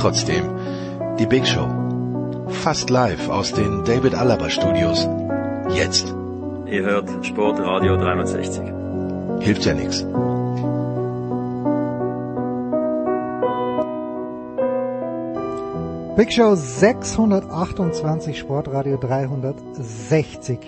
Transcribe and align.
Trotzdem, 0.00 0.44
die 1.18 1.26
Big 1.26 1.46
Show. 1.46 1.68
Fast 2.48 2.88
live 2.88 3.28
aus 3.28 3.52
den 3.52 3.84
David 3.84 4.14
Alaba 4.14 4.48
Studios. 4.48 5.06
Jetzt. 5.74 6.14
Ihr 6.64 6.84
hört 6.84 7.10
Sportradio 7.20 7.98
360. 7.98 8.62
Hilft 9.40 9.66
ja 9.66 9.74
nichts. 9.74 10.06
Big 16.16 16.32
Show 16.32 16.54
628 16.54 18.38
Sportradio 18.38 18.96
360 18.96 20.60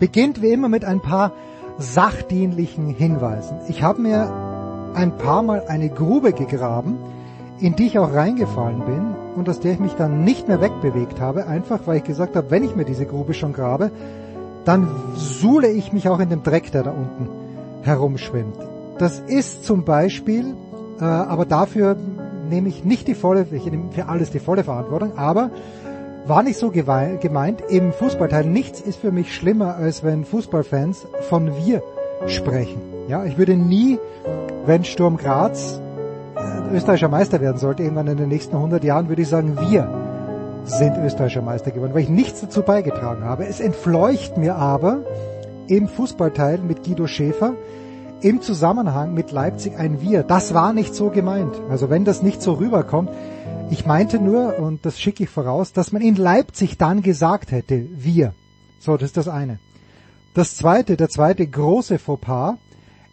beginnt 0.00 0.42
wie 0.42 0.50
immer 0.50 0.68
mit 0.68 0.84
ein 0.84 1.00
paar 1.00 1.30
sachdienlichen 1.78 2.88
Hinweisen. 2.88 3.60
Ich 3.68 3.84
habe 3.84 4.02
mir 4.02 4.92
ein 4.94 5.16
paar 5.18 5.44
Mal 5.44 5.68
eine 5.68 5.88
Grube 5.88 6.32
gegraben, 6.32 6.98
in 7.62 7.76
die 7.76 7.86
ich 7.86 7.98
auch 7.98 8.12
reingefallen 8.12 8.84
bin 8.84 9.14
und 9.36 9.48
aus 9.48 9.60
der 9.60 9.72
ich 9.72 9.78
mich 9.78 9.92
dann 9.92 10.24
nicht 10.24 10.48
mehr 10.48 10.60
wegbewegt 10.60 11.20
habe, 11.20 11.46
einfach 11.46 11.80
weil 11.86 11.98
ich 11.98 12.04
gesagt 12.04 12.34
habe, 12.34 12.50
wenn 12.50 12.64
ich 12.64 12.74
mir 12.74 12.84
diese 12.84 13.06
Grube 13.06 13.34
schon 13.34 13.52
grabe, 13.52 13.92
dann 14.64 14.88
suhle 15.14 15.68
ich 15.68 15.92
mich 15.92 16.08
auch 16.08 16.18
in 16.18 16.28
dem 16.28 16.42
Dreck, 16.42 16.72
der 16.72 16.82
da 16.82 16.90
unten 16.90 17.28
herumschwimmt. 17.82 18.58
Das 18.98 19.20
ist 19.20 19.64
zum 19.64 19.84
Beispiel, 19.84 20.56
äh, 21.00 21.04
aber 21.04 21.44
dafür 21.44 21.96
nehme 22.48 22.68
ich 22.68 22.84
nicht 22.84 23.06
die 23.06 23.14
volle, 23.14 23.46
ich 23.50 23.64
nehme 23.64 23.92
für 23.92 24.08
alles 24.08 24.30
die 24.30 24.40
volle 24.40 24.64
Verantwortung, 24.64 25.16
aber 25.16 25.50
war 26.26 26.42
nicht 26.42 26.58
so 26.58 26.70
gemeint. 26.70 27.62
Im 27.68 27.92
Fußballteil 27.92 28.44
nichts 28.44 28.80
ist 28.80 29.00
für 29.00 29.12
mich 29.12 29.34
schlimmer, 29.34 29.76
als 29.76 30.04
wenn 30.04 30.24
Fußballfans 30.24 31.06
von 31.28 31.56
wir 31.56 31.82
sprechen. 32.26 32.80
Ja, 33.08 33.24
ich 33.24 33.38
würde 33.38 33.56
nie, 33.56 33.98
wenn 34.64 34.84
Sturm 34.84 35.16
Graz 35.16 35.81
österreichischer 36.72 37.08
Meister 37.08 37.40
werden 37.40 37.58
sollte, 37.58 37.82
irgendwann 37.82 38.06
in 38.06 38.16
den 38.16 38.28
nächsten 38.28 38.56
100 38.56 38.82
Jahren, 38.84 39.08
würde 39.08 39.22
ich 39.22 39.28
sagen, 39.28 39.58
wir 39.70 39.88
sind 40.64 40.96
österreichischer 40.98 41.42
Meister 41.42 41.70
geworden, 41.70 41.94
weil 41.94 42.02
ich 42.02 42.08
nichts 42.08 42.40
dazu 42.40 42.62
beigetragen 42.62 43.24
habe. 43.24 43.46
Es 43.46 43.60
entfleucht 43.60 44.36
mir 44.36 44.56
aber 44.56 45.04
im 45.66 45.88
Fußballteil 45.88 46.58
mit 46.58 46.84
Guido 46.84 47.06
Schäfer, 47.06 47.54
im 48.20 48.40
Zusammenhang 48.40 49.14
mit 49.14 49.32
Leipzig 49.32 49.76
ein 49.76 50.00
Wir. 50.00 50.22
Das 50.22 50.54
war 50.54 50.72
nicht 50.72 50.94
so 50.94 51.10
gemeint. 51.10 51.60
Also 51.68 51.90
wenn 51.90 52.04
das 52.04 52.22
nicht 52.22 52.40
so 52.40 52.54
rüberkommt, 52.54 53.10
ich 53.70 53.86
meinte 53.86 54.18
nur, 54.18 54.58
und 54.58 54.84
das 54.84 55.00
schicke 55.00 55.24
ich 55.24 55.30
voraus, 55.30 55.72
dass 55.72 55.92
man 55.92 56.02
in 56.02 56.16
Leipzig 56.16 56.78
dann 56.78 57.02
gesagt 57.02 57.50
hätte, 57.52 57.86
wir. 57.92 58.34
So, 58.78 58.96
das 58.96 59.08
ist 59.08 59.16
das 59.16 59.28
eine. 59.28 59.58
Das 60.34 60.56
zweite, 60.56 60.96
der 60.96 61.08
zweite 61.08 61.46
große 61.46 61.98
Fauxpas 61.98 62.56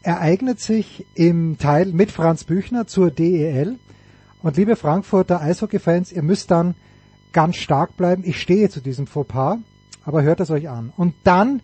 ereignet 0.09 0.59
sich 0.59 1.05
im 1.15 1.57
Teil 1.57 1.87
mit 1.87 2.11
Franz 2.11 2.43
Büchner 2.43 2.87
zur 2.87 3.11
DEL. 3.11 3.77
Und 4.41 4.57
liebe 4.57 4.75
Frankfurter 4.75 5.41
Eishockey-Fans, 5.41 6.11
ihr 6.11 6.23
müsst 6.23 6.51
dann 6.51 6.75
ganz 7.31 7.55
stark 7.55 7.95
bleiben. 7.97 8.23
Ich 8.25 8.41
stehe 8.41 8.69
zu 8.69 8.81
diesem 8.81 9.07
Fauxpas, 9.07 9.57
aber 10.03 10.23
hört 10.23 10.39
es 10.39 10.49
euch 10.49 10.69
an. 10.69 10.91
Und 10.97 11.13
dann 11.23 11.61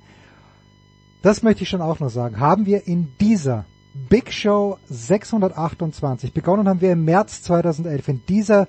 das 1.26 1.42
möchte 1.42 1.64
ich 1.64 1.70
schon 1.70 1.82
auch 1.82 2.00
noch 2.00 2.12
sagen, 2.12 2.40
haben 2.40 2.68
wir 2.68 2.86
in 2.86 3.08
dieser 3.20 3.66
Big 4.10 4.32
Show 4.32 4.78
628, 4.90 6.34
begonnen 6.34 6.70
haben 6.70 6.82
wir 6.82 6.92
im 6.92 7.04
März 7.04 7.42
2011, 7.42 8.08
in 8.10 8.22
dieser 8.30 8.68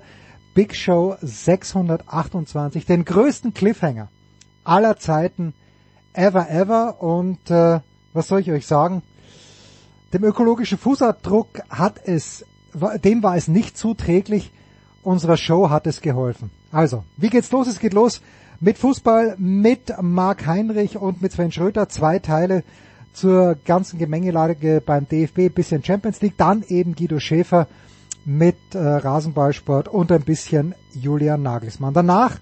Big 0.55 0.75
Show 0.75 1.15
628, 1.21 2.87
den 2.87 3.05
größten 3.05 3.53
Cliffhanger 3.53 4.09
aller 4.63 4.97
Zeiten, 4.97 5.53
ever, 6.13 6.49
ever. 6.49 6.99
Und 6.99 7.51
äh, 7.51 7.81
was 8.13 8.27
soll 8.27 8.39
ich 8.39 8.51
euch 8.51 8.65
sagen? 8.65 9.03
Dem 10.17 10.23
ökologischen 10.23 10.79
Fußabdruck 10.79 11.61
hat 11.69 12.01
es, 12.03 12.43
dem 13.03 13.21
war 13.21 13.37
es 13.37 13.47
nicht 13.47 13.77
zuträglich, 13.77 14.51
unserer 15.03 15.37
Show 15.37 15.69
hat 15.69 15.85
es 15.85 16.01
geholfen. 16.01 16.49
Also, 16.71 17.03
wie 17.17 17.29
geht's 17.29 17.51
los? 17.51 17.67
Es 17.67 17.77
geht 17.77 17.93
los 17.93 18.21
mit 18.59 18.79
Fußball, 18.79 19.35
mit 19.37 19.93
Marc 20.01 20.47
Heinrich 20.47 20.97
und 20.97 21.21
mit 21.21 21.33
Sven 21.33 21.51
Schröter. 21.51 21.87
Zwei 21.87 22.17
Teile 22.17 22.63
zur 23.13 23.57
ganzen 23.63 23.99
Gemengelage 23.99 24.81
beim 24.83 25.07
DFB, 25.07 25.53
bisschen 25.53 25.83
Champions 25.83 26.19
League, 26.21 26.35
dann 26.35 26.63
eben 26.67 26.95
Guido 26.95 27.19
Schäfer 27.19 27.67
mit 28.25 28.57
äh, 28.73 28.79
Rasenballsport 28.79 29.87
und 29.87 30.11
ein 30.11 30.23
bisschen 30.23 30.73
Julian 30.95 31.43
Nagelsmann. 31.43 31.93
Danach 31.93 32.39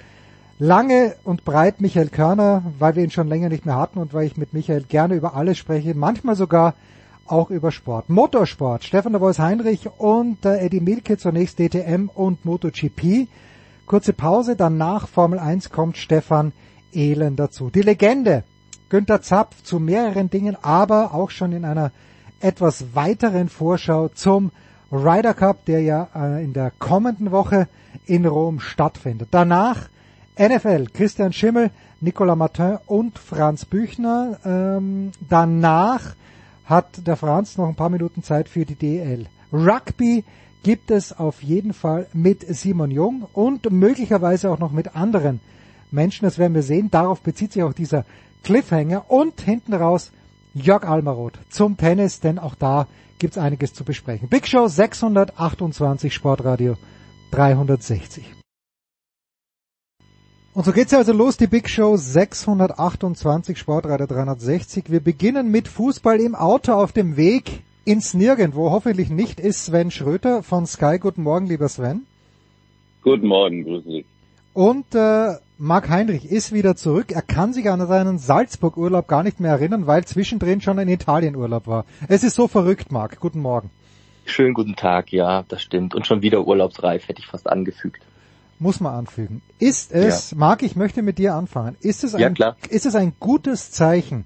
lange 0.60 1.16
und 1.26 1.44
breit 1.44 1.82
Michael 1.82 2.08
Körner, 2.08 2.64
weil 2.80 2.96
wir 2.96 3.04
ihn 3.04 3.12
schon 3.12 3.28
länger 3.28 3.50
nicht 3.50 3.66
mehr 3.66 3.76
hatten 3.76 4.00
und 4.00 4.14
weil 4.14 4.28
ich 4.28 4.38
mit 4.38 4.54
Michael 4.54 4.84
gerne 4.84 5.16
über 5.16 5.36
alles 5.36 5.58
spreche, 5.58 5.94
manchmal 5.94 6.38
sogar 6.38 6.74
auch 7.28 7.50
über 7.50 7.72
Sport. 7.72 8.10
Motorsport, 8.10 8.84
Stefan 8.84 9.14
de 9.14 9.22
Vois 9.22 9.40
Heinrich 9.40 9.90
und 9.98 10.46
äh, 10.46 10.60
Eddie 10.60 10.80
Milke 10.80 11.18
zunächst 11.18 11.60
DTM 11.60 12.10
und 12.14 12.46
MotoGP. 12.46 13.28
Kurze 13.86 14.14
Pause, 14.14 14.56
danach 14.56 15.08
Formel 15.08 15.40
1 15.40 15.70
kommt 15.70 15.98
Stefan 15.98 16.54
Ehlen 16.92 17.36
dazu. 17.36 17.70
Die 17.70 17.82
Legende 17.82 18.44
Günther 18.90 19.22
Zapf 19.22 19.64
zu 19.64 19.80
mehreren 19.80 20.30
Dingen, 20.30 20.58
aber 20.62 21.14
auch 21.14 21.32
schon 21.32 21.52
in 21.52 21.66
einer 21.66 21.92
etwas 22.40 22.96
weiteren 22.96 23.50
Vorschau 23.50 24.10
zum 24.10 24.52
Ryder 24.92 25.34
Cup, 25.34 25.66
der 25.66 25.82
ja 25.82 26.08
äh, 26.16 26.44
in 26.44 26.54
der 26.54 26.72
kommenden 26.72 27.32
Woche 27.32 27.68
in 28.06 28.26
Rom 28.26 28.60
stattfindet. 28.60 29.30
Danach 29.32 29.90
NFL, 30.38 30.88
Christian 30.94 31.34
Schimmel, 31.34 31.72
Nicolas 32.02 32.38
Martin 32.38 32.78
und 32.86 33.18
Franz 33.18 33.66
Büchner. 33.66 34.38
Ähm, 34.46 35.12
danach 35.28 36.16
hat 36.66 37.08
der 37.08 37.16
Franz 37.16 37.58
noch 37.58 37.68
ein 37.68 37.76
paar 37.76 37.90
Minuten 37.90 38.24
Zeit 38.24 38.50
für 38.50 38.66
die 38.66 38.76
DL. 38.76 39.28
Rugby 39.54 40.24
gibt 40.64 40.90
es 40.90 41.18
auf 41.18 41.44
jeden 41.44 41.74
Fall 41.74 42.08
mit 42.14 42.42
Simon 42.48 42.92
Jung 42.92 43.28
und 43.34 43.72
möglicherweise 43.72 44.50
auch 44.50 44.60
noch 44.60 44.72
mit 44.72 44.96
anderen 44.96 45.40
Menschen. 45.92 46.26
Das 46.26 46.40
werden 46.40 46.56
wir 46.56 46.64
sehen. 46.64 46.90
Darauf 46.90 47.22
bezieht 47.22 47.54
sich 47.54 47.64
auch 47.64 47.74
dieser 47.74 48.06
Cliffhanger 48.44 49.10
und 49.10 49.40
hinten 49.42 49.74
raus 49.74 50.12
Jörg 50.54 50.84
Almaroth 50.84 51.40
zum 51.50 51.78
Tennis, 51.78 52.20
denn 52.20 52.40
auch 52.40 52.56
da 52.56 52.88
gibt's 53.20 53.38
einiges 53.38 53.74
zu 53.74 53.84
besprechen. 53.84 54.30
Big 54.30 54.48
Show 54.48 54.68
628 54.68 56.14
Sportradio 56.14 56.78
360. 57.32 58.45
Und 60.56 60.64
so 60.64 60.72
geht's 60.72 60.94
ja 60.94 61.00
also 61.00 61.12
los, 61.12 61.36
die 61.36 61.48
Big 61.48 61.68
Show 61.68 61.98
628 61.98 63.58
Sportradio 63.58 64.08
360. 64.08 64.90
Wir 64.90 65.02
beginnen 65.02 65.52
mit 65.52 65.68
Fußball 65.68 66.22
im 66.22 66.34
Auto 66.34 66.72
auf 66.72 66.94
dem 66.94 67.18
Weg 67.18 67.64
ins 67.84 68.14
Nirgendwo, 68.14 68.72
hoffentlich 68.72 69.10
nicht, 69.10 69.42
ist 69.42 69.66
Sven 69.66 69.92
Schröter 69.92 70.44
von 70.44 70.66
Sky. 70.66 70.98
Guten 70.98 71.24
Morgen, 71.24 71.48
lieber 71.48 71.68
Sven. 71.68 72.06
Guten 73.04 73.28
Morgen, 73.28 73.66
grüße 73.66 73.90
dich. 73.90 74.06
Und 74.54 74.96
äh, 74.96 75.34
Marc 75.58 75.90
Heinrich 75.90 76.32
ist 76.32 76.54
wieder 76.54 76.78
zurück. 76.78 77.12
Er 77.12 77.22
kann 77.22 77.52
sich 77.52 77.70
an 77.70 77.86
seinen 77.86 78.18
Salzburg-Urlaub 78.18 79.10
gar 79.10 79.24
nicht 79.24 79.42
mehr 79.42 79.52
erinnern, 79.52 79.88
weil 79.88 80.06
zwischendrin 80.06 80.62
schon 80.62 80.80
ein 80.80 80.88
Italien-Urlaub 80.88 81.68
war. 81.68 81.86
Es 82.08 82.24
ist 82.24 82.36
so 82.36 82.48
verrückt, 82.48 82.94
Marc. 82.94 83.20
Guten 83.20 83.42
Morgen. 83.42 83.72
Schönen 84.24 84.54
guten 84.54 84.78
Tag, 84.78 85.12
ja, 85.12 85.44
das 85.50 85.62
stimmt. 85.62 85.94
Und 85.94 86.08
schon 86.08 86.22
wieder 86.22 86.48
urlaubsreif, 86.48 87.10
hätte 87.10 87.20
ich 87.20 87.28
fast 87.28 87.50
angefügt. 87.50 88.05
Muss 88.58 88.80
man 88.80 88.94
anfügen. 88.94 89.42
Ist 89.60 89.92
es, 89.92 90.32
ja. 90.32 90.38
Marc, 90.38 90.64
ich 90.64 90.76
möchte 90.76 91.02
mit 91.02 91.18
dir 91.18 91.34
anfangen. 91.34 91.76
Ist 91.82 92.04
es 92.04 92.16
ein, 92.16 92.22
ja, 92.22 92.30
klar. 92.30 92.56
ist 92.70 92.86
es 92.86 92.96
ein 92.96 93.14
gutes 93.20 93.72
Zeichen, 93.72 94.26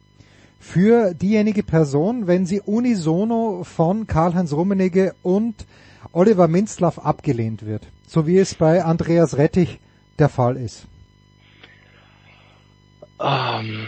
für 0.59 1.13
diejenige 1.13 1.63
Person, 1.63 2.27
wenn 2.27 2.45
sie 2.45 2.61
unisono 2.61 3.63
von 3.63 4.07
Karl-Heinz 4.07 4.51
Rummenigge 4.51 5.15
und 5.23 5.65
Oliver 6.11 6.47
Minzlaff 6.47 6.99
abgelehnt 6.99 7.65
wird, 7.65 7.87
so 8.05 8.27
wie 8.27 8.37
es 8.37 8.55
bei 8.55 8.83
Andreas 8.83 9.37
Rettich 9.37 9.79
der 10.19 10.29
Fall 10.29 10.57
ist? 10.57 10.85
Oh, 13.17 13.25
Ähm, 13.59 13.87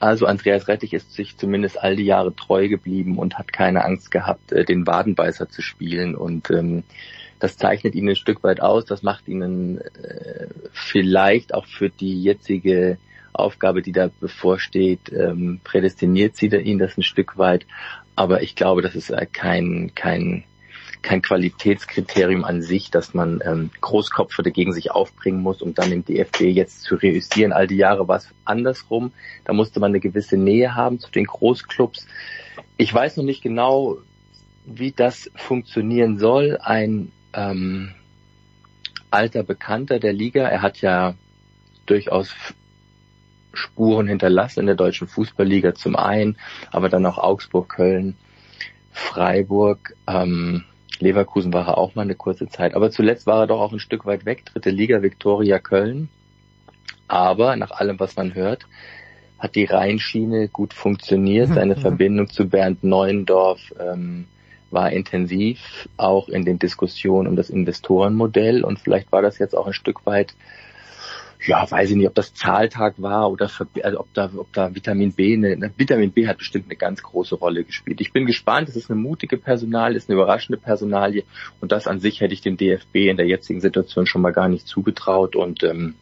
also 0.00 0.26
Andreas 0.26 0.68
Rettich 0.68 0.92
ist 0.92 1.12
sich 1.12 1.36
zumindest 1.36 1.80
all 1.80 1.96
die 1.96 2.04
Jahre 2.04 2.34
treu 2.34 2.68
geblieben 2.68 3.18
und 3.18 3.38
hat 3.38 3.52
keine 3.52 3.84
Angst 3.84 4.10
gehabt, 4.10 4.52
äh, 4.52 4.64
den 4.64 4.86
Wadenbeißer 4.86 5.48
zu 5.48 5.62
spielen. 5.62 6.14
Und 6.14 6.50
ähm, 6.50 6.84
das 7.42 7.56
zeichnet 7.56 7.96
ihn 7.96 8.08
ein 8.08 8.14
Stück 8.14 8.44
weit 8.44 8.60
aus. 8.60 8.84
Das 8.84 9.02
macht 9.02 9.26
ihn 9.26 9.78
äh, 9.78 10.46
vielleicht 10.70 11.54
auch 11.54 11.66
für 11.66 11.90
die 11.90 12.22
jetzige 12.22 12.98
Aufgabe, 13.32 13.82
die 13.82 13.90
da 13.90 14.10
bevorsteht, 14.20 15.12
ähm, 15.12 15.60
prädestiniert 15.64 16.40
er 16.40 16.60
ihn 16.60 16.78
das 16.78 16.96
ein 16.96 17.02
Stück 17.02 17.38
weit. 17.38 17.66
Aber 18.14 18.42
ich 18.42 18.54
glaube, 18.54 18.80
das 18.80 18.94
ist 18.94 19.10
äh, 19.10 19.26
kein, 19.26 19.90
kein, 19.96 20.44
kein 21.02 21.20
Qualitätskriterium 21.20 22.44
an 22.44 22.62
sich, 22.62 22.92
dass 22.92 23.12
man 23.12 23.42
ähm, 23.44 23.70
Großkopfer 23.80 24.44
dagegen 24.44 24.72
sich 24.72 24.92
aufbringen 24.92 25.40
muss, 25.40 25.62
um 25.62 25.74
dann 25.74 25.90
im 25.90 26.04
DFB 26.04 26.42
jetzt 26.42 26.82
zu 26.82 26.94
reüssieren. 26.94 27.52
All 27.52 27.66
die 27.66 27.76
Jahre 27.76 28.06
war 28.06 28.18
es 28.18 28.28
andersrum. 28.44 29.10
Da 29.44 29.52
musste 29.52 29.80
man 29.80 29.90
eine 29.90 30.00
gewisse 30.00 30.36
Nähe 30.36 30.76
haben 30.76 31.00
zu 31.00 31.10
den 31.10 31.24
Großclubs. 31.24 32.06
Ich 32.76 32.94
weiß 32.94 33.16
noch 33.16 33.24
nicht 33.24 33.42
genau, 33.42 33.98
wie 34.64 34.92
das 34.92 35.28
funktionieren 35.34 36.20
soll. 36.20 36.56
Ein 36.62 37.10
ähm, 37.34 37.92
alter 39.10 39.42
Bekannter 39.42 39.98
der 39.98 40.12
Liga, 40.12 40.48
er 40.48 40.62
hat 40.62 40.80
ja 40.80 41.14
durchaus 41.86 42.34
Spuren 43.52 44.08
hinterlassen 44.08 44.60
in 44.60 44.66
der 44.66 44.74
deutschen 44.74 45.08
Fußballliga 45.08 45.74
zum 45.74 45.96
einen, 45.96 46.38
aber 46.70 46.88
dann 46.88 47.04
auch 47.04 47.18
Augsburg, 47.18 47.68
Köln, 47.68 48.16
Freiburg, 48.90 49.94
ähm, 50.06 50.64
Leverkusen 50.98 51.52
war 51.52 51.66
er 51.66 51.78
auch 51.78 51.94
mal 51.94 52.02
eine 52.02 52.14
kurze 52.14 52.48
Zeit. 52.48 52.74
Aber 52.74 52.90
zuletzt 52.90 53.26
war 53.26 53.40
er 53.40 53.46
doch 53.46 53.60
auch 53.60 53.72
ein 53.72 53.80
Stück 53.80 54.06
weit 54.06 54.24
weg, 54.24 54.44
dritte 54.46 54.70
Liga, 54.70 55.02
Viktoria 55.02 55.58
Köln. 55.58 56.08
Aber 57.08 57.56
nach 57.56 57.72
allem, 57.72 57.98
was 58.00 58.16
man 58.16 58.34
hört, 58.34 58.66
hat 59.38 59.56
die 59.56 59.64
Rheinschiene 59.64 60.48
gut 60.48 60.72
funktioniert. 60.72 61.48
Seine 61.48 61.76
Verbindung 61.80 62.28
zu 62.28 62.48
Bernd 62.48 62.84
Neuendorf 62.84 63.60
ähm, 63.78 64.26
war 64.72 64.92
intensiv, 64.92 65.88
auch 65.96 66.28
in 66.28 66.44
den 66.44 66.58
Diskussionen 66.58 67.28
um 67.28 67.36
das 67.36 67.50
Investorenmodell. 67.50 68.64
Und 68.64 68.78
vielleicht 68.78 69.12
war 69.12 69.22
das 69.22 69.38
jetzt 69.38 69.56
auch 69.56 69.66
ein 69.66 69.72
Stück 69.72 70.06
weit 70.06 70.34
ja, 71.46 71.68
weiß 71.68 71.90
ich 71.90 71.96
nicht, 71.96 72.06
ob 72.06 72.14
das 72.14 72.34
Zahltag 72.34 72.94
war 72.98 73.30
oder 73.30 73.50
also 73.82 74.00
ob 74.00 74.14
da, 74.14 74.30
ob 74.36 74.52
da 74.52 74.74
Vitamin 74.74 75.12
B, 75.12 75.34
eine, 75.34 75.72
Vitamin 75.76 76.12
B 76.12 76.28
hat 76.28 76.38
bestimmt 76.38 76.66
eine 76.66 76.76
ganz 76.76 77.02
große 77.02 77.34
Rolle 77.34 77.64
gespielt. 77.64 78.00
Ich 78.00 78.12
bin 78.12 78.26
gespannt, 78.26 78.68
es 78.68 78.76
ist 78.76 78.90
eine 78.90 79.00
mutige 79.00 79.38
Personal, 79.38 79.96
ist 79.96 80.08
eine 80.08 80.20
überraschende 80.20 80.58
Personalie 80.58 81.24
und 81.60 81.72
das 81.72 81.86
an 81.86 82.00
sich 82.00 82.20
hätte 82.20 82.34
ich 82.34 82.42
dem 82.42 82.56
DFB 82.56 82.94
in 82.94 83.16
der 83.16 83.26
jetzigen 83.26 83.60
Situation 83.60 84.06
schon 84.06 84.22
mal 84.22 84.32
gar 84.32 84.48
nicht 84.48 84.66
zugetraut 84.66 85.34
und 85.34 85.64
ähm, 85.64 85.94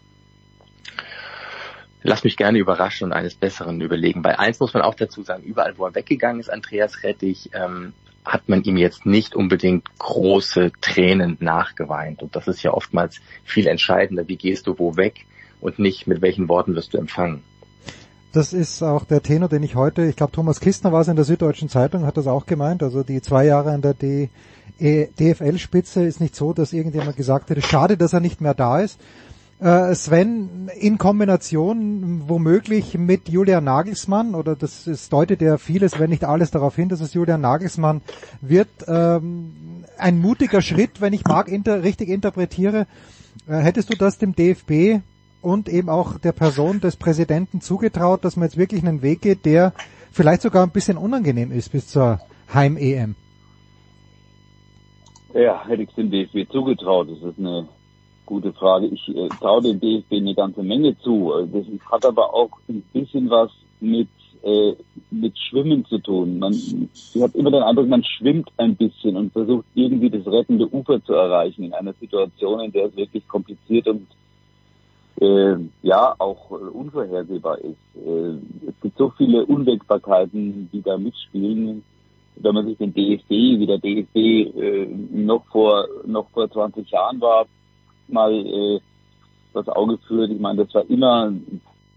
lass 2.02 2.24
mich 2.24 2.36
gerne 2.36 2.58
überraschen 2.58 3.06
und 3.06 3.12
eines 3.12 3.34
Besseren 3.34 3.80
überlegen. 3.80 4.22
Bei 4.22 4.38
eins 4.38 4.60
muss 4.60 4.74
man 4.74 4.82
auch 4.82 4.94
dazu 4.94 5.22
sagen, 5.22 5.44
überall 5.44 5.78
wo 5.78 5.86
er 5.86 5.94
weggegangen 5.94 6.40
ist, 6.40 6.50
Andreas 6.50 7.02
Rettich, 7.02 7.50
ähm, 7.54 7.94
hat 8.24 8.48
man 8.48 8.62
ihm 8.62 8.76
jetzt 8.76 9.06
nicht 9.06 9.34
unbedingt 9.34 9.88
große 9.98 10.72
Tränen 10.80 11.36
nachgeweint. 11.40 12.22
Und 12.22 12.36
das 12.36 12.48
ist 12.48 12.62
ja 12.62 12.72
oftmals 12.72 13.20
viel 13.44 13.66
entscheidender. 13.66 14.28
Wie 14.28 14.36
gehst 14.36 14.66
du 14.66 14.78
wo 14.78 14.96
weg 14.96 15.26
und 15.60 15.78
nicht 15.78 16.06
mit 16.06 16.22
welchen 16.22 16.48
Worten 16.48 16.74
wirst 16.74 16.94
du 16.94 16.98
empfangen? 16.98 17.42
Das 18.32 18.52
ist 18.52 18.82
auch 18.82 19.04
der 19.04 19.22
Tenor, 19.22 19.48
den 19.48 19.64
ich 19.64 19.74
heute, 19.74 20.04
ich 20.04 20.14
glaube 20.14 20.32
Thomas 20.32 20.60
Kistner 20.60 20.92
war 20.92 21.00
es 21.00 21.08
in 21.08 21.16
der 21.16 21.24
Süddeutschen 21.24 21.68
Zeitung, 21.68 22.06
hat 22.06 22.16
das 22.16 22.28
auch 22.28 22.46
gemeint. 22.46 22.82
Also 22.82 23.02
die 23.02 23.20
zwei 23.22 23.44
Jahre 23.44 23.72
an 23.72 23.82
der 23.82 23.96
DFL-Spitze 23.98 26.04
ist 26.04 26.20
nicht 26.20 26.36
so, 26.36 26.52
dass 26.52 26.72
irgendjemand 26.72 27.16
gesagt 27.16 27.50
hätte, 27.50 27.62
schade, 27.62 27.96
dass 27.96 28.12
er 28.12 28.20
nicht 28.20 28.40
mehr 28.40 28.54
da 28.54 28.80
ist. 28.80 29.00
Äh, 29.60 29.94
Sven 29.94 30.70
in 30.78 30.96
Kombination 30.96 32.22
womöglich 32.26 32.96
mit 32.96 33.28
Julian 33.28 33.64
Nagelsmann, 33.64 34.34
oder 34.34 34.56
das 34.56 34.86
ist, 34.86 35.12
deutet 35.12 35.42
ja 35.42 35.58
vieles, 35.58 35.98
wenn 35.98 36.08
nicht 36.08 36.24
alles 36.24 36.50
darauf 36.50 36.76
hin, 36.76 36.88
dass 36.88 37.02
es 37.02 37.12
Julian 37.12 37.42
Nagelsmann 37.42 38.00
wird, 38.40 38.68
ähm, 38.88 39.84
ein 39.98 40.18
mutiger 40.18 40.62
Schritt, 40.62 41.02
wenn 41.02 41.12
ich 41.12 41.24
Marc 41.24 41.48
inter, 41.48 41.82
richtig 41.82 42.08
interpretiere. 42.08 42.86
Äh, 43.46 43.58
hättest 43.58 43.92
du 43.92 43.98
das 43.98 44.16
dem 44.16 44.34
DFB 44.34 45.02
und 45.42 45.68
eben 45.68 45.90
auch 45.90 46.18
der 46.18 46.32
Person 46.32 46.80
des 46.80 46.96
Präsidenten 46.96 47.60
zugetraut, 47.60 48.24
dass 48.24 48.36
man 48.36 48.48
jetzt 48.48 48.56
wirklich 48.56 48.82
einen 48.82 49.02
Weg 49.02 49.20
geht, 49.20 49.44
der 49.44 49.74
vielleicht 50.10 50.40
sogar 50.40 50.62
ein 50.62 50.70
bisschen 50.70 50.96
unangenehm 50.96 51.52
ist 51.52 51.70
bis 51.70 51.86
zur 51.86 52.18
Heim-EM? 52.54 53.14
Ja, 55.34 55.66
hätte 55.66 55.82
ich 55.82 55.94
dem 55.94 56.10
DFB 56.10 56.50
zugetraut. 56.50 57.08
Das 57.10 57.30
ist 57.30 57.38
eine 57.38 57.68
gute 58.30 58.52
Frage. 58.52 58.86
Ich 58.86 59.08
äh, 59.08 59.28
traue 59.40 59.60
dem 59.60 59.80
DFB 59.80 60.12
eine 60.12 60.34
ganze 60.34 60.62
Menge 60.62 60.96
zu. 61.00 61.32
Äh, 61.34 61.48
das 61.52 61.66
hat 61.90 62.06
aber 62.06 62.32
auch 62.32 62.50
ein 62.68 62.82
bisschen 62.92 63.28
was 63.28 63.50
mit 63.80 64.08
äh, 64.42 64.74
mit 65.10 65.36
Schwimmen 65.36 65.84
zu 65.84 65.98
tun. 65.98 66.38
Man, 66.38 66.52
ich 66.54 67.20
habe 67.20 67.36
immer 67.36 67.50
den 67.50 67.62
Eindruck, 67.62 67.88
man 67.88 68.04
schwimmt 68.04 68.50
ein 68.56 68.76
bisschen 68.76 69.16
und 69.16 69.32
versucht 69.32 69.66
irgendwie 69.74 70.08
das 70.08 70.26
rettende 70.26 70.72
Ufer 70.72 71.04
zu 71.04 71.12
erreichen 71.12 71.64
in 71.64 71.74
einer 71.74 71.92
Situation, 71.94 72.60
in 72.60 72.72
der 72.72 72.86
es 72.86 72.96
wirklich 72.96 73.26
kompliziert 73.28 73.88
und 73.88 74.06
äh, 75.20 75.56
ja 75.82 76.14
auch 76.18 76.52
äh, 76.52 76.54
unvorhersehbar 76.54 77.58
ist. 77.58 77.84
Äh, 77.96 78.68
es 78.68 78.80
gibt 78.80 78.96
so 78.96 79.10
viele 79.18 79.44
Unwägbarkeiten, 79.44 80.70
die 80.72 80.82
da 80.82 80.96
mitspielen. 80.96 81.82
Wenn 82.36 82.54
man 82.54 82.64
sich 82.64 82.78
den 82.78 82.94
DFB, 82.94 83.28
wie 83.28 83.66
der 83.66 83.78
DFB 83.78 84.16
äh, 84.16 84.86
noch 85.12 85.44
vor 85.46 85.86
noch 86.06 86.30
vor 86.30 86.50
20 86.50 86.88
Jahren 86.90 87.20
war, 87.20 87.44
mal 88.12 88.32
äh, 88.32 88.80
das 89.52 89.68
Auge 89.68 89.98
führt. 90.06 90.30
Ich 90.30 90.40
meine, 90.40 90.64
das 90.64 90.74
war 90.74 90.88
immer, 90.88 91.32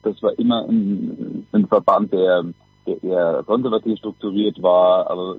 das 0.03 0.21
war 0.21 0.37
immer 0.39 0.67
ein, 0.67 1.47
ein 1.51 1.67
Verband, 1.67 2.11
der, 2.11 2.45
der 2.85 3.03
eher 3.03 3.43
konservativ 3.45 3.97
strukturiert 3.99 4.61
war, 4.61 5.09
aber 5.09 5.37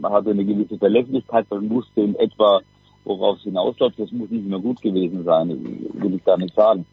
man 0.00 0.12
hatte 0.12 0.30
eine 0.30 0.44
gewisse 0.44 0.78
Verlässlichkeit, 0.78 1.46
man 1.50 1.70
wusste 1.70 2.00
in 2.02 2.14
etwa, 2.16 2.60
worauf 3.04 3.38
es 3.38 3.44
hinausläuft. 3.44 3.98
Das 3.98 4.12
muss 4.12 4.30
nicht 4.30 4.46
mehr 4.46 4.58
gut 4.58 4.80
gewesen 4.80 5.24
sein, 5.24 5.48
will 5.94 6.14
ich 6.14 6.24
gar 6.24 6.38
nicht 6.38 6.54
sagen. 6.54 6.86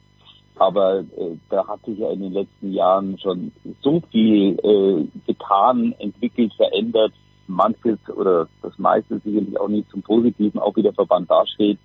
Aber 0.55 0.99
äh, 0.99 1.35
da 1.49 1.67
hat 1.67 1.83
sich 1.85 1.97
ja 1.97 2.11
in 2.11 2.21
den 2.21 2.33
letzten 2.33 2.73
Jahren 2.73 3.17
schon 3.17 3.51
so 3.81 4.01
viel 4.11 4.59
äh, 4.63 5.07
getan, 5.25 5.95
entwickelt, 5.99 6.53
verändert. 6.53 7.13
Manches 7.47 7.99
oder 8.15 8.47
das 8.61 8.77
meiste 8.77 9.19
sicherlich 9.19 9.59
auch 9.59 9.67
nicht 9.67 9.89
zum 9.89 10.01
Positiven, 10.01 10.59
auch 10.59 10.75
wie 10.75 10.83
der 10.83 10.93
Verband 10.93 11.29
dasteht. 11.29 11.79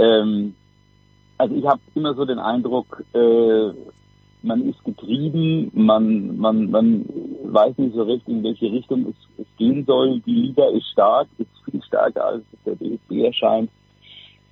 Ähm, 0.00 0.54
also 1.36 1.54
ich 1.54 1.66
habe 1.66 1.80
immer 1.94 2.14
so 2.14 2.24
den 2.24 2.38
Eindruck, 2.38 3.04
äh, 3.12 3.70
man 4.42 4.68
ist 4.68 4.82
getrieben, 4.84 5.70
man, 5.74 6.38
man, 6.38 6.70
man 6.70 7.04
weiß 7.44 7.76
nicht 7.76 7.94
so 7.94 8.02
recht, 8.02 8.26
in 8.26 8.42
welche 8.42 8.72
Richtung 8.72 9.06
es, 9.08 9.14
es 9.38 9.46
gehen 9.58 9.84
soll. 9.84 10.20
Die 10.20 10.34
Liga 10.34 10.66
ist 10.70 10.86
stark, 10.88 11.28
ist 11.38 11.50
viel 11.64 11.82
stärker 11.82 12.24
als 12.24 12.44
der 12.64 12.76
DFB 12.76 13.24
erscheint. 13.24 13.70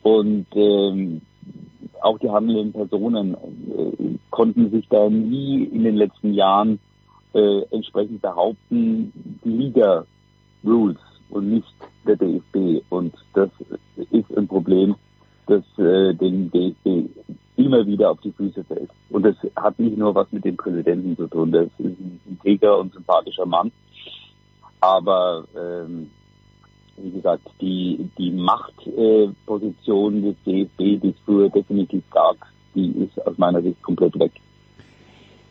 Und 0.02 0.46
ähm, 0.54 1.22
auch 2.02 2.18
die 2.18 2.30
handelnden 2.30 2.72
Personen 2.72 3.34
äh, 3.34 4.18
konnten 4.30 4.70
sich 4.70 4.86
da 4.88 5.08
nie 5.08 5.64
in 5.64 5.84
den 5.84 5.96
letzten 5.96 6.34
Jahren 6.34 6.78
äh, 7.32 7.62
entsprechend 7.70 8.20
behaupten, 8.20 9.12
die 9.44 9.50
Liga 9.50 10.04
Rules 10.64 10.98
und 11.30 11.50
nicht 11.50 11.74
der 12.06 12.16
DFB. 12.16 12.82
Und 12.90 13.14
das 13.34 13.50
ist 14.10 14.36
ein 14.36 14.46
Problem, 14.46 14.94
das 15.48 15.64
äh, 15.78 16.14
den 16.14 16.50
DFB 16.50 17.10
immer 17.56 17.84
wieder 17.86 18.10
auf 18.10 18.20
die 18.20 18.32
Füße 18.32 18.62
fällt. 18.64 18.90
Und 19.10 19.24
das 19.24 19.36
hat 19.56 19.78
nicht 19.78 19.98
nur 19.98 20.14
was 20.14 20.30
mit 20.30 20.44
dem 20.44 20.56
Präsidenten 20.56 21.16
zu 21.16 21.26
tun. 21.26 21.50
Das 21.50 21.66
ist 21.78 21.80
ein 21.80 22.20
integer 22.28 22.78
und 22.78 22.92
sympathischer 22.92 23.46
Mann. 23.46 23.72
Aber 24.80 25.44
ähm, 25.56 26.10
wie 26.96 27.10
gesagt, 27.10 27.42
die, 27.60 28.08
die 28.16 28.30
Machtposition 28.30 30.18
äh, 30.18 30.20
des 30.20 30.36
DFB, 30.46 31.02
die 31.02 31.08
es 31.08 31.16
früher 31.24 31.48
definitiv 31.48 32.04
gab, 32.10 32.36
die 32.74 32.90
ist 32.90 33.26
aus 33.26 33.36
meiner 33.38 33.62
Sicht 33.62 33.82
komplett 33.82 34.18
weg. 34.18 34.32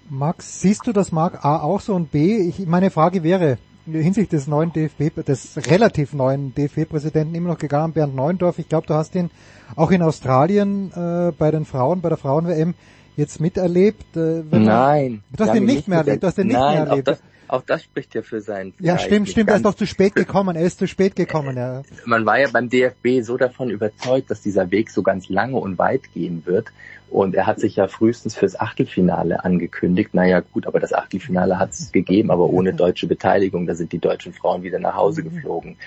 Max, 0.09 0.61
siehst 0.61 0.87
du 0.87 0.93
das 0.93 1.11
Mark 1.11 1.43
A 1.43 1.61
auch 1.61 1.81
so 1.81 1.93
und 1.93 2.11
B? 2.11 2.37
Ich, 2.37 2.65
meine 2.65 2.91
Frage 2.91 3.23
wäre, 3.23 3.57
hinsichtlich 3.91 4.29
des 4.29 4.47
neuen 4.47 4.73
DFB, 4.73 5.23
des 5.25 5.57
relativ 5.67 6.13
neuen 6.13 6.53
DFB-Präsidenten 6.53 7.35
immer 7.35 7.49
noch 7.49 7.57
gegangen, 7.57 7.93
Bernd 7.93 8.15
Neuendorf. 8.15 8.59
Ich 8.59 8.69
glaube, 8.69 8.87
du 8.87 8.93
hast 8.93 9.15
ihn 9.15 9.29
auch 9.75 9.91
in 9.91 10.01
Australien 10.01 10.91
äh, 10.93 11.31
bei 11.37 11.51
den 11.51 11.65
Frauen, 11.65 12.01
bei 12.01 12.09
der 12.09 12.17
Frauen-WM 12.17 12.73
jetzt 13.17 13.41
miterlebt. 13.41 14.15
Äh, 14.15 14.43
Nein. 14.51 15.23
Du 15.35 15.43
hast 15.43 15.55
ihn 15.55 15.65
nicht 15.65 15.87
mehr 15.87 15.99
erlebt. 15.99 16.23
Du 16.23 16.27
hast 16.27 16.37
ihn 16.37 16.47
nicht 16.47 16.57
mehr 16.57 16.85
erlebt. 16.85 17.09
Auch 17.09 17.13
das, 17.13 17.21
auch 17.49 17.61
das 17.63 17.83
spricht 17.83 18.15
ja 18.15 18.21
für 18.21 18.41
sein. 18.41 18.73
Ja, 18.79 18.97
stimmt, 18.97 19.29
stimmt. 19.29 19.49
Er 19.49 19.57
ist 19.57 19.65
doch 19.65 19.73
zu 19.73 19.85
spät 19.85 20.15
gekommen. 20.15 20.55
Er 20.55 20.63
ist 20.63 20.79
zu 20.79 20.87
spät 20.87 21.15
gekommen. 21.15 21.57
Ja. 21.57 21.81
Man 22.05 22.25
war 22.25 22.39
ja 22.39 22.47
beim 22.51 22.69
DFB 22.69 23.21
so 23.21 23.37
davon 23.37 23.69
überzeugt, 23.69 24.29
dass 24.31 24.41
dieser 24.41 24.71
Weg 24.71 24.91
so 24.91 25.01
ganz 25.01 25.27
lange 25.29 25.57
und 25.57 25.77
weit 25.77 26.13
gehen 26.13 26.43
wird. 26.45 26.67
Und 27.09 27.35
er 27.35 27.47
hat 27.47 27.59
sich 27.59 27.77
ja 27.77 27.87
frühestens 27.87 28.35
fürs 28.35 28.59
Achtelfinale 28.59 29.43
angekündigt. 29.43 30.13
Naja, 30.13 30.41
gut, 30.41 30.67
aber 30.67 30.79
das 30.79 30.93
Achtelfinale 30.93 31.57
hat 31.57 31.71
es 31.71 31.91
gegeben, 31.91 32.31
aber 32.31 32.49
ohne 32.49 32.73
deutsche 32.75 33.07
Beteiligung. 33.07 33.65
Da 33.65 33.75
sind 33.75 33.91
die 33.91 33.99
deutschen 33.99 34.33
Frauen 34.33 34.63
wieder 34.63 34.79
nach 34.79 34.95
Hause 34.95 35.23
geflogen. 35.23 35.77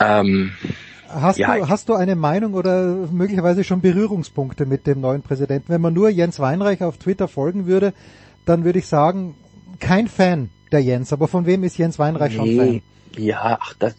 Ähm, 0.00 0.52
Hast, 1.14 1.38
ja, 1.38 1.56
du, 1.56 1.68
hast 1.68 1.88
du 1.88 1.94
eine 1.94 2.16
Meinung 2.16 2.54
oder 2.54 3.08
möglicherweise 3.10 3.62
schon 3.64 3.80
Berührungspunkte 3.80 4.66
mit 4.66 4.86
dem 4.86 5.00
neuen 5.00 5.22
Präsidenten? 5.22 5.68
Wenn 5.68 5.80
man 5.80 5.94
nur 5.94 6.08
Jens 6.08 6.40
Weinreich 6.40 6.82
auf 6.82 6.98
Twitter 6.98 7.28
folgen 7.28 7.66
würde, 7.66 7.94
dann 8.44 8.64
würde 8.64 8.80
ich 8.80 8.86
sagen, 8.86 9.34
kein 9.78 10.08
Fan 10.08 10.50
der 10.72 10.80
Jens. 10.80 11.12
Aber 11.12 11.28
von 11.28 11.46
wem 11.46 11.62
ist 11.64 11.78
Jens 11.78 11.98
Weinreich 11.98 12.34
schon 12.34 12.56
Fan? 12.56 12.82
Ja, 13.16 13.58
ach, 13.60 13.74
das, 13.78 13.94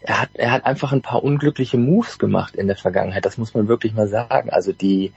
er 0.00 0.22
hat, 0.22 0.30
er 0.34 0.52
hat 0.52 0.64
einfach 0.64 0.92
ein 0.92 1.02
paar 1.02 1.22
unglückliche 1.22 1.76
Moves 1.76 2.18
gemacht 2.18 2.56
in 2.56 2.66
der 2.66 2.76
Vergangenheit. 2.76 3.24
Das 3.24 3.36
muss 3.36 3.54
man 3.54 3.68
wirklich 3.68 3.92
mal 3.92 4.08
sagen. 4.08 4.50
Also 4.50 4.72
die, 4.72 5.12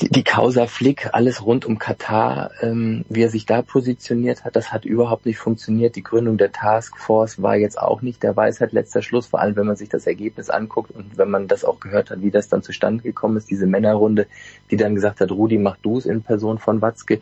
die, 0.00 0.08
die 0.08 0.24
Causa 0.24 0.66
Flick, 0.66 1.10
alles 1.12 1.44
rund 1.44 1.64
um 1.64 1.78
Katar, 1.78 2.50
ähm, 2.60 3.04
wie 3.08 3.22
er 3.22 3.28
sich 3.28 3.46
da 3.46 3.62
positioniert 3.62 4.44
hat, 4.44 4.56
das 4.56 4.72
hat 4.72 4.84
überhaupt 4.84 5.26
nicht 5.26 5.38
funktioniert. 5.38 5.96
Die 5.96 6.02
Gründung 6.02 6.36
der 6.38 6.52
Taskforce 6.52 7.40
war 7.40 7.56
jetzt 7.56 7.78
auch 7.78 8.02
nicht 8.02 8.22
der 8.22 8.36
Weisheit 8.36 8.72
letzter 8.72 9.02
Schluss, 9.02 9.26
vor 9.26 9.40
allem 9.40 9.56
wenn 9.56 9.66
man 9.66 9.76
sich 9.76 9.88
das 9.88 10.06
Ergebnis 10.06 10.50
anguckt 10.50 10.90
und 10.90 11.16
wenn 11.16 11.30
man 11.30 11.46
das 11.46 11.64
auch 11.64 11.78
gehört 11.78 12.10
hat, 12.10 12.20
wie 12.22 12.30
das 12.30 12.48
dann 12.48 12.62
zustande 12.62 13.02
gekommen 13.02 13.36
ist, 13.36 13.50
diese 13.50 13.66
Männerrunde, 13.66 14.26
die 14.70 14.76
dann 14.76 14.94
gesagt 14.94 15.20
hat, 15.20 15.30
Rudi, 15.30 15.58
mach 15.58 15.76
du 15.76 15.98
es 15.98 16.06
in 16.06 16.22
Person 16.22 16.58
von 16.58 16.82
Watzke. 16.82 17.20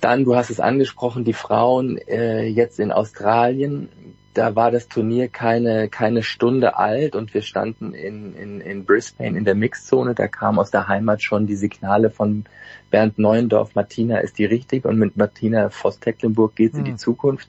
Dann, 0.00 0.24
du 0.24 0.34
hast 0.34 0.50
es 0.50 0.58
angesprochen, 0.58 1.24
die 1.24 1.32
Frauen 1.32 1.98
äh, 2.08 2.46
jetzt 2.46 2.80
in 2.80 2.90
Australien, 2.90 3.88
da 4.34 4.56
war 4.56 4.70
das 4.70 4.88
Turnier 4.88 5.28
keine, 5.28 5.88
keine 5.88 6.22
Stunde 6.22 6.76
alt 6.76 7.14
und 7.14 7.34
wir 7.34 7.42
standen 7.42 7.92
in, 7.92 8.34
in, 8.34 8.60
in 8.60 8.84
Brisbane 8.84 9.36
in 9.36 9.44
der 9.44 9.54
Mixzone. 9.54 10.14
Da 10.14 10.26
kam 10.28 10.58
aus 10.58 10.70
der 10.70 10.88
Heimat 10.88 11.22
schon 11.22 11.46
die 11.46 11.56
Signale 11.56 12.10
von 12.10 12.44
Bernd 12.90 13.18
Neuendorf, 13.18 13.74
Martina 13.74 14.18
ist 14.18 14.38
die 14.38 14.44
richtig 14.44 14.84
und 14.84 14.98
mit 14.98 15.16
Martina 15.16 15.70
Voss-Tecklenburg 15.70 16.56
geht 16.56 16.72
sie 16.72 16.80
in 16.80 16.84
die 16.84 16.90
hm. 16.92 16.98
Zukunft. 16.98 17.48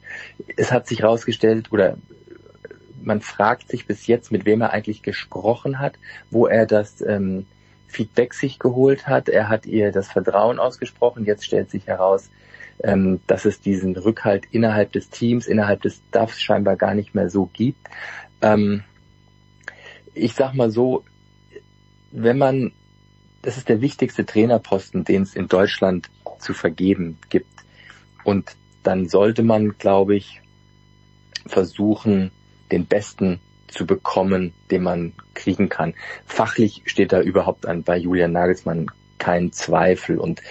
Es 0.58 0.72
hat 0.72 0.88
sich 0.88 1.02
herausgestellt 1.02 1.72
oder 1.72 1.98
man 3.02 3.22
fragt 3.22 3.70
sich 3.70 3.86
bis 3.86 4.08
jetzt, 4.08 4.32
mit 4.32 4.46
wem 4.46 4.62
er 4.62 4.72
eigentlich 4.72 5.02
gesprochen 5.02 5.80
hat, 5.80 5.96
wo 6.32 6.48
er 6.48 6.66
das 6.66 7.02
ähm, 7.02 7.46
Feedback 7.88 8.34
sich 8.34 8.60
geholt 8.60 9.08
hat. 9.08 9.30
Er 9.30 9.50
hat 9.50 9.66
ihr 9.66 9.92
das 9.92 10.10
Vertrauen 10.10 10.60
ausgesprochen. 10.60 11.26
Jetzt 11.26 11.46
stellt 11.46 11.70
sich 11.70 11.88
heraus, 11.88 12.30
ähm, 12.84 13.20
dass 13.28 13.46
es 13.46 13.62
diesen 13.62 13.96
Rückhalt 13.96 14.46
innerhalb 14.52 14.92
des 14.92 15.10
Teams, 15.10 15.48
innerhalb 15.48 15.82
des 15.82 16.02
Staffs 16.10 16.42
scheinbar 16.42 16.76
gar 16.76 16.94
nicht 16.94 17.16
mehr 17.16 17.30
so 17.30 17.46
gibt. 17.46 17.88
Ähm, 18.42 18.84
ich 20.14 20.34
sag 20.34 20.54
mal 20.54 20.72
so, 20.72 21.04
wenn 22.12 22.38
man, 22.38 22.72
das 23.42 23.58
ist 23.58 23.70
der 23.70 23.82
wichtigste 23.82 24.26
Trainerposten, 24.26 25.04
den 25.04 25.24
es 25.24 25.36
in 25.36 25.48
Deutschland 25.48 26.10
zu 26.40 26.54
vergeben 26.54 27.18
gibt. 27.30 27.48
Und 28.24 28.56
dann 28.84 29.08
sollte 29.08 29.44
man, 29.44 29.78
glaube 29.78 30.16
ich, 30.16 30.42
versuchen, 31.46 32.32
den 32.72 32.86
besten 32.86 33.40
zu 33.68 33.86
bekommen, 33.86 34.54
den 34.72 34.84
man 34.84 35.14
kriegen 35.34 35.70
kann. 35.70 35.96
Fachlich 36.26 36.84
steht 36.86 37.12
da 37.12 37.22
überhaupt 37.22 37.66
an 37.66 37.84
bei 37.84 37.98
Julian 37.98 38.32
Nagelsmann 38.32 38.92
kein 39.18 39.52
Zweifel. 39.52 40.18
Und 40.18 40.42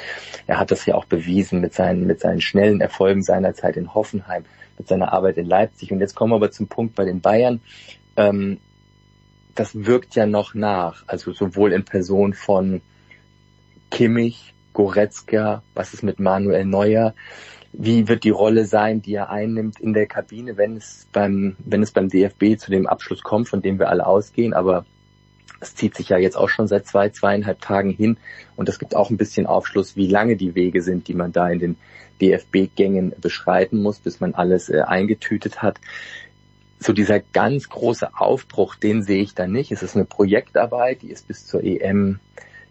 er 0.46 0.58
hat 0.58 0.70
das 0.70 0.86
ja 0.86 0.94
auch 0.94 1.04
bewiesen 1.04 1.60
mit 1.60 1.74
seinen, 1.74 2.06
mit 2.06 2.20
seinen 2.20 2.40
schnellen 2.40 2.80
Erfolgen 2.80 3.22
seiner 3.22 3.54
Zeit 3.54 3.76
in 3.76 3.94
Hoffenheim, 3.94 4.44
mit 4.78 4.88
seiner 4.88 5.12
Arbeit 5.12 5.36
in 5.36 5.46
Leipzig. 5.46 5.92
Und 5.92 6.00
jetzt 6.00 6.14
kommen 6.14 6.32
wir 6.32 6.36
aber 6.36 6.50
zum 6.50 6.68
Punkt 6.68 6.94
bei 6.94 7.04
den 7.04 7.20
Bayern. 7.20 7.60
Ähm, 8.16 8.58
das 9.54 9.84
wirkt 9.84 10.14
ja 10.14 10.26
noch 10.26 10.54
nach, 10.54 11.04
also 11.06 11.32
sowohl 11.32 11.72
in 11.72 11.84
Person 11.84 12.32
von 12.32 12.80
Kimmich, 13.90 14.54
Goretzka, 14.72 15.62
was 15.74 15.92
ist 15.92 16.02
mit 16.02 16.18
Manuel 16.18 16.64
Neuer, 16.64 17.14
wie 17.72 18.08
wird 18.08 18.24
die 18.24 18.30
Rolle 18.30 18.64
sein, 18.64 19.02
die 19.02 19.14
er 19.14 19.30
einnimmt 19.30 19.80
in 19.80 19.94
der 19.94 20.06
Kabine, 20.06 20.56
wenn 20.56 20.76
es 20.76 21.06
beim, 21.12 21.56
wenn 21.58 21.82
es 21.82 21.90
beim 21.90 22.08
DFB 22.08 22.58
zu 22.58 22.70
dem 22.70 22.86
Abschluss 22.86 23.22
kommt, 23.22 23.48
von 23.48 23.62
dem 23.62 23.78
wir 23.78 23.88
alle 23.88 24.06
ausgehen, 24.06 24.52
aber 24.52 24.84
es 25.62 25.76
zieht 25.76 25.94
sich 25.94 26.08
ja 26.08 26.18
jetzt 26.18 26.36
auch 26.36 26.48
schon 26.48 26.66
seit 26.66 26.86
zwei, 26.86 27.08
zweieinhalb 27.08 27.60
Tagen 27.60 27.90
hin 27.90 28.18
und 28.56 28.68
es 28.68 28.80
gibt 28.80 28.96
auch 28.96 29.10
ein 29.10 29.16
bisschen 29.16 29.46
Aufschluss, 29.46 29.96
wie 29.96 30.08
lange 30.08 30.36
die 30.36 30.56
Wege 30.56 30.82
sind, 30.82 31.06
die 31.06 31.14
man 31.14 31.32
da 31.32 31.48
in 31.48 31.60
den 31.60 31.76
DFB-Gängen 32.20 33.14
beschreiten 33.20 33.80
muss, 33.80 34.00
bis 34.00 34.20
man 34.20 34.34
alles 34.34 34.68
äh, 34.68 34.80
eingetütet 34.80 35.62
hat. 35.62 35.80
So 36.80 36.92
dieser 36.92 37.20
ganz 37.20 37.68
große 37.68 38.10
Aufbruch, 38.18 38.74
den 38.74 39.04
sehe 39.04 39.22
ich 39.22 39.34
da 39.34 39.46
nicht. 39.46 39.70
Es 39.70 39.84
ist 39.84 39.94
eine 39.94 40.04
Projektarbeit, 40.04 41.02
die 41.02 41.10
ist 41.10 41.28
bis 41.28 41.46
zur 41.46 41.62
EM 41.62 42.18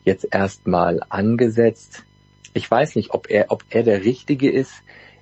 jetzt 0.04 0.28
erstmal 0.30 1.00
angesetzt. 1.08 2.04
Ich 2.54 2.70
weiß 2.70 2.96
nicht, 2.98 3.12
ob 3.12 3.30
er, 3.30 3.46
ob 3.50 3.64
er 3.70 3.84
der 3.84 4.04
Richtige 4.04 4.52
ist 4.52 4.74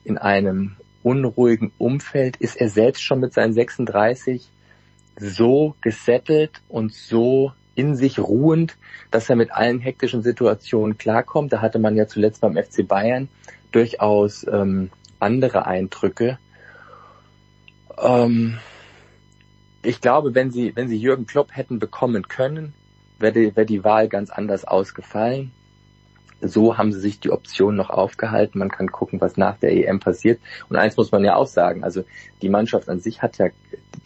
in 0.04 0.18
einem 0.18 0.76
unruhigen 1.04 1.72
Umfeld. 1.78 2.38
Ist 2.38 2.56
er 2.60 2.70
selbst 2.70 3.04
schon 3.04 3.20
mit 3.20 3.34
seinen 3.34 3.54
36 3.54 4.50
so 5.20 5.76
gesettelt 5.82 6.62
und 6.68 6.94
so 6.94 7.52
in 7.80 7.96
sich 7.96 8.20
ruhend, 8.20 8.78
dass 9.12 9.30
er 9.30 9.36
mit 9.36 9.52
allen 9.52 9.80
hektischen 9.80 10.22
Situationen 10.22 10.98
klarkommt. 10.98 11.54
Da 11.54 11.62
hatte 11.62 11.80
man 11.80 11.96
ja 11.96 12.08
zuletzt 12.08 12.42
beim 12.42 12.58
FC 12.58 12.88
Bayern 12.88 13.30
durchaus 13.72 14.46
ähm, 14.46 14.90
andere 15.20 15.66
Eindrücke. 15.66 16.38
Ähm, 17.98 18.58
ich 19.82 20.02
glaube, 20.02 20.36
wenn 20.36 20.52
sie, 20.52 20.76
wenn 20.76 20.90
sie 20.90 20.98
Jürgen 20.98 21.26
Klopp 21.26 21.56
hätten 21.56 21.80
bekommen 21.80 22.28
können, 22.28 22.74
wäre 23.18 23.34
die, 23.34 23.56
wäre 23.56 23.66
die 23.66 23.84
Wahl 23.84 24.10
ganz 24.10 24.30
anders 24.30 24.66
ausgefallen 24.66 25.52
so 26.42 26.78
haben 26.78 26.92
sie 26.92 27.00
sich 27.00 27.20
die 27.20 27.32
Option 27.32 27.76
noch 27.76 27.90
aufgehalten. 27.90 28.60
Man 28.60 28.70
kann 28.70 28.92
gucken, 28.92 29.22
was 29.22 29.38
nach 29.38 29.58
der 29.58 29.72
EM 29.72 30.00
passiert. 30.00 30.40
Und 30.70 30.76
eins 30.76 30.98
muss 30.98 31.12
man 31.12 31.24
ja 31.24 31.36
auch 31.36 31.48
sagen, 31.48 31.84
also 31.84 32.04
die 32.42 32.50
Mannschaft 32.50 32.90
an 32.90 33.00
sich 33.00 33.22
hat 33.22 33.38
ja, 33.38 33.48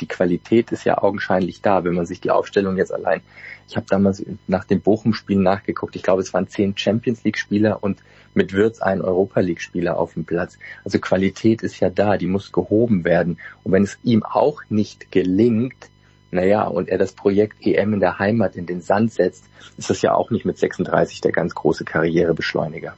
die 0.01 0.07
Qualität 0.07 0.71
ist 0.71 0.83
ja 0.83 0.97
augenscheinlich 0.97 1.61
da, 1.61 1.83
wenn 1.83 1.93
man 1.93 2.05
sich 2.05 2.21
die 2.21 2.31
Aufstellung 2.31 2.77
jetzt 2.77 2.93
allein, 2.93 3.21
ich 3.67 3.75
habe 3.77 3.85
damals 3.89 4.25
nach 4.47 4.65
dem 4.65 4.81
Bochum-Spiel 4.81 5.37
nachgeguckt, 5.37 5.95
ich 5.95 6.03
glaube 6.03 6.21
es 6.21 6.33
waren 6.33 6.47
zehn 6.47 6.75
Champions 6.75 7.23
League-Spieler 7.23 7.81
und 7.81 8.03
mit 8.33 8.51
Würz 8.53 8.81
ein 8.81 9.01
Europa 9.01 9.39
League-Spieler 9.39 9.97
auf 9.97 10.13
dem 10.13 10.25
Platz. 10.25 10.57
Also 10.83 10.99
Qualität 10.99 11.61
ist 11.61 11.79
ja 11.79 11.89
da, 11.89 12.17
die 12.17 12.27
muss 12.27 12.51
gehoben 12.51 13.05
werden. 13.05 13.37
Und 13.63 13.71
wenn 13.71 13.83
es 13.83 13.99
ihm 14.03 14.23
auch 14.23 14.61
nicht 14.69 15.11
gelingt, 15.11 15.89
naja, 16.33 16.63
und 16.63 16.89
er 16.89 16.97
das 16.97 17.13
Projekt 17.13 17.65
EM 17.65 17.93
in 17.93 17.99
der 17.99 18.19
Heimat 18.19 18.55
in 18.55 18.65
den 18.65 18.81
Sand 18.81 19.13
setzt, 19.13 19.45
ist 19.77 19.89
das 19.89 20.01
ja 20.01 20.13
auch 20.13 20.31
nicht 20.31 20.45
mit 20.45 20.57
36 20.57 21.21
der 21.21 21.31
ganz 21.31 21.55
große 21.55 21.85
Karrierebeschleuniger. 21.85 22.95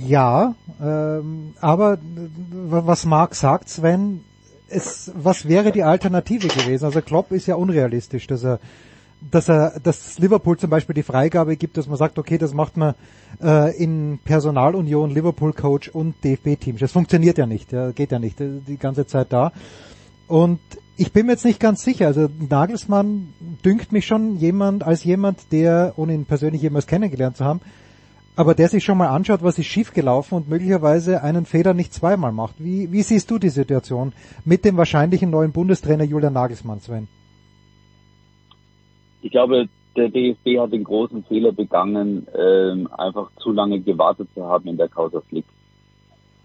Ja, 0.00 0.54
ähm, 0.80 1.54
aber 1.60 1.98
was 2.50 3.04
Marc 3.04 3.34
sagt, 3.34 3.68
Sven, 3.68 4.24
es, 4.68 5.10
was 5.14 5.48
wäre 5.48 5.72
die 5.72 5.82
Alternative 5.82 6.48
gewesen? 6.48 6.84
Also 6.84 7.00
Klopp 7.00 7.32
ist 7.32 7.46
ja 7.46 7.56
unrealistisch, 7.56 8.26
dass 8.26 8.44
er 8.44 8.60
dass 9.20 9.48
er, 9.48 9.80
dass 9.80 10.18
Liverpool 10.18 10.56
zum 10.58 10.70
Beispiel 10.70 10.94
die 10.94 11.02
Freigabe 11.02 11.56
gibt, 11.56 11.76
dass 11.76 11.88
man 11.88 11.96
sagt, 11.96 12.18
okay, 12.18 12.38
das 12.38 12.54
macht 12.54 12.76
man 12.76 12.94
äh, 13.42 13.76
in 13.76 14.20
Personalunion, 14.24 15.10
Liverpool 15.10 15.52
Coach 15.52 15.88
und 15.88 16.14
DFB-Team. 16.24 16.78
Das 16.78 16.92
funktioniert 16.92 17.38
ja 17.38 17.46
nicht, 17.46 17.72
ja, 17.72 17.90
geht 17.90 18.12
ja 18.12 18.18
nicht 18.18 18.38
die 18.38 18.76
ganze 18.78 19.06
Zeit 19.06 19.32
da. 19.32 19.52
Und 20.28 20.60
ich 20.98 21.12
bin 21.12 21.26
mir 21.26 21.32
jetzt 21.32 21.44
nicht 21.44 21.60
ganz 21.60 21.84
sicher. 21.84 22.08
Also 22.08 22.28
Nagelsmann 22.50 23.32
dünkt 23.64 23.92
mich 23.92 24.04
schon 24.04 24.36
jemand 24.36 24.82
als 24.82 25.04
jemand, 25.04 25.52
der, 25.52 25.94
ohne 25.96 26.12
ihn 26.12 26.26
persönlich 26.26 26.60
jemals 26.60 26.88
kennengelernt 26.88 27.36
zu 27.36 27.44
haben, 27.44 27.60
aber 28.34 28.54
der 28.54 28.68
sich 28.68 28.84
schon 28.84 28.98
mal 28.98 29.08
anschaut, 29.08 29.42
was 29.42 29.58
ist 29.58 29.66
schiefgelaufen 29.66 30.36
und 30.36 30.48
möglicherweise 30.48 31.22
einen 31.22 31.46
Fehler 31.46 31.72
nicht 31.72 31.94
zweimal 31.94 32.32
macht. 32.32 32.56
Wie, 32.58 32.90
wie 32.90 33.02
siehst 33.02 33.30
du 33.30 33.38
die 33.38 33.48
Situation 33.48 34.12
mit 34.44 34.64
dem 34.64 34.76
wahrscheinlichen 34.76 35.30
neuen 35.30 35.52
Bundestrainer 35.52 36.04
Julian 36.04 36.32
Nagelsmann, 36.32 36.80
Sven? 36.80 37.06
Ich 39.22 39.30
glaube, 39.30 39.68
der 39.96 40.08
DFB 40.08 40.58
hat 40.58 40.72
den 40.72 40.84
großen 40.84 41.24
Fehler 41.24 41.52
begangen, 41.52 42.26
ähm, 42.36 42.88
einfach 42.96 43.30
zu 43.38 43.52
lange 43.52 43.80
gewartet 43.80 44.28
zu 44.34 44.44
haben 44.44 44.68
in 44.68 44.76
der 44.76 44.88
Causa 44.88 45.20
Flick. 45.20 45.44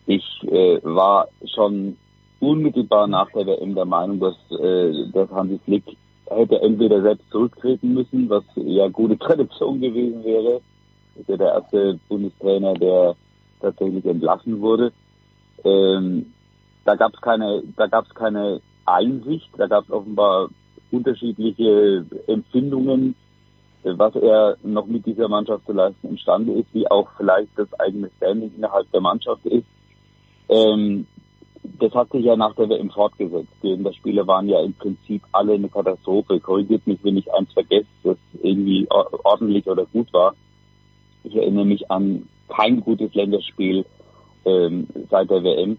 Ich 0.05 0.23
äh, 0.43 0.79
war 0.83 1.27
schon 1.55 1.97
unmittelbar 2.43 3.07
nach 3.07 3.29
der 3.31 3.45
WM 3.45 3.75
der 3.75 3.85
Meinung, 3.85 4.19
dass, 4.19 4.35
äh, 4.59 5.09
dass 5.11 5.29
Hansi 5.31 5.59
Flick 5.65 5.83
hätte 6.29 6.61
entweder 6.61 7.01
selbst 7.01 7.29
zurücktreten 7.31 7.93
müssen, 7.93 8.29
was 8.29 8.43
ja 8.55 8.87
gute 8.87 9.17
Tradition 9.17 9.81
gewesen 9.81 10.23
wäre. 10.23 10.61
ist 11.15 11.29
ja 11.29 11.37
der 11.37 11.53
erste 11.53 11.99
Bundestrainer, 12.07 12.73
der 12.73 13.15
tatsächlich 13.61 14.05
entlassen 14.05 14.61
wurde. 14.61 14.91
Ähm, 15.63 16.33
da 16.85 16.95
gab 16.95 17.13
es 17.13 17.21
keine, 17.21 17.63
da 17.77 17.87
gab 17.87 18.05
es 18.05 18.13
keine 18.13 18.61
Einsicht, 18.85 19.49
da 19.57 19.67
gab 19.67 19.85
es 19.85 19.91
offenbar 19.91 20.49
unterschiedliche 20.91 22.05
Empfindungen, 22.27 23.15
was 23.83 24.15
er 24.15 24.57
noch 24.63 24.85
mit 24.85 25.05
dieser 25.05 25.27
Mannschaft 25.27 25.65
zu 25.65 25.73
leisten 25.73 26.09
imstande 26.09 26.53
ist, 26.53 26.73
wie 26.73 26.89
auch 26.89 27.09
vielleicht 27.17 27.57
das 27.57 27.67
eigene 27.79 28.09
Standing 28.17 28.51
innerhalb 28.55 28.89
der 28.91 29.01
Mannschaft 29.01 29.45
ist. 29.45 29.67
Ähm, 30.49 31.07
das 31.63 31.93
hat 31.93 32.11
sich 32.11 32.25
ja 32.25 32.35
nach 32.35 32.55
der 32.55 32.69
WM 32.69 32.89
fortgesetzt. 32.89 33.51
Die 33.61 33.69
Länderspiele 33.69 34.27
waren 34.27 34.47
ja 34.49 34.61
im 34.61 34.73
Prinzip 34.73 35.23
alle 35.31 35.53
eine 35.53 35.69
Katastrophe. 35.69 36.39
Korrigiert 36.39 36.85
mich, 36.87 36.99
wenn 37.03 37.17
ich 37.17 37.33
eins 37.33 37.51
vergesse, 37.53 37.87
das 38.03 38.17
irgendwie 38.41 38.87
ordentlich 38.89 39.67
oder 39.67 39.85
gut 39.85 40.11
war. 40.13 40.35
Ich 41.23 41.35
erinnere 41.35 41.65
mich 41.65 41.89
an 41.89 42.27
kein 42.49 42.81
gutes 42.81 43.13
Länderspiel 43.13 43.85
ähm, 44.45 44.87
seit 45.09 45.29
der 45.29 45.43
WM. 45.43 45.77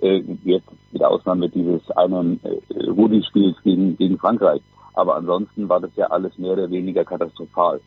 Äh, 0.00 0.22
jetzt 0.44 0.68
mit 0.92 1.02
Ausnahme 1.02 1.48
dieses 1.48 1.90
einen 1.92 2.40
äh, 2.44 2.88
Rudi-Spiels 2.88 3.56
gegen, 3.64 3.96
gegen 3.96 4.18
Frankreich. 4.18 4.62
Aber 4.94 5.16
ansonsten 5.16 5.68
war 5.68 5.80
das 5.80 5.94
ja 5.96 6.06
alles 6.06 6.36
mehr 6.38 6.52
oder 6.52 6.70
weniger 6.70 7.04
katastrophal. 7.04 7.80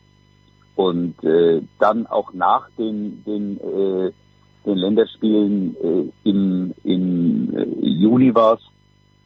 Und 0.76 1.22
äh, 1.24 1.62
dann 1.78 2.06
auch 2.06 2.32
nach 2.32 2.68
den, 2.78 3.22
den, 3.24 3.58
äh, 3.60 4.12
den 4.64 4.78
Länderspielen 4.78 5.76
äh, 5.76 6.28
im, 6.28 6.74
im 6.84 7.56
äh, 7.56 7.86
Juni 7.86 8.34
war 8.34 8.58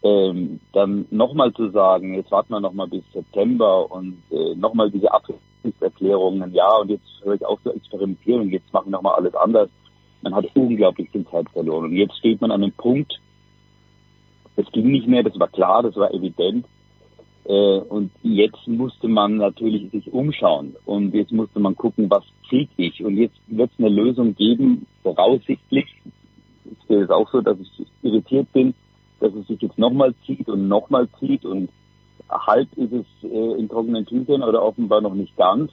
ähm, 0.02 0.60
dann 0.72 1.06
nochmal 1.10 1.52
zu 1.52 1.70
sagen, 1.70 2.14
jetzt 2.14 2.30
warten 2.30 2.52
wir 2.52 2.60
nochmal 2.60 2.88
bis 2.88 3.02
September 3.12 3.90
und 3.90 4.22
äh, 4.30 4.54
nochmal 4.54 4.90
diese 4.90 5.12
Absichtserklärungen, 5.12 6.52
ja, 6.54 6.76
und 6.76 6.90
jetzt 6.90 7.06
höre 7.22 7.34
ich 7.34 7.44
auch 7.44 7.58
so 7.64 7.72
experimentieren 7.72 8.50
jetzt 8.50 8.72
machen 8.72 8.86
wir 8.86 8.92
nochmal 8.92 9.16
alles 9.16 9.34
anders. 9.34 9.68
Man 10.22 10.34
hat 10.34 10.46
unglaublich 10.54 11.10
viel 11.10 11.26
Zeit 11.26 11.48
verloren. 11.50 11.84
Und 11.84 11.92
jetzt 11.92 12.16
steht 12.18 12.40
man 12.40 12.50
an 12.50 12.62
einem 12.62 12.72
Punkt, 12.72 13.20
es 14.56 14.66
ging 14.72 14.90
nicht 14.90 15.06
mehr, 15.06 15.22
das 15.22 15.38
war 15.38 15.48
klar, 15.48 15.82
das 15.82 15.96
war 15.96 16.12
evident. 16.12 16.66
Äh, 17.48 17.78
und 17.78 18.10
jetzt 18.22 18.66
musste 18.66 19.06
man 19.06 19.36
natürlich 19.36 19.90
sich 19.92 20.12
umschauen 20.12 20.74
und 20.84 21.14
jetzt 21.14 21.32
musste 21.32 21.60
man 21.60 21.76
gucken, 21.76 22.10
was 22.10 22.24
kriege 22.48 22.70
ich. 22.76 23.04
Und 23.04 23.16
jetzt 23.16 23.36
wird 23.46 23.70
es 23.72 23.78
eine 23.78 23.88
Lösung 23.88 24.34
geben, 24.34 24.86
voraussichtlich. 25.02 25.86
Ich 26.64 26.88
sehe 26.88 27.04
es 27.04 27.10
auch 27.10 27.30
so, 27.30 27.40
dass 27.40 27.56
ich 27.60 27.86
irritiert 28.02 28.52
bin, 28.52 28.74
dass 29.20 29.32
es 29.34 29.46
sich 29.46 29.62
jetzt 29.62 29.78
nochmal 29.78 30.12
zieht 30.26 30.48
und 30.48 30.66
nochmal 30.66 31.08
zieht 31.20 31.44
und 31.44 31.70
halb 32.28 32.68
ist 32.76 32.92
es 32.92 33.06
äh, 33.22 33.58
in 33.58 33.68
trockenen 33.68 34.06
Tüchern 34.06 34.42
oder 34.42 34.62
offenbar 34.62 35.00
noch 35.00 35.14
nicht 35.14 35.36
ganz. 35.36 35.70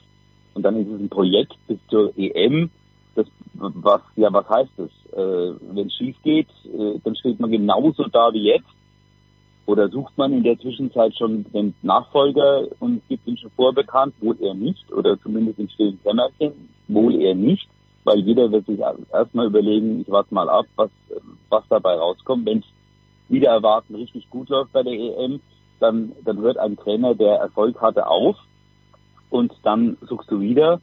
Und 0.54 0.62
dann 0.62 0.76
ist 0.76 0.88
es 0.88 1.00
ein 1.00 1.08
Projekt 1.08 1.56
bis 1.66 1.78
zur 1.88 2.16
EM. 2.16 2.70
Das, 3.16 3.26
was, 3.54 4.00
ja, 4.14 4.32
was 4.32 4.48
heißt 4.48 4.70
das? 4.76 4.90
Äh, 5.12 5.54
Wenn 5.72 5.88
es 5.88 5.94
schief 5.94 6.16
geht, 6.22 6.48
äh, 6.66 7.00
dann 7.02 7.16
steht 7.16 7.40
man 7.40 7.50
genauso 7.50 8.04
da 8.04 8.32
wie 8.32 8.44
jetzt. 8.44 8.68
Oder 9.66 9.88
sucht 9.88 10.16
man 10.18 10.32
in 10.32 10.42
der 10.42 10.58
Zwischenzeit 10.58 11.16
schon 11.16 11.44
den 11.52 11.74
Nachfolger 11.82 12.66
und 12.80 13.06
gibt 13.08 13.26
ihn 13.26 13.38
schon 13.38 13.50
vorbekannt, 13.52 14.14
wohl 14.20 14.36
eher 14.40 14.54
nicht, 14.54 14.92
oder 14.92 15.18
zumindest 15.20 15.58
im 15.58 15.68
stillen 15.68 15.98
Kämmerchen, 16.02 16.52
wohl 16.88 17.14
eher 17.14 17.34
nicht, 17.34 17.66
weil 18.04 18.18
jeder 18.18 18.52
wird 18.52 18.66
sich 18.66 18.80
erstmal 19.12 19.46
überlegen, 19.46 20.00
ich 20.02 20.10
warte 20.10 20.34
mal 20.34 20.48
ab, 20.50 20.66
was, 20.76 20.90
was 21.48 21.64
dabei 21.70 21.94
rauskommt. 21.94 22.44
Wenn 22.44 22.58
es 22.58 22.64
wieder 23.28 23.50
erwarten 23.50 23.94
richtig 23.94 24.28
gut 24.28 24.50
läuft 24.50 24.72
bei 24.72 24.82
der 24.82 24.92
EM, 24.92 25.40
dann, 25.80 26.12
dann 26.24 26.38
hört 26.40 26.58
ein 26.58 26.76
Trainer, 26.76 27.14
der 27.14 27.36
Erfolg 27.36 27.80
hatte, 27.80 28.06
auf 28.06 28.36
und 29.30 29.52
dann 29.62 29.96
suchst 30.02 30.30
du 30.30 30.40
wieder. 30.40 30.80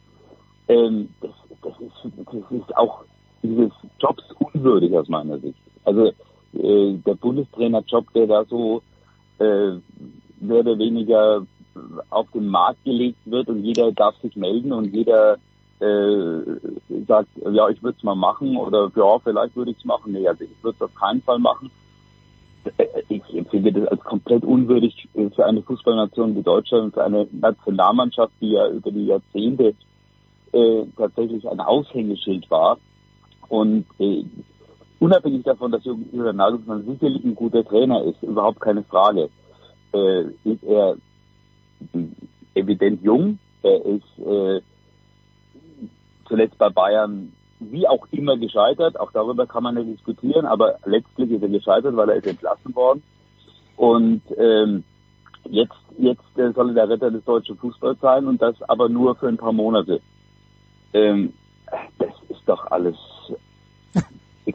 Ähm, 0.67 1.09
das, 1.21 1.31
das, 1.61 1.73
ist, 1.79 2.13
das 2.25 2.51
ist 2.51 2.77
auch 2.77 3.03
dieses 3.43 3.71
Jobs 3.99 4.23
unwürdig 4.39 4.95
aus 4.97 5.07
meiner 5.07 5.37
Sicht. 5.39 5.57
Also 5.85 6.11
äh, 6.53 6.93
der 7.05 7.15
Bundestrainerjob, 7.15 8.11
der 8.13 8.27
da 8.27 8.45
so 8.45 8.81
äh, 9.39 9.71
mehr 10.39 10.59
oder 10.59 10.77
weniger 10.77 11.45
auf 12.09 12.29
den 12.31 12.47
Markt 12.47 12.83
gelegt 12.83 13.19
wird 13.25 13.47
und 13.47 13.63
jeder 13.63 13.91
darf 13.91 14.15
sich 14.21 14.35
melden 14.35 14.73
und 14.73 14.93
jeder 14.93 15.37
äh, 15.79 16.41
sagt, 17.07 17.29
ja, 17.51 17.69
ich 17.69 17.81
würde 17.81 17.97
es 17.97 18.03
mal 18.03 18.15
machen 18.15 18.57
oder 18.57 18.91
ja, 18.95 19.19
vielleicht 19.19 19.55
würde 19.55 19.71
ich 19.71 19.77
es 19.77 19.85
machen. 19.85 20.11
Nee, 20.11 20.27
also 20.27 20.43
ich 20.43 20.63
würde 20.63 20.75
es 20.75 20.81
auf 20.81 20.93
keinen 20.95 21.21
Fall 21.21 21.39
machen. 21.39 21.71
Äh, 22.77 22.85
ich 23.09 23.23
empfinde 23.33 23.71
das 23.71 23.87
als 23.87 24.01
komplett 24.03 24.43
unwürdig 24.43 25.07
für 25.13 25.45
eine 25.45 25.61
Fußballnation 25.63 26.35
wie 26.35 26.43
Deutschland 26.43 26.83
und 26.83 26.93
für 26.93 27.03
eine 27.03 27.27
Nationalmannschaft, 27.31 28.33
die 28.41 28.51
ja 28.51 28.67
über 28.69 28.91
die 28.91 29.05
Jahrzehnte 29.05 29.73
äh, 30.51 30.83
tatsächlich 30.97 31.47
ein 31.49 31.59
Aushängeschild 31.59 32.49
war. 32.51 32.77
Und 33.47 33.85
äh, 33.99 34.23
unabhängig 35.01 35.43
davon, 35.43 35.71
dass 35.71 35.83
Julian 35.83 36.35
Nagelsmann 36.35 36.85
sicherlich 36.85 37.23
ein 37.23 37.35
guter 37.35 37.65
Trainer 37.65 38.03
ist, 38.03 38.21
überhaupt 38.21 38.61
keine 38.61 38.83
Frage, 38.83 39.29
äh, 39.93 40.21
ist 40.43 40.63
er 40.63 40.95
evident 42.53 43.01
jung. 43.03 43.39
Er 43.63 43.83
ist 43.83 44.19
äh, 44.19 44.61
zuletzt 46.27 46.57
bei 46.57 46.69
Bayern 46.69 47.33
wie 47.59 47.87
auch 47.87 48.07
immer 48.11 48.37
gescheitert. 48.37 48.99
Auch 48.99 49.11
darüber 49.11 49.47
kann 49.47 49.63
man 49.63 49.75
ja 49.75 49.83
diskutieren, 49.83 50.45
aber 50.45 50.77
letztlich 50.85 51.31
ist 51.31 51.41
er 51.41 51.49
gescheitert, 51.49 51.95
weil 51.95 52.09
er 52.09 52.17
ist 52.17 52.27
entlassen 52.27 52.75
worden. 52.75 53.01
Und 53.77 54.21
ähm, 54.37 54.83
jetzt, 55.49 55.73
jetzt 55.97 56.37
äh, 56.37 56.51
soll 56.53 56.69
er 56.69 56.85
der 56.85 56.89
Retter 56.89 57.09
des 57.09 57.25
deutschen 57.25 57.57
Fußballs 57.57 57.99
sein 58.01 58.27
und 58.27 58.39
das 58.39 58.61
aber 58.69 58.87
nur 58.87 59.15
für 59.15 59.27
ein 59.27 59.37
paar 59.37 59.53
Monate. 59.53 59.99
Ähm, 60.93 61.33
das 61.97 62.13
ist 62.29 62.41
doch 62.45 62.69
alles 62.69 62.97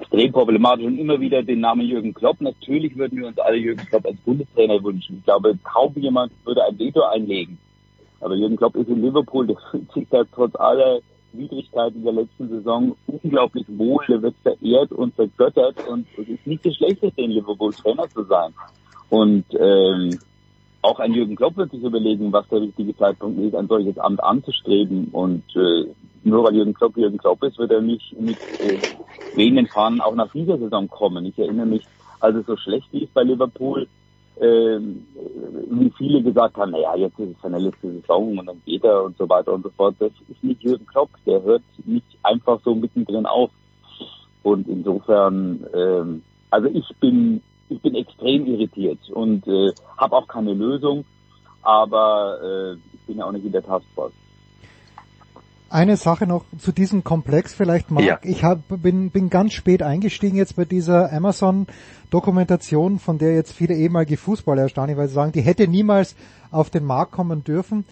extrem 0.01 0.33
problematisch 0.33 0.87
und 0.87 0.99
immer 0.99 1.21
wieder 1.21 1.43
den 1.43 1.61
Namen 1.61 1.87
Jürgen 1.87 2.15
Klopp. 2.15 2.41
Natürlich 2.41 2.97
würden 2.97 3.19
wir 3.19 3.27
uns 3.27 3.39
alle 3.39 3.57
Jürgen 3.57 3.85
Klopp 3.87 4.07
als 4.07 4.17
Bundestrainer 4.19 4.83
wünschen. 4.83 5.19
Ich 5.19 5.25
glaube, 5.25 5.59
kaum 5.63 5.93
jemand 5.97 6.33
würde 6.45 6.65
ein 6.65 6.79
Veto 6.79 7.03
einlegen. 7.03 7.59
Aber 8.21 8.35
Jürgen 8.35 8.57
Klopp 8.57 8.77
ist 8.77 8.89
in 8.89 9.03
Liverpool, 9.03 9.47
der 9.47 9.57
fühlt 9.71 9.93
sich 9.93 10.07
da 10.11 10.25
trotz 10.35 10.55
aller 10.57 11.01
Widrigkeiten 11.33 12.03
der 12.03 12.13
letzten 12.13 12.49
Saison 12.49 12.97
unglaublich 13.07 13.67
wohl. 13.69 14.05
Der 14.09 14.23
wird 14.23 14.35
verehrt 14.43 14.93
und 14.93 15.15
vergöttert 15.15 15.77
und 15.89 16.07
es 16.17 16.29
ist 16.29 16.47
nicht 16.47 16.65
das 16.65 16.75
Schlechteste, 16.77 17.21
in 17.21 17.33
Liverpool 17.33 17.73
Trainer 17.73 18.09
zu 18.09 18.25
sein. 18.25 18.53
Und 19.11 19.45
ähm, 19.59 20.19
auch 20.83 20.99
ein 20.99 21.13
Jürgen 21.13 21.37
Klopp 21.37 21.57
wird 21.57 21.71
sich 21.71 21.83
überlegen, 21.83 22.33
was 22.33 22.49
der 22.49 22.61
richtige 22.61 22.97
Zeitpunkt 22.97 23.41
ist, 23.41 23.55
ein 23.55 23.69
solches 23.69 23.99
Amt 23.99 24.23
anzustreben. 24.23 25.09
Und 25.13 25.45
äh, 25.57 25.87
nur 26.25 26.45
weil 26.45 26.55
Jürgen 26.55 26.75
Klopp 26.75 26.97
Jürgen 26.97 27.19
Klopp 27.19 27.43
ist, 27.43 27.59
wird 27.59 27.73
er 27.73 27.81
nicht 27.81 28.19
mit 28.21 28.39
äh, 28.61 28.79
wehenden 29.35 29.67
Fahnen 29.67 30.01
auch 30.01 30.15
nach 30.15 30.31
dieser 30.33 30.59
Saison 30.59 30.89
kommen. 30.89 31.27
Ich 31.27 31.39
erinnere 31.39 31.67
mich, 31.67 31.85
als 32.21 32.37
es 32.37 32.47
so 32.47 32.57
schlecht 32.57 32.93
lief 32.93 33.09
bei 33.13 33.23
Liverpool, 33.23 33.87
äh, 34.37 34.79
wie 35.71 35.93
viele 35.97 36.23
gesagt 36.23 36.57
haben, 36.57 36.73
naja, 36.73 36.95
jetzt 36.97 37.19
ist 37.19 37.31
es 37.31 37.43
seine 37.43 37.59
letzte 37.59 37.91
Saison 37.91 38.39
und 38.39 38.47
dann 38.47 38.61
geht 38.65 38.85
er 38.85 39.05
und 39.05 39.17
so 39.17 39.29
weiter 39.29 39.53
und 39.53 39.63
so 39.63 39.71
fort. 39.71 39.97
Das 39.99 40.13
ist 40.29 40.45
nicht 40.45 40.63
Jürgen 40.63 40.87
Klopp, 40.87 41.11
der 41.27 41.43
hört 41.43 41.63
nicht 41.85 42.07
einfach 42.23 42.61
so 42.65 42.75
mittendrin 42.75 43.27
auf. 43.27 43.51
Und 44.43 44.69
insofern, 44.69 45.65
äh, 45.73 46.21
also 46.51 46.69
ich 46.69 46.89
bin, 47.01 47.43
ich 47.69 47.81
bin 47.81 47.95
extrem 47.95 48.47
irritiert 48.47 48.99
und 49.11 49.47
äh, 49.47 49.73
habe 49.97 50.17
auch 50.17 50.29
keine 50.29 50.53
Lösung, 50.55 51.05
aber 51.63 52.39
äh, 52.43 52.73
ich 52.95 53.01
bin 53.07 53.19
ja 53.19 53.27
auch 53.27 53.33
nicht 53.33 53.45
in 53.45 53.53
der 53.53 53.63
Taskforce. 53.63 54.13
Eine 55.69 55.97
Sache 55.97 56.29
noch 56.29 56.45
zu 56.59 56.71
diesem 56.71 57.03
Komplex 57.03 57.53
vielleicht, 57.53 57.91
Marc. 57.91 58.05
Ja. 58.05 58.21
Ich 58.23 58.45
hab, 58.45 58.61
bin, 58.69 59.11
bin 59.11 59.31
ganz 59.31 59.53
spät 59.53 59.83
eingestiegen 59.83 60.37
jetzt 60.37 60.55
bei 60.55 60.65
dieser 60.65 61.13
Amazon-Dokumentation, 61.13 63.01
von 63.01 63.19
der 63.19 63.35
jetzt 63.35 63.53
viele 63.53 63.75
ehemalige 63.75 64.17
Fußballer 64.17 64.63
erstaunlich, 64.63 64.97
weil 64.97 65.09
sie 65.09 65.15
sagen, 65.15 65.33
die 65.33 65.41
hätte 65.41 65.67
niemals 65.67 66.15
auf 66.53 66.71
den 66.71 66.85
Markt 66.85 67.11
kommen 67.11 67.43
dürfen. 67.43 67.85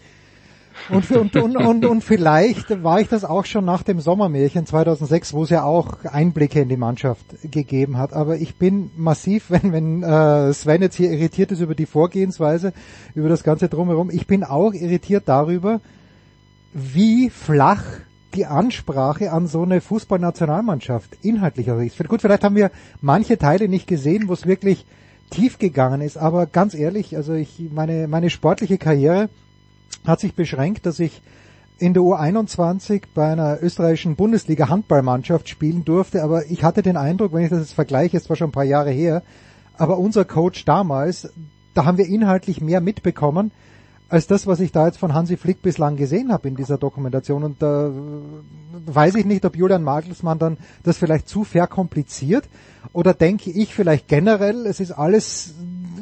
Und, 0.89 1.09
und, 1.11 1.35
und, 1.35 1.57
und, 1.57 1.85
und 1.85 2.03
vielleicht 2.03 2.83
war 2.83 3.01
ich 3.01 3.07
das 3.07 3.25
auch 3.25 3.45
schon 3.45 3.65
nach 3.65 3.83
dem 3.83 3.99
Sommermärchen 3.99 4.65
2006, 4.65 5.33
wo 5.33 5.43
es 5.43 5.49
ja 5.49 5.63
auch 5.63 6.05
Einblicke 6.05 6.61
in 6.61 6.69
die 6.69 6.77
Mannschaft 6.77 7.25
gegeben 7.43 7.97
hat. 7.97 8.13
Aber 8.13 8.37
ich 8.37 8.55
bin 8.55 8.91
massiv, 8.95 9.45
wenn, 9.49 9.71
wenn 9.71 10.03
äh, 10.03 10.53
Sven 10.53 10.81
jetzt 10.81 10.95
hier 10.95 11.11
irritiert 11.11 11.51
ist 11.51 11.61
über 11.61 11.75
die 11.75 11.85
Vorgehensweise, 11.85 12.73
über 13.15 13.29
das 13.29 13.43
Ganze 13.43 13.69
drumherum, 13.69 14.09
ich 14.11 14.27
bin 14.27 14.43
auch 14.43 14.73
irritiert 14.73 15.23
darüber, 15.27 15.81
wie 16.73 17.29
flach 17.29 17.83
die 18.35 18.45
Ansprache 18.45 19.31
an 19.31 19.47
so 19.47 19.63
eine 19.63 19.81
Fußballnationalmannschaft 19.81 21.17
inhaltlicher 21.23 21.81
ist. 21.81 21.97
Gut, 22.07 22.21
vielleicht 22.21 22.43
haben 22.43 22.55
wir 22.55 22.69
manche 23.01 23.37
Teile 23.37 23.69
nicht 23.69 23.87
gesehen, 23.87 24.27
wo 24.27 24.33
es 24.33 24.45
wirklich 24.45 24.85
tief 25.29 25.57
gegangen 25.57 26.01
ist, 26.01 26.17
aber 26.17 26.45
ganz 26.45 26.75
ehrlich, 26.75 27.15
also 27.15 27.33
ich, 27.33 27.59
meine, 27.71 28.07
meine 28.07 28.29
sportliche 28.29 28.77
Karriere 28.77 29.29
hat 30.05 30.19
sich 30.19 30.35
beschränkt, 30.35 30.85
dass 30.85 30.99
ich 30.99 31.21
in 31.77 31.93
der 31.93 32.03
U21 32.03 33.03
bei 33.13 33.31
einer 33.31 33.61
österreichischen 33.61 34.15
Bundesliga 34.15 34.69
Handballmannschaft 34.69 35.49
spielen 35.49 35.83
durfte, 35.83 36.23
aber 36.23 36.45
ich 36.49 36.63
hatte 36.63 36.81
den 36.81 36.95
Eindruck, 36.95 37.33
wenn 37.33 37.43
ich 37.43 37.49
das 37.49 37.59
jetzt 37.59 37.73
vergleiche, 37.73 38.17
es 38.17 38.29
war 38.29 38.35
schon 38.35 38.49
ein 38.49 38.53
paar 38.53 38.63
Jahre 38.63 38.91
her, 38.91 39.23
aber 39.77 39.97
unser 39.97 40.23
Coach 40.23 40.63
damals, 40.63 41.29
da 41.73 41.85
haben 41.85 41.97
wir 41.97 42.07
inhaltlich 42.07 42.61
mehr 42.61 42.79
mitbekommen, 42.79 43.51
als 44.07 44.27
das, 44.27 44.47
was 44.47 44.59
ich 44.59 44.71
da 44.71 44.85
jetzt 44.85 44.97
von 44.97 45.13
Hansi 45.13 45.35
Flick 45.35 45.61
bislang 45.61 45.95
gesehen 45.97 46.31
habe 46.31 46.47
in 46.47 46.55
dieser 46.55 46.77
Dokumentation. 46.77 47.43
Und 47.43 47.61
da 47.61 47.91
weiß 48.85 49.15
ich 49.15 49.25
nicht, 49.25 49.43
ob 49.45 49.55
Julian 49.55 49.83
Magelsmann 49.83 50.39
dann 50.39 50.57
das 50.83 50.97
vielleicht 50.97 51.27
zu 51.27 51.43
verkompliziert 51.43 52.47
oder 52.93 53.13
denke 53.13 53.49
ich 53.49 53.73
vielleicht 53.73 54.07
generell, 54.07 54.67
es 54.67 54.79
ist 54.79 54.91
alles 54.91 55.55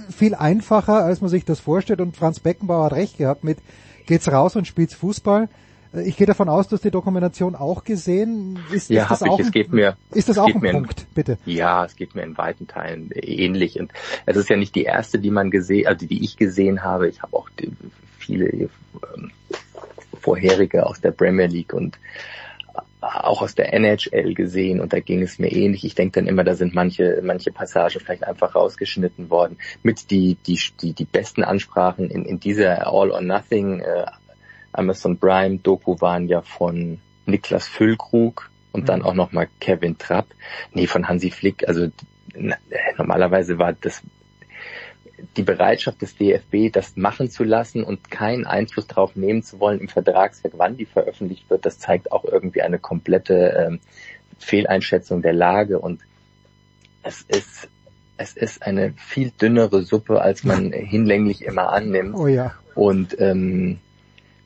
viel 0.09 0.35
einfacher, 0.35 1.03
als 1.03 1.21
man 1.21 1.29
sich 1.29 1.45
das 1.45 1.59
vorstellt. 1.59 2.01
Und 2.01 2.17
Franz 2.17 2.39
Beckenbauer 2.39 2.85
hat 2.85 2.93
recht 2.93 3.17
gehabt 3.17 3.43
mit 3.43 3.59
geht's 4.05 4.31
raus 4.31 4.55
und 4.55 4.67
spielt's 4.67 4.93
Fußball. 4.95 5.49
Äh, 5.93 6.03
ich 6.03 6.17
gehe 6.17 6.27
davon 6.27 6.49
aus, 6.49 6.67
du 6.67 6.75
hast 6.75 6.83
die 6.83 6.91
Dokumentation 6.91 7.55
auch 7.55 7.83
gesehen. 7.83 8.59
Ist, 8.71 8.89
ja, 8.89 9.09
auch 9.09 9.39
ich. 9.39 9.45
Es 9.45 9.51
geht 9.51 9.71
mir, 9.71 9.97
ist 10.11 10.29
das 10.29 10.37
auch 10.37 10.47
ein 10.47 10.61
Punkt, 10.61 11.01
in, 11.01 11.07
bitte? 11.13 11.37
Ja, 11.45 11.85
es 11.85 11.95
geht 11.95 12.15
mir 12.15 12.23
in 12.23 12.37
weiten 12.37 12.67
Teilen 12.67 13.11
ähnlich. 13.13 13.79
Und 13.79 13.91
es 14.25 14.37
ist 14.37 14.49
ja 14.49 14.57
nicht 14.57 14.75
die 14.75 14.83
erste, 14.83 15.19
die 15.19 15.31
man 15.31 15.51
gesehen, 15.51 15.87
also 15.87 16.05
die 16.05 16.23
ich 16.23 16.37
gesehen 16.37 16.83
habe. 16.83 17.07
Ich 17.07 17.21
habe 17.21 17.35
auch 17.35 17.49
viele 18.17 18.47
ähm, 18.47 19.31
vorherige 20.19 20.85
aus 20.85 21.01
der 21.01 21.11
Premier 21.11 21.47
League 21.47 21.73
und 21.73 21.97
auch 23.03 23.41
aus 23.41 23.55
der 23.55 23.73
NHL 23.73 24.33
gesehen 24.33 24.79
und 24.79 24.93
da 24.93 24.99
ging 24.99 25.21
es 25.21 25.39
mir 25.39 25.51
ähnlich. 25.51 25.83
Ich 25.83 25.95
denke 25.95 26.19
dann 26.19 26.27
immer, 26.27 26.43
da 26.43 26.55
sind 26.55 26.73
manche, 26.73 27.21
manche 27.23 27.51
Passagen 27.51 27.99
vielleicht 27.99 28.23
einfach 28.23 28.55
rausgeschnitten 28.55 29.29
worden. 29.29 29.57
Mit 29.83 30.09
die, 30.11 30.37
die, 30.47 30.59
die, 30.81 30.93
die 30.93 31.05
besten 31.05 31.43
Ansprachen 31.43 32.09
in, 32.09 32.25
in 32.25 32.39
dieser 32.39 32.87
All 32.87 33.11
or 33.11 33.21
Nothing 33.21 33.81
äh, 33.81 34.05
Amazon 34.71 35.17
Prime 35.17 35.57
Doku 35.59 35.99
waren 35.99 36.27
ja 36.27 36.41
von 36.41 36.99
Niklas 37.25 37.67
Füllkrug 37.67 38.49
und 38.71 38.89
dann 38.89 38.99
Mhm. 38.99 39.05
auch 39.05 39.13
nochmal 39.13 39.47
Kevin 39.59 39.97
Trapp. 39.97 40.27
Nee, 40.73 40.87
von 40.87 41.07
Hansi 41.07 41.29
Flick. 41.29 41.67
Also 41.67 41.87
na, 42.35 42.55
normalerweise 42.97 43.59
war 43.59 43.73
das 43.73 44.01
die 45.37 45.43
Bereitschaft 45.43 46.01
des 46.01 46.15
DFB, 46.15 46.71
das 46.71 46.95
machen 46.95 47.29
zu 47.29 47.43
lassen 47.43 47.83
und 47.83 48.11
keinen 48.11 48.45
Einfluss 48.45 48.87
darauf 48.87 49.15
nehmen 49.15 49.43
zu 49.43 49.59
wollen 49.59 49.79
im 49.79 49.87
Vertragswerk, 49.87 50.53
wann 50.57 50.77
die 50.77 50.85
veröffentlicht 50.85 51.49
wird, 51.49 51.65
das 51.65 51.79
zeigt 51.79 52.11
auch 52.11 52.25
irgendwie 52.25 52.61
eine 52.61 52.79
komplette 52.79 53.67
ähm, 53.67 53.79
Fehleinschätzung 54.39 55.21
der 55.21 55.33
Lage 55.33 55.79
und 55.79 56.01
es 57.03 57.21
ist 57.21 57.67
es 58.17 58.33
ist 58.33 58.61
eine 58.61 58.93
viel 58.93 59.31
dünnere 59.31 59.83
Suppe, 59.83 60.21
als 60.21 60.43
man 60.43 60.71
hinlänglich 60.71 61.43
immer 61.43 61.71
annimmt. 61.71 62.15
Oh 62.15 62.27
ja. 62.27 62.53
Und 62.75 63.19
ähm, 63.19 63.79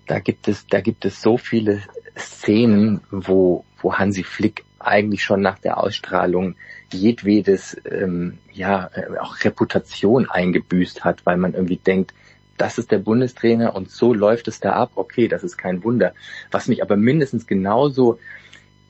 da 0.08 0.20
gibt 0.20 0.48
es, 0.48 0.68
da 0.68 0.82
gibt 0.82 1.06
es 1.06 1.22
so 1.22 1.38
viele 1.38 1.82
Szenen, 2.18 3.02
wo, 3.12 3.66
wo 3.82 3.94
Hansi 3.94 4.24
Flick 4.24 4.64
eigentlich 4.80 5.24
schon 5.24 5.42
nach 5.42 5.60
der 5.60 5.78
Ausstrahlung 5.78 6.56
jedwedes, 6.92 7.78
ähm, 7.90 8.40
ja, 8.54 8.90
äh, 8.94 9.18
auch 9.20 9.44
Reputation 9.44 10.30
eingebüßt 10.30 11.04
hat, 11.04 11.26
weil 11.26 11.38
man 11.38 11.54
irgendwie 11.54 11.78
denkt, 11.78 12.14
das 12.58 12.78
ist 12.78 12.92
der 12.92 13.00
Bundestrainer 13.00 13.76
und 13.76 13.90
so 13.90 14.14
läuft 14.14 14.48
es 14.48 14.60
da 14.60 14.74
ab. 14.74 14.92
Okay, 14.96 15.28
das 15.28 15.44
ist 15.44 15.58
kein 15.58 15.84
Wunder. 15.84 16.14
Was 16.52 16.68
mich 16.68 16.82
aber 16.82 16.98
mindestens 16.98 17.46
genauso, 17.46 18.20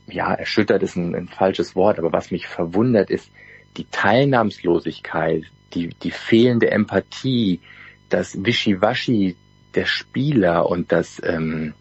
ja, 0.07 0.33
erschüttert 0.33 0.83
ist 0.83 0.95
ein, 0.95 1.15
ein 1.15 1.27
falsches 1.27 1.75
Wort, 1.75 1.99
aber 1.99 2.13
was 2.13 2.31
mich 2.31 2.47
verwundert 2.47 3.09
ist, 3.09 3.29
die 3.75 3.85
Teilnahmslosigkeit, 3.91 5.43
die, 5.73 5.89
die 5.89 6.11
fehlende 6.11 6.71
Empathie, 6.71 7.59
das 8.09 8.45
Wischiwaschi 8.45 9.35
der 9.75 9.85
Spieler 9.85 10.69
und 10.69 10.91
das, 10.91 11.21
ähm, 11.23 11.73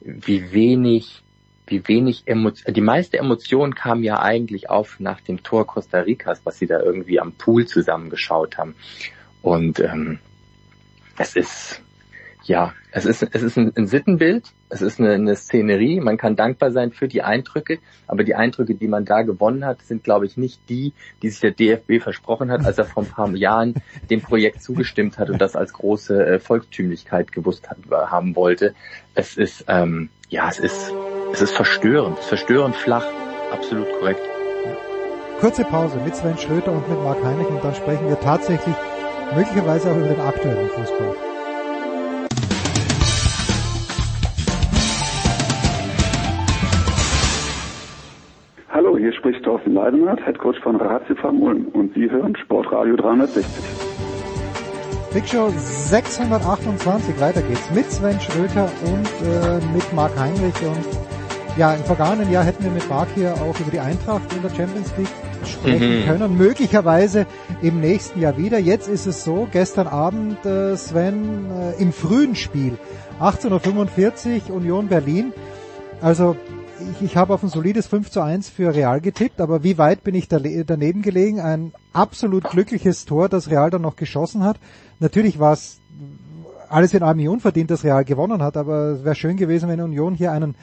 wie 0.00 0.52
wenig, 0.52 1.22
wie 1.70 1.86
wenig 1.86 2.22
Emotion, 2.26 2.74
die 2.74 2.80
meiste 2.80 3.18
Emotion 3.18 3.74
kam 3.74 4.02
ja 4.02 4.20
eigentlich 4.20 4.68
auf 4.68 5.00
nach 5.00 5.20
dem 5.20 5.42
Tor 5.42 5.66
Costa 5.66 6.00
Ricas, 6.00 6.40
was 6.44 6.58
sie 6.58 6.66
da 6.66 6.80
irgendwie 6.80 7.20
am 7.20 7.32
Pool 7.32 7.66
zusammengeschaut 7.66 8.58
haben. 8.58 8.74
Und 9.42 9.80
ähm, 9.80 10.18
es 11.16 11.36
ist, 11.36 11.82
ja, 12.44 12.74
es 12.92 13.06
ist, 13.06 13.22
es 13.22 13.42
ist 13.42 13.56
ein, 13.56 13.72
ein 13.76 13.86
Sittenbild, 13.86 14.52
es 14.68 14.82
ist 14.82 14.98
eine, 14.98 15.12
eine 15.12 15.36
Szenerie, 15.36 16.00
man 16.00 16.16
kann 16.16 16.36
dankbar 16.36 16.70
sein 16.72 16.92
für 16.92 17.08
die 17.08 17.22
Eindrücke, 17.22 17.78
aber 18.06 18.24
die 18.24 18.34
Eindrücke, 18.34 18.74
die 18.74 18.88
man 18.88 19.04
da 19.04 19.22
gewonnen 19.22 19.64
hat, 19.64 19.82
sind, 19.82 20.04
glaube 20.04 20.26
ich, 20.26 20.36
nicht 20.36 20.60
die, 20.68 20.92
die 21.22 21.28
sich 21.30 21.40
der 21.40 21.52
DFB 21.52 22.02
versprochen 22.02 22.50
hat, 22.50 22.64
als 22.64 22.78
er 22.78 22.84
vor 22.84 23.02
ein 23.02 23.08
paar 23.08 23.30
Jahren 23.30 23.74
dem 24.10 24.20
Projekt 24.20 24.62
zugestimmt 24.62 25.18
hat 25.18 25.30
und 25.30 25.40
das 25.40 25.56
als 25.56 25.72
große 25.72 26.26
äh, 26.26 26.38
Volkstümlichkeit 26.38 27.32
gewusst 27.32 27.68
hat, 27.70 27.78
haben 27.90 28.34
wollte. 28.36 28.74
Es 29.14 29.36
ist, 29.36 29.64
ähm, 29.68 30.10
ja, 30.28 30.48
es 30.48 30.58
ist, 30.58 30.92
es 31.32 31.40
ist 31.42 31.52
verstörend, 31.52 32.18
es 32.18 32.24
ist 32.24 32.28
verstörend 32.28 32.74
flach, 32.76 33.06
absolut 33.52 33.86
korrekt. 33.98 34.20
Kurze 35.40 35.64
Pause 35.64 35.98
mit 36.04 36.14
Sven 36.14 36.36
Schröter 36.36 36.72
und 36.72 36.88
mit 36.88 37.02
Marc 37.02 37.22
Heinrich 37.24 37.48
und 37.48 37.64
dann 37.64 37.74
sprechen 37.74 38.08
wir 38.08 38.20
tatsächlich 38.20 38.74
möglicherweise 39.34 39.90
auch 39.90 39.96
über 39.96 40.08
den 40.08 40.20
aktuellen 40.20 40.68
Fußball. 40.68 41.14
Hallo, 48.70 48.96
hier 48.98 49.12
spricht 49.12 49.44
Thorsten 49.44 49.74
Leidenhardt, 49.74 50.24
Headcoach 50.24 50.60
von 50.62 50.76
Ratiofarm 50.76 51.40
Ulm 51.42 51.68
und 51.72 51.94
Sie 51.94 52.10
hören 52.10 52.36
Sportradio 52.36 52.96
360. 52.96 53.44
Big 55.12 55.26
Show 55.26 55.50
628, 55.56 57.20
weiter 57.20 57.42
geht's 57.42 57.68
mit 57.72 57.90
Sven 57.90 58.20
Schröter 58.20 58.70
und 58.84 59.08
äh, 59.26 59.60
mit 59.74 59.92
Marc 59.92 60.16
Heinrich 60.16 60.54
und 60.62 61.09
ja, 61.56 61.74
im 61.74 61.84
vergangenen 61.84 62.30
Jahr 62.30 62.44
hätten 62.44 62.64
wir 62.64 62.70
mit 62.70 62.88
Marc 62.88 63.08
hier 63.14 63.34
auch 63.34 63.58
über 63.60 63.70
die 63.70 63.80
Eintracht 63.80 64.22
in 64.34 64.42
der 64.42 64.50
Champions 64.50 64.90
League 64.96 65.08
sprechen 65.44 66.00
Mhm. 66.00 66.04
können, 66.06 66.38
möglicherweise 66.38 67.26
im 67.62 67.80
nächsten 67.80 68.20
Jahr 68.20 68.36
wieder. 68.36 68.58
Jetzt 68.58 68.88
ist 68.88 69.06
es 69.06 69.24
so, 69.24 69.48
gestern 69.50 69.86
Abend, 69.86 70.44
äh, 70.46 70.76
Sven, 70.76 71.46
äh, 71.50 71.82
im 71.82 71.92
frühen 71.92 72.34
Spiel, 72.36 72.78
18.45 73.20 74.50
Uhr, 74.50 74.56
Union 74.56 74.88
Berlin. 74.88 75.32
Also 76.00 76.36
ich, 76.98 77.02
ich 77.02 77.16
habe 77.16 77.34
auf 77.34 77.42
ein 77.42 77.48
solides 77.48 77.86
5 77.86 78.10
zu 78.10 78.20
1 78.22 78.48
für 78.48 78.74
Real 78.74 79.00
getippt, 79.00 79.40
aber 79.40 79.62
wie 79.62 79.76
weit 79.76 80.02
bin 80.04 80.14
ich 80.14 80.28
da, 80.28 80.38
daneben 80.38 81.02
gelegen? 81.02 81.40
Ein 81.40 81.72
absolut 81.92 82.44
glückliches 82.44 83.04
Tor, 83.04 83.28
das 83.28 83.50
Real 83.50 83.70
dann 83.70 83.82
noch 83.82 83.96
geschossen 83.96 84.44
hat. 84.44 84.58
Natürlich 84.98 85.38
war 85.38 85.52
es 85.52 85.80
alles 86.68 86.94
in 86.94 87.02
allem 87.02 87.26
unverdient, 87.28 87.70
dass 87.70 87.84
Real 87.84 88.04
gewonnen 88.04 88.42
hat, 88.42 88.56
aber 88.56 88.92
es 88.92 89.04
wäre 89.04 89.14
schön 89.16 89.36
gewesen, 89.36 89.68
wenn 89.68 89.80
Union 89.80 90.14
hier 90.14 90.32
einen 90.32 90.54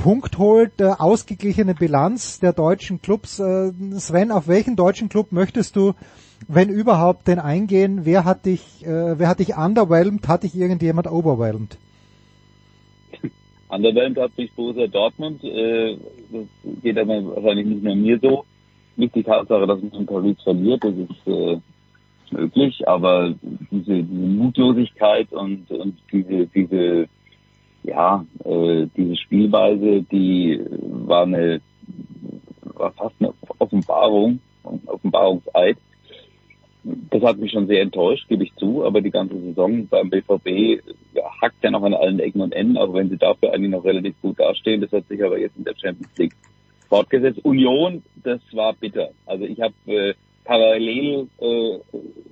Punkt 0.00 0.38
holt, 0.38 0.80
äh, 0.80 0.84
ausgeglichene 0.98 1.74
Bilanz 1.74 2.40
der 2.40 2.54
deutschen 2.54 3.02
Clubs. 3.02 3.38
Äh, 3.38 3.70
Sven, 3.98 4.32
auf 4.32 4.48
welchen 4.48 4.74
deutschen 4.74 5.10
Club 5.10 5.30
möchtest 5.30 5.76
du, 5.76 5.92
wenn 6.48 6.70
überhaupt, 6.70 7.28
denn 7.28 7.38
eingehen? 7.38 8.00
Wer 8.04 8.24
hat 8.24 8.46
dich, 8.46 8.84
äh, 8.84 9.18
wer 9.18 9.28
hat 9.28 9.40
dich 9.40 9.56
underwhelmed? 9.56 10.26
Hat 10.26 10.42
dich 10.42 10.56
irgendjemand 10.56 11.06
overwhelmed? 11.06 11.76
Underwhelmed 13.68 14.18
hat 14.18 14.32
sich 14.36 14.50
Borussia 14.52 14.86
Dortmund. 14.86 15.44
Äh, 15.44 15.98
das 16.32 16.46
geht 16.82 16.96
aber 16.96 17.36
wahrscheinlich 17.36 17.66
nicht 17.66 17.82
nur 17.82 17.94
mir 17.94 18.18
so. 18.20 18.44
Nicht 18.96 19.14
die 19.14 19.22
Tatsache, 19.22 19.66
dass 19.66 19.82
man 19.82 19.92
in 19.92 20.06
Paris 20.06 20.36
verliert, 20.42 20.82
das 20.82 20.94
ist 20.94 21.26
äh, 21.26 21.58
möglich, 22.30 22.88
aber 22.88 23.34
diese, 23.70 24.02
diese 24.02 24.12
Mutlosigkeit 24.12 25.30
und, 25.32 25.70
und 25.70 25.98
diese, 26.10 26.46
diese, 26.46 27.08
ja, 27.82 28.24
äh, 28.44 28.86
diese 28.96 29.16
Spielweise, 29.16 30.02
die 30.02 30.60
war 30.70 31.22
eine, 31.22 31.60
war 32.62 32.92
fast 32.92 33.14
eine 33.20 33.32
Offenbarung, 33.58 34.40
ein 34.64 34.80
Offenbarungseid. 34.86 35.76
Das 36.82 37.22
hat 37.22 37.38
mich 37.38 37.52
schon 37.52 37.66
sehr 37.66 37.82
enttäuscht, 37.82 38.26
gebe 38.28 38.44
ich 38.44 38.54
zu, 38.56 38.84
aber 38.84 39.02
die 39.02 39.10
ganze 39.10 39.38
Saison 39.38 39.86
beim 39.86 40.08
BVB 40.08 40.82
ja, 41.12 41.24
hackt 41.42 41.62
ja 41.62 41.70
noch 41.70 41.82
an 41.82 41.94
allen 41.94 42.20
Ecken 42.20 42.40
und 42.40 42.54
Enden, 42.54 42.78
auch 42.78 42.94
wenn 42.94 43.10
sie 43.10 43.18
dafür 43.18 43.52
eigentlich 43.52 43.70
noch 43.70 43.84
relativ 43.84 44.14
gut 44.22 44.40
dastehen. 44.40 44.80
Das 44.80 44.92
hat 44.92 45.06
sich 45.08 45.22
aber 45.22 45.38
jetzt 45.38 45.56
in 45.58 45.64
der 45.64 45.74
Champions 45.76 46.16
League 46.16 46.34
fortgesetzt. 46.88 47.44
Union, 47.44 48.02
das 48.22 48.40
war 48.52 48.72
bitter. 48.74 49.10
Also 49.26 49.44
ich 49.44 49.60
habe 49.60 49.74
äh, 49.86 50.14
parallel 50.44 51.28
äh, 51.38 51.78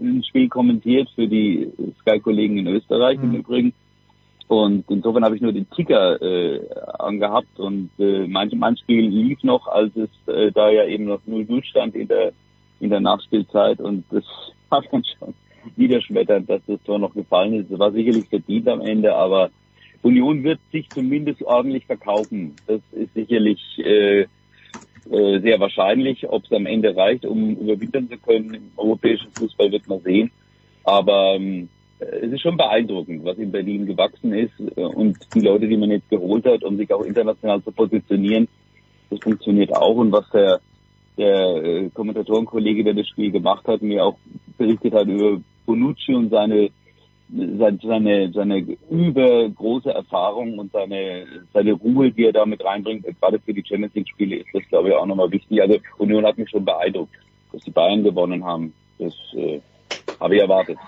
ein 0.01 0.25
Spiel 0.25 0.49
kommentiert 0.49 1.09
für 1.15 1.29
die 1.29 1.71
Sky-Kollegen 2.01 2.59
in 2.59 2.69
Österreich 2.69 3.19
im 3.23 3.35
Übrigen. 3.35 3.75
Und 4.49 4.85
insofern 4.89 5.25
habe 5.25 5.37
ich 5.37 5.43
nur 5.43 5.53
den 5.53 5.69
Ticker 5.71 6.21
äh, 6.23 6.61
angehabt 6.99 7.61
und 7.61 7.91
äh, 7.99 8.27
mein, 8.27 8.51
mein 8.57 8.79
Spiel 8.79 9.07
lief 9.07 9.43
noch, 9.43 9.69
als 9.69 9.95
es 9.95 10.09
äh, 10.33 10.51
da 10.53 10.71
ja 10.71 10.87
eben 10.87 11.05
noch 11.05 11.21
0-0 11.29 11.63
stand 11.65 11.95
in 11.95 12.09
der 12.09 12.33
in 12.81 12.91
der 12.91 13.01
Nachspielzeit 13.01 13.81
und 13.81 14.05
das 14.11 14.25
war 14.71 14.83
dann 14.91 15.05
schon 15.05 15.35
niederschmetternd, 15.77 16.49
dass 16.49 16.63
das 16.67 16.83
Tor 16.85 16.99
noch 16.99 17.13
gefallen 17.13 17.55
ist. 17.55 17.71
Es 17.71 17.79
war 17.79 17.93
sicherlich 17.93 18.29
verdient 18.29 18.69
am 18.69 18.81
Ende, 18.81 19.15
aber 19.15 19.51
Union 20.03 20.45
wird 20.45 20.61
sich 20.73 20.89
zumindest 20.95 21.43
ordentlich 21.43 21.85
verkaufen. 21.87 22.55
Das 22.67 22.81
ist 22.93 23.13
sicherlich 23.15 23.61
äh, 23.79 24.21
äh, 25.11 25.41
sehr 25.41 25.59
wahrscheinlich. 25.61 26.29
Ob 26.29 26.45
es 26.45 26.53
am 26.53 26.67
Ende 26.67 26.97
reicht, 26.97 27.27
um 27.27 27.57
überwintern 27.57 28.09
zu 28.09 28.17
können 28.19 28.55
im 28.55 28.71
europäischen 28.77 29.31
Fußball, 29.33 29.73
wird 29.73 29.89
man 29.89 30.01
sehen. 30.01 30.31
Aber 30.85 31.35
ähm, 31.35 31.69
es 32.01 32.33
ist 32.33 32.43
schon 32.43 32.57
beeindruckend, 32.57 33.25
was 33.25 33.39
in 33.39 33.51
Berlin 33.51 33.87
gewachsen 33.87 34.33
ist 34.33 34.53
äh, 34.77 34.81
und 34.83 35.17
die 35.35 35.41
Leute, 35.41 35.67
die 35.67 35.77
man 35.77 35.91
jetzt 35.91 36.09
geholt 36.09 36.45
hat, 36.47 36.65
um 36.65 36.77
sich 36.77 36.93
auch 36.93 37.05
international 37.05 37.63
zu 37.63 37.73
positionieren, 37.73 38.49
das 39.11 39.21
funktioniert 39.21 39.75
auch. 39.75 39.97
Und 39.97 40.13
was 40.13 40.29
der 40.31 40.61
der 41.17 41.57
äh, 41.57 41.91
Kommentatorenkollege, 41.91 42.85
der 42.85 42.95
das 42.95 43.09
Spiel 43.09 43.33
gemacht 43.33 43.67
hat, 43.67 43.83
mir 43.83 44.05
auch 44.05 44.17
berichtet 44.57 44.95
hat 44.95 45.09
über 45.09 45.41
Bonucci 45.67 46.15
und 46.15 46.31
seine 46.31 46.71
seine, 47.31 48.33
seine, 48.33 48.79
übergroße 48.89 49.91
Erfahrung 49.91 50.59
und 50.59 50.73
seine, 50.73 51.27
seine 51.53 51.73
Ruhe, 51.73 52.11
die 52.11 52.25
er 52.25 52.33
da 52.33 52.47
mit 52.47 52.65
reinbringt, 52.65 53.05
gerade 53.21 53.39
für 53.39 53.53
die 53.53 53.63
Champions 53.67 53.95
League 53.95 54.09
Spiele 54.09 54.37
ist 54.37 54.49
das, 54.55 54.63
glaube 54.71 54.89
ich, 54.89 54.95
auch 54.95 55.05
nochmal 55.05 55.31
wichtig. 55.31 55.61
Also 55.61 55.77
Union 55.99 56.25
hat 56.25 56.39
mich 56.39 56.49
schon 56.49 56.65
beeindruckt, 56.65 57.15
dass 57.53 57.63
die 57.65 57.71
Bayern 57.71 58.03
gewonnen 58.03 58.43
haben. 58.43 58.73
Das 58.99 59.13
äh, 59.35 59.61
habe 60.19 60.37
ich 60.37 60.41
erwartet. 60.41 60.79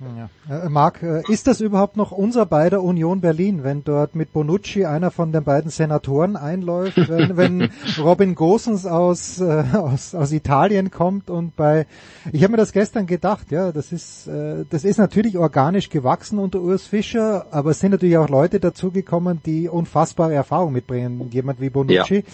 Ja. 0.00 0.28
Äh, 0.64 0.68
Marc, 0.68 1.02
äh, 1.02 1.22
ist 1.28 1.46
das 1.46 1.60
überhaupt 1.60 1.96
noch 1.96 2.12
unser 2.12 2.44
beider 2.44 2.82
Union 2.82 3.20
Berlin, 3.20 3.64
wenn 3.64 3.82
dort 3.82 4.14
mit 4.14 4.32
Bonucci 4.32 4.84
einer 4.84 5.10
von 5.10 5.32
den 5.32 5.42
beiden 5.44 5.70
Senatoren 5.70 6.36
einläuft, 6.36 6.96
wenn, 7.08 7.36
wenn 7.36 7.70
Robin 7.98 8.34
Gosens 8.34 8.84
aus, 8.84 9.40
äh, 9.40 9.64
aus, 9.72 10.14
aus 10.14 10.32
Italien 10.32 10.90
kommt 10.90 11.30
und 11.30 11.56
bei, 11.56 11.86
ich 12.32 12.42
habe 12.42 12.52
mir 12.52 12.56
das 12.58 12.72
gestern 12.72 13.06
gedacht, 13.06 13.50
ja, 13.50 13.72
das 13.72 13.92
ist, 13.92 14.26
äh, 14.26 14.64
das 14.68 14.84
ist 14.84 14.98
natürlich 14.98 15.38
organisch 15.38 15.88
gewachsen 15.88 16.38
unter 16.38 16.60
Urs 16.60 16.86
Fischer, 16.86 17.46
aber 17.50 17.70
es 17.70 17.80
sind 17.80 17.92
natürlich 17.92 18.18
auch 18.18 18.28
Leute 18.28 18.60
dazugekommen, 18.60 19.40
die 19.46 19.68
unfassbare 19.68 20.34
Erfahrung 20.34 20.72
mitbringen, 20.72 21.30
jemand 21.32 21.60
wie 21.60 21.70
Bonucci. 21.70 22.24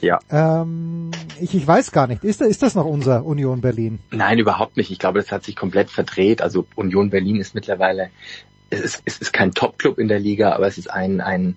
Ja. 0.00 0.18
Ähm, 0.30 1.10
ich, 1.40 1.54
ich 1.54 1.66
weiß 1.66 1.92
gar 1.92 2.06
nicht, 2.06 2.24
ist, 2.24 2.40
ist 2.40 2.62
das 2.62 2.74
noch 2.74 2.86
unser 2.86 3.24
Union 3.24 3.60
Berlin? 3.60 3.98
Nein, 4.10 4.38
überhaupt 4.38 4.76
nicht. 4.76 4.90
Ich 4.90 4.98
glaube, 4.98 5.18
das 5.18 5.30
hat 5.30 5.44
sich 5.44 5.56
komplett 5.56 5.90
verdreht. 5.90 6.40
Also 6.40 6.66
Union 6.74 7.01
Berlin 7.10 7.36
ist 7.36 7.54
mittlerweile 7.54 8.10
es 8.72 8.80
ist, 8.80 9.02
es 9.04 9.18
ist 9.18 9.32
kein 9.32 9.52
Top-Club 9.52 9.98
in 9.98 10.08
der 10.08 10.18
Liga, 10.18 10.52
aber 10.52 10.66
es 10.66 10.78
ist 10.78 10.90
ein, 10.90 11.20
ein, 11.20 11.56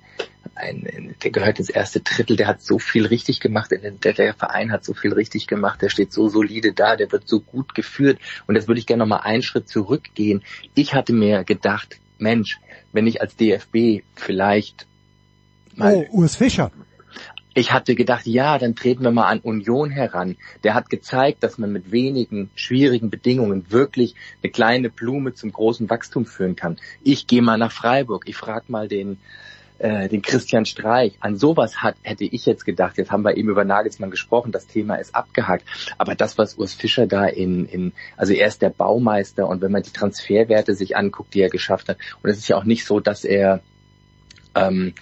ein, 0.55 1.15
der 1.23 1.31
gehört 1.31 1.59
ins 1.59 1.69
erste 1.69 2.01
Drittel, 2.01 2.35
der 2.35 2.47
hat 2.47 2.61
so 2.61 2.77
viel 2.77 3.05
richtig 3.05 3.39
gemacht, 3.39 3.71
der, 3.71 4.13
der 4.13 4.33
Verein 4.33 4.71
hat 4.71 4.83
so 4.83 4.93
viel 4.93 5.13
richtig 5.13 5.47
gemacht, 5.47 5.81
der 5.81 5.89
steht 5.89 6.11
so 6.11 6.27
solide 6.27 6.73
da, 6.73 6.95
der 6.95 7.11
wird 7.11 7.27
so 7.27 7.39
gut 7.39 7.73
geführt. 7.73 8.19
Und 8.47 8.55
jetzt 8.55 8.67
würde 8.67 8.79
ich 8.79 8.85
gerne 8.85 9.03
nochmal 9.03 9.21
einen 9.23 9.43
Schritt 9.43 9.69
zurückgehen. 9.69 10.43
Ich 10.73 10.93
hatte 10.93 11.13
mir 11.13 11.43
gedacht, 11.45 11.99
Mensch, 12.17 12.59
wenn 12.91 13.07
ich 13.07 13.21
als 13.21 13.35
DFB 13.35 14.03
vielleicht 14.15 14.85
mal. 15.75 16.07
Oh, 16.09 16.19
Urs 16.19 16.35
Fischer. 16.35 16.71
Ich 17.57 17.71
hatte 17.71 17.95
gedacht, 17.95 18.27
ja, 18.27 18.57
dann 18.57 18.75
treten 18.75 19.03
wir 19.03 19.11
mal 19.11 19.27
an 19.27 19.39
Union 19.39 19.89
heran. 19.89 20.35
Der 20.65 20.73
hat 20.73 20.89
gezeigt, 20.89 21.41
dass 21.41 21.57
man 21.57 21.71
mit 21.71 21.89
wenigen 21.89 22.49
schwierigen 22.53 23.09
Bedingungen 23.09 23.71
wirklich 23.71 24.13
eine 24.43 24.51
kleine 24.51 24.89
Blume 24.89 25.33
zum 25.33 25.53
großen 25.53 25.89
Wachstum 25.89 26.25
führen 26.25 26.57
kann. 26.57 26.77
Ich 27.01 27.27
gehe 27.27 27.41
mal 27.41 27.57
nach 27.57 27.71
Freiburg. 27.71 28.25
Ich 28.27 28.35
frage 28.35 28.65
mal 28.67 28.89
den, 28.89 29.19
äh, 29.77 30.09
den 30.09 30.21
Christian 30.21 30.65
Streich. 30.65 31.15
An 31.21 31.37
sowas 31.37 31.77
hat, 31.81 31.95
hätte 32.01 32.25
ich 32.25 32.45
jetzt 32.45 32.65
gedacht. 32.65 32.97
Jetzt 32.97 33.11
haben 33.11 33.23
wir 33.23 33.37
eben 33.37 33.47
über 33.47 33.63
Nagelsmann 33.63 34.11
gesprochen. 34.11 34.51
Das 34.51 34.67
Thema 34.67 34.95
ist 34.95 35.15
abgehakt. 35.15 35.63
Aber 35.97 36.13
das, 36.13 36.37
was 36.37 36.55
Urs 36.57 36.73
Fischer 36.73 37.07
da 37.07 37.25
in, 37.25 37.65
in, 37.67 37.93
also 38.17 38.33
er 38.33 38.47
ist 38.47 38.63
der 38.63 38.69
Baumeister 38.69 39.47
und 39.47 39.61
wenn 39.61 39.71
man 39.71 39.83
die 39.83 39.93
Transferwerte 39.93 40.75
sich 40.75 40.97
anguckt, 40.97 41.33
die 41.33 41.39
er 41.39 41.49
geschafft 41.49 41.87
hat, 41.87 41.99
und 42.21 42.29
es 42.29 42.37
ist 42.37 42.49
ja 42.49 42.57
auch 42.57 42.65
nicht 42.65 42.85
so, 42.85 42.99
dass 42.99 43.23
er, 43.23 43.61
ähm, 44.55 44.93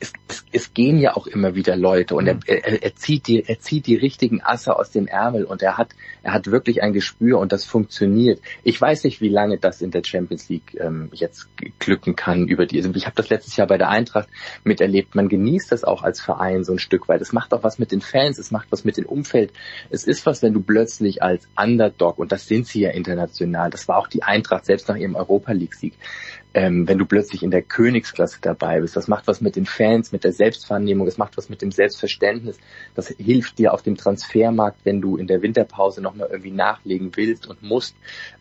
es, 0.00 0.12
es, 0.28 0.44
es 0.52 0.74
gehen 0.74 0.98
ja 0.98 1.16
auch 1.16 1.26
immer 1.26 1.54
wieder 1.54 1.76
Leute 1.76 2.14
und 2.14 2.24
mhm. 2.24 2.40
er, 2.46 2.64
er, 2.64 2.82
er, 2.82 2.94
zieht 2.94 3.26
die, 3.26 3.44
er 3.46 3.58
zieht 3.58 3.86
die 3.86 3.96
richtigen 3.96 4.42
Asse 4.42 4.76
aus 4.76 4.90
dem 4.90 5.06
Ärmel 5.06 5.44
und 5.44 5.62
er 5.62 5.76
hat, 5.76 5.90
er 6.22 6.32
hat 6.32 6.46
wirklich 6.46 6.82
ein 6.82 6.92
Gespür 6.92 7.38
und 7.38 7.52
das 7.52 7.64
funktioniert. 7.64 8.40
Ich 8.62 8.80
weiß 8.80 9.04
nicht, 9.04 9.20
wie 9.20 9.28
lange 9.28 9.58
das 9.58 9.82
in 9.82 9.90
der 9.90 10.04
Champions 10.04 10.48
League 10.48 10.76
ähm, 10.80 11.10
jetzt 11.12 11.48
glücken 11.78 12.16
kann 12.16 12.46
über 12.46 12.66
die. 12.66 12.78
Also 12.78 12.92
ich 12.94 13.06
habe 13.06 13.16
das 13.16 13.28
letztes 13.28 13.56
Jahr 13.56 13.66
bei 13.66 13.78
der 13.78 13.88
Eintracht 13.88 14.28
miterlebt. 14.64 15.14
Man 15.14 15.28
genießt 15.28 15.72
das 15.72 15.84
auch 15.84 16.02
als 16.02 16.20
Verein 16.20 16.64
so 16.64 16.72
ein 16.72 16.78
Stück 16.78 17.08
weit. 17.08 17.20
Es 17.20 17.32
macht 17.32 17.52
auch 17.52 17.62
was 17.62 17.78
mit 17.78 17.90
den 17.90 18.00
Fans, 18.00 18.38
es 18.38 18.50
macht 18.50 18.70
was 18.70 18.84
mit 18.84 18.96
dem 18.96 19.06
Umfeld. 19.06 19.52
Es 19.90 20.04
ist 20.04 20.26
was, 20.26 20.42
wenn 20.42 20.52
du 20.52 20.60
plötzlich 20.60 21.22
als 21.22 21.48
Underdog 21.56 22.18
und 22.18 22.30
das 22.32 22.46
sind 22.46 22.66
sie 22.66 22.80
ja 22.80 22.90
international. 22.90 23.70
Das 23.70 23.88
war 23.88 23.98
auch 23.98 24.08
die 24.08 24.22
Eintracht 24.22 24.66
selbst 24.66 24.88
nach 24.88 24.96
ihrem 24.96 25.16
Europa 25.16 25.52
League 25.52 25.74
Sieg 25.74 25.94
ähm, 26.54 26.88
wenn 26.88 26.98
du 26.98 27.06
plötzlich 27.06 27.42
in 27.42 27.50
der 27.50 27.62
Königsklasse 27.62 28.38
dabei 28.40 28.80
bist. 28.80 28.96
Das 28.96 29.08
macht 29.08 29.26
was 29.26 29.40
mit 29.40 29.56
den 29.56 29.66
Fans, 29.66 30.12
mit 30.12 30.24
der 30.24 30.32
Selbstvernehmung, 30.32 31.06
das 31.06 31.18
macht 31.18 31.36
was 31.36 31.48
mit 31.48 31.62
dem 31.62 31.72
Selbstverständnis. 31.72 32.58
Das 32.94 33.08
hilft 33.08 33.58
dir 33.58 33.74
auf 33.74 33.82
dem 33.82 33.96
Transfermarkt, 33.96 34.80
wenn 34.84 35.00
du 35.00 35.16
in 35.16 35.26
der 35.26 35.42
Winterpause 35.42 36.00
nochmal 36.00 36.28
irgendwie 36.30 36.50
nachlegen 36.50 37.12
willst 37.14 37.46
und 37.46 37.62
musst. 37.62 37.96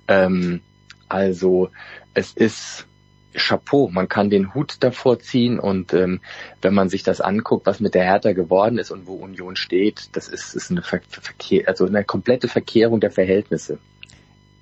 Ähm, 0.08 0.62
also 1.10 1.70
es 2.14 2.34
ist 2.34 2.88
Chapeau, 3.34 3.90
man 3.90 4.08
kann 4.08 4.30
den 4.30 4.54
Hut 4.54 4.78
davor 4.80 5.20
ziehen 5.20 5.60
und 5.60 5.94
ähm, 5.94 6.22
wenn 6.62 6.74
man 6.74 6.90
sich 6.90 7.04
das 7.04 7.22
anguckt, 7.22 7.68
was 7.68 7.80
mit 7.80 7.94
der 7.94 8.04
Hertha 8.04 8.32
geworden 8.32 8.80
ist 8.80 8.90
und 8.90 9.06
wo 9.06 9.14
Union 9.16 9.56
steht, 9.56 10.10
das 10.14 10.28
ist, 10.28 10.56
ist 10.56 10.72
eine, 10.72 10.82
Ver 10.82 11.02
Verkehr, 11.08 11.68
also 11.68 11.86
eine 11.86 12.04
komplette 12.04 12.48
Verkehrung 12.48 13.00
der 13.00 13.12
Verhältnisse 13.12 13.78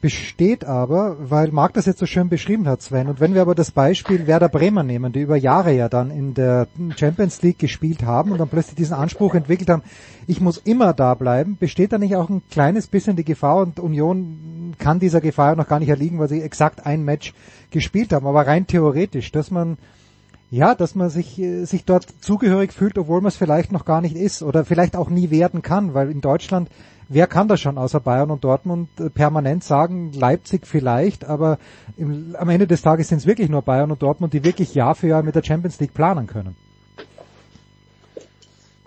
besteht 0.01 0.65
aber, 0.65 1.17
weil 1.19 1.51
Marc 1.51 1.73
das 1.73 1.85
jetzt 1.85 1.99
so 1.99 2.05
schön 2.05 2.29
beschrieben 2.29 2.67
hat, 2.67 2.81
Sven, 2.81 3.07
und 3.07 3.19
wenn 3.19 3.33
wir 3.33 3.41
aber 3.41 3.55
das 3.55 3.71
Beispiel 3.71 4.27
Werder 4.27 4.49
Bremer 4.49 4.83
nehmen, 4.83 5.13
die 5.13 5.21
über 5.21 5.35
Jahre 5.35 5.73
ja 5.73 5.89
dann 5.89 6.11
in 6.11 6.33
der 6.33 6.67
Champions 6.95 7.41
League 7.41 7.59
gespielt 7.59 8.03
haben 8.03 8.31
und 8.31 8.37
dann 8.37 8.49
plötzlich 8.49 8.75
diesen 8.75 8.93
Anspruch 8.93 9.33
entwickelt 9.33 9.69
haben, 9.69 9.83
ich 10.27 10.41
muss 10.41 10.57
immer 10.57 10.93
da 10.93 11.13
bleiben, 11.13 11.57
besteht 11.59 11.91
da 11.93 11.97
nicht 11.97 12.15
auch 12.15 12.29
ein 12.29 12.43
kleines 12.51 12.87
bisschen 12.87 13.15
die 13.15 13.23
Gefahr 13.23 13.57
und 13.57 13.79
Union 13.79 14.75
kann 14.77 14.99
dieser 14.99 15.21
Gefahr 15.21 15.55
noch 15.55 15.67
gar 15.67 15.79
nicht 15.79 15.89
erliegen, 15.89 16.19
weil 16.19 16.29
sie 16.29 16.41
exakt 16.41 16.85
ein 16.85 17.03
Match 17.03 17.33
gespielt 17.71 18.13
haben, 18.13 18.27
aber 18.27 18.45
rein 18.45 18.67
theoretisch, 18.67 19.31
dass 19.31 19.49
man 19.49 19.77
ja, 20.51 20.75
dass 20.75 20.95
man 20.95 21.09
sich, 21.09 21.39
äh, 21.39 21.65
sich 21.65 21.85
dort 21.85 22.07
zugehörig 22.21 22.71
fühlt, 22.71 22.97
obwohl 22.97 23.21
man 23.21 23.29
es 23.29 23.35
vielleicht 23.35 23.71
noch 23.71 23.85
gar 23.85 24.01
nicht 24.01 24.15
ist 24.15 24.43
oder 24.43 24.63
vielleicht 24.63 24.95
auch 24.95 25.09
nie 25.09 25.29
werden 25.31 25.61
kann, 25.61 25.93
weil 25.93 26.11
in 26.11 26.21
Deutschland 26.21 26.69
wer 27.09 27.27
kann 27.27 27.47
das 27.47 27.59
schon 27.59 27.77
außer 27.77 27.99
Bayern 27.99 28.31
und 28.31 28.43
Dortmund 28.43 28.89
äh, 28.99 29.09
permanent 29.09 29.63
sagen, 29.63 30.11
Leipzig 30.13 30.65
vielleicht, 30.65 31.25
aber 31.25 31.57
im, 31.97 32.35
am 32.37 32.49
Ende 32.49 32.67
des 32.67 32.81
Tages 32.81 33.09
sind 33.09 33.19
es 33.19 33.27
wirklich 33.27 33.49
nur 33.49 33.61
Bayern 33.61 33.91
und 33.91 34.01
Dortmund, 34.01 34.33
die 34.33 34.43
wirklich 34.43 34.75
Jahr 34.75 34.95
für 34.95 35.07
Jahr 35.07 35.23
mit 35.23 35.35
der 35.35 35.43
Champions 35.43 35.79
League 35.79 35.93
planen 35.93 36.27
können. 36.27 36.55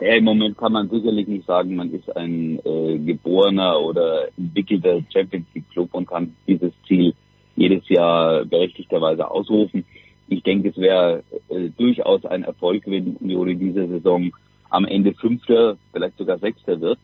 Ja, 0.01 0.15
im 0.15 0.25
Moment 0.25 0.57
kann 0.57 0.73
man 0.73 0.89
sicherlich 0.89 1.27
nicht 1.27 1.47
sagen, 1.47 1.75
man 1.75 1.93
ist 1.93 2.17
ein 2.17 2.61
äh, 2.65 2.99
geborener 2.99 3.81
oder 3.81 4.29
entwickelter 4.37 5.01
Champions 5.13 5.47
League 5.55 5.69
Club 5.71 5.93
und 5.93 6.07
kann 6.07 6.35
dieses 6.47 6.73
Ziel 6.87 7.15
jedes 7.57 7.89
Jahr 7.89 8.45
berechtigterweise 8.45 9.29
ausrufen. 9.29 9.85
Ich 10.29 10.43
denke, 10.45 10.69
es 10.69 10.77
wäre 10.77 11.25
äh, 11.49 11.71
durchaus 11.77 12.25
ein 12.27 12.45
Erfolg, 12.45 12.85
wenn 12.87 13.17
Union 13.17 13.49
in 13.49 13.59
dieser 13.59 13.89
Saison 13.89 14.31
am 14.71 14.85
Ende 14.85 15.15
Fünfter, 15.15 15.77
vielleicht 15.93 16.17
sogar 16.17 16.39
Sechster 16.39 16.81
wird. 16.81 16.99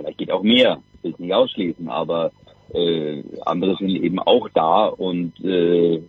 Vielleicht 0.00 0.18
geht 0.18 0.30
auch 0.30 0.42
mehr, 0.42 0.80
will 1.02 1.12
ich 1.12 1.18
nicht 1.18 1.34
ausschließen, 1.34 1.88
aber 1.88 2.32
äh, 2.72 3.22
andere 3.44 3.76
sind 3.76 3.90
eben 3.90 4.18
auch 4.18 4.48
da 4.48 4.86
und 4.86 5.38
äh, 5.44 6.00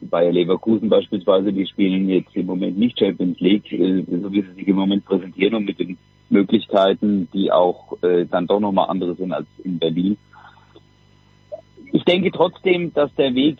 Bayer 0.00 0.32
Leverkusen 0.32 0.88
beispielsweise, 0.88 1.52
die 1.52 1.66
spielen 1.66 2.08
jetzt 2.08 2.34
im 2.34 2.46
Moment 2.46 2.78
nicht 2.78 2.98
Champions 2.98 3.38
League, 3.40 3.70
äh, 3.72 4.02
so 4.02 4.32
wie 4.32 4.42
sie 4.42 4.52
sich 4.54 4.68
im 4.68 4.76
Moment 4.76 5.04
präsentieren 5.04 5.56
und 5.56 5.66
mit 5.66 5.78
den 5.78 5.98
Möglichkeiten, 6.30 7.28
die 7.34 7.52
auch 7.52 8.02
äh, 8.02 8.24
dann 8.24 8.46
doch 8.46 8.60
nochmal 8.60 8.88
andere 8.88 9.14
sind 9.14 9.32
als 9.32 9.46
in 9.62 9.78
Berlin. 9.78 10.16
Ich 11.92 12.04
denke 12.04 12.30
trotzdem, 12.30 12.94
dass 12.94 13.14
der 13.14 13.34
Weg 13.34 13.58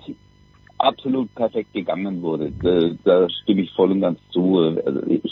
absolut 0.78 1.34
perfekt 1.34 1.72
gegangen 1.72 2.22
wurde. 2.22 2.52
Da, 2.62 2.90
da 3.04 3.28
stimme 3.30 3.62
ich 3.62 3.72
voll 3.72 3.92
und 3.92 4.00
ganz 4.00 4.20
zu. 4.30 4.58
Also 4.58 5.02
ich 5.06 5.22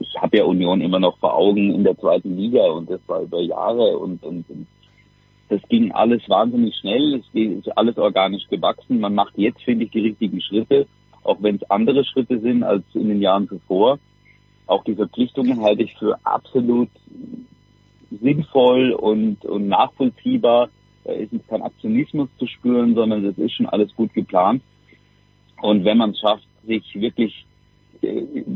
ich 0.00 0.20
habe 0.20 0.36
ja 0.36 0.44
Union 0.44 0.80
immer 0.80 1.00
noch 1.00 1.18
vor 1.18 1.34
Augen 1.34 1.74
in 1.74 1.84
der 1.84 1.98
zweiten 1.98 2.36
Liga 2.36 2.64
und 2.70 2.90
das 2.90 3.00
war 3.06 3.22
über 3.22 3.40
Jahre 3.40 3.98
und, 3.98 4.22
und, 4.22 4.48
und 4.48 4.66
das 5.48 5.60
ging 5.68 5.92
alles 5.92 6.22
wahnsinnig 6.28 6.74
schnell, 6.76 7.14
es 7.14 7.26
ist 7.34 7.76
alles 7.76 7.98
organisch 7.98 8.48
gewachsen. 8.48 9.00
Man 9.00 9.14
macht 9.14 9.36
jetzt, 9.36 9.62
finde 9.62 9.84
ich, 9.84 9.90
die 9.90 10.00
richtigen 10.00 10.40
Schritte, 10.40 10.86
auch 11.24 11.36
wenn 11.40 11.56
es 11.56 11.70
andere 11.70 12.04
Schritte 12.04 12.40
sind 12.40 12.62
als 12.62 12.84
in 12.94 13.08
den 13.08 13.20
Jahren 13.20 13.48
zuvor. 13.48 13.98
Auch 14.66 14.84
die 14.84 14.94
Verpflichtungen 14.94 15.60
halte 15.60 15.82
ich 15.82 15.94
für 15.98 16.16
absolut 16.24 16.88
sinnvoll 18.10 18.92
und, 18.92 19.44
und 19.44 19.68
nachvollziehbar. 19.68 20.70
Da 21.04 21.12
ist 21.12 21.32
kein 21.48 21.62
Aktionismus 21.62 22.28
zu 22.38 22.46
spüren, 22.46 22.94
sondern 22.94 23.24
das 23.24 23.36
ist 23.36 23.52
schon 23.52 23.68
alles 23.68 23.94
gut 23.94 24.14
geplant. 24.14 24.62
Und 25.62 25.84
wenn 25.84 25.96
man 25.96 26.10
es 26.10 26.18
schafft, 26.18 26.46
sich 26.66 26.84
wirklich 26.94 27.46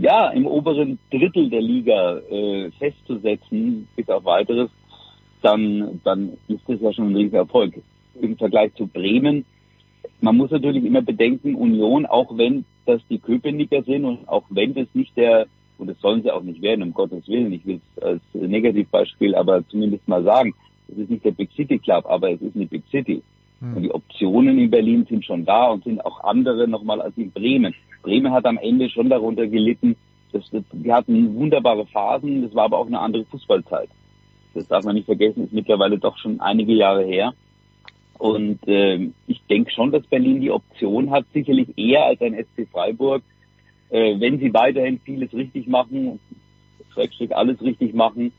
ja, 0.00 0.30
im 0.30 0.46
oberen 0.46 0.98
Drittel 1.10 1.48
der 1.48 1.62
Liga 1.62 2.18
äh, 2.18 2.70
festzusetzen, 2.72 3.86
bis 3.94 4.08
auf 4.08 4.24
weiteres, 4.24 4.68
dann, 5.40 6.00
dann 6.02 6.32
ist 6.48 6.62
das 6.66 6.80
ja 6.80 6.92
schon 6.92 7.10
ein 7.12 7.16
riesiger 7.16 7.38
Erfolg. 7.38 7.74
Im 8.20 8.36
Vergleich 8.36 8.74
zu 8.74 8.88
Bremen, 8.88 9.44
man 10.20 10.36
muss 10.36 10.50
natürlich 10.50 10.84
immer 10.84 11.02
bedenken, 11.02 11.54
Union, 11.54 12.06
auch 12.06 12.36
wenn 12.36 12.64
das 12.86 13.00
die 13.08 13.18
Köpenicker 13.18 13.82
sind 13.84 14.04
und 14.04 14.28
auch 14.28 14.44
wenn 14.50 14.74
das 14.74 14.88
nicht 14.92 15.16
der, 15.16 15.46
und 15.78 15.88
das 15.88 16.00
sollen 16.00 16.22
sie 16.22 16.30
auch 16.32 16.42
nicht 16.42 16.60
werden, 16.60 16.82
um 16.82 16.92
Gottes 16.92 17.28
Willen, 17.28 17.52
ich 17.52 17.64
will 17.64 17.80
es 17.96 18.02
als 18.02 18.22
Negativbeispiel 18.32 19.36
aber 19.36 19.66
zumindest 19.68 20.08
mal 20.08 20.24
sagen, 20.24 20.54
es 20.88 20.98
ist 20.98 21.10
nicht 21.10 21.24
der 21.24 21.32
Big 21.32 21.50
City 21.52 21.78
Club, 21.78 22.04
aber 22.06 22.32
es 22.32 22.40
ist 22.40 22.56
eine 22.56 22.66
Big 22.66 22.82
City. 22.90 23.22
Hm. 23.60 23.76
Und 23.76 23.82
die 23.82 23.92
Optionen 23.92 24.58
in 24.58 24.70
Berlin 24.70 25.06
sind 25.08 25.24
schon 25.24 25.44
da 25.44 25.68
und 25.68 25.84
sind 25.84 26.04
auch 26.04 26.24
andere 26.24 26.68
nochmal 26.68 27.00
als 27.00 27.16
in 27.16 27.30
Bremen. 27.30 27.74
Bremen 28.02 28.32
hat 28.32 28.44
am 28.44 28.58
Ende 28.58 28.88
schon 28.90 29.08
darunter 29.08 29.46
gelitten. 29.46 29.96
Das, 30.32 30.48
das, 30.50 30.62
die 30.72 30.92
hatten 30.92 31.34
wunderbare 31.34 31.86
Phasen, 31.86 32.42
das 32.42 32.54
war 32.54 32.64
aber 32.64 32.78
auch 32.78 32.86
eine 32.86 33.00
andere 33.00 33.24
Fußballzeit. 33.26 33.88
Das 34.54 34.66
darf 34.68 34.84
man 34.84 34.94
nicht 34.94 35.06
vergessen, 35.06 35.44
ist 35.44 35.52
mittlerweile 35.52 35.98
doch 35.98 36.16
schon 36.18 36.40
einige 36.40 36.72
Jahre 36.72 37.04
her. 37.04 37.34
Und 38.18 38.66
äh, 38.66 39.10
ich 39.26 39.42
denke 39.50 39.70
schon, 39.70 39.92
dass 39.92 40.06
Berlin 40.06 40.40
die 40.40 40.50
Option 40.50 41.10
hat, 41.10 41.26
sicherlich 41.34 41.68
eher 41.76 42.06
als 42.06 42.20
ein 42.22 42.34
SC 42.34 42.66
Freiburg, 42.70 43.22
äh, 43.90 44.18
wenn 44.18 44.38
sie 44.38 44.52
weiterhin 44.54 44.98
vieles 45.00 45.32
richtig 45.34 45.66
machen, 45.66 46.18
Schrägstrich 46.92 47.36
alles 47.36 47.60
richtig 47.60 47.94
machen, 47.94 48.32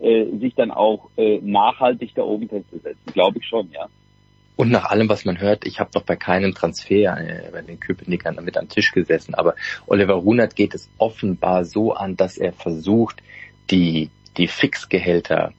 äh, 0.00 0.26
sich 0.38 0.54
dann 0.54 0.70
auch 0.70 1.10
äh, 1.16 1.40
nachhaltig 1.42 2.12
da 2.14 2.22
oben 2.22 2.48
festzusetzen. 2.48 3.12
Glaube 3.12 3.38
ich 3.38 3.46
schon, 3.46 3.70
ja. 3.72 3.88
Und 4.56 4.70
nach 4.70 4.84
allem, 4.84 5.08
was 5.08 5.24
man 5.24 5.40
hört, 5.40 5.66
ich 5.66 5.80
habe 5.80 5.90
noch 5.94 6.02
bei 6.02 6.16
keinem 6.16 6.54
Transfer 6.54 7.18
äh, 7.18 7.50
bei 7.50 7.62
den 7.62 7.80
Köpenickern 7.80 8.38
mit 8.44 8.56
am 8.56 8.68
Tisch 8.68 8.92
gesessen, 8.92 9.34
aber 9.34 9.56
Oliver 9.86 10.14
Runert 10.14 10.54
geht 10.54 10.74
es 10.74 10.88
offenbar 10.98 11.64
so 11.64 11.92
an, 11.92 12.16
dass 12.16 12.38
er 12.38 12.52
versucht, 12.52 13.22
die, 13.70 14.10
die 14.36 14.46
Fixgehälter 14.46 15.52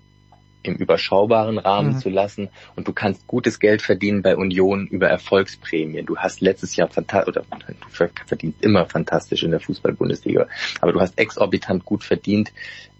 im 0.63 0.75
überschaubaren 0.75 1.57
Rahmen 1.57 1.93
mhm. 1.93 1.99
zu 1.99 2.09
lassen 2.09 2.49
und 2.75 2.87
du 2.87 2.93
kannst 2.93 3.27
gutes 3.27 3.59
Geld 3.59 3.81
verdienen 3.81 4.21
bei 4.21 4.35
Union 4.35 4.87
über 4.87 5.07
Erfolgsprämien. 5.07 6.05
Du 6.05 6.17
hast 6.17 6.41
letztes 6.41 6.75
Jahr 6.75 6.87
fantastisch, 6.87 7.35
oder 7.35 7.43
du 7.43 8.07
verdienst 8.25 8.63
immer 8.63 8.85
fantastisch 8.85 9.43
in 9.43 9.51
der 9.51 9.59
Fußball-Bundesliga, 9.59 10.47
aber 10.81 10.93
du 10.93 11.01
hast 11.01 11.17
exorbitant 11.19 11.85
gut 11.85 12.03
verdient 12.03 12.51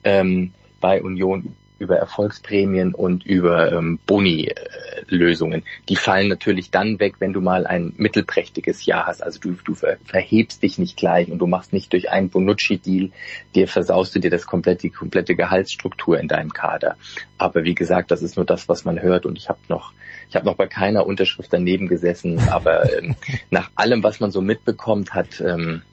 ähm, 0.03 0.53
bei 0.79 1.01
Union 1.01 1.55
über 1.80 1.98
Erfolgsprämien 1.98 2.94
und 2.94 3.26
über 3.26 3.72
ähm, 3.72 4.00
Boni-Lösungen. 4.06 5.64
Die 5.90 5.96
fallen 5.96 6.28
natürlich 6.30 6.72
dann 6.72 7.00
weg, 7.00 7.16
wenn 7.20 7.34
du 7.34 7.42
mal 7.42 7.68
ein 7.68 7.94
mittelprächtiges 7.98 8.86
Jahr 8.86 9.08
hast. 9.08 9.22
Also 9.22 9.40
du, 9.40 9.54
du 9.64 9.76
verhebst 9.76 10.64
dich 10.64 10.78
nicht 10.78 10.98
gleich 10.98 11.30
und 11.32 11.40
du 11.40 11.48
machst 11.48 11.74
nicht 11.74 11.92
durch 11.94 12.10
einen 12.10 12.30
Bonucci-Deal, 12.30 13.12
dir 13.56 13.68
versaust 13.68 14.16
du 14.16 14.20
dir 14.20 14.32
das 14.32 14.46
komplette, 14.46 14.84
die 14.84 14.90
komplette 14.90 15.36
Gehaltsstruktur 15.36 16.20
in 16.20 16.28
deinem 16.28 16.54
Kader. 16.54 16.96
Aber 17.38 17.64
wie 17.64 17.76
gesagt, 17.76 18.12
das 18.12 18.22
ist 18.22 18.36
nur 18.36 18.46
das, 18.46 18.70
was 18.70 18.86
man 18.86 19.02
hört 19.02 19.26
und 19.26 19.38
ich 19.38 19.50
habe 19.50 19.60
noch 19.68 19.94
ich 20.28 20.36
habe 20.36 20.46
noch 20.46 20.56
bei 20.56 20.68
keiner 20.68 21.06
Unterschrift 21.06 21.54
daneben 21.54 21.88
gesessen, 21.88 22.40
aber 22.50 22.92
ähm, 22.98 23.16
nach 23.52 23.70
allem, 23.76 24.04
was 24.04 24.20
man 24.20 24.32
so 24.32 24.42
mitbekommt, 24.42 25.14
hat 25.14 25.40
ähm, 25.40 25.84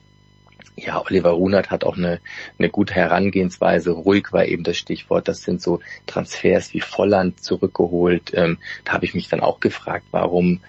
ja, 0.77 1.01
Oliver 1.01 1.31
Runert 1.31 1.71
hat 1.71 1.85
auch 1.85 1.97
eine, 1.97 2.21
eine 2.59 2.71
gute 2.71 2.95
Herangehensweise. 2.95 3.91
Ruhig 3.91 4.33
war 4.33 4.47
eben 4.47 4.65
das 4.65 4.79
Stichwort. 4.79 5.29
Das 5.29 5.43
sind 5.43 5.61
so 5.61 5.81
Transfers 6.07 6.73
wie 6.73 6.81
Volland 6.81 7.43
zurückgeholt. 7.43 8.33
Ähm, 8.35 8.59
da 8.85 8.95
habe 8.95 9.05
ich 9.05 9.15
mich 9.15 9.29
dann 9.29 9.41
auch 9.41 9.61
gefragt, 9.61 10.07
warum, 10.13 10.61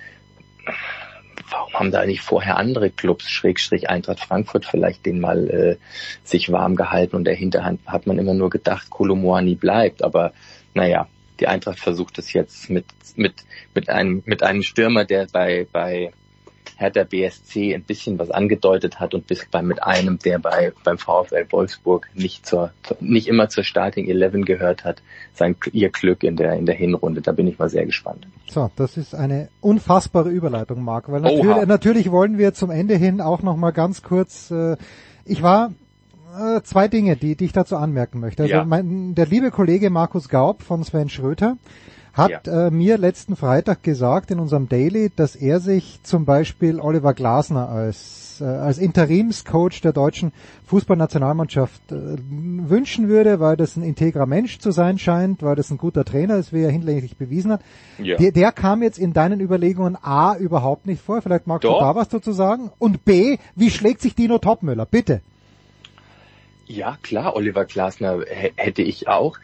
warum 1.50 1.74
haben 1.74 1.92
da 1.92 2.06
nicht 2.06 2.22
vorher 2.22 2.58
andere 2.58 2.90
Clubs, 2.90 3.30
Schrägstrich 3.30 3.90
Eintracht 3.90 4.20
Frankfurt 4.20 4.66
vielleicht 4.66 5.06
den 5.06 5.22
mal 5.22 5.50
äh, 5.50 5.78
sich 6.24 6.52
warm 6.52 6.76
gehalten 6.76 7.16
und 7.16 7.24
der 7.24 7.36
Hinterhand 7.36 7.80
hat 7.88 8.06
man 8.06 8.20
immer 8.20 8.34
nur 8.34 8.50
gedacht, 8.50 8.90
Kolomoani 8.90 9.56
bleibt. 9.56 10.04
Aber 10.04 10.34
naja, 10.74 11.08
die 11.40 11.48
Eintracht 11.48 11.80
versucht 11.80 12.18
es 12.18 12.34
jetzt 12.34 12.70
mit, 12.70 12.86
mit, 13.16 13.36
mit 13.74 13.90
einem, 13.90 14.22
mit 14.26 14.44
einem 14.44 14.64
Stürmer, 14.64 15.06
der 15.06 15.28
bei, 15.32 15.66
bei 15.72 16.12
Hertha 16.78 17.04
BSC 17.04 17.74
ein 17.74 17.84
bisschen 17.84 18.20
was 18.20 18.32
angedeutet 18.32 19.00
hat 19.00 19.14
und 19.14 19.28
bis 19.28 19.46
bei 19.46 19.62
mit 19.62 19.84
einem, 19.84 20.20
der 20.20 20.40
bei 20.40 20.74
beim 20.84 20.98
VfL 20.98 21.46
Wolfsburg 21.52 22.08
nicht 22.14 22.46
zur 22.46 22.72
nicht 23.00 23.28
immer 23.28 23.50
zur 23.50 23.64
Starting 23.64 24.08
11 24.08 24.46
gehört 24.46 24.84
hat, 24.84 25.02
sein 25.34 25.56
ihr 25.72 25.90
Glück 25.90 26.24
in 26.24 26.36
der 26.36 26.54
in 26.54 26.66
der 26.66 26.76
Hinrunde. 26.76 27.22
Da 27.22 27.32
bin 27.32 27.48
ich 27.48 27.60
mal 27.60 27.70
sehr 27.70 27.86
gespannt. 27.86 28.28
So, 28.50 28.70
das 28.76 28.98
ist 28.98 29.16
eine 29.16 29.50
unfassbare 29.62 30.30
Überleitung, 30.30 30.84
Marc, 30.84 31.12
weil 31.12 31.22
natürlich, 31.22 31.66
natürlich 31.66 32.12
wollen 32.12 32.38
wir 32.38 32.54
zum 32.54 32.72
Ende 32.72 32.96
hin 32.96 33.22
auch 33.22 33.42
noch 33.42 33.56
mal 33.56 33.72
ganz 33.72 34.02
kurz. 34.04 34.52
Äh, 34.52 34.78
ich 35.26 35.42
war 35.42 35.72
äh, 36.40 36.62
zwei 36.64 36.88
Dinge, 36.88 37.16
die, 37.16 37.36
die 37.36 37.46
ich 37.46 37.54
dazu 37.54 37.78
anmerken 37.78 38.20
möchte. 38.20 38.44
Also 38.44 38.56
Ja. 38.56 38.66
mein, 38.66 39.16
der 39.16 39.26
liebe 39.28 39.52
Kollege 39.52 39.90
Markus 39.90 40.30
Gaub 40.30 40.64
von 40.64 40.84
Sven 40.84 41.10
Schröter 41.10 41.58
hat 42.14 42.48
äh, 42.48 42.70
mir 42.70 43.00
letzten 43.00 43.36
Freitag 43.36 43.82
gesagt 43.82 44.30
in 44.30 44.40
unserem 44.40 44.70
Daily, 44.70 45.12
dass 45.16 45.36
er 45.36 45.60
sich 45.60 46.00
zum 46.04 46.26
Beispiel 46.26 46.80
Oliver 46.80 47.14
Glasner 47.16 47.70
als, 47.70 48.40
äh, 48.40 48.46
als 48.46 48.78
Interimscoach 48.78 49.82
der 49.82 49.94
deutschen 49.94 50.32
Fußballnationalmannschaft 50.68 51.92
äh, 51.92 52.18
wünschen 52.30 53.10
würde, 53.10 53.40
weil 53.40 53.58
das 53.58 53.76
ein 53.76 53.84
integrer 53.84 54.28
Mensch 54.28 54.60
zu 54.60 54.70
sein 54.70 55.00
scheint, 55.00 55.42
weil 55.42 55.56
das 55.56 55.72
ein 55.72 55.80
guter 55.80 56.06
Trainer 56.06 56.36
ist, 56.36 56.54
wie 56.54 56.62
er 56.62 56.70
hinlänglich 56.70 57.18
bewiesen 57.18 57.52
hat. 57.52 57.62
Ja. 57.98 58.18
Der, 58.18 58.32
der 58.32 58.52
kam 58.52 58.84
jetzt 58.84 59.00
in 59.00 59.14
deinen 59.14 59.40
Überlegungen 59.40 59.98
A 60.00 60.36
überhaupt 60.36 60.86
nicht 60.86 61.02
vor, 61.02 61.22
vielleicht 61.24 61.48
magst 61.48 61.64
Doch. 61.64 61.80
du 61.80 61.86
da 61.86 61.96
was 61.96 62.10
dazu 62.10 62.32
sagen. 62.32 62.70
Und 62.78 63.06
B, 63.06 63.38
wie 63.56 63.72
schlägt 63.72 64.02
sich 64.02 64.14
Dino 64.14 64.38
Topmüller? 64.38 64.86
Bitte. 64.86 65.22
Ja, 66.66 66.98
klar, 67.02 67.36
Oliver 67.36 67.66
Glasner 67.66 68.24
hätte 68.26 68.82
ich 68.82 69.10
auch. 69.10 69.38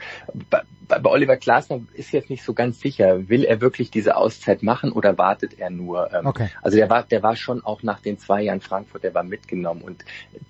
Bei, 0.49 0.61
bei 0.87 1.09
Oliver 1.09 1.35
Glasner 1.35 1.81
ist 1.93 2.11
jetzt 2.13 2.29
nicht 2.29 2.43
so 2.43 2.53
ganz 2.53 2.79
sicher, 2.79 3.27
will 3.27 3.43
er 3.43 3.61
wirklich 3.61 3.91
diese 3.91 4.15
Auszeit 4.15 4.63
machen 4.63 4.91
oder 4.91 5.17
wartet 5.17 5.59
er 5.59 5.69
nur? 5.69 6.11
Ähm, 6.13 6.25
Okay. 6.25 6.49
Also 6.61 6.77
der 6.77 6.89
war, 6.89 7.03
der 7.03 7.21
war 7.21 7.35
schon 7.35 7.63
auch 7.63 7.83
nach 7.83 7.99
den 7.99 8.17
zwei 8.17 8.41
Jahren 8.41 8.61
Frankfurt, 8.61 9.03
der 9.03 9.13
war 9.13 9.23
mitgenommen 9.23 9.81
und 9.81 10.05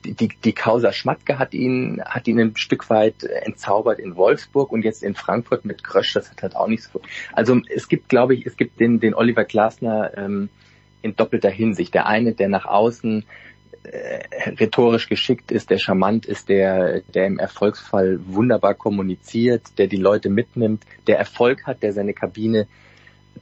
die, 0.05 0.29
die, 0.29 0.53
Causa 0.53 0.93
Schmatke 0.93 1.39
hat 1.39 1.53
ihn, 1.53 2.01
hat 2.05 2.27
ihn 2.27 2.39
ein 2.39 2.55
Stück 2.55 2.89
weit 2.89 3.23
entzaubert 3.23 3.99
in 3.99 4.15
Wolfsburg 4.15 4.71
und 4.71 4.83
jetzt 4.83 5.03
in 5.03 5.15
Frankfurt 5.15 5.65
mit 5.65 5.83
Krösch, 5.83 6.13
das 6.13 6.29
hat 6.29 6.43
halt 6.43 6.55
auch 6.55 6.67
nicht 6.67 6.83
so. 6.83 7.01
Also 7.33 7.59
es 7.73 7.87
gibt, 7.87 8.09
glaube 8.09 8.35
ich, 8.35 8.45
es 8.45 8.57
gibt 8.57 8.79
den, 8.79 8.99
den 8.99 9.13
Oliver 9.13 9.43
Glasner 9.43 10.17
ähm, 10.17 10.49
in 11.01 11.15
doppelter 11.15 11.49
Hinsicht. 11.49 11.93
Der 11.93 12.05
eine, 12.05 12.33
der 12.33 12.49
nach 12.49 12.65
außen 12.65 13.25
rhetorisch 13.85 15.07
geschickt 15.07 15.51
ist, 15.51 15.69
der 15.69 15.77
charmant 15.77 16.25
ist, 16.25 16.49
der, 16.49 17.01
der 17.13 17.27
im 17.27 17.39
Erfolgsfall 17.39 18.19
wunderbar 18.25 18.73
kommuniziert, 18.73 19.77
der 19.77 19.87
die 19.87 19.97
Leute 19.97 20.29
mitnimmt, 20.29 20.83
der 21.07 21.17
Erfolg 21.17 21.65
hat, 21.65 21.81
der 21.81 21.93
seine 21.93 22.13
Kabine 22.13 22.67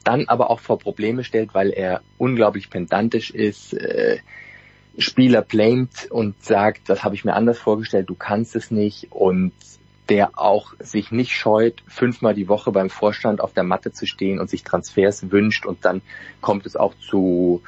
dann 0.04 0.28
aber 0.28 0.50
auch 0.50 0.60
vor 0.60 0.78
Probleme 0.80 1.24
stellt, 1.24 1.54
weil 1.54 1.72
er 1.72 2.02
unglaublich 2.18 2.70
pedantisch 2.70 3.32
ist, 3.32 3.74
äh, 3.74 4.20
Spieler 4.98 5.42
blamet 5.42 6.10
und 6.10 6.44
sagt, 6.44 6.90
das 6.90 7.04
habe 7.04 7.16
ich 7.16 7.24
mir 7.24 7.34
anders 7.34 7.60
vorgestellt, 7.60 8.10
du 8.10 8.16
kannst 8.16 8.56
es 8.56 8.72
nicht 8.72 9.12
und 9.12 9.54
der 10.10 10.40
auch 10.40 10.74
sich 10.80 11.12
nicht 11.12 11.34
scheut, 11.34 11.84
fünfmal 11.88 12.34
die 12.34 12.48
Woche 12.48 12.72
beim 12.72 12.90
Vorstand 12.90 13.42
auf 13.42 13.54
der 13.54 13.64
Matte 13.64 13.92
zu 13.92 14.06
stehen 14.06 14.40
und 14.40 14.50
sich 14.50 14.64
Transfers 14.64 15.32
wünscht 15.32 15.66
und 15.66 15.84
dann 15.84 16.02
kommt 16.42 16.66
es 16.66 16.76
auch 16.76 16.94
zu, 16.96 17.62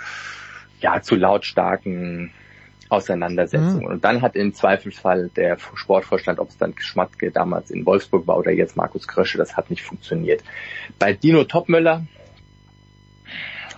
ja, 0.79 1.01
zu 1.01 1.15
lautstarken 1.15 2.31
Auseinandersetzungen. 2.89 3.85
Und 3.85 4.03
dann 4.03 4.21
hat 4.21 4.35
im 4.35 4.53
Zweifelsfall 4.53 5.29
der 5.35 5.57
Sportvorstand, 5.75 6.39
ob 6.39 6.49
es 6.49 6.57
dann 6.57 6.73
Schmatke 6.77 7.31
damals 7.31 7.69
in 7.69 7.85
Wolfsburg 7.85 8.25
war 8.27 8.37
oder 8.37 8.51
jetzt 8.51 8.75
Markus 8.75 9.07
Krösche, 9.07 9.37
das 9.37 9.55
hat 9.55 9.69
nicht 9.69 9.83
funktioniert. 9.83 10.43
Bei 10.97 11.13
Dino 11.13 11.43
Topmöller 11.43 12.05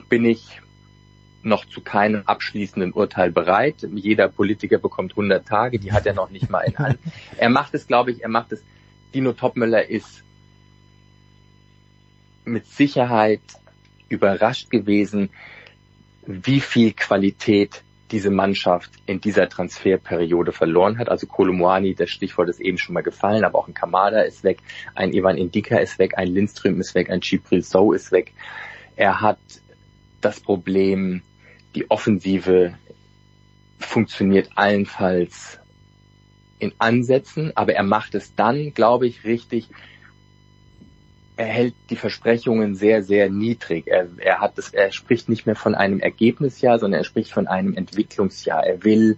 bin 0.07 0.25
ich 0.25 0.61
noch 1.43 1.65
zu 1.65 1.81
keinem 1.81 2.23
abschließenden 2.25 2.93
Urteil 2.93 3.31
bereit. 3.31 3.87
Jeder 3.93 4.29
Politiker 4.29 4.77
bekommt 4.77 5.13
100 5.13 5.45
Tage, 5.45 5.79
die 5.79 5.91
hat 5.91 6.05
er 6.05 6.13
noch 6.13 6.29
nicht 6.29 6.49
mal 6.49 6.61
in 6.61 6.77
Hand. 6.77 6.99
Er 7.37 7.49
macht 7.49 7.73
es, 7.73 7.87
glaube 7.87 8.11
ich, 8.11 8.21
er 8.21 8.29
macht 8.29 8.51
es. 8.51 8.63
Dino 9.13 9.33
Topmöller 9.33 9.89
ist 9.89 10.23
mit 12.45 12.65
Sicherheit 12.67 13.41
überrascht 14.09 14.69
gewesen, 14.69 15.29
wie 16.25 16.59
viel 16.59 16.93
Qualität 16.93 17.83
diese 18.11 18.29
Mannschaft 18.29 18.91
in 19.05 19.21
dieser 19.21 19.47
Transferperiode 19.47 20.51
verloren 20.51 20.97
hat. 20.97 21.09
Also 21.09 21.27
Kolomoani, 21.27 21.95
das 21.95 22.09
Stichwort 22.09 22.49
ist 22.49 22.59
eben 22.59 22.77
schon 22.77 22.93
mal 22.93 23.01
gefallen, 23.01 23.43
aber 23.43 23.59
auch 23.59 23.67
ein 23.67 23.73
Kamada 23.73 24.21
ist 24.21 24.43
weg, 24.43 24.59
ein 24.95 25.13
Ivan 25.13 25.37
Indika 25.37 25.77
ist 25.77 25.97
weg, 25.97 26.17
ein 26.17 26.27
Lindström 26.27 26.79
ist 26.79 26.93
weg, 26.93 27.09
ein 27.09 27.21
Chipril 27.21 27.63
So 27.63 27.93
ist 27.93 28.11
weg. 28.11 28.33
Er 28.95 29.21
hat 29.21 29.39
das 30.19 30.39
Problem, 30.39 31.21
die 31.75 31.89
Offensive 31.89 32.75
funktioniert 33.79 34.49
allenfalls 34.55 35.59
in 36.59 36.73
Ansätzen, 36.77 37.51
aber 37.55 37.73
er 37.73 37.83
macht 37.83 38.13
es 38.13 38.35
dann, 38.35 38.73
glaube 38.73 39.07
ich, 39.07 39.23
richtig. 39.23 39.69
Er 41.37 41.45
hält 41.45 41.75
die 41.89 41.95
Versprechungen 41.95 42.75
sehr, 42.75 43.03
sehr 43.03 43.29
niedrig. 43.29 43.87
Er, 43.87 44.07
er 44.17 44.39
hat 44.39 44.57
es, 44.57 44.73
er 44.73 44.91
spricht 44.91 45.29
nicht 45.29 45.45
mehr 45.45 45.55
von 45.55 45.75
einem 45.75 45.99
Ergebnisjahr, 45.99 46.77
sondern 46.77 47.01
er 47.01 47.05
spricht 47.05 47.31
von 47.31 47.47
einem 47.47 47.73
Entwicklungsjahr. 47.73 48.65
Er 48.65 48.83
will, 48.83 49.17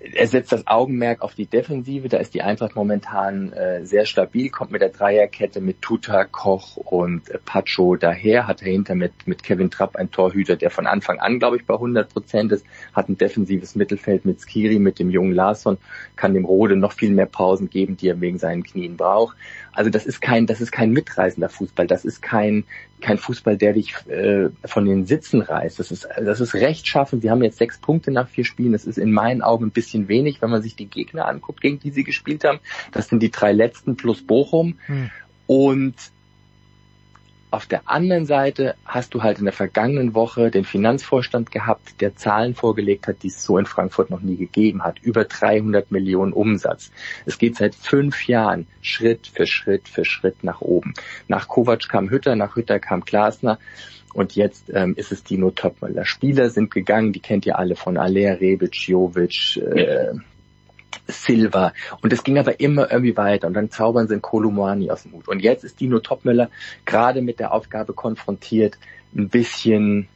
er 0.00 0.26
setzt 0.26 0.52
das 0.52 0.66
Augenmerk 0.66 1.22
auf 1.22 1.34
die 1.34 1.46
Defensive. 1.46 2.08
Da 2.08 2.18
ist 2.18 2.34
die 2.34 2.42
Eintracht 2.42 2.74
momentan 2.74 3.52
äh, 3.52 3.86
sehr 3.86 4.04
stabil, 4.04 4.50
kommt 4.50 4.72
mit 4.72 4.82
der 4.82 4.88
Dreierkette 4.88 5.60
mit 5.60 5.80
Tuta, 5.80 6.24
Koch 6.24 6.76
und 6.76 7.30
äh, 7.30 7.38
Pacho 7.38 7.96
daher, 7.96 8.46
hat 8.46 8.62
dahinter 8.62 8.94
mit, 8.94 9.12
mit 9.26 9.42
Kevin 9.42 9.70
Trapp 9.70 9.96
einen 9.96 10.10
Torhüter, 10.10 10.56
der 10.56 10.70
von 10.70 10.86
Anfang 10.86 11.20
an, 11.20 11.38
glaube 11.38 11.56
ich, 11.56 11.66
bei 11.66 11.74
100 11.74 12.12
Prozent 12.12 12.52
ist, 12.52 12.66
hat 12.92 13.08
ein 13.08 13.16
defensives 13.16 13.76
Mittelfeld 13.76 14.24
mit 14.24 14.40
Skiri, 14.40 14.78
mit 14.78 14.98
dem 14.98 15.10
jungen 15.10 15.32
Larsson, 15.32 15.78
kann 16.16 16.34
dem 16.34 16.44
Rode 16.44 16.76
noch 16.76 16.92
viel 16.92 17.10
mehr 17.10 17.26
Pausen 17.26 17.70
geben, 17.70 17.96
die 17.96 18.08
er 18.08 18.20
wegen 18.20 18.38
seinen 18.38 18.64
Knien 18.64 18.96
braucht. 18.96 19.36
Also 19.72 19.90
das 19.90 20.06
ist 20.06 20.20
kein, 20.20 20.46
das 20.46 20.60
ist 20.60 20.70
kein 20.70 20.90
mitreißender 20.90 21.48
Fußball, 21.48 21.86
das 21.86 22.04
ist 22.04 22.20
kein, 22.20 22.64
kein 23.00 23.18
Fußball, 23.18 23.56
der 23.56 23.72
dich 23.72 23.94
äh, 24.08 24.50
von 24.64 24.84
den 24.84 25.06
Sitzen 25.06 25.40
reißt. 25.40 25.78
Das 25.78 25.90
ist, 25.90 26.08
das 26.16 26.40
ist 26.40 26.54
rechtschaffen. 26.54 27.20
Sie 27.20 27.30
haben 27.30 27.42
jetzt 27.42 27.58
sechs 27.58 27.78
Punkte 27.78 28.10
nach 28.10 28.28
vier 28.28 28.44
Spielen. 28.44 28.72
Das 28.72 28.84
ist 28.84 28.98
in 28.98 29.12
meinen 29.12 29.42
Augen 29.42 29.66
ein 29.66 29.70
bisschen 29.70 30.08
wenig, 30.08 30.42
wenn 30.42 30.50
man 30.50 30.62
sich 30.62 30.76
die 30.76 30.86
Gegner 30.86 31.26
anguckt, 31.26 31.60
gegen 31.60 31.80
die 31.80 31.90
sie 31.90 32.04
gespielt 32.04 32.44
haben. 32.44 32.60
Das 32.92 33.08
sind 33.08 33.22
die 33.22 33.30
drei 33.30 33.52
letzten 33.52 33.96
plus 33.96 34.22
Bochum. 34.22 34.78
Hm. 34.86 35.10
Und 35.46 35.94
auf 37.52 37.66
der 37.66 37.82
anderen 37.88 38.24
Seite 38.24 38.74
hast 38.84 39.12
du 39.14 39.22
halt 39.22 39.38
in 39.38 39.44
der 39.44 39.52
vergangenen 39.52 40.14
Woche 40.14 40.50
den 40.50 40.64
Finanzvorstand 40.64 41.50
gehabt, 41.50 42.00
der 42.00 42.16
Zahlen 42.16 42.54
vorgelegt 42.54 43.06
hat, 43.06 43.22
die 43.22 43.28
es 43.28 43.44
so 43.44 43.58
in 43.58 43.66
Frankfurt 43.66 44.10
noch 44.10 44.22
nie 44.22 44.36
gegeben 44.36 44.82
hat. 44.82 44.98
Über 45.02 45.24
300 45.24 45.90
Millionen 45.90 46.32
Umsatz. 46.32 46.90
Es 47.26 47.36
geht 47.36 47.56
seit 47.56 47.74
fünf 47.74 48.26
Jahren 48.26 48.66
Schritt 48.80 49.26
für 49.26 49.46
Schritt 49.46 49.88
für 49.88 50.04
Schritt 50.04 50.42
nach 50.42 50.62
oben. 50.62 50.94
Nach 51.28 51.46
Kovac 51.46 51.88
kam 51.88 52.08
Hütter, 52.08 52.36
nach 52.36 52.56
Hütter 52.56 52.78
kam 52.78 53.02
Glasner. 53.02 53.58
Und 54.14 54.34
jetzt 54.34 54.70
ähm, 54.74 54.94
ist 54.96 55.12
es 55.12 55.24
Dino 55.24 55.50
Topmöller. 55.50 56.04
Spieler 56.04 56.50
sind 56.50 56.70
gegangen, 56.70 57.12
die 57.12 57.20
kennt 57.20 57.46
ihr 57.46 57.58
alle 57.58 57.76
von 57.76 57.96
Aller, 57.96 58.40
Rebic, 58.40 58.88
Jovic, 58.88 59.56
äh, 59.56 60.12
Silva. 61.06 61.72
Und 62.00 62.12
es 62.12 62.24
ging 62.24 62.38
aber 62.38 62.60
immer 62.60 62.90
irgendwie 62.90 63.16
weiter. 63.16 63.46
Und 63.46 63.54
dann 63.54 63.70
zaubern 63.70 64.08
sie 64.08 64.14
in 64.14 64.22
Kolumani 64.22 64.90
aus 64.90 65.02
dem 65.02 65.12
Hut. 65.12 65.28
Und 65.28 65.40
jetzt 65.40 65.64
ist 65.64 65.80
Dino 65.80 65.98
Topmöller 65.98 66.50
gerade 66.84 67.22
mit 67.22 67.40
der 67.40 67.52
Aufgabe 67.52 67.92
konfrontiert, 67.92 68.78
ein 69.14 69.28
bisschen, 69.28 70.08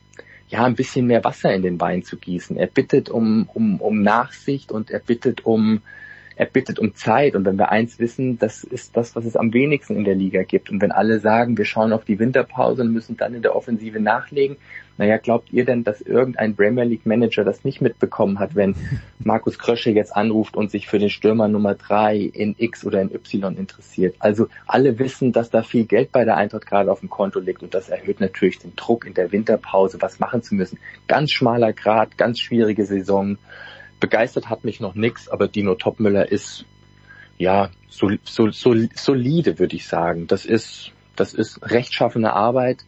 ja, 0.49 0.65
ein 0.65 0.75
bisschen 0.75 1.07
mehr 1.07 1.25
Wasser 1.25 1.53
in 1.53 1.63
den 1.63 1.81
Wein 1.81 2.03
zu 2.03 2.17
gießen. 2.17 2.57
Er 2.57 2.67
bittet 2.67 3.09
um, 3.09 3.49
um, 3.53 3.81
um 3.81 4.03
Nachsicht 4.03 4.73
und 4.73 4.91
er 4.91 5.01
bittet 5.01 5.45
um, 5.45 5.83
er 6.37 6.47
bittet 6.47 6.79
um 6.79 6.95
Zeit. 6.95 7.35
Und 7.35 7.45
wenn 7.45 7.59
wir 7.59 7.71
eins 7.71 7.99
wissen, 7.99 8.39
das 8.39 8.63
ist 8.63 8.97
das, 8.97 9.17
was 9.17 9.25
es 9.25 9.37
am 9.37 9.53
wenigsten 9.53 9.97
in 9.97 10.05
der 10.05 10.15
Liga 10.15 10.43
gibt. 10.43 10.71
Und 10.71 10.81
wenn 10.81 10.93
alle 10.93 11.19
sagen, 11.19 11.59
wir 11.59 11.65
schauen 11.65 11.93
auf 11.93 12.05
die 12.05 12.19
Winterpause 12.19 12.83
und 12.83 12.93
müssen 12.93 13.17
dann 13.17 13.35
in 13.35 13.43
der 13.43 13.57
Offensive 13.57 13.99
nachlegen, 13.99 14.57
naja, 14.99 15.19
glaubt 15.19 15.53
ihr 15.53 15.65
denn, 15.65 15.85
dass 15.85 16.01
irgendein 16.01 16.57
Premier 16.57 16.85
League 16.85 17.05
Manager 17.05 17.45
das 17.45 17.65
nicht 17.65 17.83
mitbekommen 17.83 18.39
hat, 18.39 18.55
wenn 18.55 18.75
Markus 19.19 19.59
Krösche 19.59 19.91
jetzt 19.91 20.15
anruft 20.17 20.57
und 20.57 20.71
sich 20.71 20.89
für 20.89 20.99
den 20.99 21.11
Stürmer 21.11 21.49
Nummer 21.49 21.75
drei 21.75 22.17
in 22.17 22.55
X 22.57 22.85
oder 22.85 23.03
in 23.03 23.15
Y 23.15 23.57
interessiert? 23.57 24.17
Also 24.19 24.49
alle 24.67 24.99
wissen, 24.99 25.33
dass 25.33 25.51
da 25.51 25.63
viel 25.63 25.85
Geld 25.85 26.13
bei 26.13 26.25
der 26.25 26.37
Eintracht 26.37 26.67
gerade 26.67 26.91
auf 26.91 27.01
dem 27.01 27.11
Konto 27.11 27.41
liegt 27.41 27.63
und 27.63 27.75
das 27.75 27.89
erhöht 27.89 28.21
natürlich 28.21 28.59
den 28.59 28.75
Druck 28.75 29.07
in 29.07 29.15
der 29.15 29.33
Winterpause, 29.33 29.99
was 30.01 30.19
machen 30.19 30.43
zu 30.43 30.55
müssen. 30.55 30.79
Ganz 31.09 31.31
schmaler 31.31 31.73
Grad, 31.73 32.17
ganz 32.17 32.41
schwierige 32.41 32.87
Saison. 32.87 33.37
Begeistert 34.01 34.51
hat 34.51 34.65
mich 34.65 34.81
noch 34.81 34.95
nix, 34.95 35.29
aber 35.29 35.49
Dino 35.49 35.75
Topmüller 35.75 36.31
ist 36.31 36.65
ja 37.39 37.71
so, 37.89 38.11
so, 38.25 38.51
so, 38.51 38.75
solide, 38.95 39.59
würde 39.59 39.77
ich 39.77 39.87
sagen. 39.87 40.27
Das 40.27 40.45
ist 40.45 40.93
das 41.17 41.33
ist 41.35 41.61
rechtschaffene 41.63 42.33
Arbeit 42.33 42.85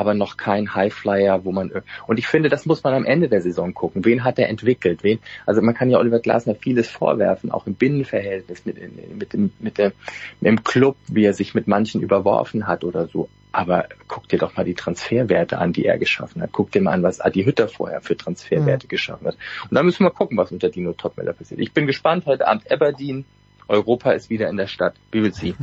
aber 0.00 0.14
noch 0.14 0.38
kein 0.38 0.74
Highflyer, 0.74 1.44
wo 1.44 1.52
man 1.52 1.70
und 2.06 2.18
ich 2.18 2.26
finde, 2.26 2.48
das 2.48 2.64
muss 2.64 2.82
man 2.82 2.94
am 2.94 3.04
Ende 3.04 3.28
der 3.28 3.42
Saison 3.42 3.74
gucken. 3.74 4.02
Wen 4.06 4.24
hat 4.24 4.38
er 4.38 4.48
entwickelt? 4.48 5.04
Wen? 5.04 5.18
Also 5.44 5.60
man 5.60 5.74
kann 5.74 5.90
ja 5.90 5.98
Oliver 5.98 6.20
Glasner 6.20 6.54
vieles 6.54 6.88
vorwerfen, 6.88 7.50
auch 7.50 7.66
im 7.66 7.74
Binnenverhältnis 7.74 8.64
mit, 8.64 8.78
mit 9.14 9.34
dem 9.34 9.52
mit 9.60 9.76
dem 9.76 9.92
im 10.40 10.64
Club, 10.64 10.96
wie 11.08 11.26
er 11.26 11.34
sich 11.34 11.54
mit 11.54 11.68
manchen 11.68 12.00
überworfen 12.00 12.66
hat 12.66 12.82
oder 12.82 13.08
so. 13.08 13.28
Aber 13.52 13.88
guck 14.08 14.26
dir 14.26 14.38
doch 14.38 14.56
mal 14.56 14.64
die 14.64 14.74
Transferwerte 14.74 15.58
an, 15.58 15.74
die 15.74 15.84
er 15.84 15.98
geschaffen 15.98 16.40
hat. 16.40 16.50
Guck 16.50 16.70
dir 16.70 16.80
mal 16.80 16.92
an, 16.92 17.02
was 17.02 17.20
Adi 17.20 17.44
Hütter 17.44 17.68
vorher 17.68 18.00
für 18.00 18.16
Transferwerte 18.16 18.86
mhm. 18.86 18.88
geschaffen 18.88 19.26
hat. 19.26 19.36
Und 19.64 19.74
dann 19.74 19.84
müssen 19.84 20.04
wir 20.04 20.10
gucken, 20.10 20.38
was 20.38 20.50
unter 20.50 20.70
Dino 20.70 20.94
Topmeller 20.94 21.34
passiert. 21.34 21.60
Ich 21.60 21.72
bin 21.72 21.86
gespannt. 21.86 22.24
Heute 22.24 22.46
Abend 22.46 22.70
Aberdeen. 22.72 23.26
Europa 23.68 24.12
ist 24.12 24.30
wieder 24.30 24.48
in 24.48 24.56
der 24.56 24.66
Stadt. 24.66 24.94
Wie 25.12 25.22
will 25.22 25.34
sie? 25.34 25.54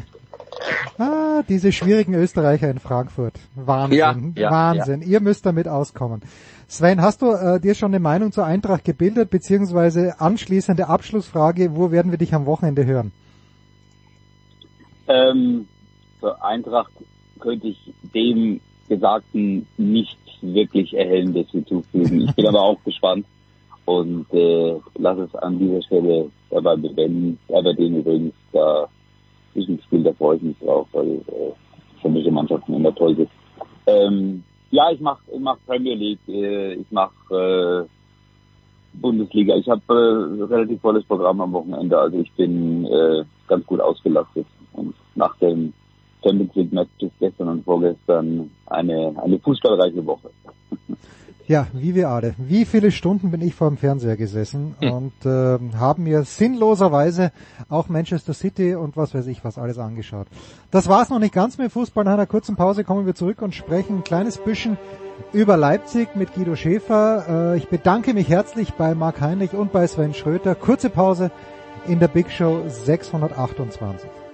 Ah, 0.97 1.43
diese 1.47 1.71
schwierigen 1.71 2.13
Österreicher 2.13 2.69
in 2.69 2.79
Frankfurt. 2.79 3.35
Wahnsinn, 3.55 4.33
ja, 4.35 4.43
ja, 4.43 4.51
Wahnsinn. 4.51 5.01
Ja. 5.01 5.07
Ihr 5.07 5.19
müsst 5.21 5.45
damit 5.45 5.67
auskommen. 5.67 6.21
Sven, 6.67 7.01
hast 7.01 7.21
du 7.21 7.31
äh, 7.31 7.59
dir 7.59 7.75
schon 7.75 7.91
eine 7.91 7.99
Meinung 7.99 8.31
zur 8.31 8.45
Eintracht 8.45 8.83
gebildet, 8.83 9.29
beziehungsweise 9.29 10.19
anschließende 10.19 10.87
Abschlussfrage, 10.89 11.75
wo 11.75 11.91
werden 11.91 12.11
wir 12.11 12.17
dich 12.17 12.33
am 12.33 12.45
Wochenende 12.45 12.85
hören? 12.85 13.11
Ähm, 15.07 15.67
zur 16.19 16.43
Eintracht 16.43 16.91
könnte 17.39 17.67
ich 17.67 17.93
dem 18.13 18.59
Gesagten 18.89 19.67
nichts 19.77 20.17
wirklich 20.41 20.93
Erhellendes 20.93 21.49
hinzufügen. 21.51 22.21
Ich 22.21 22.35
bin 22.35 22.47
aber 22.47 22.61
auch 22.61 22.83
gespannt 22.83 23.25
und 23.85 24.25
äh, 24.33 24.75
lass 24.95 25.17
es 25.17 25.33
an 25.35 25.59
dieser 25.59 25.81
Stelle 25.83 26.29
dabei 26.49 26.75
bewenden. 26.75 27.39
Aber 27.49 27.73
den 27.73 27.99
übrigens 27.99 28.33
da 28.51 28.89
Spiel, 29.63 30.03
da 30.03 30.13
freue 30.13 30.37
ich 30.37 30.43
mich 30.43 30.57
drauf, 30.59 30.87
weil 30.91 31.15
äh, 31.15 32.01
für 32.01 32.09
mich 32.09 32.29
Mannschaften 32.29 32.73
immer 32.73 32.93
toll 32.93 33.15
sind. 33.15 33.29
Ähm, 33.87 34.43
ja, 34.71 34.91
ich 34.91 34.99
mache 34.99 35.21
ich 35.33 35.39
mach 35.39 35.57
Premier 35.65 35.95
League, 35.95 36.19
äh, 36.27 36.73
ich 36.73 36.91
mache 36.91 37.87
äh, 37.87 37.87
Bundesliga. 38.99 39.55
Ich 39.55 39.67
habe 39.69 39.81
äh, 39.89 40.43
relativ 40.43 40.81
volles 40.81 41.03
Programm 41.05 41.41
am 41.41 41.53
Wochenende, 41.53 41.97
also 41.97 42.17
ich 42.17 42.31
bin 42.33 42.85
äh, 42.85 43.23
ganz 43.47 43.65
gut 43.65 43.79
ausgelastet. 43.79 44.45
Und 44.73 44.93
nach 45.15 45.35
dem 45.37 45.73
Champions 46.23 46.55
League 46.55 46.73
Match 46.73 46.89
gestern 47.19 47.49
und 47.49 47.63
vorgestern 47.63 48.51
eine, 48.67 49.13
eine 49.23 49.39
fußballreiche 49.39 50.05
Woche. 50.05 50.29
Ja, 51.47 51.67
wie 51.71 51.95
wir 51.95 52.09
alle. 52.09 52.35
Wie 52.37 52.65
viele 52.65 52.91
Stunden 52.91 53.31
bin 53.31 53.41
ich 53.41 53.55
vor 53.55 53.69
dem 53.69 53.77
Fernseher 53.77 54.17
gesessen 54.17 54.75
hm. 54.81 54.91
und 54.91 55.25
äh, 55.25 55.57
haben 55.77 56.03
mir 56.03 56.23
sinnloserweise 56.23 57.31
auch 57.69 57.87
Manchester 57.87 58.33
City 58.33 58.75
und 58.75 58.97
was 58.97 59.13
weiß 59.13 59.27
ich 59.27 59.45
was 59.45 59.57
alles 59.57 59.77
angeschaut. 59.77 60.27
Das 60.71 60.89
war's 60.89 61.09
noch 61.09 61.19
nicht 61.19 61.33
ganz 61.33 61.57
mit 61.57 61.71
Fußball. 61.71 62.03
Nach 62.03 62.13
einer 62.13 62.25
kurzen 62.25 62.57
Pause 62.57 62.83
kommen 62.83 63.05
wir 63.05 63.15
zurück 63.15 63.41
und 63.41 63.55
sprechen 63.55 63.99
ein 63.99 64.03
kleines 64.03 64.37
bisschen 64.37 64.77
über 65.31 65.55
Leipzig 65.55 66.15
mit 66.17 66.33
Guido 66.33 66.57
Schäfer. 66.57 67.53
Äh, 67.53 67.57
ich 67.57 67.69
bedanke 67.69 68.13
mich 68.13 68.27
herzlich 68.27 68.73
bei 68.73 68.93
Marc 68.93 69.21
Heinrich 69.21 69.53
und 69.53 69.71
bei 69.71 69.87
Sven 69.87 70.13
Schröter. 70.13 70.53
Kurze 70.53 70.89
Pause 70.89 71.31
in 71.87 71.99
der 71.99 72.09
Big 72.09 72.29
Show 72.29 72.63
628. 72.67 74.26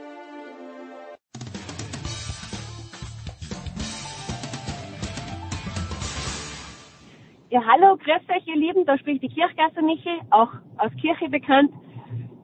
Ja, 7.54 7.62
hallo, 7.68 7.96
grüß 7.98 8.36
euch, 8.36 8.48
ihr 8.48 8.56
Lieben, 8.56 8.84
da 8.88 8.98
spricht 8.98 9.22
die 9.22 9.30
Kirchgasse 9.30 9.84
Michi, 9.84 10.10
auch 10.32 10.50
aus 10.80 10.90
Kirche 11.00 11.30
bekannt. 11.30 11.72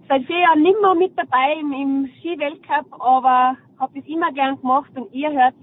Seit 0.07 0.23
vier 0.27 0.37
Jahren 0.37 0.61
nimmer 0.61 0.93
mit 0.93 1.17
dabei 1.17 1.59
im, 1.59 1.73
im 1.73 2.09
Skiweltcup, 2.19 2.93
aber 3.01 3.57
habe 3.79 3.99
das 3.99 4.05
immer 4.05 4.31
gern 4.33 4.61
gemacht 4.61 4.91
und 4.93 5.11
ihr 5.11 5.31
hört 5.31 5.55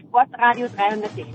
Sportradio 0.00 0.68
360. 0.74 1.26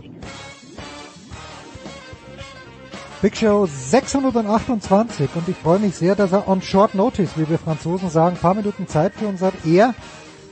Big 3.22 3.38
Show 3.38 3.67
628 3.67 5.36
und 5.36 5.47
ich 5.47 5.57
freue 5.57 5.78
mich 5.78 5.93
sehr, 5.93 6.15
dass 6.15 6.32
er 6.32 6.47
on 6.47 6.63
short 6.63 6.95
notice, 6.95 7.38
wie 7.38 7.47
wir 7.47 7.59
Franzosen 7.59 8.09
sagen, 8.09 8.36
ein 8.36 8.41
paar 8.41 8.55
Minuten 8.55 8.88
Zeit 8.88 9.13
für 9.13 9.28
uns 9.28 9.43
hat. 9.43 9.53
Er, 9.63 9.93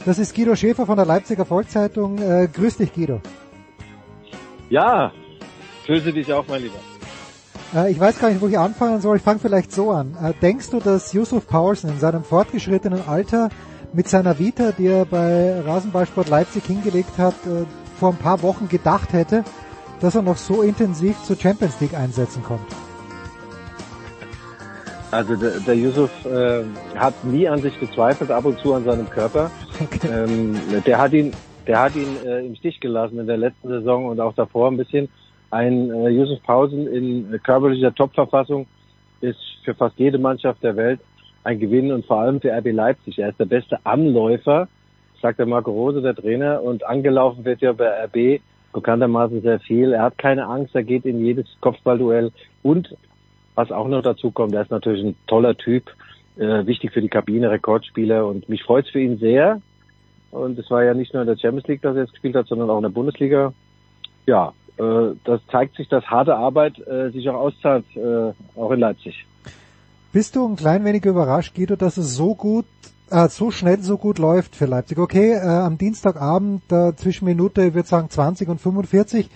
das 0.05 0.19
ist 0.19 0.35
Guido 0.35 0.55
Schäfer 0.55 0.85
von 0.85 0.97
der 0.97 1.07
Leipziger 1.07 1.45
Volkszeitung. 1.45 2.19
Äh, 2.19 2.47
grüß 2.47 2.77
dich, 2.77 2.93
Guido. 2.93 3.21
Ja, 4.69 5.11
grüße 5.87 6.13
dich 6.13 6.31
auch, 6.31 6.45
mein 6.47 6.61
Lieber. 6.61 6.96
Äh, 7.75 7.91
ich 7.91 7.99
weiß 7.99 8.19
gar 8.19 8.29
nicht, 8.29 8.41
wo 8.41 8.47
ich 8.47 8.57
anfangen 8.57 9.01
soll. 9.01 9.17
Ich 9.17 9.23
fange 9.23 9.39
vielleicht 9.39 9.71
so 9.71 9.91
an. 9.91 10.15
Äh, 10.21 10.33
denkst 10.41 10.69
du, 10.69 10.79
dass 10.79 11.13
Yusuf 11.13 11.47
Paulsen 11.47 11.89
in 11.89 11.99
seinem 11.99 12.23
fortgeschrittenen 12.23 13.07
Alter 13.07 13.49
mit 13.93 14.07
seiner 14.07 14.37
Vita, 14.39 14.71
die 14.71 14.87
er 14.87 15.05
bei 15.05 15.61
Rasenballsport 15.61 16.29
Leipzig 16.29 16.65
hingelegt 16.65 17.17
hat, 17.17 17.35
äh, 17.45 17.65
vor 17.99 18.09
ein 18.09 18.17
paar 18.17 18.41
Wochen 18.41 18.69
gedacht 18.69 19.13
hätte, 19.13 19.43
dass 19.99 20.15
er 20.15 20.21
noch 20.21 20.37
so 20.37 20.61
intensiv 20.61 21.21
zur 21.23 21.37
Champions 21.37 21.79
League 21.81 21.95
einsetzen 21.95 22.43
kommt? 22.43 22.67
Also 25.09 25.35
der, 25.35 25.59
der 25.61 25.75
Yusuf 25.75 26.11
äh, 26.25 26.63
hat 26.95 27.23
nie 27.23 27.47
an 27.47 27.61
sich 27.61 27.79
gezweifelt, 27.79 28.29
ab 28.29 28.45
und 28.45 28.59
zu 28.59 28.73
an 28.73 28.83
seinem 28.83 29.09
Körper. 29.09 29.49
Okay. 29.81 30.09
Ähm, 30.11 30.55
der 30.85 30.97
hat 30.97 31.13
ihn, 31.13 31.31
der 31.65 31.79
hat 31.79 31.95
ihn 31.95 32.17
äh, 32.25 32.45
im 32.45 32.55
Stich 32.55 32.79
gelassen 32.79 33.19
in 33.19 33.27
der 33.27 33.37
letzten 33.37 33.69
Saison 33.69 34.07
und 34.07 34.19
auch 34.19 34.33
davor 34.33 34.69
ein 34.69 34.77
bisschen. 34.77 35.07
Ein 35.49 35.89
äh, 35.91 36.09
Josef 36.09 36.41
Pausen 36.43 36.87
in 36.87 37.39
körperlicher 37.43 37.93
Topverfassung 37.93 38.67
ist 39.21 39.39
für 39.63 39.73
fast 39.73 39.97
jede 39.97 40.17
Mannschaft 40.17 40.63
der 40.63 40.75
Welt 40.75 40.99
ein 41.43 41.59
Gewinn 41.59 41.91
und 41.91 42.05
vor 42.05 42.19
allem 42.19 42.41
für 42.41 42.51
RB 42.51 42.73
Leipzig. 42.73 43.19
Er 43.19 43.29
ist 43.29 43.39
der 43.39 43.45
beste 43.45 43.79
Anläufer, 43.85 44.67
sagt 45.21 45.39
der 45.39 45.45
Marco 45.45 45.71
Rose, 45.71 46.01
der 46.01 46.15
Trainer, 46.15 46.61
und 46.61 46.85
angelaufen 46.85 47.45
wird 47.45 47.61
ja 47.61 47.71
bei 47.71 48.05
RB 48.05 48.41
bekanntermaßen 48.73 49.41
sehr 49.41 49.59
viel. 49.61 49.93
Er 49.93 50.03
hat 50.03 50.17
keine 50.17 50.45
Angst, 50.45 50.75
er 50.75 50.83
geht 50.83 51.05
in 51.05 51.23
jedes 51.23 51.47
Kopfballduell 51.61 52.31
und 52.63 52.95
was 53.55 53.71
auch 53.71 53.87
noch 53.87 54.03
dazu 54.03 54.29
kommt, 54.29 54.53
er 54.53 54.61
ist 54.61 54.71
natürlich 54.71 55.03
ein 55.03 55.15
toller 55.25 55.57
Typ, 55.57 55.89
äh, 56.35 56.65
wichtig 56.67 56.91
für 56.91 57.01
die 57.01 57.09
Kabine, 57.09 57.49
Rekordspieler 57.49 58.27
und 58.27 58.47
mich 58.49 58.63
freut 58.63 58.85
es 58.85 58.91
für 58.91 58.99
ihn 58.99 59.17
sehr. 59.17 59.61
Und 60.29 60.59
es 60.59 60.69
war 60.69 60.83
ja 60.83 60.93
nicht 60.93 61.13
nur 61.13 61.23
in 61.23 61.27
der 61.27 61.37
Champions 61.37 61.67
League, 61.67 61.81
dass 61.81 61.95
er 61.95 62.03
jetzt 62.03 62.11
gespielt 62.11 62.35
hat, 62.35 62.47
sondern 62.47 62.69
auch 62.69 62.77
in 62.77 62.83
der 62.83 62.89
Bundesliga. 62.89 63.53
Ja, 64.27 64.53
äh, 64.66 64.66
das 64.77 65.41
zeigt 65.51 65.75
sich, 65.75 65.89
dass 65.89 66.05
harte 66.05 66.35
Arbeit 66.35 66.79
äh, 66.87 67.09
sich 67.09 67.27
auch 67.29 67.35
auszahlt, 67.35 67.85
äh, 67.95 68.33
auch 68.59 68.71
in 68.71 68.79
Leipzig. 68.79 69.25
Bist 70.13 70.35
du 70.35 70.47
ein 70.47 70.55
klein 70.55 70.85
wenig 70.85 71.05
überrascht, 71.05 71.55
Guido, 71.55 71.75
dass 71.75 71.97
es 71.97 72.15
so 72.15 72.33
gut, 72.33 72.65
äh, 73.11 73.27
so 73.27 73.51
schnell 73.51 73.81
so 73.81 73.97
gut 73.97 74.19
läuft 74.19 74.55
für 74.55 74.65
Leipzig? 74.65 74.97
Okay, 74.97 75.33
äh, 75.33 75.39
am 75.41 75.77
Dienstagabend 75.77 76.71
äh, 76.71 76.95
zwischen 76.95 77.25
Minute, 77.25 77.63
ich 77.63 77.73
würde 77.73 77.87
sagen 77.87 78.09
20 78.09 78.47
und 78.49 78.61
45 78.61 79.29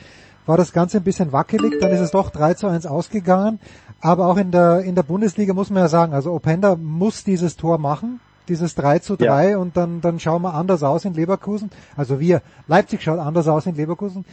war 0.45 0.57
das 0.57 0.73
Ganze 0.73 0.97
ein 0.97 1.03
bisschen 1.03 1.31
wackelig, 1.31 1.79
dann 1.79 1.91
ist 1.91 1.99
es 1.99 2.11
doch 2.11 2.29
3 2.29 2.55
zu 2.55 2.67
1 2.67 2.85
ausgegangen. 2.85 3.59
Aber 3.99 4.27
auch 4.27 4.37
in 4.37 4.51
der, 4.51 4.79
in 4.79 4.95
der 4.95 5.03
Bundesliga 5.03 5.53
muss 5.53 5.69
man 5.69 5.83
ja 5.83 5.87
sagen, 5.87 6.13
also 6.13 6.31
Openda 6.31 6.75
muss 6.75 7.23
dieses 7.23 7.57
Tor 7.57 7.77
machen, 7.77 8.19
dieses 8.47 8.75
3 8.75 8.99
zu 8.99 9.15
3 9.15 9.51
ja. 9.51 9.57
und 9.57 9.77
dann, 9.77 10.01
dann 10.01 10.19
schauen 10.19 10.41
wir 10.41 10.53
anders 10.53 10.83
aus 10.83 11.05
in 11.05 11.13
Leverkusen. 11.13 11.69
Also 11.95 12.19
wir, 12.19 12.41
Leipzig 12.67 13.01
schaut 13.01 13.19
anders 13.19 13.47
aus 13.47 13.65
in 13.65 13.75
Leverkusen. 13.75 14.25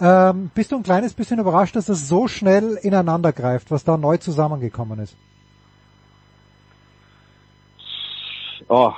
Ähm, 0.00 0.50
bist 0.54 0.72
du 0.72 0.76
ein 0.76 0.82
kleines 0.82 1.14
bisschen 1.14 1.38
überrascht, 1.38 1.76
dass 1.76 1.86
das 1.86 2.08
so 2.08 2.28
schnell 2.28 2.78
ineinander 2.82 3.32
greift, 3.32 3.70
was 3.70 3.84
da 3.84 3.96
neu 3.96 4.16
zusammengekommen 4.18 4.98
ist? 4.98 5.16
Oh, 8.68 8.92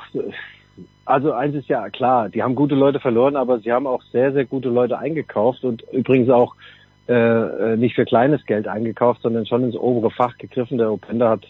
also 1.05 1.33
eins 1.33 1.55
ist 1.55 1.69
ja 1.69 1.89
klar, 1.91 2.29
die 2.29 2.43
haben 2.43 2.55
gute 2.55 2.75
Leute 2.75 3.01
verloren, 3.01 3.37
aber 3.37 3.61
sie 3.61 3.73
haben 3.73 3.87
auch 3.87 4.03
sehr, 4.13 4.33
sehr 4.33 4.45
gute 4.45 4.69
Leute 4.69 4.99
eingekauft 4.99 5.65
und 5.65 5.83
übrigens 5.93 6.31
auch 6.31 6.55
äh, 7.09 7.77
nicht 7.77 7.95
für 7.95 8.05
kleines 8.05 8.45
Geld 8.47 8.67
eingekauft, 8.67 9.23
sondern 9.23 9.47
schon 9.47 9.65
ins 9.65 9.77
obere 9.77 10.11
Fach 10.11 10.37
gegriffen. 10.39 10.79
Der 10.79 10.93
Openda 10.93 11.31
hat 11.31 11.47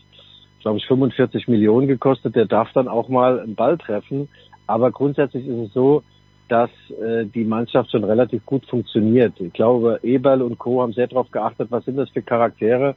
glaube 0.66 0.78
ich, 0.78 0.86
45 0.86 1.46
Millionen 1.46 1.86
gekostet. 1.86 2.34
Der 2.34 2.44
darf 2.44 2.72
dann 2.72 2.88
auch 2.88 3.08
mal 3.08 3.38
einen 3.38 3.54
Ball 3.54 3.78
treffen. 3.78 4.28
Aber 4.66 4.90
grundsätzlich 4.90 5.46
ist 5.46 5.68
es 5.68 5.72
so, 5.72 6.02
dass 6.48 6.70
äh, 7.00 7.24
die 7.24 7.44
Mannschaft 7.44 7.92
schon 7.92 8.02
relativ 8.02 8.44
gut 8.44 8.66
funktioniert. 8.66 9.40
Ich 9.40 9.52
glaube, 9.52 10.00
Eberl 10.02 10.42
und 10.42 10.58
Co. 10.58 10.82
haben 10.82 10.92
sehr 10.92 11.06
darauf 11.06 11.30
geachtet, 11.30 11.68
was 11.70 11.84
sind 11.84 11.96
das 11.96 12.10
für 12.10 12.20
Charaktere, 12.20 12.96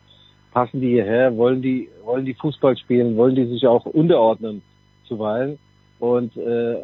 passen 0.51 0.81
die 0.81 0.93
hierher, 0.93 1.37
wollen 1.37 1.61
die, 1.61 1.89
wollen 2.03 2.25
die 2.25 2.33
Fußball 2.33 2.75
spielen, 2.75 3.15
wollen 3.17 3.35
die 3.35 3.45
sich 3.45 3.67
auch 3.67 3.85
unterordnen 3.85 4.63
zuweilen. 5.07 5.59
Und 5.99 6.35
äh, 6.37 6.77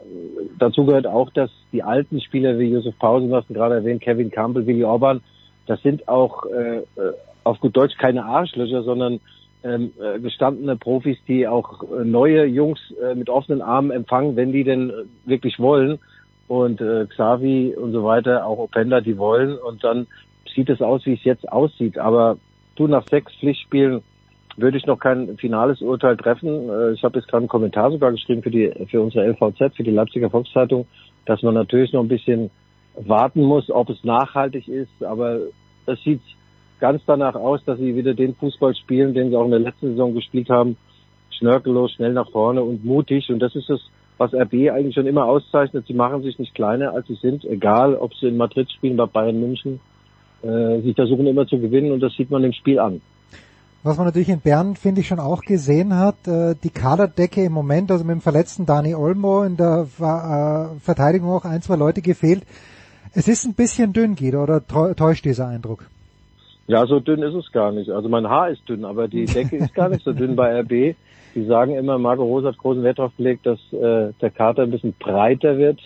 dazu 0.60 0.86
gehört 0.86 1.08
auch, 1.08 1.32
dass 1.32 1.50
die 1.72 1.82
alten 1.82 2.22
Spieler 2.22 2.60
wie 2.60 2.72
Josef 2.72 2.94
Pausen, 3.00 3.30
du 3.32 3.36
hast 3.38 3.50
ihn 3.50 3.56
gerade 3.56 3.74
erwähnt, 3.74 4.04
Kevin 4.04 4.30
Campbell, 4.30 4.68
Willi 4.68 4.84
Orban, 4.84 5.22
das 5.66 5.82
sind 5.82 6.08
auch 6.08 6.46
äh, 6.46 6.84
auf 7.44 7.60
gut 7.60 7.76
Deutsch 7.76 7.98
keine 7.98 8.24
Arschlöcher, 8.24 8.84
sondern 8.84 9.20
ähm, 9.66 9.92
äh, 10.00 10.20
gestandene 10.20 10.76
Profis, 10.76 11.18
die 11.28 11.48
auch 11.48 11.84
äh, 11.84 12.06
neue 12.06 12.46
Jungs 12.46 12.80
äh, 13.02 13.16
mit 13.16 13.30
offenen 13.30 13.62
Armen 13.62 13.92
empfangen, 13.92 14.36
wenn 14.36 14.52
die 14.52 14.64
denn 14.64 14.94
wirklich 15.26 15.60
wollen. 15.60 16.00
Und 16.48 16.80
äh, 16.80 17.08
Xavi 17.08 17.74
und 17.76 17.92
so 17.92 18.04
weiter, 18.04 18.46
auch 18.46 18.60
Openda, 18.60 19.02
die 19.02 19.18
wollen. 19.18 19.58
Und 19.58 19.84
dann 19.84 20.06
sieht 20.54 20.70
es 20.70 20.82
aus, 20.82 21.06
wie 21.06 21.14
es 21.14 21.24
jetzt 21.24 21.52
aussieht. 21.52 21.98
Aber 21.98 22.38
du 22.76 22.88
nach 22.88 23.08
sechs 23.10 23.34
Pflichtspielen 23.40 24.04
würde 24.58 24.78
ich 24.78 24.86
noch 24.86 25.00
kein 25.00 25.36
finales 25.38 25.82
Urteil 25.82 26.16
treffen. 26.16 26.70
Äh, 26.70 26.92
ich 26.92 27.04
habe 27.04 27.18
jetzt 27.18 27.28
gerade 27.28 27.42
einen 27.42 27.50
Kommentar 27.50 27.92
sogar 27.92 28.12
geschrieben 28.12 28.44
für 28.44 28.52
die 28.52 28.72
für 28.92 29.02
unsere 29.02 29.28
LVZ, 29.28 29.76
für 29.76 29.84
die 29.84 29.92
Leipziger 29.92 30.30
Volkszeitung, 30.30 30.86
dass 31.26 31.42
man 31.42 31.56
natürlich 31.56 31.92
noch 31.92 32.02
ein 32.02 32.08
bisschen 32.08 32.52
warten 32.96 33.42
muss, 33.42 33.72
ob 33.72 33.90
es 33.90 34.04
nachhaltig 34.04 34.68
ist. 34.68 35.04
Aber 35.04 35.40
es 35.88 36.02
sieht 36.04 36.22
ganz 36.80 37.02
danach 37.06 37.36
aus, 37.36 37.64
dass 37.66 37.80
sie 37.80 37.96
wieder 37.96 38.14
den 38.14 38.36
Fußball 38.36 38.76
spielen, 38.76 39.14
den 39.14 39.30
sie 39.30 39.36
auch 39.36 39.46
in 39.46 39.52
der 39.52 39.60
letzten 39.60 39.92
Saison 39.92 40.14
gespielt 40.14 40.50
haben. 40.50 40.78
Schnörkellos, 41.32 41.92
schnell 41.94 42.14
nach 42.14 42.30
vorne 42.32 42.64
und 42.64 42.86
mutig. 42.86 43.30
Und 43.30 43.40
das 43.40 43.56
ist 43.56 43.70
es, 43.70 43.82
was 44.18 44.34
RB 44.34 44.72
eigentlich 44.72 44.96
schon 44.96 45.08
immer 45.08 45.26
auszeichnet. 45.26 45.86
Sie 45.88 45.94
machen 45.94 46.24
sich 46.24 46.40
nicht 46.40 46.56
kleiner, 46.56 46.94
als 46.94 47.08
sie 47.08 47.16
sind, 47.16 47.44
egal 47.46 47.96
ob 47.96 48.14
sie 48.16 48.28
in 48.28 48.38
Madrid 48.38 48.72
spielen, 48.72 48.98
bei 48.98 49.06
Bayern 49.06 49.40
München. 49.40 49.80
Äh, 50.42 50.82
sie 50.82 50.94
versuchen 50.94 51.28
immer 51.28 51.48
zu 51.48 51.60
gewinnen 51.60 51.92
und 51.92 52.00
das 52.00 52.14
sieht 52.14 52.32
man 52.32 52.44
im 52.44 52.54
Spiel 52.54 52.80
an. 52.80 53.02
Was 53.84 53.98
man 53.98 54.08
natürlich 54.08 54.30
in 54.30 54.40
Bern, 54.40 54.76
finde 54.76 55.02
ich, 55.02 55.08
schon 55.08 55.20
auch 55.20 55.42
gesehen 55.42 55.96
hat, 55.96 56.28
äh, 56.28 56.56
die 56.64 56.72
Kaderdecke 56.72 57.44
im 57.44 57.54
Moment, 57.54 57.92
also 57.92 58.04
mit 58.04 58.14
dem 58.14 58.22
verletzten 58.22 58.66
Dani 58.66 58.96
Olmo 58.96 59.44
in 59.44 59.58
der 59.58 59.88
äh, 60.00 60.80
Verteidigung 60.80 61.30
auch 61.30 61.46
ein, 61.46 61.62
zwei 61.62 61.76
Leute 61.76 62.02
gefehlt. 62.02 62.44
Es 63.14 63.28
ist 63.28 63.46
ein 63.46 63.54
bisschen 63.54 63.94
dünn, 63.94 64.16
Guido, 64.16 64.42
oder 64.42 64.66
täuscht 64.66 65.26
dieser 65.26 65.48
Eindruck? 65.48 65.86
Ja, 66.68 66.86
so 66.88 67.00
dünn 67.00 67.22
ist 67.22 67.36
es 67.36 67.52
gar 67.52 67.72
nicht. 67.72 67.90
Also 67.90 68.10
mein 68.10 68.28
Haar 68.28 68.50
ist 68.50 68.68
dünn, 68.68 68.86
aber 68.86 69.08
die 69.08 69.26
Decke 69.26 69.58
ist 69.58 69.74
gar 69.74 69.90
nicht 69.90 70.04
so 70.04 70.14
dünn 70.14 70.36
bei 70.36 70.60
RB. 70.62 70.96
Die 71.36 71.46
sagen 71.46 71.76
immer, 71.76 71.98
Marco 71.98 72.24
Rose 72.24 72.48
hat 72.48 72.58
großen 72.58 72.82
Wert 72.82 72.98
darauf 72.98 73.16
gelegt, 73.18 73.46
dass 73.46 73.60
äh, 73.74 74.14
der 74.22 74.32
Kater 74.32 74.64
ein 74.64 74.72
bisschen 74.72 74.96
breiter 74.98 75.58
wird. 75.58 75.80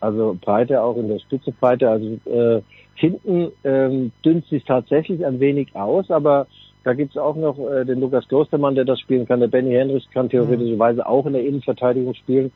Also 0.00 0.36
breiter 0.38 0.84
auch 0.84 0.96
in 0.96 1.08
der 1.08 1.18
Spitze 1.20 1.52
breiter. 1.52 1.92
Also 1.92 2.18
äh, 2.26 2.62
hinten 2.94 3.52
ähm, 3.64 4.12
dünnt 4.24 4.46
sich 4.46 4.64
tatsächlich 4.64 5.24
ein 5.24 5.40
wenig 5.40 5.74
aus, 5.74 6.10
aber 6.10 6.46
da 6.84 6.92
gibt's 6.92 7.16
auch 7.16 7.36
noch 7.36 7.58
äh, 7.58 7.84
den 7.84 8.00
Lukas 8.00 8.28
Klostermann, 8.28 8.74
der 8.74 8.84
das 8.84 9.00
spielen 9.00 9.26
kann. 9.26 9.40
Der 9.40 9.48
Benny 9.48 9.72
Henrichs 9.72 10.10
kann 10.12 10.28
theoretischerweise 10.28 11.06
auch 11.06 11.26
in 11.26 11.32
der 11.32 11.44
Innenverteidigung 11.44 12.14
spielen. 12.14 12.52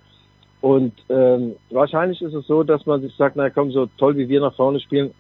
Und 0.61 0.93
ähm, 1.09 1.57
wahrscheinlich 1.71 2.21
ist 2.21 2.35
es 2.35 2.47
so, 2.47 2.63
dass 2.63 2.85
man 2.85 3.01
sich 3.01 3.15
sagt, 3.17 3.37
na 3.37 3.49
komm, 3.49 3.71
so 3.71 3.87
toll 3.99 4.17
wie 4.17 4.29
wir 4.29 4.41
nach 4.41 4.55
vorne 4.55 4.79
spielen, 4.81 5.13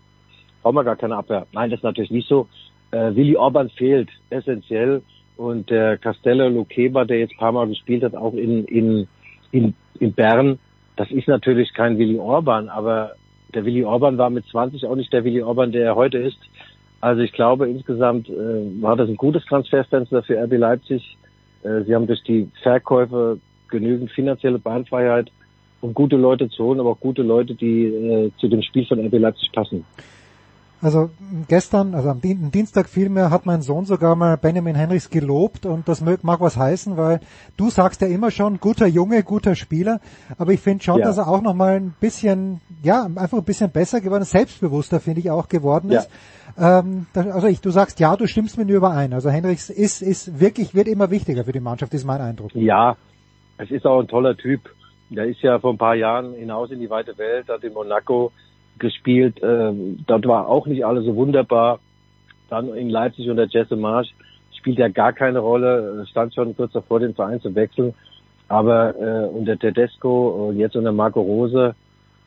brauchen 0.63 0.77
wir 0.77 0.85
gar 0.85 0.97
keine 0.97 1.17
Abwehr. 1.17 1.47
Nein, 1.53 1.71
das 1.71 1.79
ist 1.79 1.85
natürlich 1.85 2.11
nicht 2.11 2.29
so. 2.29 2.49
Äh, 2.91 3.15
Willi 3.15 3.37
Orban 3.37 3.71
fehlt 3.71 4.09
essentiell 4.31 5.03
und 5.37 5.71
der 5.71 5.99
Castello 5.99 6.49
Luqueba, 6.49 7.05
der 7.05 7.21
jetzt 7.21 7.33
ein 7.35 7.39
paar 7.39 7.53
Mal 7.53 7.69
gespielt 7.69 8.03
hat, 8.03 8.15
auch 8.15 8.35
in, 8.35 8.65
in, 8.67 9.09
in, 9.53 9.75
in 9.99 10.13
Bern, 10.13 10.59
das 10.97 11.11
ist 11.11 11.29
natürlich 11.29 11.73
kein 11.73 11.99
Willi 11.99 12.19
Orban, 12.19 12.69
aber 12.69 13.13
der 13.55 13.65
Willi 13.65 13.85
Orban 13.85 14.19
war 14.19 14.31
mit 14.31 14.47
20 14.47 14.85
auch 14.87 14.97
nicht 14.97 15.13
der 15.13 15.25
Willi 15.25 15.43
Orban, 15.43 15.73
der 15.73 15.85
er 15.85 15.97
heute 15.97 16.19
ist. 16.19 16.39
Also 17.01 17.23
ich 17.23 17.33
glaube, 17.33 17.69
insgesamt 17.69 18.29
äh, 18.29 18.83
war 18.83 18.97
das 18.97 19.09
ein 19.09 19.17
gutes 19.17 19.45
Transferfenster 19.47 20.23
für 20.23 20.43
RB 20.43 20.59
Leipzig. 20.59 21.17
Äh, 21.63 21.85
sie 21.85 21.95
haben 21.95 22.07
durch 22.07 22.23
die 22.25 22.51
Verkäufe 22.63 23.39
genügend 23.69 24.11
finanzielle 24.11 24.59
Beinfreiheit, 24.59 25.31
um 25.81 25.95
gute 25.95 26.17
Leute 26.17 26.51
zu 26.51 26.65
holen, 26.65 26.81
aber 26.81 26.91
auch 26.91 27.01
gute 27.01 27.23
Leute, 27.23 27.55
die 27.55 27.85
äh, 27.85 28.31
zu 28.39 28.49
dem 28.49 28.61
Spiel 28.61 28.85
von 28.85 29.01
RB 29.01 29.15
Leipzig 29.15 29.51
passen. 29.53 29.85
Also 30.83 31.11
gestern, 31.47 31.95
also 31.95 32.09
am 32.09 32.21
Dienstag 32.23 32.89
vielmehr, 32.89 33.31
hat 33.31 33.45
mein 33.45 33.61
Sohn 33.61 33.85
sogar 33.85 34.17
mal 34.17 34.39
Benjamin 34.39 34.75
Henrichs 34.75 35.11
gelobt 35.11 35.67
und 35.67 35.87
das 35.89 36.01
mag 36.01 36.41
was 36.41 36.57
heißen, 36.57 36.97
weil 36.97 37.21
du 37.59 37.69
sagst 37.69 38.01
ja 38.01 38.09
immer 38.09 38.31
schon, 38.31 38.61
guter 38.61 38.87
Junge, 38.87 39.23
guter 39.23 39.55
Spieler, 39.55 40.01
aber 40.39 40.53
ich 40.53 40.61
finde 40.61 40.83
schon, 40.83 41.01
ja. 41.01 41.07
dass 41.07 41.19
er 41.19 41.29
auch 41.29 41.43
noch 41.43 41.53
mal 41.53 41.75
ein 41.75 41.95
bisschen, 42.01 42.63
ja, 42.83 43.05
einfach 43.05 43.39
ein 43.39 43.45
bisschen 43.45 43.71
besser 43.71 44.01
geworden 44.01 44.23
ist, 44.23 44.31
selbstbewusster 44.31 45.01
finde 45.01 45.21
ich 45.21 45.31
auch 45.31 45.49
geworden 45.49 45.91
ist. 45.91 46.09
Ja. 46.57 46.81
Ähm, 46.81 47.07
also 47.15 47.47
ich, 47.47 47.61
du 47.61 47.71
sagst 47.71 48.01
ja, 48.01 48.17
du 48.17 48.27
stimmst 48.27 48.57
mit 48.57 48.67
mir 48.67 48.77
überein. 48.77 49.13
Also 49.13 49.29
Henrichs 49.29 49.69
ist, 49.69 50.01
ist 50.01 50.41
wirklich, 50.41 50.75
wird 50.75 50.89
immer 50.89 51.11
wichtiger 51.11 51.45
für 51.45 51.53
die 51.53 51.61
Mannschaft, 51.61 51.93
ist 51.93 52.07
mein 52.07 52.23
Eindruck. 52.23 52.55
Ja, 52.55 52.97
es 53.59 53.71
ist 53.71 53.85
auch 53.85 54.01
ein 54.01 54.09
toller 54.09 54.37
Typ. 54.37 54.63
Der 55.11 55.27
ist 55.27 55.43
ja 55.43 55.59
vor 55.59 55.73
ein 55.73 55.79
paar 55.79 55.97
Jahren 55.97 56.35
hinaus 56.35 56.71
in 56.71 56.81
die 56.81 56.89
weite 56.89 57.19
Welt, 57.19 57.49
hat 57.49 57.65
in 57.65 57.75
Monaco 57.75 58.33
gespielt. 58.81 59.41
Ähm, 59.43 60.05
dort 60.07 60.27
war 60.27 60.49
auch 60.49 60.67
nicht 60.67 60.85
alles 60.85 61.05
so 61.05 61.15
wunderbar. 61.15 61.79
Dann 62.49 62.75
in 62.75 62.91
Leipzig 62.91 63.31
unter 63.31 63.47
Jesse 63.47 63.77
Marsch 63.77 64.09
spielt 64.61 64.79
er 64.79 64.91
gar 64.91 65.13
keine 65.13 65.39
Rolle, 65.39 66.05
stand 66.11 66.35
schon 66.35 66.57
kurz 66.57 66.73
davor, 66.73 67.01
den 67.01 67.15
Verein 67.15 67.41
zu 67.41 67.55
wechseln. 67.55 67.95
Aber 68.49 68.95
äh, 68.97 69.29
unter 69.29 69.57
Tedesco 69.57 70.49
und 70.49 70.59
jetzt 70.59 70.77
unter 70.77 70.93
Marco 70.93 71.21
Rose 71.21 71.75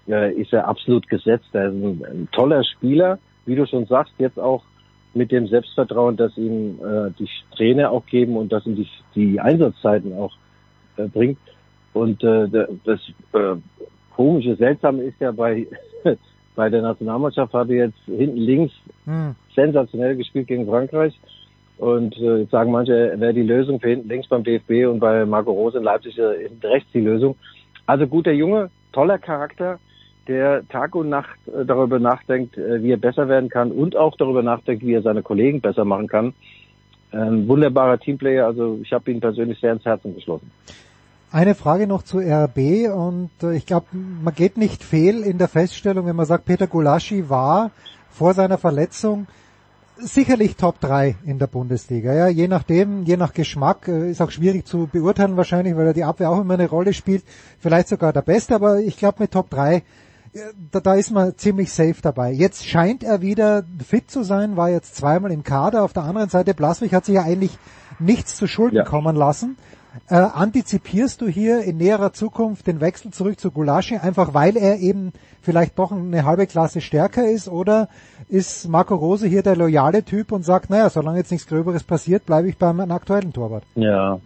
äh, 0.08 0.34
ist 0.34 0.54
er 0.54 0.68
absolut 0.68 1.08
gesetzt. 1.10 1.50
Er 1.54 1.68
ist 1.68 1.74
ein, 1.74 2.06
ein, 2.06 2.30
toller 2.32 2.64
Spieler, 2.64 3.20
wie 3.46 3.56
du 3.56 3.68
schon 3.68 3.86
sagst, 3.86 4.14
jetzt 4.18 4.40
auch 4.40 4.64
mit 5.14 5.32
dem 5.32 5.48
Selbstvertrauen, 5.48 6.16
dass 6.16 6.36
ihm 6.38 6.80
äh, 6.80 7.12
die 7.20 7.30
Trainer 7.56 7.92
auch 7.92 8.06
geben 8.06 8.38
und 8.38 8.52
dass 8.52 8.66
ihm 8.66 8.76
die, 8.76 8.88
die 9.16 9.40
Einsatzzeiten 9.40 10.14
auch 10.14 10.32
äh, 10.98 11.08
bringt. 11.08 11.38
Und 11.94 12.24
äh, 12.24 12.48
das 12.86 13.00
äh, 13.34 13.56
komische, 14.16 14.56
seltsame 14.56 15.04
ist 15.04 15.20
ja 15.20 15.32
bei 15.32 15.68
bei 16.56 16.70
der 16.70 16.82
Nationalmannschaft 16.82 17.54
habe 17.54 17.74
ich 17.74 17.80
jetzt 17.80 18.00
hinten 18.06 18.38
links 18.38 18.74
hm. 19.06 19.36
sensationell 19.56 20.16
gespielt 20.16 20.48
gegen 20.48 20.66
Frankreich. 20.66 21.20
Und 21.78 22.16
äh, 22.18 22.38
jetzt 22.40 22.52
sagen 22.52 22.72
manche, 22.72 23.14
wäre 23.18 23.34
die 23.34 23.42
Lösung 23.42 23.80
für 23.80 23.90
hinten 23.90 24.10
links 24.10 24.28
beim 24.28 24.44
DFB 24.44 24.88
und 24.88 25.00
bei 25.00 25.26
Marco 25.26 25.52
Rose 25.52 25.78
in 25.78 25.84
Leipzig 25.84 26.18
äh, 26.18 26.48
hinten 26.48 26.66
rechts 26.66 26.90
die 26.94 27.02
Lösung. 27.02 27.36
Also 27.86 28.08
guter 28.08 28.32
Junge, 28.32 28.70
toller 28.92 29.18
Charakter, 29.18 29.80
der 30.28 30.68
Tag 30.70 30.96
und 30.96 31.10
Nacht 31.10 31.38
äh, 31.48 31.66
darüber 31.66 32.00
nachdenkt, 32.00 32.58
äh, 32.58 32.82
wie 32.82 32.92
er 32.92 32.98
besser 32.98 33.28
werden 33.28 33.50
kann 33.50 33.72
und 33.72 33.96
auch 33.96 34.16
darüber 34.16 34.44
nachdenkt, 34.44 34.86
wie 34.86 34.94
er 34.94 35.02
seine 35.02 35.24
Kollegen 35.24 35.62
besser 35.62 35.84
machen 35.84 36.08
kann. 36.08 36.34
Ähm, 37.12 37.48
wunderbarer 37.48 38.00
Teamplayer, 38.00 38.46
also 38.46 38.80
ich 38.82 38.92
habe 38.92 39.12
ihn 39.12 39.20
persönlich 39.20 39.60
sehr 39.60 39.74
ins 39.74 39.86
Herzen 39.86 40.16
geschlossen. 40.16 40.52
Eine 41.34 41.56
Frage 41.56 41.88
noch 41.88 42.04
zu 42.04 42.20
RB 42.20 42.94
und 42.94 43.32
äh, 43.42 43.56
ich 43.56 43.66
glaube, 43.66 43.88
man 43.92 44.36
geht 44.36 44.56
nicht 44.56 44.84
fehl 44.84 45.24
in 45.24 45.40
der 45.40 45.48
Feststellung, 45.48 46.06
wenn 46.06 46.16
man 46.16 46.28
sagt, 46.28 46.46
Peter 46.46 46.68
Gulaschi 46.68 47.28
war 47.28 47.72
vor 48.12 48.36
seiner 48.36 48.60
Verletzung 48.60 49.26
sicherlich 49.98 50.58
Top 50.58 50.80
3 50.80 51.16
in 51.26 51.40
der 51.40 51.48
Bundesliga. 51.48 52.14
Ja, 52.14 52.28
je 52.28 52.48
nachdem, 52.48 53.02
je 53.06 53.18
nach 53.18 53.34
Geschmack, 53.34 53.88
äh, 53.88 54.12
ist 54.12 54.22
auch 54.22 54.30
schwierig 54.30 54.68
zu 54.68 54.88
beurteilen 54.92 55.36
wahrscheinlich, 55.36 55.76
weil 55.76 55.88
er 55.88 55.94
die 55.94 56.04
Abwehr 56.04 56.30
auch 56.30 56.40
immer 56.40 56.54
eine 56.54 56.70
Rolle 56.70 56.94
spielt. 56.94 57.24
Vielleicht 57.58 57.88
sogar 57.88 58.14
der 58.14 58.22
Beste, 58.22 58.54
aber 58.54 58.82
ich 58.82 58.98
glaube 58.98 59.24
mit 59.24 59.32
Top 59.32 59.50
3, 59.50 59.78
äh, 59.78 59.82
da, 60.70 60.82
da 60.82 60.94
ist 60.94 61.10
man 61.10 61.36
ziemlich 61.36 61.74
safe 61.74 61.98
dabei. 62.00 62.32
Jetzt 62.32 62.68
scheint 62.68 63.04
er 63.04 63.22
wieder 63.22 63.64
fit 63.84 64.12
zu 64.12 64.22
sein, 64.22 64.56
war 64.56 64.70
jetzt 64.70 64.96
zweimal 64.98 65.32
im 65.32 65.42
Kader. 65.42 65.84
Auf 65.84 65.94
der 65.94 66.04
anderen 66.04 66.30
Seite, 66.30 66.54
Blaswig 66.54 66.94
hat 66.94 67.06
sich 67.06 67.16
ja 67.16 67.24
eigentlich 67.24 67.58
nichts 67.98 68.36
zu 68.36 68.46
Schulden 68.46 68.76
ja. 68.76 68.84
kommen 68.84 69.16
lassen. 69.16 69.58
Äh, 70.10 70.16
antizipierst 70.16 71.22
du 71.22 71.28
hier 71.28 71.64
in 71.64 71.78
näherer 71.78 72.14
Zukunft 72.14 72.66
den 72.66 72.82
Wechsel 72.82 73.12
zurück 73.12 73.40
zu 73.40 73.52
Gulaschi, 73.52 73.98
einfach 73.98 74.34
weil 74.34 74.58
er 74.58 74.80
eben 74.80 75.14
vielleicht 75.42 75.78
doch 75.78 75.92
eine 75.92 76.26
halbe 76.26 76.48
Klasse 76.48 76.82
stärker 76.82 77.30
ist? 77.30 77.48
Oder 77.48 77.90
ist 78.28 78.68
Marco 78.68 78.96
Rose 78.96 79.28
hier 79.28 79.44
der 79.44 79.56
loyale 79.56 80.04
Typ 80.04 80.32
und 80.32 80.44
sagt, 80.44 80.72
naja, 80.72 80.90
solange 80.90 81.20
jetzt 81.20 81.32
nichts 81.32 81.48
Gröberes 81.48 81.84
passiert, 81.84 82.26
bleibe 82.26 82.50
ich 82.50 82.58
beim 82.58 82.80
aktuellen 82.80 83.34
Torwart? 83.34 83.64
Ja, 83.76 84.20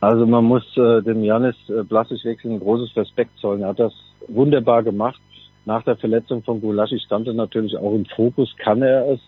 also 0.00 0.26
man 0.26 0.44
muss 0.44 0.64
äh, 0.76 1.02
dem 1.02 1.22
Janis 1.22 1.56
äh, 1.68 1.84
Wechsel 1.90 2.50
ein 2.52 2.60
großes 2.60 2.96
Respekt 2.96 3.38
zollen. 3.38 3.62
Er 3.62 3.68
hat 3.68 3.80
das 3.80 3.92
wunderbar 4.26 4.82
gemacht. 4.82 5.20
Nach 5.66 5.82
der 5.82 5.96
Verletzung 5.96 6.42
von 6.42 6.62
Gulaschi 6.62 6.98
stand 7.00 7.26
er 7.26 7.34
natürlich 7.34 7.76
auch 7.76 7.94
im 7.94 8.06
Fokus. 8.06 8.54
Kann 8.56 8.80
er 8.80 9.10
es? 9.10 9.20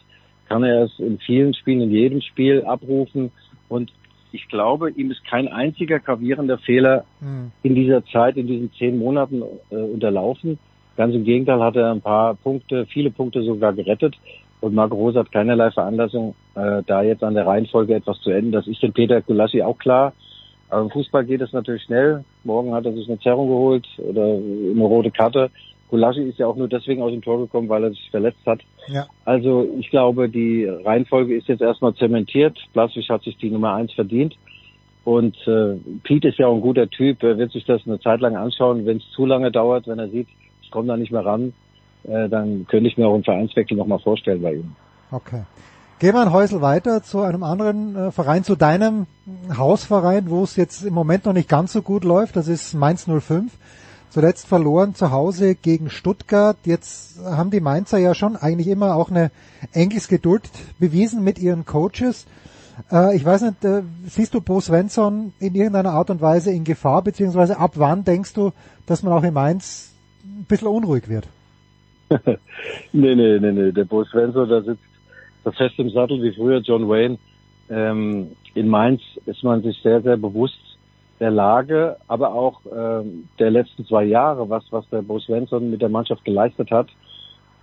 Kann 0.49 0.63
er 0.65 0.85
es 0.85 0.99
in 0.99 1.19
vielen 1.19 1.53
Spielen, 1.55 1.83
in 1.83 1.91
jedem 1.91 2.21
Spiel 2.23 2.65
abrufen? 2.65 3.31
Und 3.69 3.93
ich 4.33 4.49
glaube, 4.49 4.91
ihm 4.91 5.11
ist 5.11 5.25
kein 5.25 5.49
einziger 5.49 5.99
gravierender 5.99 6.59
Fehler 6.59 7.05
mhm. 7.21 7.53
in 7.63 7.75
dieser 7.75 8.05
Zeit, 8.07 8.37
in 8.37 8.47
diesen 8.47 8.73
zehn 8.75 8.99
Monaten 8.99 9.43
äh, 9.71 9.77
unterlaufen. 9.77 10.59
Ganz 10.97 11.15
im 11.15 11.25
Gegenteil 11.25 11.61
hat 11.61 11.77
er 11.77 11.93
ein 11.93 12.01
paar 12.01 12.35
Punkte, 12.35 12.87
viele 12.87 13.11
Punkte 13.11 13.43
sogar 13.43 13.73
gerettet. 13.73 14.17
Und 14.61 14.75
Marco 14.75 14.95
Rose 14.95 15.19
hat 15.19 15.33
keinerlei 15.33 15.71
Veranlassung, 15.71 16.35
äh, 16.55 16.83
da 16.87 17.03
jetzt 17.03 17.25
an 17.25 17.35
der 17.35 17.47
Reihenfolge 17.47 17.95
etwas 17.95 18.21
zu 18.21 18.31
enden. 18.31 18.53
Das 18.53 18.67
ist 18.67 18.83
dem 18.83 18.93
Peter 18.93 19.23
Gulassi 19.23 19.63
auch 19.63 19.79
klar. 19.79 20.13
Aber 20.69 20.83
im 20.83 20.91
Fußball 20.91 21.25
geht 21.25 21.41
es 21.41 21.53
natürlich 21.53 21.83
schnell. 21.83 22.25
Morgen 22.45 22.75
hat 22.75 22.85
er 22.85 22.93
sich 22.93 23.09
eine 23.09 23.19
Zerrung 23.19 23.49
geholt 23.49 23.87
oder 23.99 24.25
eine 24.25 24.85
rote 24.85 25.11
Karte. 25.11 25.51
Gulaschi 25.91 26.23
ist 26.23 26.39
ja 26.39 26.47
auch 26.47 26.57
nur 26.57 26.69
deswegen 26.69 27.03
aus 27.03 27.11
dem 27.11 27.23
Tor 27.23 27.39
gekommen, 27.39 27.69
weil 27.69 27.85
er 27.85 27.91
sich 27.91 28.11
verletzt 28.11 28.45
hat. 28.47 28.61
Ja. 28.89 29.07
Also 29.25 29.69
ich 29.79 29.91
glaube, 29.91 30.29
die 30.29 30.65
Reihenfolge 30.65 31.37
ist 31.37 31.49
jetzt 31.49 31.61
erstmal 31.61 31.95
zementiert. 31.95 32.59
Blaswig 32.73 33.09
hat 33.11 33.23
sich 33.23 33.37
die 33.37 33.51
Nummer 33.51 33.75
eins 33.75 33.93
verdient. 33.93 34.37
Und 35.05 35.37
äh, 35.47 35.77
Pete 36.05 36.29
ist 36.29 36.39
ja 36.39 36.47
auch 36.47 36.55
ein 36.55 36.61
guter 36.61 36.89
Typ, 36.89 37.23
er 37.23 37.39
wird 37.39 37.53
sich 37.53 37.65
das 37.65 37.83
eine 37.87 37.99
Zeit 38.01 38.21
lang 38.21 38.37
anschauen. 38.37 38.87
Wenn 38.87 38.99
es 38.99 39.11
zu 39.15 39.27
lange 39.27 39.51
dauert, 39.51 39.89
wenn 39.89 39.99
er 39.99 40.09
sieht, 40.09 40.29
ich 40.63 40.71
komme 40.71 40.89
da 40.89 40.97
nicht 40.97 41.11
mehr 41.11 41.25
ran, 41.25 41.53
äh, 42.05 42.29
dann 42.29 42.67
könnte 42.69 42.89
ich 42.89 42.97
mir 42.97 43.09
auch 43.09 43.15
einen 43.15 43.25
Vereinswechsel 43.25 43.77
nochmal 43.77 43.99
vorstellen 43.99 44.43
bei 44.43 44.55
ihm. 44.55 44.77
Okay. 45.11 45.43
Gehen 45.99 46.15
wir 46.15 46.23
ein 46.23 46.33
Häusel 46.33 46.63
weiter 46.63 47.03
zu 47.03 47.21
einem 47.21 47.43
anderen 47.43 47.97
äh, 47.97 48.11
Verein, 48.11 48.45
zu 48.45 48.57
deinem 48.57 49.07
Hausverein, 49.55 50.31
wo 50.31 50.43
es 50.43 50.57
jetzt 50.57 50.85
im 50.85 50.95
Moment 50.95 51.27
noch 51.27 51.35
nicht 51.35 51.49
ganz 51.49 51.73
so 51.73 51.83
gut 51.83 52.05
läuft. 52.05 52.37
Das 52.37 52.49
ist 52.49 52.75
Mainz 52.75 53.05
05. 53.05 53.53
Zuletzt 54.11 54.49
verloren 54.49 54.97
zu 54.97 55.13
Hause 55.13 55.55
gegen 55.55 55.89
Stuttgart. 55.89 56.57
Jetzt 56.65 57.21
haben 57.25 57.53
die 57.53 57.61
Mainzer 57.61 57.99
ja 57.99 58.13
schon 58.15 58.37
eigentlich 58.37 58.67
immer 58.67 58.97
auch 58.97 59.09
eine 59.09 59.31
Engelsgeduld 59.73 60.43
bewiesen 60.81 61.23
mit 61.23 61.39
ihren 61.39 61.65
Coaches. 61.65 62.27
Äh, 62.91 63.17
ich 63.17 63.25
weiß 63.25 63.43
nicht, 63.43 63.65
äh, 63.65 63.83
siehst 64.07 64.35
du 64.35 64.41
Bo 64.41 64.61
Svensson 64.61 65.33
in 65.39 65.55
irgendeiner 65.55 65.93
Art 65.93 66.11
und 66.11 66.21
Weise 66.21 66.51
in 66.51 66.65
Gefahr, 66.65 67.03
beziehungsweise 67.03 67.59
ab 67.59 67.73
wann 67.77 68.05
denkst 68.05 68.35
du, 68.35 68.51
dass 68.87 69.05
man 69.05 69.13
auch 69.13 69.23
in 69.23 69.33
Mainz 69.33 69.95
ein 70.25 70.45
bisschen 70.49 70.69
unruhig 70.69 71.09
wird? 71.09 71.29
nee, 72.93 73.15
nee, 73.15 73.39
nee, 73.39 73.53
nee. 73.53 73.71
Der 73.71 73.85
Bo 73.85 74.05
Svensson, 74.05 74.49
da 74.49 74.61
sitzt 74.61 74.83
so 75.45 75.53
fest 75.53 75.75
im 75.79 75.91
Sattel 75.91 76.21
wie 76.21 76.35
früher 76.35 76.59
John 76.59 76.89
Wayne. 76.89 77.19
Ähm, 77.71 78.33
in 78.55 78.69
Mainz 78.69 79.01
ist 79.27 79.45
man 79.45 79.63
sich 79.63 79.81
sehr, 79.83 80.03
sehr 80.03 80.17
bewusst 80.17 80.59
der 81.21 81.31
Lage, 81.31 81.97
aber 82.09 82.35
auch 82.35 82.61
ähm, 82.75 83.29
der 83.39 83.51
letzten 83.51 83.85
zwei 83.85 84.05
Jahre, 84.05 84.49
was, 84.49 84.65
was 84.71 84.89
der 84.89 85.03
Bo 85.03 85.19
Svensson 85.21 85.71
mit 85.71 85.83
der 85.83 85.91
Mannschaft 85.91 86.25
geleistet 86.25 86.71
hat. 86.71 86.89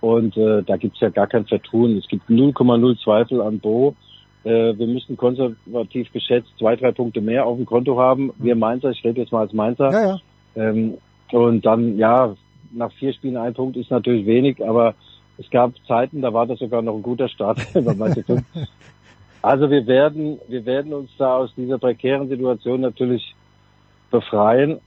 Und 0.00 0.36
äh, 0.36 0.62
da 0.62 0.76
gibt's 0.76 1.00
ja 1.00 1.08
gar 1.08 1.26
kein 1.26 1.44
Vertun. 1.44 1.98
Es 1.98 2.06
gibt 2.06 2.30
0,0 2.30 3.02
Zweifel 3.02 3.42
an 3.42 3.58
Bo. 3.58 3.96
Äh, 4.44 4.78
wir 4.78 4.86
müssen 4.86 5.16
konservativ 5.16 6.12
geschätzt 6.12 6.50
zwei, 6.56 6.76
drei 6.76 6.92
Punkte 6.92 7.20
mehr 7.20 7.46
auf 7.46 7.56
dem 7.56 7.66
Konto 7.66 7.98
haben. 7.98 8.32
Wir 8.38 8.54
Mainzer, 8.54 8.90
ich 8.90 9.04
rede 9.04 9.20
jetzt 9.20 9.32
mal 9.32 9.40
als 9.40 9.52
Mainzer. 9.52 9.90
Ja, 9.90 10.06
ja. 10.06 10.18
Ähm, 10.54 10.98
und 11.32 11.66
dann, 11.66 11.98
ja, 11.98 12.34
nach 12.72 12.92
vier 12.92 13.12
Spielen 13.12 13.36
ein 13.36 13.54
Punkt 13.54 13.76
ist 13.76 13.90
natürlich 13.90 14.24
wenig, 14.24 14.64
aber 14.64 14.94
es 15.36 15.50
gab 15.50 15.72
Zeiten, 15.86 16.22
da 16.22 16.32
war 16.32 16.46
das 16.46 16.60
sogar 16.60 16.82
noch 16.82 16.94
ein 16.94 17.02
guter 17.02 17.28
Start 17.28 17.58
bei 17.74 17.82
Also 19.42 19.70
wir 19.70 19.86
werden, 19.86 20.38
wir 20.48 20.66
werden 20.66 20.92
uns 20.92 21.10
da 21.16 21.36
aus 21.36 21.54
dieser 21.56 21.78
prekären 21.78 22.28
Situation 22.28 22.80
natürlich 22.80 23.34
befreien 24.10 24.80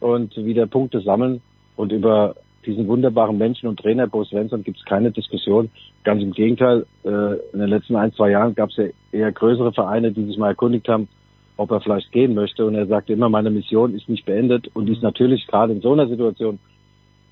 und 0.00 0.36
wieder 0.36 0.66
Punkte 0.66 1.00
sammeln. 1.00 1.40
Und 1.76 1.92
über 1.92 2.34
diesen 2.64 2.88
wunderbaren 2.88 3.38
Menschen 3.38 3.68
und 3.68 3.78
Trainer 3.78 4.06
Bo 4.06 4.24
Svensson 4.24 4.64
gibt 4.64 4.78
es 4.78 4.84
keine 4.84 5.10
Diskussion. 5.10 5.70
Ganz 6.04 6.22
im 6.22 6.32
Gegenteil, 6.32 6.86
äh, 7.04 7.34
in 7.52 7.60
den 7.60 7.68
letzten 7.68 7.96
ein, 7.96 8.12
zwei 8.12 8.30
Jahren 8.30 8.54
gab 8.54 8.70
es 8.70 8.76
ja 8.76 8.84
eher 9.12 9.32
größere 9.32 9.72
Vereine, 9.72 10.12
die 10.12 10.24
sich 10.24 10.38
mal 10.38 10.48
erkundigt 10.48 10.88
haben, 10.88 11.08
ob 11.56 11.70
er 11.70 11.80
vielleicht 11.80 12.12
gehen 12.12 12.34
möchte. 12.34 12.66
Und 12.66 12.74
er 12.74 12.86
sagte 12.86 13.12
immer, 13.12 13.28
meine 13.28 13.50
Mission 13.50 13.94
ist 13.94 14.08
nicht 14.08 14.26
beendet 14.26 14.68
und 14.74 14.88
ist 14.88 15.02
natürlich 15.02 15.46
gerade 15.46 15.72
in 15.72 15.80
so 15.80 15.92
einer 15.92 16.08
Situation 16.08 16.58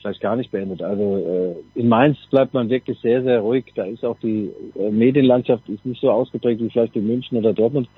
vielleicht 0.04 0.20
gar 0.20 0.36
nicht 0.36 0.50
beendet. 0.50 0.82
Also 0.82 1.56
äh, 1.74 1.78
in 1.80 1.88
Mainz 1.88 2.18
bleibt 2.30 2.52
man 2.52 2.68
wirklich 2.68 2.98
sehr, 3.00 3.22
sehr 3.22 3.40
ruhig. 3.40 3.64
Da 3.74 3.84
ist 3.84 4.04
auch 4.04 4.18
die 4.18 4.50
äh, 4.78 4.90
Medienlandschaft 4.90 5.66
ist 5.68 5.84
nicht 5.86 6.00
so 6.00 6.10
ausgeprägt 6.10 6.60
wie 6.60 6.68
vielleicht 6.68 6.94
in 6.94 7.06
München 7.06 7.38
oder 7.38 7.54
Dortmund. 7.54 7.88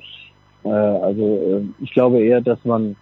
Äh, 0.62 0.68
also 0.68 1.62
äh, 1.80 1.82
ich 1.82 1.92
glaube 1.92 2.20
eher, 2.20 2.40
dass 2.40 2.64
man, 2.64 2.94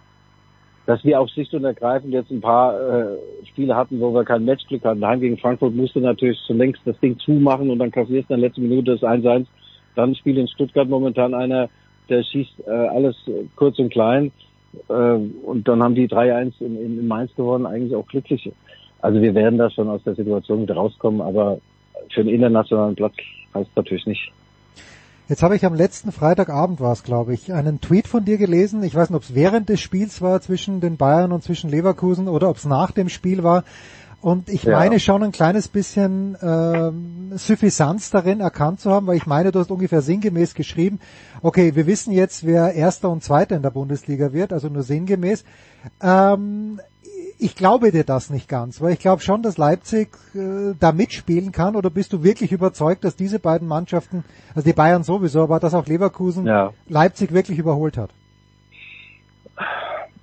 dass 0.85 1.03
wir 1.03 1.19
auch 1.19 1.27
schlicht 1.29 1.53
und 1.53 1.63
ergreifend 1.63 2.13
jetzt 2.13 2.31
ein 2.31 2.41
paar 2.41 2.79
äh, 2.79 3.17
Spiele 3.47 3.75
hatten, 3.75 3.99
wo 3.99 4.13
wir 4.13 4.23
kein 4.23 4.45
Matchglück 4.45 4.83
hatten. 4.83 5.01
Daheim 5.01 5.19
gegen 5.19 5.37
Frankfurt 5.37 5.75
musste 5.75 5.99
natürlich 5.99 6.37
zunächst 6.45 6.81
das 6.85 6.99
Ding 6.99 7.17
zumachen 7.19 7.69
und 7.69 7.79
dann 7.79 7.91
kassierst 7.91 8.29
du 8.29 8.35
in 8.35 8.41
der 8.41 8.49
letzten 8.49 8.69
Minute 8.69 8.91
das 8.91 9.01
1-1. 9.01 9.45
Dann 9.95 10.15
spielt 10.15 10.37
in 10.37 10.47
Stuttgart 10.47 10.87
momentan 10.87 11.33
einer, 11.33 11.69
der 12.09 12.23
schießt 12.23 12.67
äh, 12.67 12.69
alles 12.69 13.15
kurz 13.55 13.79
und 13.79 13.89
klein. 13.89 14.31
Äh, 14.89 14.93
und 14.93 15.67
dann 15.67 15.81
haben 15.81 15.95
die 15.95 16.07
3-1 16.07 16.53
in, 16.59 16.77
in 16.77 17.07
Mainz 17.07 17.33
gewonnen, 17.35 17.65
eigentlich 17.65 17.95
auch 17.95 18.07
glücklich. 18.07 18.51
Also 19.01 19.21
wir 19.21 19.33
werden 19.33 19.57
da 19.57 19.69
schon 19.69 19.89
aus 19.89 20.03
der 20.03 20.15
Situation 20.15 20.61
wieder 20.61 20.75
rauskommen, 20.75 21.21
aber 21.21 21.59
für 22.13 22.21
einen 22.21 22.29
internationalen 22.29 22.95
Platz 22.95 23.15
heißt 23.53 23.69
es 23.69 23.75
natürlich 23.75 24.05
nicht. 24.05 24.31
Jetzt 25.27 25.41
habe 25.41 25.55
ich 25.55 25.65
am 25.65 25.73
letzten 25.73 26.11
Freitagabend 26.11 26.79
war 26.79 26.93
es, 26.93 27.01
glaube 27.01 27.33
ich, 27.33 27.51
einen 27.51 27.81
Tweet 27.81 28.07
von 28.07 28.25
dir 28.25 28.37
gelesen. 28.37 28.83
Ich 28.83 28.93
weiß 28.93 29.09
nicht, 29.09 29.17
ob 29.17 29.23
es 29.23 29.33
während 29.33 29.69
des 29.69 29.81
Spiels 29.81 30.21
war 30.21 30.39
zwischen 30.41 30.81
den 30.81 30.97
Bayern 30.97 31.31
und 31.31 31.43
zwischen 31.43 31.69
Leverkusen 31.69 32.27
oder 32.27 32.47
ob 32.47 32.57
es 32.57 32.65
nach 32.65 32.91
dem 32.91 33.09
Spiel 33.09 33.43
war. 33.43 33.63
Und 34.21 34.49
ich 34.49 34.63
ja. 34.63 34.77
meine 34.77 34.99
schon 34.99 35.23
ein 35.23 35.31
kleines 35.31 35.67
bisschen 35.67 36.35
äh, 36.35 37.37
Suffisanz 37.37 38.11
darin 38.11 38.39
erkannt 38.39 38.79
zu 38.79 38.91
haben, 38.91 39.07
weil 39.07 39.17
ich 39.17 39.25
meine, 39.25 39.51
du 39.51 39.59
hast 39.59 39.71
ungefähr 39.71 40.01
sinngemäß 40.01 40.53
geschrieben, 40.53 40.99
okay, 41.41 41.75
wir 41.75 41.87
wissen 41.87 42.11
jetzt, 42.11 42.45
wer 42.45 42.73
Erster 42.73 43.09
und 43.09 43.23
Zweiter 43.23 43.55
in 43.55 43.61
der 43.61 43.71
Bundesliga 43.71 44.31
wird, 44.31 44.53
also 44.53 44.67
nur 44.67 44.83
sinngemäß. 44.83 45.43
Ähm, 46.01 46.79
ich 47.37 47.55
glaube 47.55 47.91
dir 47.91 48.03
das 48.03 48.29
nicht 48.29 48.47
ganz, 48.47 48.81
weil 48.81 48.93
ich 48.93 48.99
glaube 48.99 49.21
schon, 49.21 49.41
dass 49.41 49.57
Leipzig 49.57 50.09
äh, 50.33 50.73
da 50.79 50.91
mitspielen 50.91 51.51
kann. 51.51 51.75
Oder 51.75 51.89
bist 51.89 52.13
du 52.13 52.23
wirklich 52.23 52.51
überzeugt, 52.51 53.03
dass 53.03 53.15
diese 53.15 53.39
beiden 53.39 53.67
Mannschaften, 53.67 54.23
also 54.53 54.67
die 54.67 54.75
Bayern 54.75 55.03
sowieso, 55.03 55.43
aber 55.43 55.59
dass 55.59 55.73
auch 55.73 55.85
Leverkusen 55.85 56.45
ja. 56.45 56.71
Leipzig 56.87 57.33
wirklich 57.33 57.59
überholt 57.59 57.97
hat? 57.97 58.11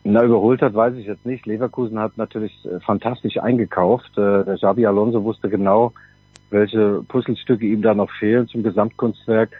Na, 0.05 0.25
überholt 0.25 0.63
hat, 0.63 0.75
weiß 0.75 0.95
ich 0.97 1.07
jetzt 1.07 1.27
nicht. 1.27 1.47
Leverkusen 1.47 1.99
hat 1.99 2.17
natürlich 2.17 2.53
äh, 2.65 2.81
fantastisch 2.81 3.39
eingekauft. 3.39 4.11
Äh, 4.17 4.45
der 4.45 4.57
Xabi 4.57 4.87
Alonso 4.87 5.23
wusste 5.23 5.49
genau, 5.49 5.93
welche 6.51 7.03
Puzzlestücke 7.07 7.67
ihm 7.67 7.83
da 7.83 7.95
noch 7.95 8.11
fehlen 8.19 8.49
zum 8.49 8.63
Gesamtkunstwerk. 8.63 9.51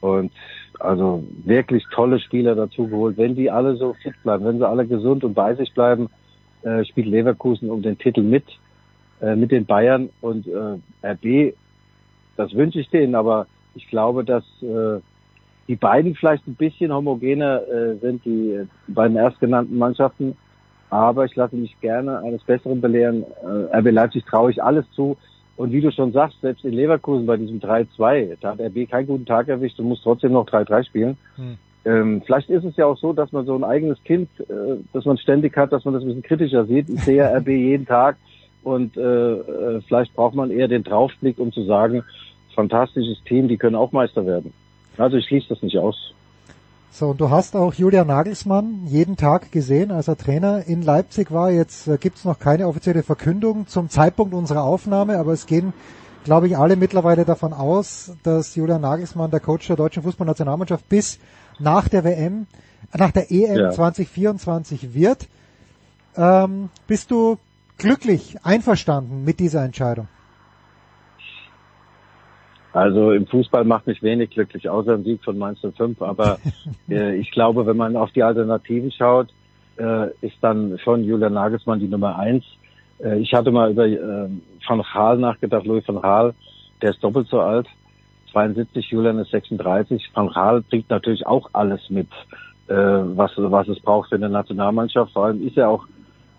Und 0.00 0.32
also 0.80 1.24
wirklich 1.44 1.84
tolle 1.92 2.18
Spieler 2.20 2.54
dazu 2.54 2.88
geholt. 2.88 3.16
Wenn 3.18 3.34
die 3.34 3.50
alle 3.50 3.76
so 3.76 3.94
fit 3.94 4.14
bleiben, 4.22 4.44
wenn 4.44 4.58
sie 4.58 4.68
alle 4.68 4.86
gesund 4.86 5.24
und 5.24 5.34
bei 5.34 5.54
sich 5.54 5.74
bleiben, 5.74 6.08
äh, 6.62 6.84
spielt 6.84 7.06
Leverkusen 7.06 7.70
um 7.70 7.82
den 7.82 7.98
Titel 7.98 8.22
mit, 8.22 8.44
äh, 9.20 9.36
mit 9.36 9.50
den 9.50 9.66
Bayern 9.66 10.10
und 10.20 10.46
äh, 10.46 11.06
RB, 11.06 11.54
das 12.36 12.54
wünsche 12.54 12.80
ich 12.80 12.88
denen, 12.90 13.14
aber 13.14 13.46
ich 13.74 13.88
glaube, 13.88 14.24
dass 14.24 14.44
äh, 14.62 15.00
die 15.68 15.76
beiden 15.76 16.14
vielleicht 16.14 16.46
ein 16.46 16.54
bisschen 16.54 16.92
homogener 16.92 17.60
äh, 17.68 17.96
sind, 17.96 18.24
die 18.24 18.52
äh, 18.52 18.66
beiden 18.88 19.16
erstgenannten 19.16 19.76
Mannschaften. 19.76 20.36
Aber 20.90 21.26
ich 21.26 21.36
lasse 21.36 21.56
mich 21.56 21.78
gerne 21.80 22.20
eines 22.20 22.42
Besseren 22.42 22.80
belehren. 22.80 23.24
Äh, 23.42 23.76
RB 23.76 23.90
Leipzig 23.90 24.24
traue 24.24 24.50
ich 24.50 24.62
alles 24.62 24.86
zu. 24.92 25.18
Und 25.56 25.72
wie 25.72 25.80
du 25.80 25.92
schon 25.92 26.12
sagst, 26.12 26.40
selbst 26.40 26.64
in 26.64 26.72
Leverkusen 26.72 27.26
bei 27.26 27.36
diesem 27.36 27.60
3-2, 27.60 28.38
da 28.40 28.52
hat 28.52 28.60
RB 28.60 28.88
keinen 28.88 29.08
guten 29.08 29.26
Tag 29.26 29.48
erwischt 29.48 29.78
und 29.78 29.86
muss 29.86 30.02
trotzdem 30.02 30.32
noch 30.32 30.46
3-3 30.46 30.84
spielen. 30.84 31.18
Hm. 31.36 31.58
Ähm, 31.84 32.22
vielleicht 32.24 32.50
ist 32.50 32.64
es 32.64 32.76
ja 32.76 32.86
auch 32.86 32.98
so, 32.98 33.12
dass 33.12 33.32
man 33.32 33.46
so 33.46 33.54
ein 33.54 33.64
eigenes 33.64 34.02
Kind, 34.04 34.28
äh, 34.40 34.76
das 34.92 35.04
man 35.04 35.18
ständig 35.18 35.56
hat, 35.56 35.72
dass 35.72 35.84
man 35.84 35.94
das 35.94 36.02
ein 36.02 36.08
bisschen 36.08 36.22
kritischer 36.22 36.66
sieht. 36.66 36.88
Ich 36.88 37.02
sehe 37.02 37.16
ja 37.16 37.28
RB 37.36 37.48
jeden 37.48 37.86
Tag 37.86 38.16
und 38.62 38.96
äh, 38.96 39.00
äh, 39.00 39.80
vielleicht 39.86 40.14
braucht 40.14 40.34
man 40.34 40.50
eher 40.50 40.68
den 40.68 40.84
Draufblick, 40.84 41.38
um 41.38 41.52
zu 41.52 41.64
sagen, 41.64 42.02
fantastisches 42.54 43.22
Team, 43.24 43.48
die 43.48 43.56
können 43.56 43.76
auch 43.76 43.92
Meister 43.92 44.26
werden. 44.26 44.52
Also 44.96 45.16
ich 45.16 45.26
schließe 45.26 45.48
das 45.48 45.62
nicht 45.62 45.78
aus. 45.78 46.12
So, 46.90 47.08
und 47.10 47.20
du 47.20 47.30
hast 47.30 47.54
auch 47.54 47.74
Julian 47.74 48.08
Nagelsmann 48.08 48.86
jeden 48.86 49.16
Tag 49.16 49.52
gesehen, 49.52 49.92
als 49.92 50.08
er 50.08 50.16
Trainer 50.16 50.66
in 50.66 50.82
Leipzig 50.82 51.30
war. 51.30 51.50
Jetzt 51.50 51.86
äh, 51.86 51.98
gibt 51.98 52.16
es 52.16 52.24
noch 52.24 52.38
keine 52.38 52.66
offizielle 52.66 53.02
Verkündung 53.02 53.66
zum 53.66 53.88
Zeitpunkt 53.88 54.34
unserer 54.34 54.64
Aufnahme, 54.64 55.18
aber 55.18 55.32
es 55.32 55.46
gehen, 55.46 55.72
glaube 56.24 56.48
ich, 56.48 56.56
alle 56.56 56.76
mittlerweile 56.76 57.24
davon 57.24 57.52
aus, 57.52 58.16
dass 58.22 58.56
Julian 58.56 58.80
Nagelsmann 58.80 59.30
der 59.30 59.40
Coach 59.40 59.68
der 59.68 59.76
deutschen 59.76 60.02
Fußballnationalmannschaft 60.02 60.88
bis 60.88 61.20
nach 61.58 61.88
der 61.88 62.04
WM, 62.04 62.46
nach 62.96 63.10
der 63.10 63.30
EM 63.30 63.56
ja. 63.56 63.70
2024 63.70 64.94
wird. 64.94 65.28
Ähm, 66.16 66.70
bist 66.86 67.10
du 67.10 67.38
glücklich, 67.76 68.36
einverstanden 68.42 69.24
mit 69.24 69.40
dieser 69.40 69.64
Entscheidung? 69.64 70.08
Also 72.72 73.12
im 73.12 73.26
Fußball 73.26 73.64
macht 73.64 73.86
mich 73.86 74.02
wenig 74.02 74.30
glücklich, 74.30 74.68
außer 74.68 74.94
ein 74.94 75.04
Sieg 75.04 75.24
von 75.24 75.38
Mainz 75.38 75.60
05. 75.60 76.02
Aber 76.02 76.38
äh, 76.90 77.16
ich 77.16 77.30
glaube, 77.30 77.66
wenn 77.66 77.76
man 77.76 77.96
auf 77.96 78.12
die 78.12 78.22
Alternativen 78.22 78.90
schaut, 78.92 79.28
äh, 79.78 80.10
ist 80.20 80.36
dann 80.40 80.78
schon 80.78 81.04
Julian 81.04 81.32
Nagelsmann 81.32 81.80
die 81.80 81.88
Nummer 81.88 82.18
eins. 82.18 82.44
Äh, 83.02 83.18
ich 83.18 83.32
hatte 83.32 83.50
mal 83.50 83.70
über 83.70 83.86
äh, 83.86 84.28
Van 84.66 84.82
Gaal 84.92 85.18
nachgedacht, 85.18 85.66
Louis 85.66 85.86
van 85.86 86.02
Gaal, 86.02 86.34
der 86.82 86.90
ist 86.90 87.02
doppelt 87.02 87.28
so 87.28 87.40
alt. 87.40 87.66
72, 88.38 88.90
Julian 88.90 89.18
ist 89.18 89.30
36. 89.32 90.10
Van 90.14 90.62
bringt 90.70 90.88
natürlich 90.90 91.26
auch 91.26 91.50
alles 91.52 91.80
mit, 91.90 92.08
äh, 92.68 92.74
was, 92.74 93.32
was 93.36 93.66
es 93.66 93.80
braucht 93.80 94.10
für 94.10 94.14
eine 94.14 94.28
Nationalmannschaft. 94.28 95.12
Vor 95.12 95.26
allem 95.26 95.44
ist 95.44 95.56
er 95.56 95.68
auch 95.68 95.86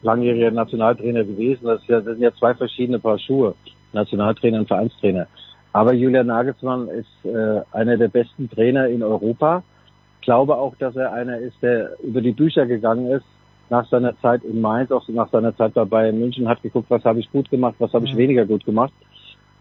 langjähriger 0.02 0.52
Nationaltrainer 0.52 1.26
gewesen. 1.26 1.66
Das, 1.66 1.86
ja, 1.88 1.98
das 1.98 2.14
sind 2.14 2.22
ja 2.22 2.34
zwei 2.36 2.54
verschiedene 2.54 3.00
Paar 3.00 3.20
Schuhe, 3.20 3.54
Nationaltrainer 3.92 4.60
und 4.60 4.68
Vereinstrainer. 4.70 5.28
Aber 5.74 5.94
Julian 5.94 6.28
Nagelsmann 6.28 6.88
ist 6.88 7.26
äh, 7.26 7.62
einer 7.74 7.98
der 7.98 8.08
besten 8.08 8.50
Trainer 8.50 8.88
in 8.88 9.04
Europa. 9.04 9.62
Ich 10.22 10.26
glaube 10.26 10.56
auch, 10.56 10.76
dass 10.78 10.96
er 10.96 11.12
einer 11.12 11.38
ist, 11.38 11.62
der 11.62 11.92
über 12.02 12.22
die 12.22 12.32
Bücher 12.32 12.66
gegangen 12.66 13.08
ist, 13.08 13.26
nach 13.70 13.88
seiner 13.90 14.18
Zeit 14.22 14.44
in 14.46 14.62
Mainz, 14.62 14.90
auch 14.92 15.06
nach 15.10 15.30
seiner 15.32 15.56
Zeit 15.56 15.74
bei 15.74 15.84
Bayern 15.84 16.18
München, 16.18 16.48
hat 16.48 16.62
geguckt, 16.62 16.90
was 16.90 17.04
habe 17.04 17.20
ich 17.20 17.30
gut 17.30 17.50
gemacht, 17.50 17.76
was 17.78 17.92
habe 17.92 18.06
ich 18.06 18.14
mhm. 18.14 18.20
weniger 18.20 18.46
gut 18.46 18.64
gemacht 18.66 18.94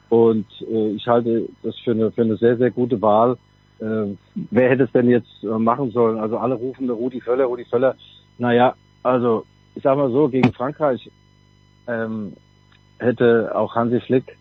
und 0.09 0.47
äh, 0.71 0.91
ich 0.91 1.07
halte 1.07 1.49
das 1.63 1.77
für 1.79 1.93
eine, 1.93 2.11
für 2.11 2.23
eine 2.23 2.37
sehr, 2.37 2.57
sehr 2.57 2.71
gute 2.71 3.01
Wahl, 3.01 3.37
äh, 3.81 4.15
wer 4.51 4.71
hätte 4.71 4.85
es 4.85 4.93
denn 4.93 5.09
jetzt 5.09 5.43
äh, 5.43 5.47
machen 5.47 5.91
sollen? 5.91 6.19
Also 6.19 6.39
alle 6.39 6.55
rufen 6.55 6.89
Rudi 6.91 7.21
Völler, 7.21 7.45
Rudi 7.45 7.65
Völler. 7.65 7.95
Naja, 8.39 8.75
also 9.03 9.45
ich 9.75 9.83
sag 9.83 9.97
mal 9.97 10.11
so, 10.11 10.29
gegen 10.29 10.53
Frankreich 10.53 11.11
ähm, 11.87 12.33
hätte 12.99 13.53
auch 13.55 13.75
Hansi 13.75 14.01
Flick 14.01 14.37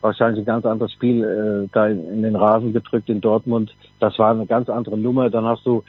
wahrscheinlich 0.00 0.42
ein 0.42 0.46
ganz 0.46 0.66
anderes 0.66 0.92
Spiel 0.92 1.24
äh, 1.24 1.68
da 1.72 1.86
in, 1.86 2.06
in 2.08 2.22
den 2.22 2.36
Rasen 2.36 2.72
gedrückt 2.72 3.08
in 3.08 3.20
Dortmund. 3.20 3.74
Das 4.00 4.18
war 4.18 4.32
eine 4.32 4.46
ganz 4.46 4.68
andere 4.68 4.98
Nummer. 4.98 5.30
Dann 5.30 5.44
hast 5.44 5.64
du 5.64 5.82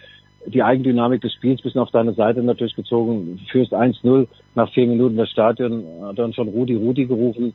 die 0.45 0.63
Eigendynamik 0.63 1.22
des 1.22 1.34
Spiels 1.34 1.61
bisschen 1.61 1.82
auf 1.82 1.91
deine 1.91 2.13
Seite 2.13 2.43
natürlich 2.43 2.76
gezogen. 2.76 3.39
Führst 3.51 3.74
1-0 3.74 4.28
nach 4.53 4.72
vier 4.72 4.88
Minuten 4.88 5.18
das 5.18 5.30
Stadion, 5.30 5.84
hat 6.03 6.20
dann 6.20 6.34
schon 6.34 6.47
Rudi 6.47 6.76
Rudi 6.76 7.05
gerufen. 7.05 7.53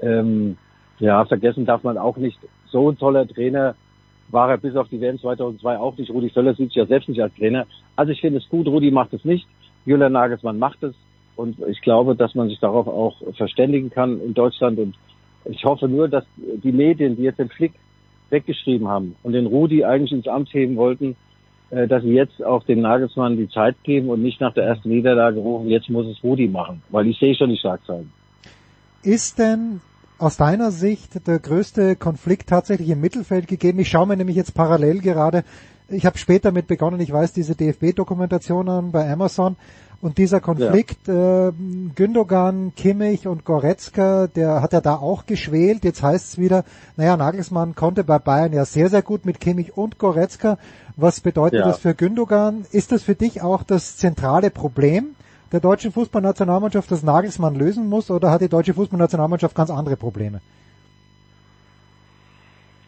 Ähm, 0.00 0.58
ja, 1.02 1.24
vergessen 1.24 1.66
darf 1.66 1.82
man 1.82 1.98
auch 1.98 2.16
nicht. 2.16 2.38
So 2.66 2.88
ein 2.88 2.96
toller 2.96 3.26
Trainer 3.26 3.74
war 4.28 4.48
er 4.50 4.56
bis 4.56 4.76
auf 4.76 4.88
die 4.88 5.00
WM 5.00 5.18
2002 5.18 5.76
auch 5.76 5.96
nicht. 5.98 6.12
Rudi 6.12 6.30
Völler 6.30 6.54
sieht 6.54 6.68
sich 6.68 6.76
ja 6.76 6.86
selbst 6.86 7.08
nicht 7.08 7.20
als 7.20 7.34
Trainer. 7.34 7.66
Also 7.96 8.12
ich 8.12 8.20
finde 8.20 8.38
es 8.38 8.48
gut. 8.48 8.68
Rudi 8.68 8.92
macht 8.92 9.12
es 9.12 9.24
nicht. 9.24 9.44
Julian 9.84 10.12
Nagelsmann 10.12 10.60
macht 10.60 10.80
es. 10.84 10.94
Und 11.34 11.58
ich 11.66 11.80
glaube, 11.80 12.14
dass 12.14 12.36
man 12.36 12.48
sich 12.48 12.60
darauf 12.60 12.86
auch 12.86 13.16
verständigen 13.34 13.90
kann 13.90 14.20
in 14.20 14.32
Deutschland. 14.32 14.78
Und 14.78 14.94
ich 15.44 15.64
hoffe 15.64 15.88
nur, 15.88 16.06
dass 16.06 16.24
die 16.36 16.70
Medien, 16.70 17.16
die 17.16 17.22
jetzt 17.22 17.40
den 17.40 17.48
Flick 17.48 17.72
weggeschrieben 18.30 18.86
haben 18.86 19.16
und 19.24 19.32
den 19.32 19.46
Rudi 19.46 19.84
eigentlich 19.84 20.12
ins 20.12 20.28
Amt 20.28 20.54
heben 20.54 20.76
wollten, 20.76 21.16
äh, 21.70 21.88
dass 21.88 22.04
sie 22.04 22.12
jetzt 22.12 22.44
auch 22.44 22.62
dem 22.62 22.80
Nagelsmann 22.80 23.36
die 23.36 23.48
Zeit 23.48 23.74
geben 23.82 24.08
und 24.08 24.22
nicht 24.22 24.40
nach 24.40 24.54
der 24.54 24.66
ersten 24.66 24.88
Niederlage 24.88 25.40
rufen, 25.40 25.68
jetzt 25.68 25.90
muss 25.90 26.06
es 26.06 26.22
Rudi 26.22 26.46
machen, 26.46 26.80
weil 26.90 27.08
ich 27.08 27.18
sehe 27.18 27.34
schon 27.34 27.50
die 27.50 27.58
Schlagzeilen. 27.58 28.12
Ist 29.02 29.40
denn 29.40 29.80
aus 30.22 30.36
deiner 30.36 30.70
Sicht 30.70 31.26
der 31.26 31.40
größte 31.40 31.96
Konflikt 31.96 32.48
tatsächlich 32.48 32.88
im 32.90 33.00
Mittelfeld 33.00 33.48
gegeben? 33.48 33.80
Ich 33.80 33.88
schaue 33.88 34.06
mir 34.06 34.16
nämlich 34.16 34.36
jetzt 34.36 34.54
parallel 34.54 35.00
gerade, 35.00 35.42
ich 35.88 36.06
habe 36.06 36.16
später 36.16 36.52
mit 36.52 36.68
begonnen, 36.68 37.00
ich 37.00 37.12
weiß 37.12 37.32
diese 37.32 37.56
DFB-Dokumentation 37.56 38.68
an 38.68 38.92
bei 38.92 39.10
Amazon 39.10 39.56
und 40.00 40.18
dieser 40.18 40.40
Konflikt, 40.40 41.08
ja. 41.08 41.48
äh, 41.48 41.52
Gündogan, 41.94 42.72
Kimmich 42.76 43.26
und 43.26 43.44
Goretzka, 43.44 44.28
der 44.28 44.62
hat 44.62 44.72
ja 44.72 44.80
da 44.80 44.96
auch 44.96 45.26
geschwelt. 45.26 45.84
Jetzt 45.84 46.02
heißt 46.02 46.30
es 46.30 46.38
wieder, 46.38 46.64
naja, 46.96 47.16
Nagelsmann 47.16 47.74
konnte 47.74 48.04
bei 48.04 48.18
Bayern 48.18 48.52
ja 48.52 48.64
sehr, 48.64 48.88
sehr 48.90 49.02
gut 49.02 49.26
mit 49.26 49.40
Kimmich 49.40 49.76
und 49.76 49.98
Goretzka. 49.98 50.56
Was 50.96 51.20
bedeutet 51.20 51.60
ja. 51.60 51.66
das 51.66 51.78
für 51.78 51.94
Gündogan? 51.94 52.64
Ist 52.70 52.92
das 52.92 53.02
für 53.02 53.14
dich 53.14 53.42
auch 53.42 53.64
das 53.64 53.96
zentrale 53.96 54.50
Problem 54.50 55.14
der 55.52 55.60
deutschen 55.60 55.92
Fußballnationalmannschaft, 55.92 56.90
das 56.90 57.02
Nagelsmann 57.02 57.54
lösen 57.54 57.88
muss, 57.88 58.10
oder 58.10 58.30
hat 58.30 58.40
die 58.40 58.48
deutsche 58.48 58.74
Fußballnationalmannschaft 58.74 59.54
ganz 59.54 59.70
andere 59.70 59.96
Probleme? 59.96 60.40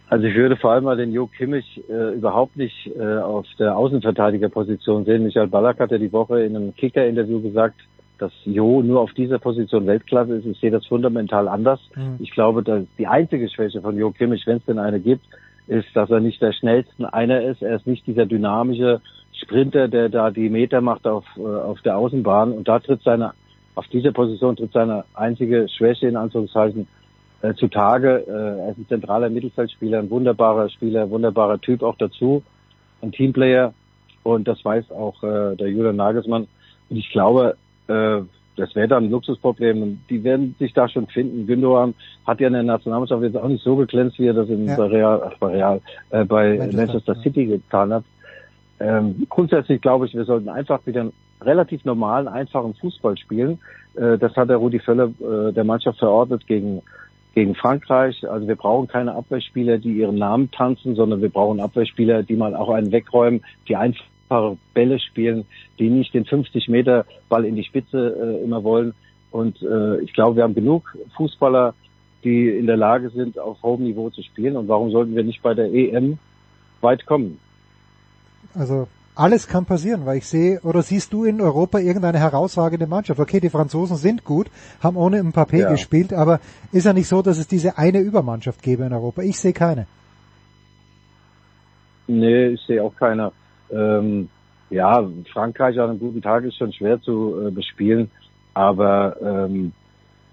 Also 0.08 0.26
ich 0.26 0.34
würde 0.34 0.56
vor 0.56 0.72
allem 0.72 0.84
mal 0.84 0.96
den 0.96 1.12
Jo 1.12 1.26
Kimmich 1.26 1.82
äh, 1.88 2.14
überhaupt 2.14 2.56
nicht 2.56 2.90
äh, 2.96 3.18
auf 3.18 3.46
der 3.58 3.76
Außenverteidigerposition 3.76 5.04
sehen. 5.04 5.24
Michael 5.24 5.48
Ballack 5.48 5.80
hat 5.80 5.90
ja 5.90 5.98
die 5.98 6.12
Woche 6.12 6.42
in 6.42 6.54
einem 6.54 6.74
Kicker-Interview 6.74 7.40
gesagt, 7.40 7.80
dass 8.18 8.32
Jo 8.44 8.80
nur 8.82 9.00
auf 9.00 9.12
dieser 9.14 9.38
Position 9.38 9.86
Weltklasse 9.86 10.36
ist. 10.36 10.46
Ich 10.46 10.60
sehe 10.60 10.70
das 10.70 10.86
fundamental 10.86 11.48
anders. 11.48 11.80
Mhm. 11.96 12.16
Ich 12.20 12.30
glaube, 12.30 12.62
dass 12.62 12.84
die 12.96 13.06
einzige 13.06 13.48
Schwäche 13.48 13.80
von 13.80 13.96
Jo 13.96 14.12
Kimmich, 14.12 14.46
wenn 14.46 14.58
es 14.58 14.64
denn 14.66 14.78
eine 14.78 15.00
gibt, 15.00 15.26
ist, 15.66 15.88
dass 15.94 16.10
er 16.10 16.20
nicht 16.20 16.40
der 16.40 16.52
schnellste 16.52 17.12
einer 17.12 17.42
ist. 17.42 17.62
Er 17.62 17.76
ist 17.76 17.86
nicht 17.86 18.06
dieser 18.06 18.26
dynamische 18.26 19.00
Sprinter, 19.44 19.88
der 19.88 20.08
da 20.08 20.30
die 20.30 20.48
Meter 20.48 20.80
macht 20.80 21.06
auf, 21.06 21.24
äh, 21.36 21.42
auf 21.42 21.80
der 21.82 21.96
Außenbahn. 21.96 22.52
Und 22.52 22.68
da 22.68 22.78
tritt 22.80 23.02
seine, 23.02 23.32
auf 23.74 23.86
dieser 23.88 24.12
Position 24.12 24.56
tritt 24.56 24.72
seine 24.72 25.04
einzige 25.14 25.68
Schwäche 25.68 26.08
in 26.08 26.16
Anführungszeichen 26.16 26.86
äh, 27.42 27.54
zutage. 27.54 28.24
Äh, 28.26 28.60
er 28.62 28.70
ist 28.70 28.78
ein 28.78 28.88
zentraler 28.88 29.30
Mittelfeldspieler, 29.30 29.98
ein 29.98 30.10
wunderbarer 30.10 30.68
Spieler, 30.70 31.10
wunderbarer 31.10 31.60
Typ 31.60 31.82
auch 31.82 31.96
dazu, 31.96 32.42
ein 33.02 33.12
Teamplayer 33.12 33.72
und 34.22 34.48
das 34.48 34.64
weiß 34.64 34.90
auch 34.90 35.22
äh, 35.22 35.54
der 35.56 35.68
Julian 35.68 35.96
Nagelsmann. 35.96 36.48
Und 36.88 36.96
ich 36.96 37.10
glaube, 37.10 37.56
äh, 37.88 38.20
das 38.56 38.74
wäre 38.74 38.88
dann 38.88 39.04
ein 39.04 39.10
Luxusproblem 39.10 39.82
und 39.82 40.00
die 40.08 40.22
werden 40.22 40.54
sich 40.58 40.72
da 40.72 40.88
schon 40.88 41.06
finden. 41.08 41.46
Gündogan 41.46 41.94
hat 42.26 42.40
ja 42.40 42.46
in 42.46 42.52
der 42.52 42.62
Nationalmannschaft 42.62 43.22
jetzt 43.22 43.36
auch 43.36 43.48
nicht 43.48 43.64
so 43.64 43.76
geglänzt, 43.76 44.18
wie 44.18 44.26
er 44.26 44.34
das 44.34 44.48
in 44.48 44.66
ja. 44.66 44.76
Real, 44.76 45.22
ach, 45.24 45.38
bei, 45.38 45.48
Real, 45.48 45.80
äh, 46.10 46.24
bei 46.24 46.56
Manchester, 46.56 46.76
Manchester 46.76 47.14
City 47.16 47.46
getan 47.46 47.92
hat. 47.92 48.04
Ähm, 48.80 49.26
grundsätzlich 49.28 49.80
glaube 49.80 50.06
ich, 50.06 50.14
wir 50.14 50.24
sollten 50.24 50.48
einfach 50.48 50.84
wieder 50.86 51.02
einen 51.02 51.12
relativ 51.40 51.84
normalen, 51.84 52.28
einfachen 52.28 52.74
Fußball 52.74 53.16
spielen. 53.16 53.58
Äh, 53.94 54.18
das 54.18 54.34
hat 54.36 54.48
der 54.48 54.56
Rudi 54.56 54.78
Völler 54.78 55.10
äh, 55.20 55.52
der 55.52 55.64
Mannschaft 55.64 55.98
verordnet 55.98 56.46
gegen 56.46 56.82
gegen 57.34 57.54
Frankreich. 57.54 58.28
Also 58.28 58.46
wir 58.46 58.56
brauchen 58.56 58.88
keine 58.88 59.14
Abwehrspieler, 59.14 59.78
die 59.78 59.94
ihren 59.94 60.16
Namen 60.16 60.50
tanzen, 60.50 60.94
sondern 60.94 61.20
wir 61.20 61.28
brauchen 61.28 61.60
Abwehrspieler, 61.60 62.22
die 62.22 62.36
mal 62.36 62.54
auch 62.54 62.70
einen 62.70 62.92
wegräumen, 62.92 63.42
die 63.68 63.76
einfache 63.76 64.56
Bälle 64.72 64.98
spielen, 65.00 65.44
die 65.78 65.90
nicht 65.90 66.14
den 66.14 66.24
50 66.24 66.68
Meter 66.68 67.04
Ball 67.28 67.44
in 67.44 67.56
die 67.56 67.64
Spitze 67.64 68.16
äh, 68.40 68.44
immer 68.44 68.62
wollen. 68.62 68.94
Und 69.30 69.60
äh, 69.62 70.00
ich 70.00 70.12
glaube, 70.12 70.36
wir 70.36 70.44
haben 70.44 70.54
genug 70.54 70.96
Fußballer, 71.16 71.74
die 72.22 72.48
in 72.48 72.66
der 72.66 72.76
Lage 72.76 73.10
sind, 73.10 73.38
auf 73.38 73.62
hohem 73.62 73.82
Niveau 73.82 74.10
zu 74.10 74.22
spielen. 74.22 74.56
Und 74.56 74.68
warum 74.68 74.90
sollten 74.90 75.16
wir 75.16 75.24
nicht 75.24 75.42
bei 75.42 75.54
der 75.54 75.72
EM 75.72 76.18
weit 76.80 77.04
kommen? 77.04 77.38
Also 78.54 78.88
alles 79.16 79.46
kann 79.46 79.64
passieren, 79.64 80.06
weil 80.06 80.18
ich 80.18 80.26
sehe, 80.26 80.60
oder 80.62 80.82
siehst 80.82 81.12
du 81.12 81.24
in 81.24 81.40
Europa 81.40 81.78
irgendeine 81.78 82.18
herausragende 82.18 82.86
Mannschaft? 82.86 83.20
Okay, 83.20 83.40
die 83.40 83.50
Franzosen 83.50 83.96
sind 83.96 84.24
gut, 84.24 84.48
haben 84.82 84.96
ohne 84.96 85.22
Mbappé 85.22 85.60
ja. 85.60 85.70
gespielt, 85.70 86.12
aber 86.12 86.40
ist 86.72 86.86
ja 86.86 86.92
nicht 86.92 87.06
so, 87.06 87.22
dass 87.22 87.38
es 87.38 87.46
diese 87.46 87.78
eine 87.78 88.00
Übermannschaft 88.00 88.62
gäbe 88.62 88.84
in 88.84 88.92
Europa. 88.92 89.22
Ich 89.22 89.38
sehe 89.38 89.52
keine. 89.52 89.86
Nee, 92.06 92.48
ich 92.48 92.60
sehe 92.66 92.82
auch 92.82 92.94
keine. 92.96 93.32
Ähm, 93.70 94.28
ja, 94.70 95.08
Frankreich 95.32 95.78
an 95.78 95.90
einem 95.90 95.98
guten 96.00 96.20
Tag 96.20 96.44
ist 96.44 96.56
schon 96.56 96.72
schwer 96.72 97.00
zu 97.00 97.46
äh, 97.46 97.50
bespielen, 97.50 98.10
aber 98.52 99.16
ähm, 99.22 99.72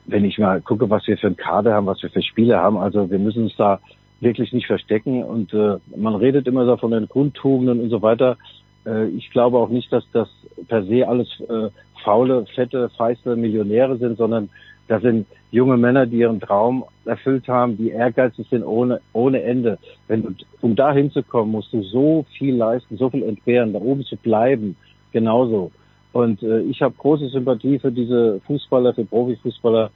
wenn 0.06 0.26
ich 0.26 0.40
mal 0.40 0.60
gucke, 0.62 0.90
was 0.90 1.06
wir 1.06 1.18
für 1.18 1.28
einen 1.28 1.38
Kader 1.38 1.76
haben, 1.76 1.86
was 1.86 2.02
wir 2.02 2.10
für 2.10 2.24
Spiele 2.24 2.58
haben, 2.58 2.78
also 2.78 3.10
wir 3.12 3.20
müssen 3.20 3.44
uns 3.44 3.56
da 3.56 3.80
wirklich 4.22 4.54
nicht 4.54 4.68
verstecken 4.68 5.24
und 5.24 5.54
äh, 5.54 5.78
man 5.96 6.16
redet 6.16 6.48
immer 6.48 6.66
so 6.66 6.78
von 6.78 6.92
den 6.92 7.08
Grundtugenden 7.08 7.82
und 7.82 7.90
so 7.90 8.02
weiter. 8.02 8.38
Äh, 8.86 9.08
ich 9.10 9.30
glaube 9.32 9.58
auch 9.58 9.70
nicht, 9.70 9.92
dass 9.92 10.06
das 10.14 10.30
per 10.68 10.84
se 10.84 11.08
alles 11.08 11.28
äh, 11.50 11.70
faule, 12.04 12.46
fette, 12.56 12.90
feiste 12.90 13.36
Millionäre 13.36 13.98
sind, 13.98 14.18
sondern 14.18 14.50
das 14.88 15.02
sind 15.02 15.26
junge 15.52 15.78
Männer, 15.78 16.06
die 16.06 16.18
ihren 16.18 16.40
Traum 16.40 16.86
erfüllt 17.06 17.48
haben, 17.48 17.78
die 17.78 17.90
ehrgeizig 17.90 18.48
sind 18.50 18.64
ohne, 18.64 19.02
ohne 19.14 19.42
Ende. 19.42 19.78
Wenn 20.08 20.36
um 20.62 20.76
da 20.76 20.94
hinzukommen, 20.94 21.52
musst 21.52 21.74
du 21.74 21.82
so 21.84 22.26
viel 22.38 22.56
leisten, 22.56 22.98
so 22.98 23.10
viel 23.10 23.24
entbehren, 23.24 23.74
da 23.74 23.80
oben 23.80 24.04
zu 24.04 24.18
bleiben, 24.18 24.76
genauso. 25.12 25.72
Und 26.14 26.44
äh, 26.44 26.62
ich 26.62 26.82
habe 26.82 26.94
große 26.98 27.30
Sympathie 27.30 27.80
für 27.80 27.92
diese 27.92 28.42
Fußballer, 28.46 28.94
für 28.94 29.06
Profifußballer, 29.06 29.92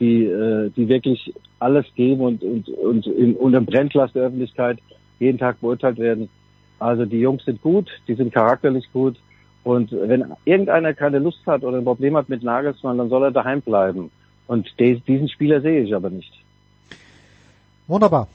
die, 0.00 0.24
äh, 0.24 0.70
die 0.70 0.88
wirklich 0.88 1.32
alles 1.58 1.86
geben 1.94 2.20
und, 2.20 2.42
und, 2.42 2.68
und 2.68 3.06
in, 3.06 3.34
unter 3.34 3.60
Brennglas 3.60 4.12
der 4.12 4.24
Öffentlichkeit 4.24 4.78
jeden 5.18 5.38
Tag 5.38 5.60
beurteilt 5.60 5.98
werden. 5.98 6.28
Also 6.78 7.04
die 7.04 7.20
Jungs 7.20 7.44
sind 7.44 7.60
gut, 7.60 7.88
die 8.06 8.14
sind 8.14 8.32
charakterlich 8.32 8.90
gut. 8.92 9.16
Und 9.64 9.90
wenn 9.92 10.32
irgendeiner 10.44 10.94
keine 10.94 11.18
Lust 11.18 11.44
hat 11.46 11.64
oder 11.64 11.78
ein 11.78 11.84
Problem 11.84 12.16
hat 12.16 12.28
mit 12.28 12.42
Nagelsmann, 12.42 12.98
dann 12.98 13.08
soll 13.08 13.24
er 13.24 13.30
daheim 13.32 13.60
bleiben. 13.60 14.10
Und 14.46 14.68
diesen 14.78 15.28
Spieler 15.28 15.60
sehe 15.60 15.82
ich 15.82 15.94
aber 15.94 16.08
nicht. 16.10 16.32
Wunderbar. 17.86 18.28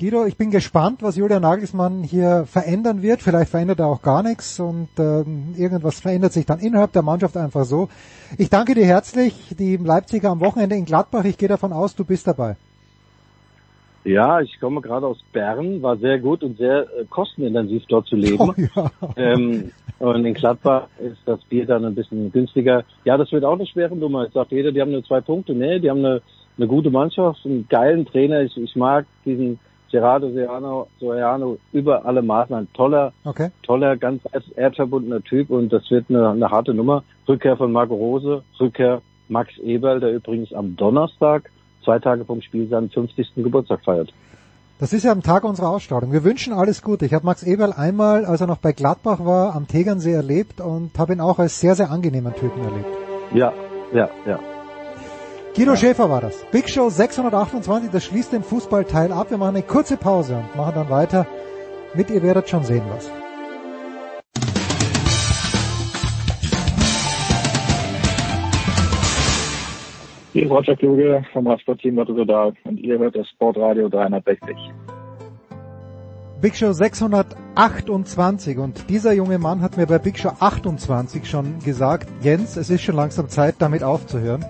Guido, 0.00 0.26
ich 0.26 0.36
bin 0.36 0.50
gespannt, 0.50 1.02
was 1.02 1.16
Julian 1.16 1.42
Nagelsmann 1.42 2.02
hier 2.02 2.46
verändern 2.46 3.00
wird. 3.00 3.22
Vielleicht 3.22 3.50
verändert 3.50 3.78
er 3.78 3.86
auch 3.86 4.02
gar 4.02 4.24
nichts 4.24 4.58
und 4.58 4.88
äh, 4.98 5.20
irgendwas 5.56 6.00
verändert 6.00 6.32
sich 6.32 6.46
dann 6.46 6.58
innerhalb 6.58 6.92
der 6.92 7.02
Mannschaft 7.02 7.36
einfach 7.36 7.64
so. 7.64 7.88
Ich 8.36 8.50
danke 8.50 8.74
dir 8.74 8.86
herzlich. 8.86 9.54
Die 9.56 9.76
Leipziger 9.76 10.30
am 10.30 10.40
Wochenende 10.40 10.74
in 10.74 10.84
Gladbach. 10.84 11.24
Ich 11.24 11.38
gehe 11.38 11.48
davon 11.48 11.72
aus, 11.72 11.94
du 11.94 12.04
bist 12.04 12.26
dabei. 12.26 12.56
Ja, 14.02 14.40
ich 14.40 14.58
komme 14.60 14.80
gerade 14.80 15.06
aus 15.06 15.18
Bern, 15.32 15.80
war 15.80 15.96
sehr 15.96 16.18
gut 16.18 16.42
und 16.42 16.58
sehr 16.58 16.80
äh, 16.80 17.04
kostenintensiv 17.08 17.84
dort 17.88 18.06
zu 18.06 18.16
leben. 18.16 18.38
Oh, 18.38 18.52
ja. 18.56 18.90
ähm, 19.16 19.70
und 20.00 20.24
in 20.24 20.34
Gladbach 20.34 20.88
ist 20.98 21.20
das 21.24 21.42
Bier 21.44 21.66
dann 21.66 21.84
ein 21.84 21.94
bisschen 21.94 22.32
günstiger. 22.32 22.82
Ja, 23.04 23.16
das 23.16 23.30
wird 23.30 23.44
auch 23.44 23.54
eine 23.54 23.66
schwere 23.66 23.96
Nummer. 23.96 24.24
Jetzt 24.24 24.34
sagt 24.34 24.50
jeder, 24.50 24.72
die 24.72 24.80
haben 24.80 24.90
nur 24.90 25.04
zwei 25.04 25.20
Punkte. 25.20 25.54
Nee, 25.54 25.78
die 25.78 25.88
haben 25.88 26.04
eine, 26.04 26.20
eine 26.58 26.66
gute 26.66 26.90
Mannschaft, 26.90 27.46
einen 27.46 27.68
geilen 27.68 28.04
Trainer. 28.04 28.42
Ich, 28.42 28.56
ich 28.56 28.74
mag 28.74 29.06
diesen 29.24 29.60
Gerardo 29.94 30.28
Serrano, 30.32 30.88
Soriano 30.98 31.56
über 31.72 32.04
alle 32.04 32.20
Maßen. 32.20 32.52
Ein 32.52 32.66
toller, 32.72 33.12
okay. 33.24 33.50
toller, 33.62 33.96
ganz 33.96 34.22
erdverbundener 34.56 35.22
Typ 35.22 35.50
und 35.50 35.72
das 35.72 35.88
wird 35.88 36.06
eine, 36.08 36.30
eine 36.30 36.50
harte 36.50 36.74
Nummer. 36.74 37.04
Rückkehr 37.28 37.56
von 37.56 37.70
Marco 37.70 37.94
Rose, 37.94 38.42
Rückkehr 38.58 39.02
Max 39.28 39.56
Eberl, 39.58 40.00
der 40.00 40.12
übrigens 40.12 40.52
am 40.52 40.74
Donnerstag 40.74 41.48
zwei 41.84 42.00
Tage 42.00 42.24
vom 42.24 42.42
Spiel 42.42 42.66
seinen 42.68 42.90
50. 42.90 43.34
Geburtstag 43.36 43.84
feiert. 43.84 44.12
Das 44.80 44.92
ist 44.92 45.04
ja 45.04 45.12
am 45.12 45.22
Tag 45.22 45.44
unserer 45.44 45.70
Ausstrahlung. 45.70 46.10
Wir 46.10 46.24
wünschen 46.24 46.52
alles 46.52 46.82
Gute. 46.82 47.06
Ich 47.06 47.14
habe 47.14 47.24
Max 47.24 47.44
Eberl 47.44 47.72
einmal, 47.72 48.24
als 48.24 48.40
er 48.40 48.48
noch 48.48 48.58
bei 48.58 48.72
Gladbach 48.72 49.24
war, 49.24 49.54
am 49.54 49.68
Tegernsee 49.68 50.14
erlebt 50.14 50.60
und 50.60 50.98
habe 50.98 51.12
ihn 51.12 51.20
auch 51.20 51.38
als 51.38 51.60
sehr, 51.60 51.76
sehr 51.76 51.92
angenehmen 51.92 52.34
Typen 52.34 52.64
erlebt. 52.64 52.88
Ja, 53.32 53.52
ja, 53.92 54.10
ja. 54.26 54.40
Guido 55.56 55.70
ja. 55.70 55.76
Schäfer 55.76 56.10
war 56.10 56.20
das. 56.20 56.44
Big 56.50 56.68
Show 56.68 56.88
628, 56.90 57.90
das 57.92 58.04
schließt 58.04 58.32
den 58.32 58.42
Fußballteil 58.42 59.12
ab. 59.12 59.30
Wir 59.30 59.38
machen 59.38 59.54
eine 59.54 59.64
kurze 59.64 59.96
Pause 59.96 60.36
und 60.36 60.56
machen 60.56 60.74
dann 60.74 60.90
weiter 60.90 61.26
mit 61.94 62.10
ihr 62.10 62.22
werdet 62.24 62.48
schon 62.48 62.64
sehen 62.64 62.82
was. 62.88 63.08
Hier 70.32 70.42
ist 70.42 70.50
Roger 70.50 70.74
Kluge 70.74 71.24
vom 71.32 71.46
Radsportteam 71.46 71.96
Rotterdam 72.00 72.54
und 72.64 72.80
ihr 72.80 72.98
hört 72.98 73.14
das 73.14 73.28
Sportradio 73.28 73.88
360. 73.88 74.56
Big 76.40 76.56
Show 76.56 76.72
628 76.72 78.58
und 78.58 78.90
dieser 78.90 79.12
junge 79.12 79.38
Mann 79.38 79.62
hat 79.62 79.76
mir 79.76 79.86
bei 79.86 79.98
Big 79.98 80.18
Show 80.18 80.32
28 80.40 81.24
schon 81.24 81.60
gesagt, 81.60 82.08
Jens, 82.22 82.56
es 82.56 82.70
ist 82.70 82.82
schon 82.82 82.96
langsam 82.96 83.28
Zeit, 83.28 83.54
damit 83.60 83.84
aufzuhören. 83.84 84.44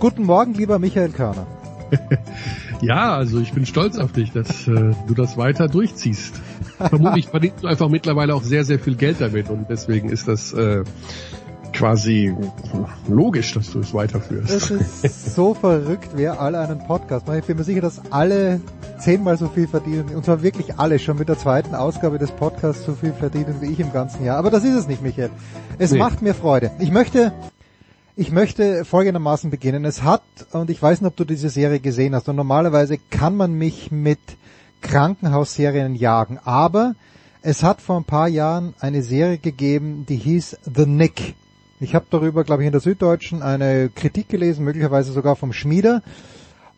Guten 0.00 0.24
Morgen, 0.24 0.54
lieber 0.54 0.78
Michael 0.78 1.10
Körner. 1.10 1.46
ja, 2.80 3.16
also 3.16 3.40
ich 3.40 3.52
bin 3.52 3.66
stolz 3.66 3.98
auf 3.98 4.12
dich, 4.12 4.30
dass 4.30 4.68
äh, 4.68 4.94
du 5.08 5.14
das 5.14 5.36
weiter 5.36 5.66
durchziehst. 5.66 6.40
Vermutlich 6.76 7.26
verdienst 7.26 7.64
du 7.64 7.66
einfach 7.66 7.88
mittlerweile 7.88 8.34
auch 8.34 8.44
sehr, 8.44 8.64
sehr 8.64 8.78
viel 8.78 8.94
Geld 8.94 9.20
damit 9.20 9.50
und 9.50 9.66
deswegen 9.68 10.10
ist 10.10 10.28
das 10.28 10.52
äh, 10.52 10.84
quasi 11.72 12.32
logisch, 13.08 13.54
dass 13.54 13.72
du 13.72 13.80
es 13.80 13.92
weiterführst. 13.92 14.70
Es 14.70 14.70
ist 15.02 15.34
so 15.34 15.54
verrückt, 15.54 16.10
wer 16.14 16.40
alle 16.40 16.60
einen 16.60 16.78
Podcast 16.78 17.26
macht. 17.26 17.38
Ich 17.38 17.44
bin 17.46 17.56
mir 17.56 17.64
sicher, 17.64 17.80
dass 17.80 18.00
alle 18.10 18.60
zehnmal 18.98 19.36
so 19.36 19.48
viel 19.48 19.66
verdienen, 19.66 20.10
und 20.14 20.24
zwar 20.24 20.42
wirklich 20.42 20.78
alle, 20.78 20.98
schon 20.98 21.18
mit 21.18 21.28
der 21.28 21.38
zweiten 21.38 21.74
Ausgabe 21.74 22.18
des 22.18 22.30
Podcasts 22.30 22.84
so 22.84 22.94
viel 22.94 23.12
verdienen 23.12 23.56
wie 23.60 23.66
ich 23.66 23.80
im 23.80 23.92
ganzen 23.92 24.24
Jahr. 24.24 24.36
Aber 24.36 24.50
das 24.50 24.62
ist 24.62 24.74
es 24.74 24.86
nicht, 24.86 25.02
Michael. 25.02 25.30
Es 25.78 25.90
nee. 25.90 25.98
macht 25.98 26.22
mir 26.22 26.34
Freude. 26.34 26.70
Ich 26.78 26.90
möchte, 26.92 27.32
ich 28.18 28.32
möchte 28.32 28.84
folgendermaßen 28.84 29.48
beginnen. 29.48 29.84
Es 29.84 30.02
hat, 30.02 30.24
und 30.50 30.70
ich 30.70 30.82
weiß 30.82 31.00
nicht, 31.00 31.08
ob 31.08 31.14
du 31.14 31.24
diese 31.24 31.50
Serie 31.50 31.78
gesehen 31.78 32.16
hast, 32.16 32.28
und 32.28 32.34
normalerweise 32.34 32.98
kann 32.98 33.36
man 33.36 33.54
mich 33.54 33.92
mit 33.92 34.18
Krankenhausserien 34.80 35.94
jagen, 35.94 36.40
aber 36.42 36.96
es 37.42 37.62
hat 37.62 37.80
vor 37.80 37.96
ein 37.96 38.04
paar 38.04 38.26
Jahren 38.26 38.74
eine 38.80 39.04
Serie 39.04 39.38
gegeben, 39.38 40.04
die 40.08 40.16
hieß 40.16 40.58
The 40.74 40.84
Nick. 40.84 41.36
Ich 41.78 41.94
habe 41.94 42.06
darüber, 42.10 42.42
glaube 42.42 42.64
ich, 42.64 42.66
in 42.66 42.72
der 42.72 42.80
Süddeutschen 42.80 43.40
eine 43.40 43.88
Kritik 43.88 44.28
gelesen, 44.28 44.64
möglicherweise 44.64 45.12
sogar 45.12 45.36
vom 45.36 45.52
Schmieder. 45.52 46.02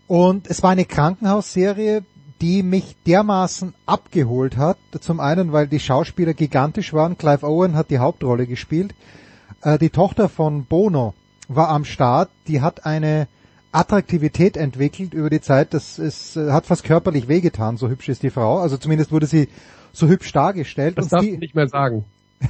Und 0.07 0.47
es 0.47 0.63
war 0.63 0.71
eine 0.71 0.85
Krankenhausserie, 0.85 2.03
die 2.43 2.63
mich 2.63 2.97
dermaßen 3.07 3.73
abgeholt 3.87 4.59
hat. 4.59 4.77
Zum 5.01 5.21
einen, 5.21 5.53
weil 5.53 5.69
die 5.69 5.81
Schauspieler 5.81 6.35
gigantisch 6.35 6.93
waren. 6.93 7.17
Clive 7.17 7.47
Owen 7.47 7.77
hat 7.77 7.89
die 7.89 7.99
Hauptrolle 7.99 8.47
gespielt. 8.47 8.95
Äh, 9.63 9.79
die 9.79 9.91
Tochter 9.91 10.29
von 10.29 10.67
Bono 10.67 11.15
war 11.55 11.69
am 11.69 11.85
Start. 11.85 12.31
Die 12.47 12.61
hat 12.61 12.87
eine 12.87 13.27
Attraktivität 13.73 14.57
entwickelt 14.57 15.15
über 15.15 15.31
die 15.31 15.41
Zeit. 15.41 15.75
Das 15.75 15.99
ist, 15.99 16.37
äh, 16.37 16.51
hat 16.51 16.67
fast 16.67 16.85
körperlich 16.85 17.29
wehgetan. 17.29 17.77
So 17.77 17.89
hübsch 17.89 18.09
ist 18.09 18.23
die 18.23 18.31
Frau. 18.31 18.59
Also 18.59 18.77
zumindest 18.77 19.13
wurde 19.13 19.27
sie 19.27 19.49
so 19.93 20.09
hübsch 20.09 20.33
dargestellt. 20.33 20.99
Das 20.99 21.09
darf 21.09 21.23
die, 21.23 21.31
ich 21.31 21.41
nicht 21.41 21.55
mehr 21.55 21.69
sagen. 21.69 22.05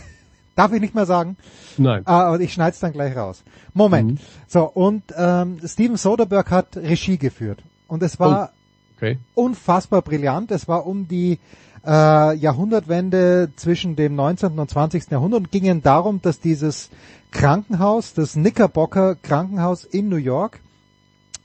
Darf 0.57 0.73
ich 0.73 0.81
nicht 0.81 0.95
mehr 0.95 1.07
sagen? 1.07 1.37
Nein. 1.79 2.03
Ah, 2.05 2.25
aber 2.25 2.41
ich 2.41 2.53
schneide 2.53 2.73
es 2.73 2.81
dann 2.81 2.93
gleich 2.93 3.17
raus. 3.17 3.43
Moment. 3.73 4.13
Mhm. 4.13 4.19
So, 4.47 4.65
und 4.65 5.03
ähm, 5.17 5.59
Steven 5.65 5.97
Soderbergh 5.97 6.51
hat 6.51 6.77
Regie 6.77 7.17
geführt. 7.17 7.63
Und 7.89 8.03
es 8.03 8.21
war 8.21 8.51
oh. 8.53 8.97
okay. 8.97 9.19
unfassbar 9.35 10.03
brillant. 10.03 10.51
Es 10.51 10.69
war 10.69 10.87
um 10.87 11.09
die 11.09 11.39
äh, 11.87 12.37
Jahrhundertwende 12.37 13.51
zwischen 13.57 13.97
dem 13.97 14.15
19. 14.15 14.59
und 14.59 14.71
20. 14.71 15.11
Jahrhundert 15.11 15.41
und 15.41 15.51
ging 15.51 15.83
darum, 15.83 16.21
dass 16.23 16.41
dieses 16.41 16.91
Krankenhaus, 17.31 18.15
das 18.15 18.33
Knickerbocker 18.33 19.15
Krankenhaus 19.15 19.85
in 19.85 20.09
New 20.09 20.17
York, 20.17 20.61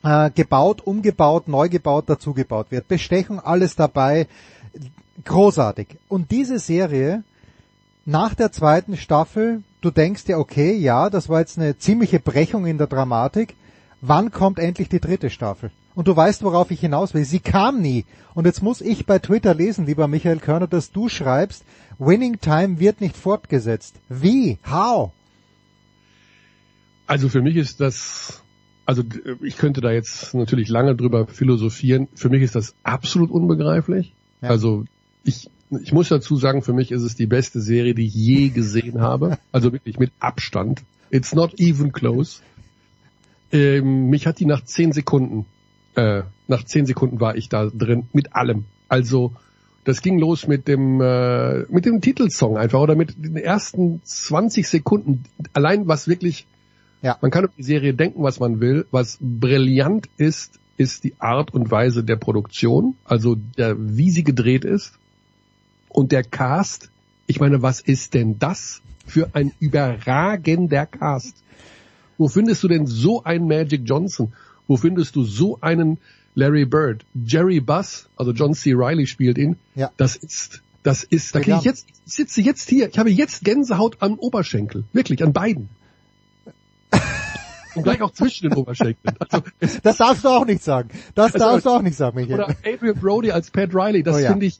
äh, 0.03 0.29
gebaut, 0.31 0.81
umgebaut, 0.81 1.47
neu 1.47 1.69
gebaut, 1.69 2.09
dazugebaut 2.09 2.67
wird. 2.71 2.87
Bestechung, 2.87 3.39
alles 3.39 3.75
dabei. 3.75 4.27
Großartig. 5.23 5.87
Und 6.09 6.31
diese 6.31 6.59
Serie 6.59 7.23
nach 8.05 8.35
der 8.35 8.51
zweiten 8.51 8.97
Staffel, 8.97 9.63
du 9.81 9.89
denkst 9.89 10.25
dir, 10.25 10.37
okay, 10.37 10.73
ja, 10.73 11.09
das 11.09 11.29
war 11.29 11.39
jetzt 11.39 11.57
eine 11.57 11.77
ziemliche 11.77 12.19
Brechung 12.19 12.65
in 12.65 12.77
der 12.77 12.87
Dramatik. 12.87 13.55
Wann 14.01 14.31
kommt 14.31 14.59
endlich 14.59 14.89
die 14.89 14.99
dritte 14.99 15.29
Staffel? 15.29 15.71
Und 15.95 16.07
du 16.07 16.15
weißt, 16.15 16.43
worauf 16.43 16.71
ich 16.71 16.81
hinaus 16.81 17.13
will. 17.13 17.25
Sie 17.25 17.39
kam 17.39 17.81
nie. 17.81 18.05
Und 18.33 18.45
jetzt 18.45 18.61
muss 18.61 18.81
ich 18.81 19.05
bei 19.05 19.19
Twitter 19.19 19.55
lesen, 19.55 19.85
lieber 19.85 20.07
Michael 20.07 20.39
Körner, 20.39 20.67
dass 20.67 20.91
du 20.91 21.07
schreibst, 21.09 21.63
Winning 21.97 22.39
Time 22.41 22.79
wird 22.79 23.01
nicht 23.01 23.15
fortgesetzt. 23.15 23.95
Wie? 24.09 24.59
How? 24.69 25.11
Also 27.07 27.29
für 27.29 27.41
mich 27.41 27.55
ist 27.55 27.79
das, 27.79 28.41
also 28.85 29.03
ich 29.41 29.57
könnte 29.57 29.79
da 29.79 29.91
jetzt 29.91 30.33
natürlich 30.33 30.67
lange 30.69 30.95
drüber 30.95 31.27
philosophieren. 31.27 32.09
Für 32.13 32.29
mich 32.29 32.41
ist 32.41 32.55
das 32.55 32.75
absolut 32.83 33.31
unbegreiflich. 33.31 34.13
Ja. 34.41 34.49
Also 34.49 34.83
ich 35.23 35.49
ich 35.81 35.91
muss 35.91 36.09
dazu 36.09 36.35
sagen, 36.37 36.61
für 36.61 36.73
mich 36.73 36.91
ist 36.91 37.01
es 37.01 37.15
die 37.15 37.25
beste 37.25 37.59
Serie, 37.59 37.95
die 37.95 38.05
ich 38.05 38.13
je 38.13 38.49
gesehen 38.49 39.01
habe. 39.01 39.37
Also 39.51 39.71
wirklich 39.73 39.97
mit 39.97 40.11
Abstand. 40.19 40.83
It's 41.09 41.33
not 41.33 41.59
even 41.59 41.91
close. 41.91 42.41
Ähm, 43.51 44.09
mich 44.09 44.27
hat 44.27 44.39
die 44.39 44.45
nach 44.45 44.63
zehn 44.63 44.91
Sekunden, 44.91 45.45
äh, 45.95 46.23
nach 46.47 46.63
zehn 46.63 46.85
Sekunden 46.85 47.19
war 47.19 47.35
ich 47.35 47.49
da 47.49 47.65
drin 47.73 48.07
mit 48.13 48.35
allem. 48.35 48.65
Also 48.87 49.33
das 49.83 50.01
ging 50.01 50.17
los 50.19 50.47
mit 50.47 50.67
dem 50.67 50.99
äh, 51.01 51.59
mit 51.69 51.85
dem 51.85 52.01
Titelsong 52.01 52.57
einfach 52.57 52.79
oder 52.79 52.95
mit 52.95 53.15
den 53.23 53.37
ersten 53.37 54.01
20 54.03 54.67
Sekunden. 54.67 55.23
Allein 55.53 55.87
was 55.87 56.07
wirklich, 56.07 56.47
ja. 57.01 57.17
man 57.21 57.31
kann 57.31 57.45
auf 57.45 57.51
die 57.57 57.63
Serie 57.63 57.93
denken, 57.93 58.23
was 58.23 58.39
man 58.39 58.59
will. 58.59 58.85
Was 58.91 59.17
brillant 59.21 60.09
ist, 60.17 60.59
ist 60.77 61.03
die 61.03 61.13
Art 61.19 61.53
und 61.53 61.71
Weise 61.71 62.03
der 62.03 62.15
Produktion, 62.17 62.95
also 63.05 63.35
der, 63.35 63.75
wie 63.77 64.09
sie 64.09 64.23
gedreht 64.23 64.65
ist 64.65 64.97
und 65.89 66.11
der 66.11 66.23
Cast, 66.23 66.89
ich 67.27 67.39
meine, 67.39 67.61
was 67.61 67.79
ist 67.79 68.13
denn 68.13 68.37
das 68.37 68.81
für 69.05 69.29
ein 69.33 69.51
überragender 69.59 70.85
Cast? 70.85 71.35
Wo 72.17 72.27
findest 72.27 72.63
du 72.63 72.67
denn 72.67 72.87
so 72.87 73.23
einen 73.23 73.47
Magic 73.47 73.81
Johnson? 73.85 74.33
Wo 74.67 74.77
findest 74.77 75.15
du 75.15 75.23
so 75.23 75.59
einen 75.61 75.97
Larry 76.33 76.65
Bird? 76.65 77.05
Jerry 77.13 77.59
Buss, 77.59 78.09
also 78.15 78.31
John 78.31 78.53
C. 78.53 78.73
Riley 78.73 79.07
spielt 79.07 79.37
ihn. 79.37 79.57
Ja. 79.75 79.91
Das 79.97 80.15
ist, 80.15 80.61
das 80.83 81.03
ist, 81.03 81.35
da 81.35 81.39
kriege 81.39 81.57
ich 81.57 81.63
jetzt, 81.63 81.87
ich 82.05 82.13
sitze 82.13 82.41
jetzt 82.41 82.69
hier, 82.69 82.89
ich 82.89 82.99
habe 82.99 83.09
jetzt 83.09 83.43
Gänsehaut 83.43 83.97
am 83.99 84.19
Oberschenkel. 84.19 84.83
Wirklich, 84.93 85.23
an 85.23 85.33
beiden. 85.33 85.69
Und 87.75 87.83
gleich 87.83 88.01
auch 88.01 88.11
zwischen 88.11 88.49
den 88.49 88.57
Oberschenkeln. 88.57 89.15
Also, 89.19 89.43
das 89.83 89.97
darfst 89.97 90.23
du 90.23 90.29
auch 90.29 90.45
nicht 90.45 90.63
sagen. 90.63 90.89
Das 91.13 91.33
also, 91.33 91.39
darfst 91.39 91.65
du 91.65 91.69
auch 91.69 91.81
nicht 91.81 91.97
sagen, 91.97 92.15
Michael. 92.15 92.35
Oder 92.35 92.55
Adrian 92.65 92.95
Brody 92.95 93.31
als 93.31 93.51
Pat 93.51 93.73
Riley, 93.73 94.01
das 94.01 94.15
oh, 94.15 94.19
ja. 94.19 94.29
finde 94.29 94.45
ich, 94.45 94.59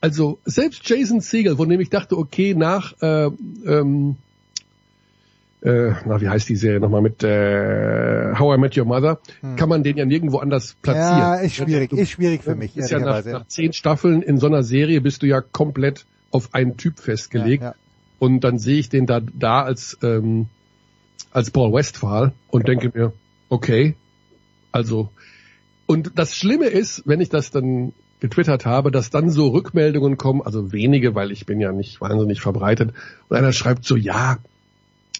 also 0.00 0.38
selbst 0.44 0.88
Jason 0.88 1.20
Segel, 1.20 1.56
von 1.56 1.68
dem 1.68 1.80
ich 1.80 1.90
dachte, 1.90 2.16
okay, 2.16 2.54
nach 2.54 2.94
äh, 3.02 3.26
ähm, 3.66 4.16
äh, 5.62 5.92
na, 6.06 6.20
wie 6.20 6.28
heißt 6.28 6.48
die 6.48 6.56
Serie 6.56 6.80
nochmal 6.80 7.02
mit 7.02 7.22
äh, 7.22 8.34
How 8.38 8.56
I 8.56 8.60
Met 8.60 8.76
Your 8.76 8.86
Mother, 8.86 9.20
hm. 9.40 9.56
kann 9.56 9.68
man 9.68 9.82
den 9.82 9.96
ja 9.96 10.04
nirgendwo 10.04 10.38
anders 10.38 10.76
platzieren. 10.80 11.18
Ja, 11.18 11.34
ist 11.34 11.56
schwierig, 11.56 11.90
du, 11.90 11.96
ist 11.96 12.10
schwierig 12.10 12.42
für 12.42 12.54
mich. 12.54 12.76
Ist 12.76 12.90
ja 12.90 12.98
nach, 12.98 13.24
nach, 13.24 13.46
zehn 13.46 13.72
Staffeln 13.72 14.22
in 14.22 14.38
so 14.38 14.46
einer 14.46 14.62
Serie 14.62 15.00
bist 15.00 15.22
du 15.22 15.26
ja 15.26 15.40
komplett 15.40 16.06
auf 16.30 16.54
einen 16.54 16.76
Typ 16.76 16.98
festgelegt. 16.98 17.62
Ja, 17.62 17.70
ja. 17.70 17.74
Und 18.18 18.40
dann 18.40 18.58
sehe 18.58 18.78
ich 18.78 18.88
den 18.88 19.06
da, 19.06 19.20
da 19.20 19.62
als, 19.62 19.98
ähm, 20.02 20.46
als 21.32 21.50
Paul 21.50 21.72
Westphal 21.72 22.32
und 22.48 22.68
denke 22.68 22.90
mir, 22.94 23.12
okay, 23.48 23.94
also, 24.72 25.10
und 25.86 26.12
das 26.14 26.36
Schlimme 26.36 26.66
ist, 26.66 27.02
wenn 27.06 27.20
ich 27.20 27.28
das 27.28 27.50
dann 27.50 27.92
getwittert 28.20 28.66
habe, 28.66 28.90
dass 28.90 29.10
dann 29.10 29.30
so 29.30 29.48
Rückmeldungen 29.48 30.16
kommen, 30.16 30.42
also 30.42 30.72
wenige, 30.72 31.14
weil 31.14 31.32
ich 31.32 31.46
bin 31.46 31.60
ja 31.60 31.72
nicht 31.72 32.00
wahnsinnig 32.00 32.40
verbreitet, 32.40 32.92
und 33.28 33.36
einer 33.36 33.52
schreibt 33.52 33.84
so, 33.84 33.96
ja, 33.96 34.38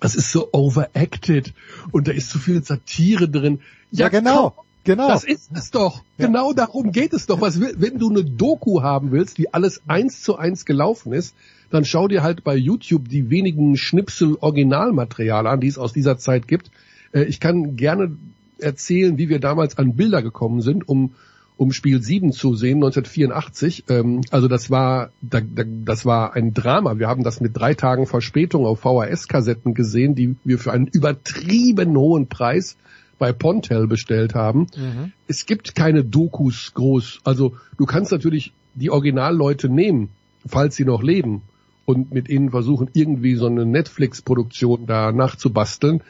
das 0.01 0.15
ist 0.15 0.33
so 0.33 0.49
overacted 0.53 1.53
und 1.93 2.09
da 2.09 2.13
ist 2.13 2.31
zu 2.31 2.39
viel 2.39 2.63
Satire 2.63 3.29
drin. 3.29 3.61
Ja, 3.91 4.07
ja 4.07 4.09
genau. 4.09 4.51
Komm, 4.51 4.65
Genau. 4.85 5.09
Das 5.09 5.25
ist 5.25 5.51
es 5.55 5.71
doch. 5.71 6.03
Ja. 6.17 6.27
Genau 6.27 6.53
darum 6.53 6.91
geht 6.93 7.13
es 7.13 7.27
doch. 7.27 7.41
Was, 7.41 7.61
wenn 7.61 7.99
du 7.99 8.09
eine 8.09 8.25
Doku 8.25 8.83
haben 8.83 9.13
willst, 9.13 9.37
die 9.39 9.53
alles 9.53 9.83
eins 9.87 10.23
zu 10.23 10.37
eins 10.37 10.65
gelaufen 10.65 11.13
ist, 11.13 11.35
dann 11.71 11.85
schau 11.85 12.09
dir 12.09 12.23
halt 12.23 12.45
bei 12.45 12.57
YouTube 12.57 13.09
die 13.09 13.31
wenigen 13.31 13.77
Schnipsel 13.77 14.37
Originalmaterial 14.41 15.47
an, 15.47 15.61
die 15.61 15.69
es 15.69 15.79
aus 15.79 15.93
dieser 15.93 16.19
Zeit 16.19 16.49
gibt. 16.49 16.71
Äh, 17.13 17.25
ich 17.25 17.41
kann 17.41 17.77
gerne 17.77 18.17
erzählen, 18.59 19.19
wie 19.19 19.29
wir 19.29 19.39
damals 19.39 19.79
an 19.79 19.97
Bilder 19.97 20.23
gekommen 20.23 20.63
sind, 20.63 20.89
um 20.89 21.15
um 21.61 21.73
Spiel 21.73 22.03
7 22.03 22.33
zu 22.33 22.55
sehen, 22.55 22.77
1984. 22.77 23.85
Ähm, 23.91 24.23
also 24.31 24.49
das 24.49 24.71
war, 24.71 25.11
da, 25.21 25.43
da, 25.43 25.63
das 25.67 26.07
war 26.07 26.33
ein 26.33 26.55
Drama. 26.55 26.99
Wir 26.99 27.07
haben 27.07 27.23
das 27.23 27.43
mit 27.43 27.55
drei 27.55 27.75
Tagen 27.75 28.07
Verspätung 28.07 28.65
auf 28.65 28.81
VHS-Kassetten 28.81 29.75
gesehen, 29.75 30.15
die 30.15 30.37
wir 30.43 30.59
für 30.59 30.73
einen 30.73 30.87
übertrieben 30.87 31.95
hohen 31.99 32.29
Preis 32.29 32.79
bei 33.19 33.35
Pontel 33.35 33.87
bestellt 33.89 34.35
haben. 34.35 34.69
Mhm. 34.75 35.13
Es 35.29 35.45
gibt 35.45 35.75
keine 35.75 36.03
Dokus 36.03 36.73
groß. 36.73 37.21
Also 37.25 37.57
du 37.77 37.85
kannst 37.85 38.11
natürlich 38.11 38.55
die 38.75 38.89
Originalleute 38.89 39.69
nehmen, 39.69 40.09
falls 40.47 40.77
sie 40.77 40.87
noch 40.87 41.03
leben 41.03 41.43
und 41.85 42.11
mit 42.11 42.31
ihnen 42.31 42.53
versuchen, 42.53 42.89
irgendwie 42.95 43.35
so 43.35 43.45
eine 43.49 43.67
Netflix-Produktion 43.67 44.87
da 44.87 45.13
nachzubasteln. 45.13 46.01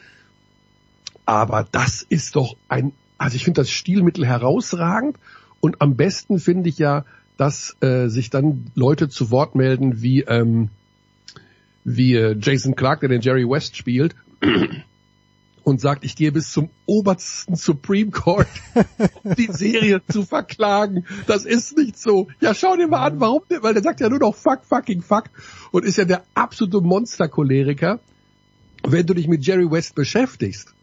Aber 1.25 1.67
das 1.69 2.03
ist 2.07 2.37
doch 2.37 2.55
ein, 2.69 2.93
also 3.17 3.35
ich 3.35 3.43
finde 3.43 3.59
das 3.59 3.69
Stilmittel 3.69 4.25
herausragend 4.25 5.17
und 5.61 5.81
am 5.81 5.95
besten 5.95 6.39
finde 6.39 6.69
ich 6.69 6.77
ja, 6.77 7.05
dass 7.37 7.77
äh, 7.81 8.07
sich 8.07 8.29
dann 8.29 8.71
Leute 8.75 9.09
zu 9.09 9.31
Wort 9.31 9.55
melden 9.55 10.01
wie 10.01 10.21
ähm, 10.21 10.69
wie 11.83 12.15
äh, 12.15 12.35
Jason 12.39 12.75
Clark, 12.75 12.99
der 12.99 13.09
den 13.09 13.21
Jerry 13.21 13.47
West 13.47 13.75
spielt 13.75 14.15
und 15.63 15.81
sagt, 15.81 16.03
ich 16.03 16.15
gehe 16.15 16.31
bis 16.31 16.51
zum 16.51 16.69
obersten 16.85 17.55
Supreme 17.55 18.11
Court, 18.11 18.47
um 19.23 19.35
die 19.35 19.51
Serie 19.51 20.01
zu 20.09 20.23
verklagen. 20.23 21.05
Das 21.27 21.45
ist 21.45 21.77
nicht 21.77 21.97
so. 21.97 22.27
Ja, 22.39 22.53
schau 22.53 22.75
dir 22.75 22.87
mal 22.87 23.05
an, 23.05 23.19
warum? 23.19 23.41
Weil 23.61 23.73
der 23.73 23.83
sagt 23.83 23.99
ja 23.99 24.09
nur 24.09 24.19
noch 24.19 24.35
fuck, 24.35 24.63
fucking 24.63 25.01
fuck 25.01 25.25
und 25.71 25.85
ist 25.85 25.97
ja 25.97 26.05
der 26.05 26.23
absolute 26.33 26.81
Monstercholeriker. 26.81 27.99
Wenn 28.83 29.05
du 29.05 29.13
dich 29.13 29.27
mit 29.27 29.45
Jerry 29.45 29.69
West 29.69 29.93
beschäftigst 29.93 30.73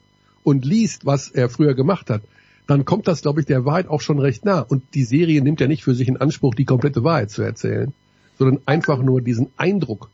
und 0.45 0.65
liest, 0.65 1.05
was 1.05 1.31
er 1.31 1.49
früher 1.49 1.75
gemacht 1.75 2.11
hat, 2.11 2.23
dann 2.69 2.85
kommt 2.85 3.09
das, 3.09 3.23
glaube 3.23 3.41
ich, 3.41 3.47
der 3.47 3.65
Wahrheit 3.65 3.89
auch 3.89 4.03
schon 4.03 4.19
recht 4.19 4.45
nah. 4.45 4.61
Und 4.61 4.83
die 4.95 5.05
Serie 5.05 5.41
nimmt 5.43 5.61
ja 5.61 5.67
nicht 5.67 5.83
für 5.83 5.95
sich 5.95 6.07
in 6.07 6.19
Anspruch, 6.19 6.55
die 6.55 6.67
komplette 6.67 7.03
Wahrheit 7.03 7.31
zu 7.31 7.43
erzählen, 7.43 7.95
sondern 8.39 8.61
einfach 8.67 9.03
nur 9.03 9.23
diesen 9.23 9.49
Eindruck, 9.57 10.11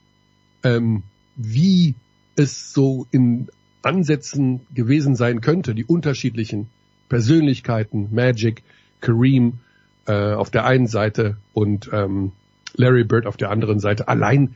ähm, 0.63 1.03
wie 1.35 1.97
es 2.37 2.73
so 2.73 3.09
in 3.11 3.49
Ansätzen 3.83 4.61
gewesen 4.73 5.17
sein 5.17 5.41
könnte, 5.41 5.75
die 5.75 5.85
unterschiedlichen 5.85 6.69
Persönlichkeiten, 7.09 8.15
Magic, 8.15 8.63
Kareem 9.01 9.59
äh, 10.07 10.33
auf 10.33 10.51
der 10.51 10.65
einen 10.65 10.87
Seite 10.87 11.37
und 11.55 11.91
ähm, 11.93 12.31
Larry 12.75 13.03
Bird 13.03 13.27
auf 13.27 13.37
der 13.37 13.51
anderen 13.51 13.81
Seite. 13.81 14.07
Allein, 14.07 14.55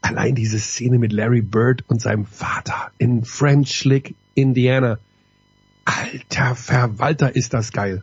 allein 0.00 0.36
diese 0.36 0.60
Szene 0.60 1.00
mit 1.00 1.12
Larry 1.12 1.42
Bird 1.42 1.84
und 1.88 2.00
seinem 2.00 2.24
Vater 2.24 2.92
in 2.98 3.24
French 3.24 3.84
Lick, 3.84 4.14
Indiana. 4.34 5.00
Alter 5.86 6.54
Verwalter, 6.54 7.34
ist 7.34 7.54
das 7.54 7.72
geil. 7.72 8.02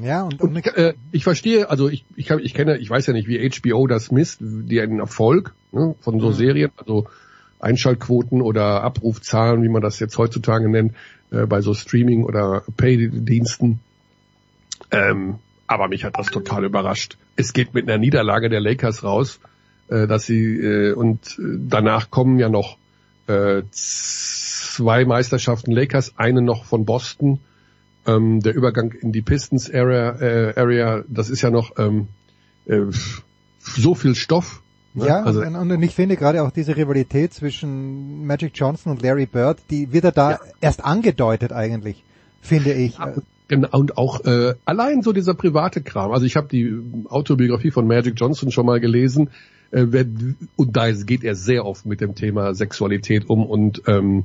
Ja, 0.00 0.22
und, 0.24 0.40
und 0.40 0.56
äh, 0.66 0.94
ich 1.10 1.24
verstehe, 1.24 1.70
also 1.70 1.88
ich, 1.88 2.04
ich, 2.16 2.30
ich 2.30 2.54
kenne, 2.54 2.76
ich 2.78 2.88
weiß 2.88 3.06
ja 3.06 3.12
nicht, 3.12 3.28
wie 3.28 3.50
HBO 3.50 3.86
das 3.86 4.10
misst, 4.10 4.38
die 4.40 4.80
einen 4.80 5.00
Erfolg 5.00 5.54
ne, 5.72 5.94
von 6.00 6.20
so 6.20 6.28
Mhm. 6.28 6.34
Serien, 6.34 6.70
also 6.76 7.06
Einschaltquoten 7.60 8.42
oder 8.42 8.82
Abrufzahlen, 8.82 9.62
wie 9.62 9.68
man 9.68 9.82
das 9.82 9.98
jetzt 9.98 10.18
heutzutage 10.18 10.68
nennt, 10.68 10.94
äh, 11.30 11.46
bei 11.46 11.62
so 11.62 11.74
Streaming- 11.74 12.24
oder 12.24 12.62
Pay-Diensten. 12.76 13.80
Ähm, 14.90 15.36
aber 15.66 15.88
mich 15.88 16.04
hat 16.04 16.18
das 16.18 16.26
total 16.26 16.64
überrascht. 16.64 17.16
Es 17.34 17.52
geht 17.52 17.74
mit 17.74 17.88
einer 17.88 17.98
Niederlage 17.98 18.50
der 18.50 18.60
Lakers 18.60 19.02
raus, 19.02 19.40
äh, 19.88 20.06
dass 20.06 20.26
sie 20.26 20.58
äh, 20.58 20.92
und 20.92 21.38
äh, 21.38 21.42
danach 21.68 22.10
kommen 22.10 22.38
ja 22.38 22.48
noch 22.50 22.76
äh, 23.26 23.62
zwei 23.70 25.04
Meisterschaften 25.04 25.72
Lakers, 25.72 26.12
eine 26.16 26.42
noch 26.42 26.64
von 26.64 26.84
Boston. 26.84 27.40
Ähm, 28.06 28.40
der 28.40 28.54
Übergang 28.54 28.92
in 28.92 29.10
die 29.10 29.22
Pistons 29.22 29.68
Area, 29.72 30.20
äh, 30.20 30.54
Area, 30.56 31.02
das 31.08 31.28
ist 31.28 31.42
ja 31.42 31.50
noch 31.50 31.72
ähm, 31.76 32.08
äh, 32.66 32.82
so 33.58 33.94
viel 33.94 34.14
Stoff. 34.14 34.62
ne? 34.94 35.06
Ja, 35.06 35.22
also, 35.22 35.40
und, 35.40 35.56
und 35.56 35.82
ich 35.82 35.94
finde 35.94 36.16
gerade 36.16 36.42
auch 36.44 36.52
diese 36.52 36.76
Rivalität 36.76 37.34
zwischen 37.34 38.24
Magic 38.26 38.52
Johnson 38.54 38.92
und 38.92 39.02
Larry 39.02 39.26
Bird, 39.26 39.58
die 39.70 39.92
wird 39.92 40.04
ja 40.04 40.10
da 40.12 40.38
erst 40.60 40.84
angedeutet 40.84 41.52
eigentlich, 41.52 42.04
finde 42.40 42.74
ich. 42.74 42.96
Genau, 43.48 43.68
und 43.72 43.96
auch 43.96 44.24
äh, 44.24 44.54
allein 44.64 45.02
so 45.02 45.12
dieser 45.12 45.34
private 45.34 45.80
Kram. 45.80 46.10
Also 46.10 46.26
ich 46.26 46.36
habe 46.36 46.48
die 46.48 46.72
Autobiografie 47.08 47.70
von 47.70 47.86
Magic 47.86 48.14
Johnson 48.16 48.50
schon 48.50 48.66
mal 48.66 48.80
gelesen. 48.80 49.30
Äh, 49.70 49.86
wer, 49.88 50.06
und 50.56 50.76
da 50.76 50.90
geht 50.90 51.24
er 51.24 51.34
sehr 51.34 51.64
oft 51.64 51.86
mit 51.86 52.00
dem 52.00 52.14
Thema 52.14 52.54
Sexualität 52.54 53.28
um 53.28 53.44
und 53.46 53.82
ähm, 53.86 54.24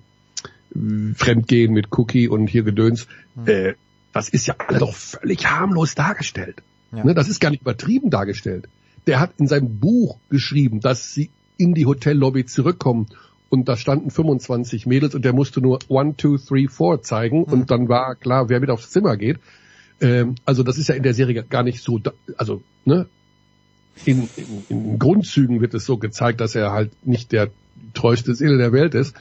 Fremdgehen 1.15 1.73
mit 1.73 1.87
Cookie 1.91 2.27
und 2.27 2.47
hier 2.47 2.63
Gedöns. 2.63 3.07
Äh, 3.45 3.73
das 4.13 4.29
ist 4.29 4.47
ja 4.47 4.55
alle 4.57 4.79
doch 4.79 4.93
völlig 4.93 5.49
harmlos 5.49 5.95
dargestellt. 5.95 6.61
Ja. 6.91 7.03
Ne, 7.03 7.13
das 7.13 7.29
ist 7.29 7.39
gar 7.39 7.49
nicht 7.49 7.61
übertrieben 7.61 8.09
dargestellt. 8.09 8.67
Der 9.07 9.19
hat 9.19 9.33
in 9.37 9.47
seinem 9.47 9.79
Buch 9.79 10.17
geschrieben, 10.29 10.79
dass 10.79 11.13
sie 11.13 11.29
in 11.57 11.73
die 11.73 11.85
Hotellobby 11.85 12.45
zurückkommen 12.45 13.07
und 13.49 13.67
da 13.67 13.75
standen 13.75 14.11
25 14.11 14.85
Mädels 14.85 15.15
und 15.15 15.25
der 15.25 15.33
musste 15.33 15.61
nur 15.61 15.79
one, 15.87 16.15
two, 16.15 16.37
three, 16.37 16.67
four 16.67 17.01
zeigen 17.01 17.43
und 17.43 17.69
dann 17.69 17.89
war 17.89 18.15
klar, 18.15 18.49
wer 18.49 18.59
mit 18.59 18.69
aufs 18.69 18.89
Zimmer 18.91 19.17
geht. 19.17 19.39
Ähm, 19.99 20.35
also 20.45 20.63
das 20.63 20.77
ist 20.77 20.87
ja 20.87 20.95
in 20.95 21.03
der 21.03 21.13
Serie 21.13 21.43
gar 21.43 21.63
nicht 21.63 21.81
so, 21.83 21.99
also 22.37 22.61
ne, 22.85 23.07
in, 24.05 24.29
in, 24.35 24.65
in 24.69 24.99
Grundzügen 24.99 25.61
wird 25.61 25.73
es 25.73 25.85
so 25.85 25.97
gezeigt, 25.97 26.41
dass 26.41 26.55
er 26.55 26.71
halt 26.71 27.05
nicht 27.05 27.31
der 27.31 27.49
treueste 27.93 28.35
Seele 28.35 28.57
der 28.57 28.71
Welt 28.71 28.93
ist, 28.93 29.15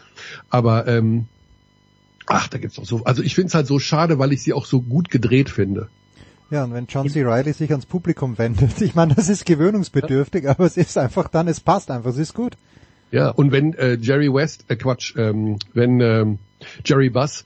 aber 0.48 0.86
ähm, 0.86 1.26
ach, 2.26 2.48
da 2.48 2.58
gibt's 2.58 2.76
doch 2.76 2.84
so, 2.84 3.04
also 3.04 3.22
ich 3.22 3.34
finde 3.34 3.48
es 3.48 3.54
halt 3.54 3.66
so 3.66 3.78
schade, 3.78 4.18
weil 4.18 4.32
ich 4.32 4.42
sie 4.42 4.52
auch 4.52 4.66
so 4.66 4.80
gut 4.80 5.10
gedreht 5.10 5.50
finde. 5.50 5.88
Ja, 6.50 6.64
und 6.64 6.72
wenn 6.72 6.86
John 6.86 7.08
C. 7.08 7.22
Reilly 7.22 7.52
sich 7.52 7.70
ans 7.70 7.86
Publikum 7.86 8.36
wendet, 8.38 8.80
ich 8.80 8.94
meine, 8.94 9.14
das 9.14 9.28
ist 9.28 9.46
gewöhnungsbedürftig, 9.46 10.48
aber 10.48 10.64
es 10.64 10.76
ist 10.76 10.98
einfach 10.98 11.28
dann, 11.28 11.48
es 11.48 11.60
passt 11.60 11.90
einfach, 11.90 12.10
es 12.10 12.18
ist 12.18 12.34
gut. 12.34 12.56
Ja, 13.12 13.30
und 13.30 13.52
wenn 13.52 13.74
äh, 13.74 13.94
Jerry 13.94 14.32
West, 14.32 14.66
äh, 14.68 14.76
Quatsch, 14.76 15.16
ähm, 15.16 15.58
wenn 15.74 16.00
ähm, 16.00 16.38
Jerry 16.84 17.10
Buss 17.10 17.44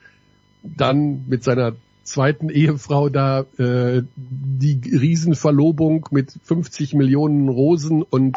dann 0.62 1.24
mit 1.28 1.44
seiner 1.44 1.74
zweiten 2.04 2.48
Ehefrau 2.48 3.08
da 3.08 3.46
äh, 3.58 4.02
die 4.16 4.80
Riesenverlobung 4.84 6.08
mit 6.10 6.32
50 6.44 6.94
Millionen 6.94 7.48
Rosen 7.48 8.02
und 8.02 8.36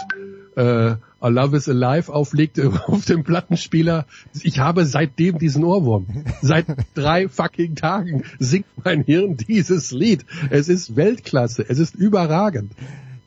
äh, 0.56 0.96
A 1.20 1.30
Love 1.30 1.58
is 1.58 1.70
Alive 1.70 2.14
auflegte 2.14 2.72
auf 2.88 3.06
dem 3.06 3.24
Plattenspieler. 3.24 4.06
Ich 4.44 4.60
habe 4.60 4.86
seitdem 4.86 5.38
diesen 5.40 5.64
Ohrwurm. 5.64 6.08
Seit 6.42 6.66
drei 6.94 7.28
fucking 7.28 7.76
Tagen 7.76 8.24
singt 8.40 8.66
mein 8.84 9.04
Hirn 9.04 9.38
dieses 9.38 9.92
Lied. 9.92 10.26
Es 10.50 10.70
ist 10.70 10.96
Weltklasse. 10.96 11.66
Es 11.68 11.80
ist 11.80 11.96
überragend. 11.96 12.74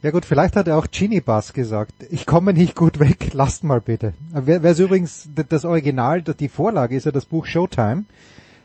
Ja 0.02 0.12
gut, 0.12 0.24
vielleicht 0.24 0.56
hat 0.56 0.66
er 0.66 0.78
auch 0.78 0.86
Genie 0.90 1.20
Bass 1.20 1.52
gesagt. 1.52 1.92
Ich 2.10 2.24
komme 2.24 2.54
nicht 2.54 2.74
gut 2.74 3.00
weg, 3.00 3.32
lasst 3.34 3.64
mal 3.64 3.82
bitte. 3.82 4.14
Wer 4.32 4.62
wer 4.62 4.70
ist 4.70 4.78
übrigens 4.78 5.28
das 5.48 5.66
Original, 5.66 6.22
die 6.22 6.48
Vorlage 6.48 6.96
ist 6.96 7.04
ja 7.04 7.12
das 7.12 7.26
Buch 7.26 7.44
Showtime. 7.44 8.04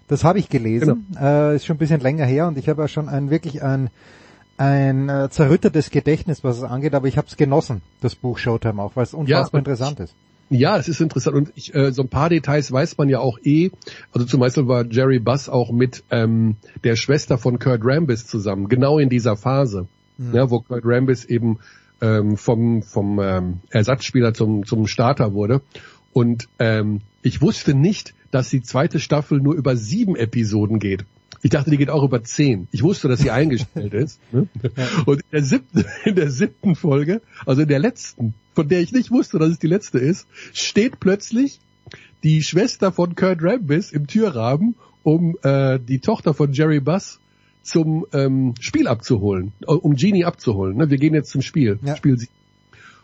Das 0.07 0.23
habe 0.23 0.39
ich 0.39 0.49
gelesen, 0.49 1.07
äh, 1.19 1.55
ist 1.55 1.65
schon 1.65 1.75
ein 1.77 1.79
bisschen 1.79 1.99
länger 2.01 2.25
her 2.25 2.47
und 2.47 2.57
ich 2.57 2.69
habe 2.69 2.81
ja 2.81 2.87
schon 2.87 3.09
ein 3.09 3.29
wirklich 3.29 3.63
ein 3.63 3.89
ein 4.57 5.09
äh, 5.09 5.29
zerrüttertes 5.29 5.89
Gedächtnis, 5.89 6.43
was 6.43 6.57
es 6.57 6.63
angeht, 6.63 6.93
aber 6.93 7.07
ich 7.07 7.17
habe 7.17 7.27
es 7.27 7.35
genossen, 7.35 7.81
das 7.99 8.15
Buch 8.15 8.37
Showtime 8.37 8.81
auch, 8.81 8.95
weil 8.95 9.03
es 9.03 9.13
unfassbar 9.13 9.59
und 9.59 9.67
interessant 9.67 9.99
ist. 9.99 10.15
Ja, 10.49 10.77
es 10.77 10.87
ist 10.87 11.01
interessant 11.01 11.35
und 11.35 11.51
ich, 11.55 11.75
äh, 11.75 11.91
so 11.91 12.03
ein 12.03 12.07
paar 12.07 12.29
Details 12.29 12.71
weiß 12.71 12.97
man 12.97 13.09
ja 13.09 13.19
auch 13.19 13.37
eh. 13.43 13.71
Also 14.13 14.25
zum 14.25 14.39
Beispiel 14.39 14.67
war 14.67 14.85
Jerry 14.85 15.19
Buss 15.19 15.49
auch 15.49 15.71
mit 15.71 16.03
ähm, 16.09 16.55
der 16.85 16.95
Schwester 16.95 17.37
von 17.37 17.59
Kurt 17.59 17.81
Rambis 17.83 18.27
zusammen, 18.27 18.69
genau 18.69 18.97
in 18.99 19.09
dieser 19.09 19.35
Phase, 19.35 19.87
Mhm. 20.17 20.33
ja, 20.33 20.49
wo 20.49 20.61
Kurt 20.61 20.83
Rambis 20.85 21.25
eben 21.25 21.59
ähm, 21.99 22.37
vom 22.37 22.81
vom 22.81 23.19
ähm, 23.19 23.59
Ersatzspieler 23.71 24.33
zum 24.33 24.65
zum 24.65 24.87
Starter 24.87 25.33
wurde. 25.33 25.61
Und 26.13 26.47
ähm, 26.59 27.01
ich 27.23 27.41
wusste 27.41 27.73
nicht, 27.73 28.13
dass 28.31 28.49
die 28.49 28.61
zweite 28.61 28.99
Staffel 28.99 29.39
nur 29.39 29.55
über 29.55 29.75
sieben 29.75 30.15
Episoden 30.15 30.79
geht. 30.79 31.05
Ich 31.41 31.51
dachte, 31.51 31.69
die 31.69 31.77
geht 31.77 31.91
auch 31.91 32.03
über 32.03 32.23
zehn. 32.23 32.67
Ich 32.71 32.81
wusste, 32.81 33.07
dass 33.07 33.19
sie 33.19 33.29
eingestellt 33.31 33.93
ist. 33.93 34.19
Ne? 34.31 34.47
Und 35.05 35.21
in 35.21 35.31
der, 35.31 35.43
siebten, 35.43 35.85
in 36.05 36.15
der 36.15 36.31
siebten 36.31 36.75
Folge, 36.75 37.21
also 37.45 37.61
in 37.61 37.67
der 37.67 37.79
letzten, 37.79 38.33
von 38.55 38.67
der 38.67 38.81
ich 38.81 38.91
nicht 38.91 39.11
wusste, 39.11 39.37
dass 39.37 39.49
es 39.49 39.59
die 39.59 39.67
letzte 39.67 39.99
ist, 39.99 40.27
steht 40.53 40.99
plötzlich 40.99 41.59
die 42.23 42.41
Schwester 42.41 42.91
von 42.91 43.15
Kurt 43.15 43.43
Rambis 43.43 43.91
im 43.91 44.07
Türrahmen, 44.07 44.75
um 45.03 45.37
äh, 45.43 45.79
die 45.79 45.99
Tochter 45.99 46.33
von 46.33 46.51
Jerry 46.51 46.79
Buss 46.79 47.19
zum 47.61 48.05
ähm, 48.13 48.55
Spiel 48.59 48.87
abzuholen, 48.87 49.53
äh, 49.61 49.71
um 49.71 49.95
Genie 49.95 50.25
abzuholen. 50.25 50.77
Ne? 50.77 50.89
Wir 50.89 50.97
gehen 50.97 51.13
jetzt 51.13 51.29
zum 51.29 51.43
Spiel. 51.43 51.79
Ja. 51.83 51.95
Spiel 51.95 52.17
sie. 52.17 52.29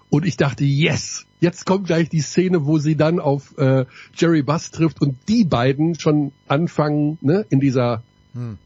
Und 0.09 0.25
ich 0.25 0.37
dachte, 0.37 0.63
yes, 0.63 1.27
jetzt 1.41 1.65
kommt 1.65 1.87
gleich 1.87 2.07
die 2.07 2.21
Szene, 2.21 2.65
wo 2.65 2.77
sie 2.77 2.95
dann 2.95 3.19
auf 3.19 3.57
äh, 3.57 3.85
Jerry 4.15 4.41
Buss 4.41 4.71
trifft 4.71 5.01
und 5.01 5.17
die 5.27 5.43
beiden 5.43 5.99
schon 5.99 6.31
anfangen, 6.47 7.17
ne, 7.21 7.45
in 7.49 7.59
dieser 7.59 8.03
Hm. 8.33 8.57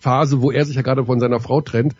Phase, 0.00 0.42
wo 0.42 0.50
er 0.50 0.64
sich 0.66 0.76
ja 0.76 0.82
gerade 0.82 1.06
von 1.06 1.18
seiner 1.18 1.40
Frau 1.40 1.60
trennt. 1.60 1.94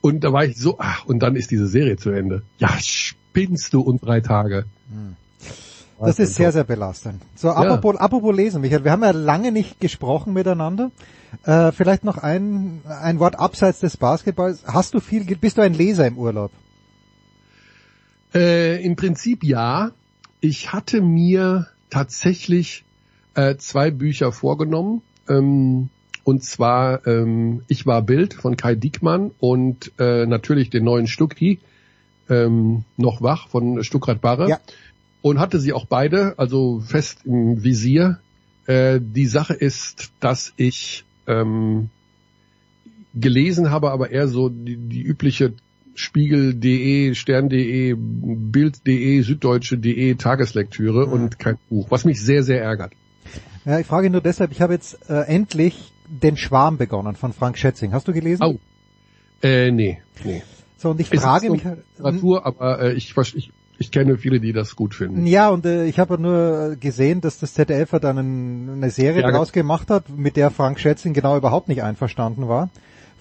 Und 0.00 0.22
da 0.22 0.32
war 0.32 0.44
ich 0.44 0.56
so, 0.56 0.76
ach, 0.78 1.04
und 1.06 1.20
dann 1.20 1.34
ist 1.34 1.50
diese 1.50 1.66
Serie 1.66 1.96
zu 1.96 2.10
Ende. 2.10 2.42
Ja, 2.58 2.70
spinnst 2.80 3.74
du 3.74 3.80
und 3.80 4.04
drei 4.04 4.20
Tage. 4.20 4.64
Das 5.98 6.20
ist 6.20 6.36
sehr, 6.36 6.52
sehr 6.52 6.62
belastend. 6.62 7.20
So, 7.34 7.50
apropos, 7.50 7.96
apropos 7.96 8.34
lesen, 8.34 8.60
Michael, 8.60 8.84
wir 8.84 8.92
haben 8.92 9.02
ja 9.02 9.10
lange 9.10 9.50
nicht 9.50 9.80
gesprochen 9.80 10.32
miteinander. 10.32 10.92
Äh, 11.42 11.72
vielleicht 11.72 12.04
noch 12.04 12.18
ein, 12.18 12.82
ein 12.86 13.18
Wort 13.18 13.38
abseits 13.38 13.80
des 13.80 13.96
Basketballs. 13.96 14.62
Hast 14.66 14.94
du 14.94 15.00
viel, 15.00 15.24
bist 15.24 15.58
du 15.58 15.62
ein 15.62 15.74
Leser 15.74 16.06
im 16.06 16.16
Urlaub? 16.16 16.52
Äh, 18.34 18.84
Im 18.84 18.96
Prinzip 18.96 19.44
ja. 19.44 19.92
Ich 20.40 20.72
hatte 20.72 21.00
mir 21.00 21.66
tatsächlich 21.90 22.84
äh, 23.34 23.56
zwei 23.56 23.90
Bücher 23.90 24.32
vorgenommen. 24.32 25.02
Ähm, 25.28 25.90
und 26.24 26.44
zwar 26.44 27.06
ähm, 27.06 27.62
Ich 27.68 27.86
war 27.86 28.02
Bild 28.02 28.34
von 28.34 28.56
Kai 28.56 28.74
Diekmann 28.74 29.30
und 29.38 29.92
äh, 29.98 30.26
natürlich 30.26 30.68
den 30.68 30.84
neuen 30.84 31.06
Stucki, 31.06 31.58
ähm, 32.28 32.84
noch 32.96 33.22
wach 33.22 33.48
von 33.48 33.82
Stuckrad 33.82 34.20
Barre. 34.20 34.48
Ja. 34.48 34.60
Und 35.22 35.40
hatte 35.40 35.58
sie 35.58 35.72
auch 35.72 35.86
beide, 35.86 36.38
also 36.38 36.80
fest 36.80 37.20
im 37.24 37.64
Visier. 37.64 38.20
Äh, 38.66 39.00
die 39.02 39.26
Sache 39.26 39.54
ist, 39.54 40.12
dass 40.20 40.52
ich 40.56 41.04
ähm, 41.26 41.88
gelesen 43.14 43.70
habe, 43.70 43.90
aber 43.90 44.10
eher 44.10 44.28
so 44.28 44.48
die, 44.48 44.76
die 44.76 45.02
übliche 45.02 45.54
Spiegel.de, 45.98 47.14
Stern.de, 47.14 47.94
Bild.de, 47.96 49.20
Süddeutsche.de 49.22 50.14
Tageslektüre 50.14 51.06
Mhm. 51.06 51.12
und 51.12 51.38
kein 51.38 51.58
Buch, 51.68 51.90
was 51.90 52.04
mich 52.04 52.20
sehr, 52.20 52.42
sehr 52.42 52.62
ärgert. 52.62 52.92
Ja, 53.64 53.78
ich 53.80 53.86
frage 53.86 54.08
nur 54.08 54.20
deshalb, 54.20 54.52
ich 54.52 54.60
habe 54.62 54.72
jetzt 54.74 54.98
äh, 55.10 55.22
endlich 55.26 55.92
den 56.08 56.36
Schwarm 56.36 56.78
begonnen 56.78 57.16
von 57.16 57.32
Frank 57.32 57.58
Schätzing. 57.58 57.92
Hast 57.92 58.08
du 58.08 58.12
gelesen? 58.12 58.42
Oh. 58.42 58.58
Äh, 59.42 59.70
nee, 59.70 60.00
nee. 60.24 60.42
So, 60.78 60.90
und 60.90 61.00
ich 61.00 61.12
Es 61.12 61.20
frage 61.22 61.50
mich 61.50 61.64
halt, 61.64 61.80
Literatur, 61.96 62.46
aber 62.46 62.80
äh, 62.80 62.92
ich, 62.94 63.14
ich, 63.34 63.52
ich 63.78 63.90
kenne 63.90 64.16
viele, 64.16 64.40
die 64.40 64.52
das 64.52 64.74
gut 64.76 64.94
finden. 64.94 65.26
Ja, 65.26 65.50
und 65.50 65.66
äh, 65.66 65.86
ich 65.86 65.98
habe 65.98 66.18
nur 66.18 66.76
gesehen, 66.80 67.20
dass 67.20 67.38
das 67.40 67.54
ZDF 67.54 67.92
ja 67.92 67.98
dann 67.98 68.18
ein, 68.18 68.70
eine 68.70 68.90
Serie 68.90 69.20
Ja, 69.22 69.30
daraus 69.30 69.52
gemacht 69.52 69.90
hat, 69.90 70.08
mit 70.08 70.36
der 70.36 70.50
Frank 70.50 70.78
Schätzing 70.80 71.12
genau 71.12 71.36
überhaupt 71.36 71.68
nicht 71.68 71.82
einverstanden 71.82 72.48
war, 72.48 72.70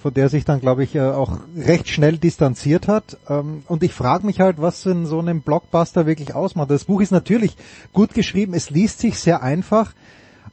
von 0.07 0.13
der 0.13 0.29
sich 0.29 0.45
dann, 0.45 0.61
glaube 0.61 0.85
ich, 0.85 0.95
äh, 0.95 1.01
auch 1.01 1.37
recht 1.57 1.89
schnell 1.89 2.17
distanziert 2.17 2.87
hat. 2.87 3.17
Ähm, 3.29 3.63
und 3.67 3.83
ich 3.83 3.91
frage 3.91 4.25
mich 4.25 4.39
halt, 4.39 4.61
was 4.61 4.85
in 4.85 5.05
so 5.05 5.19
einem 5.19 5.41
Blockbuster 5.41 6.05
wirklich 6.05 6.33
ausmacht. 6.33 6.71
Das 6.71 6.85
Buch 6.85 7.01
ist 7.01 7.11
natürlich 7.11 7.57
gut 7.91 8.13
geschrieben, 8.13 8.53
es 8.53 8.69
liest 8.69 8.99
sich 8.99 9.19
sehr 9.19 9.43
einfach 9.43 9.91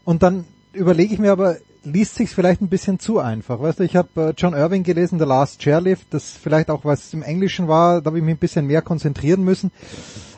und 0.04 0.24
dann 0.24 0.44
überlege 0.72 1.14
ich 1.14 1.20
mir 1.20 1.30
aber, 1.30 1.58
liest 1.84 2.16
sich 2.16 2.30
vielleicht 2.30 2.62
ein 2.62 2.68
bisschen 2.68 2.98
zu 2.98 3.20
einfach. 3.20 3.60
Weißt 3.60 3.78
du, 3.78 3.84
ich 3.84 3.94
habe 3.94 4.08
äh, 4.16 4.34
John 4.36 4.54
Irving 4.54 4.82
gelesen, 4.82 5.20
The 5.20 5.24
Last 5.24 5.60
Chairlift, 5.60 6.08
das 6.10 6.32
vielleicht 6.32 6.68
auch, 6.68 6.84
was 6.84 7.14
im 7.14 7.22
Englischen 7.22 7.68
war, 7.68 8.02
da 8.02 8.06
habe 8.06 8.18
ich 8.18 8.24
mich 8.24 8.34
ein 8.34 8.38
bisschen 8.38 8.66
mehr 8.66 8.82
konzentrieren 8.82 9.44
müssen. 9.44 9.70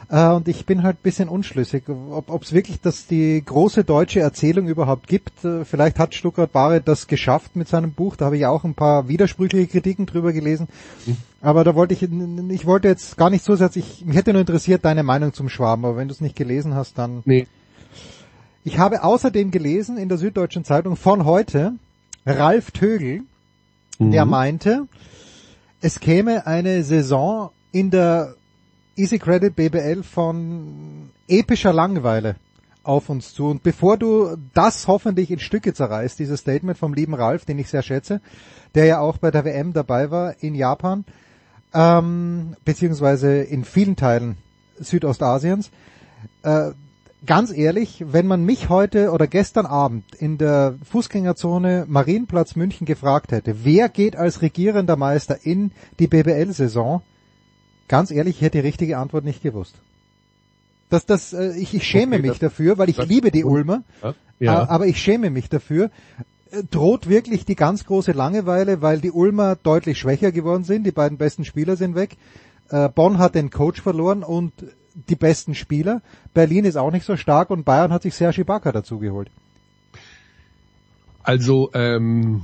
Äh, 0.08 0.28
und 0.28 0.46
ich 0.48 0.66
bin 0.66 0.82
halt 0.82 0.98
ein 0.98 1.02
bisschen 1.02 1.28
unschlüssig, 1.28 1.84
ob 1.88 2.42
es 2.42 2.52
wirklich 2.52 2.80
das 2.80 3.06
die 3.06 3.42
große 3.44 3.84
deutsche 3.84 4.20
Erzählung 4.20 4.68
überhaupt 4.68 5.08
gibt. 5.08 5.44
Äh, 5.44 5.64
vielleicht 5.64 5.98
hat 5.98 6.14
Stuttgart 6.14 6.52
Barre 6.52 6.80
das 6.80 7.06
geschafft 7.06 7.56
mit 7.56 7.68
seinem 7.68 7.92
Buch. 7.92 8.16
Da 8.16 8.26
habe 8.26 8.36
ich 8.36 8.42
ja 8.42 8.50
auch 8.50 8.64
ein 8.64 8.74
paar 8.74 9.08
widersprüchliche 9.08 9.66
Kritiken 9.66 10.06
drüber 10.06 10.32
gelesen. 10.32 10.68
Aber 11.40 11.64
da 11.64 11.74
wollte 11.74 11.94
ich, 11.94 12.02
ich 12.02 12.66
wollte 12.66 12.88
jetzt 12.88 13.16
gar 13.16 13.30
nicht 13.30 13.44
so 13.44 13.56
sehr, 13.56 13.70
ich, 13.74 14.04
mich 14.04 14.16
hätte 14.16 14.32
nur 14.32 14.40
interessiert 14.40 14.84
deine 14.84 15.02
Meinung 15.02 15.32
zum 15.32 15.48
Schwaben, 15.48 15.84
aber 15.84 15.96
wenn 15.96 16.08
du 16.08 16.14
es 16.14 16.20
nicht 16.20 16.36
gelesen 16.36 16.74
hast, 16.74 16.98
dann. 16.98 17.22
Nee. 17.24 17.46
Ich 18.64 18.78
habe 18.78 19.04
außerdem 19.04 19.50
gelesen 19.52 19.96
in 19.96 20.08
der 20.08 20.18
Süddeutschen 20.18 20.64
Zeitung 20.64 20.96
von 20.96 21.24
heute 21.24 21.74
Ralf 22.24 22.72
Tögel, 22.72 23.22
der 24.00 24.24
Mhm. 24.24 24.30
meinte, 24.30 24.88
es 25.80 26.00
käme 26.00 26.46
eine 26.46 26.82
Saison 26.82 27.50
in 27.70 27.90
der 27.90 28.34
Easy 28.96 29.18
Credit 29.18 29.54
BBL 29.54 30.02
von 30.02 31.10
epischer 31.28 31.74
Langeweile 31.74 32.36
auf 32.82 33.10
uns 33.10 33.34
zu. 33.34 33.48
Und 33.48 33.62
bevor 33.62 33.98
du 33.98 34.36
das 34.54 34.88
hoffentlich 34.88 35.30
in 35.30 35.38
Stücke 35.38 35.74
zerreißt, 35.74 36.18
dieses 36.18 36.40
Statement 36.40 36.78
vom 36.78 36.94
lieben 36.94 37.14
Ralf, 37.14 37.44
den 37.44 37.58
ich 37.58 37.68
sehr 37.68 37.82
schätze, 37.82 38.22
der 38.74 38.86
ja 38.86 39.00
auch 39.00 39.18
bei 39.18 39.30
der 39.30 39.44
WM 39.44 39.74
dabei 39.74 40.10
war 40.10 40.42
in 40.42 40.54
Japan, 40.54 41.04
ähm, 41.74 42.56
beziehungsweise 42.64 43.42
in 43.42 43.64
vielen 43.64 43.96
Teilen 43.96 44.38
Südostasiens, 44.78 45.70
äh, 46.42 46.70
ganz 47.26 47.52
ehrlich, 47.52 48.02
wenn 48.08 48.26
man 48.26 48.44
mich 48.44 48.70
heute 48.70 49.10
oder 49.10 49.26
gestern 49.26 49.66
Abend 49.66 50.14
in 50.14 50.38
der 50.38 50.76
Fußgängerzone 50.90 51.84
Marienplatz 51.86 52.56
München 52.56 52.86
gefragt 52.86 53.32
hätte, 53.32 53.64
wer 53.64 53.90
geht 53.90 54.16
als 54.16 54.40
regierender 54.40 54.96
Meister 54.96 55.44
in 55.44 55.72
die 55.98 56.06
BBL-Saison, 56.06 57.02
ganz 57.88 58.10
ehrlich, 58.10 58.36
ich 58.36 58.42
hätte 58.42 58.58
die 58.58 58.66
richtige 58.66 58.98
Antwort 58.98 59.24
nicht 59.24 59.42
gewusst. 59.42 59.74
Das, 60.90 61.04
das, 61.06 61.32
äh, 61.32 61.56
ich, 61.56 61.74
ich 61.74 61.84
schäme 61.84 62.16
Okay, 62.16 62.22
mich 62.22 62.30
das- 62.32 62.50
dafür, 62.50 62.78
weil 62.78 62.88
ich 62.88 62.98
liebe 62.98 63.30
die 63.30 63.44
Ulmer, 63.44 63.82
Ja. 64.02 64.14
Ja. 64.38 64.62
äh, 64.64 64.66
aber 64.68 64.86
ich 64.86 64.98
schäme 65.00 65.30
mich 65.30 65.48
dafür. 65.48 65.90
Äh, 66.50 66.62
Droht 66.70 67.08
wirklich 67.08 67.44
die 67.44 67.56
ganz 67.56 67.84
große 67.86 68.12
Langeweile, 68.12 68.82
weil 68.82 69.00
die 69.00 69.10
Ulmer 69.10 69.56
deutlich 69.56 69.98
schwächer 69.98 70.30
geworden 70.30 70.62
sind, 70.64 70.84
die 70.84 70.92
beiden 70.92 71.18
besten 71.18 71.44
Spieler 71.44 71.76
sind 71.76 71.94
weg. 71.96 72.16
Äh, 72.70 72.88
Bonn 72.88 73.18
hat 73.18 73.34
den 73.34 73.50
Coach 73.50 73.80
verloren 73.80 74.22
und 74.22 74.52
die 75.08 75.16
besten 75.16 75.54
Spieler. 75.54 76.02
Berlin 76.34 76.64
ist 76.64 76.76
auch 76.76 76.90
nicht 76.92 77.04
so 77.04 77.16
stark 77.16 77.50
und 77.50 77.64
Bayern 77.64 77.92
hat 77.92 78.02
sich 78.02 78.14
Serge 78.14 78.40
Ibaka 78.42 78.72
dazugeholt. 78.72 79.28
Also, 81.22 81.70
ähm, 81.74 82.42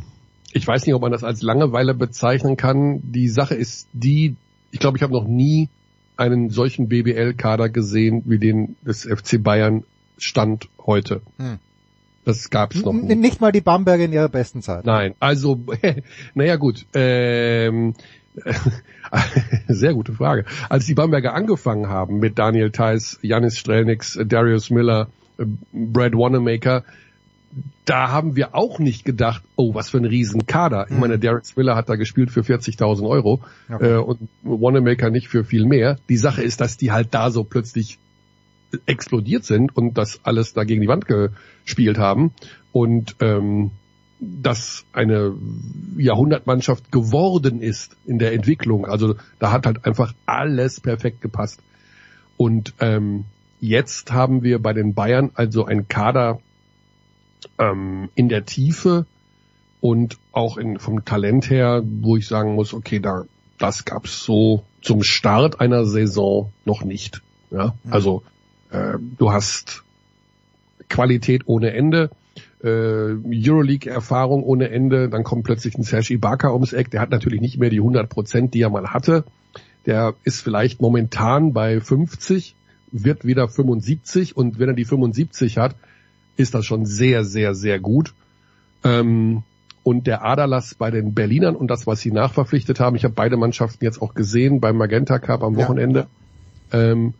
ich 0.53 0.67
weiß 0.67 0.85
nicht, 0.87 0.95
ob 0.95 1.03
man 1.03 1.13
das 1.13 1.25
als 1.25 1.43
Langeweile 1.43 1.95
bezeichnen 1.95 2.57
kann. 2.57 3.01
Die 3.13 3.29
Sache 3.29 3.55
ist 3.55 3.87
die, 3.93 4.37
ich 4.73 4.81
glaube, 4.81 4.97
ich 4.97 5.03
habe 5.03 5.13
noch 5.13 5.27
nie 5.29 5.69
einen 6.17 6.51
solchen 6.51 6.89
BBL-Kader 6.89 7.69
gesehen, 7.69 8.23
wie 8.27 8.39
den 8.39 8.77
des 8.83 9.05
FC 9.05 9.43
Bayern 9.43 9.85
Stand 10.19 10.69
heute. 10.85 11.21
Hm. 11.39 11.59
Das 12.25 12.51
gab 12.51 12.75
es 12.75 12.85
noch 12.85 12.93
N 12.93 13.07
nie. 13.07 13.15
nicht 13.17 13.41
mal 13.41 13.53
die 13.53 13.61
Bamberger 13.61 14.05
in 14.05 14.13
ihrer 14.13 14.29
besten 14.29 14.63
Zeit. 14.63 14.85
Nein, 14.85 15.15
also, 15.21 15.61
naja 16.35 16.57
gut. 16.57 16.87
Ähm, 16.95 17.95
sehr 19.69 19.95
gute 19.95 20.13
Frage. 20.13 20.45
Als 20.69 20.87
die 20.87 20.95
Bamberger 20.95 21.35
angefangen 21.35 21.89
haben 21.89 22.19
mit 22.19 22.39
Daniel 22.39 22.71
Theiss, 22.71 23.19
Janis 23.23 23.59
Strelnix, 23.59 24.19
Darius 24.25 24.71
Miller, 24.71 25.09
äh, 25.39 25.45
Brad 25.73 26.15
Wanamaker, 26.15 26.85
da 27.85 28.11
haben 28.11 28.37
wir 28.37 28.55
auch 28.55 28.79
nicht 28.79 29.05
gedacht, 29.05 29.43
oh, 29.57 29.75
was 29.75 29.91
für 29.91 29.99
ein 29.99 30.05
Riesenkader. 30.05 30.87
Ich 30.89 30.97
meine, 30.97 31.19
Darius 31.19 31.57
Miller 31.57 31.75
hat 31.77 31.89
da 31.89 31.97
gespielt 31.97 32.31
für 32.31 32.41
40.000 32.41 33.07
Euro 33.09 33.41
Okay. 33.71 33.95
äh, 33.95 33.97
und 33.99 34.29
Wanamaker 34.43 35.11
nicht 35.11 35.29
für 35.29 35.45
viel 35.45 35.67
mehr. 35.67 35.99
Die 36.09 36.17
Sache 36.17 36.43
ist, 36.43 36.61
dass 36.61 36.77
die 36.77 36.93
halt 36.93 37.09
da 37.13 37.31
so 37.31 37.45
plötzlich 37.45 37.99
explodiert 38.87 39.45
sind 39.45 39.77
und 39.77 39.99
das 39.99 40.21
alles 40.23 40.55
da 40.55 40.65
gegen 40.65 40.81
die 40.81 40.89
Wand 40.89 41.05
gespielt 41.07 41.99
haben 41.99 42.33
und 42.73 43.17
ähm, 43.21 43.73
dass 44.21 44.85
eine 44.93 45.35
Jahrhundertmannschaft 45.97 46.93
geworden 46.93 47.61
ist 47.61 47.97
in 48.07 48.19
der 48.19 48.33
Entwicklung. 48.33 48.87
Also 48.87 49.17
da 49.41 49.51
hat 49.51 49.67
halt 49.67 49.85
einfach 49.85 50.15
alles 50.27 50.81
perfekt 50.81 51.21
gepasst. 51.21 51.61
Und 52.37 52.75
ähm, 52.81 53.25
jetzt 53.61 54.13
haben 54.13 54.43
wir 54.43 54.61
bei 54.61 54.73
den 54.73 54.95
Bayern 54.95 55.31
also 55.35 55.65
einen 55.65 55.89
Kader 55.89 56.41
ähm, 57.59 58.09
in 58.15 58.29
der 58.29 58.45
Tiefe 58.45 59.07
und 59.81 60.19
auch 60.33 60.57
in, 60.57 60.79
vom 60.79 61.05
Talent 61.05 61.51
her, 61.51 61.83
wo 61.85 62.17
ich 62.17 62.27
sagen 62.27 62.55
muss, 62.55 62.73
okay, 62.73 63.01
da 63.01 63.25
das 63.59 63.85
gab's 63.85 64.25
so 64.25 64.65
zum 64.81 65.03
Start 65.03 65.61
einer 65.61 65.85
Saison 65.87 66.53
noch 66.65 66.85
nicht. 66.85 67.23
Ja, 67.51 67.75
also 67.91 68.23
äh, 68.71 68.95
du 69.19 69.31
hast 69.31 69.85
Qualität 70.89 71.43
ohne 71.47 71.73
Ende, 71.73 72.11
äh, 72.63 72.69
Euroleague-Erfahrung 72.69 74.43
ohne 74.43 74.71
Ende, 74.71 75.09
dann 75.09 75.25
kommt 75.25 75.45
plötzlich 75.45 75.77
ein 75.77 75.83
Serge 75.83 76.15
Ibaka 76.15 76.53
ums 76.53 76.73
Eck, 76.73 76.91
der 76.91 77.01
hat 77.01 77.11
natürlich 77.11 77.41
nicht 77.41 77.59
mehr 77.59 77.71
die 77.71 77.79
100 77.79 78.09
Prozent, 78.09 78.55
die 78.55 78.63
er 78.63 78.71
mal 78.71 78.89
hatte. 78.89 79.25
Der 79.87 80.15
ist 80.25 80.41
vielleicht 80.41 80.81
momentan 80.81 81.53
bei 81.53 81.81
50, 81.81 82.55
wird 82.91 83.25
wieder 83.25 83.49
75 83.49 84.37
und 84.37 84.59
wenn 84.59 84.69
er 84.69 84.75
die 84.75 84.85
75 84.85 85.59
hat, 85.59 85.75
ist 86.43 86.55
das 86.55 86.67
schon 86.67 86.85
sehr, 86.85 87.25
sehr, 87.25 87.55
sehr 87.55 87.81
gut. 87.81 88.15
Ähm, 88.85 89.43
und 89.85 90.07
der 90.07 90.25
Aderlass 90.25 90.75
bei 90.75 90.91
den 90.91 91.15
Berlinern 91.15 91.57
und 91.57 91.69
das, 91.69 91.87
was 91.87 92.01
sie 92.01 92.13
nachverpflichtet 92.13 92.79
haben, 92.79 92.95
ich 92.95 93.05
habe 93.05 93.15
beide 93.15 93.37
Mannschaften 93.37 93.85
jetzt 93.85 94.01
auch 94.01 94.15
gesehen 94.15 94.61
beim 94.61 94.77
Magenta 94.77 95.19
Cup 95.19 95.43
am 95.43 95.59
Ja. 95.59 95.65
Wochenende. 95.65 96.07
Ähm, 96.73 97.15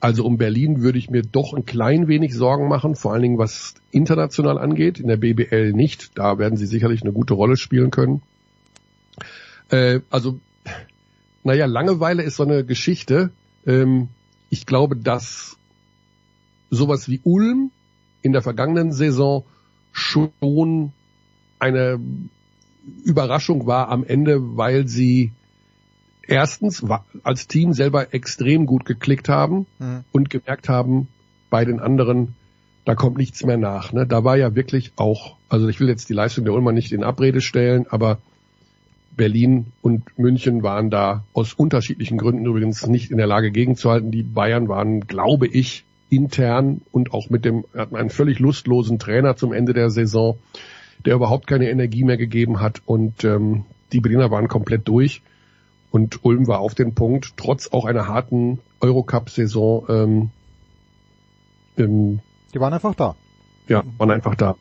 also 0.00 0.24
um 0.24 0.38
Berlin 0.38 0.82
würde 0.82 0.98
ich 0.98 1.10
mir 1.10 1.22
doch 1.22 1.54
ein 1.54 1.64
klein 1.66 2.06
wenig 2.08 2.34
Sorgen 2.34 2.68
machen, 2.68 2.94
vor 2.94 3.12
allen 3.12 3.22
Dingen 3.22 3.38
was 3.38 3.74
international 3.90 4.58
angeht. 4.58 5.00
In 5.00 5.08
der 5.08 5.16
BBL 5.16 5.72
nicht. 5.72 6.16
Da 6.18 6.38
werden 6.38 6.56
sie 6.56 6.66
sicherlich 6.66 7.02
eine 7.02 7.12
gute 7.12 7.34
Rolle 7.34 7.56
spielen 7.56 7.90
können. 7.90 8.22
Äh, 9.70 10.00
also, 10.10 10.38
naja, 11.44 11.66
Langeweile 11.66 12.22
ist 12.22 12.36
so 12.36 12.44
eine 12.44 12.64
Geschichte. 12.64 13.30
Ähm, 13.66 14.08
ich 14.50 14.66
glaube, 14.66 14.96
dass 14.96 15.56
sowas 16.70 17.08
wie 17.08 17.20
Ulm 17.24 17.70
in 18.26 18.32
der 18.32 18.42
vergangenen 18.42 18.92
Saison 18.92 19.44
schon 19.92 20.92
eine 21.58 21.98
Überraschung 23.04 23.66
war 23.66 23.88
am 23.88 24.04
Ende, 24.04 24.56
weil 24.56 24.86
sie 24.86 25.32
erstens 26.26 26.84
als 27.22 27.46
Team 27.46 27.72
selber 27.72 28.12
extrem 28.12 28.66
gut 28.66 28.84
geklickt 28.84 29.28
haben 29.28 29.66
Mhm. 29.78 30.04
und 30.12 30.30
gemerkt 30.30 30.68
haben, 30.68 31.08
bei 31.50 31.64
den 31.64 31.80
anderen, 31.80 32.34
da 32.84 32.94
kommt 32.94 33.16
nichts 33.16 33.44
mehr 33.44 33.56
nach. 33.56 33.92
Ne? 33.92 34.06
Da 34.06 34.24
war 34.24 34.36
ja 34.36 34.54
wirklich 34.54 34.92
auch, 34.96 35.36
also 35.48 35.68
ich 35.68 35.80
will 35.80 35.88
jetzt 35.88 36.08
die 36.08 36.14
Leistung 36.14 36.44
der 36.44 36.52
Ulmer 36.52 36.72
nicht 36.72 36.92
in 36.92 37.04
Abrede 37.04 37.40
stellen, 37.40 37.86
aber 37.88 38.18
Berlin 39.16 39.66
und 39.80 40.18
München 40.18 40.62
waren 40.62 40.90
da 40.90 41.24
aus 41.32 41.54
unterschiedlichen 41.54 42.18
Gründen 42.18 42.44
übrigens 42.44 42.86
nicht 42.86 43.10
in 43.10 43.16
der 43.16 43.26
Lage 43.26 43.50
gegenzuhalten. 43.50 44.10
Die 44.10 44.22
Bayern 44.22 44.68
waren, 44.68 45.06
glaube 45.06 45.46
ich, 45.46 45.85
intern 46.08 46.82
und 46.92 47.12
auch 47.12 47.30
mit 47.30 47.44
dem, 47.44 47.64
hatten 47.76 47.96
einen 47.96 48.10
völlig 48.10 48.38
lustlosen 48.38 48.98
Trainer 48.98 49.36
zum 49.36 49.52
Ende 49.52 49.72
der 49.72 49.90
Saison, 49.90 50.38
der 51.04 51.14
überhaupt 51.14 51.46
keine 51.46 51.70
Energie 51.70 52.04
mehr 52.04 52.16
gegeben 52.16 52.60
hat 52.60 52.82
und 52.86 53.24
ähm, 53.24 53.64
die 53.92 54.00
Berliner 54.00 54.30
waren 54.30 54.48
komplett 54.48 54.86
durch 54.88 55.22
und 55.90 56.24
Ulm 56.24 56.46
war 56.46 56.60
auf 56.60 56.74
den 56.74 56.94
Punkt, 56.94 57.34
trotz 57.36 57.72
auch 57.72 57.84
einer 57.84 58.08
harten 58.08 58.58
Eurocup-Saison, 58.80 59.86
ähm, 59.88 60.30
ähm, 61.78 62.20
Die 62.52 62.60
waren 62.60 62.72
einfach 62.72 62.94
da. 62.94 63.14
ja, 63.68 63.82
waren 63.98 64.10
einfach 64.10 64.34
da. 64.34 64.56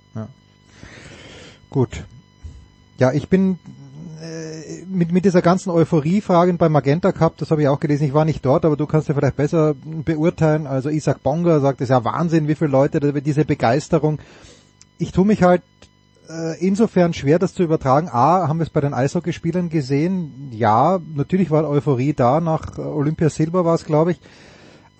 Gut. 1.70 2.06
Ja, 2.98 3.12
ich 3.12 3.28
bin, 3.28 3.60
äh, 4.26 4.86
mit, 4.88 5.12
mit 5.12 5.26
dieser 5.26 5.42
ganzen 5.42 5.70
Euphorie-Frage 5.70 6.54
bei 6.54 6.70
Magenta 6.70 7.12
Cup, 7.12 7.38
das 7.38 7.52
habe 7.52 7.62
ich 7.62 7.68
auch 7.68 7.80
gelesen, 7.80 8.06
ich 8.06 8.14
war 8.14 8.26
nicht 8.26 8.46
dort, 8.46 8.66
aber 8.66 8.76
du 8.76 8.86
kannst 8.86 9.08
ja 9.08 9.14
vielleicht 9.14 9.36
besser 9.36 9.76
beurteilen. 9.84 10.68
Also 10.68 10.90
Isaac 10.90 11.22
Bonga 11.24 11.60
sagt, 11.60 11.82
es 11.82 11.86
ist 11.86 11.90
ja 11.92 12.04
Wahnsinn, 12.04 12.48
wie 12.48 12.56
viele 12.56 12.72
Leute, 12.72 13.00
diese 13.22 13.46
Begeisterung. 13.46 14.20
Ich 14.98 15.12
tue 15.12 15.26
mich 15.26 15.44
halt 15.44 15.62
äh, 16.30 16.58
insofern 16.66 17.14
schwer, 17.14 17.40
das 17.40 17.54
zu 17.54 17.64
übertragen. 17.64 18.10
A, 18.10 18.48
haben 18.48 18.60
wir 18.60 18.64
es 18.64 18.70
bei 18.70 18.82
den 18.82 18.94
Eishockeyspielern 18.94 19.70
gesehen. 19.70 20.50
Ja, 20.52 21.00
natürlich 21.14 21.52
war 21.52 21.70
Euphorie 21.70 22.14
da. 22.14 22.40
Nach 22.40 22.78
Olympia 22.78 23.30
Silber 23.30 23.66
war 23.66 23.76
es, 23.76 23.86
glaube 23.86 24.12
ich. 24.12 24.20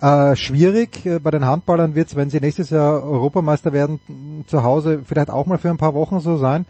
Äh, 0.00 0.36
schwierig. 0.36 1.06
Äh, 1.06 1.18
bei 1.18 1.30
den 1.30 1.46
Handballern 1.46 1.94
wird 1.94 2.08
es, 2.08 2.16
wenn 2.16 2.30
sie 2.30 2.40
nächstes 2.40 2.70
Jahr 2.70 3.02
Europameister 3.02 3.72
werden, 3.72 4.00
zu 4.46 4.62
Hause 4.62 5.00
vielleicht 5.04 5.30
auch 5.30 5.46
mal 5.46 5.58
für 5.58 5.70
ein 5.70 5.78
paar 5.78 5.94
Wochen 5.94 6.20
so 6.20 6.36
sein. 6.36 6.66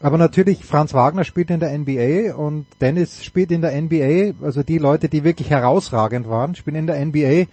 Aber 0.00 0.18
natürlich, 0.18 0.64
Franz 0.64 0.92
Wagner 0.92 1.24
spielt 1.24 1.50
in 1.50 1.60
der 1.60 1.76
NBA 1.76 2.34
und 2.34 2.66
Dennis 2.80 3.24
spielt 3.24 3.50
in 3.50 3.62
der 3.62 3.80
NBA. 3.80 4.44
Also 4.44 4.62
die 4.62 4.78
Leute, 4.78 5.08
die 5.08 5.24
wirklich 5.24 5.50
herausragend 5.50 6.28
waren, 6.28 6.54
spielen 6.54 6.76
in 6.76 6.86
der 6.86 7.04
NBA 7.04 7.46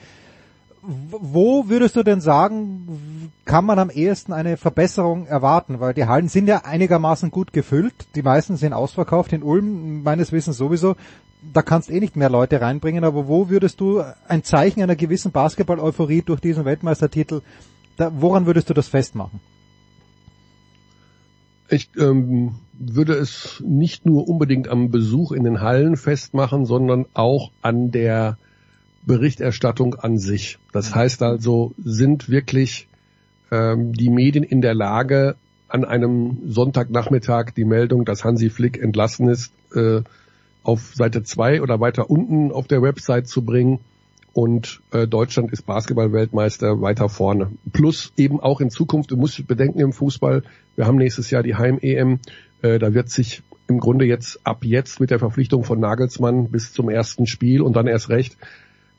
wo 0.85 1.69
würdest 1.69 1.95
du 1.95 2.03
denn 2.03 2.19
sagen, 2.19 3.31
kann 3.45 3.65
man 3.65 3.79
am 3.79 3.89
ehesten 3.89 4.33
eine 4.33 4.57
Verbesserung 4.57 5.25
erwarten? 5.27 5.79
Weil 5.79 5.93
die 5.93 6.05
Hallen 6.05 6.27
sind 6.27 6.47
ja 6.47 6.63
einigermaßen 6.65 7.31
gut 7.31 7.53
gefüllt. 7.53 7.93
Die 8.15 8.21
meisten 8.21 8.57
sind 8.57 8.73
ausverkauft. 8.73 9.31
In 9.31 9.43
Ulm 9.43 10.03
meines 10.03 10.31
Wissens 10.33 10.57
sowieso. 10.57 10.95
Da 11.53 11.61
kannst 11.61 11.89
eh 11.89 11.99
nicht 11.99 12.17
mehr 12.17 12.29
Leute 12.29 12.59
reinbringen. 12.59 13.05
Aber 13.05 13.27
wo 13.27 13.49
würdest 13.49 13.79
du 13.79 14.03
ein 14.27 14.43
Zeichen 14.43 14.83
einer 14.83 14.97
gewissen 14.97 15.31
Basketball-Euphorie 15.31 16.21
durch 16.21 16.41
diesen 16.41 16.65
Weltmeistertitel, 16.65 17.41
da, 17.95 18.11
woran 18.13 18.45
würdest 18.45 18.69
du 18.69 18.73
das 18.73 18.89
festmachen? 18.89 19.39
Ich 21.69 21.89
ähm, 21.97 22.55
würde 22.73 23.13
es 23.13 23.63
nicht 23.65 24.05
nur 24.05 24.27
unbedingt 24.27 24.67
am 24.67 24.91
Besuch 24.91 25.31
in 25.31 25.43
den 25.43 25.61
Hallen 25.61 25.95
festmachen, 25.97 26.65
sondern 26.65 27.05
auch 27.13 27.51
an 27.61 27.91
der 27.91 28.37
Berichterstattung 29.05 29.95
an 29.95 30.17
sich. 30.17 30.59
Das 30.71 30.93
heißt 30.93 31.21
also, 31.23 31.73
sind 31.83 32.29
wirklich 32.29 32.87
ähm, 33.51 33.93
die 33.93 34.09
Medien 34.09 34.43
in 34.43 34.61
der 34.61 34.73
Lage, 34.73 35.35
an 35.67 35.85
einem 35.85 36.37
Sonntagnachmittag 36.47 37.51
die 37.55 37.65
Meldung, 37.65 38.05
dass 38.05 38.23
Hansi 38.23 38.49
Flick 38.49 38.81
entlassen 38.81 39.27
ist, 39.27 39.51
äh, 39.73 40.01
auf 40.61 40.93
Seite 40.93 41.23
2 41.23 41.61
oder 41.61 41.79
weiter 41.79 42.09
unten 42.09 42.51
auf 42.51 42.67
der 42.67 42.81
Website 42.81 43.27
zu 43.27 43.43
bringen 43.43 43.79
und 44.33 44.81
äh, 44.91 45.07
Deutschland 45.07 45.51
ist 45.53 45.65
Basketball-Weltmeister 45.65 46.81
weiter 46.81 47.07
vorne. 47.07 47.51
Plus 47.71 48.11
eben 48.17 48.39
auch 48.39 48.61
in 48.61 48.71
Zukunft, 48.71 49.11
du 49.11 49.17
musst 49.17 49.45
bedenken 49.47 49.79
im 49.79 49.93
Fußball, 49.93 50.43
wir 50.75 50.87
haben 50.87 50.97
nächstes 50.97 51.29
Jahr 51.29 51.43
die 51.43 51.55
Heim-EM, 51.55 52.19
äh, 52.61 52.79
da 52.79 52.93
wird 52.93 53.09
sich 53.09 53.43
im 53.67 53.79
Grunde 53.79 54.05
jetzt 54.05 54.39
ab 54.43 54.65
jetzt 54.65 54.99
mit 54.99 55.11
der 55.11 55.19
Verpflichtung 55.19 55.63
von 55.63 55.79
Nagelsmann 55.79 56.49
bis 56.49 56.73
zum 56.73 56.89
ersten 56.89 57.27
Spiel 57.27 57.61
und 57.61 57.75
dann 57.75 57.87
erst 57.87 58.09
recht 58.09 58.37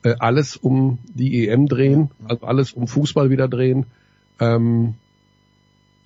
äh, 0.03 0.15
alles 0.19 0.55
um 0.55 0.99
die 1.05 1.47
EM 1.47 1.67
drehen, 1.67 2.11
also 2.27 2.45
alles 2.45 2.71
um 2.73 2.87
Fußball 2.87 3.29
wieder 3.29 3.47
drehen. 3.47 3.85
Ähm, 4.39 4.95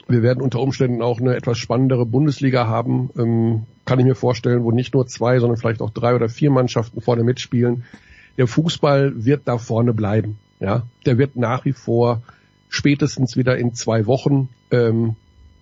wir 0.08 0.24
werden 0.24 0.42
unter 0.42 0.60
Umständen 0.60 1.04
auch 1.04 1.20
eine 1.20 1.36
etwas 1.36 1.60
spannendere 1.60 2.06
Bundesliga 2.06 2.66
haben, 2.66 3.12
ähm, 3.16 3.64
kann 3.86 4.00
ich 4.00 4.06
mir 4.06 4.16
vorstellen, 4.16 4.64
wo 4.64 4.72
nicht 4.72 4.94
nur 4.94 5.06
zwei, 5.06 5.40
sondern 5.40 5.58
vielleicht 5.58 5.82
auch 5.82 5.92
drei 5.92 6.16
oder 6.16 6.30
vier 6.30 6.50
Mannschaften 6.50 7.02
vorne 7.02 7.24
mitspielen. 7.24 7.84
Der 8.40 8.48
Fußball 8.48 9.26
wird 9.26 9.50
da 9.50 9.58
vorne 9.58 9.94
bleiben. 9.94 10.40
Ja, 10.62 10.88
der 11.06 11.18
wird 11.18 11.36
nach 11.36 11.66
wie 11.66 11.74
vor 11.74 12.24
spätestens 12.70 13.36
wieder 13.36 13.58
in 13.58 13.74
zwei 13.74 14.06
Wochen 14.06 14.48
ähm, 14.72 15.16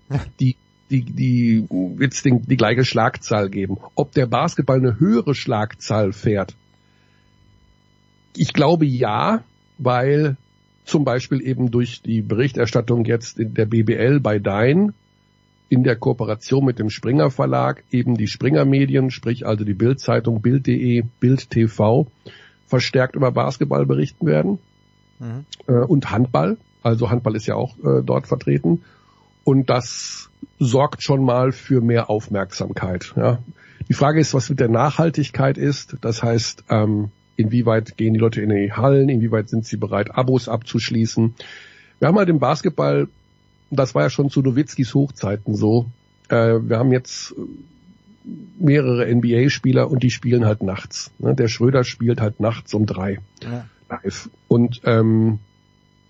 die 0.40 0.56
die 0.91 1.02
die 1.02 1.66
wird's 1.70 2.22
die, 2.22 2.40
die 2.40 2.56
gleiche 2.56 2.86
Schlagzahl 2.86 3.49
geben. 3.49 3.78
Ob 3.95 4.12
der 4.12 4.28
Basketball 4.28 4.78
eine 4.78 4.99
höhere 4.99 5.34
Schlagzahl 5.34 6.14
fährt, 6.14 6.56
ich 8.36 8.54
glaube 8.54 8.86
ja, 8.86 9.44
weil 9.80 10.38
zum 10.86 11.04
Beispiel 11.04 11.41
eben 11.41 11.72
durch 11.72 12.04
die 12.04 12.22
Berichterstattung 12.22 13.06
jetzt 13.06 13.40
in 13.40 13.56
der 13.56 13.66
BBL 13.66 14.20
bei 14.20 14.38
Dein 14.38 14.94
in 15.70 15.84
der 15.84 15.95
Kooperation 15.95 16.64
mit 16.64 16.78
dem 16.78 16.91
Springer 16.91 17.32
Verlag 17.32 17.84
eben 17.91 18.16
die 18.16 18.28
Springer 18.28 18.66
Medien, 18.66 19.10
sprich 19.10 19.45
also 19.48 19.66
die 19.66 19.74
Bildzeitung, 19.74 20.41
Bild.de, 20.41 21.04
Bild 21.20 21.49
TV, 21.49 22.08
verstärkt 22.68 23.15
über 23.15 23.31
Basketball 23.31 23.85
berichten 23.85 24.27
werden 24.27 24.60
mhm. 25.19 25.45
äh, 25.68 25.73
und 25.73 26.11
Handball. 26.11 26.57
Also 26.84 27.10
Handball 27.10 27.35
ist 27.35 27.48
ja 27.48 27.56
auch 27.56 27.77
äh, 27.80 28.03
dort 28.03 28.27
vertreten 28.27 28.84
und 29.44 29.69
das 29.69 30.30
sorgt 30.60 31.02
schon 31.03 31.23
mal 31.23 31.52
für 31.52 31.81
mehr 31.81 32.10
Aufmerksamkeit. 32.10 33.14
Ja. 33.15 33.39
Die 33.88 33.94
Frage 33.94 34.19
ist, 34.19 34.34
was 34.34 34.49
mit 34.49 34.60
der 34.60 34.69
Nachhaltigkeit 34.69 35.57
ist. 35.57 35.98
Das 36.02 36.22
heißt, 36.22 36.65
ähm, 36.69 37.11
inwieweit 37.38 37.95
gehen 37.95 38.14
die 38.14 38.19
Leute 38.19 38.41
in 38.41 38.49
die 38.49 38.73
Hallen, 38.73 39.07
inwieweit 39.10 39.49
sind 39.49 39.65
sie 39.65 39.77
bereit, 39.77 40.14
Abos 40.14 40.49
abzuschließen. 40.49 41.35
Wir 41.99 42.07
haben 42.07 42.18
halt 42.18 42.30
im 42.30 42.39
Basketball, 42.39 43.07
das 43.72 43.95
war 43.95 44.03
ja 44.03 44.10
schon 44.10 44.30
zu 44.30 44.41
Nowitzkis 44.41 44.94
Hochzeiten 44.94 45.56
so, 45.56 45.85
äh, 46.30 46.60
wir 46.61 46.77
haben 46.77 46.91
jetzt 46.91 47.34
mehrere 48.60 49.06
NBA-Spieler 49.14 49.90
und 49.90 50.04
die 50.04 50.12
spielen 50.12 50.45
halt 50.45 50.64
nachts. 50.64 51.12
Ne? 51.20 51.36
Der 51.36 51.48
Schröder 51.48 51.84
spielt 51.84 52.22
halt 52.22 52.40
nachts 52.40 52.74
um 52.74 52.86
drei 52.86 53.20
ja. 53.44 53.66
live. 53.90 54.30
Und 54.48 54.82
ähm, 54.86 55.40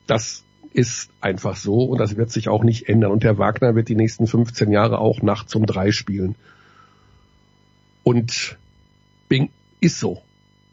das 0.07 0.43
ist 0.73 1.09
einfach 1.21 1.55
so 1.55 1.83
und 1.83 1.99
das 1.99 2.17
wird 2.17 2.31
sich 2.31 2.49
auch 2.49 2.63
nicht 2.63 2.87
ändern. 2.87 3.11
Und 3.11 3.23
der 3.23 3.37
Wagner 3.37 3.75
wird 3.75 3.89
die 3.89 3.95
nächsten 3.95 4.27
15 4.27 4.71
Jahre 4.71 4.99
auch 4.99 5.21
nachts 5.21 5.55
um 5.55 5.65
drei 5.65 5.91
spielen. 5.91 6.35
Und 8.03 8.57
Bing 9.27 9.49
ist 9.79 9.99
so. 9.99 10.21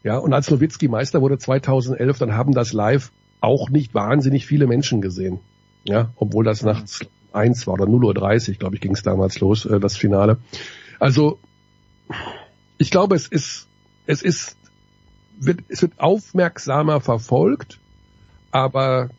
Ja, 0.03 0.17
und 0.17 0.33
als 0.33 0.49
Nowitzki 0.51 0.87
Meister 0.87 1.21
wurde 1.21 1.37
2011, 1.37 2.19
dann 2.19 2.33
haben 2.35 2.53
das 2.53 2.73
live 2.73 3.11
auch 3.41 3.69
nicht 3.69 3.93
wahnsinnig 3.93 4.45
viele 4.45 4.67
Menschen 4.67 5.01
gesehen. 5.01 5.39
Ja, 5.83 6.11
obwohl 6.15 6.43
das 6.43 6.63
nachts 6.63 7.01
eins 7.31 7.67
war 7.67 7.75
oder 7.75 7.85
0.30 7.85 8.49
Uhr, 8.49 8.55
glaube 8.55 8.75
ich, 8.75 8.81
ging 8.81 8.93
es 8.93 9.03
damals 9.03 9.39
los, 9.39 9.65
äh, 9.65 9.79
das 9.79 9.97
Finale. 9.97 10.37
Also, 10.99 11.39
ich 12.77 12.91
glaube, 12.91 13.15
es 13.15 13.27
ist, 13.27 13.67
es 14.05 14.21
ist, 14.21 14.55
wird, 15.37 15.61
es 15.67 15.81
wird 15.81 15.99
aufmerksamer 15.99 17.01
verfolgt, 17.01 17.79
aber 18.51 19.09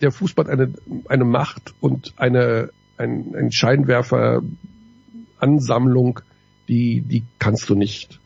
der 0.00 0.12
Fußball 0.12 0.46
hat 0.46 0.52
eine, 0.52 0.72
eine 1.08 1.24
Macht 1.24 1.74
und 1.80 2.14
eine, 2.16 2.70
ein, 2.96 3.34
ein 3.36 3.52
Scheinwerfer-Ansammlung, 3.52 6.20
die, 6.68 7.02
die 7.02 7.24
kannst 7.38 7.68
du 7.68 7.74
nicht 7.74 8.18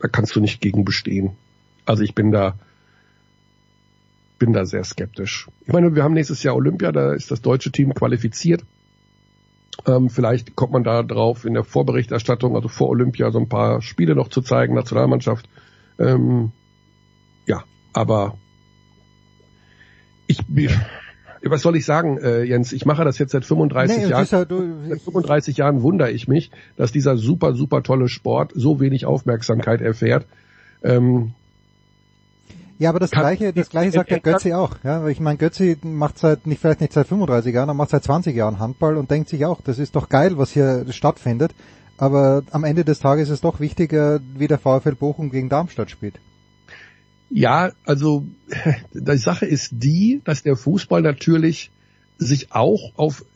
da 0.00 0.08
kannst 0.08 0.34
du 0.34 0.40
nicht 0.40 0.60
gegen 0.60 0.84
bestehen. 0.84 1.36
Also 1.84 2.02
ich 2.02 2.14
bin 2.14 2.32
da, 2.32 2.58
bin 4.38 4.52
da 4.52 4.64
sehr 4.64 4.82
skeptisch. 4.82 5.48
Ich 5.66 5.72
meine, 5.72 5.94
wir 5.94 6.02
haben 6.02 6.14
nächstes 6.14 6.42
Jahr 6.42 6.56
Olympia, 6.56 6.90
da 6.90 7.12
ist 7.12 7.30
das 7.30 7.42
deutsche 7.42 7.70
Team 7.70 7.94
qualifiziert. 7.94 8.64
Ähm, 9.86 10.10
vielleicht 10.10 10.56
kommt 10.56 10.72
man 10.72 10.84
da 10.84 11.02
drauf 11.02 11.44
in 11.44 11.54
der 11.54 11.64
Vorberichterstattung, 11.64 12.54
also 12.54 12.68
vor 12.68 12.88
Olympia, 12.88 13.30
so 13.30 13.38
ein 13.38 13.48
paar 13.48 13.82
Spiele 13.82 14.14
noch 14.14 14.28
zu 14.28 14.42
zeigen, 14.42 14.74
Nationalmannschaft. 14.74 15.48
Ähm, 15.98 16.52
ja, 17.46 17.64
aber 17.92 18.36
ich, 20.26 20.38
was 21.42 21.62
soll 21.62 21.76
ich 21.76 21.84
sagen, 21.84 22.18
äh, 22.18 22.42
Jens? 22.42 22.72
Ich 22.72 22.84
mache 22.84 23.04
das 23.04 23.18
jetzt 23.18 23.32
seit 23.32 23.44
35 23.44 23.96
nee, 23.96 24.06
Jahren. 24.08 24.26
Ja, 24.30 24.44
du, 24.44 24.88
seit 24.88 25.00
35 25.00 25.56
Jahren 25.56 25.82
wundere 25.82 26.10
ich 26.10 26.28
mich, 26.28 26.50
dass 26.76 26.92
dieser 26.92 27.16
super, 27.16 27.54
super 27.54 27.82
tolle 27.82 28.08
Sport 28.08 28.52
so 28.54 28.80
wenig 28.80 29.06
Aufmerksamkeit 29.06 29.80
erfährt. 29.80 30.26
Ähm, 30.82 31.34
ja, 32.80 32.88
aber 32.88 32.98
das 32.98 33.10
gleiche, 33.10 33.52
das 33.52 33.68
gleiche 33.68 33.92
sagt 33.92 34.10
der 34.10 34.20
Götzi 34.20 34.54
auch. 34.54 34.74
Ja, 34.82 35.06
ich 35.06 35.20
meine, 35.20 35.36
Götzi 35.36 35.76
macht 35.82 36.18
seit 36.18 36.46
nicht 36.46 36.62
vielleicht 36.62 36.80
nicht 36.80 36.94
seit 36.94 37.06
35 37.06 37.54
Jahren, 37.54 37.68
er 37.68 37.74
macht 37.74 37.90
seit 37.90 38.02
20 38.02 38.34
Jahren 38.34 38.58
Handball 38.58 38.96
und 38.96 39.10
denkt 39.10 39.28
sich 39.28 39.44
auch, 39.44 39.60
das 39.60 39.78
ist 39.78 39.96
doch 39.96 40.08
geil, 40.08 40.38
was 40.38 40.50
hier 40.50 40.86
stattfindet. 40.90 41.54
Aber 41.98 42.42
am 42.52 42.64
Ende 42.64 42.82
des 42.86 42.98
Tages 42.98 43.28
ist 43.28 43.34
es 43.34 43.40
doch 43.42 43.60
wichtiger, 43.60 44.20
wie 44.34 44.48
der 44.48 44.58
VfL 44.58 44.94
Bochum 44.94 45.30
gegen 45.30 45.50
Darmstadt 45.50 45.90
spielt. 45.90 46.14
Ja, 47.28 47.70
also 47.84 48.24
die 48.94 49.16
Sache 49.18 49.44
ist 49.44 49.72
die, 49.72 50.22
dass 50.24 50.42
der 50.42 50.56
Fußball 50.56 51.02
natürlich 51.02 51.70
sich 52.16 52.52
auch 52.52 52.92
auf 52.96 53.26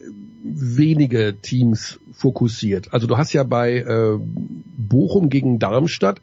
wenige 0.42 1.36
Teams 1.42 2.00
fokussiert. 2.14 2.94
Also 2.94 3.06
du 3.06 3.18
hast 3.18 3.34
ja 3.34 3.42
bei 3.44 3.76
äh, 3.76 4.18
Bochum 4.18 5.28
gegen 5.28 5.58
Darmstadt 5.58 6.22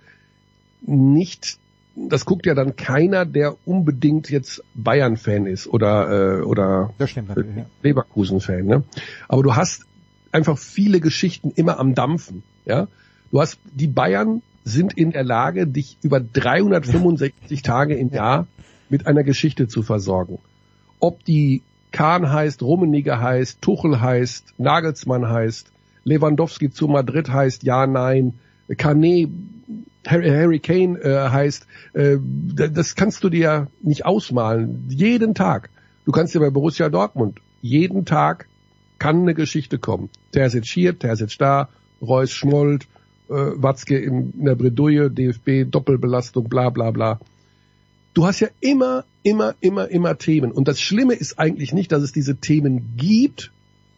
nicht, 0.81 1.59
das 1.95 2.25
guckt 2.25 2.45
ja 2.45 2.53
dann 2.53 2.75
keiner, 2.75 3.25
der 3.25 3.55
unbedingt 3.65 4.29
jetzt 4.29 4.63
Bayern-Fan 4.75 5.45
ist 5.45 5.67
oder 5.67 6.39
äh, 6.39 6.41
oder 6.41 6.93
Leverkusen-Fan. 7.83 8.65
Ne? 8.65 8.83
Aber 9.27 9.43
du 9.43 9.55
hast 9.55 9.85
einfach 10.31 10.57
viele 10.57 10.99
Geschichten 10.99 11.51
immer 11.55 11.79
am 11.79 11.93
Dampfen. 11.93 12.43
Ja, 12.65 12.87
du 13.31 13.41
hast 13.41 13.59
die 13.73 13.87
Bayern 13.87 14.41
sind 14.63 14.93
in 14.97 15.11
der 15.11 15.23
Lage, 15.23 15.67
dich 15.67 15.97
über 16.01 16.19
365 16.19 17.61
Tage 17.61 17.95
im 17.95 18.11
Jahr 18.11 18.47
mit 18.89 19.07
einer 19.07 19.23
Geschichte 19.23 19.67
zu 19.67 19.81
versorgen. 19.83 20.39
Ob 20.99 21.25
die 21.25 21.63
Kahn 21.91 22.31
heißt, 22.31 22.61
Rummenigge 22.61 23.19
heißt, 23.19 23.61
Tuchel 23.61 23.99
heißt, 23.99 24.53
Nagelsmann 24.59 25.27
heißt, 25.27 25.71
Lewandowski 26.03 26.71
zu 26.71 26.87
Madrid 26.87 27.29
heißt, 27.29 27.63
ja, 27.63 27.85
nein, 27.87 28.35
Kane 28.77 29.27
Harry, 30.07 30.29
Harry 30.29 30.59
Kane 30.59 30.99
äh, 30.99 31.29
heißt, 31.29 31.67
äh, 31.93 32.17
das 32.21 32.95
kannst 32.95 33.23
du 33.23 33.29
dir 33.29 33.67
nicht 33.81 34.05
ausmalen. 34.05 34.85
Jeden 34.89 35.35
Tag. 35.35 35.69
Du 36.05 36.11
kannst 36.11 36.33
dir 36.33 36.39
bei 36.39 36.49
Borussia 36.49 36.89
Dortmund 36.89 37.39
jeden 37.61 38.05
Tag 38.05 38.47
kann 38.99 39.21
eine 39.21 39.33
Geschichte 39.33 39.79
kommen. 39.79 40.09
Terzic 40.31 40.65
hier, 40.65 40.97
Terzic 40.97 41.37
da, 41.37 41.69
Reus 42.01 42.31
schmollt, 42.31 42.87
äh, 43.29 43.33
Watzke 43.33 43.97
in, 43.97 44.31
in 44.31 44.45
der 44.45 44.55
Bredouille, 44.55 45.09
DFB, 45.09 45.69
Doppelbelastung, 45.69 46.49
bla 46.49 46.69
bla 46.69 46.91
bla. 46.91 47.19
Du 48.13 48.25
hast 48.25 48.41
ja 48.41 48.49
immer, 48.59 49.05
immer, 49.23 49.55
immer, 49.61 49.87
immer 49.87 50.17
Themen. 50.17 50.51
Und 50.51 50.67
das 50.67 50.81
Schlimme 50.81 51.13
ist 51.13 51.39
eigentlich 51.39 51.73
nicht, 51.73 51.91
dass 51.91 52.03
es 52.03 52.11
diese 52.11 52.35
Themen 52.35 52.95
gibt, 52.97 53.51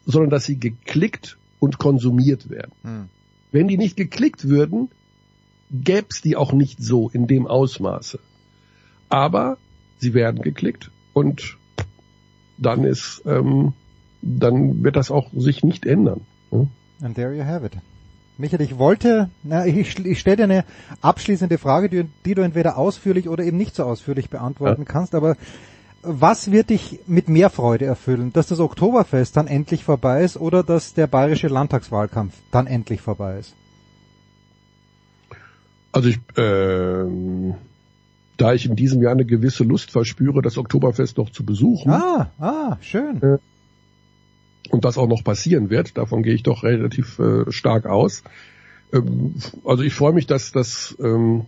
sondern 0.06 0.30
dass 0.30 0.46
sie 0.46 0.60
geklickt 0.60 1.38
und 1.60 1.80
konsumiert 1.80 2.50
werden. 2.50 2.72
Hm. 2.84 3.10
Wenn 3.52 3.68
die 3.68 3.78
nicht 3.78 3.98
geklickt 3.98 4.48
würden, 4.48 4.90
gäb's 5.74 6.22
die 6.22 6.36
auch 6.38 6.54
nicht 6.54 6.82
so 6.82 7.10
in 7.10 7.28
dem 7.28 7.48
Ausmaße. 7.48 8.20
Aber 9.10 9.58
sie 9.98 10.14
werden 10.14 10.42
geklickt 10.42 10.92
und 11.14 11.58
dann 12.58 12.84
ist, 12.84 13.24
ähm, 13.26 13.74
dann 14.22 14.84
wird 14.84 14.96
das 14.96 15.12
auch 15.12 15.30
sich 15.34 15.64
nicht 15.64 15.86
ändern. 15.86 16.22
Hm? 16.52 16.70
And 17.02 17.16
there 17.16 17.36
you 17.36 17.44
have 17.44 17.66
it. 17.66 17.74
Michael, 18.38 18.62
ich 18.62 18.78
wollte, 18.78 19.30
na, 19.44 19.66
ich, 19.66 20.00
ich 20.00 20.20
stelle 20.20 20.38
dir 20.38 20.44
eine 20.44 20.66
abschließende 21.02 21.58
Frage, 21.58 21.90
die, 21.90 22.06
die, 22.26 22.34
du 22.34 22.42
entweder 22.42 22.78
ausführlich 22.78 23.30
oder 23.30 23.44
eben 23.44 23.58
nicht 23.58 23.76
so 23.76 23.84
ausführlich 23.84 24.30
beantworten 24.30 24.84
ja. 24.84 24.92
kannst, 24.92 25.14
aber 25.14 25.36
was 26.02 26.52
wird 26.52 26.70
dich 26.70 27.00
mit 27.06 27.30
mehr 27.30 27.50
Freude 27.50 27.86
erfüllen? 27.86 28.34
Dass 28.34 28.48
das 28.48 28.60
Oktoberfest 28.60 29.38
dann 29.38 29.48
endlich 29.48 29.84
vorbei 29.84 30.24
ist 30.24 30.38
oder 30.38 30.64
dass 30.64 30.94
der 30.94 31.08
bayerische 31.08 31.48
Landtagswahlkampf 31.48 32.34
dann 32.52 32.68
endlich 32.68 33.02
vorbei 33.02 33.40
ist? 33.40 33.56
Also 35.94 36.10
ich, 36.10 36.20
ähm, 36.38 37.54
da 38.38 38.54
ich 38.54 38.66
in 38.66 38.76
diesem 38.76 39.02
Jahr 39.02 39.14
eine 39.14 39.26
gewisse 39.26 39.64
Lust 39.64 39.92
verspüre, 39.92 40.42
das 40.42 40.58
Oktoberfest 40.58 41.18
noch 41.18 41.30
zu 41.30 41.46
besuchen. 41.46 41.92
Ah, 41.92 42.32
ah, 42.40 42.78
schön. 42.82 43.22
Äh, 43.22 43.38
und 44.70 44.84
das 44.84 44.98
auch 44.98 45.08
noch 45.08 45.24
passieren 45.24 45.70
wird, 45.70 45.98
davon 45.98 46.24
gehe 46.24 46.34
ich 46.34 46.44
doch 46.44 46.64
relativ 46.64 47.20
äh, 47.20 47.52
stark 47.52 47.86
aus. 47.86 48.24
Ähm, 48.92 49.36
also 49.64 49.84
ich 49.84 49.94
freue 49.94 50.14
mich, 50.14 50.26
dass, 50.26 50.52
dass, 50.52 50.98
ähm, 51.00 51.46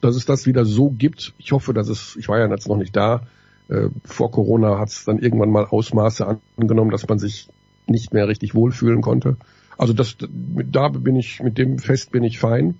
dass 0.00 0.16
es 0.16 0.26
das 0.26 0.46
wieder 0.46 0.64
so 0.64 0.90
gibt. 0.90 1.32
Ich 1.38 1.52
hoffe, 1.52 1.72
dass 1.72 1.88
es, 1.88 2.16
ich 2.16 2.28
war 2.28 2.38
ja 2.38 2.48
jetzt 2.48 2.68
noch 2.68 2.76
nicht 2.76 2.96
da, 2.96 3.22
äh, 3.68 3.88
vor 4.04 4.32
Corona 4.32 4.78
hat 4.78 4.88
es 4.88 5.04
dann 5.04 5.18
irgendwann 5.18 5.50
mal 5.50 5.64
Ausmaße 5.64 6.38
angenommen, 6.56 6.90
dass 6.90 7.06
man 7.08 7.18
sich 7.18 7.48
nicht 7.86 8.12
mehr 8.12 8.26
richtig 8.26 8.54
wohlfühlen 8.54 9.00
konnte. 9.00 9.36
Also 9.78 9.92
das, 9.92 10.16
da 10.18 10.88
bin 10.88 11.14
ich, 11.16 11.40
mit 11.40 11.58
dem 11.58 11.78
Fest 11.78 12.10
bin 12.10 12.24
ich 12.24 12.38
fein. 12.38 12.76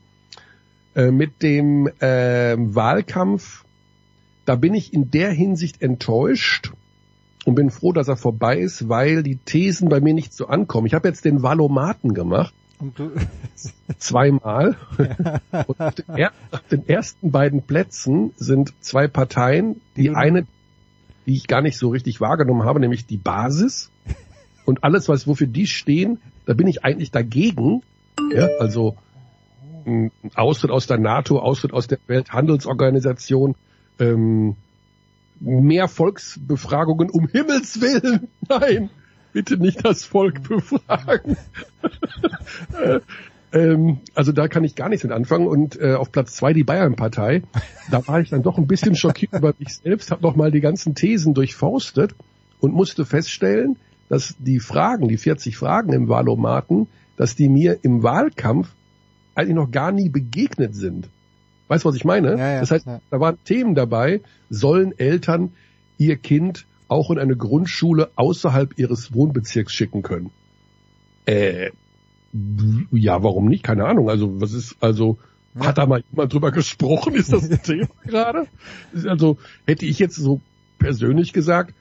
Äh, 0.96 1.10
mit 1.10 1.42
dem 1.42 1.88
äh, 2.00 2.56
Wahlkampf, 2.56 3.64
da 4.46 4.56
bin 4.56 4.72
ich 4.72 4.94
in 4.94 5.10
der 5.10 5.30
Hinsicht 5.30 5.82
enttäuscht 5.82 6.72
und 7.44 7.54
bin 7.54 7.70
froh, 7.70 7.92
dass 7.92 8.08
er 8.08 8.16
vorbei 8.16 8.58
ist, 8.58 8.88
weil 8.88 9.22
die 9.22 9.36
Thesen 9.36 9.90
bei 9.90 10.00
mir 10.00 10.14
nicht 10.14 10.32
so 10.32 10.46
ankommen. 10.46 10.86
Ich 10.86 10.94
habe 10.94 11.06
jetzt 11.06 11.26
den 11.26 11.42
Valomaten 11.42 12.14
gemacht. 12.14 12.54
Zweimal. 13.98 14.76
und 15.66 15.80
auf 15.80 15.94
den, 15.96 16.04
er, 16.16 16.32
auf 16.50 16.62
den, 16.70 16.88
ersten 16.88 17.30
beiden 17.30 17.60
Plätzen 17.60 18.32
sind 18.36 18.72
zwei 18.80 19.06
Parteien. 19.06 19.82
Die 19.98 20.08
mhm. 20.08 20.16
eine, 20.16 20.46
die 21.26 21.34
ich 21.34 21.46
gar 21.46 21.60
nicht 21.60 21.76
so 21.76 21.90
richtig 21.90 22.22
wahrgenommen 22.22 22.64
habe, 22.64 22.80
nämlich 22.80 23.04
die 23.04 23.18
Basis. 23.18 23.90
Und 24.64 24.82
alles, 24.82 25.10
was 25.10 25.26
wofür 25.26 25.46
die 25.46 25.66
stehen, 25.66 26.22
da 26.46 26.54
bin 26.54 26.66
ich 26.66 26.86
eigentlich 26.86 27.10
dagegen. 27.10 27.82
Ja, 28.32 28.48
also 28.60 28.96
Austritt 30.34 30.70
aus 30.70 30.86
der 30.86 30.98
NATO, 30.98 31.38
Austritt 31.38 31.72
aus 31.72 31.86
der 31.86 31.98
Welthandelsorganisation, 32.06 33.54
ähm, 33.98 34.56
mehr 35.40 35.88
Volksbefragungen 35.88 37.10
um 37.10 37.28
Himmels 37.28 37.80
Willen. 37.80 38.28
Nein, 38.48 38.90
bitte 39.32 39.56
nicht 39.56 39.84
das 39.84 40.04
Volk 40.04 40.42
befragen. 40.42 41.36
äh, 42.82 43.00
ähm, 43.52 44.00
also 44.14 44.32
da 44.32 44.48
kann 44.48 44.64
ich 44.64 44.74
gar 44.74 44.88
nichts 44.88 45.04
mit 45.04 45.12
anfangen. 45.12 45.46
Und 45.46 45.80
äh, 45.80 45.94
auf 45.94 46.10
Platz 46.10 46.34
zwei 46.34 46.52
die 46.52 46.64
Bayern-Partei. 46.64 47.42
Da 47.90 48.06
war 48.06 48.20
ich 48.20 48.30
dann 48.30 48.42
doch 48.42 48.58
ein 48.58 48.66
bisschen 48.66 48.96
schockiert 48.96 49.32
über 49.32 49.54
mich 49.58 49.76
selbst, 49.76 50.10
habe 50.10 50.22
noch 50.22 50.36
mal 50.36 50.50
die 50.50 50.60
ganzen 50.60 50.94
Thesen 50.94 51.34
durchforstet 51.34 52.14
und 52.60 52.74
musste 52.74 53.04
feststellen, 53.04 53.76
dass 54.08 54.36
die 54.38 54.60
Fragen, 54.60 55.08
die 55.08 55.16
40 55.16 55.56
Fragen 55.56 55.92
im 55.92 56.08
Wahlomaten, 56.08 56.88
dass 57.16 57.34
die 57.34 57.48
mir 57.48 57.78
im 57.82 58.02
Wahlkampf 58.02 58.68
eigentlich 59.36 59.54
noch 59.54 59.70
gar 59.70 59.92
nie 59.92 60.08
begegnet 60.08 60.74
sind. 60.74 61.08
Weißt 61.68 61.84
du, 61.84 61.88
was 61.88 61.96
ich 61.96 62.04
meine? 62.04 62.32
Ja, 62.32 62.52
ja, 62.54 62.60
das 62.60 62.70
heißt, 62.70 62.86
ja. 62.86 63.00
da 63.10 63.20
waren 63.20 63.38
Themen 63.44 63.74
dabei, 63.74 64.20
sollen 64.50 64.96
Eltern 64.98 65.52
ihr 65.98 66.16
Kind 66.16 66.66
auch 66.88 67.10
in 67.10 67.18
eine 67.18 67.36
Grundschule 67.36 68.10
außerhalb 68.16 68.78
ihres 68.78 69.12
Wohnbezirks 69.12 69.72
schicken 69.72 70.02
können? 70.02 70.30
Äh, 71.26 71.70
ja, 72.92 73.22
warum 73.22 73.46
nicht? 73.46 73.62
Keine 73.62 73.84
Ahnung. 73.84 74.08
Also, 74.08 74.40
was 74.40 74.52
ist, 74.52 74.76
also, 74.80 75.18
hat 75.58 75.78
da 75.78 75.86
mal 75.86 76.02
jemand 76.10 76.32
drüber 76.32 76.52
gesprochen? 76.52 77.14
Ist 77.14 77.32
das 77.32 77.50
ein 77.50 77.62
Thema 77.62 77.88
gerade? 78.04 78.46
Also, 79.06 79.38
hätte 79.66 79.86
ich 79.86 79.98
jetzt 79.98 80.16
so 80.16 80.40
persönlich 80.78 81.32
gesagt, 81.32 81.74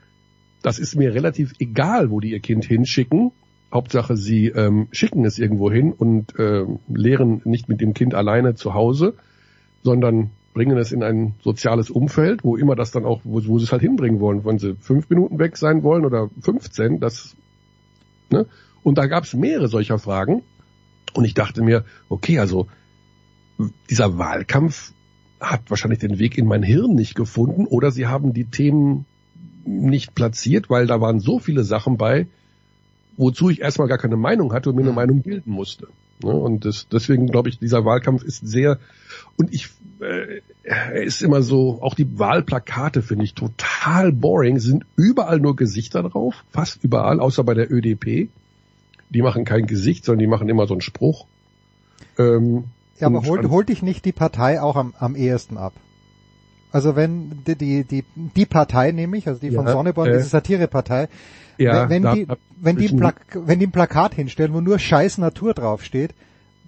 das 0.61 0.79
ist 0.79 0.95
mir 0.95 1.13
relativ 1.13 1.53
egal, 1.59 2.09
wo 2.09 2.19
die 2.19 2.31
ihr 2.31 2.39
Kind 2.39 2.65
hinschicken. 2.65 3.31
Hauptsache, 3.75 4.15
sie 4.17 4.47
ähm, 4.47 4.87
schicken 4.91 5.25
es 5.25 5.37
irgendwo 5.37 5.69
hin 5.69 5.91
und 5.91 6.39
äh, 6.39 6.65
lehren 6.87 7.41
nicht 7.43 7.69
mit 7.69 7.81
dem 7.81 7.93
Kind 7.93 8.15
alleine 8.15 8.55
zu 8.55 8.73
Hause, 8.73 9.15
sondern 9.83 10.31
bringen 10.53 10.77
es 10.77 10.93
in 10.93 11.03
ein 11.03 11.35
soziales 11.43 11.89
Umfeld, 11.89 12.45
wo 12.45 12.55
immer 12.55 12.75
das 12.75 12.91
dann 12.91 13.05
auch, 13.05 13.21
wo, 13.25 13.45
wo 13.45 13.59
sie 13.59 13.65
es 13.65 13.73
halt 13.73 13.81
hinbringen 13.81 14.21
wollen. 14.21 14.45
Wenn 14.45 14.57
sie 14.57 14.75
fünf 14.79 15.09
Minuten 15.09 15.37
weg 15.37 15.57
sein 15.57 15.83
wollen 15.83 16.05
oder 16.05 16.29
15, 16.39 17.01
das, 17.01 17.35
ne? 18.31 18.47
Und 18.81 18.97
da 18.97 19.07
gab 19.07 19.25
es 19.25 19.33
mehrere 19.33 19.67
solcher 19.67 19.99
Fragen. 19.99 20.43
Und 21.13 21.25
ich 21.25 21.33
dachte 21.33 21.61
mir, 21.61 21.83
okay, 22.07 22.39
also 22.39 22.67
dieser 23.89 24.17
Wahlkampf 24.17 24.93
hat 25.41 25.69
wahrscheinlich 25.69 25.99
den 25.99 26.19
Weg 26.19 26.37
in 26.37 26.47
mein 26.47 26.63
Hirn 26.63 26.95
nicht 26.95 27.15
gefunden 27.15 27.65
oder 27.65 27.91
sie 27.91 28.07
haben 28.07 28.33
die 28.33 28.45
Themen 28.45 29.05
nicht 29.65 30.15
platziert, 30.15 30.69
weil 30.69 30.87
da 30.87 31.01
waren 31.01 31.19
so 31.19 31.39
viele 31.39 31.63
Sachen 31.63 31.97
bei, 31.97 32.27
wozu 33.17 33.49
ich 33.49 33.61
erstmal 33.61 33.87
gar 33.87 33.97
keine 33.97 34.17
Meinung 34.17 34.53
hatte 34.53 34.69
und 34.69 34.75
mir 34.75 34.83
eine. 34.83 34.93
Meinung 34.93 35.21
bilden 35.21 35.51
musste. 35.51 35.87
Ne? 36.23 36.31
Und 36.31 36.65
das, 36.65 36.87
deswegen 36.91 37.27
glaube 37.27 37.49
ich, 37.49 37.59
dieser 37.59 37.85
Wahlkampf 37.85 38.23
ist 38.23 38.47
sehr, 38.47 38.79
und 39.37 39.53
ich, 39.53 39.69
äh, 39.99 40.41
er 40.63 41.03
ist 41.03 41.21
immer 41.21 41.41
so, 41.41 41.79
auch 41.81 41.93
die 41.93 42.17
Wahlplakate 42.19 43.01
finde 43.01 43.25
ich 43.25 43.33
total 43.33 44.11
boring, 44.11 44.59
sind 44.59 44.85
überall 44.95 45.39
nur 45.39 45.55
Gesichter 45.55 46.03
drauf, 46.03 46.45
fast 46.49 46.83
überall, 46.83 47.19
außer 47.19 47.43
bei 47.43 47.53
der 47.53 47.71
ÖDP. 47.71 48.29
Die 49.09 49.21
machen 49.21 49.45
kein 49.45 49.67
Gesicht, 49.67 50.05
sondern 50.05 50.19
die 50.19 50.27
machen 50.27 50.49
immer 50.49 50.67
so 50.67 50.73
einen 50.73 50.81
Spruch. 50.81 51.27
Ähm, 52.17 52.65
Ja, 52.99 53.07
aber 53.07 53.23
holt, 53.23 53.49
holt 53.49 53.69
dich 53.69 53.83
nicht 53.83 54.05
die 54.05 54.11
Partei 54.11 54.61
auch 54.61 54.75
am, 54.75 54.93
am 54.97 55.15
ehesten 55.15 55.57
ab? 55.57 55.73
Also 56.75 56.97
wenn 56.97 57.41
die, 57.47 57.55
die, 57.55 57.83
die, 57.85 58.03
die 58.35 58.45
Partei 58.45 58.91
nämlich, 58.91 59.29
also 59.29 59.39
die 59.39 59.49
von 59.49 59.65
Ja, 59.65 59.71
Sonneborn, 59.71 60.09
äh, 60.09 60.17
diese 60.17 60.27
Satirepartei, 60.27 61.07
Ja, 61.57 61.89
wenn, 61.89 62.03
wenn 62.03 62.13
die, 62.13 62.27
wenn 62.59 62.75
die, 62.75 62.89
Plak 62.89 63.15
wenn 63.33 63.59
die 63.59 63.67
ein 63.67 63.71
Plakat 63.71 64.13
hinstellen, 64.13 64.53
wo 64.53 64.59
nur 64.59 64.77
scheiß 64.77 65.19
Natur 65.19 65.53
draufsteht, 65.53 66.13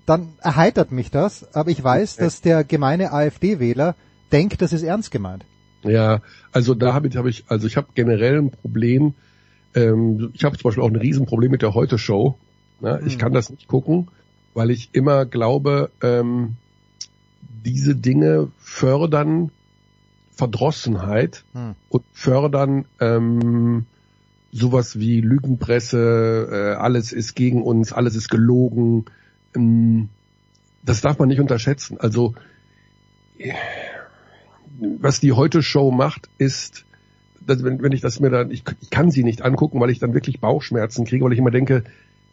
dann 0.05 0.29
erheitert 0.41 0.93
mich 0.93 1.11
das, 1.11 1.53
aber 1.53 1.71
ich 1.71 1.83
weiß, 1.83 2.15
dass 2.15 2.39
der 2.39 2.63
gemeine 2.63 3.11
AfD-Wähler 3.11 3.95
denkt, 4.31 4.61
das 4.61 4.71
ist 4.71 4.83
ernst 4.83 5.11
gemeint. 5.11 5.43
Ja, 5.83 6.21
also 6.53 6.73
da 6.73 6.93
habe 6.93 7.09
ich, 7.09 7.43
also 7.49 7.67
ich 7.67 7.75
habe 7.75 7.87
generell 7.93 8.37
ein 8.37 8.51
Problem. 8.51 9.13
Ähm, 9.75 10.31
ich 10.33 10.45
habe 10.45 10.57
zum 10.57 10.69
Beispiel 10.69 10.83
auch 10.85 10.89
ein 10.89 10.95
Riesenproblem 10.95 11.51
mit 11.51 11.61
der 11.63 11.73
Heute 11.73 11.97
Show. 11.97 12.37
Ne? 12.79 13.01
Ich 13.05 13.13
Hm. 13.15 13.19
kann 13.19 13.33
das 13.33 13.49
nicht 13.49 13.67
gucken, 13.67 14.07
weil 14.53 14.71
ich 14.71 14.87
immer 14.93 15.25
glaube, 15.25 15.91
ähm, 16.01 16.55
diese 17.65 17.93
Dinge 17.93 18.47
fördern 18.57 19.51
Verdrossenheit 20.37 21.43
Hm. 21.53 21.75
und 21.89 22.03
fördern 22.13 22.85
ähm, 22.99 23.85
sowas 24.51 24.97
wie 24.99 25.21
Lügenpresse, 25.21 26.47
äh, 26.51 26.81
alles 26.81 27.11
ist 27.11 27.35
gegen 27.35 27.61
uns, 27.61 27.91
alles 27.91 28.15
ist 28.15 28.29
gelogen. 28.29 29.05
Ähm, 29.55 30.09
das 30.83 31.01
darf 31.01 31.19
man 31.19 31.27
nicht 31.27 31.41
unterschätzen. 31.41 31.99
Also 31.99 32.33
was 34.79 35.19
die 35.19 35.33
heute 35.33 35.61
Show 35.63 35.91
macht, 35.91 36.29
ist, 36.37 36.85
dass, 37.45 37.63
wenn, 37.63 37.81
wenn 37.81 37.91
ich 37.91 38.01
das 38.01 38.19
mir 38.19 38.29
dann, 38.29 38.51
ich, 38.51 38.63
ich 38.81 38.89
kann 38.89 39.11
sie 39.11 39.23
nicht 39.23 39.41
angucken, 39.41 39.79
weil 39.79 39.89
ich 39.89 39.99
dann 39.99 40.13
wirklich 40.13 40.39
Bauchschmerzen 40.39 41.05
kriege, 41.05 41.23
weil 41.25 41.33
ich 41.33 41.39
immer 41.39 41.51
denke, 41.51 41.83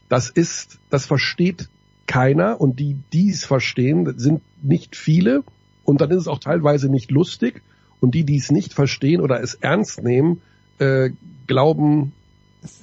das 0.08 0.30
ist, 0.30 0.78
das 0.90 1.06
versteht 1.06 1.68
keiner 2.06 2.60
und 2.60 2.78
die, 2.78 2.96
die 3.12 3.30
es 3.30 3.44
verstehen, 3.44 4.18
sind 4.18 4.42
nicht 4.62 4.96
viele 4.96 5.42
und 5.84 6.00
dann 6.00 6.10
ist 6.10 6.18
es 6.18 6.28
auch 6.28 6.38
teilweise 6.38 6.88
nicht 6.88 7.10
lustig 7.10 7.62
und 8.00 8.14
die, 8.14 8.24
die 8.24 8.36
es 8.36 8.50
nicht 8.50 8.74
verstehen 8.74 9.20
oder 9.20 9.42
es 9.42 9.54
ernst 9.54 10.02
nehmen, 10.02 10.40
äh, 10.78 11.10
glauben, 11.46 12.12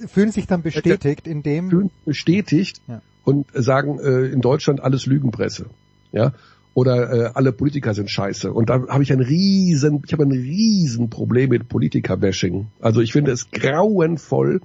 Fühlen 0.06 0.30
sich 0.30 0.46
dann 0.46 0.62
bestätigt 0.62 1.26
in 1.26 1.42
dem, 1.42 1.68
fühlen 1.68 1.90
bestätigt 2.04 2.80
Ja. 2.86 3.02
und 3.24 3.46
sagen 3.52 3.98
äh, 3.98 4.26
in 4.26 4.40
Deutschland 4.40 4.80
alles 4.80 5.06
Lügenpresse. 5.06 5.66
ja, 6.12 6.32
oder 6.74 7.12
äh, 7.12 7.30
alle 7.34 7.52
Politiker 7.52 7.92
sind 7.92 8.10
scheiße. 8.10 8.52
Und 8.52 8.70
da 8.70 8.86
habe 8.88 9.02
ich 9.02 9.12
ein 9.12 9.20
riesen, 9.20 10.02
ich 10.06 10.12
habe 10.12 10.22
ein 10.24 10.30
riesen 10.30 11.10
Problem 11.10 11.50
mit 11.50 11.68
Politiker-Bashing. 11.68 12.68
Also 12.80 13.00
ich 13.00 13.12
finde 13.12 13.32
es 13.32 13.50
grauenvoll, 13.50 14.60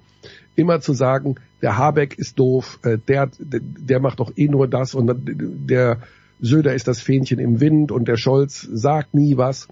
immer 0.55 0.79
zu 0.81 0.93
sagen, 0.93 1.35
der 1.61 1.77
Habeck 1.77 2.17
ist 2.17 2.37
doof, 2.39 2.79
äh, 2.83 2.97
der, 3.07 3.29
der 3.39 3.99
macht 3.99 4.19
doch 4.19 4.31
eh 4.37 4.47
nur 4.47 4.67
das 4.67 4.93
und 4.93 5.11
der 5.25 5.97
Söder 6.39 6.75
ist 6.75 6.87
das 6.87 7.01
Fähnchen 7.01 7.39
im 7.39 7.59
Wind 7.59 7.91
und 7.91 8.07
der 8.07 8.17
Scholz 8.17 8.61
sagt 8.71 9.13
nie 9.13 9.35
was. 9.37 9.67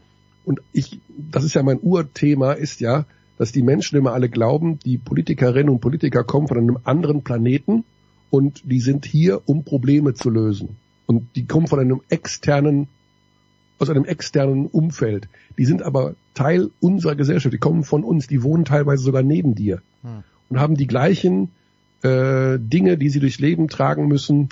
Und 0.45 0.61
ich, 0.71 0.99
das 1.31 1.43
ist 1.43 1.55
ja 1.55 1.63
mein 1.63 1.79
Urthema, 1.81 2.53
ist 2.53 2.79
ja, 2.79 3.05
dass 3.37 3.51
die 3.51 3.63
Menschen 3.63 3.97
immer 3.97 4.13
alle 4.13 4.29
glauben, 4.29 4.79
die 4.79 4.97
Politikerinnen 4.97 5.69
und 5.69 5.81
Politiker 5.81 6.23
kommen 6.23 6.47
von 6.47 6.57
einem 6.57 6.77
anderen 6.83 7.23
Planeten 7.23 7.83
und 8.29 8.61
die 8.65 8.79
sind 8.79 9.05
hier, 9.05 9.41
um 9.45 9.63
Probleme 9.63 10.13
zu 10.13 10.29
lösen. 10.29 10.77
Und 11.05 11.35
die 11.35 11.45
kommen 11.45 11.67
von 11.67 11.79
einem 11.79 12.01
externen, 12.09 12.87
aus 13.77 13.89
einem 13.89 14.05
externen 14.05 14.67
Umfeld. 14.67 15.27
Die 15.57 15.65
sind 15.65 15.83
aber 15.83 16.15
Teil 16.33 16.69
unserer 16.79 17.15
Gesellschaft. 17.15 17.53
Die 17.53 17.59
kommen 17.59 17.83
von 17.83 18.03
uns. 18.03 18.27
Die 18.27 18.43
wohnen 18.43 18.65
teilweise 18.65 19.03
sogar 19.03 19.23
neben 19.23 19.55
dir. 19.55 19.81
Hm. 20.01 20.23
Und 20.49 20.59
haben 20.59 20.75
die 20.75 20.87
gleichen 20.87 21.51
äh, 22.01 22.57
Dinge, 22.59 22.97
die 22.97 23.09
sie 23.09 23.19
durchs 23.19 23.39
Leben 23.39 23.67
tragen 23.67 24.07
müssen. 24.07 24.49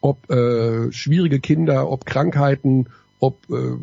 Ob 0.00 0.30
äh, 0.30 0.92
schwierige 0.92 1.40
Kinder, 1.40 1.90
ob 1.90 2.06
Krankheiten, 2.06 2.86
ob 3.18 3.38
äh, 3.50 3.76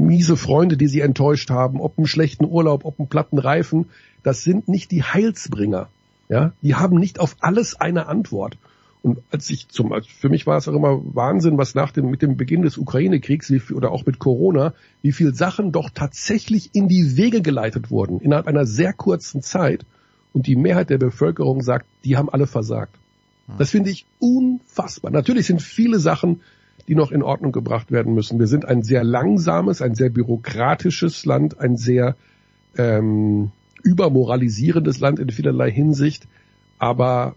miese 0.00 0.36
Freunde, 0.36 0.76
die 0.76 0.88
sie 0.88 1.00
enttäuscht 1.00 1.50
haben, 1.50 1.80
ob 1.80 1.98
einen 1.98 2.06
schlechten 2.06 2.44
Urlaub, 2.44 2.84
ob 2.84 2.98
einen 2.98 3.08
platten 3.08 3.38
Reifen. 3.38 3.86
Das 4.22 4.42
sind 4.42 4.68
nicht 4.68 4.90
die 4.90 5.02
Heilsbringer. 5.02 5.88
Ja, 6.28 6.52
die 6.62 6.76
haben 6.76 6.98
nicht 6.98 7.18
auf 7.18 7.36
alles 7.40 7.80
eine 7.80 8.06
Antwort. 8.06 8.56
Und 9.02 9.20
als 9.30 9.48
ich 9.50 9.68
zum, 9.68 9.94
für 10.02 10.28
mich 10.28 10.46
war 10.46 10.58
es 10.58 10.68
auch 10.68 10.74
immer 10.74 11.00
Wahnsinn, 11.14 11.56
was 11.56 11.74
nach 11.74 11.90
dem, 11.90 12.10
mit 12.10 12.20
dem 12.22 12.36
Beginn 12.36 12.62
des 12.62 12.76
Ukraine-Kriegs 12.76 13.50
oder 13.72 13.90
auch 13.90 14.04
mit 14.04 14.18
Corona, 14.18 14.74
wie 15.00 15.12
viel 15.12 15.34
Sachen 15.34 15.72
doch 15.72 15.90
tatsächlich 15.90 16.70
in 16.74 16.86
die 16.86 17.16
Wege 17.16 17.40
geleitet 17.40 17.90
wurden, 17.90 18.20
innerhalb 18.20 18.46
einer 18.46 18.66
sehr 18.66 18.92
kurzen 18.92 19.42
Zeit. 19.42 19.86
Und 20.32 20.46
die 20.46 20.54
Mehrheit 20.54 20.90
der 20.90 20.98
Bevölkerung 20.98 21.62
sagt, 21.62 21.86
die 22.04 22.16
haben 22.16 22.28
alle 22.28 22.46
versagt. 22.46 22.94
Hm. 23.46 23.54
Das 23.58 23.70
finde 23.70 23.90
ich 23.90 24.06
unfassbar. 24.18 25.10
Natürlich 25.10 25.46
sind 25.46 25.62
viele 25.62 25.98
Sachen, 25.98 26.42
die 26.88 26.94
noch 26.94 27.12
in 27.12 27.22
Ordnung 27.22 27.52
gebracht 27.52 27.90
werden 27.90 28.14
müssen. 28.14 28.38
Wir 28.38 28.46
sind 28.46 28.64
ein 28.64 28.82
sehr 28.82 29.04
langsames, 29.04 29.82
ein 29.82 29.94
sehr 29.94 30.10
bürokratisches 30.10 31.24
Land, 31.24 31.60
ein 31.60 31.76
sehr 31.76 32.16
ähm, 32.76 33.50
übermoralisierendes 33.82 35.00
Land 35.00 35.18
in 35.18 35.30
vielerlei 35.30 35.70
Hinsicht. 35.70 36.26
Aber 36.78 37.34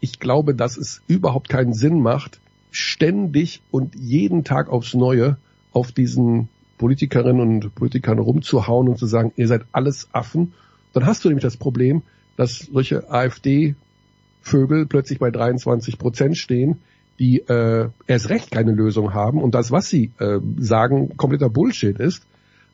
ich 0.00 0.20
glaube, 0.20 0.54
dass 0.54 0.76
es 0.76 1.02
überhaupt 1.06 1.48
keinen 1.48 1.72
Sinn 1.72 2.00
macht, 2.00 2.40
ständig 2.70 3.62
und 3.70 3.94
jeden 3.94 4.44
Tag 4.44 4.68
aufs 4.68 4.94
Neue 4.94 5.36
auf 5.72 5.92
diesen 5.92 6.48
Politikerinnen 6.78 7.40
und 7.40 7.74
Politikern 7.74 8.18
rumzuhauen 8.18 8.88
und 8.88 8.98
zu 8.98 9.06
sagen, 9.06 9.32
ihr 9.36 9.48
seid 9.48 9.62
alles 9.72 10.08
Affen. 10.12 10.52
Dann 10.92 11.06
hast 11.06 11.24
du 11.24 11.28
nämlich 11.28 11.42
das 11.42 11.56
Problem, 11.56 12.02
dass 12.36 12.68
solche 12.72 13.10
AfD-Vögel 13.10 14.86
plötzlich 14.86 15.18
bei 15.18 15.30
23 15.30 15.98
Prozent 15.98 16.38
stehen, 16.38 16.78
die 17.18 17.40
äh, 17.40 17.88
erst 18.06 18.28
recht 18.28 18.50
keine 18.50 18.72
Lösung 18.72 19.14
haben 19.14 19.42
und 19.42 19.54
das, 19.54 19.70
was 19.70 19.88
sie 19.88 20.12
äh, 20.18 20.38
sagen, 20.58 21.16
kompletter 21.16 21.50
Bullshit 21.50 21.98
ist, 21.98 22.26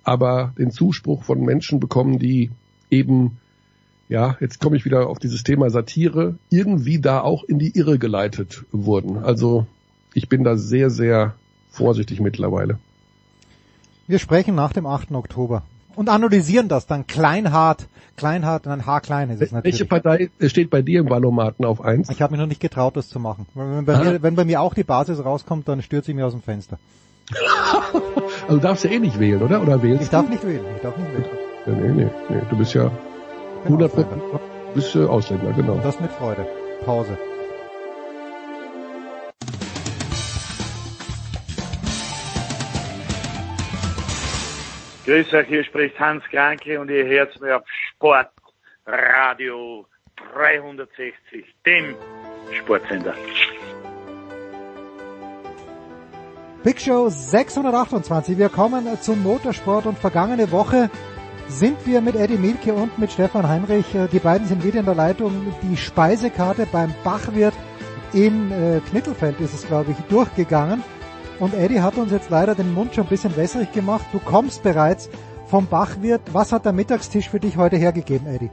aber 0.03 0.53
den 0.59 0.71
Zuspruch 0.71 1.25
von 1.25 1.41
Menschen 1.41 1.81
bekommen, 1.81 2.19
die 2.19 2.51
eben 2.91 3.39
ja, 4.09 4.37
jetzt 4.41 4.61
komme 4.61 4.77
ich 4.77 4.85
wieder 4.85 5.09
auf 5.09 5.19
dieses 5.19 5.45
Thema 5.45 5.71
Satire, 5.71 6.39
irgendwie 6.51 7.01
da 7.01 7.21
auch 7.21 7.45
in 7.45 7.59
die 7.59 7.77
Irre 7.77 7.99
geleitet 7.99 8.65
wurden. 8.71 9.19
Also 9.19 9.67
ich 10.13 10.29
bin 10.29 10.45
da 10.45 10.57
sehr, 10.57 10.91
sehr 10.91 11.35
vorsichtig 11.71 12.21
mittlerweile. 12.21 12.79
Wir 14.07 14.19
sprechen 14.19 14.55
nach 14.55 14.73
dem 14.73 14.87
8. 14.87 15.13
Oktober 15.13 15.63
und 15.97 16.09
analysieren 16.09 16.69
das 16.69 16.87
dann 16.87 17.07
kleinhart, 17.07 17.89
kleinhart 18.17 18.67
und 18.67 18.73
ein 18.73 18.87
Haar 18.87 19.01
klein 19.01 19.31
ist 19.31 19.41
es 19.41 19.53
natürlich. 19.53 19.75
Welche 19.75 19.85
Partei 19.87 20.31
steht 20.47 20.71
bei 20.71 20.83
dir 20.83 21.01
im 21.01 21.11
Wahlomaten 21.11 21.65
auf 21.65 21.81
eins? 21.81 22.11
Ich 22.11 22.23
habe 22.23 22.33
mich 22.33 22.41
noch 22.41 22.47
nicht 22.47 22.61
getraut, 22.61 22.97
das 22.97 23.09
zu 23.09 23.19
machen. 23.19 23.47
Wenn 23.55 23.85
bei, 23.85 23.99
mir, 23.99 24.23
wenn 24.23 24.35
bei 24.35 24.45
mir 24.45 24.61
auch 24.61 24.75
die 24.75 24.85
Basis 24.85 25.25
rauskommt, 25.25 25.69
dann 25.69 25.83
stürze 25.83 26.11
ich 26.11 26.17
mir 26.17 26.27
aus 26.27 26.33
dem 26.33 26.43
Fenster. 26.43 26.79
also 28.43 28.57
du 28.57 28.59
darfst 28.59 28.85
ja 28.85 28.91
eh 28.91 28.99
nicht 28.99 29.19
wählen, 29.19 29.43
oder? 29.43 29.63
Oder 29.63 29.83
wählst 29.83 30.03
Ich 30.03 30.11
darf 30.11 30.29
nicht 30.29 30.45
wählen, 30.45 30.65
ich 30.77 30.83
darf 30.83 30.97
nicht 30.97 31.13
wählen. 31.13 31.25
Ja, 31.67 31.73
nee, 31.73 32.05
nee, 32.05 32.11
nee, 32.29 32.41
du 32.51 32.57
bist 32.57 32.75
ja 32.75 32.91
100 33.65 33.93
bist 34.75 34.95
äh, 34.95 35.05
Ausländer, 35.05 35.53
genau. 35.53 35.81
Das 35.83 36.01
mit 36.01 36.11
Freude. 36.13 36.47
Pause. 36.85 37.17
Grüß 45.05 45.35
euch, 45.35 45.49
hier 45.49 45.63
spricht 45.65 46.01
Hans 46.01 46.25
Kranke 46.31 46.81
und 46.81 46.91
ihr 46.91 47.05
hört 47.05 47.39
mir 47.39 47.57
auf 47.57 47.65
Sport 47.91 48.31
Radio 48.87 49.85
360, 50.33 51.45
dem 51.67 51.95
Sportsender. 52.59 53.15
Big 56.63 56.81
Show 56.81 57.11
628. 57.11 58.39
Wir 58.39 58.49
kommen 58.49 58.87
zum 59.03 59.23
Motorsport 59.23 59.85
und 59.85 59.99
vergangene 59.99 60.51
Woche 60.51 60.89
sind 61.49 61.87
wir 61.87 62.01
mit 62.01 62.17
Eddie 62.17 62.39
Milke 62.39 62.73
und 62.73 62.99
mit 62.99 63.13
Stefan 63.13 63.47
Heinrich. 63.47 63.95
Äh, 63.95 64.09
die 64.09 64.21
beiden 64.21 64.47
sind 64.47 64.65
wieder 64.65 64.81
in 64.81 64.87
der 64.87 64.95
Leitung. 64.95 65.55
Die 65.61 65.77
Speisekarte 65.77 66.67
beim 66.73 66.95
Bachwirt 67.05 67.53
in 68.15 68.51
äh, 68.51 68.81
Knittelfeld 68.89 69.39
ist 69.41 69.53
es, 69.53 69.67
glaube 69.67 69.91
ich, 69.91 69.99
durchgegangen. 70.07 70.83
Und 71.41 71.53
Eddie 71.55 71.81
hat 71.81 71.97
uns 71.97 72.13
jetzt 72.13 72.31
leider 72.31 72.55
den 72.55 72.73
Mund 72.73 72.95
schon 72.95 73.05
ein 73.05 73.11
bisschen 73.11 73.37
wässrig 73.37 73.73
gemacht. 73.73 74.05
Du 74.13 74.21
kommst 74.21 74.63
bereits 74.63 75.11
vom 75.47 75.67
Bachwirt. 75.67 76.23
Was 76.33 76.53
hat 76.53 76.65
der 76.65 76.73
Mittagstisch 76.73 77.29
für 77.29 77.41
dich 77.41 77.57
heute 77.57 77.77
hergegeben, 77.77 78.27
Eddie? 78.33 78.51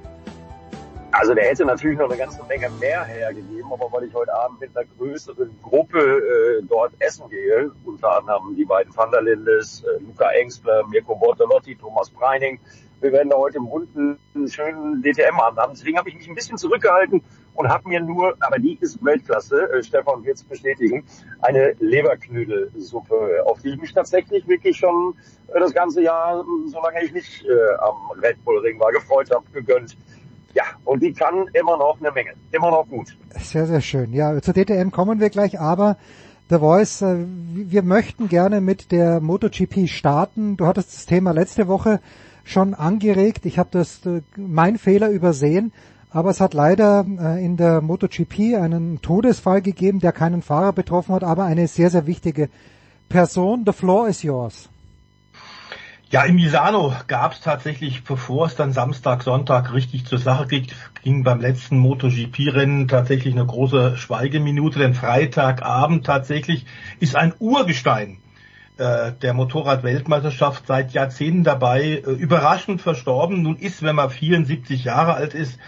Also 1.11 1.35
der 1.35 1.43
hätte 1.43 1.65
natürlich 1.65 1.99
noch 1.99 2.09
eine 2.09 2.17
ganze 2.17 2.43
Menge 2.45 2.69
mehr 2.79 3.03
hergegeben, 3.03 3.71
aber 3.71 3.91
weil 3.91 4.05
ich 4.05 4.13
heute 4.13 4.33
Abend 4.33 4.59
mit 4.61 4.75
einer 4.75 4.87
größeren 4.97 5.59
Gruppe 5.61 5.99
äh, 5.99 6.63
dort 6.67 6.93
essen 6.99 7.29
gehe, 7.29 7.69
unter 7.85 8.17
anderem 8.17 8.55
die 8.55 8.65
beiden 8.65 8.95
Van 8.95 9.11
der 9.11 9.21
Lindes, 9.21 9.83
äh, 9.83 10.01
Luca 10.03 10.31
Engstler, 10.31 10.87
Mirko 10.87 11.15
Bortolotti, 11.15 11.75
Thomas 11.75 12.09
Preining, 12.09 12.59
wir 13.01 13.11
werden 13.11 13.29
da 13.29 13.35
heute 13.35 13.57
im 13.57 13.69
Hund 13.69 13.89
einen 13.95 14.47
schönen 14.47 15.01
DTM 15.01 15.37
haben. 15.37 15.57
Deswegen 15.71 15.97
habe 15.97 16.09
ich 16.09 16.15
mich 16.15 16.29
ein 16.29 16.35
bisschen 16.35 16.57
zurückgehalten 16.57 17.21
und 17.56 17.69
habe 17.69 17.88
mir 17.90 17.99
nur, 17.99 18.36
aber 18.40 18.60
die 18.60 18.78
ist 18.80 19.03
Weltklasse, 19.03 19.69
äh, 19.72 19.84
Stefan 19.84 20.23
wird 20.23 20.38
es 20.38 20.44
bestätigen, 20.44 21.03
eine 21.41 21.73
Leberknödelsuppe, 21.80 23.44
auf 23.45 23.61
die 23.61 23.69
ich 23.69 23.82
mich 23.82 23.94
tatsächlich 23.94 24.48
wirklich 24.48 24.78
schon 24.78 25.14
äh, 25.53 25.60
das 25.60 25.73
ganze 25.73 26.02
Jahr, 26.02 26.44
solange 26.68 27.03
ich 27.03 27.14
nicht 27.14 27.45
äh, 27.45 27.73
am 27.80 28.19
Red 28.22 28.44
Bull 28.44 28.60
Ring 28.60 28.80
war, 28.80 28.91
gefreut 28.91 29.30
habe, 29.32 29.45
gegönnt. 29.53 29.98
Ja, 30.53 30.64
und 30.84 31.02
die 31.02 31.14
kann 31.14 31.48
immer 31.53 31.78
noch 31.78 31.98
eine 31.99 32.11
Menge. 32.11 32.32
Immer 32.52 32.72
noch 32.72 32.88
gut. 32.88 33.15
Sehr, 33.40 33.68
sehr 33.68 33.82
schön. 33.82 34.11
Ja, 34.14 34.41
zur 34.41 34.53
DTM 34.53 34.91
kommen 34.91 35.19
wir 35.22 35.30
gleich, 35.30 35.60
aber 35.60 35.98
The 36.49 36.57
Voice, 36.57 37.02
äh, 37.02 37.26
wir 37.26 37.84
möchten 37.84 38.28
gerne 38.28 38.60
mit 38.60 38.91
der 38.91 39.22
MotoGP 39.22 39.88
starten. 39.88 40.57
Du 40.57 40.65
hattest 40.65 40.94
das 40.94 41.06
Thema 41.06 41.32
letzte 41.32 41.68
Woche 41.68 42.02
schon 42.44 42.73
angeregt. 42.73 43.45
Ich 43.45 43.57
habe 43.57 43.69
das 43.72 44.06
äh, 44.06 44.22
mein 44.36 44.78
Fehler 44.78 45.10
übersehen, 45.10 45.72
aber 46.11 46.29
es 46.29 46.41
hat 46.41 46.53
leider 46.53 47.05
äh, 47.19 47.43
in 47.43 47.57
der 47.57 47.81
MotoGP 47.81 48.55
einen 48.61 49.01
Todesfall 49.01 49.61
gegeben, 49.61 49.99
der 49.99 50.11
keinen 50.11 50.41
Fahrer 50.41 50.73
betroffen 50.73 51.15
hat, 51.15 51.23
aber 51.23 51.45
eine 51.45 51.67
sehr 51.67 51.89
sehr 51.89 52.05
wichtige 52.05 52.49
Person. 53.09 53.63
The 53.65 53.73
floor 53.73 54.07
is 54.07 54.23
yours. 54.23 54.69
Ja, 56.11 56.23
in 56.23 56.35
Misano 56.35 56.93
gab 57.07 57.31
es 57.31 57.39
tatsächlich, 57.39 58.03
bevor 58.03 58.47
es 58.47 58.57
dann 58.57 58.73
Samstag, 58.73 59.23
Sonntag 59.23 59.73
richtig 59.73 60.05
zur 60.05 60.17
Sache 60.17 60.45
ging, 60.45 60.67
ging 61.03 61.23
beim 61.23 61.39
letzten 61.39 61.77
MotoGP-Rennen 61.77 62.89
tatsächlich 62.89 63.33
eine 63.33 63.45
große 63.45 63.95
Schweigeminute, 63.95 64.79
denn 64.79 64.93
Freitagabend 64.93 66.05
tatsächlich 66.05 66.65
ist 66.99 67.15
ein 67.15 67.33
Urgestein 67.39 68.17
äh, 68.77 69.13
der 69.21 69.33
Motorrad-Weltmeisterschaft 69.33 70.67
seit 70.67 70.91
Jahrzehnten 70.91 71.45
dabei, 71.45 72.03
äh, 72.05 72.11
überraschend 72.11 72.81
verstorben. 72.81 73.41
Nun 73.41 73.55
ist, 73.55 73.81
wenn 73.81 73.95
man 73.95 74.09
74 74.09 74.83
Jahre 74.83 75.13
alt 75.13 75.33
ist, 75.33 75.59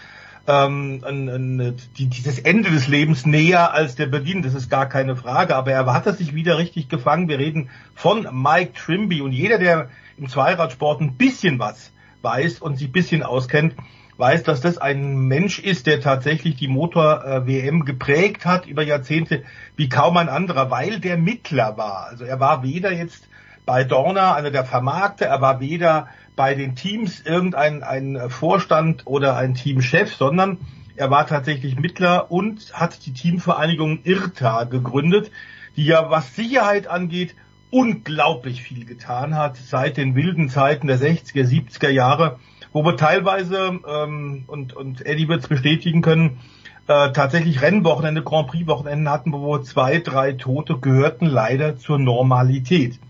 ähm, 0.46 1.02
ein, 1.04 1.28
ein, 1.28 1.76
die, 1.96 2.06
dieses 2.06 2.38
Ende 2.38 2.70
des 2.70 2.88
Lebens 2.88 3.26
näher 3.26 3.72
als 3.72 3.94
der 3.94 4.06
Beginn, 4.06 4.42
das 4.42 4.54
ist 4.54 4.70
gar 4.70 4.88
keine 4.88 5.16
Frage, 5.16 5.56
aber 5.56 5.72
er 5.72 5.86
hat 5.86 6.16
sich 6.16 6.34
wieder 6.34 6.58
richtig 6.58 6.88
gefangen. 6.88 7.28
Wir 7.28 7.38
reden 7.38 7.70
von 7.94 8.28
Mike 8.30 8.72
Trimby 8.74 9.22
und 9.22 9.32
jeder, 9.32 9.58
der 9.58 9.88
im 10.18 10.28
Zweiradsport 10.28 11.00
ein 11.00 11.16
bisschen 11.16 11.58
was 11.58 11.92
weiß 12.22 12.60
und 12.60 12.78
sich 12.78 12.88
ein 12.88 12.92
bisschen 12.92 13.22
auskennt, 13.22 13.74
weiß, 14.16 14.42
dass 14.44 14.60
das 14.60 14.78
ein 14.78 15.16
Mensch 15.26 15.58
ist, 15.58 15.86
der 15.86 16.00
tatsächlich 16.00 16.56
die 16.56 16.68
Motor-WM 16.68 17.84
geprägt 17.84 18.46
hat 18.46 18.66
über 18.66 18.82
Jahrzehnte 18.82 19.42
wie 19.76 19.88
kaum 19.88 20.16
ein 20.16 20.28
anderer, 20.28 20.70
weil 20.70 21.00
der 21.00 21.16
Mittler 21.16 21.76
war. 21.76 22.06
Also 22.10 22.24
er 22.24 22.40
war 22.40 22.62
weder 22.62 22.92
jetzt 22.92 23.28
bei 23.66 23.84
Dorna, 23.84 24.34
einer 24.34 24.50
der 24.50 24.64
Vermarkter, 24.64 25.26
er 25.26 25.40
war 25.40 25.60
weder 25.60 26.08
bei 26.36 26.54
den 26.54 26.74
Teams 26.74 27.20
irgendein 27.20 27.82
ein 27.82 28.28
Vorstand 28.28 29.02
oder 29.06 29.36
ein 29.36 29.54
Teamchef, 29.54 30.14
sondern 30.14 30.58
er 30.96 31.10
war 31.10 31.26
tatsächlich 31.26 31.76
Mittler 31.76 32.30
und 32.30 32.72
hat 32.72 33.04
die 33.06 33.12
Teamvereinigung 33.12 34.00
IRTA 34.04 34.64
gegründet, 34.64 35.30
die 35.76 35.86
ja 35.86 36.10
was 36.10 36.34
Sicherheit 36.36 36.86
angeht 36.86 37.34
unglaublich 37.74 38.62
viel 38.62 38.84
getan 38.84 39.34
hat 39.34 39.56
seit 39.56 39.96
den 39.96 40.14
wilden 40.14 40.48
Zeiten 40.48 40.86
der 40.86 40.98
60er, 40.98 41.44
70er 41.44 41.88
Jahre, 41.88 42.38
wo 42.72 42.84
wir 42.84 42.96
teilweise, 42.96 43.80
ähm, 43.84 44.44
und, 44.46 44.74
und 44.74 45.04
Eddie 45.04 45.26
wird 45.26 45.42
es 45.42 45.48
bestätigen 45.48 46.00
können, 46.00 46.38
äh, 46.86 47.10
tatsächlich 47.10 47.62
Rennwochenende, 47.62 48.22
Grand 48.22 48.46
Prix 48.46 48.68
Wochenenden 48.68 49.08
hatten, 49.08 49.32
wo 49.32 49.58
zwei, 49.58 49.98
drei 49.98 50.34
Tote 50.34 50.78
gehörten 50.78 51.26
leider 51.26 51.76
zur 51.76 51.98
Normalität. 51.98 53.00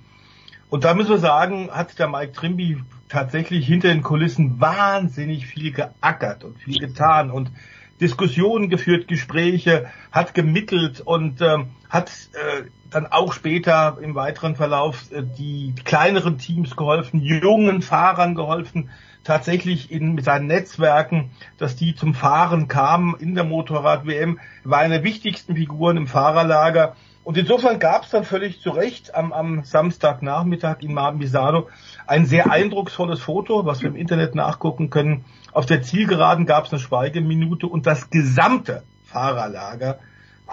Und 0.70 0.84
da 0.84 0.94
müssen 0.94 1.10
wir 1.10 1.18
sagen, 1.18 1.68
hat 1.70 1.98
der 1.98 2.08
Mike 2.08 2.32
Trimby 2.32 2.78
tatsächlich 3.14 3.64
hinter 3.64 3.88
den 3.88 4.02
Kulissen 4.02 4.60
wahnsinnig 4.60 5.46
viel 5.46 5.72
geackert 5.72 6.42
und 6.42 6.58
viel 6.58 6.78
getan 6.80 7.30
und 7.30 7.52
Diskussionen 8.00 8.68
geführt, 8.68 9.06
Gespräche, 9.06 9.86
hat 10.10 10.34
gemittelt 10.34 11.00
und 11.00 11.40
ähm, 11.40 11.70
hat 11.88 12.10
äh, 12.32 12.64
dann 12.90 13.06
auch 13.06 13.32
später 13.32 13.98
im 14.00 14.16
weiteren 14.16 14.56
Verlauf 14.56 15.12
äh, 15.12 15.22
die 15.22 15.76
kleineren 15.84 16.38
Teams 16.38 16.74
geholfen, 16.74 17.20
jungen 17.20 17.82
Fahrern 17.82 18.34
geholfen, 18.34 18.90
tatsächlich 19.22 19.92
in 19.92 20.14
mit 20.14 20.24
seinen 20.24 20.48
Netzwerken, 20.48 21.30
dass 21.56 21.76
die 21.76 21.94
zum 21.94 22.14
Fahren 22.14 22.66
kamen 22.66 23.14
in 23.20 23.36
der 23.36 23.44
Motorrad-WM, 23.44 24.40
war 24.64 24.80
eine 24.80 24.94
der 24.94 25.04
wichtigsten 25.04 25.54
Figuren 25.54 25.96
im 25.96 26.08
Fahrerlager. 26.08 26.96
Und 27.24 27.38
insofern 27.38 27.78
gab 27.78 28.04
es 28.04 28.10
dann 28.10 28.24
völlig 28.24 28.60
zu 28.60 28.70
Recht 28.70 29.14
am, 29.14 29.32
am 29.32 29.64
Samstagnachmittag 29.64 30.82
in 30.82 30.94
Misano 31.16 31.68
ein 32.06 32.26
sehr 32.26 32.50
eindrucksvolles 32.50 33.20
Foto, 33.20 33.64
was 33.64 33.80
wir 33.80 33.88
im 33.88 33.96
Internet 33.96 34.34
nachgucken 34.34 34.90
können. 34.90 35.24
Auf 35.52 35.64
der 35.64 35.82
Zielgeraden 35.82 36.44
gab 36.44 36.66
es 36.66 36.72
eine 36.72 36.80
Schweigeminute 36.80 37.66
und 37.66 37.86
das 37.86 38.10
gesamte 38.10 38.82
Fahrerlager, 39.04 40.00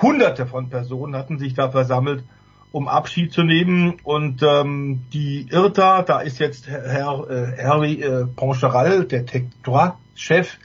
hunderte 0.02 0.46
von 0.46 0.70
Personen 0.70 1.16
hatten 1.16 1.40
sich 1.40 1.54
da 1.54 1.70
versammelt, 1.70 2.24
um 2.72 2.88
Abschied 2.88 3.34
zu 3.34 3.44
nehmen. 3.44 3.98
Und 4.04 4.42
ähm, 4.42 5.02
die 5.12 5.48
IRTA, 5.52 6.04
da 6.04 6.22
ist 6.22 6.40
jetzt 6.40 6.68
Herr 6.68 7.30
äh, 7.30 7.64
Harry 7.64 8.02
äh, 8.02 8.26
Poncheral, 8.28 9.04
der 9.06 9.26
Tech-Chef, 9.26 10.58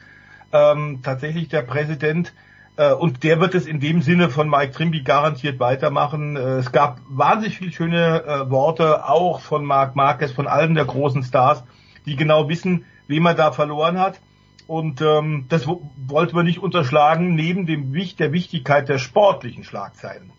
ähm, 0.52 1.00
tatsächlich 1.02 1.48
der 1.48 1.62
Präsident, 1.62 2.32
und 2.92 3.24
der 3.24 3.40
wird 3.40 3.54
es 3.54 3.66
in 3.66 3.80
dem 3.80 4.02
Sinne 4.02 4.28
von 4.28 4.50
Mike 4.50 4.72
Trimby 4.72 5.00
garantiert 5.00 5.58
weitermachen. 5.60 6.36
Äh, 6.36 6.58
es 6.58 6.72
gab 6.72 7.00
wahnsinnig 7.08 7.58
viele 7.58 7.72
schöne 7.72 8.22
äh, 8.24 8.50
Worte, 8.50 9.08
auch 9.08 9.40
von 9.40 9.64
Marc 9.64 9.96
Marquez, 9.96 10.32
von 10.32 10.46
allen 10.46 10.74
der 10.74 10.84
großen 10.84 11.22
Stars, 11.22 11.64
die 12.04 12.16
genau 12.16 12.48
wissen, 12.48 12.84
wem 13.06 13.26
er 13.26 13.34
da 13.34 13.52
verloren 13.52 13.98
hat. 13.98 14.20
Und 14.66 15.00
ähm, 15.00 15.46
das 15.48 15.66
wollte 15.66 16.34
man 16.34 16.44
nicht 16.44 16.58
unterschlagen, 16.58 17.34
neben 17.34 17.66
dem 17.66 17.92
Wicht 17.94 18.18
der 18.18 18.32
Wichtigkeit 18.32 18.88
der 18.88 18.98
sportlichen 18.98 19.64
Schlagzeilen. 19.64 20.32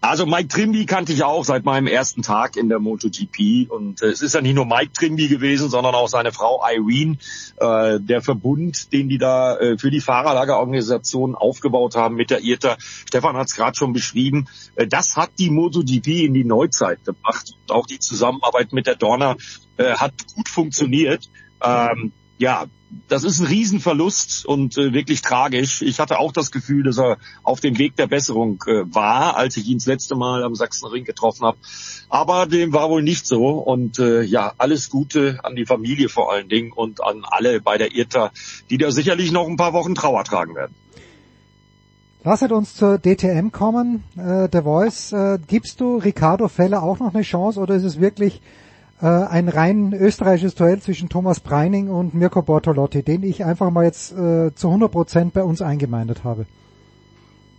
Also 0.00 0.26
Mike 0.26 0.46
Trimby 0.46 0.86
kannte 0.86 1.12
ich 1.12 1.24
auch 1.24 1.44
seit 1.44 1.64
meinem 1.64 1.88
ersten 1.88 2.22
Tag 2.22 2.56
in 2.56 2.68
der 2.68 2.78
MotoGP 2.78 3.68
und 3.68 4.00
äh, 4.00 4.06
es 4.06 4.22
ist 4.22 4.34
ja 4.34 4.40
nicht 4.40 4.54
nur 4.54 4.64
Mike 4.64 4.92
Trimby 4.92 5.26
gewesen, 5.26 5.68
sondern 5.68 5.94
auch 5.96 6.08
seine 6.08 6.30
Frau 6.30 6.62
Irene, 6.64 7.18
äh, 7.56 7.98
der 7.98 8.22
Verbund, 8.22 8.92
den 8.92 9.08
die 9.08 9.18
da 9.18 9.56
äh, 9.58 9.76
für 9.76 9.90
die 9.90 10.00
Fahrerlagerorganisation 10.00 11.34
aufgebaut 11.34 11.96
haben 11.96 12.14
mit 12.14 12.30
der 12.30 12.44
IRTA. 12.44 12.76
Stefan 12.78 13.36
hat 13.36 13.48
es 13.48 13.56
gerade 13.56 13.76
schon 13.76 13.92
beschrieben. 13.92 14.46
Äh, 14.76 14.86
das 14.86 15.16
hat 15.16 15.30
die 15.40 15.50
MotoGP 15.50 16.06
in 16.26 16.34
die 16.34 16.44
Neuzeit 16.44 17.04
gebracht 17.04 17.54
und 17.60 17.74
auch 17.74 17.86
die 17.86 17.98
Zusammenarbeit 17.98 18.72
mit 18.72 18.86
der 18.86 18.94
Dorna 18.94 19.36
äh, 19.78 19.94
hat 19.94 20.12
gut 20.32 20.48
funktioniert. 20.48 21.28
Ähm, 21.60 22.12
ja, 22.38 22.66
das 23.08 23.24
ist 23.24 23.40
ein 23.40 23.46
Riesenverlust 23.46 24.46
und 24.46 24.78
äh, 24.78 24.92
wirklich 24.92 25.20
tragisch. 25.20 25.82
Ich 25.82 26.00
hatte 26.00 26.18
auch 26.18 26.32
das 26.32 26.50
Gefühl, 26.50 26.84
dass 26.84 26.98
er 26.98 27.18
auf 27.42 27.60
dem 27.60 27.78
Weg 27.78 27.96
der 27.96 28.06
Besserung 28.06 28.62
äh, 28.66 28.82
war, 28.94 29.36
als 29.36 29.56
ich 29.56 29.66
ihn 29.66 29.78
das 29.78 29.86
letzte 29.86 30.14
Mal 30.14 30.42
am 30.42 30.54
Sachsenring 30.54 31.04
getroffen 31.04 31.44
habe. 31.44 31.58
Aber 32.08 32.46
dem 32.46 32.72
war 32.72 32.88
wohl 32.88 33.02
nicht 33.02 33.26
so. 33.26 33.46
Und 33.50 33.98
äh, 33.98 34.22
ja, 34.22 34.52
alles 34.58 34.88
Gute 34.90 35.40
an 35.42 35.56
die 35.56 35.66
Familie 35.66 36.08
vor 36.08 36.32
allen 36.32 36.48
Dingen 36.48 36.72
und 36.72 37.02
an 37.04 37.24
alle 37.24 37.60
bei 37.60 37.76
der 37.76 37.94
IRTA, 37.94 38.30
die 38.70 38.78
da 38.78 38.90
sicherlich 38.90 39.32
noch 39.32 39.46
ein 39.46 39.56
paar 39.56 39.72
Wochen 39.74 39.94
Trauer 39.94 40.24
tragen 40.24 40.54
werden. 40.54 40.74
Lasset 42.24 42.52
uns 42.52 42.74
zur 42.74 42.98
DTM 42.98 43.50
kommen. 43.52 44.04
Äh, 44.16 44.48
The 44.50 44.62
Voice, 44.62 45.12
äh, 45.12 45.38
gibst 45.46 45.80
du 45.80 45.96
Ricardo 45.96 46.48
Feller 46.48 46.82
auch 46.82 46.98
noch 46.98 47.14
eine 47.14 47.22
Chance 47.22 47.60
oder 47.60 47.74
ist 47.74 47.84
es 47.84 48.00
wirklich 48.00 48.40
äh, 49.00 49.06
ein 49.06 49.48
rein 49.48 49.92
österreichisches 49.92 50.54
Duell 50.54 50.80
zwischen 50.80 51.08
Thomas 51.08 51.40
Breining 51.40 51.88
und 51.88 52.14
Mirko 52.14 52.42
Bortolotti, 52.42 53.02
den 53.02 53.22
ich 53.22 53.44
einfach 53.44 53.70
mal 53.70 53.84
jetzt 53.84 54.12
äh, 54.12 54.54
zu 54.54 54.68
100 54.68 54.90
Prozent 54.90 55.32
bei 55.34 55.42
uns 55.42 55.62
eingemeindet 55.62 56.24
habe. 56.24 56.46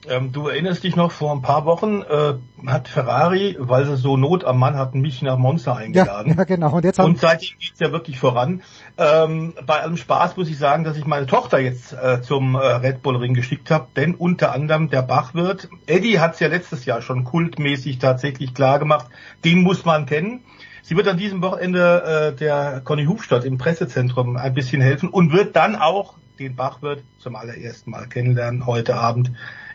Ähm, 0.08 0.32
du 0.32 0.48
erinnerst 0.48 0.84
dich 0.84 0.96
noch, 0.96 1.12
vor 1.12 1.32
ein 1.34 1.42
paar 1.42 1.66
Wochen 1.66 2.02
äh, 2.02 2.34
hat 2.66 2.88
Ferrari, 2.88 3.58
weil 3.60 3.86
sie 3.86 3.98
so 3.98 4.18
Not 4.18 4.44
am 4.44 4.58
Mann 4.58 4.76
hatten, 4.76 5.02
mich 5.02 5.22
nach 5.22 5.38
Monza 5.38 5.76
eingeladen. 5.76 6.32
Ja, 6.32 6.38
ja 6.38 6.44
genau. 6.46 6.74
Und, 6.74 6.86
jetzt 6.86 7.00
haben 7.00 7.12
und 7.12 7.20
seitdem 7.20 7.60
geht's 7.60 7.80
ja 7.80 7.92
wirklich 7.92 8.18
voran. 8.18 8.64
Ähm, 8.98 9.54
bei 9.66 9.82
allem 9.82 9.98
Spaß 9.98 10.38
muss 10.38 10.50
ich 10.50 10.58
sagen, 10.58 10.84
dass 10.84 10.98
ich 10.98 11.06
meine 11.06 11.26
Tochter 11.26 11.60
jetzt 11.60 11.94
äh, 11.94 12.22
zum 12.22 12.56
äh, 12.56 12.60
Red 12.60 13.02
Bull 13.02 13.18
Ring 13.18 13.34
geschickt 13.34 13.70
habe, 13.72 13.88
denn 13.96 14.16
unter 14.16 14.54
anderem 14.54 14.90
der 14.90 15.02
Bachwirt, 15.02 15.70
Eddie 15.86 16.20
hat's 16.20 16.40
ja 16.40 16.48
letztes 16.48 16.86
Jahr 16.86 17.02
schon 17.02 17.24
kultmäßig 17.24 18.00
tatsächlich 18.00 18.54
klar 18.54 18.80
gemacht, 18.80 19.08
den 19.44 19.62
muss 19.62 19.86
man 19.86 20.06
kennen. 20.06 20.44
Sie 20.82 20.96
wird 20.96 21.08
an 21.08 21.18
diesem 21.18 21.42
Wochenende 21.42 22.34
äh, 22.34 22.36
der 22.36 22.82
Conny 22.84 23.06
Hufstadt 23.06 23.46
im 23.46 23.58
Pressezentrum 23.58 24.38
ein 24.38 24.54
bisschen 24.54 24.82
helfen 24.82 25.10
und 25.10 25.32
wird 25.32 25.56
dann 25.56 25.76
auch 25.76 26.16
den 26.40 26.56
Bachwirt 26.56 27.04
zum 27.20 27.36
allerersten 27.36 27.92
Mal 27.92 28.08
kennenlernen 28.08 28.66
heute 28.66 28.96
Abend. 28.96 29.32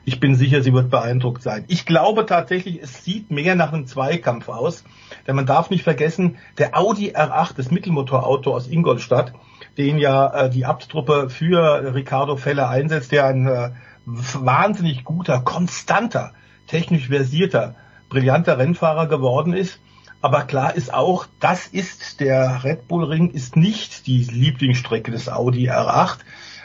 Ich 0.07 0.21
bin 0.21 0.35
sicher, 0.35 0.63
sie 0.63 0.73
wird 0.73 0.91
beeindruckt 0.91 1.43
sein. 1.43 1.65
Ich 1.69 1.87
glaube 1.87 2.27
tatsächlich, 2.27 2.83
es 2.83 3.05
sieht 3.05 3.31
mehr 3.31 3.55
nach 3.55 3.73
einem 3.73 3.87
Zweikampf 3.87 4.49
aus, 4.49 4.85
denn 5.27 5.37
man 5.37 5.47
darf 5.47 5.71
nicht 5.71 5.83
vergessen, 5.83 6.37
der 6.59 6.77
Audi 6.77 7.13
R8, 7.13 7.55
das 7.57 7.71
Mittelmotorauto 7.71 8.55
aus 8.55 8.69
Ingolstadt, 8.69 9.33
den 9.79 9.99
ja 9.99 10.45
äh, 10.45 10.51
die 10.51 10.67
Abtruppe 10.67 11.31
für 11.31 11.95
Ricardo 11.95 12.37
Feller 12.37 12.69
einsetzt, 12.69 13.13
der 13.13 13.27
ein 13.27 13.47
äh, 13.47 13.71
wahnsinnig 14.05 15.05
guter, 15.05 15.41
konstanter, 15.41 16.33
technisch 16.67 17.09
versierter, 17.09 17.75
brillanter 18.09 18.59
Rennfahrer 18.59 19.07
geworden 19.07 19.55
ist. 19.55 19.81
Aber 20.25 20.45
klar 20.45 20.75
ist 20.75 20.95
auch, 20.95 21.27
das 21.39 21.67
ist 21.67 22.19
der 22.19 22.65
Red 22.65 22.89
Bull 22.89 23.05
Ring, 23.05 23.29
ist 23.29 23.57
nicht 23.57 24.07
die 24.07 24.25
Lieblingsstrecke 24.25 25.11
des 25.11 25.29
Audi 25.29 25.71
R8. 25.71 26.17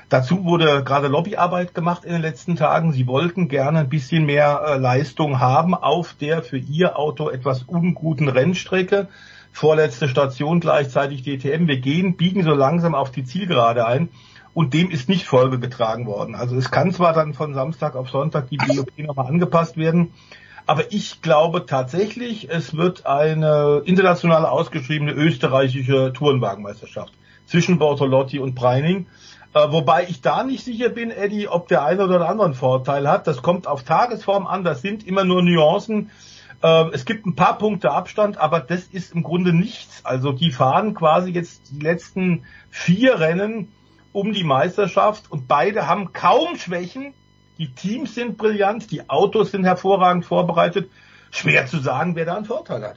Dazu 0.07 0.45
wurde 0.45 0.81
gerade 0.85 1.09
Lobbyarbeit 1.09 1.73
gemacht 1.73 2.05
in 2.05 2.13
den 2.13 2.21
letzten 2.21 2.55
Tagen. 2.55 2.93
Sie 2.93 3.05
wollten 3.05 3.49
gerne 3.49 3.79
ein 3.79 3.89
bisschen 3.89 4.25
mehr 4.25 4.61
äh, 4.65 4.77
Leistung 4.77 5.41
haben 5.41 5.75
auf 5.75 6.13
der 6.13 6.41
für 6.41 6.57
ihr 6.57 6.97
Auto 6.97 7.29
etwas 7.29 7.63
unguten 7.63 8.29
Rennstrecke. 8.29 9.09
Vorletzte 9.51 10.07
Station 10.07 10.61
gleichzeitig 10.61 11.23
DTM. 11.23 11.67
Wir 11.67 11.81
gehen, 11.81 12.15
biegen 12.15 12.43
so 12.43 12.53
langsam 12.53 12.95
auf 12.95 13.11
die 13.11 13.25
Zielgerade 13.25 13.85
ein. 13.85 14.07
Und 14.53 14.73
dem 14.73 14.89
ist 14.89 15.09
nicht 15.09 15.25
Folge 15.25 15.59
getragen 15.59 16.05
worden. 16.05 16.33
Also 16.33 16.55
es 16.55 16.71
kann 16.71 16.93
zwar 16.93 17.11
dann 17.11 17.33
von 17.33 17.53
Samstag 17.53 17.97
auf 17.97 18.09
Sonntag 18.09 18.49
die 18.49 18.57
BOP 18.67 18.97
nochmal 18.99 19.27
angepasst 19.27 19.75
werden, 19.75 20.13
aber 20.69 20.93
ich 20.93 21.23
glaube 21.23 21.65
tatsächlich, 21.65 22.47
es 22.51 22.77
wird 22.77 23.07
eine 23.07 23.81
international 23.85 24.45
ausgeschriebene 24.45 25.13
österreichische 25.13 26.13
Tourenwagenmeisterschaft 26.13 27.11
zwischen 27.47 27.79
Bortolotti 27.79 28.37
und 28.37 28.53
Breining. 28.53 29.07
Äh, 29.55 29.71
wobei 29.71 30.03
ich 30.07 30.21
da 30.21 30.43
nicht 30.43 30.63
sicher 30.63 30.89
bin, 30.89 31.09
Eddie, 31.09 31.47
ob 31.47 31.69
der 31.69 31.83
eine 31.83 32.03
oder 32.03 32.29
andere 32.29 32.45
einen 32.45 32.53
Vorteil 32.53 33.09
hat. 33.09 33.25
Das 33.25 33.41
kommt 33.41 33.65
auf 33.65 33.81
Tagesform 33.81 34.45
an, 34.45 34.63
das 34.63 34.83
sind 34.83 35.07
immer 35.07 35.23
nur 35.23 35.41
Nuancen. 35.41 36.11
Äh, 36.61 36.89
es 36.93 37.05
gibt 37.05 37.25
ein 37.25 37.33
paar 37.33 37.57
Punkte 37.57 37.89
Abstand, 37.89 38.37
aber 38.37 38.59
das 38.59 38.83
ist 38.83 39.15
im 39.15 39.23
Grunde 39.23 39.53
nichts. 39.53 40.05
Also 40.05 40.33
die 40.33 40.51
fahren 40.51 40.93
quasi 40.93 41.31
jetzt 41.31 41.71
die 41.71 41.79
letzten 41.79 42.45
vier 42.69 43.19
Rennen 43.19 43.69
um 44.11 44.33
die 44.33 44.43
Meisterschaft 44.43 45.31
und 45.31 45.47
beide 45.47 45.87
haben 45.87 46.13
kaum 46.13 46.57
Schwächen 46.57 47.15
die 47.59 47.75
Teams 47.75 48.15
sind 48.15 48.37
brillant, 48.37 48.89
die 48.89 49.07
Autos 49.09 49.51
sind 49.51 49.65
hervorragend 49.65 50.25
vorbereitet. 50.25 50.89
Schwer 51.29 51.67
zu 51.67 51.77
sagen, 51.79 52.15
wer 52.15 52.25
da 52.25 52.37
einen 52.37 52.45
Vorteil 52.45 52.81
hat. 52.83 52.95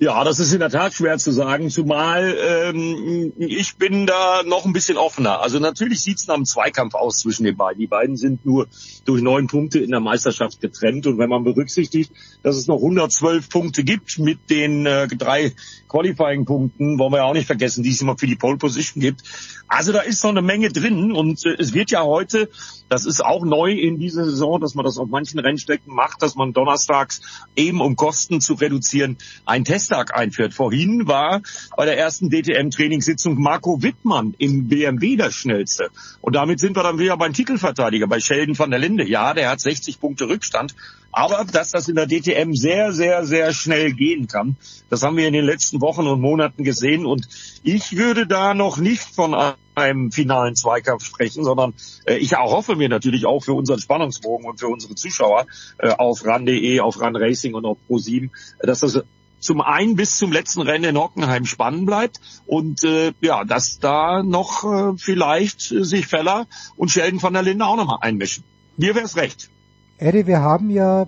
Ja, 0.00 0.22
das 0.22 0.38
ist 0.38 0.52
in 0.52 0.60
der 0.60 0.70
Tat 0.70 0.94
schwer 0.94 1.18
zu 1.18 1.32
sagen, 1.32 1.70
zumal 1.70 2.36
ähm, 2.40 3.32
ich 3.36 3.78
bin 3.78 4.06
da 4.06 4.44
noch 4.44 4.64
ein 4.64 4.72
bisschen 4.72 4.96
offener. 4.96 5.40
Also 5.40 5.58
natürlich 5.58 6.02
sieht 6.02 6.18
es 6.18 6.28
nach 6.28 6.36
einem 6.36 6.44
Zweikampf 6.44 6.94
aus 6.94 7.18
zwischen 7.18 7.42
den 7.42 7.56
beiden. 7.56 7.80
Die 7.80 7.88
beiden 7.88 8.16
sind 8.16 8.46
nur 8.46 8.68
durch 9.06 9.22
neun 9.22 9.48
Punkte 9.48 9.80
in 9.80 9.90
der 9.90 9.98
Meisterschaft 9.98 10.60
getrennt. 10.60 11.08
Und 11.08 11.18
wenn 11.18 11.28
man 11.28 11.42
berücksichtigt, 11.42 12.12
dass 12.44 12.56
es 12.56 12.68
noch 12.68 12.76
112 12.76 13.48
Punkte 13.48 13.82
gibt 13.82 14.20
mit 14.20 14.38
den 14.50 14.86
äh, 14.86 15.08
drei 15.08 15.52
Qualifying-Punkten, 15.88 16.96
wollen 17.00 17.12
wir 17.12 17.18
ja 17.18 17.24
auch 17.24 17.34
nicht 17.34 17.46
vergessen, 17.46 17.82
die 17.82 17.90
es 17.90 18.00
immer 18.00 18.16
für 18.16 18.28
die 18.28 18.36
Pole 18.36 18.56
Position 18.56 19.00
gibt. 19.00 19.24
Also 19.66 19.90
da 19.90 20.00
ist 20.00 20.22
noch 20.22 20.30
eine 20.30 20.42
Menge 20.42 20.70
drin. 20.70 21.10
Und 21.10 21.44
äh, 21.44 21.56
es 21.58 21.74
wird 21.74 21.90
ja 21.90 22.04
heute, 22.04 22.50
das 22.88 23.04
ist 23.04 23.24
auch 23.24 23.44
neu 23.44 23.72
in 23.72 23.98
dieser 23.98 24.26
Saison, 24.26 24.60
dass 24.60 24.76
man 24.76 24.84
das 24.84 24.96
auf 24.96 25.08
manchen 25.08 25.40
Rennstrecken 25.40 25.92
macht, 25.92 26.22
dass 26.22 26.36
man 26.36 26.52
donnerstags 26.52 27.20
eben 27.56 27.80
um 27.80 27.96
Kosten 27.96 28.40
zu 28.40 28.54
reduzieren, 28.54 29.16
ein 29.44 29.64
Test 29.64 29.87
Samstag 29.88 30.14
einführt. 30.14 30.52
Vorhin 30.54 31.08
war 31.08 31.40
bei 31.76 31.86
der 31.86 31.98
ersten 31.98 32.28
DTM-Trainingssitzung 32.30 33.40
Marco 33.40 33.82
Wittmann 33.82 34.34
im 34.38 34.68
BMW 34.68 35.16
der 35.16 35.30
schnellste. 35.30 35.88
Und 36.20 36.36
damit 36.36 36.60
sind 36.60 36.76
wir 36.76 36.82
dann 36.82 36.98
wieder 36.98 37.16
beim 37.16 37.32
Titelverteidiger, 37.32 38.06
bei 38.06 38.20
Sheldon 38.20 38.58
van 38.58 38.70
der 38.70 38.78
Linde. 38.78 39.08
Ja, 39.08 39.32
der 39.32 39.50
hat 39.50 39.60
60 39.60 39.98
Punkte 39.98 40.28
Rückstand. 40.28 40.74
Aber 41.10 41.46
dass 41.50 41.70
das 41.70 41.88
in 41.88 41.96
der 41.96 42.06
DTM 42.06 42.52
sehr, 42.52 42.92
sehr, 42.92 43.24
sehr 43.24 43.54
schnell 43.54 43.92
gehen 43.94 44.28
kann, 44.28 44.56
das 44.90 45.02
haben 45.02 45.16
wir 45.16 45.26
in 45.26 45.32
den 45.32 45.44
letzten 45.44 45.80
Wochen 45.80 46.06
und 46.06 46.20
Monaten 46.20 46.64
gesehen. 46.64 47.06
Und 47.06 47.26
ich 47.62 47.96
würde 47.96 48.26
da 48.26 48.52
noch 48.52 48.76
nicht 48.76 49.02
von 49.02 49.34
einem 49.74 50.12
finalen 50.12 50.54
Zweikampf 50.54 51.04
sprechen, 51.04 51.44
sondern 51.44 51.72
äh, 52.04 52.16
ich 52.16 52.36
hoffe 52.36 52.76
mir 52.76 52.88
natürlich 52.88 53.24
auch 53.24 53.42
für 53.42 53.54
unseren 53.54 53.78
Spannungsbogen 53.78 54.46
und 54.46 54.60
für 54.60 54.68
unsere 54.68 54.94
Zuschauer 54.96 55.46
äh, 55.78 55.88
auf 55.90 56.26
RAN.de, 56.26 56.80
auf 56.80 57.00
RAN 57.00 57.16
Racing 57.16 57.54
und 57.54 57.64
auf 57.64 57.78
Pro7, 57.88 58.30
dass 58.60 58.80
das 58.80 59.02
zum 59.38 59.60
einen 59.60 59.96
bis 59.96 60.18
zum 60.18 60.32
letzten 60.32 60.62
Rennen 60.62 60.84
in 60.84 60.98
Hockenheim 60.98 61.44
spannend 61.44 61.86
bleibt 61.86 62.20
und 62.46 62.84
äh, 62.84 63.12
ja, 63.20 63.44
dass 63.44 63.78
da 63.78 64.22
noch 64.22 64.64
äh, 64.64 64.96
vielleicht 64.96 65.60
sich 65.60 66.06
Feller 66.06 66.46
und 66.76 66.90
Sheldon 66.90 67.20
von 67.20 67.32
der 67.32 67.42
Linde 67.42 67.66
auch 67.66 67.76
nochmal 67.76 67.98
einmischen. 68.00 68.44
Mir 68.76 68.94
wäre 68.94 69.04
es 69.04 69.16
recht. 69.16 69.50
Eddie, 69.98 70.26
wir 70.26 70.40
haben 70.40 70.70
ja 70.70 71.02
äh, 71.02 71.06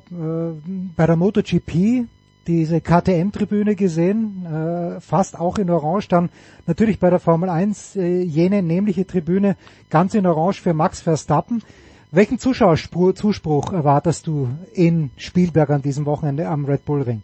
bei 0.96 1.06
der 1.06 1.16
MotoGP 1.16 2.06
diese 2.46 2.80
KTM-Tribüne 2.80 3.76
gesehen, 3.76 4.44
äh, 4.44 5.00
fast 5.00 5.38
auch 5.38 5.58
in 5.58 5.70
Orange, 5.70 6.08
dann 6.08 6.30
natürlich 6.66 6.98
bei 6.98 7.10
der 7.10 7.20
Formel 7.20 7.48
1 7.48 7.96
äh, 7.96 8.22
jene 8.22 8.62
nämliche 8.62 9.06
Tribüne 9.06 9.56
ganz 9.90 10.14
in 10.14 10.26
Orange 10.26 10.60
für 10.60 10.74
Max 10.74 11.00
Verstappen. 11.00 11.62
Welchen 12.10 12.40
Zuschauerzuspruch 12.40 13.72
erwartest 13.72 14.26
du 14.26 14.48
in 14.72 15.10
Spielberg 15.16 15.70
an 15.70 15.82
diesem 15.82 16.06
Wochenende 16.06 16.48
am 16.48 16.64
Red 16.64 16.84
Bull 16.84 17.02
Ring? 17.02 17.22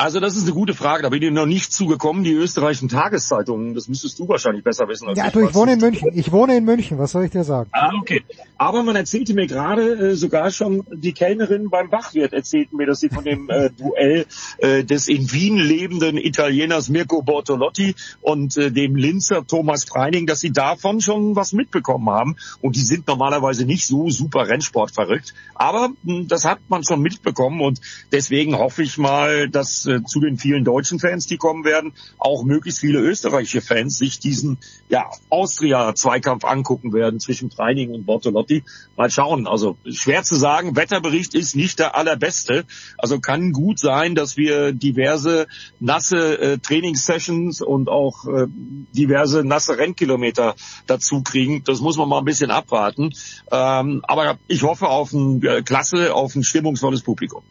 Also 0.00 0.18
das 0.18 0.34
ist 0.34 0.44
eine 0.44 0.52
gute 0.52 0.72
Frage. 0.72 1.02
Da 1.02 1.10
bin 1.10 1.22
ich 1.22 1.30
noch 1.30 1.44
nicht 1.44 1.74
zugekommen. 1.74 2.24
Die 2.24 2.32
österreichischen 2.32 2.88
Tageszeitungen, 2.88 3.74
das 3.74 3.86
müsstest 3.86 4.18
du 4.18 4.26
wahrscheinlich 4.26 4.64
besser 4.64 4.88
wissen 4.88 5.06
als 5.06 5.18
ja, 5.18 5.28
ich. 5.28 5.36
Ich 5.36 5.54
wohne 5.54 5.74
in 5.74 5.78
München. 5.78 6.08
Ich 6.14 6.32
wohne 6.32 6.56
in 6.56 6.64
München. 6.64 6.98
Was 6.98 7.10
soll 7.12 7.26
ich 7.26 7.32
dir 7.32 7.44
sagen? 7.44 7.68
Ah, 7.72 7.90
okay. 8.00 8.24
Aber 8.56 8.82
man 8.82 8.96
erzählte 8.96 9.34
mir 9.34 9.46
gerade, 9.46 10.12
äh, 10.12 10.14
sogar 10.16 10.52
schon 10.52 10.84
die 10.90 11.12
Kellnerin 11.12 11.68
beim 11.68 11.90
Bachwirt 11.90 12.32
erzählten 12.32 12.78
mir, 12.78 12.86
dass 12.86 13.00
sie 13.00 13.10
von 13.10 13.24
dem 13.24 13.50
äh, 13.50 13.68
Duell 13.68 14.24
äh, 14.56 14.84
des 14.84 15.06
in 15.08 15.30
Wien 15.32 15.58
lebenden 15.58 16.16
Italieners 16.16 16.88
Mirko 16.88 17.20
Bortolotti 17.20 17.94
und 18.22 18.56
äh, 18.56 18.70
dem 18.70 18.96
Linzer 18.96 19.46
Thomas 19.46 19.84
Freining, 19.84 20.26
dass 20.26 20.40
sie 20.40 20.50
davon 20.50 21.02
schon 21.02 21.36
was 21.36 21.52
mitbekommen 21.52 22.08
haben. 22.08 22.36
Und 22.62 22.74
die 22.74 22.80
sind 22.80 23.06
normalerweise 23.06 23.66
nicht 23.66 23.86
so 23.86 24.08
super 24.08 24.48
Rennsport 24.48 24.92
verrückt. 24.92 25.34
Aber 25.54 25.88
mh, 25.88 25.94
hm, 26.04 26.28
das 26.28 26.46
hat 26.46 26.60
man 26.68 26.84
schon 26.84 27.02
mitbekommen 27.02 27.60
und 27.60 27.82
deswegen 28.12 28.56
hoffe 28.56 28.82
ich 28.82 28.96
mal, 28.96 29.50
dass 29.50 29.89
äh, 29.90 30.04
zu 30.04 30.20
den 30.20 30.38
vielen 30.38 30.64
deutschen 30.64 30.98
Fans, 30.98 31.26
die 31.26 31.36
kommen 31.36 31.64
werden, 31.64 31.92
auch 32.18 32.44
möglichst 32.44 32.80
viele 32.80 33.00
österreichische 33.00 33.60
Fans 33.60 33.98
sich 33.98 34.18
diesen 34.18 34.58
ja, 34.88 35.10
Austria-Zweikampf 35.28 36.44
angucken 36.44 36.92
werden 36.92 37.20
zwischen 37.20 37.50
Treining 37.50 37.90
und 37.90 38.06
Bortolotti. 38.06 38.64
Mal 38.96 39.10
schauen. 39.10 39.46
Also 39.46 39.76
schwer 39.84 40.22
zu 40.22 40.36
sagen, 40.36 40.76
Wetterbericht 40.76 41.34
ist 41.34 41.56
nicht 41.56 41.78
der 41.78 41.96
allerbeste. 41.96 42.64
Also 42.98 43.20
kann 43.20 43.52
gut 43.52 43.78
sein, 43.78 44.14
dass 44.14 44.36
wir 44.36 44.72
diverse 44.72 45.46
nasse 45.80 46.38
äh, 46.40 46.58
Trainingssessions 46.58 47.60
und 47.60 47.88
auch 47.88 48.26
äh, 48.26 48.46
diverse 48.48 49.44
nasse 49.44 49.76
Rennkilometer 49.76 50.54
dazu 50.86 51.22
kriegen. 51.22 51.62
Das 51.64 51.80
muss 51.80 51.96
man 51.96 52.08
mal 52.08 52.18
ein 52.18 52.24
bisschen 52.24 52.50
abwarten. 52.50 53.12
Ähm, 53.50 54.02
aber 54.06 54.38
ich 54.48 54.62
hoffe 54.62 54.88
auf 54.88 55.12
ein 55.12 55.42
äh, 55.42 55.62
klasse, 55.62 56.14
auf 56.14 56.34
ein 56.34 56.44
stimmungsvolles 56.44 57.02
Publikum. 57.02 57.42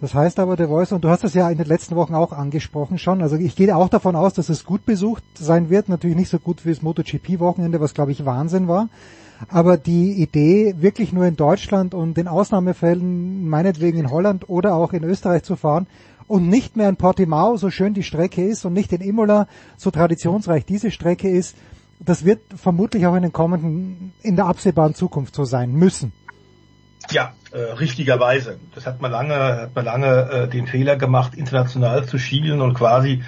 Das 0.00 0.14
heißt 0.14 0.38
aber, 0.38 0.56
der 0.56 0.68
Voice, 0.68 0.92
und 0.92 1.04
du 1.04 1.10
hast 1.10 1.24
das 1.24 1.34
ja 1.34 1.50
in 1.50 1.58
den 1.58 1.66
letzten 1.66 1.94
Wochen 1.94 2.14
auch 2.14 2.32
angesprochen 2.32 2.96
schon, 2.96 3.20
also 3.20 3.36
ich 3.36 3.54
gehe 3.54 3.76
auch 3.76 3.90
davon 3.90 4.16
aus, 4.16 4.32
dass 4.32 4.48
es 4.48 4.64
gut 4.64 4.86
besucht 4.86 5.22
sein 5.34 5.68
wird, 5.68 5.90
natürlich 5.90 6.16
nicht 6.16 6.30
so 6.30 6.38
gut 6.38 6.64
wie 6.64 6.70
das 6.70 6.80
MotoGP-Wochenende, 6.80 7.80
was 7.80 7.92
glaube 7.92 8.12
ich 8.12 8.24
Wahnsinn 8.24 8.66
war, 8.66 8.88
aber 9.48 9.76
die 9.76 10.12
Idee, 10.22 10.74
wirklich 10.78 11.12
nur 11.12 11.26
in 11.26 11.36
Deutschland 11.36 11.92
und 11.92 12.16
in 12.16 12.28
Ausnahmefällen, 12.28 13.46
meinetwegen 13.46 13.98
in 13.98 14.10
Holland 14.10 14.48
oder 14.48 14.74
auch 14.74 14.94
in 14.94 15.04
Österreich 15.04 15.42
zu 15.42 15.56
fahren 15.56 15.86
und 16.26 16.48
nicht 16.48 16.76
mehr 16.76 16.88
in 16.88 16.96
Portimao, 16.96 17.58
so 17.58 17.70
schön 17.70 17.92
die 17.92 18.02
Strecke 18.02 18.42
ist, 18.42 18.64
und 18.64 18.72
nicht 18.72 18.92
in 18.92 19.02
Imola, 19.02 19.48
so 19.76 19.90
traditionsreich 19.90 20.64
diese 20.64 20.90
Strecke 20.90 21.28
ist, 21.28 21.56
das 21.98 22.24
wird 22.24 22.40
vermutlich 22.56 23.04
auch 23.06 23.16
in 23.16 23.22
den 23.22 23.32
kommenden, 23.32 24.12
in 24.22 24.36
der 24.36 24.46
absehbaren 24.46 24.94
Zukunft 24.94 25.34
so 25.34 25.44
sein 25.44 25.72
müssen. 25.72 26.12
Ja, 27.10 27.34
äh, 27.52 27.58
richtigerweise. 27.58 28.58
Das 28.74 28.86
hat 28.86 29.00
man 29.00 29.10
lange, 29.10 29.34
hat 29.34 29.74
man 29.74 29.84
lange 29.84 30.30
äh, 30.30 30.48
den 30.48 30.66
Fehler 30.66 30.96
gemacht, 30.96 31.34
international 31.34 32.04
zu 32.06 32.18
schielen 32.18 32.60
und 32.60 32.74
quasi 32.74 33.22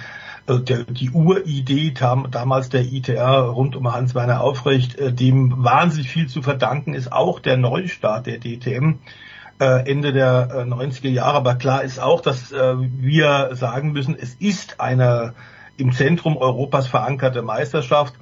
äh, 0.47 0.59
der, 0.59 0.83
die 0.85 1.09
Uridee 1.09 1.91
tam, 1.91 2.27
damals 2.31 2.69
der 2.69 2.83
ITR 2.83 3.39
rund 3.49 3.75
um 3.75 3.91
Hans-Werner 3.93 4.41
Aufrecht, 4.41 4.97
äh, 4.97 5.13
dem 5.13 5.63
wahnsinnig 5.63 6.09
viel 6.09 6.27
zu 6.27 6.41
verdanken 6.41 6.93
ist, 6.93 7.11
auch 7.11 7.39
der 7.39 7.57
Neustart 7.57 8.27
der 8.27 8.39
DTM 8.39 8.99
äh, 9.59 9.89
Ende 9.89 10.13
der 10.13 10.49
äh, 10.51 10.61
90er 10.61 11.09
Jahre. 11.09 11.37
Aber 11.37 11.55
klar 11.55 11.83
ist 11.83 11.99
auch, 11.99 12.21
dass 12.21 12.51
äh, 12.51 12.75
wir 12.77 13.51
sagen 13.53 13.91
müssen, 13.91 14.17
es 14.19 14.35
ist 14.35 14.79
eine 14.79 15.33
im 15.77 15.91
Zentrum 15.91 16.37
Europas 16.37 16.87
verankerte 16.87 17.41
Meisterschaft 17.41 18.13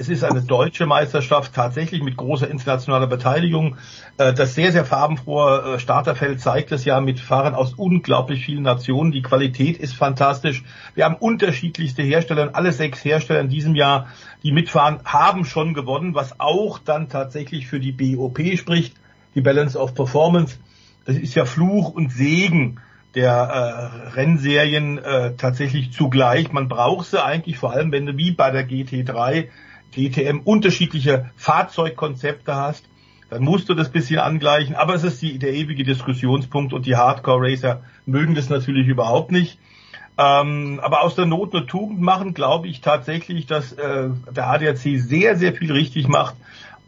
es 0.00 0.08
ist 0.08 0.24
eine 0.24 0.40
deutsche 0.40 0.86
Meisterschaft, 0.86 1.52
tatsächlich 1.52 2.02
mit 2.02 2.16
großer 2.16 2.48
internationaler 2.48 3.06
Beteiligung. 3.06 3.76
Äh, 4.16 4.32
das 4.32 4.54
sehr, 4.54 4.72
sehr 4.72 4.86
farbenfrohe 4.86 5.74
äh, 5.74 5.78
Starterfeld 5.78 6.40
zeigt 6.40 6.72
es 6.72 6.86
ja 6.86 7.02
mit 7.02 7.20
Fahrern 7.20 7.54
aus 7.54 7.74
unglaublich 7.74 8.46
vielen 8.46 8.62
Nationen. 8.62 9.12
Die 9.12 9.20
Qualität 9.20 9.76
ist 9.76 9.94
fantastisch. 9.94 10.64
Wir 10.94 11.04
haben 11.04 11.16
unterschiedlichste 11.16 12.02
Hersteller. 12.02 12.48
Alle 12.54 12.72
sechs 12.72 13.04
Hersteller 13.04 13.40
in 13.40 13.50
diesem 13.50 13.74
Jahr, 13.74 14.06
die 14.42 14.52
mitfahren, 14.52 15.00
haben 15.04 15.44
schon 15.44 15.74
gewonnen, 15.74 16.14
was 16.14 16.40
auch 16.40 16.78
dann 16.78 17.10
tatsächlich 17.10 17.66
für 17.66 17.78
die 17.78 17.92
BOP 17.92 18.40
spricht, 18.56 18.96
die 19.34 19.42
Balance 19.42 19.78
of 19.78 19.94
Performance. 19.94 20.56
Das 21.04 21.16
ist 21.16 21.34
ja 21.34 21.44
Fluch 21.44 21.90
und 21.90 22.10
Segen 22.10 22.80
der 23.14 23.32
äh, 23.32 24.08
Rennserien 24.14 24.96
äh, 24.96 25.34
tatsächlich 25.36 25.92
zugleich. 25.92 26.52
Man 26.52 26.68
braucht 26.68 27.08
sie 27.08 27.22
eigentlich 27.22 27.58
vor 27.58 27.72
allem, 27.72 27.92
wenn 27.92 28.06
du 28.06 28.16
wie 28.16 28.30
bei 28.30 28.50
der 28.50 28.66
GT3 28.66 29.48
DTM 29.94 30.40
unterschiedliche 30.44 31.30
Fahrzeugkonzepte 31.36 32.54
hast, 32.54 32.84
dann 33.30 33.42
musst 33.42 33.68
du 33.68 33.74
das 33.74 33.90
bisschen 33.90 34.18
angleichen. 34.18 34.74
Aber 34.74 34.94
es 34.94 35.04
ist 35.04 35.22
die, 35.22 35.38
der 35.38 35.52
ewige 35.54 35.84
Diskussionspunkt 35.84 36.72
und 36.72 36.86
die 36.86 36.96
Hardcore-Racer 36.96 37.82
mögen 38.06 38.34
das 38.34 38.48
natürlich 38.48 38.88
überhaupt 38.88 39.30
nicht. 39.30 39.58
Ähm, 40.18 40.80
aber 40.82 41.02
aus 41.02 41.14
der 41.14 41.26
Not 41.26 41.54
eine 41.54 41.66
Tugend 41.66 42.00
machen, 42.00 42.34
glaube 42.34 42.68
ich 42.68 42.80
tatsächlich, 42.80 43.46
dass 43.46 43.72
äh, 43.72 44.10
der 44.30 44.48
ADAC 44.48 44.98
sehr, 44.98 45.36
sehr 45.36 45.54
viel 45.54 45.72
richtig 45.72 46.08
macht. 46.08 46.34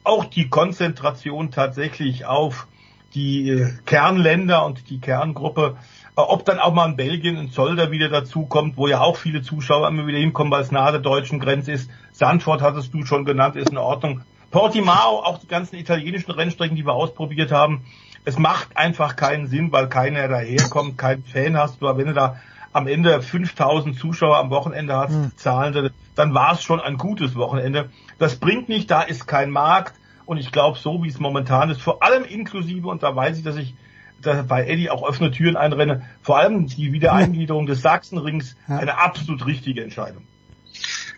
Auch 0.05 0.25
die 0.25 0.49
Konzentration 0.49 1.51
tatsächlich 1.51 2.27
auf 2.27 2.67
die 3.15 3.51
äh, 3.51 3.71
Kernländer 3.87 4.67
und 4.67 4.91
die 4.91 5.01
Kerngruppe 5.01 5.77
ob 6.15 6.45
dann 6.45 6.59
auch 6.59 6.75
mal 6.75 6.91
in 6.91 6.97
Belgien 6.97 7.39
ein 7.39 7.51
Zolder 7.51 7.91
wieder 7.91 8.09
dazukommt, 8.09 8.77
wo 8.77 8.87
ja 8.87 9.01
auch 9.01 9.17
viele 9.17 9.43
Zuschauer 9.43 9.89
immer 9.89 10.07
wieder 10.07 10.19
hinkommen, 10.19 10.53
weil 10.53 10.63
es 10.63 10.71
nahe 10.71 10.93
der 10.93 11.01
deutschen 11.01 11.41
Grenze 11.41 11.73
ist. 11.73 11.91
Sandford 12.13 12.61
hattest 12.61 12.93
du 12.93 13.05
schon 13.05 13.25
genannt, 13.25 13.57
ist 13.57 13.71
in 13.71 13.79
Ordnung. 13.79 14.23
Portimao, 14.51 15.23
auch 15.25 15.39
die 15.39 15.49
ganzen 15.49 15.77
italienischen 15.77 16.31
Rennstrecken, 16.31 16.77
die 16.77 16.85
wir 16.85 16.93
ausprobiert 16.93 17.51
haben. 17.51 17.85
Es 18.25 18.39
macht 18.39 18.77
einfach 18.77 19.17
keinen 19.17 19.47
Sinn, 19.47 19.73
weil 19.73 19.89
keiner 19.89 20.29
daherkommt, 20.29 20.99
keinen 20.99 21.25
Fan 21.25 21.57
hast 21.57 21.81
du. 21.81 21.89
Aber 21.89 21.99
wenn 21.99 22.09
du 22.09 22.15
da 22.15 22.37
am 22.73 22.87
Ende 22.87 23.21
5000 23.21 23.99
Zuschauer 23.99 24.37
am 24.37 24.51
Wochenende 24.51 24.95
hast, 24.95 25.13
mhm. 25.13 25.33
Zahlende, 25.37 25.93
dann 26.15 26.35
war 26.35 26.53
es 26.53 26.63
schon 26.63 26.81
ein 26.81 26.99
gutes 26.99 27.35
Wochenende. 27.35 27.89
Das 28.19 28.37
bringt 28.37 28.69
nicht, 28.69 28.91
da 28.91 29.03
ist 29.03 29.27
kein 29.27 29.51
Markt. 29.51 29.95
Und 30.27 30.37
ich 30.37 30.53
glaube, 30.53 30.79
so 30.79 31.03
wie 31.03 31.09
es 31.09 31.19
momentan 31.19 31.71
ist, 31.71 31.83
vor 31.83 32.03
allem 32.03 32.25
inklusive, 32.25 32.89
und 32.89 33.03
da 33.03 33.17
weiß 33.17 33.39
ich, 33.39 33.45
dass 33.45 33.57
ich 33.57 33.75
bei 34.23 34.67
Eddie 34.67 34.91
auch 34.91 35.03
offene 35.03 35.31
Türen 35.31 35.57
einrenne. 35.57 36.03
Vor 36.23 36.39
allem 36.39 36.67
die 36.67 36.93
Wiedereingliederung 36.93 37.67
des 37.67 37.83
Sachsenrings, 37.83 38.57
eine 38.67 38.99
absolut 38.99 39.47
richtige 39.47 39.83
Entscheidung. 39.83 40.23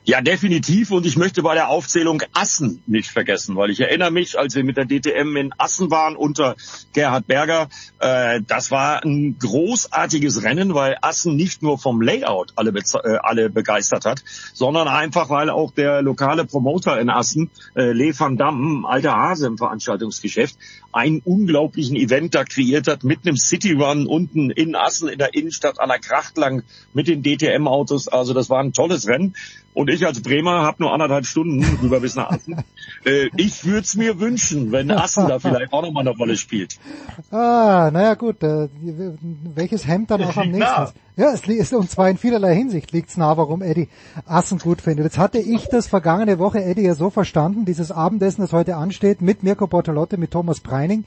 Ja, 0.07 0.21
definitiv. 0.21 0.91
Und 0.91 1.07
ich 1.07 1.17
möchte 1.17 1.43
bei 1.43 1.55
der 1.55 1.71
Aufzählung 1.71 2.23
Assen 2.35 2.83
nicht 2.87 3.11
vergessen, 3.11 3.57
weil 3.57 3.71
ich 3.71 3.81
erinnere 3.81 4.11
mich, 4.11 4.39
als 4.39 4.55
wir 4.55 4.63
mit 4.63 4.77
der 4.77 4.85
DTM 4.85 5.35
in 5.37 5.55
Assen 5.57 5.91
waren 5.91 6.15
unter 6.15 6.57
Gerhard 6.93 7.27
Berger, 7.27 7.71
äh, 8.01 8.43
das 8.47 8.71
war 8.71 9.03
ein 9.03 9.39
großartiges 9.39 10.43
Rennen, 10.43 10.75
weil 10.75 10.99
Assen 11.01 11.37
nicht 11.37 11.63
nur 11.63 11.79
vom 11.79 12.03
Layout 12.03 12.53
alle, 12.55 12.71
äh, 12.71 13.17
alle 13.23 13.49
begeistert 13.49 14.05
hat, 14.05 14.23
sondern 14.53 14.89
einfach, 14.89 15.31
weil 15.31 15.49
auch 15.49 15.73
der 15.73 16.03
lokale 16.03 16.45
Promoter 16.45 17.01
in 17.01 17.09
Assen, 17.09 17.51
äh, 17.75 17.93
Le 17.93 18.13
van 18.19 18.37
Damme, 18.37 18.87
alter 18.87 19.17
Hase 19.17 19.47
im 19.47 19.57
Veranstaltungsgeschäft, 19.57 20.59
einen 20.93 21.21
unglaublichen 21.25 21.97
Event 21.97 22.35
da 22.35 22.45
kreiert 22.45 22.89
hat 22.89 23.05
mit 23.05 23.27
einem 23.27 23.39
City 23.39 23.73
Run 23.73 24.07
unten 24.07 24.51
in 24.51 24.77
Assen 24.77 25.09
in 25.09 25.19
der 25.19 25.33
Innenstadt 25.33 25.81
an 25.81 25.89
der 25.89 25.99
Kracht 25.99 26.37
lang 26.37 26.63
mit 26.93 27.09
den 27.09 27.23
DTM-Autos. 27.23 28.09
Also 28.09 28.35
das 28.35 28.51
war 28.51 28.63
ein 28.63 28.75
tolles 28.75 29.09
Rennen. 29.09 29.35
Und 29.75 29.91
ich 29.91 30.07
als 30.07 30.23
Bremer 30.23 30.63
habe 30.63 30.83
nur 30.83 30.93
anderthalb 30.93 31.27
Stunden 31.27 31.65
rüber 31.83 32.01
bis 32.01 32.15
nach 32.15 32.31
Assen. 32.31 32.57
äh, 33.05 33.29
ich 33.37 33.65
würde 33.65 33.81
es 33.81 33.97
mir 33.97 34.21
wünschen, 34.21 34.73
wenn 34.73 34.91
Assen 34.91 35.29
da 35.29 35.41
vielleicht 35.41 35.73
auch 35.73 35.83
nochmal 35.83 36.07
eine 36.07 36.17
Rolle 36.17 36.37
spielt. 36.37 36.79
Ah, 37.31 37.91
naja 37.93 38.15
gut, 38.15 38.43
äh, 38.43 38.69
welches 39.55 39.87
Hemd 39.87 40.11
dann 40.11 40.23
auch 40.23 40.37
am 40.37 40.49
nächsten 40.53 40.61
nah. 40.61 40.93
Ja, 41.17 41.33
es 41.33 41.47
liegt, 41.47 41.73
und 41.73 41.91
zwar 41.91 42.09
in 42.11 42.19
vielerlei 42.19 42.57
Hinsicht 42.57 42.91
liegt's 42.91 43.17
nah, 43.17 43.37
warum 43.37 43.63
Eddie 43.63 43.89
Assen 44.27 44.59
gut 44.59 44.81
findet. 44.81 45.05
Jetzt 45.05 45.19
hatte 45.19 45.39
ich 45.39 45.69
das 45.69 45.87
vergangene 45.87 46.39
Woche, 46.39 46.65
Eddie, 46.65 46.83
ja 46.83 46.95
so 46.95 47.11
verstanden, 47.11 47.65
dieses 47.65 47.93
Abendessen, 47.93 48.43
das 48.43 48.53
heute 48.53 48.77
ansteht, 48.77 49.23
mit 49.23 49.43
Mirko 49.43 49.67
Bortolotti, 49.67 50.17
mit 50.17 50.33
Thomas 50.33 50.61
Preining, 50.61 51.05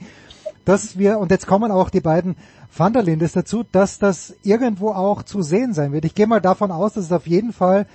dass 0.64 0.98
wir, 0.98 1.18
und 1.18 1.30
jetzt 1.30 1.46
kommen 1.46 1.70
auch 1.70 1.90
die 1.90 2.00
beiden 2.00 2.36
Van 2.74 2.92
der 2.92 3.02
Lindes 3.02 3.32
dazu, 3.32 3.64
dass 3.70 3.98
das 3.98 4.34
irgendwo 4.42 4.90
auch 4.90 5.22
zu 5.22 5.42
sehen 5.42 5.72
sein 5.74 5.92
wird. 5.92 6.04
Ich 6.04 6.14
gehe 6.14 6.26
mal 6.26 6.40
davon 6.40 6.70
aus, 6.70 6.94
dass 6.94 7.04
es 7.04 7.12
auf 7.12 7.26
jeden 7.26 7.52
Fall 7.52 7.86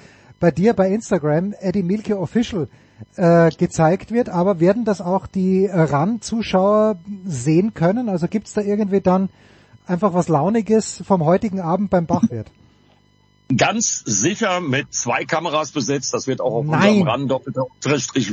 bei 0.44 0.52
dir 0.52 0.74
bei 0.74 0.90
Instagram 0.90 1.53
Eddie 1.57 1.84
Milke 1.84 2.20
Official 2.20 2.68
äh, 3.15 3.49
gezeigt 3.52 4.11
wird, 4.11 4.28
aber 4.28 4.60
werden 4.60 4.84
das 4.84 4.99
auch 4.99 5.26
die 5.26 5.68
äh, 5.68 5.72
RAN-Zuschauer 5.74 6.99
sehen 7.24 7.74
können? 7.74 8.10
Also 8.10 8.28
gibt's 8.28 8.52
da 8.52 8.60
irgendwie 8.60 8.99
dann 8.99 9.30
einfach 9.86 10.14
was 10.14 10.28
Launiges 10.28 11.02
vom 11.07 11.24
heutigen 11.24 11.61
Abend 11.61 11.91
beim 11.91 12.07
Bachwirt? 12.07 12.52
Ganz 13.56 14.03
sicher 14.06 14.60
mit 14.60 14.94
zwei 14.94 15.24
Kameras 15.24 15.72
besetzt. 15.72 16.14
Das 16.14 16.28
wird 16.28 16.41
auch 16.41 16.56
auf 16.56 16.65
Nein. 16.65 16.90
unserem 16.90 17.07
RAN 17.07 17.28
doppelter 17.30 17.68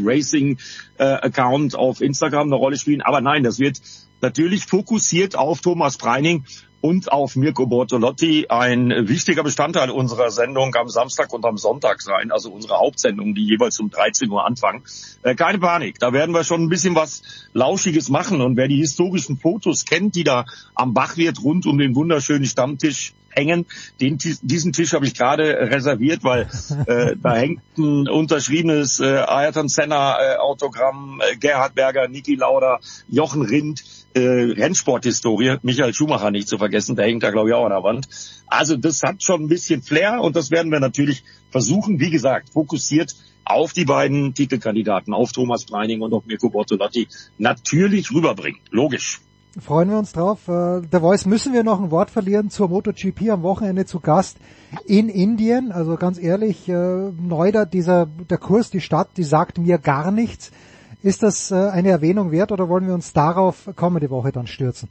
Racing 0.03 0.59
äh, 0.99 1.05
Account 1.05 1.77
auf 1.77 2.01
Instagram 2.01 2.49
eine 2.49 2.57
Rolle 2.57 2.77
spielen. 2.77 3.03
Aber 3.03 3.21
nein, 3.21 3.45
das 3.45 3.61
wird 3.61 3.81
natürlich 4.21 4.67
fokussiert 4.67 5.37
auf 5.37 5.61
Thomas 5.61 5.97
Preining 5.97 6.45
und 6.81 7.13
auf 7.13 7.37
Mirko 7.37 7.67
Bortolotti 7.67 8.47
ein 8.49 9.09
wichtiger 9.09 9.43
Bestandteil 9.43 9.91
unserer 9.91 10.31
Sendung 10.31 10.75
am 10.75 10.89
Samstag 10.89 11.33
und 11.33 11.45
am 11.45 11.59
Sonntag 11.59 12.01
sein, 12.03 12.33
also 12.33 12.51
unsere 12.51 12.79
Hauptsendung, 12.79 13.35
die 13.35 13.47
jeweils 13.47 13.79
um 13.81 13.91
13 13.91 14.31
Uhr 14.31 14.45
anfangen. 14.47 14.83
Äh, 15.23 15.35
keine 15.35 15.59
Panik, 15.59 15.99
da 15.99 16.13
werden 16.13 16.35
wir 16.35 16.45
schon 16.45 16.63
ein 16.63 16.69
bisschen 16.69 16.95
was 16.95 17.23
Lauschiges 17.53 18.09
machen 18.09 18.41
und 18.41 18.57
wer 18.57 18.69
die 18.69 18.79
historischen 18.79 19.37
Fotos 19.37 19.85
kennt, 19.85 20.15
die 20.15 20.25
da 20.25 20.45
am 20.75 20.95
Bachwirt 20.95 21.43
rund 21.43 21.67
um 21.67 21.79
den 21.79 21.95
wunderschönen 21.95 22.47
Stammtisch 22.47 23.15
hängen. 23.31 23.67
Den, 24.01 24.19
diesen 24.19 24.73
Tisch 24.73 24.93
habe 24.93 25.07
ich 25.07 25.15
gerade 25.15 25.71
reserviert, 25.71 26.25
weil 26.25 26.49
äh, 26.87 27.17
da 27.17 27.37
hängt 27.37 27.61
ein 27.79 28.09
unterschriebenes 28.09 29.01
äh, 29.01 29.19
Ayrton 29.19 29.69
Senna 29.69 30.17
äh, 30.19 30.37
Autogramm, 30.37 31.21
äh, 31.21 31.37
Gerhard 31.37 31.75
Berger, 31.75 32.09
Niki 32.09 32.35
Lauda, 32.35 32.81
Jochen 33.09 33.43
Rindt, 33.43 33.83
äh, 34.15 34.21
Rennsporthistorie, 34.21 35.57
Michael 35.63 35.95
Schumacher 35.95 36.31
nicht 36.31 36.49
zu 36.49 36.59
vergessen, 36.59 36.97
der 36.97 37.07
hängt 37.07 37.23
da 37.23 37.31
glaube 37.31 37.51
ich 37.51 37.55
auch 37.55 37.65
an 37.65 37.71
der 37.71 37.83
Wand. 37.83 38.09
Also 38.47 38.77
das 38.77 39.03
hat 39.03 39.23
schon 39.23 39.43
ein 39.43 39.49
bisschen 39.49 39.83
Flair 39.83 40.21
und 40.21 40.37
das 40.37 40.51
werden 40.51 40.73
wir 40.73 40.81
natürlich 40.81 41.25
versuchen, 41.51 42.01
wie 42.01 42.11
gesagt, 42.11 42.51
fokussiert 42.51 43.15
auf 43.45 43.73
die 43.73 43.85
beiden 43.85 44.35
Titelkandidaten, 44.35 45.13
auf 45.13 45.33
Thomas 45.33 45.65
Preining 45.65 46.03
und 46.03 46.13
auf 46.13 46.25
Mirko 46.27 46.51
Bortolotti 46.51 47.09
natürlich 47.39 48.13
rüberbringen. 48.13 48.61
Logisch. 48.71 49.21
Freuen 49.59 49.91
wir 49.91 49.99
uns 49.99 50.13
drauf. 50.13 50.47
Äh, 50.47 50.83
der 50.83 51.01
Voice 51.01 51.27
müssen 51.27 51.53
wir 51.53 51.65
noch 51.65 51.81
ein 51.81 51.91
Wort 51.91 52.11
verlieren 52.11 52.51
zur 52.51 52.69
MotoGP 52.69 53.31
am 53.31 53.43
Wochenende 53.43 53.85
zu 53.85 53.99
Gast 53.99 54.39
in 54.87 55.09
Indien. 55.09 55.73
Also 55.73 55.97
ganz 55.97 56.21
ehrlich, 56.21 56.69
äh, 56.69 57.11
Neuda, 57.11 57.65
dieser, 57.65 58.07
der 58.07 58.39
Kurs, 58.39 58.71
die 58.71 58.81
Stadt, 58.81 59.09
die 59.17 59.25
sagt 59.25 59.59
mir 59.59 59.79
gar 59.79 60.13
nichts. 60.13 60.53
Ist 61.03 61.23
das 61.23 61.51
äh, 61.51 61.55
eine 61.55 61.89
Erwähnung 61.89 62.31
wert 62.31 62.53
oder 62.53 62.69
wollen 62.69 62.87
wir 62.87 62.95
uns 62.95 63.13
darauf 63.13 63.71
kommende 63.77 64.11
Woche 64.11 64.33
dann 64.33 64.47
stürzen? 64.47 64.89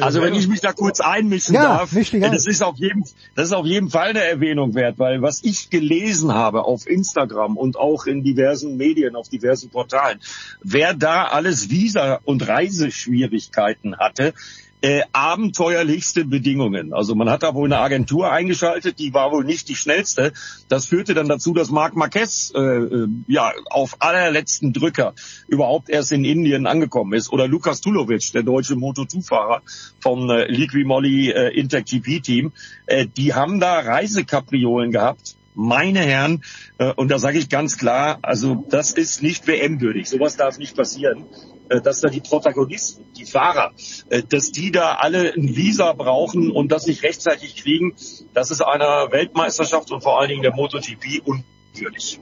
Also 0.00 0.22
wenn 0.22 0.34
ich 0.34 0.46
mich 0.46 0.60
da 0.60 0.72
kurz 0.72 1.00
einmischen 1.00 1.54
Ja, 1.54 1.78
darf, 1.78 1.90
das 1.92 2.46
ist 2.46 2.62
auf 2.62 2.76
jeden, 2.76 3.04
das 3.34 3.46
ist 3.46 3.52
auf 3.52 3.66
jeden 3.66 3.90
Fall 3.90 4.10
eine 4.10 4.22
Erwähnung 4.22 4.74
wert, 4.74 4.98
weil 4.98 5.22
was 5.22 5.42
ich 5.42 5.70
gelesen 5.70 6.32
habe 6.32 6.64
auf 6.64 6.86
Instagram 6.86 7.56
und 7.56 7.76
auch 7.76 8.06
in 8.06 8.22
diversen 8.22 8.76
Medien, 8.76 9.16
auf 9.16 9.28
diversen 9.28 9.70
Portalen, 9.70 10.20
wer 10.62 10.94
da 10.94 11.24
alles 11.24 11.70
Visa- 11.70 12.20
und 12.24 12.46
Reiseschwierigkeiten 12.46 13.96
hatte, 13.98 14.34
äh, 14.80 15.02
abenteuerlichste 15.12 16.24
Bedingungen. 16.24 16.92
Also 16.92 17.14
man 17.14 17.30
hat 17.30 17.42
da 17.42 17.54
wohl 17.54 17.66
eine 17.66 17.80
Agentur 17.80 18.30
eingeschaltet, 18.30 18.98
die 18.98 19.14
war 19.14 19.32
wohl 19.32 19.44
nicht 19.44 19.68
die 19.68 19.74
schnellste. 19.74 20.32
Das 20.68 20.86
führte 20.86 21.14
dann 21.14 21.28
dazu, 21.28 21.52
dass 21.52 21.70
Marc 21.70 21.96
Marquez 21.96 22.52
äh, 22.54 22.60
äh, 22.60 23.08
ja 23.26 23.52
auf 23.70 23.96
allerletzten 24.00 24.72
Drücker 24.72 25.14
überhaupt 25.48 25.88
erst 25.88 26.12
in 26.12 26.24
Indien 26.24 26.66
angekommen 26.66 27.12
ist. 27.14 27.32
Oder 27.32 27.48
Lukas 27.48 27.80
Tulovic, 27.80 28.32
der 28.32 28.42
deutsche 28.42 28.74
Moto2-Fahrer 28.74 29.62
vom 30.00 30.30
äh, 30.30 30.46
Liqui-Moly 30.46 31.30
äh, 31.30 31.58
Intec 31.58 31.86
GP-Team. 31.86 32.52
Äh, 32.86 33.06
die 33.06 33.34
haben 33.34 33.60
da 33.60 33.80
Reisekapriolen 33.80 34.92
gehabt. 34.92 35.37
Meine 35.60 35.98
Herren, 36.00 36.44
äh, 36.78 36.92
und 36.92 37.10
da 37.10 37.18
sage 37.18 37.36
ich 37.36 37.48
ganz 37.48 37.78
klar, 37.78 38.20
also 38.22 38.64
das 38.68 38.92
ist 38.92 39.24
nicht 39.24 39.48
WM-würdig. 39.48 40.08
Sowas 40.08 40.36
darf 40.36 40.56
nicht 40.58 40.76
passieren 40.76 41.26
äh, 41.68 41.80
dass 41.80 42.00
da 42.00 42.08
die 42.08 42.20
Protagonisten, 42.20 43.04
die 43.16 43.24
Fahrer, 43.24 43.72
äh, 44.08 44.22
dass 44.22 44.52
die 44.52 44.70
da 44.70 44.94
alle 44.94 45.34
ein 45.34 45.56
Visa 45.56 45.92
brauchen 45.92 46.50
und 46.50 46.72
das 46.72 46.86
nicht 46.86 47.02
rechtzeitig 47.02 47.56
kriegen, 47.56 47.94
das 48.34 48.50
ist 48.50 48.62
einer 48.62 49.10
Weltmeisterschaft 49.10 49.90
und 49.90 50.02
vor 50.02 50.20
allen 50.20 50.30
Dingen 50.30 50.42
der 50.42 50.54
MotoGP 50.54 51.22
unwürdig. 51.24 52.20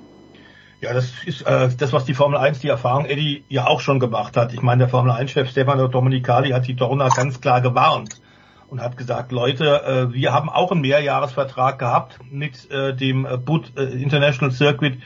Ja, 0.81 0.93
das 0.93 1.13
ist 1.25 1.43
äh, 1.43 1.69
das, 1.77 1.93
was 1.93 2.05
die 2.05 2.15
Formel 2.15 2.39
1, 2.39 2.61
die 2.61 2.69
Erfahrung 2.69 3.07
Eddie 3.07 3.45
ja 3.49 3.67
auch 3.67 3.81
schon 3.81 4.01
gemacht 4.01 4.37
hat. 4.37 4.53
Ich 4.53 4.63
meine, 4.63 4.81
der 4.81 4.89
Formel 4.89 5.13
1-Chef 5.13 5.51
Stefano 5.51 5.89
Domenicali 5.89 6.51
hat 6.51 6.67
die 6.67 6.75
Dorna 6.75 7.09
ganz 7.09 7.41
klar 7.41 7.61
gewarnt 7.61 8.21
und 8.69 8.81
hat 8.81 8.97
gesagt, 8.97 9.33
Leute, 9.33 9.83
äh, 9.83 10.13
wir 10.13 10.33
haben 10.33 10.49
auch 10.49 10.73
einen 10.73 10.81
Mehrjahresvertrag 10.81 11.79
gehabt 11.79 12.19
mit 12.31 12.71
äh, 12.71 12.95
dem 12.95 13.27
äh, 13.27 13.37
Bud 13.37 13.77
International 13.77 14.53
Circuit. 14.53 14.99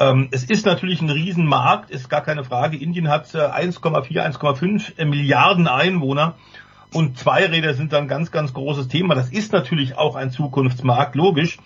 Ähm, 0.00 0.28
es 0.30 0.44
ist 0.44 0.66
natürlich 0.66 1.00
ein 1.02 1.10
Riesenmarkt, 1.10 1.90
ist 1.90 2.08
gar 2.08 2.22
keine 2.22 2.44
Frage. 2.44 2.76
Indien 2.76 3.08
hat 3.08 3.34
äh, 3.34 3.38
1,4, 3.38 4.38
1,5 4.38 5.04
Milliarden 5.04 5.68
Einwohner 5.68 6.34
und 6.92 7.18
Zweiräder 7.18 7.74
sind 7.74 7.92
dann 7.92 8.08
ganz, 8.08 8.30
ganz 8.30 8.52
großes 8.52 8.88
Thema. 8.88 9.14
Das 9.14 9.30
ist 9.30 9.52
natürlich 9.52 9.96
auch 9.96 10.16
ein 10.16 10.30
Zukunftsmarkt, 10.30 11.14
logisch. 11.14 11.58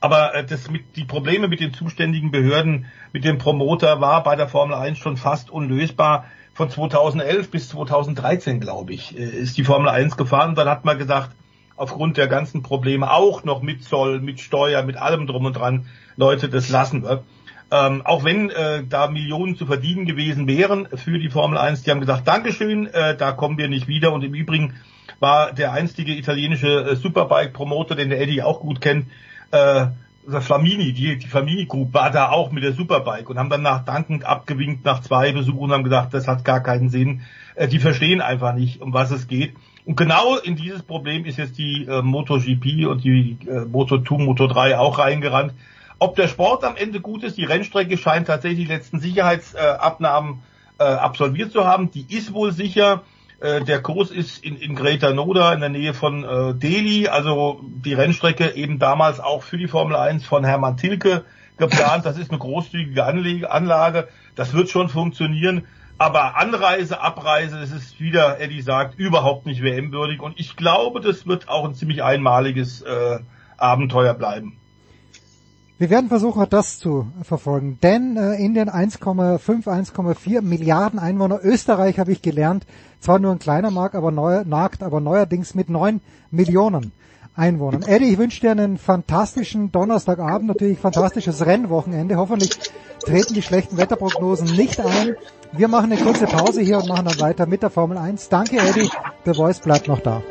Aber 0.00 0.42
das 0.46 0.70
mit, 0.70 0.96
die 0.96 1.04
Probleme 1.04 1.48
mit 1.48 1.60
den 1.60 1.72
zuständigen 1.72 2.30
Behörden, 2.30 2.84
mit 3.14 3.24
dem 3.24 3.38
Promoter 3.38 4.02
war 4.02 4.22
bei 4.22 4.36
der 4.36 4.48
Formel 4.48 4.76
1 4.76 4.98
schon 4.98 5.16
fast 5.16 5.50
unlösbar. 5.50 6.26
Von 6.54 6.70
2011 6.70 7.50
bis 7.50 7.68
2013, 7.68 8.60
glaube 8.60 8.92
ich, 8.92 9.18
äh, 9.18 9.22
ist 9.22 9.56
die 9.56 9.64
Formel 9.64 9.88
1 9.88 10.16
gefahren. 10.16 10.54
Dann 10.54 10.68
hat 10.68 10.84
man 10.84 10.98
gesagt, 10.98 11.30
aufgrund 11.76 12.16
der 12.16 12.28
ganzen 12.28 12.62
Probleme, 12.62 13.10
auch 13.10 13.44
noch 13.44 13.60
mit 13.60 13.82
Zoll, 13.82 14.20
mit 14.20 14.40
Steuer, 14.40 14.82
mit 14.84 14.96
allem 14.96 15.26
drum 15.26 15.44
und 15.46 15.56
dran, 15.56 15.86
Leute, 16.16 16.48
das 16.48 16.68
lassen 16.68 17.02
wir. 17.02 17.24
Ähm, 17.70 18.02
auch 18.04 18.22
wenn 18.22 18.50
äh, 18.50 18.84
da 18.88 19.08
Millionen 19.08 19.56
zu 19.56 19.66
verdienen 19.66 20.06
gewesen 20.06 20.46
wären 20.46 20.86
für 20.94 21.18
die 21.18 21.30
Formel 21.30 21.58
1, 21.58 21.82
die 21.82 21.90
haben 21.90 22.00
gesagt, 22.00 22.28
Dankeschön, 22.28 22.86
äh, 22.86 23.16
da 23.16 23.32
kommen 23.32 23.58
wir 23.58 23.68
nicht 23.68 23.88
wieder. 23.88 24.12
Und 24.12 24.22
im 24.22 24.34
Übrigen 24.34 24.74
war 25.18 25.52
der 25.52 25.72
einstige 25.72 26.14
italienische 26.14 26.84
äh, 26.84 26.96
Superbike-Promoter, 26.96 27.96
den 27.96 28.10
der 28.10 28.20
Eddie 28.20 28.42
auch 28.42 28.60
gut 28.60 28.80
kennt, 28.80 29.06
äh, 29.50 29.86
der 30.26 30.40
Flamini, 30.40 30.92
die, 30.92 31.18
die 31.18 31.26
Flamini 31.26 31.66
Group 31.66 31.92
war 31.92 32.10
da 32.10 32.30
auch 32.30 32.50
mit 32.50 32.64
der 32.64 32.72
Superbike 32.72 33.28
und 33.28 33.38
haben 33.38 33.50
dann 33.50 33.62
nach 33.62 33.84
dankend 33.84 34.24
abgewinkt 34.24 34.84
nach 34.84 35.00
zwei 35.00 35.32
Besuchen 35.32 35.64
und 35.64 35.72
haben 35.72 35.84
gesagt, 35.84 36.14
das 36.14 36.26
hat 36.26 36.44
gar 36.44 36.62
keinen 36.62 36.88
Sinn. 36.88 37.22
Äh, 37.54 37.68
die 37.68 37.78
verstehen 37.78 38.20
einfach 38.20 38.54
nicht, 38.54 38.80
um 38.80 38.92
was 38.92 39.10
es 39.10 39.28
geht. 39.28 39.54
Und 39.84 39.96
genau 39.96 40.36
in 40.38 40.56
dieses 40.56 40.82
Problem 40.82 41.26
ist 41.26 41.36
jetzt 41.36 41.58
die 41.58 41.86
äh, 41.86 42.00
MotoGP 42.02 42.86
und 42.86 43.04
die 43.04 43.36
äh, 43.46 43.64
Moto2, 43.64 44.24
Moto3 44.24 44.76
auch 44.76 44.98
reingerannt. 44.98 45.52
Ob 45.98 46.16
der 46.16 46.28
Sport 46.28 46.64
am 46.64 46.76
Ende 46.76 47.00
gut 47.00 47.22
ist, 47.22 47.36
die 47.36 47.44
Rennstrecke 47.44 47.98
scheint 47.98 48.26
tatsächlich 48.26 48.66
die 48.66 48.72
letzten 48.72 49.00
Sicherheitsabnahmen 49.00 50.42
äh, 50.78 50.84
absolviert 50.84 51.52
zu 51.52 51.64
haben. 51.64 51.90
Die 51.90 52.06
ist 52.08 52.32
wohl 52.32 52.52
sicher. 52.52 53.02
Äh, 53.44 53.62
der 53.62 53.82
Kurs 53.82 54.10
ist 54.10 54.42
in, 54.42 54.56
in 54.56 54.74
Greater 54.74 55.12
Noda 55.12 55.52
in 55.52 55.60
der 55.60 55.68
Nähe 55.68 55.92
von 55.92 56.24
äh, 56.24 56.54
Delhi. 56.54 57.08
Also 57.08 57.60
die 57.62 57.92
Rennstrecke 57.92 58.54
eben 58.54 58.78
damals 58.78 59.20
auch 59.20 59.42
für 59.42 59.58
die 59.58 59.68
Formel 59.68 59.96
1 59.96 60.24
von 60.24 60.44
Hermann 60.44 60.78
Tilke 60.78 61.24
geplant. 61.58 62.06
Das 62.06 62.16
ist 62.16 62.30
eine 62.30 62.38
großzügige 62.38 63.04
Anlage. 63.04 63.50
Anlage. 63.50 64.08
Das 64.34 64.54
wird 64.54 64.70
schon 64.70 64.88
funktionieren. 64.88 65.66
Aber 65.98 66.38
Anreise, 66.38 67.02
Abreise, 67.02 67.60
das 67.60 67.70
ist 67.70 68.00
wieder, 68.00 68.40
Eddie 68.40 68.62
sagt, 68.62 68.98
überhaupt 68.98 69.44
nicht 69.44 69.62
WM-würdig. 69.62 70.22
Und 70.22 70.40
ich 70.40 70.56
glaube, 70.56 71.02
das 71.02 71.26
wird 71.26 71.46
auch 71.46 71.66
ein 71.66 71.74
ziemlich 71.74 72.02
einmaliges 72.02 72.80
äh, 72.80 73.18
Abenteuer 73.58 74.14
bleiben. 74.14 74.56
Wir 75.76 75.90
werden 75.90 76.08
versuchen, 76.08 76.46
das 76.48 76.78
zu 76.78 77.08
verfolgen. 77.22 77.78
Denn 77.82 78.16
äh, 78.16 78.34
Indien 78.36 78.70
1,5, 78.70 79.66
1,4 79.66 80.40
Milliarden 80.40 81.00
Einwohner. 81.00 81.40
Österreich 81.42 81.98
habe 81.98 82.12
ich 82.12 82.22
gelernt, 82.22 82.64
zwar 83.00 83.18
nur 83.18 83.32
ein 83.32 83.40
kleiner 83.40 83.72
Markt, 83.72 83.96
aber, 83.96 84.12
neu, 84.12 84.44
Markt, 84.44 84.84
aber 84.84 85.00
neuerdings 85.00 85.56
mit 85.56 85.68
9 85.68 86.00
Millionen 86.30 86.92
Einwohnern. 87.34 87.82
Eddie, 87.82 88.12
ich 88.12 88.18
wünsche 88.18 88.40
dir 88.40 88.52
einen 88.52 88.78
fantastischen 88.78 89.72
Donnerstagabend, 89.72 90.46
natürlich 90.46 90.78
fantastisches 90.78 91.44
Rennwochenende. 91.44 92.16
Hoffentlich 92.16 92.50
treten 93.04 93.34
die 93.34 93.42
schlechten 93.42 93.76
Wetterprognosen 93.76 94.54
nicht 94.54 94.78
ein. 94.78 95.16
Wir 95.50 95.66
machen 95.66 95.90
eine 95.90 96.00
kurze 96.00 96.26
Pause 96.26 96.60
hier 96.60 96.78
und 96.78 96.88
machen 96.88 97.06
dann 97.06 97.18
weiter 97.18 97.46
mit 97.46 97.64
der 97.64 97.70
Formel 97.70 97.98
1. 97.98 98.28
Danke, 98.28 98.58
Eddie. 98.58 98.88
The 99.24 99.34
Voice 99.34 99.58
bleibt 99.58 99.88
noch 99.88 100.00
da. 100.00 100.22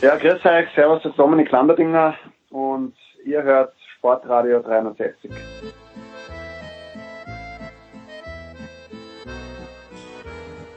Ja, 0.00 0.14
grüß 0.14 0.44
euch, 0.44 0.68
servus, 0.76 1.02
das 1.02 1.10
ist 1.10 1.18
Dominik 1.18 1.50
Landerdinger 1.50 2.14
und 2.50 2.94
ihr 3.24 3.42
hört 3.42 3.74
Sportradio 3.96 4.60
360. 4.62 5.28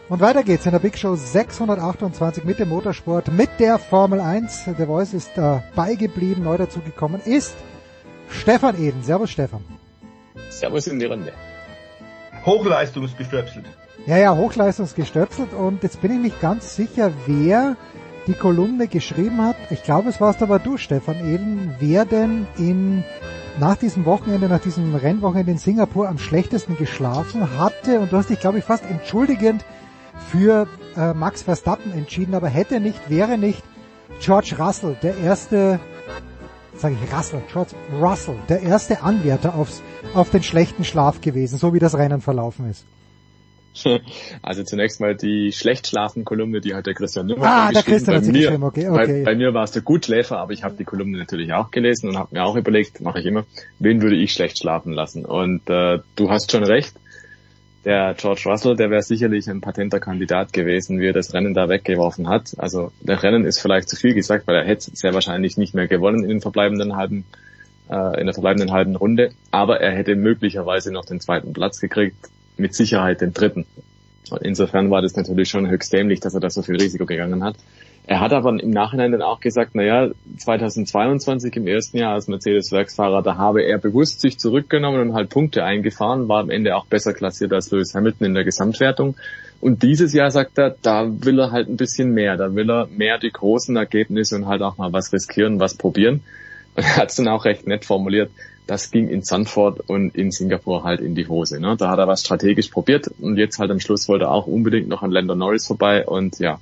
Und 0.09 0.19
weiter 0.21 0.41
geht's 0.41 0.65
in 0.65 0.71
der 0.71 0.79
Big 0.79 0.97
Show 0.97 1.13
628 1.15 2.43
mit 2.45 2.57
dem 2.57 2.69
Motorsport, 2.69 3.31
mit 3.31 3.51
der 3.59 3.77
Formel 3.77 4.19
1. 4.19 4.65
Der 4.77 4.87
Voice 4.87 5.13
ist 5.13 5.37
dabei 5.37 5.93
geblieben, 5.93 6.43
neu 6.43 6.57
dazugekommen 6.57 7.21
ist 7.23 7.55
Stefan 8.27 8.75
Eden. 8.81 9.03
Servus 9.03 9.29
Stefan. 9.29 9.63
Servus 10.49 10.87
in 10.87 10.97
die 10.97 11.05
Runde. 11.05 11.31
Hochleistungsgestöpselt. 12.43 13.65
Ja, 14.07 14.17
ja, 14.17 14.35
hochleistungsgestöpselt 14.35 15.53
und 15.53 15.83
jetzt 15.83 16.01
bin 16.01 16.11
ich 16.11 16.19
nicht 16.19 16.41
ganz 16.41 16.75
sicher, 16.75 17.11
wer 17.27 17.77
die 18.27 18.33
Kolumne 18.33 18.87
geschrieben 18.87 19.41
hat. 19.41 19.55
Ich 19.69 19.83
glaube, 19.83 20.09
es 20.09 20.21
warst 20.21 20.41
aber 20.41 20.59
du, 20.59 20.77
Stefan 20.77 21.17
Eden, 21.25 21.75
wer 21.79 22.05
denn 22.05 22.47
in 22.57 23.03
nach 23.59 23.75
diesem 23.75 24.05
Wochenende, 24.05 24.47
nach 24.47 24.61
diesem 24.61 24.95
Rennwochenende 24.95 25.51
in 25.51 25.57
Singapur 25.57 26.07
am 26.07 26.17
schlechtesten 26.17 26.77
geschlafen 26.77 27.57
hatte 27.57 27.99
und 27.99 28.11
du 28.11 28.17
hast 28.17 28.29
dich, 28.29 28.39
glaube 28.39 28.59
ich, 28.59 28.63
fast 28.63 28.85
entschuldigend 28.85 29.65
für 30.29 30.67
äh, 30.95 31.13
Max 31.13 31.43
Verstappen 31.43 31.91
entschieden, 31.91 32.33
aber 32.33 32.47
hätte 32.47 32.79
nicht, 32.79 33.09
wäre 33.09 33.37
nicht 33.37 33.63
George 34.19 34.55
Russell, 34.57 34.95
der 35.01 35.17
erste, 35.17 35.79
sage 36.75 36.95
ich 37.01 37.13
Russell, 37.13 37.41
George 37.51 37.73
Russell, 37.99 38.35
der 38.49 38.61
erste 38.61 39.01
Anwärter 39.03 39.55
aufs, 39.55 39.81
auf 40.13 40.29
den 40.29 40.43
schlechten 40.43 40.83
Schlaf 40.83 41.21
gewesen, 41.21 41.57
so 41.57 41.73
wie 41.73 41.79
das 41.79 41.95
Rennen 41.95 42.21
verlaufen 42.21 42.69
ist. 42.69 42.85
Also 44.41 44.63
zunächst 44.63 44.99
mal 44.99 45.15
die 45.15 45.51
schlecht 45.51 45.87
schlafen 45.87 46.25
Kolumne, 46.25 46.61
die 46.61 46.73
hat 46.73 46.85
der 46.85 46.93
Christian 46.93 47.27
Nummer 47.27 47.45
Ah, 47.45 47.71
der 47.71 47.83
Christian 47.83 48.17
hat 48.17 48.25
sie 48.25 48.31
mir, 48.31 48.41
geschrieben, 48.41 48.63
okay, 48.63 48.89
okay. 48.89 49.23
Bei, 49.23 49.31
bei 49.31 49.35
mir 49.35 49.53
war 49.53 49.63
es 49.63 49.71
der 49.71 49.81
Gutschläfer, 49.81 50.37
aber 50.37 50.53
ich 50.53 50.63
habe 50.63 50.75
die 50.75 50.83
Kolumne 50.83 51.17
natürlich 51.17 51.53
auch 51.53 51.71
gelesen 51.71 52.09
und 52.09 52.17
habe 52.17 52.35
mir 52.35 52.43
auch 52.43 52.55
überlegt, 52.55 53.01
mache 53.01 53.19
ich 53.19 53.25
immer, 53.25 53.45
wen 53.79 54.01
würde 54.01 54.15
ich 54.15 54.33
schlecht 54.33 54.59
schlafen 54.59 54.93
lassen? 54.93 55.25
Und 55.25 55.69
äh, 55.69 55.99
du 56.15 56.29
hast 56.29 56.51
schon 56.51 56.63
recht, 56.63 56.93
der 57.85 58.13
George 58.13 58.43
Russell, 58.45 58.75
der 58.75 58.91
wäre 58.91 59.01
sicherlich 59.01 59.49
ein 59.49 59.61
patenter 59.61 59.99
Kandidat 59.99 60.53
gewesen, 60.53 60.99
wie 60.99 61.07
er 61.07 61.13
das 61.13 61.33
Rennen 61.33 61.53
da 61.53 61.67
weggeworfen 61.67 62.29
hat. 62.29 62.53
Also 62.57 62.91
der 63.01 63.23
Rennen 63.23 63.43
ist 63.43 63.59
vielleicht 63.59 63.89
zu 63.89 63.95
viel 63.95 64.13
gesagt, 64.13 64.45
weil 64.47 64.55
er 64.55 64.65
hätte 64.65 64.91
sehr 64.93 65.13
wahrscheinlich 65.13 65.57
nicht 65.57 65.73
mehr 65.73 65.87
gewonnen 65.87 66.23
in 66.23 66.29
den 66.29 66.41
verbleibenden 66.41 66.95
halben 66.95 67.25
äh, 67.89 68.19
in 68.19 68.25
der 68.25 68.33
verbleibenden 68.33 68.71
halben 68.71 68.95
Runde, 68.95 69.31
aber 69.49 69.81
er 69.81 69.91
hätte 69.91 70.15
möglicherweise 70.15 70.91
noch 70.91 71.05
den 71.05 71.19
zweiten 71.19 71.53
Platz 71.53 71.79
gekriegt 71.79 72.29
mit 72.57 72.75
Sicherheit 72.75 73.21
den 73.21 73.33
dritten. 73.33 73.65
Insofern 74.41 74.89
war 74.89 75.01
das 75.01 75.15
natürlich 75.15 75.49
schon 75.49 75.69
höchst 75.69 75.91
dämlich, 75.91 76.21
dass 76.21 76.33
er 76.33 76.39
da 76.39 76.49
so 76.49 76.61
viel 76.61 76.77
Risiko 76.77 77.05
gegangen 77.05 77.43
hat. 77.43 77.55
Er 78.07 78.19
hat 78.19 78.33
aber 78.33 78.49
im 78.49 78.71
Nachhinein 78.71 79.11
dann 79.11 79.21
auch 79.21 79.41
gesagt, 79.41 79.75
naja, 79.75 80.09
2022 80.37 81.55
im 81.57 81.67
ersten 81.67 81.97
Jahr 81.97 82.13
als 82.13 82.27
Mercedes-Werksfahrer, 82.27 83.21
da 83.21 83.37
habe 83.37 83.61
er 83.61 83.77
bewusst 83.77 84.21
sich 84.21 84.39
zurückgenommen 84.39 85.01
und 85.01 85.13
halt 85.13 85.29
Punkte 85.29 85.63
eingefahren, 85.63 86.27
war 86.27 86.39
am 86.39 86.49
Ende 86.49 86.75
auch 86.75 86.85
besser 86.87 87.13
klassiert 87.13 87.53
als 87.53 87.69
Lewis 87.71 87.93
Hamilton 87.93 88.27
in 88.27 88.33
der 88.33 88.43
Gesamtwertung. 88.43 89.15
Und 89.59 89.83
dieses 89.83 90.13
Jahr 90.13 90.31
sagt 90.31 90.57
er, 90.57 90.75
da 90.81 91.07
will 91.07 91.39
er 91.39 91.51
halt 91.51 91.69
ein 91.69 91.77
bisschen 91.77 92.11
mehr, 92.11 92.37
da 92.37 92.55
will 92.55 92.69
er 92.71 92.87
mehr 92.87 93.19
die 93.19 93.31
großen 93.31 93.75
Ergebnisse 93.75 94.35
und 94.35 94.47
halt 94.47 94.63
auch 94.63 94.77
mal 94.77 94.91
was 94.91 95.13
riskieren, 95.13 95.59
was 95.59 95.75
probieren. 95.75 96.21
Und 96.75 96.83
er 96.83 96.97
hat 96.97 97.09
es 97.09 97.17
dann 97.17 97.27
auch 97.27 97.45
recht 97.45 97.67
nett 97.67 97.85
formuliert 97.85 98.31
das 98.71 98.89
ging 98.89 99.09
in 99.09 99.21
Sanford 99.21 99.81
und 99.89 100.15
in 100.15 100.31
Singapur 100.31 100.85
halt 100.85 101.01
in 101.01 101.13
die 101.13 101.27
Hose. 101.27 101.59
Ne? 101.59 101.75
Da 101.77 101.89
hat 101.89 101.99
er 101.99 102.07
was 102.07 102.21
strategisch 102.21 102.69
probiert 102.69 103.11
und 103.19 103.35
jetzt 103.35 103.59
halt 103.59 103.69
am 103.69 103.81
Schluss 103.81 104.07
wollte 104.07 104.25
er 104.25 104.31
auch 104.31 104.47
unbedingt 104.47 104.87
noch 104.87 105.03
an 105.03 105.11
Lando 105.11 105.35
Norris 105.35 105.67
vorbei 105.67 106.07
und 106.07 106.39
ja, 106.39 106.57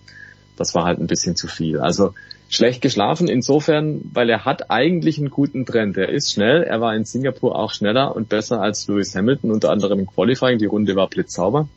das 0.57 0.73
war 0.73 0.85
halt 0.85 0.97
ein 0.97 1.05
bisschen 1.05 1.35
zu 1.35 1.45
viel. 1.47 1.79
Also 1.79 2.15
schlecht 2.49 2.81
geschlafen 2.81 3.27
insofern, 3.27 4.01
weil 4.11 4.27
er 4.31 4.43
hat 4.43 4.71
eigentlich 4.71 5.19
einen 5.19 5.29
guten 5.29 5.67
Trend. 5.67 5.97
Er 5.97 6.09
ist 6.09 6.31
schnell, 6.31 6.63
er 6.63 6.81
war 6.81 6.95
in 6.95 7.05
Singapur 7.05 7.55
auch 7.55 7.71
schneller 7.71 8.15
und 8.15 8.27
besser 8.27 8.59
als 8.59 8.87
Lewis 8.87 9.15
Hamilton, 9.15 9.51
unter 9.51 9.69
anderem 9.69 9.99
im 9.99 10.07
Qualifying. 10.07 10.57
Die 10.57 10.65
Runde 10.65 10.95
war 10.95 11.09
blitzsauber. 11.09 11.69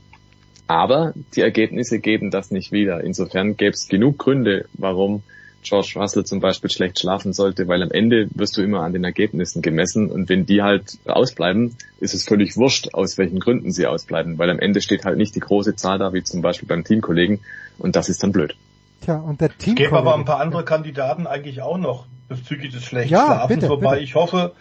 Aber 0.66 1.12
die 1.36 1.42
Ergebnisse 1.42 1.98
geben 1.98 2.30
das 2.30 2.50
nicht 2.50 2.72
wieder. 2.72 3.04
Insofern 3.04 3.58
gäbe 3.58 3.72
es 3.72 3.86
genug 3.86 4.16
Gründe, 4.16 4.64
warum 4.72 5.24
George 5.62 5.94
Russell 5.96 6.24
zum 6.24 6.40
Beispiel 6.40 6.70
schlecht 6.70 6.98
schlafen 6.98 7.32
sollte, 7.32 7.68
weil 7.68 7.82
am 7.82 7.90
Ende 7.90 8.28
wirst 8.34 8.56
du 8.56 8.62
immer 8.62 8.80
an 8.80 8.92
den 8.92 9.04
Ergebnissen 9.04 9.62
gemessen 9.62 10.10
und 10.10 10.28
wenn 10.28 10.44
die 10.44 10.62
halt 10.62 10.98
ausbleiben, 11.06 11.76
ist 12.00 12.14
es 12.14 12.24
völlig 12.24 12.56
wurscht, 12.56 12.94
aus 12.94 13.16
welchen 13.16 13.38
Gründen 13.38 13.72
sie 13.72 13.86
ausbleiben, 13.86 14.38
weil 14.38 14.50
am 14.50 14.58
Ende 14.58 14.80
steht 14.80 15.04
halt 15.04 15.18
nicht 15.18 15.34
die 15.34 15.40
große 15.40 15.76
Zahl 15.76 15.98
da, 15.98 16.12
wie 16.12 16.22
zum 16.22 16.42
Beispiel 16.42 16.68
beim 16.68 16.84
Teamkollegen 16.84 17.40
und 17.78 17.96
das 17.96 18.08
ist 18.08 18.22
dann 18.22 18.32
blöd. 18.32 18.56
Tja, 19.02 19.16
und 19.16 19.40
der 19.40 19.56
Team. 19.56 19.74
Es 19.74 19.78
gäbe 19.78 19.98
aber 19.98 20.14
ein 20.14 20.24
paar 20.24 20.40
andere 20.40 20.64
Kandidaten 20.64 21.26
eigentlich 21.26 21.62
auch 21.62 21.78
noch 21.78 22.06
bezüglich 22.28 22.72
des 22.72 22.84
schlechten 22.84 23.12
ja, 23.12 23.26
Schlafens, 23.26 23.60
bitte, 23.60 23.68
wobei 23.68 23.94
bitte. 23.94 24.04
ich 24.04 24.14
hoffe 24.14 24.52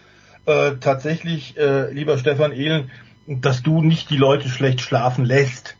äh, 0.46 0.72
tatsächlich, 0.80 1.56
äh, 1.56 1.92
lieber 1.92 2.18
Stefan 2.18 2.52
Ehlen, 2.52 2.90
dass 3.26 3.62
du 3.62 3.82
nicht 3.82 4.10
die 4.10 4.16
Leute 4.16 4.48
schlecht 4.48 4.80
schlafen 4.80 5.24
lässt. 5.24 5.76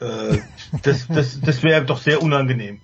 Äh, 0.00 0.38
das 0.82 1.06
das, 1.08 1.40
das 1.40 1.62
wäre 1.62 1.84
doch 1.84 1.98
sehr 1.98 2.22
unangenehm 2.22 2.80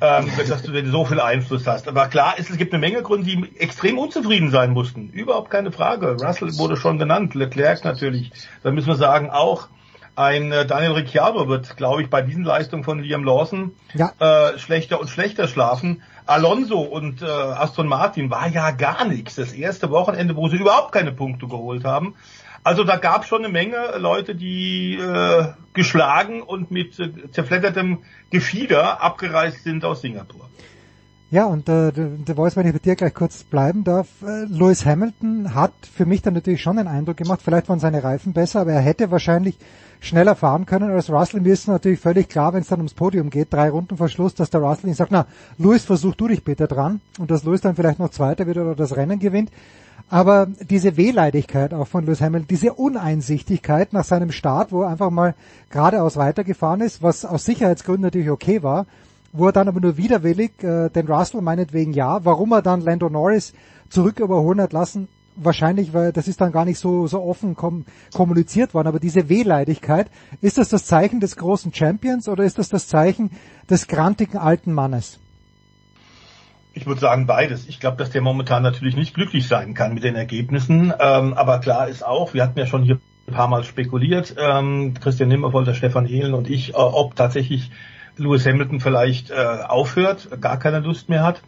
ähm, 0.00 0.30
dass 0.48 0.62
du 0.62 0.90
so 0.90 1.04
viel 1.04 1.20
Einfluss 1.20 1.66
hast. 1.66 1.88
Aber 1.88 2.08
klar, 2.08 2.34
es, 2.38 2.50
es 2.50 2.56
gibt 2.56 2.72
eine 2.72 2.80
Menge 2.80 3.02
Gründe, 3.02 3.26
die 3.26 3.56
extrem 3.58 3.98
unzufrieden 3.98 4.50
sein 4.50 4.72
mussten. 4.72 5.08
Überhaupt 5.10 5.50
keine 5.50 5.72
Frage. 5.72 6.16
Russell 6.20 6.56
wurde 6.58 6.76
schon 6.76 6.98
genannt, 6.98 7.34
Leclerc 7.34 7.84
natürlich. 7.84 8.32
Da 8.62 8.70
müssen 8.70 8.88
wir 8.88 8.96
sagen, 8.96 9.30
auch 9.30 9.68
ein 10.16 10.50
äh, 10.50 10.66
Daniel 10.66 10.92
Ricciardo 10.92 11.46
wird, 11.46 11.76
glaube 11.76 12.02
ich, 12.02 12.10
bei 12.10 12.22
diesen 12.22 12.42
Leistungen 12.42 12.84
von 12.84 13.00
Liam 13.00 13.22
Lawson 13.22 13.72
ja. 13.94 14.12
äh, 14.18 14.58
schlechter 14.58 14.98
und 14.98 15.08
schlechter 15.08 15.46
schlafen. 15.46 16.02
Alonso 16.24 16.80
und 16.80 17.22
äh, 17.22 17.26
Aston 17.26 17.86
Martin 17.86 18.30
war 18.30 18.48
ja 18.48 18.72
gar 18.72 19.04
nichts. 19.04 19.36
Das 19.36 19.52
erste 19.52 19.90
Wochenende, 19.90 20.34
wo 20.34 20.48
sie 20.48 20.56
überhaupt 20.56 20.92
keine 20.92 21.12
Punkte 21.12 21.46
geholt 21.46 21.84
haben. 21.84 22.14
Also 22.66 22.82
da 22.82 22.96
gab 22.96 23.24
schon 23.24 23.44
eine 23.44 23.52
Menge 23.52 23.76
Leute, 23.96 24.34
die 24.34 24.96
äh, 24.96 25.52
geschlagen 25.72 26.42
und 26.42 26.72
mit 26.72 26.98
äh, 26.98 27.30
zerfleddertem 27.30 27.98
Gefieder 28.30 29.00
abgereist 29.00 29.62
sind 29.62 29.84
aus 29.84 30.00
Singapur. 30.00 30.50
Ja, 31.30 31.44
und 31.44 31.68
äh, 31.68 31.92
der 31.92 32.34
Voice, 32.34 32.56
wenn 32.56 32.66
ich 32.66 32.72
bei 32.72 32.80
dir 32.80 32.96
gleich 32.96 33.14
kurz 33.14 33.44
bleiben 33.44 33.84
darf, 33.84 34.08
äh, 34.22 34.46
Lewis 34.46 34.84
Hamilton 34.84 35.54
hat 35.54 35.74
für 35.94 36.06
mich 36.06 36.22
dann 36.22 36.34
natürlich 36.34 36.60
schon 36.60 36.76
einen 36.76 36.88
Eindruck 36.88 37.18
gemacht, 37.18 37.40
vielleicht 37.40 37.68
waren 37.68 37.78
seine 37.78 38.02
Reifen 38.02 38.32
besser, 38.32 38.62
aber 38.62 38.72
er 38.72 38.80
hätte 38.80 39.12
wahrscheinlich 39.12 39.58
schneller 40.00 40.34
fahren 40.34 40.66
können 40.66 40.90
als 40.90 41.08
Russell. 41.08 41.42
Mir 41.42 41.52
ist 41.52 41.68
natürlich 41.68 42.00
völlig 42.00 42.28
klar, 42.28 42.52
wenn 42.52 42.62
es 42.62 42.68
dann 42.68 42.80
ums 42.80 42.94
Podium 42.94 43.30
geht, 43.30 43.52
drei 43.52 43.70
Runden 43.70 43.96
vor 43.96 44.08
Schluss, 44.08 44.34
dass 44.34 44.50
der 44.50 44.60
Russell 44.60 44.90
ihn 44.90 44.96
sagt, 44.96 45.12
na, 45.12 45.26
Lewis, 45.56 45.84
versuch 45.84 46.16
du 46.16 46.26
dich 46.26 46.42
bitte 46.42 46.66
dran 46.66 47.00
und 47.20 47.30
dass 47.30 47.44
Lewis 47.44 47.60
dann 47.60 47.76
vielleicht 47.76 48.00
noch 48.00 48.10
Zweiter 48.10 48.44
wird 48.48 48.56
oder 48.56 48.74
das 48.74 48.96
Rennen 48.96 49.20
gewinnt. 49.20 49.52
Aber 50.08 50.46
diese 50.46 50.96
Wehleidigkeit 50.96 51.74
auch 51.74 51.88
von 51.88 52.06
Lewis 52.06 52.20
Hamilton, 52.20 52.46
diese 52.48 52.74
Uneinsichtigkeit 52.74 53.92
nach 53.92 54.04
seinem 54.04 54.30
Start, 54.30 54.70
wo 54.70 54.82
er 54.82 54.88
einfach 54.88 55.10
mal 55.10 55.34
geradeaus 55.70 56.16
weitergefahren 56.16 56.80
ist, 56.80 57.02
was 57.02 57.24
aus 57.24 57.44
Sicherheitsgründen 57.44 58.02
natürlich 58.02 58.30
okay 58.30 58.62
war, 58.62 58.86
wo 59.32 59.46
er 59.46 59.52
dann 59.52 59.66
aber 59.66 59.80
nur 59.80 59.96
widerwillig 59.96 60.62
äh, 60.62 60.90
den 60.90 61.08
Russell 61.08 61.42
meinetwegen 61.42 61.92
ja, 61.92 62.24
warum 62.24 62.52
er 62.52 62.62
dann 62.62 62.82
Lando 62.82 63.08
Norris 63.08 63.52
zurück 63.88 64.20
überholen 64.20 64.60
hat 64.60 64.72
lassen, 64.72 65.08
wahrscheinlich, 65.34 65.92
weil 65.92 66.12
das 66.12 66.28
ist 66.28 66.40
dann 66.40 66.52
gar 66.52 66.64
nicht 66.64 66.78
so, 66.78 67.08
so 67.08 67.22
offen 67.22 67.56
kom 67.56 67.84
kommuniziert 68.14 68.74
worden, 68.74 68.88
aber 68.88 69.00
diese 69.00 69.28
Wehleidigkeit, 69.28 70.08
ist 70.40 70.58
das 70.58 70.68
das 70.68 70.86
Zeichen 70.86 71.18
des 71.18 71.36
großen 71.36 71.74
Champions 71.74 72.28
oder 72.28 72.44
ist 72.44 72.58
das 72.58 72.68
das 72.68 72.86
Zeichen 72.86 73.30
des 73.68 73.88
grantigen 73.88 74.38
alten 74.38 74.72
Mannes? 74.72 75.18
Ich 76.76 76.84
würde 76.84 77.00
sagen 77.00 77.26
beides. 77.26 77.66
Ich 77.68 77.80
glaube, 77.80 77.96
dass 77.96 78.10
der 78.10 78.20
momentan 78.20 78.62
natürlich 78.62 78.96
nicht 78.96 79.14
glücklich 79.14 79.48
sein 79.48 79.72
kann 79.72 79.94
mit 79.94 80.04
den 80.04 80.14
Ergebnissen. 80.14 80.92
Ähm, 81.00 81.32
aber 81.32 81.58
klar 81.60 81.88
ist 81.88 82.04
auch, 82.04 82.34
wir 82.34 82.42
hatten 82.42 82.58
ja 82.58 82.66
schon 82.66 82.82
hier 82.82 83.00
ein 83.26 83.32
paar 83.32 83.48
Mal 83.48 83.64
spekuliert, 83.64 84.36
ähm, 84.38 84.92
Christian 84.92 85.30
Nimmerwolter, 85.30 85.72
Stefan 85.72 86.06
Ehlen 86.06 86.34
und 86.34 86.50
ich, 86.50 86.74
äh, 86.74 86.76
ob 86.76 87.16
tatsächlich 87.16 87.70
Lewis 88.18 88.44
Hamilton 88.44 88.80
vielleicht 88.80 89.30
äh, 89.30 89.34
aufhört, 89.66 90.28
gar 90.42 90.58
keine 90.58 90.80
Lust 90.80 91.08
mehr 91.08 91.22
hat. 91.22 91.40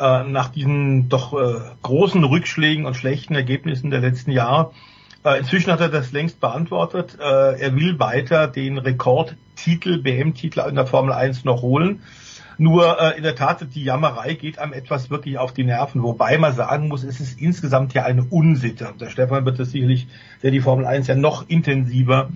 Äh, 0.00 0.24
nach 0.24 0.48
diesen 0.48 1.10
doch 1.10 1.34
äh, 1.34 1.60
großen 1.82 2.24
Rückschlägen 2.24 2.86
und 2.86 2.96
schlechten 2.96 3.34
Ergebnissen 3.34 3.90
der 3.90 4.00
letzten 4.00 4.30
Jahre. 4.30 4.72
Äh, 5.22 5.38
inzwischen 5.40 5.70
hat 5.70 5.80
er 5.80 5.90
das 5.90 6.12
längst 6.12 6.40
beantwortet. 6.40 7.18
Äh, 7.20 7.60
er 7.60 7.76
will 7.76 7.98
weiter 7.98 8.48
den 8.48 8.78
Rekordtitel, 8.78 9.98
BM-Titel 9.98 10.60
in 10.66 10.76
der 10.76 10.86
Formel 10.86 11.12
1 11.12 11.44
noch 11.44 11.60
holen. 11.60 12.00
Nur 12.58 13.00
äh, 13.00 13.16
in 13.16 13.22
der 13.22 13.34
Tat, 13.34 13.66
die 13.74 13.84
Jammerei 13.84 14.34
geht 14.34 14.58
einem 14.58 14.72
etwas 14.72 15.10
wirklich 15.10 15.38
auf 15.38 15.52
die 15.52 15.64
Nerven. 15.64 16.02
Wobei 16.02 16.38
man 16.38 16.54
sagen 16.54 16.88
muss, 16.88 17.04
es 17.04 17.20
ist 17.20 17.40
insgesamt 17.40 17.94
ja 17.94 18.04
eine 18.04 18.24
Unsitte. 18.24 18.88
Und 18.88 19.00
der 19.00 19.10
Stefan 19.10 19.44
wird 19.44 19.58
das 19.58 19.70
sicherlich, 19.70 20.06
der 20.42 20.50
die 20.50 20.60
Formel 20.60 20.86
1 20.86 21.06
ja 21.06 21.14
noch 21.14 21.48
intensiver 21.48 22.30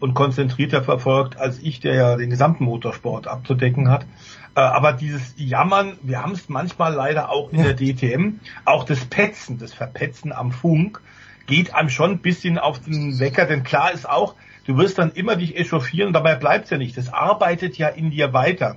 und 0.00 0.14
konzentrierter 0.14 0.82
verfolgt 0.82 1.38
als 1.38 1.58
ich, 1.60 1.80
der 1.80 1.94
ja 1.94 2.16
den 2.16 2.30
gesamten 2.30 2.64
Motorsport 2.64 3.26
abzudecken 3.28 3.90
hat. 3.90 4.06
Äh, 4.54 4.60
aber 4.60 4.92
dieses 4.92 5.34
Jammern, 5.36 5.98
wir 6.02 6.22
haben 6.22 6.32
es 6.32 6.48
manchmal 6.48 6.94
leider 6.94 7.30
auch 7.30 7.52
in 7.52 7.62
der 7.62 7.74
DTM, 7.74 8.40
auch 8.64 8.84
das 8.84 9.04
Petzen, 9.04 9.58
das 9.58 9.72
Verpetzen 9.72 10.32
am 10.32 10.52
Funk, 10.52 11.00
geht 11.46 11.74
einem 11.74 11.88
schon 11.88 12.12
ein 12.12 12.18
bisschen 12.18 12.58
auf 12.58 12.80
den 12.80 13.18
Wecker, 13.18 13.44
denn 13.44 13.62
klar 13.62 13.92
ist 13.92 14.08
auch, 14.08 14.34
du 14.66 14.76
wirst 14.76 14.98
dann 14.98 15.12
immer 15.12 15.36
dich 15.36 15.56
echauffieren, 15.56 16.12
dabei 16.12 16.36
bleibt's 16.36 16.70
ja 16.70 16.78
nicht. 16.78 16.96
Das 16.96 17.12
arbeitet 17.12 17.76
ja 17.76 17.88
in 17.88 18.10
dir 18.10 18.32
weiter. 18.32 18.76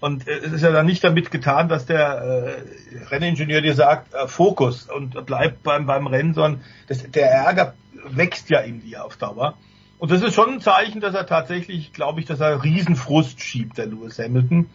Und 0.00 0.26
äh, 0.26 0.38
es 0.38 0.52
ist 0.52 0.62
ja 0.62 0.72
dann 0.72 0.86
nicht 0.86 1.04
damit 1.04 1.30
getan, 1.30 1.68
dass 1.68 1.86
der 1.86 2.62
äh, 2.94 3.04
Renningenieur 3.10 3.60
dir 3.60 3.74
sagt, 3.74 4.14
äh, 4.14 4.26
Fokus 4.26 4.88
und 4.88 5.24
bleib 5.26 5.62
beim, 5.62 5.86
beim 5.86 6.06
Rennen, 6.06 6.34
sondern 6.34 6.62
das, 6.88 7.08
der 7.10 7.30
Ärger 7.30 7.74
wächst 8.08 8.50
ja 8.50 8.60
in 8.60 8.80
dir 8.80 9.04
auf 9.04 9.16
Dauer. 9.16 9.56
Und 9.98 10.10
das 10.10 10.22
ist 10.22 10.34
schon 10.34 10.54
ein 10.54 10.60
Zeichen, 10.60 11.00
dass 11.00 11.14
er 11.14 11.26
tatsächlich, 11.26 11.92
glaube 11.92 12.20
ich, 12.20 12.26
dass 12.26 12.40
er 12.40 12.64
Riesenfrust 12.64 13.40
schiebt, 13.42 13.76
der 13.76 13.86
Lewis 13.86 14.18
Hamilton. 14.18 14.70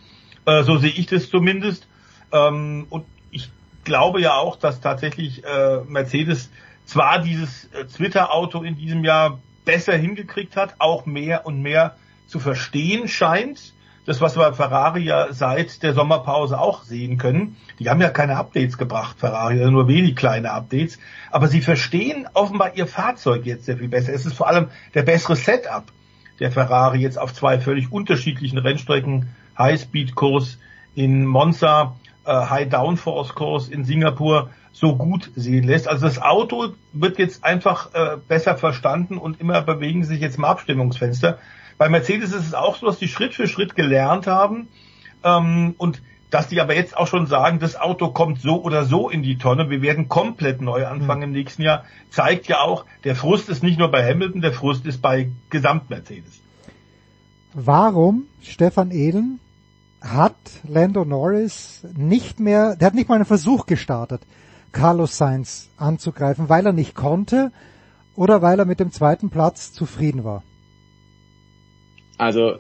Äh, 0.46 0.64
so 0.64 0.78
sehe 0.78 0.92
ich 0.92 1.08
das 1.08 1.30
zumindest. 1.30 1.88
Ähm, 2.32 2.86
und 2.90 3.06
ich 3.32 3.50
glaube 3.84 4.22
ja 4.22 4.36
auch, 4.36 4.56
dass 4.56 4.82
tatsächlich 4.82 5.44
äh, 5.44 5.80
Mercedes 5.88 6.52
zwar 6.86 7.20
dieses 7.20 7.66
äh, 7.74 7.86
Twitter-Auto 7.86 8.62
in 8.62 8.76
diesem 8.76 9.04
Jahr 9.04 9.40
besser 9.66 9.98
hingekriegt 9.98 10.56
hat, 10.56 10.76
auch 10.78 11.08
mehr 11.08 11.46
und 11.48 11.62
mehr 11.62 11.96
zu 12.28 12.40
verstehen 12.40 13.08
scheint. 13.08 13.74
Das, 14.06 14.22
was 14.22 14.38
wir 14.38 14.54
Ferrari 14.54 15.04
ja 15.04 15.34
seit 15.34 15.82
der 15.82 15.94
Sommerpause 15.94 16.60
auch 16.60 16.84
sehen 16.84 17.18
können. 17.18 17.58
Die 17.80 17.90
haben 17.90 18.02
ja 18.02 18.10
keine 18.10 18.38
Updates 18.38 18.78
gebracht, 18.78 19.20
Ferrari, 19.20 19.60
also 19.60 19.72
nur 19.72 19.88
wenig 19.88 20.16
kleine 20.16 20.52
Updates. 20.52 21.00
Aber 21.32 21.48
sie 21.48 21.62
verstehen 21.62 22.28
offenbar 22.34 22.76
ihr 22.76 22.88
Fahrzeug 22.88 23.46
jetzt 23.46 23.66
sehr 23.66 23.78
viel 23.78 23.90
besser. 23.90 24.14
Es 24.14 24.26
ist 24.26 24.36
vor 24.36 24.48
allem 24.48 24.68
der 24.94 25.04
bessere 25.04 25.36
Setup 25.36 25.86
der 26.40 26.52
Ferrari 26.52 27.00
jetzt 27.00 27.18
auf 27.18 27.34
zwei 27.34 27.60
völlig 27.60 27.92
unterschiedlichen 27.92 28.58
Rennstrecken. 28.58 29.30
High-Speed-Kurs 29.58 30.60
in 30.94 31.26
Monza, 31.26 31.96
äh, 32.26 32.32
High-Downforce-Kurs 32.32 33.70
in 33.70 33.86
Singapur 33.86 34.50
so 34.72 34.98
gut 34.98 35.32
sehen 35.36 35.64
lässt. 35.64 35.88
Also 35.88 36.06
das 36.06 36.22
Auto 36.22 36.74
wird 36.92 37.18
jetzt 37.18 37.44
einfach 37.46 37.94
äh, 37.94 38.18
besser 38.28 38.58
verstanden 38.58 39.18
und 39.18 39.40
immer 39.40 39.62
bewegen 39.62 40.04
sich 40.04 40.20
jetzt 40.20 40.38
im 40.38 40.44
Abstimmungsfenster. 40.44 41.40
Bei 41.78 41.90
Mercedes 41.90 42.32
ist 42.32 42.48
es 42.48 42.54
auch 42.54 42.78
so, 42.78 42.86
dass 42.86 43.00
die 43.00 43.08
Schritt 43.08 43.34
für 43.34 43.48
Schritt 43.48 43.76
gelernt 43.76 44.28
haben 44.28 44.68
ähm, 45.24 45.76
und 45.78 46.02
dass 46.30 46.48
die 46.48 46.60
aber 46.60 46.76
jetzt 46.76 46.98
auch 46.98 47.08
schon 47.08 47.28
sagen, 47.28 47.60
das 47.60 47.80
Auto 47.80 48.10
kommt 48.10 48.42
so 48.42 48.62
oder 48.62 48.86
so 48.86 49.10
in 49.10 49.24
die 49.24 49.38
Tonne, 49.38 49.70
wir 49.70 49.82
werden 49.82 50.10
komplett 50.10 50.62
neu 50.62 50.86
anfangen 50.88 51.24
im 51.24 51.32
nächsten 51.32 51.62
Jahr, 51.62 51.86
zeigt 52.10 52.48
ja 52.48 52.62
auch, 52.62 52.86
der 53.04 53.16
Frust 53.16 53.50
ist 53.50 53.64
nicht 53.64 53.78
nur 53.78 53.92
bei 53.92 54.04
Hamilton, 54.04 54.42
der 54.42 54.54
Frust 54.54 54.86
ist 54.86 55.02
bei 55.02 55.32
Gesamt-Mercedes. 55.50 56.42
Warum, 57.54 58.28
Stefan 58.42 58.92
Ehlen, 58.92 59.40
hat 60.02 60.36
Lando 60.68 61.06
Norris 61.06 61.86
nicht 61.96 62.40
mehr, 62.40 62.76
der 62.76 62.88
hat 62.88 62.96
nicht 62.96 63.08
mal 63.08 63.16
einen 63.16 63.26
Versuch 63.26 63.66
gestartet, 63.66 64.22
Carlos 64.72 65.18
Sainz 65.18 65.70
anzugreifen, 65.78 66.50
weil 66.50 66.66
er 66.66 66.74
nicht 66.74 66.96
konnte 66.96 67.52
oder 68.16 68.42
weil 68.42 68.60
er 68.60 68.66
mit 68.66 68.80
dem 68.80 68.92
zweiten 68.92 69.30
Platz 69.30 69.72
zufrieden 69.72 70.24
war? 70.24 70.44
Also 72.18 72.58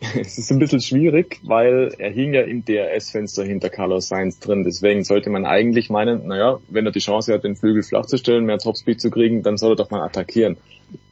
es 0.20 0.36
ist 0.36 0.50
ein 0.50 0.58
bisschen 0.58 0.80
schwierig, 0.80 1.40
weil 1.42 1.94
er 1.98 2.10
hing 2.10 2.34
ja 2.34 2.42
im 2.42 2.64
DRS-Fenster 2.64 3.44
hinter 3.44 3.70
Carlos 3.70 4.08
Sainz 4.08 4.38
drin. 4.38 4.62
Deswegen 4.62 5.04
sollte 5.04 5.30
man 5.30 5.46
eigentlich 5.46 5.88
meinen, 5.88 6.26
naja, 6.26 6.60
wenn 6.68 6.84
er 6.84 6.92
die 6.92 7.00
Chance 7.00 7.32
hat, 7.32 7.44
den 7.44 7.56
Flügel 7.56 7.82
flach 7.82 8.06
zu 8.06 8.18
stellen, 8.18 8.44
mehr 8.44 8.58
Topspeed 8.58 9.00
zu 9.00 9.10
kriegen, 9.10 9.42
dann 9.42 9.56
soll 9.56 9.72
er 9.72 9.76
doch 9.76 9.90
mal 9.90 10.02
attackieren. 10.02 10.58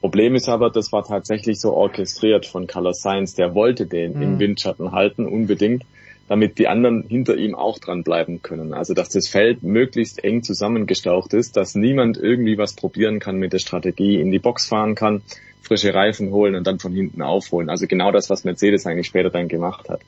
Problem 0.01 0.35
ist 0.35 0.49
aber, 0.49 0.71
das 0.71 0.93
war 0.93 1.05
tatsächlich 1.05 1.61
so 1.61 1.73
orchestriert 1.73 2.47
von 2.47 2.67
Carlos 2.67 3.01
Sainz. 3.01 3.35
Der 3.35 3.55
wollte 3.55 3.87
den 3.87 4.15
mhm. 4.15 4.23
im 4.23 4.39
Windschatten 4.39 4.93
halten, 4.93 5.27
unbedingt 5.27 5.85
damit 6.29 6.59
die 6.59 6.69
anderen 6.69 7.05
hinter 7.09 7.37
ihm 7.37 7.55
auch 7.55 7.79
dran 7.79 8.03
bleiben 8.03 8.43
können. 8.43 8.73
Also 8.73 8.95
dass 8.95 9.11
das 9.11 9.29
Feld 9.29 9.63
möglichst 9.63 10.23
eng 10.25 10.43
zusammengestaucht 10.43 11.35
ist, 11.35 11.57
dass 11.57 11.75
niemand 11.75 12.17
irgendwie 12.17 12.59
was 12.59 12.75
probieren 12.75 13.19
kann 13.19 13.37
mit 13.37 13.53
der 13.53 13.59
Strategie, 13.59 14.21
in 14.21 14.31
die 14.31 14.39
Box 14.39 14.67
fahren 14.67 14.95
kann, 14.95 15.23
frische 15.63 15.95
Reifen 15.95 16.31
holen 16.31 16.55
und 16.55 16.67
dann 16.67 16.79
von 16.79 16.93
hinten 16.93 17.23
aufholen. 17.23 17.71
Also 17.71 17.87
genau 17.87 18.13
das, 18.13 18.31
was 18.31 18.45
Mercedes 18.45 18.87
eigentlich 18.87 19.07
später 19.07 19.31
dann 19.31 19.49
gemacht 19.49 19.89
hat. 19.89 20.01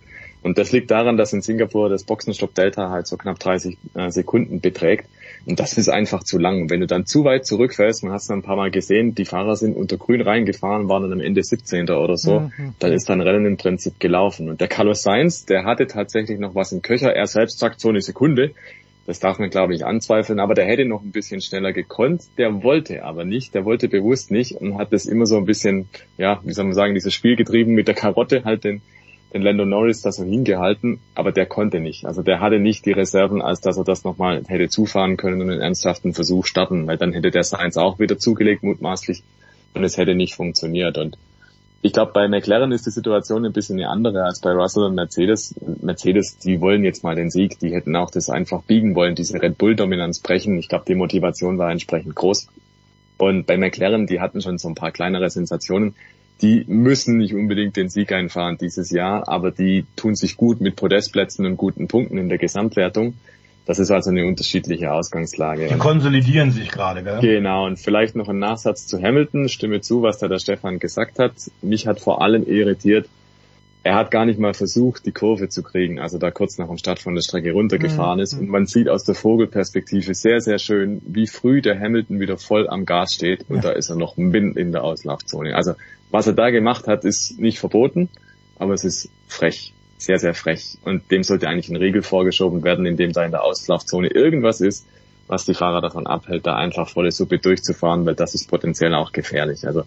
Und 0.46 0.58
das 0.58 0.70
liegt 0.70 0.92
daran, 0.92 1.16
dass 1.16 1.32
in 1.32 1.42
Singapur 1.42 1.88
das 1.88 2.04
Boxenstopp-Delta 2.04 2.88
halt 2.88 3.08
so 3.08 3.16
knapp 3.16 3.40
30 3.40 3.76
äh, 3.94 4.10
Sekunden 4.10 4.60
beträgt. 4.60 5.08
Und 5.44 5.58
das 5.58 5.76
ist 5.76 5.88
einfach 5.88 6.22
zu 6.22 6.38
lang. 6.38 6.70
Wenn 6.70 6.78
du 6.78 6.86
dann 6.86 7.04
zu 7.04 7.24
weit 7.24 7.44
zurückfällst, 7.44 8.04
man 8.04 8.12
hat 8.12 8.20
es 8.20 8.30
ein 8.30 8.42
paar 8.42 8.54
Mal 8.54 8.70
gesehen, 8.70 9.16
die 9.16 9.24
Fahrer 9.24 9.56
sind 9.56 9.76
unter 9.76 9.96
Grün 9.96 10.20
reingefahren, 10.20 10.88
waren 10.88 11.02
dann 11.02 11.14
am 11.14 11.20
Ende 11.20 11.42
17. 11.42 11.90
oder 11.90 12.16
so, 12.16 12.40
mhm. 12.40 12.74
dann 12.78 12.92
ist 12.92 13.08
dann 13.08 13.20
Rennen 13.20 13.44
im 13.44 13.56
Prinzip 13.56 13.98
gelaufen. 13.98 14.48
Und 14.48 14.60
der 14.60 14.68
Carlos 14.68 15.02
Sainz, 15.02 15.46
der 15.46 15.64
hatte 15.64 15.88
tatsächlich 15.88 16.38
noch 16.38 16.54
was 16.54 16.70
im 16.70 16.80
Köcher. 16.80 17.12
Er 17.12 17.26
selbst 17.26 17.58
sagt 17.58 17.80
so 17.80 17.88
eine 17.88 18.00
Sekunde. 18.00 18.52
Das 19.04 19.18
darf 19.18 19.40
man, 19.40 19.50
glaube 19.50 19.74
ich, 19.74 19.84
anzweifeln, 19.84 20.38
aber 20.38 20.54
der 20.54 20.66
hätte 20.66 20.84
noch 20.84 21.02
ein 21.02 21.10
bisschen 21.10 21.40
schneller 21.40 21.72
gekonnt. 21.72 22.22
Der 22.38 22.62
wollte 22.62 23.02
aber 23.02 23.24
nicht, 23.24 23.52
der 23.52 23.64
wollte 23.64 23.88
bewusst 23.88 24.30
nicht 24.30 24.52
und 24.52 24.78
hat 24.78 24.92
das 24.92 25.06
immer 25.06 25.26
so 25.26 25.38
ein 25.38 25.44
bisschen, 25.44 25.88
ja, 26.18 26.40
wie 26.44 26.52
soll 26.52 26.66
man 26.66 26.74
sagen, 26.74 26.94
dieses 26.94 27.14
Spiel 27.14 27.34
getrieben 27.34 27.74
mit 27.74 27.88
der 27.88 27.96
Karotte, 27.96 28.44
halt 28.44 28.62
den, 28.62 28.80
den 29.36 29.42
Lando 29.42 29.64
Norris 29.64 30.00
da 30.00 30.12
so 30.12 30.24
hingehalten, 30.24 30.98
aber 31.14 31.30
der 31.30 31.46
konnte 31.46 31.80
nicht. 31.80 32.06
Also 32.06 32.22
der 32.22 32.40
hatte 32.40 32.58
nicht 32.58 32.86
die 32.86 32.92
Reserven, 32.92 33.42
als 33.42 33.60
dass 33.60 33.76
er 33.76 33.84
das 33.84 34.04
nochmal 34.04 34.42
hätte 34.46 34.68
zufahren 34.68 35.16
können 35.16 35.42
und 35.42 35.50
einen 35.50 35.60
ernsthaften 35.60 36.14
Versuch 36.14 36.46
starten, 36.46 36.86
weil 36.86 36.96
dann 36.96 37.12
hätte 37.12 37.30
der 37.30 37.44
Sainz 37.44 37.76
auch 37.76 37.98
wieder 37.98 38.18
zugelegt, 38.18 38.62
mutmaßlich, 38.62 39.22
und 39.74 39.84
es 39.84 39.98
hätte 39.98 40.14
nicht 40.14 40.34
funktioniert. 40.34 40.96
Und 40.96 41.18
ich 41.82 41.92
glaube, 41.92 42.12
bei 42.12 42.28
McLaren 42.28 42.72
ist 42.72 42.86
die 42.86 42.90
Situation 42.90 43.44
ein 43.44 43.52
bisschen 43.52 43.78
eine 43.78 43.90
andere 43.90 44.24
als 44.24 44.40
bei 44.40 44.52
Russell 44.52 44.84
und 44.84 44.94
Mercedes. 44.94 45.54
Mercedes, 45.82 46.38
die 46.38 46.60
wollen 46.60 46.82
jetzt 46.82 47.04
mal 47.04 47.14
den 47.14 47.30
Sieg, 47.30 47.58
die 47.58 47.74
hätten 47.74 47.94
auch 47.94 48.10
das 48.10 48.30
einfach 48.30 48.62
biegen 48.62 48.94
wollen, 48.94 49.14
diese 49.14 49.40
Red 49.40 49.58
Bull-Dominanz 49.58 50.20
brechen. 50.20 50.58
Ich 50.58 50.68
glaube, 50.68 50.86
die 50.88 50.94
Motivation 50.94 51.58
war 51.58 51.70
entsprechend 51.70 52.14
groß. 52.14 52.48
Und 53.18 53.46
bei 53.46 53.56
McLaren, 53.58 54.06
die 54.06 54.20
hatten 54.20 54.40
schon 54.40 54.58
so 54.58 54.68
ein 54.68 54.74
paar 54.74 54.92
kleinere 54.92 55.28
Sensationen. 55.28 55.94
Die 56.42 56.64
müssen 56.68 57.16
nicht 57.16 57.34
unbedingt 57.34 57.76
den 57.76 57.88
Sieg 57.88 58.12
einfahren 58.12 58.58
dieses 58.58 58.90
Jahr, 58.90 59.28
aber 59.28 59.50
die 59.50 59.86
tun 59.96 60.14
sich 60.14 60.36
gut 60.36 60.60
mit 60.60 60.76
Podestplätzen 60.76 61.46
und 61.46 61.56
guten 61.56 61.88
Punkten 61.88 62.18
in 62.18 62.28
der 62.28 62.38
Gesamtwertung. 62.38 63.14
Das 63.64 63.80
ist 63.80 63.90
also 63.90 64.10
eine 64.10 64.24
unterschiedliche 64.26 64.92
Ausgangslage. 64.92 65.66
Die 65.66 65.78
konsolidieren 65.78 66.52
sich 66.52 66.70
gerade, 66.70 67.02
gell? 67.02 67.20
Genau, 67.20 67.66
und 67.66 67.80
vielleicht 67.80 68.14
noch 68.14 68.28
ein 68.28 68.38
Nachsatz 68.38 68.86
zu 68.86 69.02
Hamilton. 69.02 69.48
Stimme 69.48 69.80
zu, 69.80 70.02
was 70.02 70.18
da 70.18 70.28
der 70.28 70.38
Stefan 70.38 70.78
gesagt 70.78 71.18
hat. 71.18 71.32
Mich 71.62 71.88
hat 71.88 71.98
vor 71.98 72.22
allem 72.22 72.46
irritiert, 72.46 73.08
er 73.86 73.94
hat 73.94 74.10
gar 74.10 74.26
nicht 74.26 74.40
mal 74.40 74.52
versucht, 74.52 75.06
die 75.06 75.12
Kurve 75.12 75.48
zu 75.48 75.62
kriegen, 75.62 76.00
also 76.00 76.18
da 76.18 76.32
kurz 76.32 76.58
nach 76.58 76.66
dem 76.66 76.76
Start 76.76 76.98
von 76.98 77.14
der 77.14 77.22
Strecke 77.22 77.52
runtergefahren 77.52 78.18
mhm. 78.18 78.22
ist. 78.22 78.32
Und 78.34 78.48
man 78.48 78.66
sieht 78.66 78.88
aus 78.88 79.04
der 79.04 79.14
Vogelperspektive 79.14 80.12
sehr, 80.12 80.40
sehr 80.40 80.58
schön, 80.58 81.00
wie 81.06 81.28
früh 81.28 81.62
der 81.62 81.78
Hamilton 81.78 82.18
wieder 82.18 82.36
voll 82.36 82.68
am 82.68 82.84
Gas 82.84 83.14
steht 83.14 83.48
und 83.48 83.56
ja. 83.56 83.62
da 83.62 83.70
ist 83.70 83.88
er 83.88 83.96
noch 83.96 84.16
mitten 84.16 84.56
in 84.56 84.72
der 84.72 84.82
Auslaufzone. 84.82 85.54
Also 85.54 85.74
was 86.10 86.26
er 86.26 86.32
da 86.32 86.50
gemacht 86.50 86.88
hat, 86.88 87.04
ist 87.04 87.38
nicht 87.38 87.60
verboten, 87.60 88.08
aber 88.58 88.74
es 88.74 88.84
ist 88.84 89.08
frech 89.28 89.72
sehr, 89.98 90.18
sehr 90.18 90.34
frech. 90.34 90.78
Und 90.84 91.10
dem 91.10 91.22
sollte 91.22 91.48
eigentlich 91.48 91.68
ein 91.68 91.76
Riegel 91.76 92.02
vorgeschoben 92.02 92.64
werden, 92.64 92.86
indem 92.86 93.12
da 93.12 93.24
in 93.24 93.30
der 93.30 93.44
Auslaufzone 93.44 94.08
irgendwas 94.08 94.60
ist, 94.60 94.86
was 95.26 95.44
die 95.44 95.54
Fahrer 95.54 95.80
davon 95.80 96.06
abhält, 96.06 96.46
da 96.46 96.56
einfach 96.56 96.88
volle 96.88 97.12
Suppe 97.12 97.38
durchzufahren, 97.38 98.04
weil 98.04 98.14
das 98.14 98.34
ist 98.34 98.48
potenziell 98.48 98.94
auch 98.94 99.12
gefährlich. 99.12 99.66
Also 99.66 99.84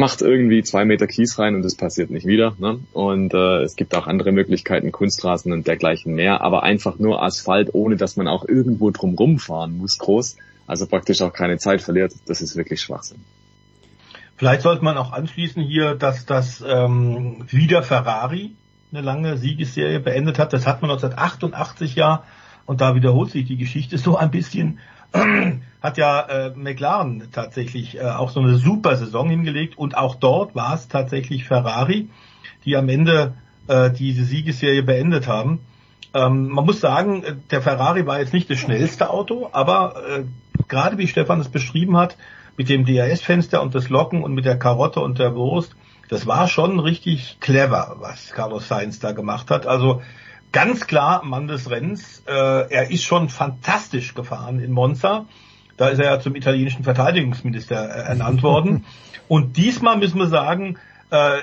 macht 0.00 0.22
irgendwie 0.22 0.62
zwei 0.62 0.84
Meter 0.84 1.06
Kies 1.06 1.38
rein 1.38 1.54
und 1.54 1.62
das 1.62 1.76
passiert 1.76 2.10
nicht 2.10 2.26
wieder. 2.26 2.54
Ne? 2.58 2.80
Und 2.92 3.34
äh, 3.34 3.62
es 3.62 3.76
gibt 3.76 3.94
auch 3.94 4.06
andere 4.06 4.32
Möglichkeiten, 4.32 4.90
Kunstrasen 4.90 5.52
und 5.52 5.66
dergleichen 5.66 6.14
mehr, 6.14 6.40
aber 6.40 6.62
einfach 6.64 6.98
nur 6.98 7.22
Asphalt, 7.22 7.74
ohne 7.74 7.96
dass 7.96 8.16
man 8.16 8.26
auch 8.26 8.48
irgendwo 8.48 8.90
drumrum 8.90 9.38
fahren 9.38 9.76
muss, 9.76 9.98
groß. 9.98 10.36
Also 10.66 10.86
praktisch 10.86 11.20
auch 11.20 11.32
keine 11.32 11.58
Zeit 11.58 11.82
verliert. 11.82 12.12
Das 12.26 12.40
ist 12.40 12.56
wirklich 12.56 12.80
Schwachsinn. 12.80 13.20
Vielleicht 14.36 14.62
sollte 14.62 14.82
man 14.82 14.96
auch 14.96 15.12
anschließen 15.12 15.62
hier, 15.62 15.94
dass 15.94 16.24
das 16.24 16.64
ähm, 16.66 17.44
wieder 17.48 17.82
Ferrari 17.82 18.52
eine 18.92 19.02
lange 19.02 19.36
Siegesserie 19.36 20.00
beendet 20.00 20.38
hat. 20.38 20.54
Das 20.54 20.66
hat 20.66 20.80
man 20.80 20.90
1988 20.90 21.94
ja 21.94 22.24
und 22.64 22.80
da 22.80 22.94
wiederholt 22.94 23.30
sich 23.30 23.46
die 23.46 23.58
Geschichte 23.58 23.98
so 23.98 24.16
ein 24.16 24.30
bisschen. 24.30 24.78
hat 25.82 25.96
ja 25.96 26.20
äh, 26.20 26.50
McLaren 26.54 27.28
tatsächlich 27.32 27.96
äh, 27.96 28.02
auch 28.02 28.30
so 28.30 28.40
eine 28.40 28.56
super 28.56 28.96
Saison 28.96 29.28
hingelegt 29.28 29.78
und 29.78 29.96
auch 29.96 30.14
dort 30.14 30.54
war 30.54 30.74
es 30.74 30.88
tatsächlich 30.88 31.44
Ferrari, 31.44 32.08
die 32.64 32.76
am 32.76 32.88
Ende 32.88 33.34
äh, 33.66 33.90
diese 33.90 34.24
Siegesserie 34.24 34.82
beendet 34.82 35.26
haben. 35.26 35.60
Ähm, 36.12 36.48
man 36.48 36.64
muss 36.64 36.80
sagen, 36.80 37.24
der 37.50 37.62
Ferrari 37.62 38.06
war 38.06 38.18
jetzt 38.18 38.32
nicht 38.32 38.50
das 38.50 38.58
schnellste 38.58 39.10
Auto, 39.10 39.48
aber 39.52 39.94
äh, 40.08 40.24
gerade 40.68 40.98
wie 40.98 41.06
Stefan 41.06 41.40
es 41.40 41.48
beschrieben 41.48 41.96
hat, 41.96 42.16
mit 42.56 42.68
dem 42.68 42.84
DRS-Fenster 42.84 43.62
und 43.62 43.74
das 43.74 43.88
Locken 43.88 44.22
und 44.22 44.34
mit 44.34 44.44
der 44.44 44.58
Karotte 44.58 45.00
und 45.00 45.18
der 45.18 45.34
Wurst, 45.34 45.76
das 46.08 46.26
war 46.26 46.48
schon 46.48 46.80
richtig 46.80 47.38
clever, 47.40 47.96
was 48.00 48.32
Carlos 48.32 48.68
Sainz 48.68 48.98
da 48.98 49.12
gemacht 49.12 49.50
hat. 49.50 49.66
Also 49.66 50.02
ganz 50.52 50.86
klar 50.86 51.24
Mann 51.24 51.46
des 51.46 51.70
Rennens. 51.70 52.22
Äh, 52.26 52.32
er 52.32 52.90
ist 52.90 53.04
schon 53.04 53.28
fantastisch 53.28 54.14
gefahren 54.14 54.60
in 54.60 54.72
Monza. 54.72 55.26
Da 55.76 55.88
ist 55.88 55.98
er 55.98 56.06
ja 56.06 56.20
zum 56.20 56.34
italienischen 56.34 56.84
Verteidigungsminister 56.84 57.88
äh, 57.88 58.08
ernannt 58.08 58.42
worden. 58.42 58.84
Und 59.28 59.56
diesmal 59.56 59.96
müssen 59.96 60.18
wir 60.18 60.28
sagen, 60.28 60.78
äh, 61.10 61.38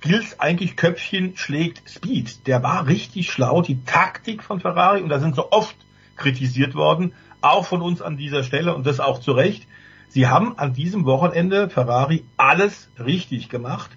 gilt 0.00 0.40
eigentlich 0.40 0.76
Köpfchen 0.76 1.36
schlägt 1.36 1.88
Speed. 1.88 2.46
Der 2.46 2.62
war 2.62 2.86
richtig 2.86 3.30
schlau. 3.30 3.62
Die 3.62 3.84
Taktik 3.84 4.42
von 4.42 4.60
Ferrari, 4.60 5.02
und 5.02 5.10
da 5.10 5.20
sind 5.20 5.36
so 5.36 5.52
oft 5.52 5.76
kritisiert 6.16 6.74
worden, 6.74 7.12
auch 7.42 7.66
von 7.66 7.82
uns 7.82 8.00
an 8.02 8.16
dieser 8.16 8.42
Stelle 8.42 8.74
und 8.74 8.86
das 8.86 9.00
auch 9.00 9.20
zu 9.20 9.32
Recht. 9.32 9.66
Sie 10.08 10.26
haben 10.26 10.58
an 10.58 10.72
diesem 10.72 11.04
Wochenende 11.04 11.68
Ferrari 11.68 12.24
alles 12.36 12.90
richtig 12.98 13.48
gemacht. 13.48 13.90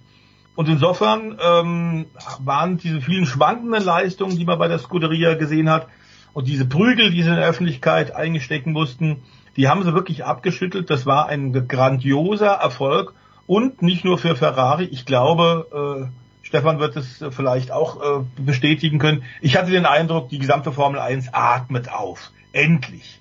Und 0.55 0.69
insofern 0.69 1.37
ähm, 1.43 2.05
waren 2.39 2.77
diese 2.77 3.01
vielen 3.01 3.25
schwankenden 3.25 3.83
Leistungen, 3.83 4.37
die 4.37 4.45
man 4.45 4.59
bei 4.59 4.67
der 4.67 4.79
Scuderia 4.79 5.33
gesehen 5.35 5.69
hat, 5.69 5.87
und 6.33 6.47
diese 6.47 6.65
Prügel, 6.65 7.11
die 7.11 7.21
sie 7.21 7.29
in 7.29 7.35
der 7.35 7.47
Öffentlichkeit 7.47 8.15
eingestecken 8.15 8.73
mussten, 8.73 9.21
die 9.55 9.67
haben 9.67 9.83
sie 9.83 9.93
wirklich 9.93 10.25
abgeschüttelt. 10.25 10.89
Das 10.89 11.05
war 11.05 11.27
ein 11.27 11.67
grandioser 11.67 12.53
Erfolg 12.53 13.13
und 13.45 13.81
nicht 13.81 14.03
nur 14.03 14.17
für 14.17 14.35
Ferrari. 14.35 14.85
Ich 14.85 15.05
glaube, 15.05 16.09
äh, 16.11 16.45
Stefan 16.45 16.79
wird 16.79 16.95
es 16.97 17.23
vielleicht 17.29 17.71
auch 17.71 18.01
äh, 18.01 18.23
bestätigen 18.41 18.99
können. 18.99 19.23
Ich 19.41 19.57
hatte 19.57 19.71
den 19.71 19.85
Eindruck, 19.85 20.29
die 20.29 20.39
gesamte 20.39 20.71
Formel 20.71 20.99
1 20.99 21.29
atmet 21.33 21.91
auf. 21.91 22.31
Endlich. 22.51 23.19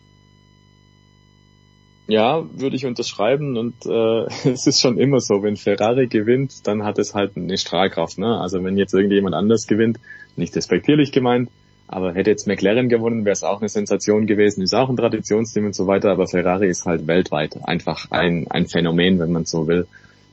Ja, 2.12 2.44
würde 2.52 2.76
ich 2.76 2.84
unterschreiben 2.84 3.56
und 3.56 3.86
äh, 3.86 4.26
es 4.50 4.66
ist 4.66 4.82
schon 4.82 4.98
immer 4.98 5.18
so, 5.18 5.42
wenn 5.42 5.56
Ferrari 5.56 6.08
gewinnt, 6.08 6.66
dann 6.66 6.84
hat 6.84 6.98
es 6.98 7.14
halt 7.14 7.38
eine 7.38 7.56
Strahlkraft. 7.56 8.18
Ne? 8.18 8.38
Also 8.38 8.62
wenn 8.62 8.76
jetzt 8.76 8.92
irgendjemand 8.92 9.34
anders 9.34 9.66
gewinnt, 9.66 9.98
nicht 10.36 10.54
respektierlich 10.54 11.10
gemeint, 11.10 11.48
aber 11.88 12.12
hätte 12.12 12.28
jetzt 12.28 12.46
McLaren 12.46 12.90
gewonnen, 12.90 13.24
wäre 13.24 13.32
es 13.32 13.42
auch 13.42 13.60
eine 13.60 13.70
Sensation 13.70 14.26
gewesen, 14.26 14.60
ist 14.60 14.74
auch 14.74 14.90
ein 14.90 14.96
Traditionsteam 14.98 15.64
und 15.64 15.74
so 15.74 15.86
weiter, 15.86 16.10
aber 16.10 16.26
Ferrari 16.26 16.68
ist 16.68 16.84
halt 16.84 17.06
weltweit 17.06 17.66
einfach 17.66 18.10
ein, 18.10 18.46
ein 18.50 18.66
Phänomen, 18.66 19.18
wenn 19.18 19.32
man 19.32 19.46
so 19.46 19.66
will. 19.66 19.86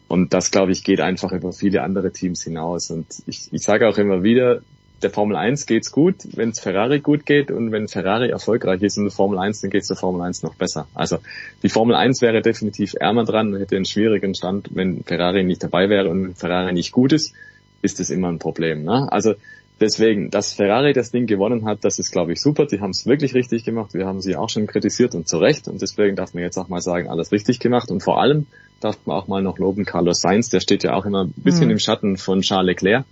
Und 0.09 0.33
das, 0.33 0.51
glaube 0.51 0.73
ich, 0.73 0.83
geht 0.83 0.99
einfach 0.99 1.31
über 1.31 1.53
viele 1.53 1.81
andere 1.83 2.11
Teams 2.11 2.43
hinaus. 2.43 2.91
Und 2.91 3.07
ich, 3.25 3.47
ich 3.53 3.61
sage 3.61 3.87
auch 3.87 3.97
immer 3.97 4.21
wieder, 4.21 4.63
der 5.01 5.09
Formel 5.09 5.35
1 5.35 5.65
geht's 5.65 5.91
gut, 5.91 6.15
wenn 6.35 6.49
es 6.49 6.59
Ferrari 6.59 6.99
gut 6.99 7.25
geht 7.25 7.51
und 7.51 7.71
wenn 7.71 7.87
Ferrari 7.87 8.29
erfolgreich 8.29 8.81
ist 8.81 8.97
in 8.97 9.03
der 9.05 9.11
Formel 9.11 9.39
1, 9.39 9.61
dann 9.61 9.69
geht's 9.69 9.87
der 9.87 9.97
Formel 9.97 10.21
1 10.21 10.43
noch 10.43 10.55
besser. 10.55 10.87
Also 10.93 11.17
die 11.63 11.69
Formel 11.69 11.95
1 11.95 12.21
wäre 12.21 12.41
definitiv 12.41 12.95
ärmer 12.99 13.25
dran 13.25 13.53
und 13.53 13.59
hätte 13.59 13.75
einen 13.75 13.85
schwierigen 13.85 14.35
Stand, 14.35 14.69
wenn 14.73 15.03
Ferrari 15.03 15.43
nicht 15.43 15.63
dabei 15.63 15.89
wäre 15.89 16.09
und 16.09 16.23
wenn 16.23 16.35
Ferrari 16.35 16.73
nicht 16.73 16.91
gut 16.91 17.13
ist, 17.13 17.33
ist 17.81 17.99
das 17.99 18.09
immer 18.09 18.29
ein 18.29 18.39
Problem. 18.39 18.83
Ne? 18.83 19.11
Also 19.11 19.35
deswegen, 19.79 20.29
dass 20.29 20.53
Ferrari 20.53 20.93
das 20.93 21.11
Ding 21.11 21.25
gewonnen 21.25 21.65
hat, 21.65 21.79
das 21.83 21.99
ist, 21.99 22.11
glaube 22.11 22.33
ich, 22.33 22.41
super. 22.41 22.65
Die 22.65 22.81
haben 22.81 22.91
es 22.91 23.05
wirklich 23.05 23.33
richtig 23.33 23.63
gemacht. 23.63 23.93
Wir 23.93 24.05
haben 24.05 24.21
sie 24.21 24.35
auch 24.35 24.49
schon 24.49 24.67
kritisiert 24.67 25.15
und 25.15 25.27
zu 25.27 25.37
Recht. 25.37 25.67
Und 25.67 25.81
deswegen 25.81 26.15
darf 26.15 26.33
man 26.33 26.43
jetzt 26.43 26.57
auch 26.57 26.67
mal 26.67 26.81
sagen, 26.81 27.09
alles 27.09 27.31
richtig 27.31 27.59
gemacht. 27.59 27.89
Und 27.89 28.03
vor 28.03 28.21
allem 28.21 28.47
darf 28.81 28.97
man 29.05 29.15
auch 29.17 29.27
mal 29.27 29.41
noch 29.41 29.57
loben 29.59 29.85
Carlos 29.85 30.19
Sainz. 30.19 30.49
Der 30.49 30.59
steht 30.59 30.83
ja 30.83 30.93
auch 30.93 31.05
immer 31.05 31.25
ein 31.25 31.33
bisschen 31.37 31.65
mhm. 31.65 31.71
im 31.71 31.79
Schatten 31.79 32.17
von 32.17 32.41
Charles 32.41 32.67
Leclerc 32.67 33.05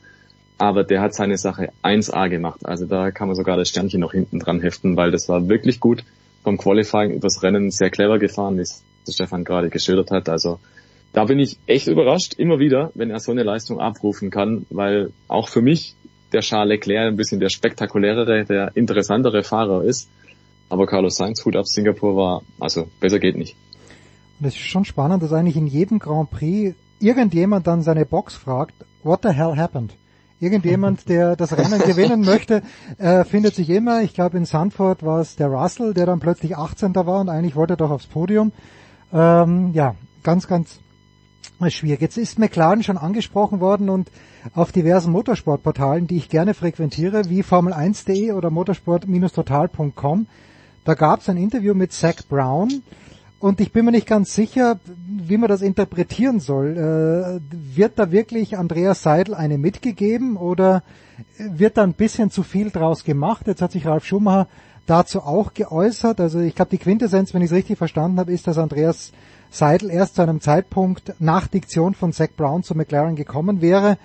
aber 0.58 0.84
der 0.84 1.02
hat 1.02 1.14
seine 1.14 1.38
Sache 1.38 1.70
1A 1.84 2.30
gemacht. 2.30 2.66
Also 2.66 2.86
da 2.86 3.12
kann 3.12 3.28
man 3.28 3.36
sogar 3.36 3.58
das 3.58 3.70
Sternchen 3.70 4.00
noch 4.00 4.12
hinten 4.12 4.40
dran 4.40 4.62
heften, 4.62 4.98
weil 4.98 5.12
das 5.12 5.30
war 5.30 5.48
wirklich 5.50 5.80
gut 5.80 6.04
vom 6.44 6.58
Qualifying 6.58 7.12
übers 7.12 7.44
Rennen 7.44 7.72
sehr 7.72 7.90
clever 7.90 8.20
gefahren, 8.20 8.58
wie 8.58 8.62
es 8.62 8.84
Stefan 9.10 9.44
gerade 9.44 9.70
geschildert 9.70 10.12
hat. 10.12 10.30
Also 10.30 10.60
da 11.14 11.26
bin 11.26 11.40
ich 11.40 11.58
echt 11.68 11.88
überrascht, 11.88 12.34
immer 12.36 12.60
wieder, 12.60 12.92
wenn 12.96 13.10
er 13.10 13.20
so 13.20 13.32
eine 13.32 13.44
Leistung 13.44 13.80
abrufen 13.80 14.30
kann, 14.30 14.66
weil 14.70 15.12
auch 15.28 15.50
für 15.50 15.62
mich 15.62 15.96
der 16.34 16.42
Charles 16.42 16.70
Leclerc 16.70 17.08
ein 17.08 17.16
bisschen 17.16 17.40
der 17.40 17.50
spektakulärere, 17.50 18.46
der 18.46 18.72
interessantere 18.76 19.44
Fahrer 19.44 19.84
ist. 19.84 20.10
Aber 20.70 20.86
Carlos 20.86 21.16
Sainz, 21.16 21.46
Hut 21.46 21.56
ab 21.56 21.66
Singapur 21.68 22.16
war, 22.18 22.42
also 22.60 22.88
besser 23.00 23.20
geht 23.20 23.38
nicht. 23.38 23.56
Und 24.40 24.48
es 24.48 24.56
ist 24.56 24.62
schon 24.62 24.86
spannend, 24.86 25.24
dass 25.24 25.32
eigentlich 25.32 25.56
in 25.56 25.68
jedem 25.68 26.00
Grand 26.00 26.30
Prix 26.30 26.76
irgendjemand 27.00 27.66
dann 27.68 27.82
seine 27.82 28.06
Box 28.06 28.36
fragt, 28.36 28.74
what 29.04 29.22
the 29.24 29.30
hell 29.30 29.56
happened? 29.56 29.94
Irgendjemand, 30.40 31.10
der 31.10 31.36
das 31.36 31.58
Rennen 31.58 31.80
gewinnen 31.80 32.22
möchte, 32.22 32.62
äh, 33.00 33.24
findet 33.24 33.56
sich 33.56 33.70
immer. 33.70 34.04
Ich 34.04 34.14
glaube, 34.14 34.38
in 34.38 34.46
Sanford 34.46 35.04
war 35.04 35.20
es 35.20 35.36
der 35.36 35.48
Russell, 35.48 35.96
der 35.96 36.06
dann 36.06 36.20
plötzlich 36.20 36.56
18. 36.56 36.94
war 36.96 37.22
und 37.22 37.30
eigentlich 37.30 37.56
wollte 37.56 37.74
er 37.74 37.78
doch 37.78 37.90
aufs 37.90 38.06
Podium. 38.06 38.52
Ähm, 39.12 39.72
ja, 39.74 39.96
ganz, 40.22 40.48
ganz 40.48 40.80
schwierig. 41.70 42.02
Jetzt 42.02 42.18
ist 42.18 42.38
McLaren 42.38 42.84
schon 42.84 42.98
angesprochen 42.98 43.60
worden 43.60 43.90
und 43.90 44.12
auf 44.54 44.72
diversen 44.72 45.12
Motorsportportalen, 45.12 46.06
die 46.06 46.18
ich 46.18 46.30
gerne 46.30 46.54
frequentiere, 46.54 47.30
wie 47.30 47.44
Formel1.de 47.44 48.34
oder 48.34 48.52
motorsport-total.com, 48.52 50.28
da 50.86 50.94
gab 50.94 51.22
es 51.22 51.30
ein 51.30 51.38
Interview 51.38 51.74
mit 51.74 51.92
Zach 51.92 52.28
Brown, 52.30 52.84
und 53.40 53.62
ich 53.62 53.72
bin 53.72 53.86
mir 53.86 53.92
nicht 53.92 54.08
ganz 54.08 54.34
sicher, 54.34 54.80
wie 55.06 55.38
man 55.38 55.50
das 55.50 55.62
interpretieren 55.62 56.40
soll. 56.40 56.78
Äh, 56.78 57.76
wird 57.76 58.00
da 58.00 58.12
wirklich 58.12 58.58
Andreas 58.58 59.04
Seidel 59.04 59.36
eine 59.36 59.58
mitgegeben 59.58 60.38
oder 60.38 60.84
wird 61.38 61.78
da 61.78 61.84
ein 61.84 61.94
bisschen 61.94 62.32
zu 62.32 62.44
viel 62.44 62.72
draus 62.72 63.04
gemacht? 63.04 63.48
Jetzt 63.48 63.62
hat 63.62 63.72
sich 63.72 63.86
Ralf 63.86 64.06
Schumacher 64.06 64.48
dazu 64.88 65.22
auch 65.22 65.54
geäußert. 65.54 66.20
Also 66.20 66.40
ich 66.40 66.56
glaube, 66.56 66.72
die 66.72 66.80
Quintessenz, 66.80 67.34
wenn 67.34 67.42
ich 67.42 67.52
es 67.52 67.58
richtig 67.58 67.78
verstanden 67.78 68.20
habe, 68.20 68.32
ist, 68.32 68.48
dass 68.48 68.58
Andreas 68.58 69.12
Seidel 69.52 69.92
erst 69.92 70.16
zu 70.16 70.24
einem 70.24 70.42
Zeitpunkt 70.42 71.14
nach 71.20 71.48
Diktion 71.48 71.94
von 71.94 72.14
Zach 72.14 72.30
Brown 72.36 72.64
zu 72.64 72.76
McLaren 72.76 73.16
gekommen 73.16 73.62
wäre, 73.62 73.98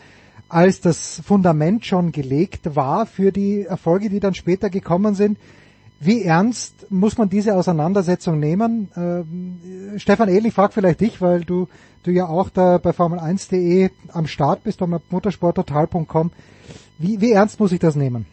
als 0.49 0.81
das 0.81 1.23
Fundament 1.25 1.87
schon 1.87 2.13
gelegt 2.13 2.77
war 2.77 3.07
für 3.07 3.33
die 3.33 3.63
Erfolge, 3.63 4.11
die 4.11 4.21
dann 4.21 4.35
später 4.35 4.69
gekommen 4.69 5.15
sind. 5.15 5.39
Wie 6.05 6.25
ernst 6.25 6.91
muss 6.91 7.17
man 7.17 7.29
diese 7.29 7.55
Auseinandersetzung 7.55 8.41
nehmen? 8.41 8.91
Ähm, 8.97 9.99
Stefan 9.99 10.29
Ehl, 10.29 10.45
ich 10.47 10.53
frage 10.53 10.73
vielleicht 10.73 11.01
dich, 11.01 11.21
weil 11.21 11.43
du, 11.43 11.69
du 12.03 12.11
ja 12.11 12.27
auch 12.27 12.51
da 12.51 12.79
bei 12.79 12.91
Formel1.de 12.91 13.91
am 14.13 14.27
Start 14.27 14.65
bist, 14.65 14.83
am 14.83 14.99
motorsporttotal.com. 15.11 16.33
Wie, 16.99 17.21
wie 17.21 17.31
ernst 17.31 17.61
muss 17.61 17.71
ich 17.71 17.79
das 17.79 17.95
nehmen? 17.95 18.27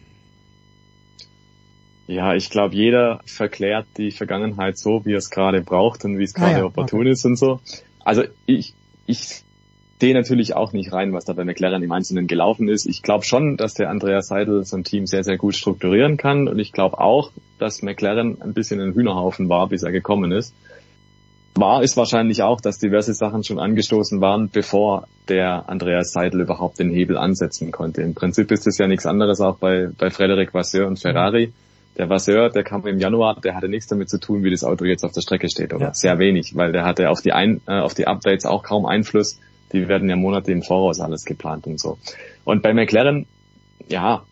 Ja, 2.08 2.34
ich 2.34 2.50
glaube, 2.50 2.74
jeder 2.74 3.20
verklärt 3.26 3.86
die 3.98 4.10
Vergangenheit 4.10 4.80
so, 4.80 5.06
wie 5.06 5.14
er 5.14 5.20
es 5.20 5.30
gerade 5.30 5.62
braucht 5.62 6.06
und 6.06 6.18
wie 6.18 6.24
es 6.24 6.34
gerade 6.34 6.56
ah 6.56 6.60
ja, 6.60 6.66
opportun 6.66 7.02
okay. 7.02 7.12
ist 7.12 7.24
und 7.26 7.36
so. 7.36 7.60
Also 8.04 8.24
ich, 8.48 8.74
ich 9.06 9.44
sehe 10.00 10.14
natürlich 10.14 10.56
auch 10.56 10.72
nicht 10.72 10.94
rein, 10.94 11.14
was 11.14 11.26
da 11.26 11.34
bei 11.34 11.44
McLaren 11.44 11.84
im 11.84 11.92
Einzelnen 11.92 12.28
gelaufen 12.28 12.70
ist. 12.70 12.86
Ich 12.86 13.04
glaube 13.04 13.26
schon, 13.26 13.58
dass 13.58 13.74
der 13.74 13.90
Andreas 13.90 14.28
Seidel 14.28 14.64
so 14.64 14.78
ein 14.78 14.84
Team 14.84 15.06
sehr, 15.06 15.24
sehr 15.24 15.38
gut 15.38 15.56
strukturieren 15.56 16.16
kann. 16.16 16.48
Und 16.48 16.58
ich 16.58 16.72
glaube 16.72 17.00
auch, 17.00 17.32
dass 17.58 17.82
McLaren 17.82 18.42
ein 18.42 18.54
bisschen 18.54 18.80
ein 18.80 18.94
Hühnerhaufen 18.94 19.50
war, 19.50 19.68
bis 19.68 19.84
er 19.84 19.92
gekommen 19.92 20.32
ist. 20.32 20.54
War 21.56 21.84
ist 21.84 21.98
wahrscheinlich 21.98 22.42
auch, 22.44 22.62
dass 22.62 22.78
diverse 22.78 23.14
Sachen 23.14 23.44
schon 23.44 23.60
angestoßen 23.60 24.22
waren, 24.22 24.50
bevor 24.50 25.08
der 25.28 25.68
Andreas 25.68 26.14
Seidel 26.14 26.42
überhaupt 26.42 26.80
den 26.80 26.92
Hebel 26.92 27.18
ansetzen 27.18 27.72
konnte. 27.72 28.02
Im 28.02 28.14
Prinzip 28.14 28.52
ist 28.52 28.68
es 28.68 28.78
ja 28.78 28.88
nichts 28.88 29.06
anderes 29.06 29.42
auch 29.42 29.58
bei, 29.58 29.90
bei 29.98 30.10
Frederic 30.10 30.54
Vasseur 30.54 30.88
und 30.88 31.00
Ferrari. 31.00 31.52
Der 31.98 32.10
Vasseur, 32.10 32.50
der 32.50 32.64
kam 32.64 32.88
im 32.88 33.00
Januar, 33.00 33.42
der 33.42 33.56
hatte 33.56 33.68
nichts 33.68 33.88
damit 33.88 34.10
zu 34.10 34.20
tun, 34.20 34.44
wie 34.46 34.52
das 34.52 34.64
Auto 34.64 34.86
jetzt 34.86 35.04
auf 35.04 35.12
der 35.12 35.20
Strecke 35.20 35.50
steht, 35.50 35.74
oder? 35.74 35.88
Ja. 35.88 35.94
Sehr 35.94 36.18
wenig, 36.18 36.56
weil 36.56 36.72
der 36.72 36.86
hatte 36.86 37.10
auf 37.10 37.22
die, 37.22 37.34
Ein 37.34 37.60
äh, 37.68 37.80
auf 37.80 37.94
die 37.94 38.08
Updates 38.08 38.46
auch 38.46 38.64
kaum 38.64 38.86
Einfluss 38.86 39.38
die 39.72 39.88
werden 39.88 40.10
ja 40.10 40.16
Monate 40.16 40.52
im 40.52 40.64
Voraus 40.64 41.00
alles 41.00 41.26
geplant 41.26 41.68
und 41.68 41.80
so. 41.80 41.98
Und 42.44 42.62
bei 42.62 42.74
McLaren, 42.74 43.26
ja, 43.88 44.24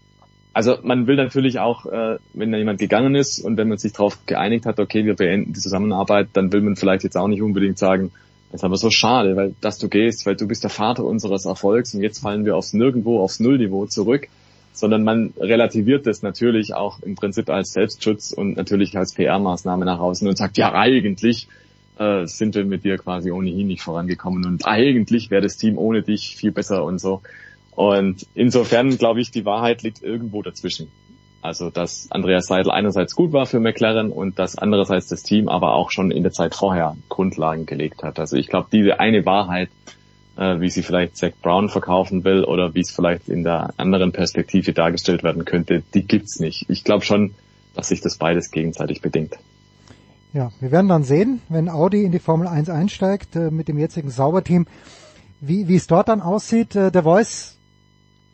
also 0.53 0.77
man 0.81 1.05
will 1.05 1.17
natürlich 1.17 1.59
auch, 1.59 1.85
äh, 1.85 2.17
wenn 2.33 2.51
da 2.51 2.57
jemand 2.57 2.79
gegangen 2.79 3.13
ist 3.13 3.39
und 3.39 3.57
wenn 3.57 3.69
man 3.69 3.77
sich 3.77 3.93
darauf 3.93 4.25
geeinigt 4.25 4.65
hat, 4.65 4.79
okay, 4.79 5.05
wir 5.05 5.15
beenden 5.15 5.53
die 5.53 5.59
Zusammenarbeit, 5.59 6.29
dann 6.33 6.51
will 6.51 6.61
man 6.61 6.75
vielleicht 6.75 7.03
jetzt 7.03 7.15
auch 7.15 7.27
nicht 7.27 7.43
unbedingt 7.43 7.77
sagen, 7.77 8.11
das 8.51 8.61
ist 8.61 8.65
aber 8.65 8.77
so 8.77 8.89
schade, 8.89 9.35
weil 9.35 9.53
dass 9.61 9.77
du 9.77 9.89
gehst, 9.89 10.25
weil 10.25 10.35
du 10.35 10.47
bist 10.47 10.63
der 10.63 10.69
Vater 10.69 11.03
unseres 11.03 11.45
Erfolgs 11.45 11.93
und 11.93 12.01
jetzt 12.01 12.19
fallen 12.19 12.45
wir 12.45 12.55
aufs 12.55 12.73
Nirgendwo, 12.73 13.19
aufs 13.19 13.39
Nullniveau 13.39 13.85
zurück, 13.85 14.29
sondern 14.71 15.03
man 15.03 15.33
relativiert 15.37 16.07
das 16.07 16.23
natürlich 16.23 16.73
auch 16.73 17.01
im 17.01 17.15
Prinzip 17.15 17.49
als 17.49 17.73
Selbstschutz 17.73 18.31
und 18.31 18.55
natürlich 18.55 18.97
als 18.97 19.13
PR-Maßnahme 19.13 19.85
nach 19.85 19.99
außen 19.99 20.27
und 20.27 20.37
sagt, 20.37 20.57
ja 20.57 20.73
eigentlich 20.73 21.47
äh, 21.99 22.25
sind 22.25 22.55
wir 22.55 22.65
mit 22.65 22.83
dir 22.83 22.97
quasi 22.97 23.31
ohnehin 23.31 23.67
nicht 23.67 23.81
vorangekommen 23.81 24.45
und 24.45 24.65
eigentlich 24.65 25.31
wäre 25.31 25.41
das 25.41 25.57
Team 25.57 25.77
ohne 25.77 26.01
dich 26.01 26.35
viel 26.35 26.51
besser 26.51 26.83
und 26.83 26.99
so. 26.99 27.21
Und 27.71 28.25
insofern 28.33 28.97
glaube 28.97 29.21
ich, 29.21 29.31
die 29.31 29.45
Wahrheit 29.45 29.83
liegt 29.83 30.01
irgendwo 30.01 30.41
dazwischen. 30.41 30.91
Also, 31.41 31.69
dass 31.69 32.07
Andreas 32.09 32.47
Seidel 32.47 32.71
einerseits 32.71 33.15
gut 33.15 33.31
war 33.31 33.45
für 33.45 33.59
McLaren 33.59 34.11
und 34.11 34.39
dass 34.39 34.57
andererseits 34.57 35.07
das 35.07 35.23
Team 35.23 35.47
aber 35.47 35.75
auch 35.75 35.91
schon 35.91 36.11
in 36.11 36.23
der 36.23 36.31
Zeit 36.31 36.55
vorher 36.55 36.97
Grundlagen 37.09 37.65
gelegt 37.65 38.03
hat. 38.03 38.19
Also 38.19 38.35
ich 38.35 38.47
glaube, 38.47 38.67
diese 38.71 38.99
eine 38.99 39.25
Wahrheit, 39.25 39.69
äh, 40.37 40.59
wie 40.59 40.69
sie 40.69 40.81
vielleicht 40.81 41.15
Zach 41.15 41.31
Brown 41.41 41.69
verkaufen 41.69 42.23
will 42.23 42.43
oder 42.43 42.73
wie 42.73 42.81
es 42.81 42.91
vielleicht 42.91 43.29
in 43.29 43.43
der 43.43 43.73
anderen 43.77 44.11
Perspektive 44.11 44.73
dargestellt 44.73 45.23
werden 45.23 45.45
könnte, 45.45 45.83
die 45.93 46.03
gibt's 46.05 46.39
nicht. 46.39 46.65
Ich 46.69 46.83
glaube 46.83 47.05
schon, 47.05 47.35
dass 47.75 47.89
sich 47.89 48.01
das 48.01 48.17
beides 48.17 48.49
gegenseitig 48.51 49.01
bedingt. 49.01 49.37
Ja, 50.37 50.51
wir 50.59 50.69
werden 50.69 50.87
dann 50.87 51.01
sehen, 51.01 51.41
wenn 51.49 51.67
Audi 51.67 52.03
in 52.03 52.11
die 52.11 52.19
Formel 52.19 52.47
1 52.47 52.69
einsteigt 52.69 53.35
äh, 53.35 53.49
mit 53.49 53.67
dem 53.67 53.79
jetzigen 53.79 54.11
Sauberteam, 54.11 54.67
wie, 55.41 55.67
wie 55.67 55.75
es 55.75 55.87
dort 55.87 56.09
dann 56.09 56.21
aussieht. 56.21 56.75
Äh, 56.75 56.91
der 56.91 57.01
Voice, 57.01 57.57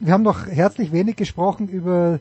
wir 0.02 0.12
haben 0.12 0.24
noch 0.24 0.46
herzlich 0.46 0.92
wenig 0.92 1.16
gesprochen 1.16 1.70
über 1.70 2.20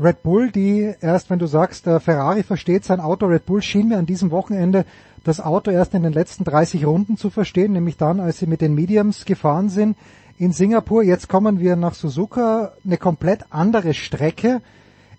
Red 0.00 0.22
Bull, 0.22 0.50
die 0.50 0.94
erst, 1.02 1.28
wenn 1.28 1.38
du 1.38 1.44
sagst, 1.44 1.86
äh, 1.86 2.00
Ferrari 2.00 2.42
versteht 2.42 2.86
sein 2.86 3.00
Auto, 3.00 3.26
Red 3.26 3.44
Bull 3.44 3.60
schien 3.60 3.88
mir 3.88 3.98
an 3.98 4.06
diesem 4.06 4.30
Wochenende 4.30 4.86
das 5.24 5.42
Auto 5.42 5.70
erst 5.70 5.92
in 5.92 6.04
den 6.04 6.14
letzten 6.14 6.44
30 6.44 6.86
Runden 6.86 7.18
zu 7.18 7.28
verstehen, 7.28 7.74
nämlich 7.74 7.98
dann, 7.98 8.20
als 8.20 8.38
sie 8.38 8.46
mit 8.46 8.62
den 8.62 8.74
Mediums 8.74 9.26
gefahren 9.26 9.68
sind 9.68 9.98
in 10.38 10.52
Singapur. 10.52 11.02
Jetzt 11.02 11.28
kommen 11.28 11.60
wir 11.60 11.76
nach 11.76 11.92
Suzuka, 11.92 12.72
eine 12.82 12.96
komplett 12.96 13.44
andere 13.50 13.92
Strecke. 13.92 14.62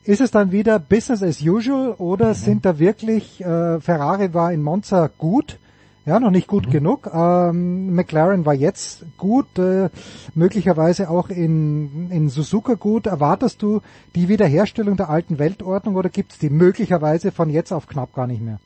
Ist 0.04 0.22
es 0.22 0.32
dann 0.32 0.52
wieder 0.52 0.80
Business 0.80 1.22
as 1.22 1.42
usual 1.42 1.94
oder 1.98 2.30
mhm. 2.30 2.34
sind 2.34 2.66
da 2.66 2.80
wirklich, 2.80 3.42
äh, 3.42 3.80
Ferrari 3.80 4.34
war 4.34 4.52
in 4.52 4.62
Monza 4.62 5.10
gut, 5.18 5.60
Ja, 6.06 6.20
noch 6.20 6.32
nicht 6.32 6.48
gut 6.48 6.72
genug. 6.72 7.08
Ähm, 7.14 7.94
McLaren 7.94 8.44
war 8.46 8.56
jetzt 8.56 9.06
gut, 9.18 9.60
äh, 9.60 9.90
möglicherweise 10.34 11.08
auch 11.08 11.30
in, 11.30 12.10
in 12.10 12.30
Suzuka 12.30 12.74
gut. 12.74 13.06
Erwartest 13.06 13.62
du 13.62 13.82
die 14.16 14.28
Wiederherstellung 14.28 14.98
der 14.98 15.10
alten 15.10 15.38
Weltordnung 15.38 15.96
oder 15.96 16.10
gibt 16.10 16.32
es 16.32 16.40
die 16.40 16.50
möglicherweise 16.50 17.32
von 17.32 17.52
jetzt 17.52 17.72
auf 17.72 17.86
knapp 17.86 18.16
gar 18.16 18.26
nicht 18.26 18.42
mehr? 18.42 18.60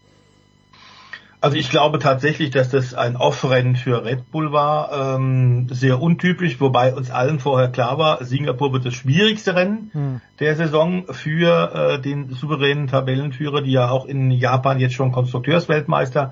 Also 1.43 1.57
ich 1.57 1.69
glaube 1.69 1.99
tatsächlich, 1.99 2.51
dass 2.51 2.69
das 2.69 2.93
ein 2.93 3.17
Off-Rennen 3.17 3.75
für 3.75 4.05
Red 4.05 4.31
Bull 4.31 4.53
war, 4.53 5.17
ähm, 5.17 5.67
sehr 5.69 6.01
untypisch, 6.01 6.61
wobei 6.61 6.93
uns 6.95 7.11
allen 7.11 7.41
vorher 7.41 7.67
klar 7.67 7.97
war, 7.97 8.23
Singapur 8.23 8.71
wird 8.71 8.85
das 8.85 8.93
schwierigste 8.93 9.53
Rennen 9.53 9.89
hm. 9.91 10.21
der 10.39 10.55
Saison 10.55 11.03
für 11.11 11.97
äh, 11.97 12.01
den 12.01 12.29
souveränen 12.29 12.87
Tabellenführer, 12.87 13.61
die 13.61 13.73
ja 13.73 13.89
auch 13.89 14.05
in 14.05 14.31
Japan 14.31 14.79
jetzt 14.79 14.93
schon 14.93 15.11
Konstrukteursweltmeister 15.11 16.31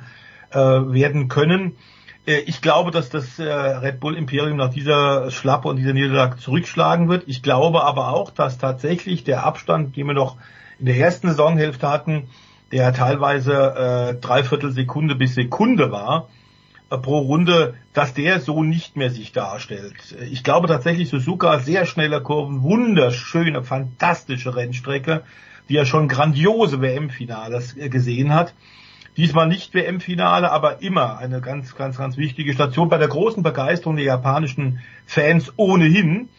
äh, 0.52 0.58
werden 0.58 1.28
können. 1.28 1.76
Äh, 2.26 2.44
ich 2.46 2.62
glaube, 2.62 2.92
dass 2.92 3.10
das 3.10 3.38
äh, 3.38 3.52
Red 3.52 4.00
Bull 4.00 4.16
Imperium 4.16 4.56
nach 4.56 4.70
dieser 4.70 5.30
Schlappe 5.30 5.68
und 5.68 5.76
dieser 5.76 5.92
Niederlage 5.92 6.38
zurückschlagen 6.38 7.10
wird. 7.10 7.26
Ich 7.28 7.44
glaube 7.44 7.84
aber 7.84 8.14
auch, 8.14 8.32
dass 8.32 8.60
tatsächlich 8.60 9.26
der 9.26 9.46
Abstand, 9.46 9.98
den 9.98 10.08
wir 10.08 10.14
noch 10.14 10.38
in 10.80 10.86
der 10.86 10.96
ersten 10.96 11.28
Saisonhälfte 11.28 11.90
hatten, 11.90 12.30
der 12.72 12.94
teilweise 12.94 14.14
äh, 14.16 14.20
dreiviertel 14.20 14.72
Sekunde 14.72 15.16
bis 15.16 15.36
Sekunde 15.36 15.92
war 15.92 16.30
äh, 16.90 16.98
pro 16.98 17.20
Runde, 17.20 17.76
dass 17.94 18.14
der 18.14 18.40
so 18.40 18.64
nicht 18.64 18.96
mehr 18.96 19.10
sich 19.10 19.32
darstellt. 19.32 20.16
Ich 20.32 20.44
glaube 20.44 20.68
tatsächlich 20.68 21.10
Suzuka 21.10 21.60
sehr 21.60 21.86
schnelle 21.86 22.22
Kurven, 22.22 22.64
wunderschöne, 22.64 23.64
fantastische 23.64 24.56
Rennstrecke, 24.56 25.24
die 25.70 25.78
er 25.78 25.86
schon 25.86 26.08
grandiose 26.08 26.82
WM-Finales 26.82 27.78
äh, 27.78 27.90
gesehen 27.90 28.34
hat. 28.34 28.54
Diesmal 29.18 29.48
nicht 29.48 29.74
WM-Finale, 29.74 30.52
aber 30.52 30.82
immer 30.82 31.18
eine 31.18 31.42
ganz, 31.42 31.76
ganz, 31.76 31.98
ganz 31.98 32.16
wichtige 32.16 32.54
Station 32.54 32.88
bei 32.88 32.98
der 32.98 33.10
großen 33.10 33.44
Begeisterung 33.44 33.98
der 33.98 34.06
japanischen 34.06 34.80
Fans 35.06 35.52
ohnehin 35.58 36.30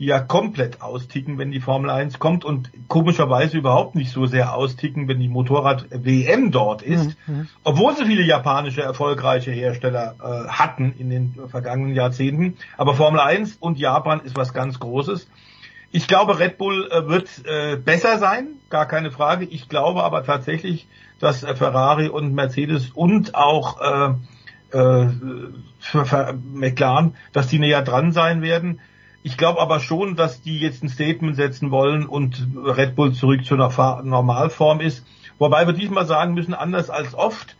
die 0.00 0.06
ja 0.06 0.18
komplett 0.18 0.80
austicken, 0.80 1.36
wenn 1.36 1.50
die 1.50 1.60
Formel 1.60 1.90
1 1.90 2.18
kommt 2.18 2.46
und 2.46 2.70
komischerweise 2.88 3.58
überhaupt 3.58 3.94
nicht 3.94 4.10
so 4.10 4.24
sehr 4.24 4.54
austicken, 4.54 5.08
wenn 5.08 5.20
die 5.20 5.28
Motorrad-WM 5.28 6.50
dort 6.50 6.80
ist, 6.80 7.18
mhm, 7.26 7.34
mhm. 7.34 7.48
obwohl 7.64 7.94
sie 7.94 8.06
viele 8.06 8.22
japanische 8.22 8.80
erfolgreiche 8.80 9.50
Hersteller 9.50 10.14
äh, 10.18 10.48
hatten 10.48 10.94
in 10.98 11.10
den 11.10 11.34
vergangenen 11.48 11.94
Jahrzehnten. 11.94 12.56
Aber 12.78 12.94
Formel 12.94 13.20
1 13.20 13.58
und 13.60 13.78
Japan 13.78 14.20
ist 14.20 14.36
was 14.36 14.54
ganz 14.54 14.80
Großes. 14.80 15.28
Ich 15.92 16.08
glaube, 16.08 16.38
Red 16.38 16.56
Bull 16.56 16.88
äh, 16.90 17.06
wird 17.06 17.28
äh, 17.44 17.76
besser 17.76 18.16
sein, 18.16 18.54
gar 18.70 18.86
keine 18.86 19.10
Frage. 19.10 19.44
Ich 19.44 19.68
glaube 19.68 20.02
aber 20.02 20.24
tatsächlich, 20.24 20.88
dass 21.18 21.42
äh, 21.42 21.54
Ferrari 21.54 22.08
und 22.08 22.32
Mercedes 22.32 22.88
und 22.94 23.34
auch 23.34 23.78
äh, 23.82 24.14
äh, 24.72 25.08
McLaren, 26.54 27.16
dass 27.32 27.48
die 27.48 27.58
näher 27.58 27.82
dran 27.82 28.12
sein 28.12 28.40
werden. 28.40 28.80
Ich 29.22 29.36
glaube 29.36 29.60
aber 29.60 29.80
schon, 29.80 30.16
dass 30.16 30.40
die 30.40 30.58
jetzt 30.58 30.82
ein 30.82 30.88
Statement 30.88 31.36
setzen 31.36 31.70
wollen 31.70 32.06
und 32.06 32.48
Red 32.56 32.96
Bull 32.96 33.12
zurück 33.12 33.44
zu 33.44 33.54
einer 33.54 34.02
Normalform 34.02 34.80
ist. 34.80 35.04
Wobei 35.38 35.66
wir 35.66 35.74
diesmal 35.74 36.06
sagen 36.06 36.32
müssen, 36.32 36.54
anders 36.54 36.88
als 36.88 37.14
oft, 37.14 37.56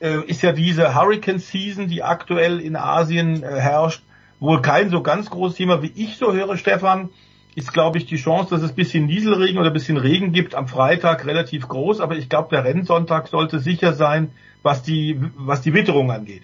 äh, 0.00 0.20
ist 0.26 0.42
ja 0.42 0.52
diese 0.52 0.94
Hurricane 0.94 1.38
Season, 1.38 1.88
die 1.88 2.02
aktuell 2.02 2.60
in 2.60 2.76
Asien 2.76 3.42
äh, 3.42 3.46
herrscht, 3.60 4.02
wohl 4.38 4.60
kein 4.60 4.90
so 4.90 5.02
ganz 5.02 5.30
großes 5.30 5.56
Thema, 5.56 5.82
wie 5.82 5.92
ich 5.94 6.18
so 6.18 6.32
höre, 6.32 6.56
Stefan, 6.56 7.08
ist, 7.54 7.72
glaube 7.72 7.98
ich, 7.98 8.06
die 8.06 8.16
Chance, 8.16 8.50
dass 8.50 8.62
es 8.62 8.72
bisschen 8.72 9.06
Nieselregen 9.06 9.58
oder 9.58 9.70
bisschen 9.70 9.96
Regen 9.96 10.32
gibt 10.32 10.54
am 10.54 10.68
Freitag 10.68 11.26
relativ 11.26 11.66
groß. 11.66 12.00
Aber 12.00 12.16
ich 12.16 12.28
glaube, 12.28 12.50
der 12.50 12.64
Rennsonntag 12.64 13.28
sollte 13.28 13.58
sicher 13.58 13.94
sein, 13.94 14.30
was 14.62 14.82
die, 14.82 15.18
was 15.36 15.62
die 15.62 15.74
Witterung 15.74 16.12
angeht 16.12 16.42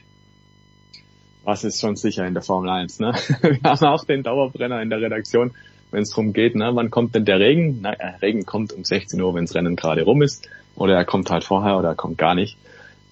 was 1.45 1.65
ist 1.65 1.81
schon 1.81 1.97
sicher 1.97 2.27
in 2.27 2.35
der 2.35 2.43
Formel 2.43 2.71
1. 2.71 3.01
Ne? 3.01 3.12
Wir 3.43 3.59
haben 3.62 3.87
auch 3.87 4.05
den 4.05 4.23
Dauerbrenner 4.23 4.83
in 4.83 4.91
der 4.91 5.01
Redaktion, 5.01 5.53
wenn 5.91 6.03
es 6.03 6.11
darum 6.11 6.33
geht, 6.33 6.57
ne? 6.57 6.71
wann 6.75 6.91
kommt 6.91 7.15
denn 7.15 7.25
der 7.25 7.39
Regen? 7.39 7.79
Na, 7.83 7.93
äh, 7.93 8.16
Regen 8.21 8.45
kommt 8.45 8.73
um 8.73 8.85
16 8.85 9.21
Uhr, 9.21 9.35
wenn 9.35 9.45
das 9.45 9.55
Rennen 9.55 9.77
gerade 9.77 10.03
rum 10.03 10.23
ist, 10.23 10.49
oder 10.77 10.95
er 10.95 11.05
kommt 11.05 11.31
halt 11.31 11.45
vorher 11.45 11.79
oder 11.79 11.91
er 11.91 11.95
kommt 11.95 12.19
gar 12.19 12.35
nicht. 12.35 12.57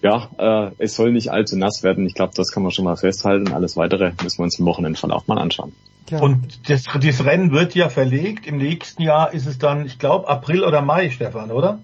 Ja, 0.02 0.30
äh, 0.38 0.72
es 0.78 0.96
soll 0.96 1.12
nicht 1.12 1.30
allzu 1.30 1.56
nass 1.56 1.84
werden. 1.84 2.06
Ich 2.06 2.14
glaube, 2.14 2.32
das 2.34 2.50
kann 2.50 2.64
man 2.64 2.72
schon 2.72 2.84
mal 2.84 2.96
festhalten. 2.96 3.52
Alles 3.52 3.76
Weitere 3.76 4.12
müssen 4.22 4.40
wir 4.40 4.44
uns 4.44 4.58
im 4.58 4.66
Wochenendverlauf 4.66 5.28
mal 5.28 5.38
anschauen. 5.38 5.72
Ja. 6.10 6.20
Und 6.20 6.68
das, 6.68 6.84
das 7.00 7.24
Rennen 7.24 7.52
wird 7.52 7.76
ja 7.76 7.88
verlegt. 7.88 8.48
Im 8.48 8.56
nächsten 8.56 9.02
Jahr 9.02 9.32
ist 9.32 9.46
es 9.46 9.58
dann, 9.58 9.86
ich 9.86 10.00
glaube, 10.00 10.26
April 10.26 10.64
oder 10.64 10.82
Mai, 10.82 11.10
Stefan, 11.10 11.52
oder? 11.52 11.78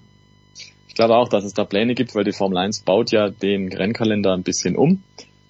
Ich 0.89 0.95
glaube 0.97 1.15
auch, 1.15 1.29
dass 1.29 1.45
es 1.45 1.55
da 1.55 1.65
Pläne 1.65 1.95
gibt, 1.95 2.17
weil 2.17 2.25
die 2.25 2.33
Formel 2.33 2.59
1 2.59 2.81
baut 2.81 3.13
ja 3.13 3.31
den 3.31 3.73
Rennkalender 3.73 4.35
ein 4.35 4.43
bisschen 4.43 4.75
um 4.75 5.01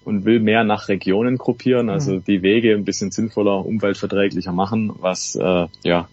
und 0.08 0.24
will 0.24 0.40
mehr 0.40 0.64
nach 0.64 0.88
Regionen 0.88 1.36
gruppieren, 1.36 1.90
also 1.90 2.14
mhm. 2.14 2.24
die 2.24 2.42
Wege 2.42 2.74
ein 2.74 2.84
bisschen 2.84 3.10
sinnvoller, 3.10 3.64
umweltverträglicher 3.64 4.52
machen, 4.52 4.92
was 5.00 5.36
äh, 5.36 5.66
ja 5.84 6.08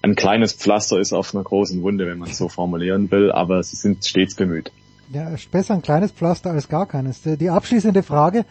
ein 0.00 0.14
kleines 0.14 0.52
Pflaster 0.52 0.98
ist 0.98 1.12
auf 1.12 1.34
einer 1.34 1.44
großen 1.44 1.82
Wunde, 1.82 2.06
wenn 2.06 2.18
man 2.18 2.30
es 2.30 2.38
so 2.38 2.48
formulieren 2.60 3.10
will, 3.10 3.32
aber 3.32 3.62
sie 3.62 3.76
sind 3.76 4.04
stets 4.04 4.36
bemüht. 4.36 4.72
Ja, 5.12 5.30
besser 5.50 5.74
ein 5.74 5.82
kleines 5.82 6.12
Pflaster 6.12 6.52
als 6.52 6.68
gar 6.68 6.86
keines. 6.86 7.22
Die 7.22 7.50
abschließende 7.50 8.02
Frage, 8.02 8.46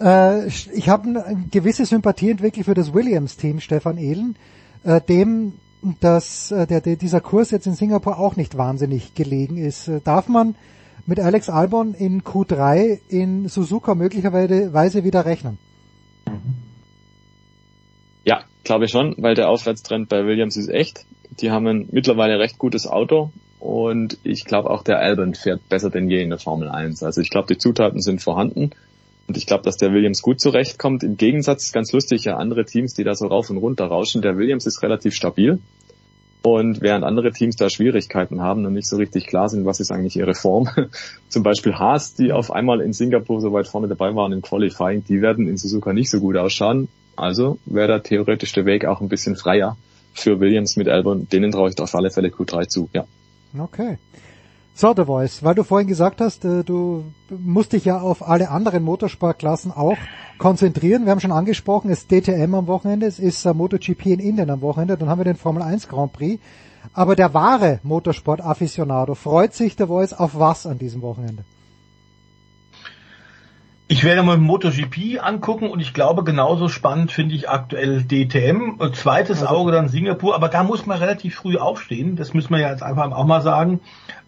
äh, 0.00 0.46
ich 0.46 0.88
habe 0.88 1.08
eine 1.08 1.44
gewisse 1.50 1.86
Sympathie 1.86 2.30
entwickelt 2.30 2.66
für 2.66 2.74
das 2.74 2.92
Williams-Team, 2.92 3.60
Stefan 3.60 3.96
Ehlen, 3.96 4.36
äh, 4.84 5.00
dem 5.00 5.54
dass 6.00 6.50
äh, 6.50 6.66
der, 6.66 6.80
der, 6.80 6.96
dieser 6.96 7.20
Kurs 7.20 7.52
jetzt 7.52 7.66
in 7.66 7.74
Singapur 7.74 8.18
auch 8.18 8.34
nicht 8.34 8.58
wahnsinnig 8.58 9.14
gelegen 9.14 9.56
ist. 9.56 9.86
Äh, 9.86 10.00
darf 10.02 10.28
man 10.28 10.56
mit 11.06 11.20
Alex 11.20 11.48
Albon 11.48 11.94
in 11.94 12.22
Q3 12.22 12.98
in 13.08 13.48
Suzuka 13.48 13.94
möglicherweise 13.94 15.04
wieder 15.04 15.24
rechnen? 15.24 15.58
Ja, 18.24 18.44
glaube 18.64 18.86
ich 18.86 18.90
schon, 18.90 19.14
weil 19.18 19.34
der 19.34 19.48
Aufwärtstrend 19.48 20.08
bei 20.08 20.26
Williams 20.26 20.56
ist 20.56 20.68
echt. 20.68 21.04
Die 21.40 21.50
haben 21.50 21.66
ein 21.66 21.88
mittlerweile 21.92 22.38
recht 22.38 22.58
gutes 22.58 22.86
Auto 22.86 23.30
und 23.60 24.18
ich 24.24 24.44
glaube 24.44 24.70
auch 24.70 24.82
der 24.82 24.98
Albon 24.98 25.34
fährt 25.34 25.68
besser 25.68 25.90
denn 25.90 26.10
je 26.10 26.22
in 26.22 26.30
der 26.30 26.38
Formel 26.38 26.68
1. 26.68 27.02
Also 27.02 27.20
ich 27.20 27.30
glaube, 27.30 27.48
die 27.48 27.58
Zutaten 27.58 28.00
sind 28.00 28.20
vorhanden 28.20 28.70
und 29.28 29.36
ich 29.36 29.46
glaube, 29.46 29.64
dass 29.64 29.76
der 29.76 29.92
Williams 29.92 30.22
gut 30.22 30.40
zurechtkommt. 30.40 31.02
Im 31.02 31.16
Gegensatz, 31.16 31.72
ganz 31.72 31.92
lustig, 31.92 32.24
ja 32.24 32.36
andere 32.36 32.64
Teams, 32.64 32.94
die 32.94 33.04
da 33.04 33.14
so 33.14 33.26
rauf 33.26 33.50
und 33.50 33.58
runter 33.58 33.86
rauschen, 33.86 34.22
der 34.22 34.36
Williams 34.36 34.66
ist 34.66 34.82
relativ 34.82 35.14
stabil. 35.14 35.60
Und 36.46 36.80
während 36.80 37.04
andere 37.04 37.32
Teams 37.32 37.56
da 37.56 37.68
Schwierigkeiten 37.68 38.40
haben 38.40 38.64
und 38.66 38.72
nicht 38.72 38.86
so 38.86 38.98
richtig 38.98 39.26
klar 39.26 39.48
sind, 39.48 39.66
was 39.66 39.80
ist 39.80 39.90
eigentlich 39.90 40.14
ihre 40.14 40.36
Form, 40.36 40.68
zum 41.28 41.42
Beispiel 41.42 41.74
Haas, 41.74 42.14
die 42.14 42.30
auf 42.30 42.52
einmal 42.52 42.80
in 42.82 42.92
Singapur 42.92 43.40
so 43.40 43.52
weit 43.52 43.66
vorne 43.66 43.88
dabei 43.88 44.14
waren 44.14 44.30
im 44.30 44.42
Qualifying, 44.42 45.02
die 45.02 45.22
werden 45.22 45.48
in 45.48 45.56
Suzuka 45.56 45.92
nicht 45.92 46.08
so 46.08 46.20
gut 46.20 46.36
ausschauen. 46.36 46.86
Also 47.16 47.58
wäre 47.66 47.88
da 47.88 47.98
theoretisch 47.98 48.52
der 48.52 48.64
Weg 48.64 48.84
auch 48.84 49.00
ein 49.00 49.08
bisschen 49.08 49.34
freier 49.34 49.76
für 50.14 50.38
Williams 50.38 50.76
mit 50.76 50.88
Albon. 50.88 51.28
Denen 51.28 51.50
traue 51.50 51.68
ich 51.68 51.80
auf 51.80 51.92
alle 51.96 52.12
Fälle 52.12 52.28
Q3 52.28 52.68
zu, 52.68 52.88
ja. 52.92 53.06
Okay. 53.58 53.98
So, 54.78 54.92
The 54.94 55.06
Voice, 55.06 55.42
weil 55.42 55.54
du 55.54 55.64
vorhin 55.64 55.88
gesagt 55.88 56.20
hast, 56.20 56.44
äh, 56.44 56.62
du 56.62 57.04
musst 57.30 57.72
dich 57.72 57.86
ja 57.86 57.98
auf 57.98 58.28
alle 58.28 58.50
anderen 58.50 58.84
Motorsportklassen 58.84 59.72
auch 59.72 59.96
konzentrieren. 60.36 61.06
Wir 61.06 61.12
haben 61.12 61.20
schon 61.20 61.32
angesprochen, 61.32 61.90
es 61.90 62.00
ist 62.00 62.10
DTM 62.10 62.54
am 62.54 62.66
Wochenende, 62.66 63.06
es 63.06 63.18
ist 63.18 63.42
MotoGP 63.46 64.04
in 64.04 64.20
Indien 64.20 64.50
am 64.50 64.60
Wochenende, 64.60 64.98
dann 64.98 65.08
haben 65.08 65.20
wir 65.20 65.24
den 65.24 65.36
Formel 65.36 65.62
1 65.62 65.88
Grand 65.88 66.12
Prix. 66.12 66.42
Aber 66.92 67.16
der 67.16 67.32
wahre 67.32 67.80
Motorsport-Afficionado 67.84 69.14
freut 69.14 69.54
sich, 69.54 69.76
The 69.78 69.86
Voice, 69.86 70.12
auf 70.12 70.38
was 70.38 70.66
an 70.66 70.78
diesem 70.78 71.00
Wochenende? 71.00 71.44
Ich 73.88 74.02
werde 74.02 74.24
mal 74.24 74.36
MotoGP 74.36 75.20
angucken 75.22 75.70
und 75.70 75.78
ich 75.78 75.94
glaube, 75.94 76.24
genauso 76.24 76.68
spannend 76.68 77.12
finde 77.12 77.36
ich 77.36 77.48
aktuell 77.48 78.02
DTM. 78.02 78.80
Zweites 78.92 79.42
also, 79.42 79.54
Auge 79.54 79.70
dann 79.70 79.88
Singapur, 79.88 80.34
aber 80.34 80.48
da 80.48 80.64
muss 80.64 80.86
man 80.86 80.98
relativ 80.98 81.36
früh 81.36 81.56
aufstehen. 81.56 82.16
Das 82.16 82.34
müssen 82.34 82.50
wir 82.50 82.58
ja 82.58 82.70
jetzt 82.70 82.82
einfach 82.82 83.12
auch 83.12 83.26
mal 83.26 83.42
sagen. 83.42 83.78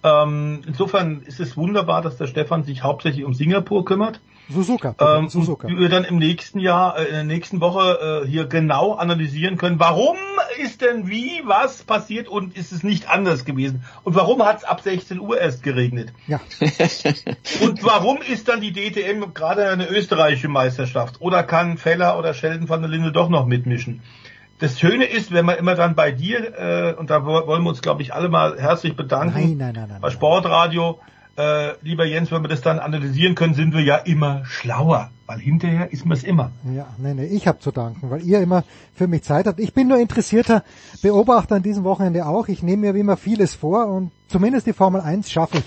Ähm, 0.05 0.60
insofern 0.64 1.22
ist 1.22 1.40
es 1.40 1.56
wunderbar, 1.56 2.02
dass 2.02 2.16
der 2.16 2.28
Stefan 2.28 2.62
sich 2.62 2.85
hauptsächlich 2.85 3.24
um 3.24 3.35
Singapur 3.35 3.85
kümmert. 3.85 4.20
Suzuka. 4.48 4.94
Ähm, 4.98 5.28
Suzuka. 5.28 5.68
Wir 5.68 5.88
dann 5.88 6.04
im 6.04 6.18
nächsten 6.18 6.58
Jahr, 6.58 6.98
äh, 6.98 7.04
in 7.04 7.12
der 7.12 7.24
nächsten 7.24 7.60
Woche 7.60 8.22
äh, 8.24 8.28
hier 8.28 8.46
genau 8.46 8.94
analysieren 8.94 9.56
können, 9.56 9.78
warum 9.78 10.16
ist 10.62 10.80
denn 10.80 11.08
wie, 11.08 11.42
was 11.44 11.82
passiert 11.84 12.28
und 12.28 12.56
ist 12.56 12.72
es 12.72 12.82
nicht 12.82 13.08
anders 13.08 13.44
gewesen? 13.44 13.84
Und 14.04 14.14
warum 14.14 14.44
hat 14.44 14.58
es 14.58 14.64
ab 14.64 14.80
16 14.80 15.20
Uhr 15.20 15.38
erst 15.38 15.62
geregnet? 15.62 16.12
Ja. 16.26 16.40
und 17.60 17.84
warum 17.84 18.18
ist 18.22 18.48
dann 18.48 18.60
die 18.60 18.72
DTM 18.72 19.34
gerade 19.34 19.68
eine 19.68 19.88
österreichische 19.88 20.48
Meisterschaft? 20.48 21.20
Oder 21.20 21.42
kann 21.42 21.76
Feller 21.76 22.18
oder 22.18 22.34
Sheldon 22.34 22.68
van 22.68 22.80
der 22.80 22.90
Linde 22.90 23.12
doch 23.12 23.28
noch 23.28 23.46
mitmischen? 23.46 24.02
Das 24.58 24.80
Schöne 24.80 25.04
ist, 25.04 25.32
wenn 25.32 25.44
man 25.44 25.56
immer 25.56 25.76
dann 25.76 25.94
bei 25.94 26.10
dir, 26.10 26.58
äh, 26.58 26.94
und 26.94 27.10
da 27.10 27.24
wollen 27.24 27.62
wir 27.62 27.68
uns, 27.68 27.80
glaube 27.80 28.02
ich, 28.02 28.12
alle 28.12 28.28
mal 28.28 28.58
herzlich 28.58 28.96
bedanken, 28.96 29.56
nein, 29.56 29.72
nein, 29.72 29.88
nein, 29.88 30.00
bei 30.00 30.10
Sportradio, 30.10 30.98
äh, 31.39 31.74
lieber 31.82 32.05
Jens, 32.05 32.32
wenn 32.32 32.43
wir 32.43 32.48
das 32.48 32.62
dann 32.62 32.81
analysieren 32.81 33.35
können, 33.35 33.55
sind 33.55 33.73
wir 33.73 33.81
ja 33.81 33.97
immer 33.97 34.44
schlauer, 34.44 35.10
weil 35.27 35.39
hinterher 35.39 35.93
ist 35.93 36.05
man 36.05 36.16
es 36.16 36.24
immer. 36.24 36.51
Ja, 36.74 36.89
nee, 36.98 37.15
nee, 37.15 37.27
ich 37.27 37.47
habe 37.47 37.60
zu 37.60 37.70
danken, 37.70 38.10
weil 38.10 38.23
ihr 38.23 38.40
immer 38.40 38.65
für 38.94 39.06
mich 39.06 39.23
Zeit 39.23 39.47
habt. 39.47 39.60
Ich 39.60 39.73
bin 39.73 39.86
nur 39.86 39.98
interessierter 39.98 40.65
Beobachter 41.01 41.55
an 41.55 41.62
diesem 41.62 41.85
Wochenende 41.85 42.27
auch. 42.27 42.48
Ich 42.48 42.62
nehme 42.62 42.89
mir 42.89 42.94
wie 42.94 43.01
immer 43.01 43.16
vieles 43.16 43.55
vor 43.55 43.86
und 43.86 44.10
zumindest 44.27 44.66
die 44.66 44.73
Formel 44.73 45.01
1 45.01 45.31
schaffe 45.31 45.59
ich 45.59 45.65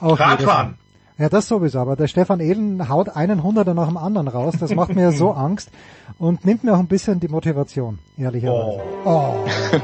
auch. 0.00 0.18
Radfahren. 0.18 0.78
Ja, 1.16 1.28
das 1.28 1.46
sowieso, 1.46 1.78
aber 1.78 1.94
der 1.94 2.08
Stefan 2.08 2.40
Ehlen 2.40 2.88
haut 2.88 3.08
einen 3.14 3.44
Hunderter 3.44 3.72
nach 3.72 3.86
dem 3.86 3.96
anderen 3.96 4.26
raus. 4.26 4.54
Das 4.58 4.74
macht 4.74 4.96
mir 4.96 5.12
so 5.12 5.30
Angst 5.32 5.70
und 6.18 6.44
nimmt 6.44 6.64
mir 6.64 6.74
auch 6.74 6.80
ein 6.80 6.88
bisschen 6.88 7.20
die 7.20 7.28
Motivation, 7.28 8.00
ehrlicherweise. 8.18 8.80
Oh. 9.04 9.34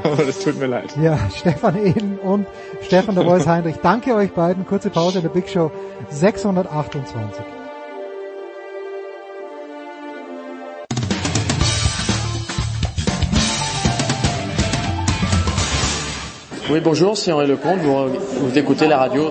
das 0.27 0.41
tut 0.41 0.59
mir 0.59 0.67
leid. 0.67 0.97
Ja, 1.01 1.17
Stefan 1.33 1.77
Ehlen 1.77 2.19
und 2.19 2.47
Stefan 2.83 3.15
der 3.15 3.25
Voice 3.25 3.47
Heinrich. 3.47 3.77
Danke 3.77 4.17
euch 4.17 4.33
beiden. 4.33 4.67
Kurze 4.67 4.91
Pause 4.91 5.19
in 5.19 5.23
der 5.23 5.31
Big 5.31 5.49
Show 5.49 5.71
628. 6.11 7.45
Oui, 16.69 16.81
bonjour, 16.81 17.17
c'est 17.17 17.33
Henri 17.33 17.47
Lecomte. 17.47 17.83
Vous, 17.83 18.49
vous 18.49 18.59
écoutez 18.59 18.89
la 18.89 18.99
radio 18.99 19.31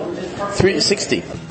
360. 0.56 1.49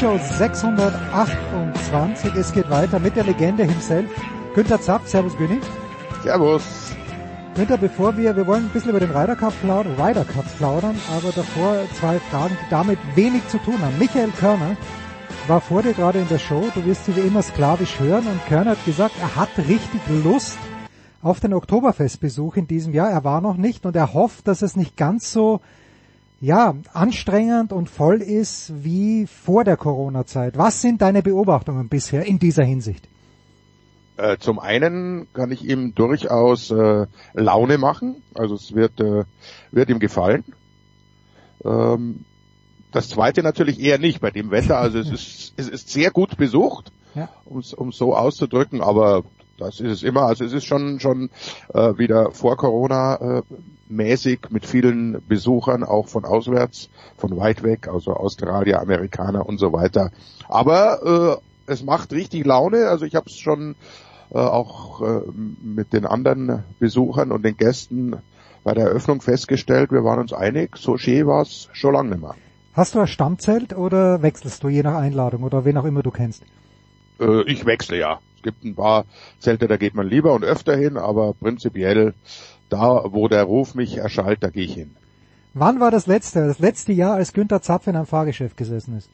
Show 0.00 0.18
628. 0.18 2.34
Es 2.34 2.52
geht 2.52 2.68
weiter 2.68 2.98
mit 2.98 3.16
der 3.16 3.24
Legende 3.24 3.64
himself. 3.64 4.10
Günther 4.54 4.78
Zapf, 4.78 5.08
Servus 5.08 5.34
Günni. 5.38 5.58
Servus. 6.22 6.94
Günther, 7.54 7.78
bevor 7.78 8.14
wir, 8.14 8.36
wir 8.36 8.46
wollen 8.46 8.66
ein 8.66 8.68
bisschen 8.68 8.90
über 8.90 9.00
den 9.00 9.10
Ryder 9.10 9.36
Cup 9.36 9.54
plaudern, 9.62 9.94
Ryder 9.98 10.26
Cup 10.26 10.44
plaudern, 10.58 10.96
aber 11.16 11.32
davor 11.32 11.78
zwei 11.98 12.18
Fragen, 12.18 12.58
die 12.60 12.68
damit 12.68 12.98
wenig 13.14 13.48
zu 13.48 13.56
tun 13.56 13.80
haben. 13.80 13.98
Michael 13.98 14.28
Körner 14.38 14.76
war 15.46 15.62
vor 15.62 15.82
dir 15.82 15.94
gerade 15.94 16.18
in 16.18 16.28
der 16.28 16.40
Show, 16.40 16.68
du 16.74 16.84
wirst 16.84 17.06
sie 17.06 17.16
wie 17.16 17.20
immer 17.20 17.40
sklavisch 17.40 17.98
hören 17.98 18.26
und 18.26 18.44
Körner 18.48 18.72
hat 18.72 18.84
gesagt, 18.84 19.14
er 19.18 19.34
hat 19.34 19.48
richtig 19.56 20.02
Lust 20.22 20.58
auf 21.22 21.40
den 21.40 21.54
Oktoberfestbesuch 21.54 22.56
in 22.56 22.66
diesem 22.66 22.92
Jahr. 22.92 23.10
Er 23.10 23.24
war 23.24 23.40
noch 23.40 23.56
nicht 23.56 23.86
und 23.86 23.96
er 23.96 24.12
hofft, 24.12 24.46
dass 24.46 24.60
es 24.60 24.76
nicht 24.76 24.98
ganz 24.98 25.32
so 25.32 25.62
ja, 26.40 26.74
anstrengend 26.92 27.72
und 27.72 27.88
voll 27.88 28.20
ist 28.20 28.72
wie 28.84 29.26
vor 29.26 29.64
der 29.64 29.76
Corona-Zeit. 29.76 30.58
Was 30.58 30.82
sind 30.82 31.00
deine 31.00 31.22
Beobachtungen 31.22 31.88
bisher 31.88 32.24
in 32.24 32.38
dieser 32.38 32.64
Hinsicht? 32.64 33.08
Äh, 34.16 34.38
zum 34.38 34.58
einen 34.58 35.28
kann 35.32 35.50
ich 35.50 35.64
ihm 35.64 35.94
durchaus 35.94 36.70
äh, 36.70 37.06
Laune 37.34 37.78
machen, 37.78 38.22
also 38.34 38.54
es 38.54 38.74
wird, 38.74 39.00
äh, 39.00 39.24
wird 39.72 39.90
ihm 39.90 39.98
gefallen. 39.98 40.44
Ähm, 41.64 42.24
das 42.92 43.10
zweite 43.10 43.42
natürlich 43.42 43.78
eher 43.80 43.98
nicht 43.98 44.20
bei 44.20 44.30
dem 44.30 44.50
Wetter, 44.50 44.78
also 44.78 44.98
es 44.98 45.10
ist, 45.12 45.52
es 45.56 45.68
ist 45.68 45.90
sehr 45.90 46.10
gut 46.10 46.36
besucht, 46.38 46.92
ja. 47.14 47.28
um 47.44 47.58
es 47.58 47.96
so 47.96 48.14
auszudrücken, 48.14 48.80
aber 48.80 49.24
das 49.58 49.80
ist 49.80 49.90
es 49.90 50.02
immer. 50.02 50.22
Also 50.22 50.44
es 50.44 50.52
ist 50.52 50.64
schon 50.64 51.00
schon 51.00 51.30
äh, 51.72 51.96
wieder 51.98 52.30
vor 52.32 52.56
Corona 52.56 53.38
äh, 53.38 53.42
mäßig 53.88 54.50
mit 54.50 54.66
vielen 54.66 55.22
Besuchern, 55.26 55.84
auch 55.84 56.08
von 56.08 56.24
auswärts, 56.24 56.90
von 57.16 57.36
weit 57.36 57.62
weg, 57.62 57.88
also 57.88 58.12
Australier, 58.14 58.80
Amerikaner 58.80 59.46
und 59.46 59.58
so 59.58 59.72
weiter. 59.72 60.10
Aber 60.48 61.40
äh, 61.66 61.72
es 61.72 61.82
macht 61.82 62.12
richtig 62.12 62.44
Laune. 62.44 62.88
Also 62.88 63.04
ich 63.04 63.14
habe 63.14 63.26
es 63.26 63.36
schon 63.36 63.74
äh, 64.30 64.38
auch 64.38 65.02
äh, 65.02 65.20
mit 65.62 65.92
den 65.92 66.06
anderen 66.06 66.64
Besuchern 66.78 67.32
und 67.32 67.44
den 67.44 67.56
Gästen 67.56 68.16
bei 68.64 68.74
der 68.74 68.86
Eröffnung 68.86 69.20
festgestellt. 69.20 69.92
Wir 69.92 70.04
waren 70.04 70.18
uns 70.18 70.32
einig, 70.32 70.76
so 70.76 70.96
schön 70.96 71.26
war 71.26 71.42
es 71.42 71.68
schon 71.72 71.94
lange 71.94 72.10
nicht 72.10 72.22
mehr. 72.22 72.34
Hast 72.72 72.94
du 72.94 73.00
ein 73.00 73.06
Stammzelt 73.06 73.76
oder 73.76 74.22
wechselst 74.22 74.62
du 74.62 74.68
je 74.68 74.82
nach 74.82 74.96
Einladung 74.96 75.44
oder 75.44 75.64
wen 75.64 75.78
auch 75.78 75.84
immer 75.84 76.02
du 76.02 76.10
kennst? 76.10 76.42
Äh, 77.20 77.42
ich 77.50 77.64
wechsle 77.64 77.98
ja. 77.98 78.20
Es 78.36 78.42
gibt 78.42 78.64
ein 78.64 78.74
paar 78.74 79.06
Zelte, 79.38 79.66
da 79.66 79.76
geht 79.76 79.94
man 79.94 80.06
lieber 80.06 80.34
und 80.34 80.44
öfter 80.44 80.76
hin, 80.76 80.96
aber 80.96 81.32
prinzipiell 81.32 82.14
da, 82.68 83.04
wo 83.12 83.28
der 83.28 83.44
Ruf 83.44 83.74
mich 83.74 83.96
erschallt, 83.96 84.42
da 84.42 84.50
gehe 84.50 84.64
ich 84.64 84.74
hin. 84.74 84.94
Wann 85.54 85.80
war 85.80 85.90
das 85.90 86.06
letzte, 86.06 86.46
das 86.46 86.58
letzte 86.58 86.92
Jahr, 86.92 87.14
als 87.14 87.32
Günther 87.32 87.62
Zapf 87.62 87.86
in 87.86 87.96
einem 87.96 88.06
Fahrgeschäft 88.06 88.56
gesessen 88.56 88.96
ist? 88.98 89.08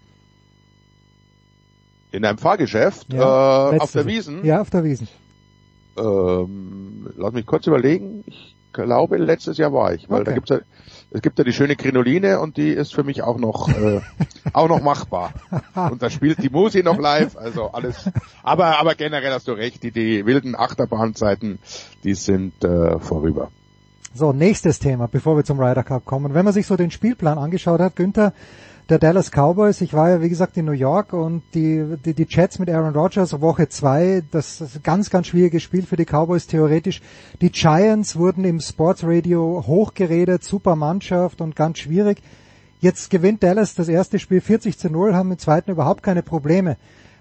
In 2.11 2.25
einem 2.25 2.39
Fahrgeschäft? 2.39 3.13
Ja, 3.13 3.73
äh, 3.73 3.79
auf 3.79 3.93
der. 3.93 4.07
Wiesen? 4.07 4.45
Ja, 4.45 4.61
auf 4.61 4.71
der 4.71 4.85
Wiesen. 4.85 5.09
Ähm, 5.97 7.11
lass 7.17 7.33
mich 7.33 7.47
kurz 7.47 7.67
überlegen. 7.67 8.25
Ich 8.27 8.55
glaube, 8.73 9.19
letztes 9.19 9.59
Jahr 9.59 9.73
war 9.73 9.95
ich, 9.95 10.09
weil 10.11 10.25
da 10.25 10.31
Okay. 10.33 10.35
gibt's 10.35 10.51
ja, 10.51 10.59
es 11.15 11.21
gibt 11.21 11.39
ja 11.39 11.45
die 11.45 11.53
schöne 11.53 11.77
Krinoline 11.77 12.41
und 12.41 12.57
die 12.57 12.71
ist 12.71 12.95
für 12.95 13.05
mich 13.05 13.23
auch 13.23 13.39
noch, 13.39 13.69
äh, 13.69 14.01
auch 14.53 14.69
noch 14.69 14.81
machbar. 14.81 15.35
Und 15.75 16.03
da 16.03 16.11
spielt 16.11 16.43
die 16.43 16.49
Musi 16.49 16.83
noch 16.83 16.99
live, 16.99 17.37
also 17.37 17.71
alles. 17.71 18.09
Aber, 18.43 18.79
aber 18.79 18.95
generell 18.95 19.33
hast 19.33 19.49
du 19.49 19.53
recht, 19.53 19.83
die, 19.83 19.91
die 19.91 20.25
wilden 20.25 20.57
Achterbahnzeiten, 20.57 21.59
die 22.05 22.15
sind 22.15 22.65
äh, 22.65 22.99
vorüber. 22.99 23.51
So, 24.15 24.33
nächstes 24.33 24.79
Thema, 24.79 25.07
bevor 25.07 25.37
wir 25.37 25.45
zum 25.45 25.59
Ryder 25.61 25.85
Cup 25.85 26.05
kommen. 26.05 26.35
Wenn 26.35 26.45
man 26.45 26.55
sich 26.55 26.67
so 26.67 26.77
den 26.77 26.91
Spielplan 26.91 27.39
angeschaut 27.39 27.81
hat, 27.81 27.97
Günther, 27.97 28.33
der 28.89 28.99
Dallas 28.99 29.31
Cowboys, 29.31 29.81
ich 29.81 29.95
war 29.95 30.11
ja 30.11 30.23
wie 30.23 30.29
gesagt 30.29 30.57
in 30.57 30.65
New 30.65 30.73
York 30.73 31.13
und 31.13 31.43
die, 31.55 31.85
die, 32.05 32.15
die 32.15 32.27
Jets 32.29 32.59
mit 32.59 32.69
Aaron 32.69 32.95
Rodgers, 32.95 33.41
Woche 33.41 33.69
zwei, 33.69 34.23
das 34.31 34.61
ist 34.61 34.83
ganz, 34.83 35.09
ganz 35.11 35.29
schwieriges 35.29 35.63
Spiel 35.63 35.85
für 35.87 35.97
die 35.97 36.05
Cowboys 36.05 36.47
theoretisch. 36.47 37.01
Die 37.41 37.51
Giants 37.51 38.17
wurden 38.17 38.45
im 38.45 38.61
Sportsradio 38.61 39.65
hochgeredet, 39.67 40.43
super 40.45 40.77
Mannschaft 40.77 41.41
und 41.41 41.57
ganz 41.57 41.79
schwierig. 41.79 42.23
Jetzt 42.81 43.11
gewinnt 43.11 43.43
Dallas 43.43 43.75
das 43.75 43.89
erste 43.89 44.19
Spiel 44.19 44.41
40 44.41 44.77
zu 44.77 44.91
0, 44.91 45.15
haben 45.15 45.31
im 45.31 45.39
zweiten 45.39 45.71
überhaupt 45.71 46.03
keine 46.03 46.23
Probleme. 46.23 46.77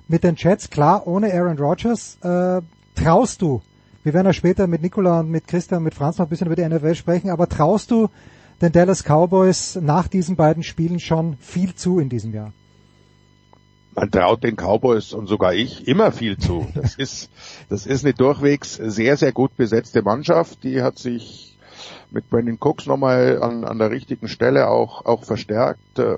Mit 0.08 0.24
den 0.24 0.36
Jets, 0.36 0.70
klar, 0.72 1.06
ohne 1.06 1.32
Aaron 1.32 1.60
Rodgers, 1.60 2.18
äh, 2.24 2.62
traust 2.96 3.42
du, 3.42 3.62
wir 4.04 4.16
werden 4.16 4.26
ja 4.26 4.34
später 4.34 4.66
mit 4.66 4.82
Nicola 4.82 5.20
und 5.20 5.30
mit 5.30 5.48
Christian 5.48 5.78
und 5.78 5.84
mit 5.84 5.94
Franz 5.94 6.18
noch 6.18 6.26
ein 6.26 6.30
bisschen 6.30 6.48
über 6.48 6.56
die 6.56 6.68
NFL 6.68 6.96
sprechen, 6.96 7.30
aber 7.30 7.48
traust 7.48 7.92
du 7.92 8.10
den 8.62 8.72
Dallas 8.72 9.04
Cowboys 9.04 9.78
nach 9.82 10.08
diesen 10.08 10.36
beiden 10.36 10.64
Spielen 10.64 11.00
schon 11.00 11.38
viel 11.38 11.76
zu 11.76 12.00
in 12.00 12.10
diesem 12.10 12.34
Jahr? 12.34 12.54
Man 13.94 14.10
traut 14.10 14.44
den 14.44 14.56
Cowboys 14.56 15.12
und 15.14 15.28
sogar 15.28 15.54
ich 15.54 15.88
immer 15.88 16.12
viel 16.12 16.38
zu. 16.38 16.68
Das 16.76 16.96
ist, 16.98 17.30
das 17.70 17.86
ist 17.86 18.06
eine 18.06 18.14
durchwegs 18.14 18.76
sehr, 18.76 19.18
sehr 19.18 19.34
gut 19.34 19.56
besetzte 19.58 20.02
Mannschaft. 20.02 20.64
Die 20.64 20.82
hat 20.82 20.98
sich 20.98 21.58
mit 22.10 22.30
Brandon 22.30 22.58
Cooks 22.60 22.86
nochmal 22.86 23.42
an, 23.42 23.64
an 23.66 23.80
der 23.80 23.92
richtigen 23.92 24.28
Stelle 24.28 24.70
auch, 24.70 25.06
auch 25.06 25.24
verstärkt. 25.24 26.00
Äh, 26.00 26.18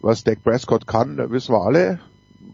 Was 0.00 0.24
Dak 0.24 0.42
Prescott 0.42 0.86
kann, 0.86 1.18
wissen 1.30 1.52
wir 1.54 1.62
alle. 1.62 2.00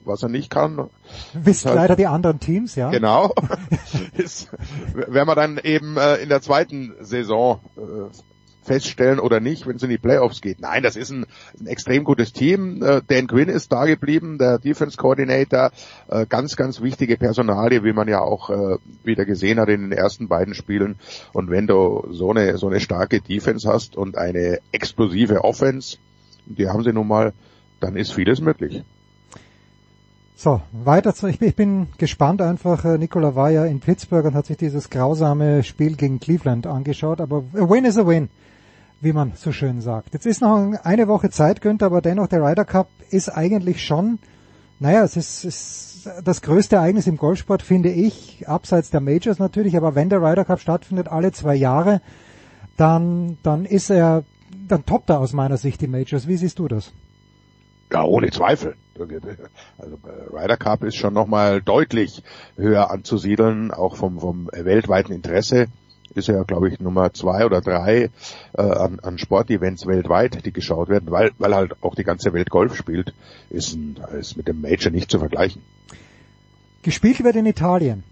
Was 0.05 0.23
er 0.23 0.29
nicht 0.29 0.51
kann. 0.51 0.89
Wissen 1.33 1.69
halt- 1.69 1.77
leider 1.77 1.97
die 1.97 2.07
anderen 2.07 2.41
Teams, 2.41 2.75
ja. 2.75 2.91
Genau. 2.91 3.33
ist, 4.15 4.51
werden 4.95 5.29
wir 5.29 5.35
dann 5.35 5.59
eben 5.63 5.97
äh, 5.97 6.17
in 6.17 6.29
der 6.29 6.43
zweiten 6.43 6.95
Saison 7.01 7.61
äh, 7.77 7.81
feststellen 8.67 9.19
oder 9.19 9.41
nicht, 9.41 9.67
wenn 9.67 9.77
es 9.77 9.83
in 9.83 9.91
die 9.91 9.99
Playoffs 9.99 10.41
geht. 10.41 10.61
Nein, 10.61 10.83
das 10.83 10.97
ist 10.97 11.11
ein, 11.11 11.27
ein 11.59 11.67
extrem 11.67 12.05
gutes 12.05 12.33
Team. 12.33 12.83
Äh, 12.83 13.03
Dan 13.07 13.27
Quinn 13.27 13.49
ist 13.49 13.73
da 13.73 13.87
geblieben, 13.87 14.39
der 14.39 14.59
Defense 14.59 14.97
Coordinator. 14.97 15.71
Äh, 16.09 16.27
ganz, 16.27 16.57
ganz 16.57 16.81
wichtige 16.81 17.17
Personalie, 17.17 17.85
wie 17.85 17.93
man 17.93 18.09
ja 18.09 18.21
auch 18.21 18.51
äh, 18.51 18.77
wieder 19.05 19.25
gesehen 19.25 19.61
hat 19.61 19.69
in 19.69 19.83
den 19.83 19.93
ersten 19.93 20.29
beiden 20.29 20.55
Spielen. 20.55 20.97
Und 21.33 21.51
wenn 21.51 21.67
du 21.67 22.07
so 22.11 22.31
eine, 22.31 22.59
so 22.59 22.69
eine 22.69 22.81
starke 22.81 23.21
Defense 23.21 23.69
hast 23.69 23.97
und 23.97 24.17
eine 24.17 24.59
explosive 24.73 25.45
Offense, 25.45 25.99
die 26.47 26.69
haben 26.69 26.85
sie 26.85 26.93
nun 26.93 27.09
mal, 27.09 27.33
dann 27.81 27.97
ist 27.97 28.13
vieles 28.13 28.41
möglich. 28.41 28.83
So, 30.39 30.61
weiter 30.73 31.15
zu, 31.15 31.29
ich 31.29 31.39
bin, 31.39 31.49
ich 31.49 31.57
bin 31.57 31.89
gespannt 31.97 32.43
einfach, 32.43 32.85
Nikola 32.99 33.35
war 33.35 33.51
ja 33.51 33.65
in 33.65 33.81
Pittsburgh 33.81 34.27
und 34.27 34.35
hat 34.35 34.45
sich 34.45 34.59
dieses 34.59 34.91
grausame 34.91 35.63
Spiel 35.63 35.97
gegen 35.97 36.21
Cleveland 36.21 36.67
angeschaut, 36.67 37.23
aber 37.23 37.45
a 37.55 37.71
win 37.71 37.87
is 37.87 37.97
a 37.97 38.07
win, 38.07 38.29
wie 39.01 39.13
man 39.13 39.33
so 39.37 39.53
schön 39.53 39.81
sagt. 39.81 40.15
Jetzt 40.15 40.27
ist 40.27 40.41
noch 40.41 40.75
eine 40.83 41.09
Woche 41.09 41.31
Zeit, 41.31 41.61
Günther, 41.61 41.87
aber 41.87 42.01
dennoch 42.01 42.29
der 42.29 42.43
Ryder 42.43 42.65
Cup 42.65 42.89
ist 43.11 43.29
eigentlich 43.29 43.85
schon, 43.85 44.19
naja, 44.79 45.03
es 45.05 45.17
ist, 45.17 45.45
ist 45.45 46.11
das 46.25 46.43
größte 46.43 46.77
Ereignis 46.77 47.07
im 47.07 47.17
Golfsport, 47.17 47.63
finde 47.63 47.91
ich, 47.91 48.49
abseits 48.49 48.91
der 48.91 49.01
Majors 49.01 49.39
natürlich, 49.39 49.77
aber 49.77 49.95
wenn 49.95 50.09
der 50.09 50.23
Ryder 50.23 50.45
Cup 50.45 50.61
stattfindet, 50.61 51.09
alle 51.09 51.33
zwei 51.33 51.55
Jahre, 51.55 52.01
dann, 52.77 53.39
dann 53.43 53.65
ist 53.65 53.91
er, 53.91 54.25
dann 54.69 54.85
toppt 54.87 55.11
er 55.11 55.21
aus 55.21 55.33
meiner 55.33 55.57
Sicht 55.57 55.81
die 55.81 55.89
Majors. 55.89 56.27
Wie 56.29 56.37
siehst 56.37 56.59
du 56.59 56.69
das? 56.69 56.93
Ja, 57.93 58.03
ohne 58.03 58.31
Zweifel. 58.31 58.77
Also 59.79 59.99
äh, 60.07 60.37
Ryder 60.37 60.57
Cup 60.57 60.83
ist 60.83 60.97
schon 60.97 61.15
nochmal 61.15 61.61
deutlich 61.61 62.23
höher 62.57 62.91
anzusiedeln, 62.91 63.71
auch 63.71 63.97
vom, 63.97 64.21
vom 64.21 64.49
weltweiten 64.53 65.13
Interesse. 65.13 65.67
Ist 66.17 66.29
ja, 66.29 66.43
glaube 66.45 66.71
ich, 66.71 66.81
Nummer 66.81 67.13
zwei 67.13 67.45
oder 67.45 67.61
drei 67.61 68.11
äh, 68.57 68.63
an, 68.63 69.01
an 69.01 69.19
Sportevents 69.19 69.87
weltweit, 69.87 70.47
die 70.47 70.53
geschaut 70.53 70.89
werden, 70.89 71.11
weil, 71.11 71.33
weil 71.39 71.55
halt 71.55 71.77
auch 71.83 71.95
die 71.95 72.05
ganze 72.05 72.33
Welt 72.33 72.49
Golf 72.49 72.75
spielt, 72.75 73.13
ist, 73.51 73.75
ein, 73.75 73.99
ist 74.19 74.37
mit 74.37 74.49
dem 74.49 74.63
Major 74.63 74.91
nicht 74.91 75.11
zu 75.11 75.19
vergleichen. 75.19 75.63
Gespielt 76.83 77.23
wird 77.23 77.37
in 77.37 77.45
Italien. 77.45 78.03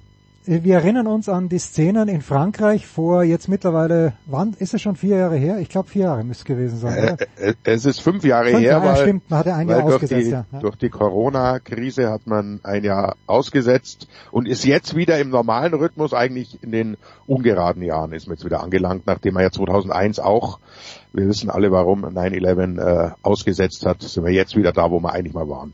Wir 0.46 0.74
erinnern 0.74 1.06
uns 1.06 1.30
an 1.30 1.48
die 1.48 1.58
Szenen 1.58 2.06
in 2.06 2.20
Frankreich 2.20 2.86
vor 2.86 3.22
jetzt 3.22 3.48
mittlerweile, 3.48 4.12
wann 4.26 4.52
ist 4.58 4.74
es 4.74 4.82
schon 4.82 4.94
vier 4.94 5.16
Jahre 5.16 5.36
her? 5.36 5.58
Ich 5.58 5.70
glaube 5.70 5.88
vier 5.88 6.04
Jahre 6.04 6.22
müsste 6.22 6.42
es 6.42 6.44
gewesen 6.44 6.78
sein. 6.78 6.98
Oder? 6.98 7.16
Äh, 7.38 7.50
äh, 7.50 7.54
Es 7.64 7.86
ist 7.86 8.00
fünf 8.00 8.24
Jahre 8.24 8.50
Fünf 8.50 8.60
her, 8.60 8.72
Jahre, 8.72 8.86
weil, 8.88 9.02
stimmt, 9.04 9.30
man 9.30 9.38
hatte 9.38 9.54
ein 9.54 9.68
weil 9.68 9.76
Jahr 9.76 9.82
durch, 9.84 9.94
ausgesetzt, 9.94 10.26
die, 10.26 10.30
ja. 10.30 10.44
Ja. 10.52 10.58
durch 10.60 10.76
die 10.76 10.90
Corona-Krise 10.90 12.10
hat 12.10 12.26
man 12.26 12.60
ein 12.62 12.84
Jahr 12.84 13.16
ausgesetzt 13.26 14.06
und 14.32 14.46
ist 14.46 14.66
jetzt 14.66 14.94
wieder 14.94 15.18
im 15.18 15.30
normalen 15.30 15.72
Rhythmus, 15.72 16.12
eigentlich 16.12 16.62
in 16.62 16.72
den 16.72 16.96
ungeraden 17.26 17.82
Jahren 17.82 18.12
ist 18.12 18.26
man 18.26 18.36
jetzt 18.36 18.44
wieder 18.44 18.62
angelangt, 18.62 19.06
nachdem 19.06 19.32
man 19.32 19.44
ja 19.44 19.50
2001 19.50 20.18
auch, 20.18 20.58
wir 21.14 21.26
wissen 21.26 21.48
alle 21.48 21.72
warum, 21.72 22.04
9-11 22.04 22.80
äh, 22.80 23.10
ausgesetzt 23.22 23.86
hat, 23.86 24.02
sind 24.02 24.26
wir 24.26 24.32
jetzt 24.32 24.56
wieder 24.56 24.72
da, 24.72 24.90
wo 24.90 25.00
wir 25.00 25.12
eigentlich 25.14 25.32
mal 25.32 25.48
waren. 25.48 25.72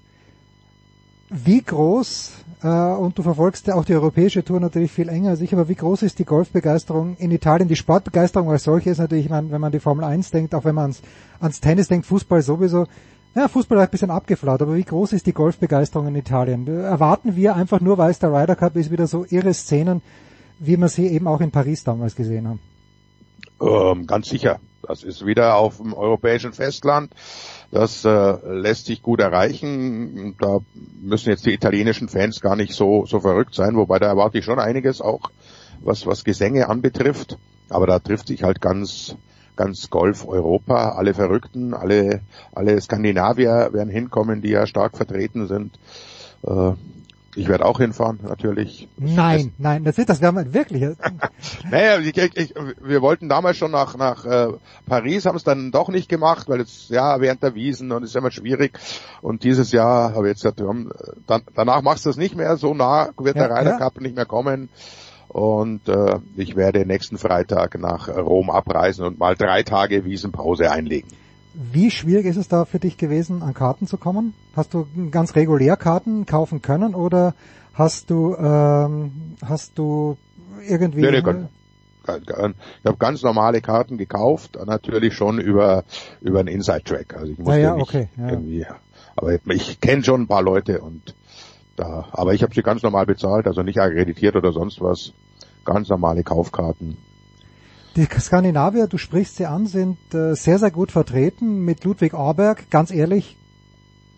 Wie 1.28 1.60
groß, 1.60 2.32
äh, 2.32 2.49
und 2.68 3.16
du 3.16 3.22
verfolgst 3.22 3.70
auch 3.70 3.84
die 3.84 3.94
europäische 3.94 4.44
Tour 4.44 4.60
natürlich 4.60 4.92
viel 4.92 5.08
enger 5.08 5.30
als 5.30 5.40
ich, 5.40 5.52
aber 5.52 5.68
wie 5.68 5.74
groß 5.74 6.02
ist 6.02 6.18
die 6.18 6.24
Golfbegeisterung 6.24 7.16
in 7.16 7.30
Italien? 7.30 7.68
Die 7.68 7.76
Sportbegeisterung 7.76 8.50
als 8.50 8.64
solche 8.64 8.90
ist 8.90 8.98
natürlich, 8.98 9.30
wenn 9.30 9.60
man 9.60 9.72
die 9.72 9.80
Formel 9.80 10.04
1 10.04 10.30
denkt, 10.30 10.54
auch 10.54 10.64
wenn 10.64 10.74
man 10.74 10.84
ans, 10.84 11.02
ans 11.40 11.60
Tennis 11.60 11.88
denkt, 11.88 12.06
Fußball 12.06 12.42
sowieso, 12.42 12.86
ja, 13.34 13.46
Fußball 13.48 13.78
hat 13.78 13.88
ein 13.88 13.92
bisschen 13.92 14.10
abgeflaut, 14.10 14.60
aber 14.60 14.74
wie 14.74 14.84
groß 14.84 15.12
ist 15.12 15.26
die 15.26 15.32
Golfbegeisterung 15.32 16.08
in 16.08 16.16
Italien? 16.16 16.66
Erwarten 16.66 17.36
wir 17.36 17.54
einfach 17.54 17.80
nur, 17.80 17.96
weil 17.96 18.10
es 18.10 18.18
der 18.18 18.32
Ryder 18.32 18.56
Cup 18.56 18.76
ist, 18.76 18.90
wieder 18.90 19.06
so 19.06 19.24
irre 19.28 19.54
Szenen, 19.54 20.02
wie 20.58 20.76
wir 20.76 20.88
sie 20.88 21.06
eben 21.06 21.28
auch 21.28 21.40
in 21.40 21.52
Paris 21.52 21.84
damals 21.84 22.16
gesehen 22.16 22.48
haben? 22.48 22.60
Ähm, 23.60 24.06
ganz 24.06 24.28
sicher. 24.28 24.58
Das 24.82 25.04
ist 25.04 25.24
wieder 25.24 25.56
auf 25.56 25.76
dem 25.76 25.94
europäischen 25.94 26.52
Festland. 26.52 27.12
Das 27.70 28.04
äh, 28.04 28.36
lässt 28.44 28.86
sich 28.86 29.00
gut 29.00 29.20
erreichen. 29.20 30.34
Da 30.40 30.58
müssen 31.00 31.30
jetzt 31.30 31.46
die 31.46 31.54
italienischen 31.54 32.08
Fans 32.08 32.40
gar 32.40 32.56
nicht 32.56 32.74
so, 32.74 33.06
so 33.06 33.20
verrückt 33.20 33.54
sein, 33.54 33.76
wobei 33.76 33.98
da 33.98 34.06
erwarte 34.06 34.38
ich 34.38 34.44
schon 34.44 34.58
einiges 34.58 35.00
auch, 35.00 35.30
was, 35.80 36.06
was 36.06 36.24
Gesänge 36.24 36.68
anbetrifft. 36.68 37.38
Aber 37.68 37.86
da 37.86 38.00
trifft 38.00 38.26
sich 38.26 38.42
halt 38.42 38.60
ganz, 38.60 39.14
ganz 39.54 39.88
Golf 39.88 40.26
Europa, 40.26 40.90
alle 40.90 41.14
Verrückten, 41.14 41.72
alle, 41.72 42.22
alle 42.52 42.80
Skandinavier 42.80 43.70
werden 43.72 43.90
hinkommen, 43.90 44.42
die 44.42 44.50
ja 44.50 44.66
stark 44.66 44.96
vertreten 44.96 45.46
sind. 45.46 45.78
Äh, 46.42 46.72
ich 47.36 47.48
werde 47.48 47.64
auch 47.64 47.78
hinfahren, 47.78 48.18
natürlich. 48.22 48.88
Nein, 48.96 49.52
nein, 49.58 49.84
das, 49.84 49.94
das 49.96 50.20
wäre 50.20 50.32
mal 50.32 50.52
wirklich. 50.52 50.82
Naja, 51.70 51.98
ich, 51.98 52.16
ich, 52.16 52.54
wir 52.80 53.02
wollten 53.02 53.28
damals 53.28 53.56
schon 53.56 53.70
nach, 53.70 53.96
nach 53.96 54.24
äh, 54.24 54.48
Paris, 54.86 55.26
haben 55.26 55.36
es 55.36 55.44
dann 55.44 55.70
doch 55.70 55.88
nicht 55.88 56.08
gemacht, 56.08 56.48
weil 56.48 56.60
es 56.60 56.88
ja 56.88 57.20
während 57.20 57.42
der 57.42 57.54
Wiesen 57.54 57.92
und 57.92 58.02
es 58.02 58.10
ist 58.10 58.16
immer 58.16 58.30
schwierig. 58.30 58.78
Und 59.22 59.44
dieses 59.44 59.70
Jahr 59.72 60.14
habe 60.14 60.26
ich 60.26 60.32
jetzt 60.32 60.42
gesagt, 60.42 60.60
haben, 60.60 60.90
dann, 61.26 61.42
danach 61.54 61.82
machst 61.82 62.06
du 62.06 62.10
es 62.10 62.16
nicht 62.16 62.36
mehr, 62.36 62.56
so 62.56 62.74
nah 62.74 63.10
wird 63.16 63.36
Ja, 63.36 63.48
der 63.48 63.56
Ryder 63.56 63.70
ja. 63.72 63.78
Cup 63.78 64.00
nicht 64.00 64.16
mehr 64.16 64.26
kommen. 64.26 64.68
Und 65.28 65.88
äh, 65.88 66.18
ich 66.36 66.56
werde 66.56 66.84
nächsten 66.84 67.16
Freitag 67.16 67.78
nach 67.78 68.08
Rom 68.08 68.50
abreisen 68.50 69.04
und 69.04 69.20
mal 69.20 69.36
drei 69.36 69.62
Tage 69.62 70.04
Wiesenpause 70.04 70.72
einlegen. 70.72 71.08
Wie 71.54 71.90
schwierig 71.90 72.26
ist 72.26 72.36
es 72.36 72.48
da 72.48 72.64
für 72.64 72.78
dich 72.78 72.96
gewesen, 72.96 73.42
an 73.42 73.54
Karten 73.54 73.86
zu 73.86 73.96
kommen? 73.96 74.34
Hast 74.54 74.74
du 74.74 74.86
ganz 75.10 75.34
regulär 75.34 75.76
Karten 75.76 76.26
kaufen 76.26 76.62
können 76.62 76.94
oder 76.94 77.34
hast 77.74 78.10
du 78.10 78.36
ähm, 78.36 79.36
hast 79.44 79.78
du 79.78 80.16
irgendwie 80.68 81.00
Nee, 81.00 81.10
nee, 81.10 81.18
Ich 81.18 82.86
habe 82.86 82.96
ganz 82.98 83.22
normale 83.22 83.60
Karten 83.60 83.98
gekauft, 83.98 84.58
natürlich 84.64 85.14
schon 85.14 85.38
über 85.38 85.84
über 86.20 86.40
einen 86.40 86.48
Inside-Track. 86.48 87.16
Also 87.16 87.32
ich 87.32 87.38
musste 87.38 87.60
ja, 87.60 87.74
nicht 87.74 87.82
okay, 87.82 88.08
ja. 88.16 88.28
irgendwie, 88.28 88.66
aber 89.16 89.38
ich 89.46 89.80
kenne 89.80 90.04
schon 90.04 90.22
ein 90.22 90.28
paar 90.28 90.42
Leute 90.42 90.80
und 90.80 91.14
da, 91.76 92.08
aber 92.12 92.34
ich 92.34 92.42
habe 92.42 92.54
sie 92.54 92.62
ganz 92.62 92.82
normal 92.82 93.06
bezahlt, 93.06 93.46
also 93.46 93.62
nicht 93.62 93.78
akkreditiert 93.78 94.36
oder 94.36 94.52
sonst 94.52 94.80
was. 94.80 95.12
Ganz 95.64 95.88
normale 95.88 96.22
Kaufkarten. 96.22 96.96
Die 97.96 98.06
Skandinavier, 98.06 98.86
du 98.86 98.98
sprichst 98.98 99.36
sie 99.36 99.46
an, 99.46 99.66
sind 99.66 99.98
äh, 100.14 100.34
sehr, 100.34 100.58
sehr 100.58 100.70
gut 100.70 100.92
vertreten 100.92 101.64
mit 101.64 101.82
Ludwig 101.84 102.14
Aberg. 102.14 102.70
Ganz 102.70 102.92
ehrlich, 102.92 103.36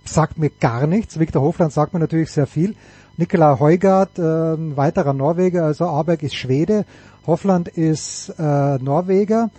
sagt 0.05 0.39
mir 0.39 0.51
gar 0.51 0.87
nichts. 0.87 1.19
Viktor 1.19 1.41
Hofland 1.41 1.73
sagt 1.73 1.95
mir 1.95 2.01
natürlich 2.01 2.31
sehr 2.31 2.47
viel. 2.47 2.75
Nikola 3.17 3.59
Heugard, 3.61 4.19
äh, 4.19 4.55
ein 4.55 4.77
weiterer 4.77 5.15
Norweger, 5.15 5.65
also 5.65 5.87
Aberg 5.87 6.23
ist 6.23 6.35
Schwede, 6.35 6.85
Hofland 7.27 7.69
ist 7.69 8.35
äh, 8.39 8.79
Norweger 8.79 9.51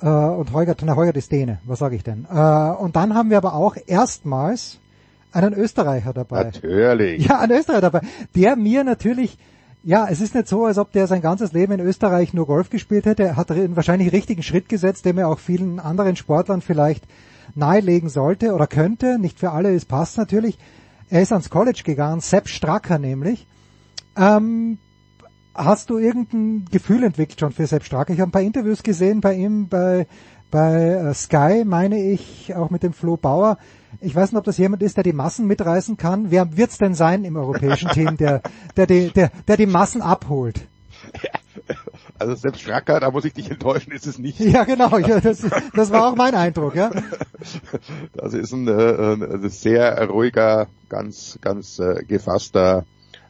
äh, 0.00 0.06
und 0.06 0.52
Heugard, 0.52 0.82
na, 0.84 0.96
Heugard 0.96 1.16
ist 1.16 1.32
Däne, 1.32 1.58
was 1.64 1.80
sage 1.80 1.96
ich 1.96 2.02
denn? 2.02 2.26
Äh, 2.30 2.34
und 2.34 2.96
dann 2.96 3.14
haben 3.14 3.30
wir 3.30 3.38
aber 3.38 3.54
auch 3.54 3.76
erstmals 3.86 4.80
einen 5.32 5.54
Österreicher 5.54 6.12
dabei. 6.12 6.44
Natürlich. 6.44 7.26
Ja, 7.26 7.40
ein 7.40 7.50
Österreicher 7.50 7.80
dabei, 7.82 8.00
der 8.34 8.56
mir 8.56 8.84
natürlich, 8.84 9.38
ja, 9.82 10.06
es 10.08 10.20
ist 10.20 10.34
nicht 10.34 10.48
so, 10.48 10.66
als 10.66 10.78
ob 10.78 10.92
der 10.92 11.06
sein 11.06 11.22
ganzes 11.22 11.52
Leben 11.52 11.72
in 11.72 11.80
Österreich 11.80 12.34
nur 12.34 12.46
Golf 12.46 12.70
gespielt 12.70 13.06
hätte. 13.06 13.24
Er 13.24 13.36
hat 13.36 13.50
wahrscheinlich 13.76 14.12
richtigen 14.12 14.42
Schritt 14.42 14.68
gesetzt, 14.68 15.04
den 15.04 15.18
er 15.18 15.28
auch 15.28 15.38
vielen 15.38 15.80
anderen 15.80 16.16
Sportlern 16.16 16.60
vielleicht 16.60 17.04
nahelegen 17.54 18.08
sollte 18.08 18.52
oder 18.54 18.66
könnte. 18.66 19.18
Nicht 19.18 19.38
für 19.38 19.52
alle, 19.52 19.74
es 19.74 19.84
passt 19.84 20.18
natürlich. 20.18 20.58
Er 21.08 21.22
ist 21.22 21.32
ans 21.32 21.50
College 21.50 21.82
gegangen, 21.84 22.20
Sepp 22.20 22.48
Stracker 22.48 22.98
nämlich. 22.98 23.46
Ähm, 24.16 24.78
hast 25.54 25.90
du 25.90 25.98
irgendein 25.98 26.66
Gefühl 26.70 27.02
entwickelt 27.02 27.40
schon 27.40 27.52
für 27.52 27.66
Sepp 27.66 27.84
Stracker? 27.84 28.12
Ich 28.12 28.20
habe 28.20 28.28
ein 28.28 28.32
paar 28.32 28.42
Interviews 28.42 28.82
gesehen 28.82 29.20
bei 29.20 29.34
ihm 29.34 29.68
bei, 29.68 30.06
bei 30.50 30.74
äh, 30.74 31.14
Sky, 31.14 31.64
meine 31.64 32.00
ich, 32.00 32.54
auch 32.54 32.70
mit 32.70 32.82
dem 32.82 32.92
Flo 32.92 33.16
Bauer. 33.16 33.58
Ich 34.00 34.14
weiß 34.14 34.32
nicht, 34.32 34.38
ob 34.38 34.44
das 34.44 34.58
jemand 34.58 34.82
ist, 34.82 34.96
der 34.96 35.04
die 35.04 35.12
Massen 35.12 35.46
mitreißen 35.46 35.96
kann. 35.96 36.30
Wer 36.30 36.56
wird's 36.56 36.78
denn 36.78 36.94
sein 36.94 37.24
im 37.24 37.36
europäischen 37.36 37.88
Team, 37.92 38.16
der, 38.16 38.42
der, 38.76 38.86
die, 38.86 39.10
der, 39.10 39.30
der 39.48 39.56
die 39.56 39.66
Massen 39.66 40.02
abholt? 40.02 40.66
Also 42.18 42.34
selbst 42.34 42.60
Stracker, 42.60 43.00
da 43.00 43.10
muss 43.10 43.24
ich 43.24 43.32
dich 43.32 43.50
enttäuschen, 43.50 43.92
ist 43.92 44.06
es 44.06 44.18
nicht. 44.18 44.38
Ja, 44.50 44.64
genau. 44.64 44.98
Ja, 44.98 45.20
das, 45.20 45.46
das 45.74 45.90
war 45.90 46.08
auch 46.08 46.16
mein 46.16 46.34
Eindruck, 46.34 46.74
ja. 46.74 46.90
Das 48.14 48.34
ist 48.34 48.52
ein, 48.52 48.68
äh, 48.68 49.14
ein 49.14 49.48
sehr 49.48 50.06
ruhiger, 50.08 50.66
ganz, 50.88 51.38
ganz 51.40 51.78
äh, 51.78 52.04
gefasster, 52.04 52.84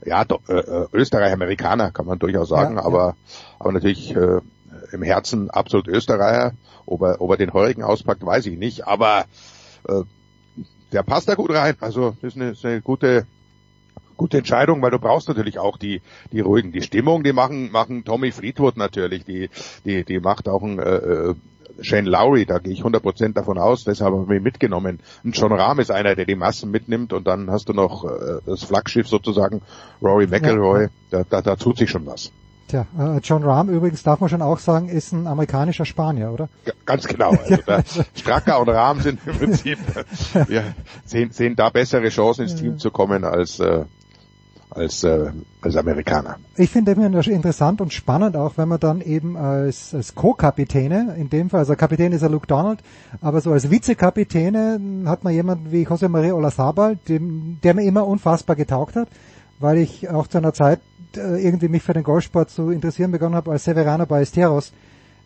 ja, 0.05 0.23
äh, 0.23 0.87
Österreich-Amerikaner 0.93 1.91
kann 1.91 2.07
man 2.07 2.19
durchaus 2.19 2.49
sagen, 2.49 2.77
ja. 2.77 2.85
aber 2.85 3.17
aber 3.59 3.73
natürlich 3.73 4.17
äh, 4.17 4.41
im 4.93 5.03
Herzen 5.03 5.51
absolut 5.51 5.89
Österreicher. 5.89 6.53
Ob 6.87 7.03
er, 7.03 7.21
ob 7.21 7.31
er 7.31 7.37
den 7.37 7.53
Heurigen 7.53 7.83
auspackt, 7.83 8.25
weiß 8.25 8.47
ich 8.47 8.59
nicht, 8.59 8.87
aber 8.87 9.25
äh, 9.87 10.03
der 10.93 11.03
passt 11.03 11.29
da 11.29 11.35
gut 11.35 11.51
rein. 11.51 11.77
Also 11.81 12.17
ist 12.23 12.37
eine, 12.37 12.51
ist 12.51 12.65
eine 12.65 12.81
gute 12.81 13.27
gute 14.17 14.37
Entscheidung, 14.37 14.83
weil 14.83 14.91
du 14.91 14.99
brauchst 14.99 15.29
natürlich 15.29 15.59
auch 15.59 15.79
die 15.79 16.03
die 16.31 16.41
ruhigen. 16.41 16.73
Die 16.73 16.83
Stimmung, 16.83 17.23
die 17.23 17.33
machen 17.33 17.71
machen 17.71 18.05
Tommy 18.05 18.33
Fleetwood 18.33 18.77
natürlich, 18.77 19.25
die 19.25 19.49
die 19.85 20.05
die 20.05 20.21
macht 20.21 20.49
auch 20.49 20.63
ein 20.63 20.79
äh, 20.79 20.97
äh, 20.97 21.35
Shane 21.83 22.07
Lowry, 22.07 22.45
da 22.45 22.59
gehe 22.59 22.73
ich 22.73 22.83
100% 22.83 23.33
davon 23.33 23.57
aus, 23.57 23.85
deshalb 23.85 24.13
haben 24.13 24.29
wir 24.29 24.37
ihn 24.37 24.43
mitgenommen. 24.43 25.01
Und 25.25 25.37
John 25.37 25.53
Rahm 25.53 25.79
ist 25.81 25.91
einer, 25.91 26.15
der 26.15 26.27
die 26.27 26.35
Massen 26.35 26.71
mitnimmt 26.71 27.13
und 27.15 27.27
dann 27.27 27.51
hast 27.51 27.69
du 27.69 27.73
noch 27.73 28.05
äh, 28.05 28.41
das 28.45 28.65
Flaggschiff 28.65 29.09
sozusagen, 29.09 29.63
Rory 30.03 30.27
McIlroy, 30.27 30.89
da, 31.11 31.25
da, 31.29 31.41
da 31.41 31.57
tut 31.57 31.79
sich 31.79 31.89
schon 31.89 32.05
was. 32.05 32.33
Tja, 32.71 32.87
äh, 32.97 33.19
John 33.25 33.43
Rahm 33.43 33.69
übrigens 33.69 34.05
darf 34.05 34.21
man 34.21 34.29
schon 34.31 34.43
auch 34.43 34.61
sagen, 34.61 34.89
ist 34.89 35.13
ein 35.13 35.27
amerikanischer 35.27 35.85
Spanier, 35.85 36.31
oder? 36.31 36.49
G- 36.65 36.71
Ganz 36.87 37.07
genau. 37.09 37.31
Also 37.45 37.57
da, 37.67 37.83
Stracker 38.15 38.61
und 38.61 38.69
Rahm 38.69 39.01
sind 39.01 39.19
im 39.27 39.37
Prinzip, 39.37 39.79
wir 40.47 40.63
sehen, 41.05 41.33
sehen 41.33 41.57
da 41.57 41.71
bessere 41.71 42.09
Chancen 42.11 42.43
ins 42.43 42.55
Team 42.55 42.79
zu 42.79 42.93
kommen 42.93 43.25
als, 43.25 43.59
äh, 43.59 43.85
als, 44.71 45.03
äh, 45.03 45.33
als 45.63 45.77
Amerikaner. 45.77 46.37
Ich 46.57 46.71
finde 46.71 46.93
immer 46.93 47.27
interessant 47.27 47.81
und 47.81 47.93
spannend 47.93 48.37
auch, 48.37 48.53
wenn 48.57 48.69
man 48.69 48.79
dann 48.79 49.01
eben 49.01 49.37
als, 49.37 49.93
als 49.93 50.15
Co-Kapitäne, 50.15 51.17
in 51.19 51.29
dem 51.29 51.51
Fall, 51.51 51.61
also 51.61 51.75
Kapitän 51.75 52.13
ist 52.13 52.23
ja 52.23 52.29
Luke 52.29 52.47
Donald, 52.47 52.79
aber 53.21 53.41
so 53.41 53.51
als 53.51 53.69
Vizekapitäne 53.69 54.79
hat 55.07 55.25
man 55.25 55.33
jemanden 55.33 55.73
wie 55.73 55.87
José 55.89 56.09
María 56.09 56.35
Olazabal, 56.35 56.99
dem, 57.09 57.59
der 57.65 57.75
mir 57.75 57.83
immer 57.83 58.07
unfassbar 58.07 58.55
getaugt 58.55 58.95
hat, 58.95 59.09
weil 59.59 59.79
ich 59.79 60.09
auch 60.09 60.29
zu 60.29 60.39
einer 60.39 60.53
Zeit 60.53 60.81
irgendwie 61.17 61.69
mich 61.69 61.83
für 61.83 61.93
den 61.93 62.03
Golfsport 62.03 62.51
zu 62.51 62.71
interessieren 62.71 63.11
begonnen 63.11 63.35
habe, 63.35 63.51
als 63.51 63.65
Severano 63.65 64.07
Ballesteros 64.07 64.73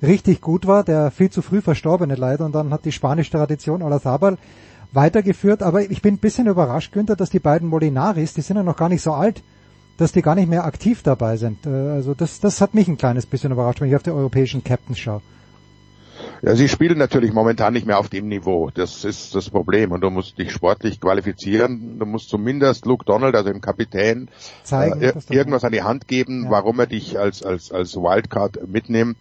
richtig 0.03 0.41
gut 0.41 0.67
war, 0.67 0.85
der 0.85 1.11
viel 1.11 1.31
zu 1.31 1.43
früh 1.43 1.61
verstorbene 1.61 2.15
leider, 2.15 2.45
und 2.45 2.55
dann 2.55 2.73
hat 2.73 2.85
die 2.85 2.93
spanische 2.93 3.33
Tradition 3.33 3.83
Olazabal 3.83 4.39
weitergeführt, 4.93 5.63
aber 5.63 5.83
ich 5.83 6.03
bin 6.03 6.15
ein 6.15 6.19
bisschen 6.19 6.47
überrascht, 6.47 6.93
Günther, 6.93 7.17
dass 7.17 7.31
die 7.31 7.41
beiden 7.41 7.69
Molinaris, 7.69 8.35
die 8.35 8.43
sind 8.43 8.57
ja 8.57 8.63
noch 8.63 8.77
gar 8.77 8.89
nicht 8.89 9.03
so 9.03 9.13
alt, 9.13 9.43
dass 9.97 10.13
die 10.13 10.23
gar 10.23 10.35
nicht 10.35 10.49
mehr 10.49 10.65
aktiv 10.65 11.03
dabei 11.03 11.37
sind. 11.37 11.67
Äh, 11.67 11.71
Also 11.71 12.15
das, 12.15 12.41
das 12.41 12.61
hat 12.61 12.75
mich 12.75 12.89
ein 12.89 12.99
kleines 12.99 13.27
bisschen 13.27 13.53
überrascht, 13.53 13.81
wenn 13.81 13.89
ich 13.89 13.97
auf 13.97 14.03
die 14.03 14.11
europäischen 14.11 14.63
Captains 14.63 14.99
schaue. 14.99 15.23
Ja, 16.45 16.55
sie 16.57 16.69
spielen 16.69 16.99
natürlich 16.99 17.33
momentan 17.33 17.73
nicht 17.73 17.87
mehr 17.87 17.99
auf 17.99 18.11
dem 18.11 18.29
Niveau. 18.29 18.71
Das 18.75 19.05
ist 19.05 19.35
das 19.35 19.49
Problem. 19.49 19.93
Und 19.93 20.03
du 20.03 20.11
musst 20.11 20.37
dich 20.39 20.53
sportlich 20.53 21.01
qualifizieren. 21.01 21.99
Du 21.99 22.05
musst 22.05 22.29
zumindest 22.29 22.85
Luke 22.85 23.05
Donald, 23.07 23.35
also 23.35 23.51
dem 23.51 23.63
Kapitän, 23.63 24.29
Zeigen, 24.63 25.01
äh, 25.01 25.15
irgendwas 25.31 25.65
an 25.65 25.73
die 25.73 25.83
Hand 25.83 26.07
geben, 26.07 26.47
warum 26.51 26.79
er 26.81 26.87
dich 26.87 27.19
als, 27.19 27.43
als, 27.43 27.73
als 27.73 27.97
Wildcard 27.97 28.69
mitnimmt. 28.69 29.17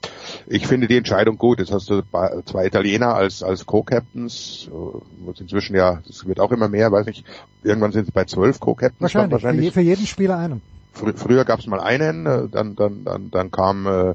Ich 0.48 0.68
finde 0.68 0.88
die 0.88 0.98
Entscheidung 0.98 1.38
gut. 1.38 1.60
Jetzt 1.60 1.72
hast 1.72 1.90
du 1.90 2.02
zwei 2.46 2.66
Italiener 2.66 3.16
als, 3.16 3.42
als 3.42 3.66
Co-Captains. 3.66 4.70
Äh, 4.72 5.40
Inzwischen 5.40 5.76
ja, 5.76 6.02
das 6.06 6.28
wird 6.28 6.40
auch 6.40 6.52
immer 6.52 6.68
mehr, 6.68 6.92
weiß 6.92 7.06
nicht. 7.06 7.26
Irgendwann 7.64 7.92
sind 7.94 8.08
es 8.08 8.12
bei 8.12 8.26
zwölf 8.26 8.60
Co-Captains 8.60 9.14
dann 9.14 9.32
Wahrscheinlich, 9.32 9.74
Für, 9.74 9.82
je, 9.82 9.96
für 9.96 9.98
jeden 9.98 10.08
Spieler 10.08 10.38
einen. 10.38 10.62
fr 10.92 11.14
früher 11.16 11.46
gab 11.46 11.60
es 11.60 11.68
mal 11.68 11.80
einen, 11.80 12.26
äh, 12.26 12.48
dann, 12.52 12.76
dann, 12.76 13.04
dann, 13.04 13.32
dann 13.32 13.52
kam, 13.52 13.88
äh, 13.88 14.14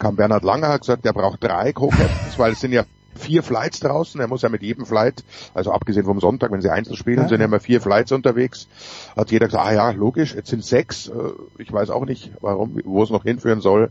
kam 0.00 0.16
Bernhard 0.16 0.42
Langer, 0.42 0.68
hat 0.68 0.80
gesagt, 0.80 1.04
der 1.04 1.12
braucht 1.12 1.44
drei 1.44 1.72
Co-Captains, 1.72 2.34
weil 2.38 2.52
es 2.52 2.60
sind 2.60 2.72
ja 2.72 2.84
vier 3.14 3.42
Flights 3.42 3.80
draußen. 3.80 4.20
Er 4.20 4.28
muss 4.28 4.42
ja 4.42 4.48
mit 4.48 4.62
jedem 4.62 4.86
Flight, 4.86 5.24
also 5.54 5.72
abgesehen 5.72 6.06
vom 6.06 6.20
Sonntag, 6.20 6.50
wenn 6.52 6.62
sie 6.62 6.70
einzeln 6.70 6.96
spielen, 6.96 7.18
Ja. 7.22 7.28
sind 7.28 7.40
ja 7.40 7.46
immer 7.46 7.60
vier 7.60 7.80
Flights 7.80 8.12
unterwegs. 8.12 8.66
Hat 9.16 9.30
jeder 9.30 9.46
gesagt, 9.46 9.64
ah 9.66 9.72
ja, 9.72 9.90
logisch, 9.90 10.34
jetzt 10.34 10.48
sind 10.50 10.64
sechs. 10.64 11.08
Äh, 11.08 11.12
Ich 11.58 11.72
weiß 11.72 11.90
auch 11.90 12.04
nicht, 12.06 12.32
warum, 12.40 12.80
wo 12.84 13.02
es 13.02 13.10
noch 13.10 13.22
hinführen 13.24 13.60
soll. 13.60 13.90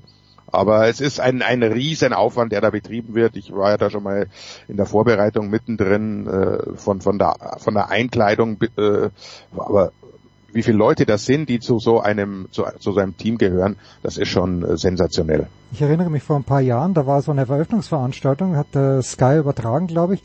Aber 0.52 0.88
es 0.88 0.99
ist 0.99 1.19
ein, 1.19 1.44
ein 1.44 1.61
riesen 1.61 2.11
Aufwand, 2.11 2.52
der 2.52 2.61
da 2.61 2.72
betrieben 2.72 3.14
wird. 3.14 3.36
Ich 3.38 3.53
war 3.53 3.69
ja 3.69 3.77
da 3.77 3.91
schon 3.91 4.02
mal 4.02 4.26
in 4.68 4.77
der 4.77 4.88
Vorbereitung 4.88 5.52
mittendrin 5.52 6.26
äh, 6.26 6.76
von, 6.76 7.02
von, 7.02 7.19
der, 7.19 7.36
von 7.60 7.76
der 7.76 7.90
Einkleidung. 7.90 8.57
Äh, 8.76 9.10
aber 9.56 9.91
wie 10.53 10.63
viele 10.63 10.77
Leute 10.77 11.05
das 11.05 11.26
sind, 11.26 11.49
die 11.49 11.59
zu 11.59 11.80
so 11.80 11.99
einem, 11.99 12.47
zu, 12.51 12.63
zu 12.80 12.91
so 12.91 12.99
einem 12.99 13.17
Team 13.17 13.38
gehören, 13.38 13.77
das 14.03 14.17
ist 14.17 14.30
schon 14.30 14.63
äh, 14.63 14.77
sensationell. 14.77 15.47
Ich 15.71 15.81
erinnere 15.81 16.09
mich 16.09 16.23
vor 16.23 16.35
ein 16.35 16.43
paar 16.43 16.61
Jahren, 16.61 16.93
da 16.93 17.05
war 17.05 17.21
so 17.21 17.31
eine 17.31 17.41
Eröffnungsveranstaltung, 17.41 18.55
hat 18.55 18.76
äh, 18.76 19.01
Sky 19.01 19.38
übertragen, 19.38 19.88
glaube 19.88 20.15
ich. 20.15 20.23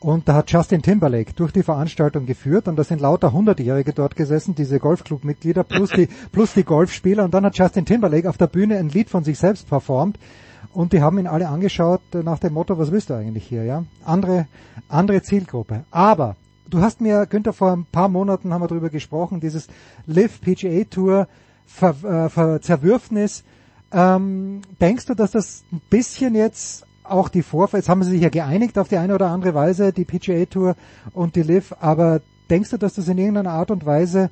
Und 0.00 0.28
da 0.28 0.34
hat 0.34 0.50
Justin 0.50 0.80
Timberlake 0.80 1.32
durch 1.34 1.50
die 1.50 1.64
Veranstaltung 1.64 2.24
geführt 2.24 2.68
und 2.68 2.76
da 2.76 2.84
sind 2.84 3.00
lauter 3.00 3.32
Hundertjährige 3.32 3.92
dort 3.92 4.14
gesessen, 4.14 4.54
diese 4.54 4.78
Golfclub-Mitglieder 4.78 5.64
plus 5.64 5.90
die, 5.90 6.08
plus 6.32 6.54
die 6.54 6.62
Golfspieler 6.62 7.24
und 7.24 7.34
dann 7.34 7.44
hat 7.44 7.58
Justin 7.58 7.84
Timberlake 7.84 8.28
auf 8.28 8.38
der 8.38 8.46
Bühne 8.46 8.78
ein 8.78 8.90
Lied 8.90 9.10
von 9.10 9.24
sich 9.24 9.38
selbst 9.38 9.68
performt 9.68 10.16
und 10.72 10.92
die 10.92 11.02
haben 11.02 11.18
ihn 11.18 11.26
alle 11.26 11.48
angeschaut 11.48 12.02
äh, 12.14 12.18
nach 12.18 12.38
dem 12.38 12.52
Motto, 12.52 12.78
was 12.78 12.92
willst 12.92 13.10
du 13.10 13.14
eigentlich 13.14 13.44
hier, 13.44 13.64
ja? 13.64 13.84
Andere, 14.04 14.46
andere 14.88 15.22
Zielgruppe. 15.22 15.84
Aber 15.90 16.36
du 16.68 16.80
hast 16.80 17.00
mir, 17.00 17.26
Günther, 17.26 17.52
vor 17.52 17.72
ein 17.72 17.84
paar 17.84 18.08
Monaten 18.08 18.52
haben 18.52 18.62
wir 18.62 18.68
darüber 18.68 18.90
gesprochen, 18.90 19.40
dieses 19.40 19.68
Live 20.06 20.40
PGA 20.40 20.84
Tour 20.84 21.28
Ver, 21.66 21.96
äh, 22.04 22.28
Ver 22.28 22.60
Zerwürfnis. 22.60 23.44
Ähm, 23.92 24.60
denkst 24.80 25.06
du, 25.06 25.14
dass 25.14 25.32
das 25.32 25.64
ein 25.72 25.80
bisschen 25.88 26.34
jetzt 26.34 26.86
auch 27.04 27.28
die 27.30 27.42
Vorfälle, 27.42 27.80
jetzt 27.80 27.88
haben 27.88 28.02
sie 28.02 28.10
sich 28.10 28.20
ja 28.20 28.28
geeinigt 28.28 28.78
auf 28.78 28.88
die 28.88 28.98
eine 28.98 29.14
oder 29.14 29.28
andere 29.30 29.54
Weise, 29.54 29.92
die 29.92 30.04
PGA 30.04 30.44
Tour 30.44 30.76
und 31.14 31.36
die 31.36 31.42
Live, 31.42 31.74
aber 31.80 32.20
denkst 32.50 32.70
du, 32.70 32.76
dass 32.76 32.94
das 32.94 33.08
in 33.08 33.16
irgendeiner 33.16 33.52
Art 33.52 33.70
und 33.70 33.86
Weise 33.86 34.30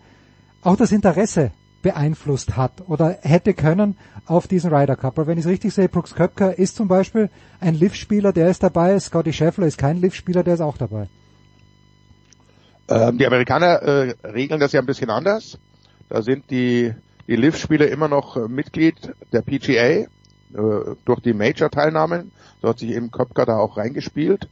auch 0.62 0.76
das 0.76 0.92
Interesse 0.92 1.52
beeinflusst 1.80 2.56
hat 2.56 2.82
oder 2.88 3.18
hätte 3.22 3.54
können 3.54 3.96
auf 4.26 4.46
diesen 4.46 4.74
Ryder 4.74 4.96
Cup? 4.96 5.16
Weil 5.16 5.26
wenn 5.26 5.38
ich 5.38 5.46
es 5.46 5.50
richtig 5.50 5.72
sehe, 5.72 5.88
Brooks 5.88 6.14
Köpker 6.14 6.58
ist 6.58 6.76
zum 6.76 6.88
Beispiel 6.88 7.30
ein 7.60 7.74
Liv-Spieler, 7.74 8.32
der 8.32 8.50
ist 8.50 8.62
dabei, 8.62 8.98
Scotty 9.00 9.32
Scheffler 9.32 9.66
ist 9.66 9.78
kein 9.78 9.98
Liv-Spieler, 9.98 10.42
der 10.42 10.54
ist 10.54 10.60
auch 10.60 10.76
dabei. 10.76 11.08
Ähm, 12.88 13.18
die 13.18 13.26
Amerikaner 13.26 13.82
äh, 13.82 14.14
regeln 14.24 14.60
das 14.60 14.72
ja 14.72 14.80
ein 14.80 14.86
bisschen 14.86 15.10
anders. 15.10 15.58
Da 16.08 16.22
sind 16.22 16.50
die, 16.50 16.94
die 17.26 17.36
Liv-Spieler 17.36 17.88
immer 17.88 18.08
noch 18.08 18.36
äh, 18.36 18.48
Mitglied 18.48 18.94
der 19.32 19.42
PGA 19.42 19.80
äh, 19.80 20.06
durch 21.04 21.20
die 21.20 21.32
Major-Teilnahmen. 21.32 22.30
So 22.62 22.68
hat 22.68 22.78
sich 22.78 22.90
eben 22.90 23.10
Köpker 23.10 23.44
da 23.44 23.58
auch 23.58 23.76
reingespielt. 23.76 24.48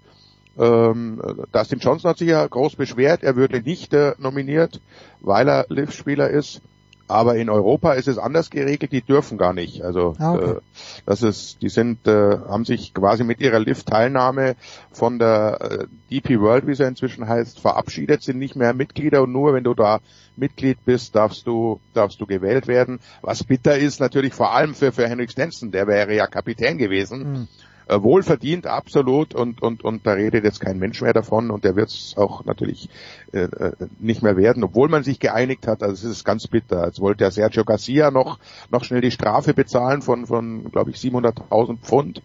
Ähm, 0.59 1.20
Dustin 1.52 1.78
Johnson 1.81 2.11
hat 2.11 2.19
sich 2.19 2.28
ja 2.28 2.47
groß 2.47 2.77
beschwert, 2.77 3.24
er 3.24 3.35
würde 3.35 3.61
nicht 3.61 3.93
äh, 3.93 4.15
nominiert, 4.19 4.81
weil 5.20 5.48
er 5.48 5.66
Liv-Spieler 5.69 6.31
ist. 6.31 6.61
Aber 7.06 7.36
in 7.36 7.51
Europa 7.51 7.93
ist 7.93 8.09
es 8.09 8.16
anders 8.18 8.51
geregelt, 8.51 8.93
die 8.93 9.02
dürfen 9.02 9.36
gar 9.36 9.52
nicht. 9.52 9.82
Also 9.82 10.14
Ah, 10.18 10.35
okay. 10.35 10.51
äh, 10.52 10.60
das 11.05 11.22
ist, 11.22 11.60
die 11.60 11.68
sind, 11.68 12.06
äh, 12.06 12.39
haben 12.48 12.64
sich 12.64 12.94
quasi 12.94 13.24
mit 13.24 13.40
ihrer 13.40 13.59
Lift-Teilnahme 13.59 14.56
von 14.90 15.18
der 15.18 15.59
äh, 15.60 15.86
DP 16.10 16.40
World, 16.40 16.66
wie 16.66 16.72
es 16.72 16.78
ja 16.78 16.89
inzwischen 16.89 17.28
heißt, 17.28 17.60
verabschiedet, 17.60 18.22
sind 18.22 18.39
nicht 18.39 18.56
mehr 18.56 18.72
Mitglieder 18.72 19.22
und 19.22 19.32
nur 19.32 19.52
wenn 19.52 19.64
du 19.64 19.74
da 19.74 20.01
Mitglied 20.36 20.78
bist, 20.85 21.14
darfst 21.14 21.47
du, 21.47 21.78
darfst 21.93 22.20
du 22.20 22.26
gewählt 22.26 22.66
werden. 22.66 23.01
Was 23.22 23.44
bitter 23.44 23.76
ist 23.76 24.01
natürlich 24.01 24.32
vor 24.35 24.55
allem 24.55 24.74
für, 24.74 24.90
für 24.90 25.06
Henrik 25.09 25.31
Stenson, 25.31 25.70
der 25.70 25.86
wäre 25.86 26.14
ja 26.14 26.26
Kapitän 26.26 26.78
gewesen. 26.78 27.48
Äh, 27.86 28.02
wohlverdient, 28.02 28.66
absolut, 28.66 29.35
und, 29.35 29.61
und, 29.62 29.85
und 29.85 30.06
da 30.06 30.12
redet 30.12 30.44
jetzt 30.44 30.61
kein 30.61 30.78
Mensch 30.78 31.02
mehr 31.02 31.12
davon 31.12 31.51
und 31.51 31.65
der 31.65 31.77
wird 31.77 31.90
es 31.90 32.15
auch 32.16 32.44
natürlich 32.47 32.89
äh, 33.32 33.40
äh, 33.40 33.73
nicht 33.98 34.23
mehr 34.23 34.39
werden, 34.39 34.65
obwohl 34.65 34.89
man 34.89 35.05
sich 35.05 35.20
geeinigt 35.20 35.66
hat. 35.66 35.82
Also 35.82 36.09
es 36.09 36.16
ist 36.16 36.24
ganz 36.24 36.47
bitter. 36.47 36.86
Jetzt 36.86 37.01
wollte 37.01 37.24
ja 37.24 37.31
Sergio 37.31 37.65
Garcia 37.65 38.11
noch, 38.11 38.39
noch 38.70 38.85
schnell 38.85 39.02
die 39.02 39.11
Strafe 39.11 39.52
bezahlen 39.52 40.01
von, 40.01 40.27
von 40.27 40.70
glaube 40.73 40.90
ich, 40.90 40.97
700.000 40.97 41.78
Pfund. 41.78 42.23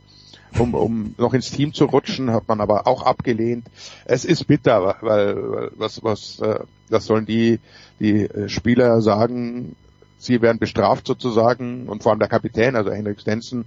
Um, 0.58 0.74
um 0.74 1.14
noch 1.20 1.36
ins 1.36 1.52
Team 1.52 1.76
zu 1.76 1.86
rutschen, 1.86 2.32
hat 2.32 2.48
man 2.48 2.60
aber 2.60 2.88
auch 2.88 3.04
abgelehnt. 3.04 3.68
Es 4.06 4.26
ist 4.26 4.48
bitter, 4.48 4.96
weil, 5.02 5.36
weil 5.36 5.72
was, 5.76 6.04
was, 6.04 6.40
äh, 6.40 6.62
was 6.90 7.06
sollen 7.06 7.28
die, 7.28 7.60
die 8.00 8.24
äh, 8.24 8.50
Spieler 8.50 9.02
sagen? 9.02 9.76
Sie 10.20 10.42
werden 10.42 10.60
bestraft 10.60 11.08
sozusagen 11.08 11.88
und 11.88 12.04
vor 12.04 12.12
allem 12.12 12.20
der 12.20 12.28
Kapitän, 12.28 12.76
also 12.76 12.92
Henrik 12.92 13.22
Stenson, 13.22 13.66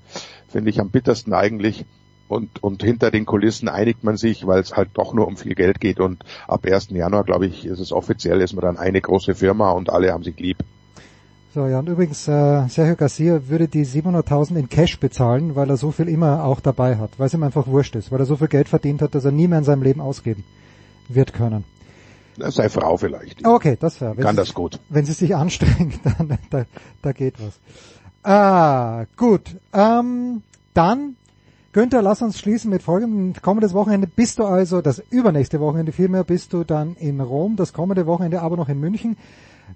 finde 0.48 0.70
ich 0.70 0.80
am 0.80 0.90
bittersten 0.90 1.32
eigentlich. 1.32 1.86
Und, 2.28 2.62
und 2.62 2.82
hinter 2.82 3.10
den 3.10 3.26
Kulissen 3.26 3.68
einigt 3.68 4.04
man 4.04 4.16
sich, 4.16 4.46
weil 4.46 4.60
es 4.60 4.74
halt 4.74 4.90
doch 4.94 5.12
nur 5.12 5.26
um 5.26 5.36
viel 5.36 5.54
Geld 5.54 5.80
geht. 5.80 5.98
Und 5.98 6.24
ab 6.46 6.64
1. 6.64 6.90
Januar, 6.90 7.24
glaube 7.24 7.46
ich, 7.46 7.66
ist 7.66 7.80
es 7.80 7.92
offiziell, 7.92 8.40
ist 8.40 8.54
man 8.54 8.62
dann 8.62 8.78
eine 8.78 9.00
große 9.00 9.34
Firma 9.34 9.70
und 9.72 9.90
alle 9.90 10.12
haben 10.12 10.22
sich 10.22 10.38
lieb. 10.38 10.58
So, 11.54 11.66
ja, 11.66 11.78
und 11.78 11.88
übrigens, 11.88 12.26
äh, 12.28 12.66
Sergio 12.68 12.96
Garcia 12.96 13.48
würde 13.48 13.68
die 13.68 13.84
700.000 13.84 14.56
in 14.56 14.68
Cash 14.70 14.98
bezahlen, 14.98 15.54
weil 15.54 15.68
er 15.68 15.76
so 15.76 15.90
viel 15.90 16.08
immer 16.08 16.44
auch 16.44 16.60
dabei 16.60 16.96
hat, 16.96 17.10
weil 17.18 17.26
es 17.26 17.34
ihm 17.34 17.42
einfach 17.42 17.66
wurscht 17.66 17.96
ist, 17.96 18.10
weil 18.10 18.20
er 18.20 18.26
so 18.26 18.36
viel 18.36 18.48
Geld 18.48 18.68
verdient 18.68 19.02
hat, 19.02 19.14
dass 19.14 19.26
er 19.26 19.32
nie 19.32 19.48
mehr 19.48 19.58
in 19.58 19.64
seinem 19.64 19.82
Leben 19.82 20.00
ausgeben 20.00 20.44
wird 21.08 21.34
können. 21.34 21.64
Sei 22.36 22.68
Frau 22.68 22.96
vielleicht. 22.96 23.46
Okay, 23.46 23.76
das 23.78 24.00
wäre. 24.00 24.16
Kann 24.16 24.36
das 24.36 24.54
gut. 24.54 24.78
Wenn 24.88 25.04
sie 25.04 25.12
sich 25.12 25.34
anstrengt, 25.34 26.00
dann 26.18 26.38
da, 26.50 26.64
da 27.02 27.12
geht 27.12 27.34
was. 27.38 27.58
Ah, 28.22 29.04
gut. 29.16 29.56
Ähm, 29.72 30.42
dann, 30.74 31.16
Günther, 31.72 32.02
lass 32.02 32.22
uns 32.22 32.38
schließen 32.38 32.70
mit 32.70 32.82
folgendem. 32.82 33.34
Kommendes 33.42 33.74
Wochenende 33.74 34.06
bist 34.06 34.38
du 34.38 34.44
also, 34.44 34.80
das 34.80 35.02
übernächste 35.10 35.60
Wochenende 35.60 35.92
vielmehr, 35.92 36.24
bist 36.24 36.52
du 36.52 36.64
dann 36.64 36.94
in 36.96 37.20
Rom, 37.20 37.56
das 37.56 37.72
kommende 37.72 38.06
Wochenende 38.06 38.40
aber 38.40 38.56
noch 38.56 38.68
in 38.68 38.80
München. 38.80 39.16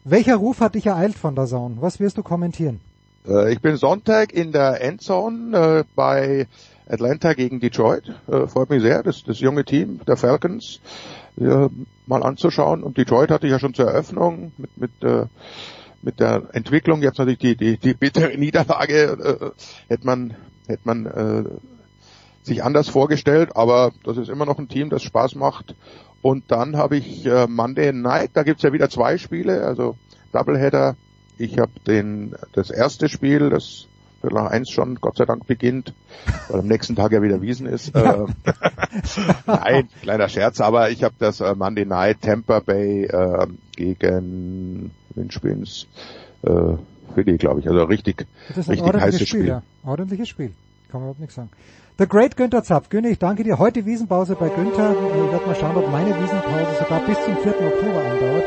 Welcher 0.04 0.36
Ruf 0.36 0.60
hat 0.60 0.74
dich 0.74 0.86
ereilt 0.86 1.16
von 1.16 1.34
der 1.34 1.46
Zone? 1.46 1.76
Was 1.80 2.00
wirst 2.00 2.18
du 2.18 2.22
kommentieren? 2.22 2.80
Äh, 3.26 3.52
ich 3.52 3.60
bin 3.60 3.76
Sonntag 3.76 4.32
in 4.32 4.52
der 4.52 4.80
Endzone 4.80 5.80
äh, 5.80 5.84
bei 5.94 6.46
Atlanta 6.88 7.34
gegen 7.34 7.60
Detroit. 7.60 8.14
Äh, 8.28 8.46
freut 8.46 8.70
mich 8.70 8.82
sehr, 8.82 9.02
das, 9.02 9.24
das 9.24 9.40
junge 9.40 9.64
Team 9.64 10.00
der 10.06 10.16
Falcons 10.16 10.80
äh, 11.38 11.68
mal 12.06 12.22
anzuschauen. 12.22 12.82
Und 12.82 12.98
Detroit 12.98 13.30
hatte 13.30 13.46
ich 13.46 13.52
ja 13.52 13.58
schon 13.58 13.74
zur 13.74 13.86
Eröffnung 13.86 14.52
mit, 14.56 14.76
mit, 14.76 15.02
äh, 15.02 15.26
mit 16.02 16.20
der 16.20 16.48
Entwicklung. 16.52 17.02
Jetzt 17.02 17.18
natürlich 17.18 17.38
die, 17.38 17.56
die, 17.56 17.78
die 17.78 17.94
bittere 17.94 18.36
Niederlage 18.38 19.02
äh, 19.02 19.50
hätte 19.88 20.06
man, 20.06 20.34
hätte 20.66 20.82
man 20.84 21.06
äh, 21.06 21.44
sich 22.42 22.62
anders 22.62 22.88
vorgestellt, 22.88 23.56
aber 23.56 23.92
das 24.04 24.16
ist 24.16 24.28
immer 24.28 24.46
noch 24.46 24.58
ein 24.58 24.68
Team, 24.68 24.88
das 24.88 25.02
Spaß 25.02 25.34
macht. 25.34 25.74
Und 26.22 26.50
dann 26.50 26.76
habe 26.76 26.96
ich 26.96 27.26
äh, 27.26 27.46
Monday 27.46 27.92
Night, 27.92 28.30
da 28.34 28.42
gibt's 28.42 28.62
ja 28.62 28.72
wieder 28.72 28.88
zwei 28.88 29.18
Spiele, 29.18 29.64
also 29.64 29.96
Doubleheader. 30.32 30.96
Ich 31.38 31.58
habe 31.58 31.72
den 31.86 32.34
das 32.52 32.70
erste 32.70 33.08
Spiel, 33.08 33.50
das 33.50 33.88
Viertel 34.26 34.42
nach 34.42 34.50
eins 34.50 34.70
schon, 34.70 34.96
Gott 34.96 35.16
sei 35.16 35.24
Dank 35.24 35.46
beginnt, 35.46 35.94
weil 36.48 36.60
am 36.60 36.66
nächsten 36.66 36.96
Tag 36.96 37.12
ja 37.12 37.22
wieder 37.22 37.40
Wiesen 37.42 37.66
ist. 37.66 37.94
Äh, 37.94 38.24
Nein, 39.46 39.88
kleiner 40.02 40.28
Scherz, 40.28 40.60
aber 40.60 40.90
ich 40.90 41.04
habe 41.04 41.14
das 41.18 41.40
äh, 41.40 41.54
Monday 41.54 41.84
Night 41.86 42.22
Tampa 42.22 42.60
Bay 42.60 43.04
äh, 43.04 43.46
gegen 43.76 44.90
wen 45.14 45.30
spielen's? 45.30 45.86
Äh, 46.42 46.50
Philly, 47.14 47.36
glaube 47.38 47.60
ich. 47.60 47.68
Also 47.68 47.84
richtig, 47.84 48.26
Das 48.48 48.58
ist 48.58 48.66
ein 48.68 48.70
richtig 48.72 48.86
ordentliches 48.86 49.14
heißes 49.14 49.28
Spiel, 49.28 49.40
Spiel. 49.40 49.48
ja. 49.48 49.62
Ordentliches 49.84 50.28
Spiel. 50.28 50.52
Kann 50.90 51.00
man 51.00 51.02
überhaupt 51.02 51.20
nichts 51.20 51.34
sagen. 51.36 51.50
The 51.98 52.06
Great 52.06 52.36
Günther 52.36 52.62
Zapf. 52.62 52.88
Günther, 52.90 53.10
ich 53.10 53.18
danke 53.18 53.44
dir. 53.44 53.58
Heute 53.58 53.86
Wiesenpause 53.86 54.34
bei 54.34 54.48
Günther. 54.48 54.90
Ich 54.92 55.32
werde 55.32 55.46
mal 55.46 55.54
schauen, 55.54 55.76
ob 55.76 55.90
meine 55.90 56.10
Wiesenpause 56.10 56.78
sogar 56.78 57.00
bis 57.06 57.16
zum 57.24 57.36
4. 57.38 57.52
Oktober 57.52 58.04
andauert. 58.04 58.44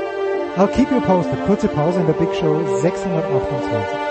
I'll 0.57 0.67
keep 0.67 0.91
you 0.91 0.99
posted. 1.01 1.43
Kurze 1.45 1.67
Pause 1.69 2.01
in 2.01 2.05
der 2.05 2.13
Big 2.13 2.33
Show 2.35 2.59
628. 2.81 4.08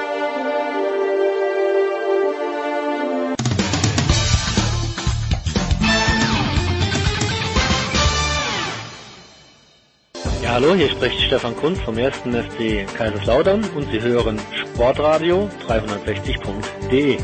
hallo, 10.60 10.74
hier 10.74 10.88
spricht 10.88 11.20
Stefan 11.20 11.54
Kunz 11.54 11.78
vom 11.78 11.96
1. 11.96 12.16
FC 12.16 12.84
Kaiserslautern 12.96 13.64
und 13.76 13.88
Sie 13.92 14.00
hören 14.00 14.40
Sportradio 14.52 15.48
360.de. 15.68 17.18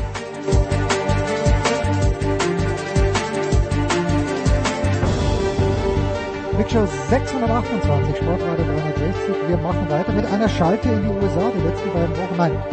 Big 6.57 6.71
Show 6.71 6.87
628, 7.09 8.15
Sportradio 8.15 8.63
360. 8.63 9.49
Wir 9.49 9.57
machen 9.57 9.89
weiter 9.89 10.13
mit 10.13 10.25
einer 10.27 10.47
Schalte 10.47 10.87
in 10.87 11.03
die 11.03 11.09
USA 11.09 11.51
die 11.51 11.67
letzten 11.67 11.91
beiden 11.91 12.15
Wochen. 12.15 12.37
Nein, 12.37 12.63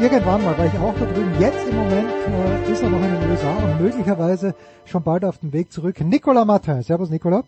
irgendwann 0.00 0.42
mal 0.42 0.58
war 0.58 0.66
ich 0.66 0.74
auch 0.80 0.94
da 0.98 1.04
drüben. 1.04 1.32
Jetzt 1.38 1.68
im 1.68 1.76
Moment 1.76 2.10
äh, 2.10 2.72
ist 2.72 2.82
er 2.82 2.90
noch 2.90 3.00
in 3.00 3.12
den 3.12 3.30
USA 3.30 3.56
und 3.58 3.80
möglicherweise 3.80 4.56
schon 4.86 5.04
bald 5.04 5.24
auf 5.24 5.38
dem 5.38 5.52
Weg 5.52 5.70
zurück. 5.72 6.00
Nicolas 6.00 6.46
Martin. 6.46 6.82
Servus, 6.82 7.10
Nicolas. 7.10 7.44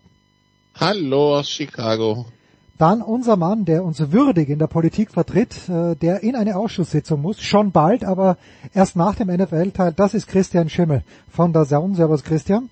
Hallo 0.78 1.38
aus 1.38 1.50
Chicago. 1.50 2.24
Dann 2.82 3.00
unser 3.00 3.36
Mann, 3.36 3.64
der 3.64 3.84
uns 3.84 4.10
würdig 4.10 4.48
in 4.48 4.58
der 4.58 4.66
Politik 4.66 5.12
vertritt, 5.12 5.68
äh, 5.68 5.94
der 5.94 6.24
in 6.24 6.34
eine 6.34 6.56
Ausschusssitzung 6.56 7.22
muss, 7.22 7.40
schon 7.40 7.70
bald, 7.70 8.02
aber 8.02 8.38
erst 8.74 8.96
nach 8.96 9.14
dem 9.14 9.28
NFL-Teil, 9.28 9.92
das 9.92 10.14
ist 10.14 10.26
Christian 10.26 10.68
Schimmel 10.68 11.04
von 11.30 11.52
der 11.52 11.64
Saun. 11.64 11.94
Servus 11.94 12.24
Christian. 12.24 12.70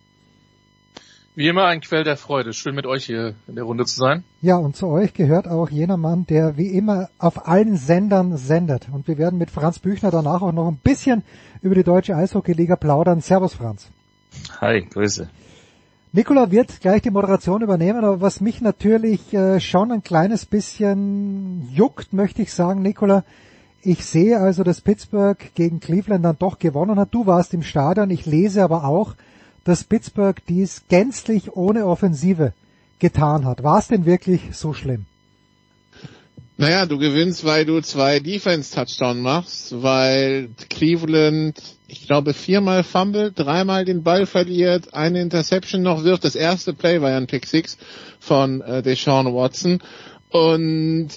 Wie 1.37 1.47
immer 1.47 1.67
ein 1.67 1.81
Quell 1.81 2.03
der 2.03 2.17
Freude. 2.17 2.53
Schön 2.55 2.75
mit 2.75 2.87
euch 2.87 3.05
hier 3.05 3.37
in 3.47 3.55
der 3.55 3.63
Runde 3.63 3.85
zu 3.85 3.95
sein. 3.95 4.25
Ja, 4.43 4.57
und 4.57 4.75
zu 4.75 4.89
euch 4.89 5.15
gehört 5.15 5.47
auch 5.47 5.71
jener 5.71 5.97
Mann, 5.97 6.27
der 6.27 6.57
wie 6.57 6.77
immer 6.77 7.09
auf 7.21 7.47
allen 7.47 7.77
Sendern 7.77 8.37
sendet. 8.37 8.89
Und 8.91 9.07
wir 9.07 9.17
werden 9.17 9.39
mit 9.39 9.53
Franz 9.53 9.79
Büchner 9.79 10.11
danach 10.11 10.43
auch 10.43 10.51
noch 10.51 10.67
ein 10.67 10.81
bisschen 10.83 11.23
über 11.63 11.77
die 11.77 11.85
deutsche 11.85 12.17
Eishockeyliga 12.17 12.75
plaudern. 12.75 13.21
Servus 13.21 13.55
Franz. 13.55 13.89
Hi, 14.61 14.85
Grüße. 14.91 15.31
Nikola 16.13 16.51
wird 16.51 16.81
gleich 16.81 17.03
die 17.03 17.11
Moderation 17.11 17.63
übernehmen, 17.63 18.05
aber 18.05 18.21
was 18.21 18.41
mich 18.41 18.61
natürlich 18.61 19.33
äh, 19.33 19.61
schon 19.61 19.93
ein 19.93 20.03
kleines 20.03 20.45
bisschen 20.45 21.71
juckt, 21.73 22.13
möchte 22.13 22.43
ich 22.43 22.53
sagen, 22.53 22.83
Nikola, 22.83 23.23
ich 23.81 24.05
sehe 24.05 24.41
also, 24.41 24.65
dass 24.65 24.81
Pittsburgh 24.81 25.39
gegen 25.55 25.79
Cleveland 25.79 26.25
dann 26.25 26.37
doch 26.37 26.59
gewonnen 26.59 26.99
hat. 26.99 27.15
Du 27.15 27.27
warst 27.27 27.55
im 27.55 27.63
Stadion, 27.63 28.11
ich 28.11 28.27
lese 28.27 28.65
aber 28.65 28.85
auch, 28.85 29.15
dass 29.63 29.85
Pittsburgh 29.85 30.43
dies 30.49 30.83
gänzlich 30.89 31.55
ohne 31.55 31.87
Offensive 31.87 32.55
getan 32.99 33.45
hat. 33.45 33.63
War 33.63 33.79
es 33.79 33.87
denn 33.87 34.05
wirklich 34.05 34.49
so 34.53 34.73
schlimm? 34.73 35.07
Naja, 36.61 36.85
du 36.85 36.99
gewinnst, 36.99 37.47
weil 37.47 37.65
du 37.65 37.81
zwei 37.81 38.21
Defense-Touchdown 38.21 39.23
machst, 39.23 39.81
weil 39.81 40.51
Cleveland, 40.69 41.59
ich 41.89 42.07
glaube, 42.07 42.35
viermal 42.35 42.85
fummelt, 42.85 43.39
dreimal 43.39 43.87
den 43.87 44.03
Ball 44.03 44.27
verliert, 44.27 44.93
eine 44.93 45.23
Interception 45.23 45.81
noch 45.81 46.05
wirft. 46.05 46.23
Das 46.23 46.35
erste 46.35 46.75
Play 46.75 47.01
war 47.01 47.13
ja 47.13 47.17
ein 47.17 47.29
Pick 47.29 47.47
Six 47.47 47.79
von 48.19 48.61
äh, 48.61 48.83
Deshaun 48.83 49.35
Watson. 49.35 49.81
Und 50.29 51.09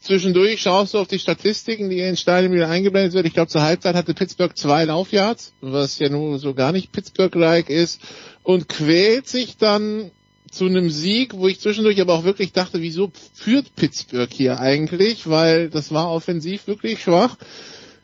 zwischendurch 0.00 0.60
schaust 0.60 0.94
du 0.94 0.98
auf 0.98 1.06
die 1.06 1.20
Statistiken, 1.20 1.88
die 1.88 2.00
in 2.00 2.06
den 2.06 2.16
Stadien 2.16 2.52
wieder 2.52 2.68
eingeblendet 2.68 3.12
wird. 3.12 3.26
Ich 3.26 3.34
glaube, 3.34 3.46
zur 3.52 3.62
Halbzeit 3.62 3.94
hatte 3.94 4.12
Pittsburgh 4.12 4.58
zwei 4.58 4.86
Laufyards, 4.86 5.54
was 5.60 6.00
ja 6.00 6.08
nun 6.08 6.40
so 6.40 6.52
gar 6.52 6.72
nicht 6.72 6.90
Pittsburgh-like 6.90 7.70
ist, 7.70 8.00
und 8.42 8.68
quält 8.68 9.28
sich 9.28 9.56
dann 9.56 10.10
zu 10.56 10.66
einem 10.66 10.90
Sieg, 10.90 11.34
wo 11.34 11.46
ich 11.48 11.60
zwischendurch 11.60 12.00
aber 12.00 12.14
auch 12.14 12.24
wirklich 12.24 12.52
dachte, 12.52 12.80
wieso 12.80 13.12
führt 13.34 13.76
Pittsburgh 13.76 14.32
hier 14.32 14.58
eigentlich, 14.58 15.28
weil 15.28 15.68
das 15.68 15.92
war 15.92 16.10
offensiv 16.10 16.66
wirklich 16.66 17.02
schwach. 17.02 17.36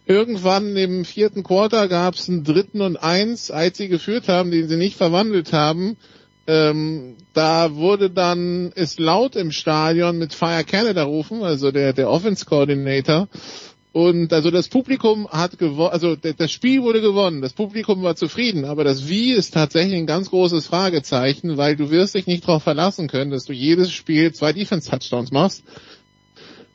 Irgendwann 0.07 0.77
im 0.77 1.05
vierten 1.05 1.43
Quarter 1.43 1.89
gab 1.89 2.15
es 2.15 2.29
einen 2.29 2.45
dritten 2.45 2.81
und 2.81 2.97
eins, 2.97 3.51
als 3.51 3.79
sie 3.79 3.89
geführt 3.89 4.29
haben, 4.29 4.51
den 4.51 4.69
sie 4.69 4.77
nicht 4.77 4.97
verwandelt 4.97 5.53
haben. 5.53 5.97
Ähm, 6.47 7.17
da 7.35 7.77
wurde 7.77 8.11
dann 8.11 8.73
es 8.75 8.99
laut 8.99 9.37
im 9.37 9.53
Stadion 9.53 10.19
mit 10.19 10.35
Fire 10.35 10.65
Canada 10.65 11.05
rufen, 11.05 11.45
also 11.45 11.71
der, 11.71 11.93
der 11.93 12.11
Offense 12.11 12.45
Coordinator. 12.45 13.29
Und 13.93 14.33
also 14.33 14.51
das 14.51 14.69
Publikum 14.69 15.29
hat 15.29 15.59
gewonnen, 15.59 15.93
also 15.93 16.17
das 16.17 16.51
Spiel 16.51 16.83
wurde 16.83 17.03
gewonnen, 17.03 17.43
das 17.43 17.53
Publikum 17.53 18.03
war 18.03 18.17
zufrieden, 18.17 18.65
aber 18.65 18.85
das 18.85 19.07
Wie 19.07 19.33
ist 19.33 19.53
tatsächlich 19.53 19.99
ein 19.99 20.07
ganz 20.07 20.31
großes 20.31 20.67
Fragezeichen, 20.67 21.59
weil 21.59 21.77
du 21.77 21.91
wirst 21.91 22.15
dich 22.15 22.27
nicht 22.27 22.49
darauf 22.49 22.63
verlassen 22.63 23.07
können, 23.07 23.31
dass 23.31 23.45
du 23.45 23.53
jedes 23.53 23.93
Spiel 23.93 24.33
zwei 24.33 24.55
Defense-Touchdowns 24.55 25.31
machst. 25.31 25.63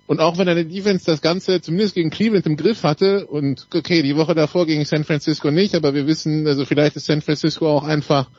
Und 0.05 0.21
auch 0.21 0.37
wenn 0.37 0.45
deine 0.45 0.65
Defense 0.65 1.05
das 1.05 1.21
Ganze 1.21 1.59
zumindest 1.59 1.95
gegen 1.95 2.11
Cleveland 2.11 2.45
im 2.45 2.55
Griff 2.55 2.83
hatte 2.83 3.25
und 3.25 3.67
okay, 3.73 4.03
die 4.03 4.15
Woche 4.15 4.35
davor 4.35 4.67
gegen 4.67 4.85
San 4.85 5.03
Francisco 5.03 5.49
nicht, 5.49 5.73
aber 5.73 5.95
wir 5.95 6.05
wissen, 6.05 6.45
also 6.45 6.65
vielleicht 6.65 6.95
ist 6.97 7.07
San 7.07 7.23
Francisco 7.23 7.67
auch 7.67 7.83
einfach 7.83 8.29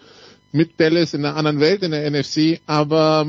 mit 0.53 0.79
Dallas 0.79 1.15
in 1.15 1.25
einer 1.25 1.37
anderen 1.37 1.61
Welt 1.61 1.83
in 1.83 1.91
der 1.91 2.09
NFC, 2.09 2.61
aber 2.67 3.27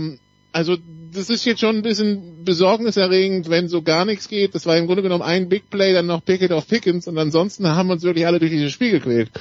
also 0.52 0.78
das 1.12 1.30
ist 1.30 1.46
jetzt 1.46 1.60
schon 1.60 1.78
ein 1.78 1.82
bisschen 1.82 2.44
besorgniserregend, 2.44 3.50
wenn 3.50 3.68
so 3.68 3.82
gar 3.82 4.06
nichts 4.06 4.28
geht. 4.28 4.56
Das 4.56 4.66
war 4.66 4.78
im 4.78 4.88
Grunde 4.88 5.02
genommen 5.02 5.24
ein 5.24 5.50
Big 5.50 5.70
Play, 5.70 5.94
dann 5.94 6.06
noch 6.06 6.24
Pickett 6.24 6.52
auf 6.52 6.68
Pickens 6.68 7.08
und 7.08 7.18
ansonsten 7.18 7.68
haben 7.68 7.88
wir 7.88 7.94
uns 7.94 8.04
wirklich 8.04 8.28
alle 8.28 8.40
durch 8.40 8.52
dieses 8.52 8.72
Spiel 8.72 8.92
gequält. 8.92 9.32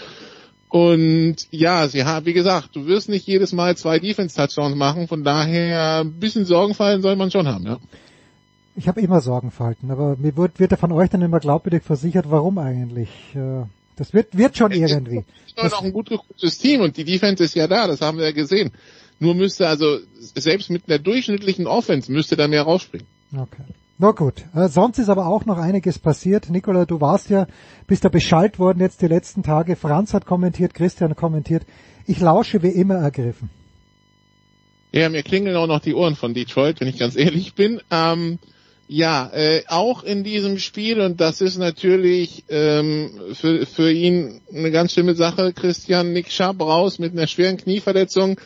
Und 0.68 1.36
ja, 1.50 1.88
sie 1.88 2.04
haben, 2.04 2.26
wie 2.26 2.34
gesagt, 2.34 2.76
du 2.76 2.86
wirst 2.86 3.08
nicht 3.08 3.26
jedes 3.26 3.52
Mal 3.52 3.76
zwei 3.76 3.98
Defense-Touchdowns 3.98 4.76
machen, 4.76 5.08
von 5.08 5.24
daher 5.24 6.00
ein 6.00 6.12
bisschen 6.12 6.44
Sorgenfallen 6.44 7.00
soll 7.00 7.16
man 7.16 7.30
schon 7.30 7.48
haben, 7.48 7.64
ja. 7.64 7.78
Ich 8.76 8.86
habe 8.86 9.00
immer 9.00 9.20
Sorgenfalten, 9.20 9.90
aber 9.90 10.16
mir 10.18 10.36
wird, 10.36 10.60
wird 10.60 10.70
ja 10.70 10.76
von 10.76 10.92
euch 10.92 11.10
dann 11.10 11.22
immer 11.22 11.40
glaubwürdig 11.40 11.82
versichert, 11.82 12.26
warum 12.28 12.58
eigentlich. 12.58 13.08
Äh, 13.34 13.64
das 13.96 14.14
wird, 14.14 14.36
wird 14.38 14.56
schon 14.56 14.70
irgendwie. 14.70 15.24
Das 15.56 15.66
ist 15.66 15.72
noch 15.72 15.82
ein 15.82 15.92
gut 15.92 16.10
gekochtes 16.10 16.58
Team 16.58 16.82
und 16.82 16.96
die 16.96 17.04
Defense 17.04 17.42
ist 17.42 17.56
ja 17.56 17.66
da, 17.66 17.88
das 17.88 18.00
haben 18.00 18.18
wir 18.18 18.26
ja 18.26 18.32
gesehen. 18.32 18.70
Nur 19.20 19.34
müsste 19.34 19.68
also, 19.68 19.98
selbst 20.18 20.70
mit 20.70 20.88
einer 20.88 20.98
durchschnittlichen 20.98 21.66
Offense 21.66 22.10
müsste 22.10 22.36
da 22.36 22.46
mehr 22.46 22.62
rausspringen. 22.62 23.06
Okay. 23.32 23.64
Na 23.98 24.12
gut. 24.12 24.44
Äh, 24.54 24.68
sonst 24.68 24.98
ist 24.98 25.08
aber 25.08 25.26
auch 25.26 25.44
noch 25.44 25.58
einiges 25.58 25.98
passiert. 25.98 26.50
Nikola, 26.50 26.84
du 26.84 27.00
warst 27.00 27.30
ja, 27.30 27.48
bist 27.88 28.04
da 28.04 28.08
Bescheid 28.08 28.60
worden 28.60 28.80
jetzt 28.80 29.02
die 29.02 29.08
letzten 29.08 29.42
Tage. 29.42 29.74
Franz 29.74 30.14
hat 30.14 30.24
kommentiert, 30.24 30.72
Christian 30.72 31.16
kommentiert. 31.16 31.64
Ich 32.06 32.20
lausche 32.20 32.62
wie 32.62 32.68
immer 32.68 32.94
ergriffen. 32.94 33.50
Ja, 34.92 35.08
mir 35.08 35.22
klingeln 35.22 35.56
auch 35.56 35.66
noch 35.66 35.80
die 35.80 35.94
Ohren 35.94 36.14
von 36.14 36.32
Detroit, 36.32 36.80
wenn 36.80 36.88
ich 36.88 36.98
ganz 36.98 37.16
ehrlich 37.16 37.54
bin. 37.54 37.80
Ähm, 37.90 38.38
ja, 38.86 39.30
äh, 39.34 39.64
auch 39.66 40.02
in 40.02 40.24
diesem 40.24 40.58
Spiel, 40.58 41.00
und 41.00 41.20
das 41.20 41.42
ist 41.42 41.58
natürlich 41.58 42.44
ähm, 42.48 43.10
für, 43.34 43.66
für 43.66 43.92
ihn 43.92 44.40
eine 44.50 44.70
ganz 44.70 44.92
schlimme 44.92 45.14
Sache, 45.14 45.52
Christian 45.52 46.12
Nick 46.12 46.30
Schaub 46.30 46.60
raus 46.62 46.98
mit 46.98 47.12
einer 47.12 47.26
schweren 47.26 47.58
Knieverletzung 47.58 48.40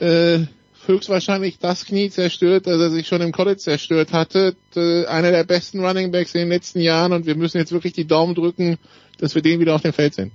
äh, 0.00 0.46
höchstwahrscheinlich 0.86 1.58
das 1.58 1.84
Knie 1.84 2.10
zerstört, 2.10 2.66
das 2.66 2.80
er 2.80 2.90
sich 2.90 3.06
schon 3.06 3.20
im 3.20 3.32
College 3.32 3.58
zerstört 3.58 4.12
hatte. 4.12 4.56
Äh, 4.74 5.06
einer 5.06 5.30
der 5.30 5.44
besten 5.44 5.84
Running 5.84 6.10
Backs 6.10 6.34
in 6.34 6.40
den 6.40 6.48
letzten 6.48 6.80
Jahren 6.80 7.12
und 7.12 7.26
wir 7.26 7.36
müssen 7.36 7.58
jetzt 7.58 7.72
wirklich 7.72 7.92
die 7.92 8.06
Daumen 8.06 8.34
drücken, 8.34 8.78
dass 9.18 9.34
wir 9.34 9.42
den 9.42 9.60
wieder 9.60 9.74
auf 9.74 9.82
dem 9.82 9.92
Feld 9.92 10.14
sehen. 10.14 10.32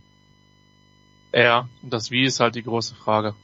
Ja, 1.34 1.68
das 1.82 2.12
Wie 2.12 2.24
ist 2.24 2.40
halt 2.40 2.56
die 2.56 2.64
große 2.64 2.96
Frage. 2.96 3.36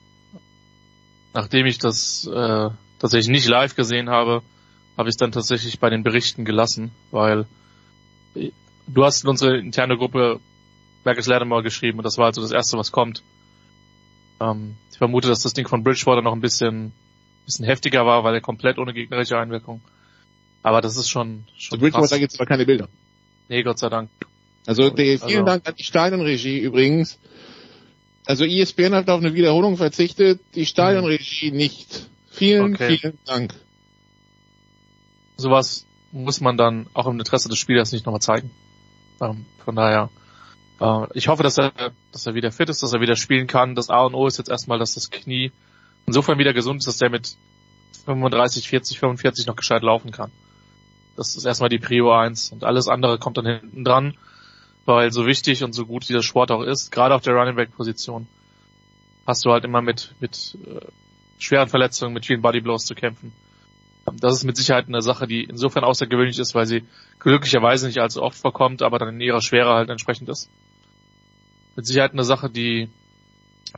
Nachdem 1.34 1.66
ich 1.66 1.78
das 1.78 2.26
äh, 2.28 2.70
tatsächlich 3.00 3.30
nicht 3.30 3.48
live 3.48 3.76
gesehen 3.76 4.10
habe, 4.10 4.42
habe 4.98 5.10
ich 5.10 5.14
es 5.14 5.18
dann 5.18 5.32
tatsächlich 5.32 5.80
bei 5.80 5.90
den 5.90 6.04
Berichten 6.04 6.46
gelassen, 6.46 6.92
weil 7.12 7.46
du 8.88 9.04
hast 9.04 9.24
in 9.24 9.30
unsere 9.30 9.58
interne 9.58 9.98
Gruppe 9.98 10.40
Marcus 11.04 11.28
Lattimore 11.28 11.64
geschrieben 11.64 11.98
und 12.00 12.04
das 12.04 12.18
war 12.18 12.28
also 12.28 12.42
das 12.42 12.52
erste, 12.52 12.78
was 12.78 12.92
kommt. 12.92 13.24
Ähm, 14.42 14.76
ich 14.92 14.98
vermute, 14.98 15.28
dass 15.28 15.42
das 15.42 15.54
Ding 15.54 15.68
von 15.68 15.84
Bridgewater 15.84 16.22
noch 16.22 16.34
ein 16.34 16.42
bisschen, 16.42 16.92
bisschen 17.46 17.66
heftiger 17.66 18.06
war, 18.06 18.24
weil 18.24 18.34
er 18.34 18.42
komplett 18.42 18.80
ohne 18.80 18.94
gegnerische 18.94 19.38
Einwirkung. 19.38 19.82
Aber 20.64 20.82
das 20.82 20.98
ist 20.98 21.10
schon, 21.10 21.46
schon 21.58 21.78
Zu 21.78 21.82
Bridgewater 21.82 22.20
gibt 22.20 22.34
es 22.34 22.40
aber 22.40 22.48
keine 22.48 22.66
Bilder. 22.66 22.88
Nee, 23.48 23.64
Gott 23.64 23.80
sei 23.80 23.90
Dank. 23.90 24.10
Also 24.66 24.90
der, 24.90 25.20
vielen 25.20 25.22
also, 25.22 25.44
Dank 25.44 25.68
an 25.68 25.76
die 25.76 25.84
Stadionregie 25.84 26.60
übrigens. 26.60 27.20
Also 28.26 28.46
ESPN 28.46 28.94
hat 28.94 29.10
auf 29.10 29.20
eine 29.20 29.34
Wiederholung 29.34 29.78
verzichtet, 29.78 30.40
die 30.56 30.66
Stadionregie 30.66 31.52
nicht. 31.52 32.08
Vielen, 32.30 32.76
okay. 32.76 32.98
vielen 32.98 33.18
Dank. 33.26 33.56
Sowas 35.38 35.86
muss 36.12 36.42
man 36.42 36.58
dann 36.58 36.88
auch 36.94 37.08
im 37.08 37.20
Interesse 37.20 37.50
des 37.50 37.58
Spielers 37.58 37.92
nicht 37.92 38.06
nochmal 38.06 38.22
zeigen. 38.22 38.52
Ähm, 39.20 39.46
von 39.66 39.76
daher 39.76 40.10
äh, 40.82 41.08
ich 41.14 41.28
hoffe, 41.28 41.44
dass 41.44 41.58
er, 41.58 41.72
dass 42.12 42.26
er 42.26 42.34
wieder 42.34 42.52
fit 42.52 42.70
ist, 42.70 42.82
dass 42.82 42.94
er 42.94 43.02
wieder 43.02 43.16
spielen 43.16 43.48
kann. 43.48 43.76
Das 43.76 43.90
A 43.90 44.02
und 44.02 44.16
O 44.16 44.26
ist 44.28 44.38
jetzt 44.38 44.50
erstmal, 44.50 44.80
dass 44.80 44.96
das 44.96 45.12
Knie 45.12 45.52
insofern 46.08 46.40
wieder 46.40 46.54
gesund 46.54 46.80
ist, 46.80 46.88
dass 46.88 46.98
der 46.98 47.10
mit 47.10 47.38
35, 48.06 48.68
40, 48.68 49.00
45 49.00 49.46
noch 49.46 49.56
gescheit 49.56 49.84
laufen 49.84 50.12
kann. 50.12 50.32
Das 51.16 51.36
ist 51.36 51.46
erstmal 51.46 51.70
die 51.70 51.78
Prio 51.78 52.12
1 52.12 52.52
und 52.52 52.64
alles 52.64 52.88
andere 52.88 53.20
kommt 53.20 53.38
dann 53.38 53.46
hinten 53.46 53.84
dran, 53.84 54.18
weil 54.86 55.12
so 55.12 55.28
wichtig 55.28 55.64
und 55.64 55.74
so 55.74 55.86
gut 55.86 56.10
wie 56.10 56.14
der 56.14 56.24
Sport 56.24 56.50
auch 56.50 56.64
ist, 56.64 56.92
gerade 56.92 57.14
auf 57.14 57.22
der 57.22 57.36
Running 57.36 57.56
Back 57.56 57.76
Position, 57.76 58.28
hast 59.28 59.46
du 59.46 59.52
halt 59.52 59.64
immer 59.66 59.82
mit, 59.82 60.16
mit 60.20 60.58
äh, 60.66 60.80
schweren 61.38 61.70
Verletzungen, 61.70 62.14
mit 62.14 62.26
vielen 62.26 62.42
Bodyblows 62.42 62.86
zu 62.86 62.96
kämpfen. 62.96 63.34
Das 64.20 64.34
ist 64.34 64.46
mit 64.46 64.58
Sicherheit 64.58 64.88
eine 64.88 65.04
Sache, 65.04 65.28
die 65.28 65.44
insofern 65.44 65.84
außergewöhnlich 65.84 66.40
ist, 66.40 66.56
weil 66.56 66.66
sie 66.66 66.86
glücklicherweise 67.20 67.86
nicht 67.86 68.00
allzu 68.00 68.24
oft 68.24 68.38
vorkommt, 68.38 68.82
aber 68.82 68.98
dann 68.98 69.10
in 69.10 69.22
ihrer 69.22 69.42
Schwere 69.42 69.76
halt 69.76 69.90
entsprechend 69.90 70.28
ist 70.28 70.50
mit 71.76 71.86
Sicherheit 71.86 72.12
eine 72.12 72.24
Sache, 72.24 72.50
die 72.50 72.90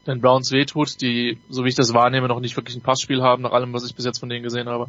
den 0.07 0.21
Browns 0.21 0.51
wehtut, 0.51 1.01
die, 1.01 1.37
so 1.49 1.63
wie 1.63 1.69
ich 1.69 1.75
das 1.75 1.93
wahrnehme, 1.93 2.27
noch 2.27 2.39
nicht 2.39 2.55
wirklich 2.55 2.75
ein 2.75 2.81
Passspiel 2.81 3.21
haben, 3.21 3.43
nach 3.43 3.51
allem, 3.51 3.73
was 3.73 3.85
ich 3.85 3.95
bis 3.95 4.05
jetzt 4.05 4.19
von 4.19 4.29
denen 4.29 4.43
gesehen 4.43 4.67
habe. 4.67 4.87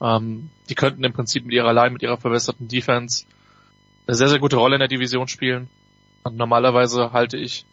Ähm, 0.00 0.50
die 0.68 0.74
könnten 0.74 1.02
im 1.04 1.12
Prinzip 1.12 1.44
mit 1.44 1.52
ihrer 1.52 1.68
allein, 1.68 1.92
mit 1.92 2.02
ihrer 2.02 2.16
verbesserten 2.16 2.68
Defense 2.68 3.26
eine 4.06 4.14
sehr, 4.14 4.28
sehr 4.28 4.38
gute 4.38 4.56
Rolle 4.56 4.76
in 4.76 4.80
der 4.80 4.88
Division 4.88 5.28
spielen. 5.28 5.68
Und 6.22 6.36
normalerweise 6.36 7.12
halte 7.12 7.36
ich, 7.36 7.66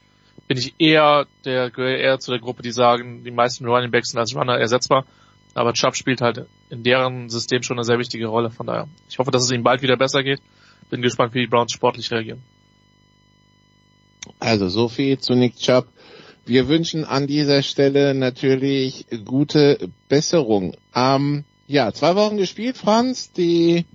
bin 0.48 0.58
ich 0.58 0.76
eher 0.80 1.28
der, 1.46 1.76
eher 1.78 2.20
zu 2.20 2.32
der 2.32 2.40
Gruppe, 2.40 2.62
die 2.62 2.72
sagen, 2.72 3.24
die 3.24 3.32
meisten 3.32 3.66
Running 3.66 3.92
Backs 3.92 4.10
sind 4.10 4.20
als 4.20 4.36
Runner 4.36 4.58
ersetzbar. 4.58 5.06
Aber 5.54 5.72
Chubb 5.72 5.96
spielt 5.96 6.20
halt 6.20 6.46
in 6.70 6.84
deren 6.84 7.30
System 7.30 7.64
schon 7.64 7.78
eine 7.78 7.86
sehr 7.86 8.00
wichtige 8.00 8.28
Rolle. 8.28 8.50
Von 8.50 8.68
daher, 8.68 8.90
ich 9.08 9.20
hoffe, 9.20 9.32
dass 9.32 9.44
es 9.44 9.52
ihm 9.52 9.64
bald 9.64 9.82
wieder 9.82 9.96
besser 9.96 10.24
geht. 10.24 10.42
Bin 10.90 11.02
gespannt, 11.02 11.34
wie 11.34 11.42
die 11.42 11.48
Browns 11.48 11.72
sportlich 11.72 12.12
reagieren. 12.12 12.44
Also 14.40 14.70
so 14.70 14.88
viel 14.88 15.20
zu 15.20 15.36
Nick 15.36 15.58
Chubb. 15.58 15.88
Wir 16.46 16.68
wünschen 16.68 17.06
an 17.06 17.28
dieser 17.28 17.64
Stelle 17.64 18.14
natürlich 18.14 19.06
gute 19.26 19.90
Besserung. 20.10 20.76
Ähm, 20.94 21.44
Ja, 21.68 21.92
zwei 21.94 22.16
Wochen 22.16 22.38
gespielt, 22.38 22.78
Franz. 22.78 23.32
Die 23.32 23.86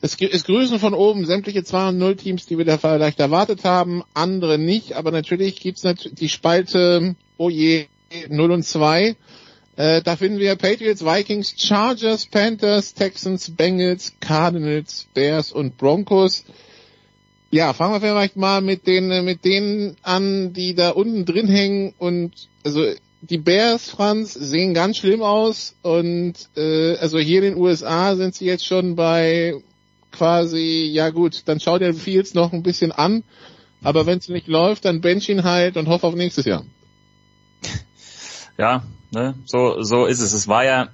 es, 0.00 0.16
es 0.20 0.44
grüßen 0.44 0.78
von 0.78 0.94
oben 0.94 1.26
sämtliche 1.26 1.60
2-0 1.60 2.16
Teams, 2.16 2.46
die 2.46 2.58
wir 2.58 2.64
da 2.64 2.78
vielleicht 2.78 3.18
erwartet 3.18 3.64
haben, 3.64 4.02
andere 4.14 4.58
nicht, 4.58 4.92
aber 4.92 5.10
natürlich 5.10 5.60
gibt's 5.60 5.84
natürlich 5.84 6.18
die 6.18 6.28
Spalte, 6.28 7.16
oh 7.38 7.50
je, 7.50 7.86
0 8.28 8.50
und 8.50 8.62
2. 8.62 9.16
Äh, 9.76 10.02
da 10.02 10.16
finden 10.16 10.38
wir 10.38 10.56
Patriots, 10.56 11.04
Vikings, 11.04 11.54
Chargers, 11.58 12.26
Panthers, 12.26 12.94
Texans, 12.94 13.54
Bengals, 13.56 14.14
Cardinals, 14.20 15.06
Bears 15.12 15.52
und 15.52 15.76
Broncos. 15.76 16.44
Ja, 17.50 17.72
fangen 17.72 17.94
wir 17.94 18.00
vielleicht 18.00 18.36
mal 18.36 18.60
mit 18.60 18.86
den 18.86 19.24
mit 19.24 19.44
denen 19.44 19.96
an, 20.02 20.52
die 20.52 20.74
da 20.74 20.90
unten 20.90 21.24
drin 21.24 21.48
hängen 21.48 21.94
und 21.98 22.32
also 22.64 22.84
die 23.20 23.38
Bears, 23.38 23.90
Franz, 23.90 24.34
sehen 24.34 24.74
ganz 24.74 24.98
schlimm 24.98 25.22
aus 25.22 25.74
und 25.82 26.34
äh, 26.56 26.96
also 26.96 27.18
hier 27.18 27.42
in 27.42 27.54
den 27.54 27.56
USA 27.56 28.14
sind 28.14 28.34
sie 28.34 28.44
jetzt 28.44 28.66
schon 28.66 28.96
bei 28.96 29.54
quasi, 30.12 30.88
ja 30.92 31.10
gut, 31.10 31.42
dann 31.46 31.60
schau 31.60 31.78
dir 31.78 31.94
Fields 31.94 32.34
noch 32.34 32.52
ein 32.52 32.62
bisschen 32.62 32.92
an, 32.92 33.24
aber 33.82 34.06
wenn 34.06 34.18
es 34.18 34.28
nicht 34.28 34.48
läuft, 34.48 34.84
dann 34.84 35.00
bench 35.00 35.28
ihn 35.28 35.44
halt 35.44 35.76
und 35.76 35.88
hoff 35.88 36.04
auf 36.04 36.14
nächstes 36.14 36.44
Jahr. 36.44 36.64
Ja, 38.58 38.84
ne, 39.10 39.34
so, 39.44 39.82
so 39.82 40.06
ist 40.06 40.20
es. 40.20 40.32
Es 40.32 40.48
war 40.48 40.64
ja, 40.64 40.88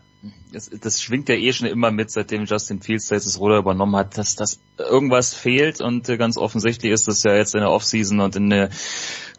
das, 0.52 0.70
das 0.70 1.02
schwingt 1.02 1.28
ja 1.28 1.34
eh 1.34 1.52
schon 1.52 1.66
immer 1.66 1.90
mit, 1.90 2.10
seitdem 2.10 2.44
Justin 2.44 2.80
Fields 2.80 3.08
das 3.08 3.40
Ruder 3.40 3.58
übernommen 3.58 3.96
hat, 3.96 4.16
dass 4.18 4.36
das 4.36 4.60
irgendwas 4.78 5.34
fehlt. 5.34 5.80
Und 5.80 6.08
äh, 6.08 6.16
ganz 6.16 6.36
offensichtlich 6.36 6.92
ist 6.92 7.08
das 7.08 7.22
ja 7.24 7.34
jetzt 7.34 7.54
in 7.54 7.60
der 7.60 7.70
Offseason 7.70 8.20
und 8.20 8.36
in 8.36 8.50
der 8.50 8.70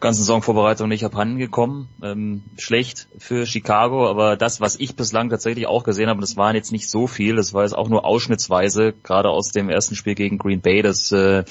ganzen 0.00 0.20
Saisonvorbereitung 0.20 0.88
nicht 0.88 1.04
abhanden 1.04 1.38
gekommen. 1.38 1.88
Ähm, 2.02 2.42
schlecht 2.58 3.08
für 3.18 3.46
Chicago, 3.46 4.08
aber 4.08 4.36
das, 4.36 4.60
was 4.60 4.76
ich 4.76 4.96
bislang 4.96 5.30
tatsächlich 5.30 5.66
auch 5.66 5.84
gesehen 5.84 6.08
habe, 6.08 6.20
das 6.20 6.36
waren 6.36 6.54
jetzt 6.54 6.72
nicht 6.72 6.90
so 6.90 7.06
viel, 7.06 7.36
das 7.36 7.54
war 7.54 7.62
jetzt 7.62 7.76
auch 7.76 7.88
nur 7.88 8.04
ausschnittsweise, 8.04 8.92
gerade 9.02 9.30
aus 9.30 9.52
dem 9.52 9.70
ersten 9.70 9.94
Spiel 9.94 10.14
gegen 10.14 10.36
Green 10.36 10.60
Bay, 10.60 10.82
das 10.82 11.12
äh, 11.12 11.44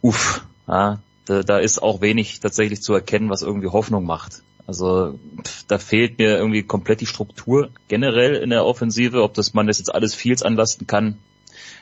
uff, 0.00 0.46
ja, 0.66 1.00
da, 1.28 1.42
da 1.42 1.58
ist 1.58 1.82
auch 1.82 2.00
wenig 2.00 2.40
tatsächlich 2.40 2.80
zu 2.80 2.94
erkennen, 2.94 3.30
was 3.30 3.42
irgendwie 3.42 3.68
Hoffnung 3.68 4.04
macht. 4.04 4.42
Also 4.66 5.18
pff, 5.42 5.64
da 5.66 5.78
fehlt 5.78 6.18
mir 6.18 6.36
irgendwie 6.36 6.62
komplett 6.62 7.00
die 7.00 7.06
Struktur 7.06 7.70
generell 7.88 8.34
in 8.34 8.50
der 8.50 8.64
Offensive, 8.64 9.22
ob 9.22 9.34
das 9.34 9.54
man 9.54 9.66
das 9.66 9.78
jetzt 9.78 9.94
alles 9.94 10.14
Fields 10.14 10.42
anlasten 10.42 10.86
kann, 10.86 11.18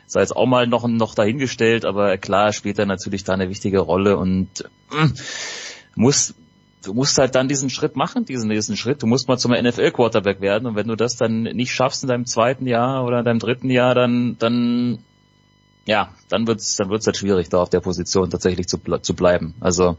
sei 0.06 0.20
jetzt 0.20 0.36
auch 0.36 0.46
mal 0.46 0.66
noch, 0.66 0.86
noch 0.86 1.14
dahingestellt, 1.14 1.84
aber 1.84 2.16
klar 2.16 2.52
spielt 2.52 2.78
er 2.78 2.86
natürlich 2.86 3.24
da 3.24 3.34
eine 3.34 3.48
wichtige 3.48 3.80
Rolle 3.80 4.16
und 4.16 4.48
äh, 4.92 5.08
muss 5.94 6.34
du 6.84 6.94
musst 6.94 7.18
halt 7.18 7.34
dann 7.34 7.48
diesen 7.48 7.70
Schritt 7.70 7.96
machen, 7.96 8.24
diesen 8.24 8.48
nächsten 8.48 8.76
Schritt. 8.76 9.02
Du 9.02 9.06
musst 9.08 9.26
mal 9.26 9.38
zum 9.38 9.50
NFL 9.50 9.90
Quarterback 9.90 10.40
werden 10.40 10.66
und 10.66 10.76
wenn 10.76 10.86
du 10.86 10.94
das 10.94 11.16
dann 11.16 11.42
nicht 11.42 11.72
schaffst 11.72 12.04
in 12.04 12.08
deinem 12.08 12.26
zweiten 12.26 12.66
Jahr 12.66 13.04
oder 13.04 13.18
in 13.18 13.24
deinem 13.24 13.40
dritten 13.40 13.70
Jahr, 13.70 13.94
dann 13.94 14.36
dann 14.38 14.98
ja, 15.86 16.12
dann 16.28 16.46
wird's 16.46 16.76
dann 16.76 16.90
wird's 16.90 17.06
halt 17.06 17.16
schwierig 17.16 17.48
da 17.48 17.58
auf 17.58 17.70
der 17.70 17.80
Position 17.80 18.30
tatsächlich 18.30 18.68
zu, 18.68 18.78
zu 18.78 19.14
bleiben. 19.14 19.54
Also 19.60 19.96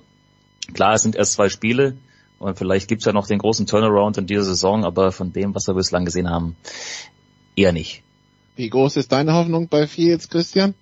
klar, 0.74 0.94
es 0.94 1.02
sind 1.02 1.16
erst 1.16 1.34
zwei 1.34 1.50
Spiele, 1.50 1.98
und 2.40 2.58
vielleicht 2.58 2.88
gibt's 2.88 3.06
ja 3.06 3.14
noch 3.14 3.28
den 3.28 3.40
großen 3.40 3.66
Turnaround 3.66 4.18
in 4.18 4.28
dieser 4.28 4.44
Saison, 4.44 4.86
aber 4.86 5.12
von 5.12 5.34
dem, 5.34 5.56
was 5.56 5.68
wir 5.68 5.74
bislang 5.74 6.06
gesehen 6.06 6.30
haben, 6.30 6.56
eher 7.56 7.72
nicht. 7.72 8.04
Wie 8.56 8.70
groß 8.70 8.98
ist 8.98 9.12
deine 9.12 9.34
Hoffnung 9.34 9.68
bei 9.68 9.88
Fields, 9.88 10.30
Christian? 10.30 10.76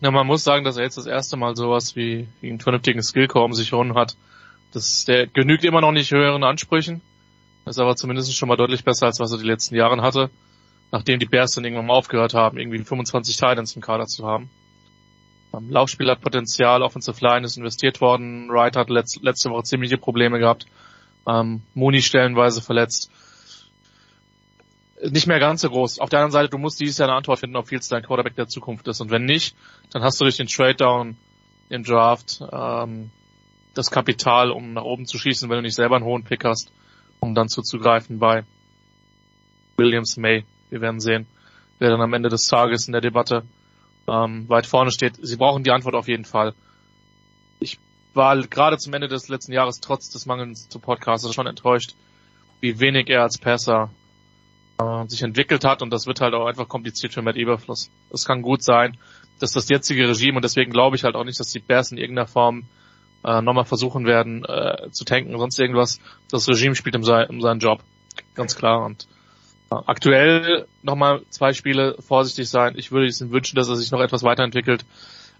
Ja, 0.00 0.10
man 0.10 0.26
muss 0.26 0.44
sagen, 0.44 0.64
dass 0.64 0.78
er 0.78 0.84
jetzt 0.84 0.96
das 0.96 1.06
erste 1.06 1.36
Mal 1.36 1.56
sowas 1.56 1.94
wie, 1.96 2.28
wie 2.40 2.48
einen 2.48 2.60
vernünftigen 2.60 3.02
Skillcore 3.02 3.44
um 3.44 3.52
sich 3.52 3.72
herum 3.72 3.94
hat. 3.94 4.16
Das, 4.72 5.04
der 5.04 5.26
genügt 5.26 5.64
immer 5.64 5.82
noch 5.82 5.92
nicht 5.92 6.10
höheren 6.10 6.44
Ansprüchen. 6.44 7.02
Ist 7.66 7.78
aber 7.78 7.96
zumindest 7.96 8.34
schon 8.34 8.48
mal 8.48 8.56
deutlich 8.56 8.84
besser, 8.84 9.06
als 9.06 9.20
was 9.20 9.32
er 9.32 9.38
die 9.38 9.46
letzten 9.46 9.74
Jahre 9.74 10.00
hatte. 10.00 10.30
Nachdem 10.92 11.20
die 11.20 11.26
Bears 11.26 11.52
dann 11.52 11.64
irgendwann 11.64 11.86
mal 11.86 11.94
aufgehört 11.94 12.34
haben, 12.34 12.58
irgendwie 12.58 12.78
25 12.78 13.36
Titans 13.36 13.76
im 13.76 13.82
Kader 13.82 14.06
zu 14.06 14.26
haben. 14.26 14.50
Laufspiel 15.52 16.08
hat 16.10 16.20
Potenzial, 16.20 16.82
Offensive 16.82 17.24
Line 17.24 17.44
ist 17.44 17.56
investiert 17.56 18.00
worden. 18.00 18.48
Wright 18.48 18.76
hat 18.76 18.88
letzt, 18.88 19.20
letzte 19.22 19.50
Woche 19.50 19.64
ziemliche 19.64 19.98
Probleme 19.98 20.38
gehabt. 20.38 20.66
Ähm, 21.26 21.62
Mooney 21.74 22.02
stellenweise 22.02 22.62
verletzt. 22.62 23.10
Nicht 25.02 25.26
mehr 25.26 25.40
ganz 25.40 25.62
so 25.62 25.70
groß. 25.70 25.98
Auf 25.98 26.10
der 26.10 26.20
anderen 26.20 26.32
Seite, 26.32 26.50
du 26.50 26.58
musst 26.58 26.78
dieses 26.78 26.98
Jahr 26.98 27.08
eine 27.08 27.16
Antwort 27.16 27.40
finden, 27.40 27.56
ob 27.56 27.68
Fields 27.68 27.88
dein 27.88 28.02
Quarterback 28.02 28.36
der 28.36 28.48
Zukunft 28.48 28.86
ist. 28.86 29.00
Und 29.00 29.10
wenn 29.10 29.24
nicht, 29.24 29.56
dann 29.92 30.02
hast 30.02 30.20
du 30.20 30.24
durch 30.24 30.36
den 30.36 30.46
Trade 30.46 30.74
Down 30.74 31.16
im 31.68 31.84
Draft 31.84 32.42
ähm, 32.52 33.10
das 33.74 33.90
Kapital, 33.90 34.50
um 34.50 34.74
nach 34.74 34.82
oben 34.82 35.06
zu 35.06 35.18
schießen, 35.18 35.48
wenn 35.48 35.56
du 35.56 35.62
nicht 35.62 35.74
selber 35.74 35.96
einen 35.96 36.04
hohen 36.04 36.24
Pick 36.24 36.44
hast, 36.44 36.70
um 37.20 37.34
dann 37.34 37.48
zuzugreifen 37.48 38.18
bei 38.18 38.44
Williams 39.76 40.16
May. 40.16 40.44
Wir 40.70 40.80
werden 40.80 41.00
sehen, 41.00 41.26
wer 41.78 41.90
dann 41.90 42.00
am 42.00 42.12
Ende 42.12 42.28
des 42.28 42.46
Tages 42.46 42.86
in 42.86 42.92
der 42.92 43.00
Debatte 43.00 43.44
ähm, 44.08 44.48
weit 44.48 44.66
vorne 44.66 44.90
steht. 44.90 45.18
Sie 45.20 45.36
brauchen 45.36 45.64
die 45.64 45.70
Antwort 45.70 45.94
auf 45.94 46.08
jeden 46.08 46.24
Fall. 46.24 46.54
Ich 47.58 47.78
war 48.14 48.36
gerade 48.38 48.78
zum 48.78 48.92
Ende 48.94 49.08
des 49.08 49.28
letzten 49.28 49.52
Jahres 49.52 49.80
trotz 49.80 50.10
des 50.10 50.26
Mangels 50.26 50.68
zu 50.68 50.78
Podcasts 50.78 51.32
schon 51.32 51.46
enttäuscht, 51.46 51.94
wie 52.60 52.80
wenig 52.80 53.08
er 53.08 53.22
als 53.22 53.38
Passer 53.38 53.90
äh, 54.80 55.06
sich 55.08 55.22
entwickelt 55.22 55.64
hat 55.64 55.82
und 55.82 55.90
das 55.90 56.06
wird 56.06 56.20
halt 56.20 56.34
auch 56.34 56.46
einfach 56.46 56.68
kompliziert 56.68 57.12
für 57.12 57.22
Matt 57.22 57.36
Eberfluss. 57.36 57.90
Es 58.12 58.24
kann 58.24 58.42
gut 58.42 58.62
sein, 58.62 58.96
dass 59.38 59.52
das 59.52 59.68
jetzige 59.68 60.08
Regime 60.08 60.36
und 60.36 60.44
deswegen 60.44 60.72
glaube 60.72 60.96
ich 60.96 61.04
halt 61.04 61.14
auch 61.14 61.24
nicht, 61.24 61.38
dass 61.40 61.50
die 61.50 61.60
Bears 61.60 61.92
in 61.92 61.98
irgendeiner 61.98 62.26
Form 62.26 62.64
äh, 63.24 63.40
nochmal 63.42 63.64
versuchen 63.64 64.06
werden 64.06 64.44
äh, 64.44 64.90
zu 64.90 65.04
tanken, 65.04 65.38
sonst 65.38 65.58
irgendwas. 65.58 66.00
Das 66.30 66.48
Regime 66.48 66.74
spielt 66.74 66.96
um, 66.96 67.04
sein, 67.04 67.28
um 67.28 67.40
seinen 67.40 67.60
Job, 67.60 67.82
ganz 68.34 68.56
klar 68.56 68.84
und 68.84 69.06
Aktuell 69.70 70.66
nochmal 70.82 71.22
zwei 71.30 71.52
Spiele 71.52 71.96
vorsichtig 72.00 72.48
sein. 72.48 72.74
Ich 72.76 72.90
würde 72.90 73.06
ihm 73.06 73.30
wünschen, 73.30 73.54
dass 73.54 73.68
er 73.68 73.76
sich 73.76 73.92
noch 73.92 74.00
etwas 74.00 74.24
weiterentwickelt. 74.24 74.84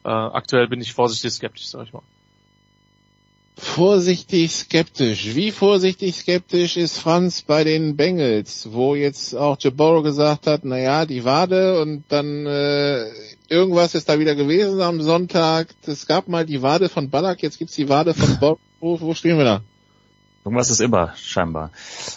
Äh, 0.04 0.08
aktuell 0.08 0.68
bin 0.68 0.80
ich 0.80 0.92
vorsichtig 0.92 1.32
skeptisch, 1.32 1.68
sag 1.68 1.86
ich 1.86 1.92
mal. 1.92 2.02
Vorsichtig 3.56 4.52
skeptisch. 4.52 5.34
Wie 5.34 5.50
vorsichtig 5.50 6.14
skeptisch 6.14 6.76
ist 6.76 6.98
Franz 6.98 7.42
bei 7.42 7.64
den 7.64 7.96
Bengals, 7.96 8.68
wo 8.72 8.94
jetzt 8.94 9.34
auch 9.34 9.58
Jaboro 9.58 10.02
gesagt 10.02 10.46
hat, 10.46 10.60
na 10.64 10.78
ja, 10.78 11.06
die 11.06 11.24
Wade 11.24 11.80
und 11.80 12.04
dann 12.08 12.46
äh, 12.46 13.10
irgendwas 13.48 13.96
ist 13.96 14.08
da 14.08 14.18
wieder 14.20 14.36
gewesen 14.36 14.80
am 14.80 15.02
Sonntag. 15.02 15.74
Es 15.84 16.06
gab 16.06 16.28
mal 16.28 16.46
die 16.46 16.62
Wade 16.62 16.88
von 16.88 17.10
Ballack, 17.10 17.42
jetzt 17.42 17.58
gibt's 17.58 17.74
die 17.74 17.88
Wade 17.88 18.14
von 18.14 18.38
Bob. 18.38 18.60
Wo, 18.78 18.98
wo 19.00 19.12
stehen 19.12 19.36
wir 19.36 19.44
da? 19.44 19.62
Irgendwas 20.50 20.70
ist 20.70 20.80
immer, 20.80 21.14
scheinbar. 21.16 21.70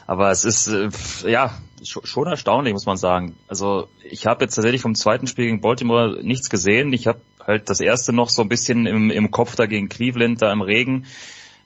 Aber 0.08 0.32
es 0.32 0.44
ist, 0.44 0.68
äh, 0.68 0.90
ja, 1.30 1.56
schon 1.84 2.26
erstaunlich, 2.26 2.74
muss 2.74 2.88
man 2.88 2.98
sagen. 2.98 3.36
Also 3.48 3.90
ich 4.10 4.26
habe 4.26 4.44
jetzt 4.44 4.56
tatsächlich 4.56 4.82
vom 4.82 4.96
zweiten 4.96 5.28
Spiel 5.28 5.46
gegen 5.46 5.62
Baltimore 5.62 6.18
nichts 6.24 6.50
gesehen. 6.50 6.94
Ich 6.94 7.06
habe 7.06 7.22
halt 7.46 7.70
das 7.70 7.80
erste 7.80 8.12
noch 8.12 8.30
so 8.30 8.42
ein 8.42 8.50
bisschen 8.50 8.88
im, 8.88 9.12
im 9.12 9.30
Kopf 9.30 9.56
da 9.56 9.68
gegen 9.68 9.88
Cleveland, 9.88 10.42
da 10.42 10.52
im 10.52 10.64
Regen, 10.64 11.06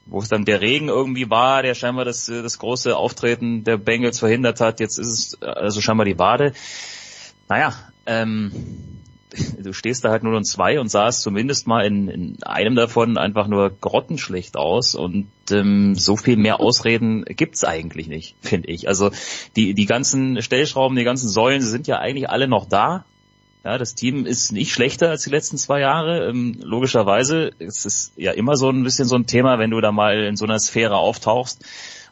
wo 0.07 0.19
es 0.19 0.27
dann 0.27 0.43
der 0.43 0.59
Regen 0.59 0.89
irgendwie 0.89 1.29
war, 1.29 1.63
der 1.63 1.73
scheinbar 1.73 2.03
das, 2.03 2.25
das 2.25 2.59
große 2.59 2.97
Auftreten 2.97 3.63
der 3.63 3.77
Bengals 3.77 4.19
verhindert 4.19 4.59
hat. 4.59 4.81
Jetzt 4.81 4.99
ist 4.99 5.07
es 5.07 5.41
also 5.41 5.79
scheinbar 5.79 6.05
die 6.05 6.19
Wade. 6.19 6.51
Naja, 7.47 7.73
ähm, 8.05 8.51
du 9.59 9.73
stehst 9.73 10.05
da 10.05 10.09
halt 10.09 10.23
nur 10.23 10.37
und 10.37 10.45
zwei 10.45 10.79
und 10.79 10.89
sahst 10.89 11.21
zumindest 11.21 11.67
mal 11.67 11.85
in, 11.85 12.07
in 12.07 12.43
einem 12.43 12.75
davon 12.75 13.17
einfach 13.17 13.47
nur 13.47 13.69
grottenschlecht 13.69 14.55
aus 14.55 14.95
und 14.95 15.27
ähm, 15.51 15.95
so 15.95 16.15
viel 16.15 16.37
mehr 16.37 16.59
Ausreden 16.59 17.25
gibt's 17.25 17.63
eigentlich 17.63 18.07
nicht, 18.07 18.35
finde 18.41 18.69
ich. 18.69 18.87
Also 18.87 19.11
die, 19.55 19.73
die 19.73 19.85
ganzen 19.85 20.41
Stellschrauben, 20.41 20.97
die 20.97 21.03
ganzen 21.03 21.29
Säulen 21.29 21.61
sind 21.61 21.87
ja 21.87 21.99
eigentlich 21.99 22.29
alle 22.29 22.47
noch 22.47 22.67
da. 22.67 23.05
Ja, 23.65 23.77
das 23.77 23.95
Team 23.95 24.25
ist 24.25 24.53
nicht 24.53 24.71
schlechter 24.71 25.09
als 25.09 25.23
die 25.23 25.29
letzten 25.29 25.57
zwei 25.57 25.81
Jahre. 25.81 26.29
Ähm, 26.29 26.57
logischerweise 26.61 27.51
es 27.59 27.85
ist 27.85 28.13
ja 28.15 28.31
immer 28.31 28.55
so 28.55 28.69
ein 28.69 28.83
bisschen 28.83 29.07
so 29.07 29.15
ein 29.15 29.25
Thema, 29.25 29.59
wenn 29.59 29.71
du 29.71 29.81
da 29.81 29.91
mal 29.91 30.23
in 30.23 30.37
so 30.37 30.45
einer 30.45 30.59
Sphäre 30.59 30.95
auftauchst 30.95 31.65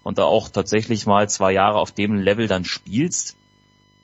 und 0.04 0.18
da 0.18 0.24
auch 0.24 0.50
tatsächlich 0.50 1.06
mal 1.06 1.30
zwei 1.30 1.54
Jahre 1.54 1.80
auf 1.80 1.94
dem 1.94 2.16
Level 2.16 2.48
dann 2.48 2.66
spielst 2.66 3.38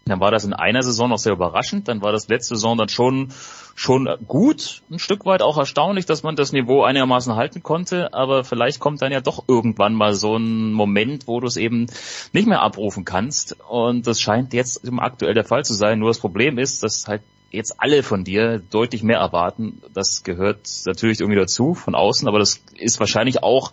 dann 0.06 0.20
war 0.20 0.32
das 0.32 0.46
in 0.46 0.54
einer 0.54 0.82
Saison 0.82 1.10
noch 1.10 1.20
sehr 1.20 1.34
überraschend. 1.34 1.88
Dann 1.88 2.02
war 2.02 2.12
das 2.12 2.28
letzte 2.28 2.56
Saison 2.56 2.78
dann 2.78 2.90
schon, 2.90 3.32
schon 3.76 4.10
gut. 4.28 4.82
Ein 4.90 5.00
Stück 5.00 5.26
weit 5.26 5.42
auch 5.42 5.58
erstaunlich, 5.58 6.06
dass 6.06 6.24
man 6.24 6.36
das 6.36 6.52
Niveau 6.52 6.84
einigermaßen 6.84 7.36
halten 7.36 7.62
konnte. 7.62 8.14
Aber 8.14 8.44
vielleicht 8.44 8.80
kommt 8.80 9.02
dann 9.02 9.12
ja 9.12 9.22
doch 9.22 9.44
irgendwann 9.48 9.94
mal 9.94 10.14
so 10.14 10.38
ein 10.38 10.74
Moment, 10.74 11.28
wo 11.28 11.40
du 11.40 11.48
es 11.48 11.56
eben 11.56 11.86
nicht 12.34 12.48
mehr 12.48 12.62
abrufen 12.62 13.06
kannst. 13.06 13.58
Und 13.70 14.08
das 14.08 14.20
scheint 14.20 14.54
jetzt 14.54 14.82
aktuell 14.98 15.36
der 15.36 15.46
Fall 15.46 15.64
zu 15.64 15.74
sein. 15.74 16.00
Nur 16.00 16.10
das 16.10 16.20
Problem 16.20 16.58
ist, 16.58 16.84
dass 16.84 17.08
halt 17.08 17.22
jetzt 17.52 17.76
alle 17.80 18.02
von 18.02 18.24
dir 18.24 18.60
deutlich 18.60 19.04
mehr 19.04 19.20
erwarten. 19.20 19.82
Das 19.94 20.24
gehört 20.24 20.68
natürlich 20.86 21.20
irgendwie 21.20 21.40
dazu 21.40 21.74
von 21.74 21.96
außen, 21.96 22.28
aber 22.28 22.40
das 22.40 22.64
ist 22.76 23.00
wahrscheinlich 23.00 23.44
auch 23.44 23.72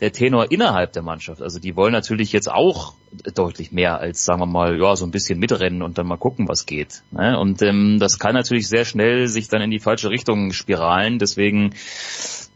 der 0.00 0.12
Tenor 0.12 0.50
innerhalb 0.50 0.92
der 0.92 1.02
Mannschaft. 1.02 1.42
Also 1.42 1.58
die 1.58 1.76
wollen 1.76 1.92
natürlich 1.92 2.32
jetzt 2.32 2.50
auch 2.50 2.94
deutlich 3.34 3.72
mehr 3.72 3.98
als, 3.98 4.24
sagen 4.24 4.40
wir 4.40 4.46
mal, 4.46 4.78
ja, 4.80 4.96
so 4.96 5.04
ein 5.04 5.10
bisschen 5.10 5.38
mitrennen 5.38 5.82
und 5.82 5.98
dann 5.98 6.06
mal 6.06 6.16
gucken, 6.16 6.48
was 6.48 6.66
geht. 6.66 7.02
Ne? 7.10 7.38
Und 7.38 7.60
ähm, 7.62 7.98
das 7.98 8.18
kann 8.18 8.34
natürlich 8.34 8.68
sehr 8.68 8.84
schnell 8.84 9.28
sich 9.28 9.48
dann 9.48 9.62
in 9.62 9.70
die 9.70 9.80
falsche 9.80 10.10
Richtung 10.10 10.52
spiralen. 10.52 11.18
Deswegen 11.18 11.74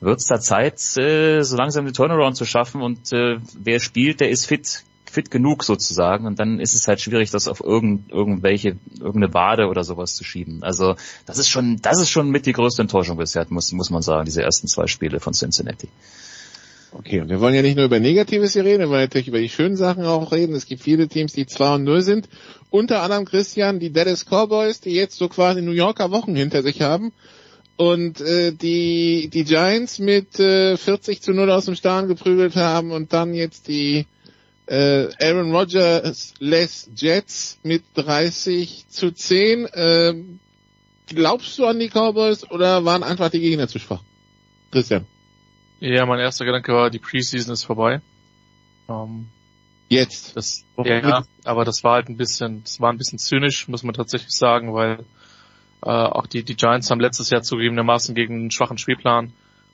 wird 0.00 0.20
es 0.20 0.26
da 0.26 0.40
Zeit, 0.40 0.80
äh, 0.96 1.42
so 1.42 1.56
langsam 1.56 1.84
den 1.84 1.94
Turnaround 1.94 2.36
zu 2.36 2.44
schaffen 2.44 2.82
und 2.82 3.12
äh, 3.12 3.38
wer 3.58 3.80
spielt, 3.80 4.20
der 4.20 4.30
ist 4.30 4.46
fit 4.46 4.84
fit 5.14 5.30
genug 5.30 5.62
sozusagen 5.62 6.26
und 6.26 6.40
dann 6.40 6.58
ist 6.58 6.74
es 6.74 6.88
halt 6.88 7.00
schwierig, 7.00 7.30
das 7.30 7.46
auf 7.46 7.60
irgend, 7.62 8.10
irgendwelche, 8.10 8.76
irgendeine 8.98 9.32
Wade 9.32 9.68
oder 9.68 9.84
sowas 9.84 10.14
zu 10.14 10.24
schieben. 10.24 10.62
Also 10.62 10.96
das 11.24 11.38
ist 11.38 11.48
schon, 11.48 11.78
das 11.80 12.00
ist 12.00 12.10
schon 12.10 12.30
mit 12.30 12.46
die 12.46 12.52
größte 12.52 12.82
Enttäuschung 12.82 13.16
bisher, 13.16 13.46
muss, 13.48 13.70
muss 13.72 13.90
man 13.90 14.02
sagen, 14.02 14.24
diese 14.24 14.42
ersten 14.42 14.66
zwei 14.66 14.88
Spiele 14.88 15.20
von 15.20 15.32
Cincinnati. 15.32 15.88
Okay, 16.96 17.20
und 17.20 17.28
wir 17.28 17.40
wollen 17.40 17.56
ja 17.56 17.62
nicht 17.62 17.74
nur 17.74 17.86
über 17.86 17.98
Negatives 17.98 18.52
hier 18.52 18.64
reden, 18.64 18.78
wir 18.78 18.88
wollen 18.88 19.00
natürlich 19.00 19.26
über 19.26 19.40
die 19.40 19.48
schönen 19.48 19.76
Sachen 19.76 20.04
auch 20.04 20.30
reden. 20.30 20.54
Es 20.54 20.66
gibt 20.66 20.80
viele 20.80 21.08
Teams, 21.08 21.32
die 21.32 21.44
2 21.44 21.74
und 21.74 21.84
0 21.84 22.02
sind. 22.02 22.28
Unter 22.70 23.02
anderem 23.02 23.24
Christian, 23.24 23.80
die 23.80 23.92
Dallas 23.92 24.26
Cowboys, 24.26 24.80
die 24.80 24.92
jetzt 24.92 25.16
so 25.16 25.28
quasi 25.28 25.60
New 25.60 25.72
Yorker 25.72 26.12
Wochen 26.12 26.36
hinter 26.36 26.62
sich 26.62 26.82
haben. 26.82 27.12
Und 27.76 28.20
äh, 28.20 28.52
die, 28.52 29.28
die 29.28 29.42
Giants 29.42 29.98
mit 29.98 30.38
äh, 30.38 30.76
40 30.76 31.20
zu 31.20 31.32
0 31.32 31.50
aus 31.50 31.64
dem 31.64 31.74
Stahlen 31.74 32.06
geprügelt 32.06 32.54
haben 32.54 32.92
und 32.92 33.12
dann 33.12 33.34
jetzt 33.34 33.66
die 33.66 34.06
äh, 34.66 35.08
Aaron 35.20 35.52
Rodgers 35.52 36.34
Les 36.38 36.88
Jets 36.94 37.58
mit 37.64 37.82
30 37.94 38.86
zu 38.88 39.10
10. 39.10 39.66
Äh, 39.66 40.14
glaubst 41.08 41.58
du 41.58 41.66
an 41.66 41.80
die 41.80 41.88
Cowboys 41.88 42.48
oder 42.48 42.84
waren 42.84 43.02
einfach 43.02 43.30
die 43.30 43.40
Gegner 43.40 43.66
zu 43.66 43.80
schwach? 43.80 44.02
Christian. 44.70 45.06
Ja, 45.80 46.06
mein 46.06 46.20
erster 46.20 46.44
Gedanke 46.44 46.72
war, 46.72 46.90
die 46.90 46.98
Preseason 46.98 47.52
ist 47.52 47.64
vorbei. 47.64 48.00
Ähm, 48.88 49.28
Jetzt. 49.88 50.36
Das, 50.36 50.64
ja, 50.82 51.24
aber 51.44 51.64
das 51.64 51.84
war 51.84 51.94
halt 51.94 52.08
ein 52.08 52.16
bisschen, 52.16 52.62
das 52.64 52.80
war 52.80 52.92
ein 52.92 52.98
bisschen 52.98 53.18
zynisch, 53.18 53.68
muss 53.68 53.82
man 53.82 53.94
tatsächlich 53.94 54.32
sagen, 54.32 54.72
weil 54.72 55.04
äh, 55.82 55.90
auch 55.90 56.26
die, 56.26 56.42
die 56.42 56.56
Giants 56.56 56.90
haben 56.90 57.00
letztes 57.00 57.30
Jahr 57.30 57.42
zugegebenermaßen 57.42 58.14
gegen 58.14 58.34
einen 58.34 58.50
schwachen 58.50 58.78
Spielplan 58.78 59.32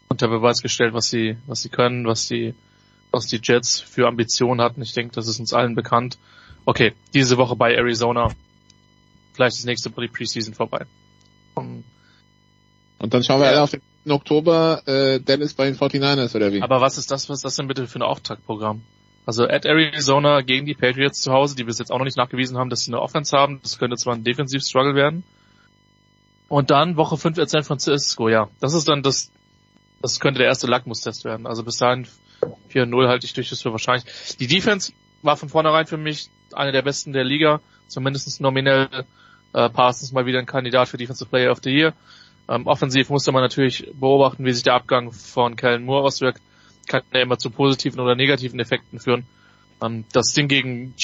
unter 0.08 0.28
Beweis 0.28 0.62
gestellt, 0.62 0.92
was 0.92 1.08
sie, 1.08 1.36
was 1.46 1.62
sie 1.62 1.68
können, 1.68 2.06
was 2.06 2.26
die, 2.26 2.54
was 3.12 3.28
die 3.28 3.40
Jets 3.42 3.80
für 3.80 4.08
Ambitionen 4.08 4.60
hatten. 4.60 4.82
Ich 4.82 4.92
denke, 4.92 5.14
das 5.14 5.28
ist 5.28 5.38
uns 5.38 5.54
allen 5.54 5.74
bekannt. 5.74 6.18
Okay, 6.64 6.92
diese 7.14 7.38
Woche 7.38 7.56
bei 7.56 7.74
Arizona. 7.74 8.28
Vielleicht 9.32 9.58
das 9.58 9.64
nächste 9.64 9.90
Mal 9.90 10.02
die 10.02 10.12
Preseason 10.12 10.54
vorbei. 10.54 10.84
Um, 11.54 11.84
und 12.98 13.14
dann 13.14 13.22
schauen 13.22 13.40
wir 13.40 13.46
ja. 13.46 13.52
alle 13.52 13.62
auf 13.62 13.70
den 13.70 13.80
Oktober 14.08 14.82
äh, 14.86 15.20
Dennis 15.20 15.54
bei 15.54 15.66
den 15.66 15.76
49ers 15.76 16.34
oder 16.34 16.52
wie? 16.52 16.62
Aber 16.62 16.80
was 16.80 16.98
ist 16.98 17.10
das, 17.10 17.28
was 17.28 17.38
ist 17.38 17.44
das 17.44 17.56
denn 17.56 17.68
bitte 17.68 17.86
für 17.86 17.98
ein 17.98 18.02
Auftaktprogramm? 18.02 18.82
Also 19.26 19.44
at 19.44 19.64
Arizona 19.66 20.40
gegen 20.40 20.66
die 20.66 20.74
Patriots 20.74 21.20
zu 21.20 21.32
Hause, 21.32 21.54
die 21.54 21.64
bis 21.64 21.78
jetzt 21.78 21.92
auch 21.92 21.98
noch 21.98 22.04
nicht 22.04 22.16
nachgewiesen 22.16 22.56
haben, 22.56 22.70
dass 22.70 22.80
sie 22.80 22.90
eine 22.90 23.00
Offense 23.00 23.36
haben. 23.36 23.60
Das 23.62 23.78
könnte 23.78 23.96
zwar 23.96 24.14
ein 24.14 24.24
Defensiv-Struggle 24.24 24.94
werden. 24.94 25.24
Und 26.48 26.70
dann 26.70 26.96
Woche 26.96 27.16
5 27.16 27.38
at 27.38 27.50
San 27.50 27.62
Francisco, 27.62 28.28
ja. 28.28 28.48
Das 28.60 28.74
ist 28.74 28.88
dann 28.88 29.02
das, 29.02 29.30
das 30.02 30.18
könnte 30.18 30.38
der 30.38 30.48
erste 30.48 30.66
Lackmustest 30.66 31.24
werden. 31.24 31.46
Also 31.46 31.62
bis 31.62 31.76
dahin 31.76 32.08
4-0 32.72 33.08
halte 33.08 33.26
ich 33.26 33.34
durchaus 33.34 33.62
für 33.62 33.70
wahrscheinlich. 33.70 34.04
Die 34.38 34.46
Defense 34.46 34.92
war 35.22 35.36
von 35.36 35.48
vornherein 35.48 35.86
für 35.86 35.98
mich 35.98 36.28
eine 36.52 36.72
der 36.72 36.82
besten 36.82 37.12
der 37.12 37.24
Liga, 37.24 37.60
zumindest 37.86 38.40
nominell 38.40 38.88
äh, 39.52 39.68
Parsons 39.68 40.12
mal 40.12 40.26
wieder 40.26 40.38
ein 40.38 40.46
Kandidat 40.46 40.88
für 40.88 40.96
Defensive 40.96 41.28
Player 41.28 41.52
of 41.52 41.60
the 41.62 41.70
Year. 41.70 41.92
Ähm, 42.50 42.66
offensiv 42.66 43.10
musste 43.10 43.30
man 43.30 43.42
natürlich 43.42 43.88
beobachten, 43.94 44.44
wie 44.44 44.52
sich 44.52 44.64
der 44.64 44.74
Abgang 44.74 45.12
von 45.12 45.54
Kellen 45.54 45.84
Moore 45.84 46.02
auswirkt. 46.02 46.42
Kann 46.88 47.02
ja 47.14 47.20
immer 47.20 47.38
zu 47.38 47.50
positiven 47.50 48.00
oder 48.00 48.16
negativen 48.16 48.58
Effekten 48.58 48.98
führen. 48.98 49.24
Ähm, 49.80 50.04
das 50.12 50.32
Ding 50.32 50.48
gegen, 50.48 50.94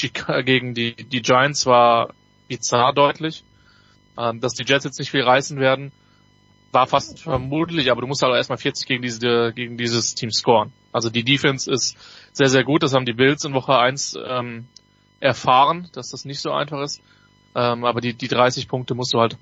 gegen 0.43 0.73
die, 0.73 0.93
die 0.93 1.21
Giants 1.21 1.65
war 1.65 2.13
bizarr 2.49 2.93
deutlich. 2.93 3.45
Ähm, 4.17 4.41
dass 4.41 4.53
die 4.53 4.65
Jets 4.65 4.83
jetzt 4.83 4.99
nicht 4.99 5.11
viel 5.11 5.21
reißen 5.21 5.57
werden, 5.57 5.93
war 6.73 6.85
fast 6.85 7.21
vermutlich, 7.21 7.91
aber 7.91 8.01
du 8.01 8.07
musst 8.07 8.23
halt 8.23 8.35
erstmal 8.35 8.57
40 8.57 8.85
gegen 8.85 9.01
diese, 9.01 9.53
gegen 9.55 9.77
dieses 9.77 10.15
Team 10.15 10.31
scoren. 10.31 10.73
Also 10.91 11.09
die 11.09 11.23
Defense 11.23 11.71
ist 11.71 11.95
sehr, 12.33 12.49
sehr 12.49 12.65
gut. 12.65 12.83
Das 12.83 12.93
haben 12.93 13.05
die 13.05 13.13
Bills 13.13 13.45
in 13.45 13.53
Woche 13.53 13.77
1 13.77 14.17
ähm, 14.27 14.67
erfahren, 15.21 15.87
dass 15.93 16.09
das 16.09 16.25
nicht 16.25 16.41
so 16.41 16.51
einfach 16.51 16.81
ist. 16.81 16.99
Ähm, 17.55 17.85
aber 17.85 18.01
die, 18.01 18.13
die 18.13 18.27
30 18.27 18.67
Punkte 18.67 18.95
musst 18.95 19.13
du 19.13 19.19
halt 19.19 19.37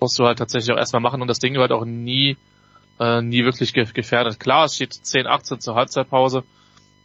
musst 0.00 0.18
du 0.18 0.24
halt 0.24 0.38
tatsächlich 0.38 0.72
auch 0.72 0.78
erstmal 0.78 1.02
machen 1.02 1.22
und 1.22 1.28
das 1.28 1.38
Ding 1.38 1.54
wird 1.54 1.72
auch 1.72 1.84
nie, 1.84 2.36
äh, 2.98 3.20
nie 3.22 3.44
wirklich 3.44 3.72
ge 3.72 3.84
gefährdet. 3.84 4.40
Klar, 4.40 4.64
es 4.64 4.74
steht 4.74 4.92
10-18 4.92 5.58
zur 5.58 5.74
Halbzeitpause, 5.74 6.44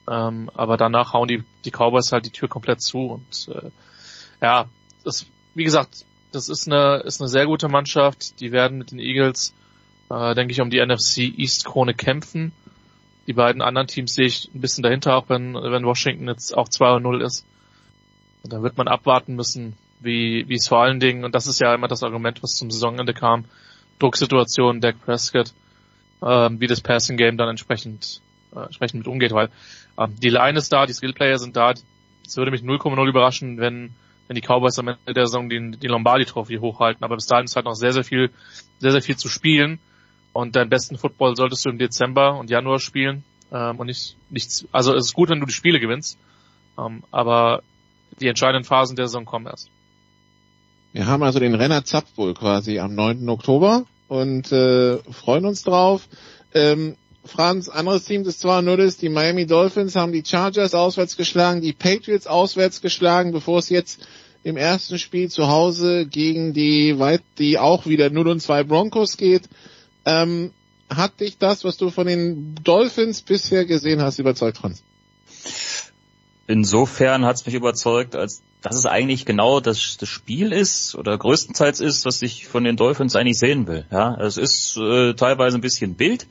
ähm, 0.10 0.50
aber 0.54 0.78
danach 0.78 1.14
hauen 1.14 1.28
die, 1.28 1.44
die 1.66 1.72
Cowboys 1.72 2.12
halt 2.12 2.26
die 2.26 2.32
Tür 2.32 2.48
komplett 2.48 2.82
zu 2.82 3.00
und 3.08 3.50
äh, 3.54 3.70
ja, 4.42 4.66
das, 5.04 5.26
wie 5.54 5.64
gesagt, 5.64 6.06
das 6.36 6.50
ist 6.50 6.68
eine, 6.68 6.98
ist 6.98 7.22
eine 7.22 7.30
sehr 7.30 7.46
gute 7.46 7.70
Mannschaft. 7.70 8.40
Die 8.42 8.52
werden 8.52 8.78
mit 8.78 8.92
den 8.92 9.00
Eagles, 9.00 9.54
äh, 10.10 10.36
denke 10.36 10.52
ich, 10.52 10.62
um 10.62 10.70
die 10.70 10.86
NFC 10.86 11.20
East 11.38 11.66
Krone 11.66 11.94
kämpfen. 11.94 12.52
Die 13.28 13.34
beiden 13.34 13.62
anderen 13.62 13.88
Teams 13.88 14.14
sehe 14.14 14.28
ich 14.28 14.50
ein 14.54 14.62
bisschen 14.62 14.84
dahinter, 14.84 15.16
auch 15.16 15.30
wenn, 15.30 15.56
wenn 15.56 15.86
Washington 15.86 16.28
jetzt 16.28 16.56
auch 16.56 16.68
2-0 16.68 17.24
ist. 17.24 17.46
Und 18.44 18.54
dann 18.54 18.62
wird 18.62 18.78
man 18.78 18.88
abwarten 18.88 19.36
müssen, 19.36 19.76
wie, 20.00 20.48
wie 20.48 20.56
es 20.56 20.68
vor 20.68 20.82
allen 20.82 21.00
Dingen, 21.00 21.24
und 21.24 21.36
das 21.36 21.48
ist 21.48 21.60
ja 21.60 21.74
immer 21.74 21.88
das 21.88 22.04
Argument, 22.04 22.42
was 22.44 22.52
zum 22.52 22.72
Saisonende 22.72 23.14
kam, 23.14 23.46
Drucksituation, 24.00 24.82
Dak 24.82 25.04
Prescott, 25.04 25.54
ähm, 26.22 26.60
wie 26.60 26.68
das 26.68 26.82
Passing 26.82 27.18
Game 27.18 27.38
dann 27.38 27.50
entsprechend, 27.50 28.22
äh, 28.56 28.60
entsprechend 28.60 29.00
mit 29.00 29.08
umgeht, 29.08 29.32
weil 29.32 29.50
ähm, 29.98 30.16
die 30.22 30.30
Line 30.30 30.58
ist 30.58 30.72
da, 30.72 30.86
die 30.86 30.94
Skillplayer 30.94 31.38
sind 31.38 31.56
da. 31.56 31.74
Es 32.26 32.38
würde 32.38 32.52
mich 32.52 32.62
0,0 32.62 33.08
überraschen, 33.08 33.60
wenn, 33.60 33.94
wenn 34.28 34.36
die 34.36 34.42
Cowboys 34.42 34.80
am 34.80 34.90
Ende 34.90 35.14
der 35.14 35.28
Saison 35.28 35.50
die, 35.50 35.78
die 35.78 35.88
Lombardi-Trophy 35.88 36.58
hochhalten. 36.58 37.04
Aber 37.04 37.16
bis 37.16 37.28
dahin 37.28 37.46
ist 37.46 37.56
halt 37.56 37.66
noch 37.66 37.76
sehr, 37.76 37.94
sehr 37.94 38.04
viel, 38.04 38.32
sehr, 38.80 38.92
sehr 38.92 39.02
viel 39.02 39.18
zu 39.18 39.30
spielen. 39.30 39.80
Und 40.34 40.56
deinen 40.56 40.70
besten 40.70 40.98
Football 40.98 41.36
solltest 41.36 41.66
du 41.66 41.70
im 41.70 41.78
Dezember 41.78 42.38
und 42.38 42.50
Januar 42.50 42.80
spielen. 42.80 43.24
Ähm, 43.52 43.80
und 43.80 43.88
nicht, 43.88 44.18
nichts, 44.30 44.68
also 44.72 44.94
es 44.94 45.08
ist 45.08 45.14
gut, 45.14 45.30
wenn 45.30 45.40
du 45.40 45.46
die 45.46 45.54
Spiele 45.54 45.80
gewinnst. 45.80 46.18
Ähm, 46.78 47.04
aber 47.12 47.62
die 48.20 48.28
entscheidenden 48.28 48.66
Phasen 48.66 48.96
der 48.96 49.08
Saison 49.08 49.26
kommen 49.26 49.46
erst. 49.46 49.70
Wir 50.96 51.08
haben 51.08 51.24
also 51.24 51.40
den 51.40 51.56
Renner 51.56 51.84
Zapf 51.84 52.08
wohl 52.16 52.34
quasi 52.34 52.80
am 52.80 52.96
9. 52.96 53.28
Oktober 53.28 53.84
und 54.08 54.50
äh, 54.54 54.98
freuen 55.12 55.46
uns 55.46 55.64
drauf. 55.64 56.08
Ähm, 56.54 56.96
Franz, 57.26 57.68
anderes 57.68 58.06
Team 58.06 58.24
zwar 58.24 58.62
nur 58.62 58.80
ist, 58.80 59.02
die 59.02 59.10
Miami 59.10 59.46
Dolphins 59.46 59.98
haben 59.98 60.14
die 60.14 60.24
Chargers 60.26 60.74
auswärts 60.74 61.18
geschlagen, 61.18 61.60
die 61.60 61.74
Patriots 61.74 62.28
auswärts 62.28 62.80
geschlagen, 62.80 63.34
bevor 63.34 63.60
es 63.60 63.68
jetzt 63.68 64.08
im 64.44 64.56
ersten 64.56 64.98
Spiel 64.98 65.30
zu 65.30 65.50
Hause 65.50 66.06
gegen 66.06 66.54
die 66.54 66.98
weit, 66.98 67.24
die 67.40 67.60
auch 67.60 67.86
wieder 67.86 68.10
0 68.10 68.30
und 68.30 68.40
2 68.40 68.64
Broncos 68.64 69.18
geht. 69.18 69.50
Ähm, 70.06 70.52
hat 70.90 71.20
dich 71.20 71.38
das, 71.38 71.66
was 71.66 71.76
du 71.76 71.90
von 71.90 72.08
den 72.08 72.56
Dolphins 72.64 73.22
bisher 73.22 73.66
gesehen 73.66 74.02
hast, 74.02 74.20
überzeugt, 74.20 74.60
Franz? 74.60 74.82
Insofern 76.48 77.26
hat 77.26 77.36
es 77.36 77.46
mich 77.46 77.56
überzeugt, 77.56 78.16
als 78.16 78.44
dass 78.66 78.76
es 78.76 78.88
eigentlich 78.88 79.28
genau 79.28 79.60
das, 79.60 79.98
das 79.98 80.10
Spiel 80.10 80.52
ist 80.52 80.96
oder 80.96 81.16
größtenteils 81.16 81.82
ist, 81.82 82.04
was 82.04 82.24
ich 82.24 82.48
von 82.48 82.64
den 82.64 82.78
Dolphins 82.78 83.16
eigentlich 83.16 83.38
sehen 83.38 83.68
will. 83.68 83.86
Ja, 83.92 84.16
es 84.20 84.38
ist 84.38 84.76
äh, 84.78 85.14
teilweise 85.14 85.60
ein 85.60 85.62
bisschen 85.62 85.94
Bild, 85.94 86.26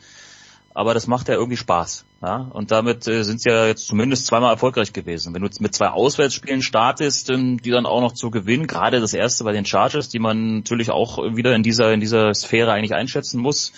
aber 0.75 0.95
das 0.95 1.07
macht 1.07 1.29
ja 1.29 1.35
irgendwie 1.35 1.57
Spaß. 1.57 2.05
Ja, 2.23 2.39
und 2.39 2.73
damit 2.73 3.07
äh, 3.07 3.23
sind 3.23 3.41
sie 3.41 3.51
ja 3.51 3.67
jetzt 3.67 3.87
zumindest 3.87 4.27
zweimal 4.27 4.51
erfolgreich 4.51 4.93
gewesen. 4.93 5.33
Wenn 5.33 5.43
du 5.43 5.49
mit 5.61 5.75
zwei 5.75 5.91
Auswärtsspielen 5.91 6.63
startest, 6.63 7.31
ähm, 7.31 7.63
die 7.63 7.71
dann 7.71 7.87
auch 7.87 8.01
noch 8.01 8.15
zu 8.15 8.33
gewinnen, 8.33 8.67
gerade 8.67 8.99
das 8.99 9.15
erste 9.15 9.45
bei 9.45 9.53
den 9.53 9.67
Chargers, 9.67 10.09
die 10.09 10.19
man 10.19 10.57
natürlich 10.57 10.91
auch 10.91 11.19
wieder 11.37 11.55
in 11.55 11.63
dieser 11.63 11.93
in 11.93 12.01
dieser 12.01 12.35
Sphäre 12.35 12.73
eigentlich 12.73 12.95
einschätzen 12.95 13.41
muss, 13.41 13.73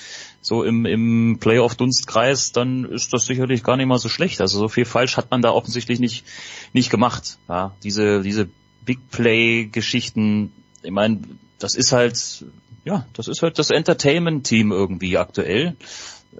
so 0.47 0.63
im, 0.63 0.87
im 0.87 1.39
Playoff-Dunstkreis, 1.41 2.53
dann 2.53 2.85
ist 2.85 3.13
das 3.13 3.27
sicherlich 3.27 3.65
gar 3.65 3.77
nicht 3.77 3.87
mal 3.87 3.99
so 3.99 4.09
schlecht. 4.09 4.41
Also 4.41 4.61
so 4.61 4.69
viel 4.69 4.85
falsch 4.85 5.17
hat 5.17 5.29
man 5.33 5.43
da 5.43 5.51
offensichtlich 5.51 5.99
nicht, 5.99 6.25
nicht 6.73 6.89
gemacht. 6.89 7.39
Ja, 7.49 7.75
diese, 7.83 8.23
diese 8.23 8.49
Big 8.85 9.11
Play-Geschichten, 9.11 10.53
ich 10.85 10.93
meine, 10.93 11.23
das 11.59 11.75
ist 11.75 11.91
halt, 11.91 12.45
ja, 12.85 13.05
das 13.13 13.27
ist 13.27 13.43
halt 13.43 13.59
das 13.59 13.71
Entertainment-Team 13.71 14.71
irgendwie 14.71 15.19
aktuell. 15.19 15.75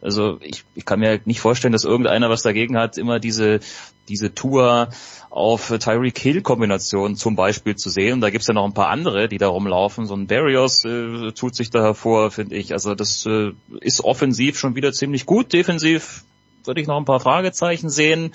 Also 0.03 0.39
ich, 0.41 0.65
ich 0.75 0.85
kann 0.85 1.01
mir 1.01 1.21
nicht 1.25 1.41
vorstellen, 1.41 1.73
dass 1.73 1.85
irgendeiner 1.85 2.31
was 2.31 2.43
dagegen 2.43 2.77
hat, 2.77 2.99
immer 2.99 3.19
diese, 3.19 3.61
diese 4.09 4.35
Tour 4.35 4.89
auf 5.31 5.69
Tyreek 5.69 6.19
Hill 6.19 6.43
Kombination 6.43 7.17
zum 7.17 7.37
Beispiel 7.37 7.77
zu 7.77 7.91
sehen. 7.91 8.21
Da 8.21 8.31
gibt's 8.31 8.47
ja 8.47 8.55
noch 8.55 8.65
ein 8.65 8.75
paar 8.75 8.89
andere, 8.89 9.29
die 9.29 9.39
da 9.39 9.49
rumlaufen. 9.49 10.07
So 10.07 10.15
ein 10.15 10.27
Barrios 10.27 10.85
äh, 10.85 11.33
tut 11.33 11.55
sich 11.55 11.71
da 11.71 11.83
hervor, 11.83 12.31
finde 12.31 12.57
ich. 12.57 12.73
Also 12.73 12.95
das 12.95 13.27
äh, 13.27 13.53
ist 13.81 14.03
offensiv 14.03 14.59
schon 14.59 14.77
wieder 14.77 14.93
ziemlich 14.93 15.27
gut. 15.27 15.53
Defensiv 15.53 16.25
würde 16.65 16.81
ich 16.81 16.87
noch 16.87 16.97
ein 16.97 17.05
paar 17.05 17.21
Fragezeichen 17.21 17.91
sehen. 17.91 18.33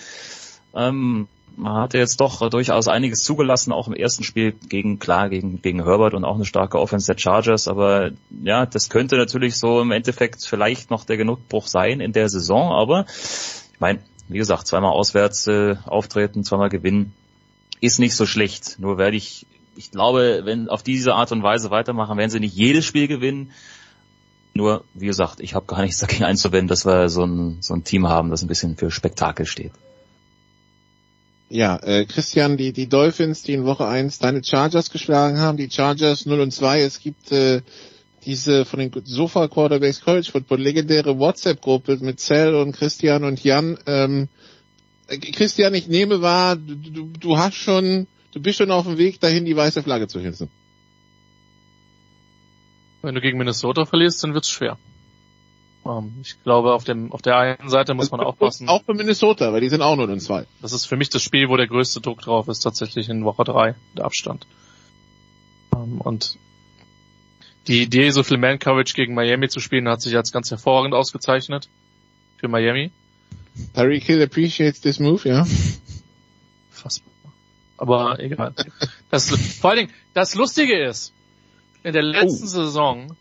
Ähm, 0.76 1.28
man 1.58 1.74
hatte 1.74 1.98
jetzt 1.98 2.20
doch 2.20 2.50
durchaus 2.50 2.88
einiges 2.88 3.24
zugelassen, 3.24 3.72
auch 3.72 3.88
im 3.88 3.94
ersten 3.94 4.24
Spiel 4.24 4.54
gegen, 4.70 5.00
klar, 5.00 5.30
gegen, 5.30 5.62
gegen 5.62 5.84
Herbert 5.84 6.14
und 6.14 6.26
auch 6.26 6.36
eine 6.36 6.46
starke 6.46 6.80
Offense 6.80 7.08
der 7.08 7.20
Chargers, 7.20 7.68
aber 7.68 8.12
ja, 8.44 8.66
das 8.66 8.90
könnte 8.90 9.18
natürlich 9.18 9.58
so 9.58 9.82
im 9.82 9.92
Endeffekt 9.92 10.46
vielleicht 10.46 10.90
noch 10.90 11.04
der 11.04 11.18
Genugbuch 11.18 11.68
sein 11.68 12.00
in 12.00 12.14
der 12.14 12.30
Saison, 12.30 12.72
aber 12.72 13.06
ich 13.74 13.80
meine, 13.80 14.00
wie 14.28 14.38
gesagt, 14.38 14.68
zweimal 14.68 14.92
auswärts 14.92 15.48
äh, 15.48 15.76
auftreten, 15.86 16.44
zweimal 16.44 16.70
gewinnen, 16.70 17.14
ist 17.82 18.00
nicht 18.00 18.16
so 18.16 18.26
schlecht. 18.26 18.78
Nur 18.80 18.98
werde 18.98 19.18
ich, 19.18 19.46
ich 19.76 19.92
glaube, 19.92 20.42
wenn 20.46 20.70
auf 20.70 20.84
diese 20.84 21.16
Art 21.16 21.32
und 21.32 21.44
Weise 21.44 21.70
weitermachen, 21.70 22.18
werden 22.18 22.30
sie 22.30 22.40
nicht 22.40 22.56
jedes 22.56 22.86
Spiel 22.86 23.08
gewinnen. 23.08 23.52
Nur, 24.54 24.84
wie 24.94 25.08
gesagt, 25.08 25.40
ich 25.40 25.56
habe 25.56 25.66
gar 25.66 25.82
nichts 25.82 26.00
dagegen 26.00 26.24
einzuwenden, 26.24 26.68
dass 26.68 26.86
wir 26.86 27.10
so 27.10 27.26
ein, 27.26 27.58
so 27.62 27.74
ein 27.74 27.84
Team 27.84 28.08
haben, 28.08 28.30
das 28.30 28.42
ein 28.42 28.48
bisschen 28.48 28.78
für 28.78 28.92
Spektakel 28.92 29.46
steht. 29.46 29.74
Ja, 31.54 31.76
äh, 31.84 32.06
Christian, 32.06 32.56
die, 32.56 32.72
die 32.72 32.88
Dolphins, 32.88 33.44
die 33.44 33.52
in 33.52 33.66
Woche 33.66 33.86
1 33.86 34.20
deine 34.20 34.42
Chargers 34.42 34.90
geschlagen 34.90 35.38
haben, 35.40 35.58
die 35.58 35.70
Chargers 35.70 36.26
0 36.26 36.40
und 36.40 36.52
2, 36.52 36.80
es 36.80 37.02
gibt 37.02 37.30
äh, 37.34 37.62
diese 38.24 38.64
von 38.64 38.80
den 38.80 38.90
Sofa 39.04 39.50
Quarterbacks 39.50 40.00
College 40.00 40.30
Football 40.32 40.62
legendäre 40.62 41.20
WhatsApp-Gruppe 41.20 41.98
mit 42.00 42.22
Cell 42.22 42.56
und 42.56 42.72
Christian 42.72 43.26
und 43.26 43.44
Jan. 43.44 43.78
Ähm, 43.86 44.30
äh, 45.08 45.18
Christian, 45.18 45.74
ich 45.74 45.90
nehme 45.90 46.22
wahr, 46.22 46.56
du, 46.56 47.12
du, 47.20 47.38
hast 47.38 47.56
schon, 47.56 48.08
du 48.32 48.42
bist 48.42 48.60
schon 48.60 48.72
auf 48.72 48.86
dem 48.86 48.98
Weg 48.98 49.20
dahin, 49.20 49.44
die 49.44 49.58
weiße 49.58 49.84
Flagge 49.84 50.08
zu 50.08 50.22
hissen. 50.22 50.50
Wenn 53.02 53.14
du 53.14 53.20
gegen 53.20 53.38
Minnesota 53.38 53.84
verlierst, 53.84 54.24
dann 54.24 54.34
wird's 54.34 54.50
schwer. 54.50 54.78
Ähm, 55.86 56.14
ich 56.22 56.42
glaube, 56.44 56.74
auf 56.74 56.84
dem 56.84 57.12
auf 57.12 57.22
der 57.22 57.38
einen 57.38 57.70
Seite 57.70 57.94
muss 57.94 58.12
man 58.12 58.22
aufpassen. 58.22 58.70
Auch 58.70 58.84
für 58.84 58.94
Minnesota, 58.94 59.52
weil 59.54 59.62
die 59.62 59.70
sind 59.70 59.82
auch 59.82 59.96
0 59.96 60.10
und 60.10 60.20
2. 60.20 60.46
Das 60.62 60.74
ist 60.74 60.86
für 60.86 60.98
mich 60.98 61.10
das 61.10 61.22
Spiel, 61.22 61.50
wo 61.50 61.58
der 61.58 61.68
größte 61.68 62.02
Druck 62.02 62.22
drauf 62.22 62.48
ist, 62.48 62.60
tatsächlich 62.60 63.10
in 63.10 63.26
Woche 63.26 63.44
3, 63.44 63.76
der 63.98 64.06
Abstand. 64.06 64.46
Ähm, 65.76 66.02
und 66.02 66.38
die 67.68 67.84
Idee, 67.84 68.10
so 68.10 68.24
viel 68.24 68.38
Man-Coverage 68.38 68.94
gegen 68.94 69.14
Miami 69.14 69.48
zu 69.50 69.60
spielen, 69.60 69.88
hat 69.88 70.02
sich 70.02 70.16
als 70.16 70.32
ganz 70.32 70.50
hervorragend 70.50 70.94
ausgezeichnet. 70.94 71.70
Für 72.38 72.48
Miami. 72.48 72.92
Tyreek 73.76 74.04
Hill 74.04 74.24
appreciates 74.24 74.82
this 74.82 75.00
move, 75.00 75.28
ja. 75.28 75.46
Fassbar. 76.72 77.12
Aber 77.78 78.20
egal. 78.20 78.54
Das, 79.10 79.30
vor 79.30 79.72
allen 79.72 79.80
Dingen, 79.80 79.94
das 80.14 80.36
Lustige 80.36 80.84
ist, 80.84 81.14
in 81.84 81.94
der 81.94 82.04
letzten 82.04 82.46
oh. 82.46 82.48
Saison 82.48 83.16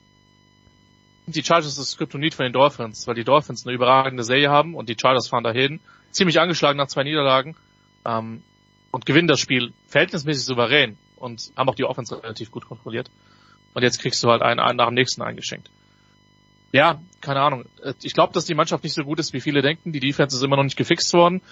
die 1.27 1.43
Chargers 1.43 1.77
das 1.77 1.97
Kryptonit 1.97 2.35
von 2.35 2.45
den 2.45 2.53
Dolphins, 2.53 3.07
weil 3.07 3.15
die 3.15 3.25
Dolphins 3.25 3.67
eine 3.67 3.75
überragende 3.75 4.25
Serie 4.25 4.51
haben 4.51 4.75
und 4.75 4.89
die 4.89 4.97
Chargers 5.01 5.29
fahren 5.29 5.45
dahin, 5.45 5.81
ziemlich 6.11 6.41
angeschlagen 6.41 6.77
nach 6.77 6.89
zwei 6.89 7.05
Niederlagen 7.05 7.57
ähm, 8.05 8.43
und 8.91 9.07
gewinnen 9.07 9.29
das 9.29 9.41
Spiel 9.41 9.73
verhältnismäßig 9.87 10.45
souverän 10.45 10.97
und 11.17 11.53
haben 11.57 11.69
auch 11.69 11.75
die 11.75 11.85
Offense 11.85 12.21
relativ 12.23 12.51
gut 12.51 12.67
kontrolliert. 12.67 13.11
Und 13.75 13.83
jetzt 13.83 14.01
kriegst 14.01 14.23
du 14.25 14.29
halt 14.29 14.43
einen, 14.43 14.59
einen 14.59 14.77
nach 14.77 14.87
dem 14.87 14.95
nächsten 14.95 15.23
eingeschenkt. 15.23 15.71
Ja, 16.73 17.01
keine 17.21 17.41
Ahnung. 17.41 17.65
Ich 18.03 18.15
glaube, 18.15 18.33
dass 18.33 18.45
die 18.45 18.55
Mannschaft 18.55 18.85
nicht 18.85 18.95
so 18.95 19.03
gut 19.03 19.19
ist, 19.19 19.33
wie 19.33 19.41
viele 19.41 19.61
denken. 19.61 19.93
Die 19.93 20.01
Defense 20.01 20.37
ist 20.37 20.43
immer 20.43 20.57
noch 20.57 20.65
nicht 20.65 20.77
gefixt 20.77 21.13
worden. 21.15 21.43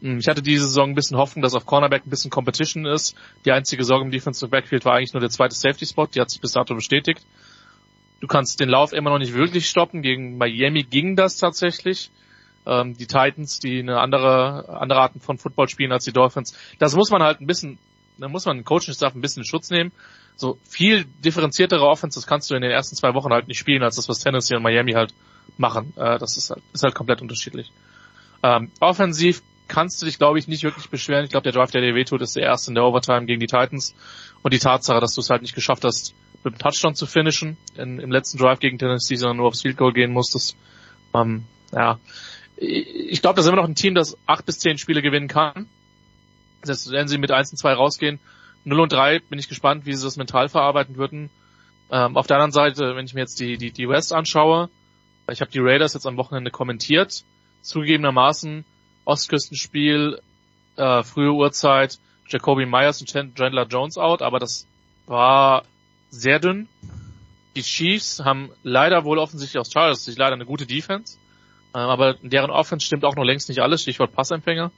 Hm, 0.00 0.18
ich 0.18 0.28
hatte 0.28 0.42
diese 0.42 0.66
Saison 0.66 0.90
ein 0.90 0.94
bisschen 0.94 1.16
Hoffnung, 1.16 1.42
dass 1.42 1.54
auf 1.54 1.64
Cornerback 1.64 2.06
ein 2.06 2.10
bisschen 2.10 2.30
Competition 2.30 2.84
ist. 2.84 3.14
Die 3.44 3.52
einzige 3.52 3.84
Sorge 3.84 4.04
im 4.04 4.10
Defensive 4.10 4.48
Backfield 4.48 4.84
war 4.84 4.94
eigentlich 4.94 5.12
nur 5.12 5.20
der 5.20 5.30
zweite 5.30 5.54
Safety 5.54 5.86
Spot. 5.86 6.06
Die 6.06 6.20
hat 6.20 6.30
sich 6.30 6.40
bis 6.40 6.52
dato 6.52 6.74
bestätigt. 6.74 7.24
Du 8.20 8.26
kannst 8.26 8.60
den 8.60 8.68
Lauf 8.68 8.92
immer 8.92 9.10
noch 9.10 9.18
nicht 9.18 9.34
wirklich 9.34 9.68
stoppen. 9.68 10.02
Gegen 10.02 10.38
Miami 10.38 10.82
ging 10.82 11.16
das 11.16 11.36
tatsächlich. 11.36 12.10
Ähm, 12.66 12.96
die 12.96 13.06
Titans, 13.06 13.58
die 13.58 13.80
eine 13.80 14.00
andere, 14.00 14.68
andere 14.68 15.00
Arten 15.00 15.20
von 15.20 15.38
Football 15.38 15.68
spielen 15.68 15.92
als 15.92 16.04
die 16.04 16.12
Dolphins. 16.12 16.56
Das 16.78 16.96
muss 16.96 17.10
man 17.10 17.22
halt 17.22 17.40
ein 17.40 17.46
bisschen, 17.46 17.78
da 18.18 18.28
muss 18.28 18.46
man 18.46 18.56
den 18.56 18.64
Coaching-Staff 18.64 19.14
ein 19.14 19.20
bisschen 19.20 19.42
in 19.42 19.46
Schutz 19.46 19.70
nehmen. 19.70 19.92
So 20.36 20.58
viel 20.68 21.04
differenziertere 21.04 21.86
Offenses 21.86 22.26
kannst 22.26 22.50
du 22.50 22.54
in 22.54 22.62
den 22.62 22.70
ersten 22.70 22.96
zwei 22.96 23.14
Wochen 23.14 23.32
halt 23.32 23.48
nicht 23.48 23.58
spielen, 23.58 23.82
als 23.82 23.96
das, 23.96 24.08
was 24.08 24.20
Tennessee 24.20 24.56
und 24.56 24.62
Miami 24.62 24.92
halt 24.92 25.14
machen. 25.58 25.92
Äh, 25.96 26.18
das 26.18 26.36
ist 26.36 26.50
halt, 26.50 26.62
ist 26.72 26.82
halt 26.82 26.94
komplett 26.94 27.20
unterschiedlich. 27.20 27.70
Ähm, 28.42 28.70
offensiv 28.80 29.42
kannst 29.68 30.00
du 30.00 30.06
dich, 30.06 30.18
glaube 30.18 30.38
ich, 30.38 30.48
nicht 30.48 30.62
wirklich 30.62 30.90
beschweren. 30.90 31.24
Ich 31.24 31.30
glaube, 31.30 31.44
der 31.44 31.52
Drive, 31.52 31.70
der 31.70 31.80
dir 31.80 31.94
wehtut, 31.94 32.20
ist 32.20 32.36
der 32.36 32.44
erste 32.44 32.70
in 32.70 32.74
der 32.74 32.84
Overtime 32.84 33.26
gegen 33.26 33.40
die 33.40 33.46
Titans. 33.46 33.94
Und 34.42 34.52
die 34.52 34.58
Tatsache, 34.58 35.00
dass 35.00 35.14
du 35.14 35.20
es 35.20 35.30
halt 35.30 35.42
nicht 35.42 35.54
geschafft 35.54 35.84
hast, 35.84 36.14
mit 36.44 36.54
dem 36.54 36.58
Touchdown 36.58 36.94
zu 36.94 37.06
finishen 37.06 37.56
in, 37.76 37.98
im 37.98 38.12
letzten 38.12 38.38
Drive 38.38 38.60
gegen 38.60 38.78
Tennessee, 38.78 39.16
sondern 39.16 39.38
nur 39.38 39.48
aufs 39.48 39.62
Field 39.62 39.76
Goal 39.76 39.92
gehen 39.92 40.12
musstest. 40.12 40.56
Ähm, 41.14 41.44
ja, 41.72 41.98
ich 42.56 43.20
glaube, 43.20 43.36
das 43.36 43.44
ist 43.44 43.48
immer 43.52 43.60
noch 43.60 43.68
ein 43.68 43.74
Team, 43.74 43.94
das 43.94 44.16
acht 44.26 44.46
bis 44.46 44.58
zehn 44.58 44.78
Spiele 44.78 45.02
gewinnen 45.02 45.28
kann. 45.28 45.68
Selbst 46.62 46.90
wenn 46.90 47.08
sie 47.08 47.18
mit 47.18 47.30
eins 47.30 47.50
und 47.50 47.58
zwei 47.58 47.72
rausgehen. 47.72 48.20
0 48.64 48.80
und 48.80 48.92
3 48.92 49.18
bin 49.18 49.38
ich 49.38 49.48
gespannt, 49.48 49.84
wie 49.84 49.92
sie 49.92 50.04
das 50.04 50.16
mental 50.16 50.48
verarbeiten 50.48 50.96
würden. 50.96 51.30
Ähm, 51.90 52.16
auf 52.16 52.26
der 52.26 52.36
anderen 52.36 52.52
Seite, 52.52 52.96
wenn 52.96 53.04
ich 53.04 53.14
mir 53.14 53.20
jetzt 53.20 53.38
die, 53.38 53.58
die, 53.58 53.72
die 53.72 53.88
West 53.88 54.12
anschaue, 54.12 54.70
ich 55.30 55.40
habe 55.40 55.50
die 55.50 55.60
Raiders 55.60 55.94
jetzt 55.94 56.06
am 56.06 56.16
Wochenende 56.16 56.50
kommentiert, 56.50 57.24
zugegebenermaßen 57.62 58.64
Ostküstenspiel, 59.04 60.20
äh, 60.76 61.02
frühe 61.02 61.32
Uhrzeit, 61.32 61.98
Jacoby 62.28 62.64
Myers 62.66 63.00
und 63.00 63.08
Chandler 63.10 63.66
Jones 63.66 63.98
out, 63.98 64.22
aber 64.22 64.38
das 64.38 64.66
war 65.06 65.64
sehr 66.14 66.38
dünn. 66.38 66.68
Die 67.56 67.62
Chiefs 67.62 68.20
haben 68.24 68.50
leider 68.62 69.04
wohl 69.04 69.18
offensichtlich 69.18 69.60
aus 69.60 69.72
Chargers 69.72 70.04
sich 70.04 70.16
leider 70.16 70.34
eine 70.34 70.46
gute 70.46 70.66
Defense. 70.66 71.18
Ähm, 71.74 71.80
aber 71.80 72.14
deren 72.22 72.50
Offense 72.50 72.86
stimmt 72.86 73.04
auch 73.04 73.16
noch 73.16 73.24
längst 73.24 73.48
nicht 73.48 73.60
alles, 73.60 73.82
Stichwort 73.82 74.12
Passempfänger. 74.12 74.70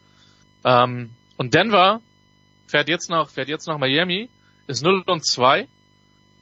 Ähm, 0.65 1.11
und 1.37 1.55
Denver 1.55 2.01
fährt 2.67 2.89
jetzt 2.89 3.11
nach, 3.11 3.31
fährt 3.31 3.49
jetzt 3.49 3.67
nach 3.67 3.79
Miami, 3.79 4.29
ist 4.67 4.83
0 4.83 5.05
und 5.07 5.25
2 5.25 5.69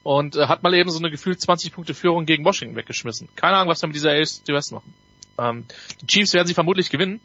und 0.03 0.37
äh, 0.37 0.47
hat 0.47 0.63
mal 0.63 0.75
eben 0.75 0.91
so 0.91 0.99
eine 0.99 1.11
gefühlt 1.11 1.41
20 1.41 1.73
Punkte 1.73 1.95
Führung 1.95 2.27
gegen 2.27 2.45
Washington 2.45 2.77
weggeschmissen. 2.77 3.29
Keine 3.37 3.57
Ahnung, 3.57 3.69
was 3.69 3.83
wir 3.83 3.89
mit 3.89 3.97
dieser 3.97 4.13
AFC 4.13 4.49
West 4.49 4.73
machen. 4.73 4.95
Ähm, 5.39 5.67
die 6.01 6.07
Chiefs 6.07 6.33
werden 6.35 6.47
sie 6.47 6.55
vermutlich 6.55 6.91
gewinnen, 6.91 7.21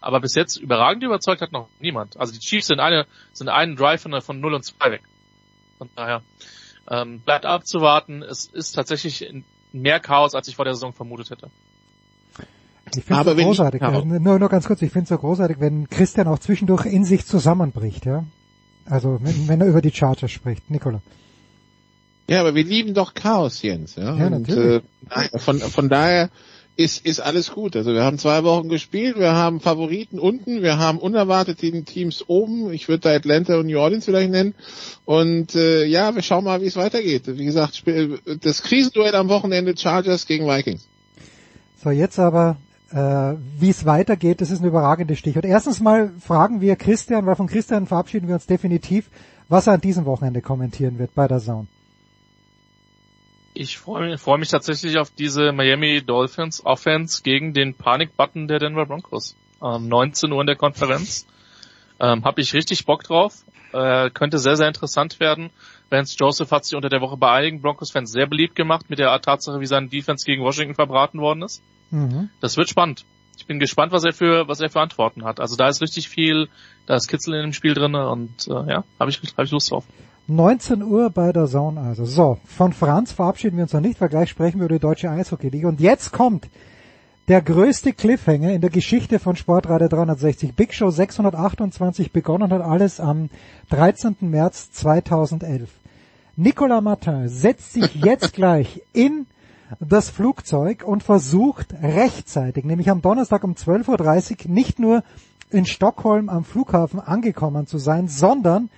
aber 0.00 0.20
bis 0.20 0.34
jetzt 0.34 0.56
überragend 0.56 1.02
überzeugt 1.02 1.42
hat 1.42 1.52
noch 1.52 1.68
niemand. 1.80 2.18
Also 2.18 2.32
die 2.32 2.38
Chiefs 2.38 2.68
sind 2.68 2.80
eine, 2.80 3.06
sind 3.32 3.48
einen 3.48 3.76
Drive 3.76 4.02
von, 4.02 4.20
von 4.22 4.40
0 4.40 4.54
und 4.54 4.64
2 4.64 4.90
weg. 4.90 5.02
Von 5.78 5.90
daher, 5.96 6.22
ähm, 6.90 7.20
bleibt 7.20 7.46
abzuwarten. 7.46 8.22
Es 8.22 8.46
ist 8.46 8.72
tatsächlich 8.72 9.32
mehr 9.72 10.00
Chaos, 10.00 10.34
als 10.34 10.48
ich 10.48 10.56
vor 10.56 10.64
der 10.64 10.74
Saison 10.74 10.92
vermutet 10.92 11.30
hätte. 11.30 11.50
Ich 12.96 13.04
finde 13.04 13.22
es 13.22 13.36
so 13.36 13.42
großartig. 13.42 13.82
Ich, 13.82 13.88
ja. 13.88 14.04
nur, 14.04 14.38
nur 14.38 14.48
ganz 14.48 14.66
kurz, 14.66 14.82
ich 14.82 14.92
finde 14.92 15.04
es 15.04 15.08
so 15.08 15.18
großartig, 15.18 15.58
wenn 15.58 15.88
Christian 15.88 16.28
auch 16.28 16.38
zwischendurch 16.38 16.86
in 16.86 17.04
sich 17.04 17.26
zusammenbricht, 17.26 18.06
ja. 18.06 18.24
Also 18.86 19.18
wenn, 19.22 19.48
wenn 19.48 19.60
er 19.60 19.66
über 19.66 19.80
die 19.80 19.90
Charter 19.90 20.28
spricht, 20.28 20.70
Nikola. 20.70 21.00
Ja, 22.28 22.40
aber 22.40 22.54
wir 22.54 22.64
lieben 22.64 22.94
doch 22.94 23.14
Chaos, 23.14 23.62
Jens. 23.62 23.96
Ja, 23.96 24.14
ja 24.14 24.26
Und, 24.26 24.46
natürlich. 24.46 24.82
Äh, 25.10 25.38
von, 25.38 25.58
von 25.58 25.88
daher 25.88 26.30
ist, 26.76 27.06
ist 27.06 27.20
alles 27.20 27.52
gut. 27.52 27.76
Also 27.76 27.92
wir 27.92 28.02
haben 28.02 28.18
zwei 28.18 28.42
Wochen 28.44 28.68
gespielt, 28.68 29.18
wir 29.18 29.32
haben 29.32 29.60
Favoriten 29.60 30.18
unten, 30.18 30.62
wir 30.62 30.78
haben 30.78 30.98
unerwartete 30.98 31.84
Teams 31.84 32.24
oben. 32.26 32.72
Ich 32.72 32.88
würde 32.88 33.00
da 33.00 33.14
Atlanta 33.14 33.58
und 33.58 33.66
New 33.66 33.78
Orleans 33.78 34.04
vielleicht 34.04 34.30
nennen. 34.30 34.54
Und 35.04 35.54
äh, 35.54 35.84
ja, 35.84 36.14
wir 36.14 36.22
schauen 36.22 36.44
mal, 36.44 36.60
wie 36.60 36.66
es 36.66 36.76
weitergeht. 36.76 37.22
Wie 37.26 37.44
gesagt, 37.44 37.84
das 38.42 38.62
Krisenduell 38.62 39.14
am 39.14 39.28
Wochenende 39.28 39.76
Chargers 39.76 40.26
gegen 40.26 40.46
Vikings. 40.46 40.88
So, 41.82 41.90
jetzt 41.90 42.18
aber, 42.18 42.56
äh, 42.90 43.34
wie 43.60 43.70
es 43.70 43.84
weitergeht, 43.84 44.40
das 44.40 44.50
ist 44.50 44.60
ein 44.60 44.66
überragendes 44.66 45.18
Stichwort. 45.18 45.44
Erstens 45.44 45.80
mal 45.80 46.12
fragen 46.18 46.60
wir 46.60 46.76
Christian, 46.76 47.26
weil 47.26 47.36
von 47.36 47.46
Christian 47.46 47.86
verabschieden 47.86 48.26
wir 48.26 48.34
uns 48.34 48.46
definitiv, 48.46 49.10
was 49.48 49.66
er 49.66 49.74
an 49.74 49.80
diesem 49.80 50.06
Wochenende 50.06 50.40
kommentieren 50.40 50.98
wird 50.98 51.14
bei 51.14 51.28
der 51.28 51.38
Zone. 51.38 51.68
Ich 53.54 53.78
freue 53.78 54.10
mich, 54.10 54.20
freu 54.20 54.36
mich 54.36 54.48
tatsächlich 54.48 54.98
auf 54.98 55.10
diese 55.10 55.52
Miami 55.52 56.02
Dolphins 56.02 56.64
Offense 56.66 57.22
gegen 57.22 57.54
den 57.54 57.74
Panik-Button 57.74 58.48
der 58.48 58.58
Denver 58.58 58.84
Broncos. 58.84 59.36
Ähm, 59.62 59.88
19 59.88 60.32
Uhr 60.32 60.40
in 60.40 60.46
der 60.48 60.56
Konferenz. 60.56 61.26
Ähm, 62.00 62.24
Habe 62.24 62.40
ich 62.40 62.52
richtig 62.52 62.84
Bock 62.84 63.04
drauf. 63.04 63.44
Äh, 63.72 64.10
könnte 64.10 64.38
sehr, 64.38 64.56
sehr 64.56 64.66
interessant 64.66 65.20
werden. 65.20 65.50
Vance 65.88 66.16
Joseph 66.18 66.50
hat 66.50 66.64
sich 66.64 66.74
unter 66.74 66.88
der 66.88 67.00
Woche 67.00 67.16
bei 67.16 67.30
einigen 67.30 67.60
Broncos-Fans 67.60 68.10
sehr 68.10 68.26
beliebt 68.26 68.56
gemacht 68.56 68.90
mit 68.90 68.98
der 68.98 69.20
Tatsache, 69.20 69.60
wie 69.60 69.66
sein 69.66 69.88
Defense 69.88 70.26
gegen 70.26 70.42
Washington 70.42 70.74
verbraten 70.74 71.20
worden 71.20 71.42
ist. 71.42 71.62
Mhm. 71.90 72.30
Das 72.40 72.56
wird 72.56 72.68
spannend. 72.68 73.04
Ich 73.36 73.46
bin 73.46 73.58
gespannt, 73.58 73.92
was 73.92 74.04
er 74.04 74.12
für 74.12 74.48
was 74.48 74.60
er 74.60 74.70
für 74.70 74.80
Antworten 74.80 75.24
hat. 75.24 75.38
Also 75.38 75.56
da 75.56 75.68
ist 75.68 75.82
richtig 75.82 76.08
viel, 76.08 76.48
da 76.86 76.94
ist 76.96 77.08
Kitzel 77.08 77.34
in 77.34 77.42
dem 77.42 77.52
Spiel 77.52 77.74
drin 77.74 77.94
und 77.94 78.48
äh, 78.48 78.52
ja, 78.52 78.84
habe 78.98 79.10
ich, 79.10 79.20
hab 79.36 79.44
ich 79.44 79.50
Lust 79.50 79.70
drauf. 79.70 79.84
19 80.26 80.82
Uhr 80.82 81.10
bei 81.10 81.32
der 81.32 81.46
Zone 81.46 81.80
also. 81.80 82.06
So, 82.06 82.38
von 82.46 82.72
Franz 82.72 83.12
verabschieden 83.12 83.56
wir 83.56 83.64
uns 83.64 83.74
noch 83.74 83.80
nicht, 83.80 84.00
weil 84.00 84.08
gleich 84.08 84.30
sprechen 84.30 84.58
wir 84.58 84.66
über 84.66 84.74
die 84.74 84.80
deutsche 84.80 85.10
Eishockey-Liga. 85.10 85.68
Und 85.68 85.80
jetzt 85.80 86.12
kommt 86.12 86.48
der 87.28 87.42
größte 87.42 87.92
Cliffhanger 87.92 88.52
in 88.52 88.62
der 88.62 88.70
Geschichte 88.70 89.18
von 89.18 89.36
Sportradio 89.36 89.88
360. 89.88 90.54
Big 90.54 90.72
Show 90.72 90.90
628 90.90 92.10
begonnen 92.12 92.50
hat 92.50 92.62
alles 92.62 93.00
am 93.00 93.28
13. 93.70 94.16
März 94.20 94.70
2011. 94.72 95.68
Nicolas 96.36 96.82
Martin 96.82 97.28
setzt 97.28 97.74
sich 97.74 97.94
jetzt 98.02 98.32
gleich 98.32 98.82
in 98.92 99.26
das 99.80 100.08
Flugzeug 100.08 100.84
und 100.84 101.02
versucht 101.02 101.74
rechtzeitig, 101.82 102.64
nämlich 102.64 102.90
am 102.90 103.02
Donnerstag 103.02 103.44
um 103.44 103.54
12.30 103.54 104.46
Uhr, 104.46 104.52
nicht 104.52 104.78
nur 104.78 105.02
in 105.50 105.66
Stockholm 105.66 106.28
am 106.28 106.44
Flughafen 106.44 107.00
angekommen 107.00 107.66
zu 107.66 107.78
sein, 107.78 108.08
sondern 108.08 108.70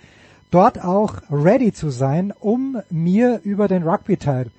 dort 0.51 0.83
auch 0.83 1.15
ready 1.31 1.73
zu 1.73 1.91
sein, 1.91 2.33
um 2.39 2.79
mir 2.91 3.41
über 3.45 3.69
den 3.69 3.83
Rugby-Teil 3.83 4.51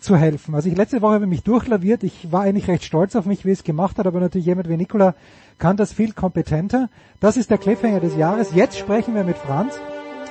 zu 0.00 0.16
helfen. 0.16 0.54
Also 0.54 0.68
ich 0.68 0.76
letzte 0.76 1.02
Woche 1.02 1.14
habe 1.14 1.26
mich 1.26 1.42
durchlaviert. 1.42 2.02
Ich 2.02 2.32
war 2.32 2.42
eigentlich 2.42 2.68
recht 2.68 2.84
stolz 2.84 3.14
auf 3.16 3.26
mich, 3.26 3.44
wie 3.44 3.50
es 3.50 3.64
gemacht 3.64 3.98
hat, 3.98 4.06
aber 4.06 4.20
natürlich 4.20 4.46
jemand 4.46 4.68
wie 4.68 4.76
Nikola 4.76 5.14
kann 5.58 5.76
das 5.76 5.92
viel 5.92 6.12
kompetenter. 6.12 6.88
Das 7.20 7.36
ist 7.36 7.50
der 7.50 7.58
Cliffhanger 7.58 8.00
des 8.00 8.16
Jahres. 8.16 8.54
Jetzt 8.54 8.78
sprechen 8.78 9.14
wir 9.14 9.24
mit 9.24 9.36
Franz 9.36 9.78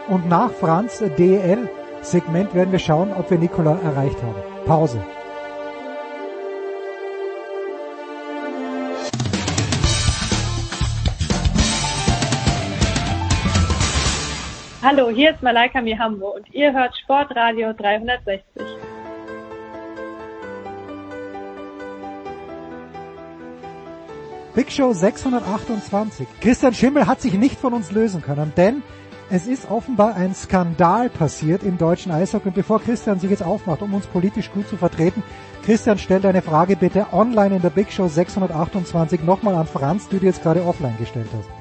und 0.08 0.28
nach 0.28 0.52
Franz 0.52 1.04
DEL 1.18 1.70
Segment 2.02 2.56
werden 2.56 2.72
wir 2.72 2.80
schauen, 2.80 3.12
ob 3.12 3.30
wir 3.30 3.38
Nikola 3.38 3.78
erreicht 3.84 4.18
haben. 4.24 4.36
Pause. 4.66 5.04
Hallo, 14.82 15.10
hier 15.10 15.32
ist 15.32 15.44
Malaika 15.44 15.82
Mihambo 15.82 16.36
und 16.36 16.54
ihr 16.54 16.72
hört 16.72 16.96
Sportradio 16.98 17.74
360. 17.74 18.42
Big 24.56 24.72
Show 24.72 24.94
628. 24.94 26.26
Christian 26.40 26.74
Schimmel 26.74 27.08
hat 27.08 27.20
sich 27.20 27.34
nicht 27.34 27.60
von 27.60 27.74
uns 27.74 27.92
lösen 27.92 28.22
können, 28.22 28.54
denn 28.56 28.82
es 29.30 29.48
ist 29.48 29.70
offenbar 29.70 30.16
ein 30.16 30.34
Skandal 30.34 31.10
passiert 31.10 31.64
im 31.64 31.78
deutschen 31.78 32.14
Eishockey. 32.14 32.48
Und 32.48 32.56
bevor 32.56 32.82
Christian 32.82 33.20
sich 33.20 33.32
jetzt 33.32 33.44
aufmacht, 33.44 33.82
um 33.82 33.94
uns 33.94 34.08
politisch 34.08 34.50
gut 34.50 34.70
zu 34.70 34.78
vertreten, 34.78 35.24
Christian, 35.66 35.98
stell 35.98 36.22
deine 36.22 36.42
Frage 36.42 36.78
bitte 36.78 37.08
online 37.12 37.58
in 37.58 37.62
der 37.62 37.70
Big 37.70 37.92
Show 37.92 38.08
628 38.08 39.24
nochmal 39.26 39.56
an 39.56 39.68
Franz, 39.68 40.08
die 40.08 40.20
du 40.20 40.26
jetzt 40.26 40.42
gerade 40.42 40.64
offline 40.64 40.96
gestellt 40.98 41.28
hast. 41.38 41.59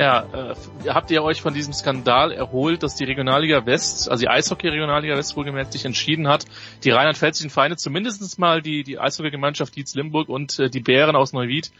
Ja, 0.00 0.24
äh, 0.32 0.54
habt 0.88 1.10
ihr 1.10 1.22
euch 1.22 1.42
von 1.42 1.52
diesem 1.52 1.74
Skandal 1.74 2.32
erholt, 2.32 2.82
dass 2.82 2.94
die 2.94 3.04
Regionalliga 3.04 3.66
West, 3.66 4.10
also 4.10 4.22
die 4.22 4.30
Eishockey-Regionalliga 4.30 5.14
West 5.14 5.36
wohlgemerkt 5.36 5.74
sich 5.74 5.84
entschieden 5.84 6.26
hat, 6.26 6.46
die 6.84 6.90
rheinland-pfälzischen 6.90 7.50
Vereine 7.50 7.76
zumindest 7.76 8.38
mal 8.38 8.62
die, 8.62 8.82
die 8.82 8.98
Eishockey-Gemeinschaft 8.98 9.76
Dietz 9.76 9.94
Limburg 9.94 10.30
und 10.30 10.58
äh, 10.58 10.70
die 10.70 10.80
Bären 10.80 11.16
aus 11.16 11.34
Neuwied 11.34 11.70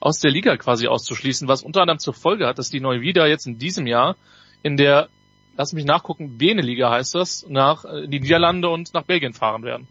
aus 0.00 0.18
der 0.18 0.32
Liga 0.32 0.56
quasi 0.56 0.88
auszuschließen, 0.88 1.46
was 1.46 1.62
unter 1.62 1.82
anderem 1.82 2.00
zur 2.00 2.12
Folge 2.12 2.48
hat, 2.48 2.58
dass 2.58 2.70
die 2.70 2.80
Neuwieder 2.80 3.28
jetzt 3.28 3.46
in 3.46 3.58
diesem 3.58 3.86
Jahr 3.86 4.16
in 4.64 4.76
der, 4.76 5.08
lass 5.56 5.72
mich 5.72 5.84
nachgucken, 5.84 6.38
Bene-Liga 6.38 6.90
heißt 6.90 7.14
das, 7.14 7.46
nach 7.48 7.84
äh, 7.84 8.08
die 8.08 8.18
Niederlande 8.18 8.68
und 8.68 8.92
nach 8.94 9.04
Belgien 9.04 9.32
fahren 9.32 9.62
werden. 9.62 9.86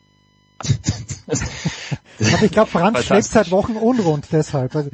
Aber 2.33 2.43
ich 2.43 2.51
glaube, 2.51 2.69
Franz 2.69 3.05
schläft 3.05 3.29
seit 3.29 3.51
Wochen 3.51 3.73
unrund 3.73 4.27
deshalb. 4.31 4.75
Also, 4.75 4.89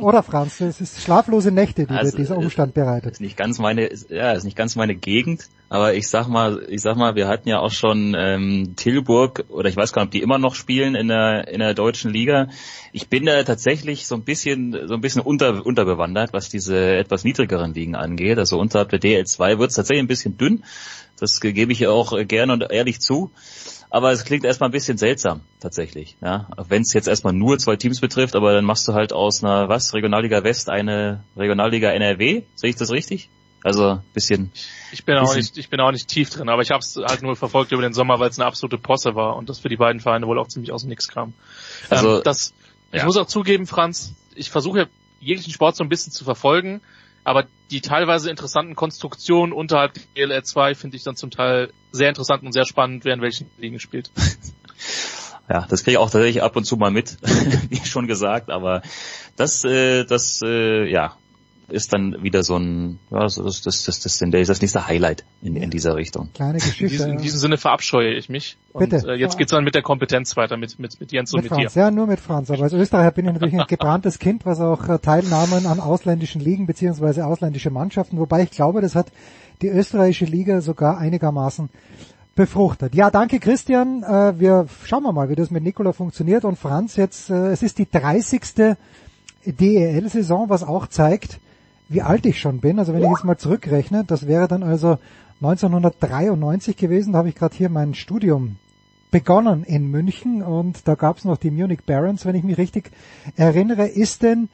oder 0.00 0.22
Franz, 0.22 0.60
es 0.60 0.80
ist 0.80 1.00
schlaflose 1.02 1.50
Nächte, 1.50 1.86
die 1.86 1.94
also, 1.94 2.16
dieser 2.16 2.36
Umstand 2.36 2.74
bereitet. 2.74 3.12
Ist 3.12 3.20
nicht 3.20 3.36
ganz 3.36 3.58
meine, 3.58 3.88
ja, 4.10 4.32
ist 4.32 4.44
nicht 4.44 4.56
ganz 4.56 4.76
meine 4.76 4.94
Gegend, 4.94 5.48
aber 5.70 5.94
ich 5.94 6.08
sag 6.08 6.28
mal, 6.28 6.62
ich 6.68 6.82
sag 6.82 6.96
mal, 6.96 7.14
wir 7.14 7.28
hatten 7.28 7.48
ja 7.48 7.60
auch 7.60 7.70
schon 7.70 8.14
ähm, 8.18 8.74
Tilburg 8.76 9.44
oder 9.48 9.68
ich 9.70 9.76
weiß 9.76 9.92
gar 9.92 10.02
nicht, 10.02 10.08
ob 10.08 10.12
die 10.12 10.22
immer 10.22 10.38
noch 10.38 10.54
spielen 10.54 10.94
in 10.94 11.08
der 11.08 11.48
in 11.48 11.60
der 11.60 11.72
deutschen 11.72 12.10
Liga. 12.10 12.48
Ich 12.92 13.08
bin 13.08 13.24
da 13.24 13.42
tatsächlich 13.42 14.06
so 14.06 14.14
ein 14.14 14.22
bisschen 14.22 14.86
so 14.86 14.94
ein 14.94 15.00
bisschen 15.00 15.22
unter 15.22 15.64
unterbewandert, 15.64 16.34
was 16.34 16.50
diese 16.50 16.96
etwas 16.96 17.24
niedrigeren 17.24 17.72
Ligen 17.72 17.94
angeht. 17.94 18.38
Also 18.38 18.58
unterhalb 18.58 18.90
der 18.90 19.00
DL2 19.00 19.58
wird 19.58 19.70
es 19.70 19.76
tatsächlich 19.76 20.04
ein 20.04 20.08
bisschen 20.08 20.36
dünn. 20.36 20.62
Das 21.18 21.40
gebe 21.40 21.72
ich 21.72 21.86
auch 21.86 22.12
gerne 22.26 22.52
und 22.52 22.70
ehrlich 22.70 23.00
zu. 23.00 23.30
Aber 23.96 24.12
es 24.12 24.26
klingt 24.26 24.44
erstmal 24.44 24.68
ein 24.68 24.72
bisschen 24.72 24.98
seltsam, 24.98 25.40
tatsächlich. 25.58 26.18
Ja, 26.20 26.48
wenn 26.68 26.82
es 26.82 26.92
jetzt 26.92 27.08
erstmal 27.08 27.32
nur 27.32 27.56
zwei 27.56 27.76
Teams 27.76 27.98
betrifft, 27.98 28.36
aber 28.36 28.52
dann 28.52 28.66
machst 28.66 28.86
du 28.86 28.92
halt 28.92 29.14
aus 29.14 29.42
einer 29.42 29.70
was 29.70 29.94
Regionalliga 29.94 30.44
West 30.44 30.68
eine 30.68 31.24
Regionalliga 31.34 31.88
NRW. 31.92 32.42
Sehe 32.56 32.68
ich 32.68 32.76
das 32.76 32.90
richtig? 32.90 33.30
Also 33.64 34.02
bisschen. 34.12 34.52
Ich 34.92 35.06
bin 35.06 35.14
bisschen 35.14 35.26
auch 35.26 35.34
nicht, 35.34 35.56
ich 35.56 35.70
bin 35.70 35.80
auch 35.80 35.92
nicht 35.92 36.08
tief 36.08 36.28
drin, 36.28 36.50
aber 36.50 36.60
ich 36.60 36.72
habe 36.72 36.80
es 36.80 36.96
halt 36.96 37.22
nur 37.22 37.36
verfolgt 37.36 37.72
über 37.72 37.80
den 37.80 37.94
Sommer, 37.94 38.20
weil 38.20 38.28
es 38.28 38.38
eine 38.38 38.44
absolute 38.44 38.76
Posse 38.76 39.14
war 39.14 39.34
und 39.34 39.48
das 39.48 39.60
für 39.60 39.70
die 39.70 39.78
beiden 39.78 40.02
Vereine 40.02 40.26
wohl 40.26 40.38
auch 40.38 40.48
ziemlich 40.48 40.72
aus 40.72 40.82
dem 40.82 40.90
Nix 40.90 41.08
kam. 41.08 41.32
Also 41.88 42.18
ähm, 42.18 42.22
das. 42.22 42.52
Ja. 42.92 42.98
Ich 42.98 43.04
muss 43.06 43.16
auch 43.16 43.26
zugeben, 43.26 43.66
Franz, 43.66 44.12
ich 44.34 44.50
versuche 44.50 44.90
jeglichen 45.20 45.54
Sport 45.54 45.74
so 45.74 45.82
ein 45.82 45.88
bisschen 45.88 46.12
zu 46.12 46.24
verfolgen 46.24 46.82
aber 47.26 47.46
die 47.72 47.80
teilweise 47.80 48.30
interessanten 48.30 48.76
Konstruktionen 48.76 49.52
unterhalb 49.52 49.94
der 49.94 50.28
DLR 50.28 50.44
2 50.44 50.76
finde 50.76 50.96
ich 50.96 51.02
dann 51.02 51.16
zum 51.16 51.32
Teil 51.32 51.72
sehr 51.90 52.08
interessant 52.08 52.44
und 52.44 52.52
sehr 52.52 52.64
spannend, 52.64 53.04
wer 53.04 53.14
in 53.14 53.20
welchen 53.20 53.50
Ligen 53.58 53.80
spielt. 53.80 54.10
Ja, 55.48 55.64
das 55.68 55.84
kriege 55.84 55.92
ich 55.92 55.98
auch 55.98 56.10
tatsächlich 56.10 56.42
ab 56.42 56.56
und 56.56 56.64
zu 56.64 56.76
mal 56.76 56.90
mit, 56.90 57.18
wie 57.70 57.86
schon 57.86 58.08
gesagt, 58.08 58.50
aber 58.50 58.82
das, 59.36 59.64
äh, 59.64 60.04
das, 60.04 60.40
äh, 60.44 60.90
ja, 60.90 61.16
ist 61.68 61.92
dann 61.92 62.22
wieder 62.22 62.42
so 62.42 62.56
ein, 62.56 62.98
ja, 63.10 63.20
das, 63.20 63.36
das, 63.36 63.62
das, 63.62 63.82
das, 63.82 64.00
das, 64.00 64.18
das, 64.18 64.46
das 64.46 64.60
nächste 64.60 64.86
Highlight 64.86 65.24
in, 65.42 65.56
in 65.56 65.70
dieser 65.70 65.96
Richtung. 65.96 66.30
Kleine 66.32 66.58
Geschichte. 66.58 66.84
In 66.84 66.90
diesem, 66.90 67.10
in 67.12 67.18
diesem 67.18 67.40
Sinne 67.40 67.58
verabscheue 67.58 68.14
ich 68.14 68.28
mich. 68.28 68.56
Bitte. 68.72 68.96
Und, 68.96 69.04
äh, 69.06 69.14
jetzt 69.14 69.36
geht's 69.36 69.50
dann 69.50 69.64
mit 69.64 69.74
der 69.74 69.82
Kompetenz 69.82 70.36
weiter, 70.36 70.56
mit, 70.56 70.78
mit, 70.78 71.00
mit 71.00 71.12
Jens 71.12 71.32
mit 71.32 71.38
und 71.38 71.50
mit 71.50 71.52
Franz. 71.52 71.72
dir. 71.72 71.80
Ja, 71.80 71.90
nur 71.90 72.06
mit 72.06 72.20
Franz. 72.20 72.50
Aber 72.50 72.62
als 72.62 72.72
Österreicher 72.72 73.10
bin 73.10 73.26
ich 73.26 73.32
natürlich 73.32 73.58
ein 73.58 73.66
gebranntes 73.66 74.18
Kind, 74.18 74.46
was 74.46 74.60
auch 74.60 74.88
äh, 74.88 74.98
Teilnahmen 74.98 75.66
an 75.66 75.80
ausländischen 75.80 76.40
Ligen 76.40 76.66
beziehungsweise 76.66 77.26
ausländische 77.26 77.70
Mannschaften, 77.70 78.18
wobei 78.18 78.42
ich 78.44 78.50
glaube, 78.50 78.80
das 78.80 78.94
hat 78.94 79.08
die 79.62 79.68
österreichische 79.68 80.26
Liga 80.26 80.60
sogar 80.60 80.98
einigermaßen 80.98 81.68
befruchtet. 82.36 82.94
Ja, 82.94 83.10
danke 83.10 83.40
Christian. 83.40 84.04
Äh, 84.04 84.38
wir 84.38 84.66
schauen 84.84 85.02
wir 85.02 85.12
mal, 85.12 85.28
wie 85.30 85.34
das 85.34 85.50
mit 85.50 85.64
Nikola 85.64 85.92
funktioniert. 85.92 86.44
Und 86.44 86.58
Franz, 86.58 86.94
jetzt, 86.96 87.30
äh, 87.30 87.48
es 87.48 87.62
ist 87.62 87.78
die 87.78 87.90
30. 87.90 88.76
DEL-Saison, 89.46 90.48
was 90.48 90.64
auch 90.64 90.88
zeigt, 90.88 91.38
wie 91.88 92.02
alt 92.02 92.26
ich 92.26 92.40
schon 92.40 92.60
bin. 92.60 92.78
Also 92.78 92.92
wenn 92.92 93.02
ich 93.02 93.08
jetzt 93.08 93.24
mal 93.24 93.38
zurückrechne, 93.38 94.04
das 94.04 94.26
wäre 94.26 94.48
dann 94.48 94.62
also 94.62 94.98
1993 95.40 96.76
gewesen, 96.76 97.12
da 97.12 97.18
habe 97.18 97.28
ich 97.28 97.34
gerade 97.34 97.54
hier 97.54 97.68
mein 97.68 97.94
Studium 97.94 98.56
begonnen 99.10 99.64
in 99.64 99.90
München 99.90 100.42
und 100.42 100.88
da 100.88 100.94
gab 100.94 101.18
es 101.18 101.24
noch 101.24 101.36
die 101.36 101.50
Munich 101.50 101.80
Barons, 101.86 102.26
wenn 102.26 102.34
ich 102.34 102.42
mich 102.42 102.58
richtig 102.58 102.90
erinnere. 103.36 103.86
Ist 103.86 104.22
denn 104.22 104.48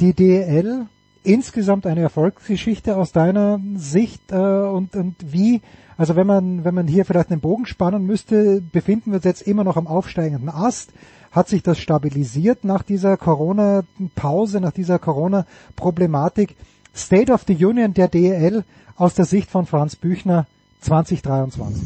die 0.00 0.14
DEL 0.14 0.86
insgesamt 1.22 1.86
eine 1.86 2.02
Erfolgsgeschichte 2.02 2.96
aus 2.96 3.12
deiner 3.12 3.60
Sicht 3.74 4.30
äh, 4.30 4.36
und, 4.36 4.94
und 4.94 5.16
wie, 5.24 5.60
also 5.96 6.14
wenn 6.14 6.26
man, 6.26 6.64
wenn 6.64 6.74
man 6.74 6.86
hier 6.86 7.04
vielleicht 7.04 7.30
einen 7.30 7.40
Bogen 7.40 7.66
spannen 7.66 8.06
müsste, 8.06 8.60
befinden 8.60 9.10
wir 9.10 9.16
uns 9.16 9.24
jetzt 9.24 9.42
immer 9.42 9.64
noch 9.64 9.76
am 9.76 9.86
aufsteigenden 9.86 10.48
Ast. 10.48 10.92
Hat 11.32 11.48
sich 11.48 11.62
das 11.62 11.78
stabilisiert 11.78 12.64
nach 12.64 12.82
dieser 12.82 13.16
Corona-Pause, 13.16 14.60
nach 14.60 14.72
dieser 14.72 14.98
Corona-Problematik? 14.98 16.56
State 16.96 17.30
of 17.30 17.44
the 17.46 17.64
Union 17.64 17.94
der 17.94 18.08
DEL 18.08 18.64
aus 18.96 19.14
der 19.14 19.26
Sicht 19.26 19.50
von 19.50 19.66
Franz 19.66 19.96
Büchner 19.96 20.46
2023? 20.80 21.82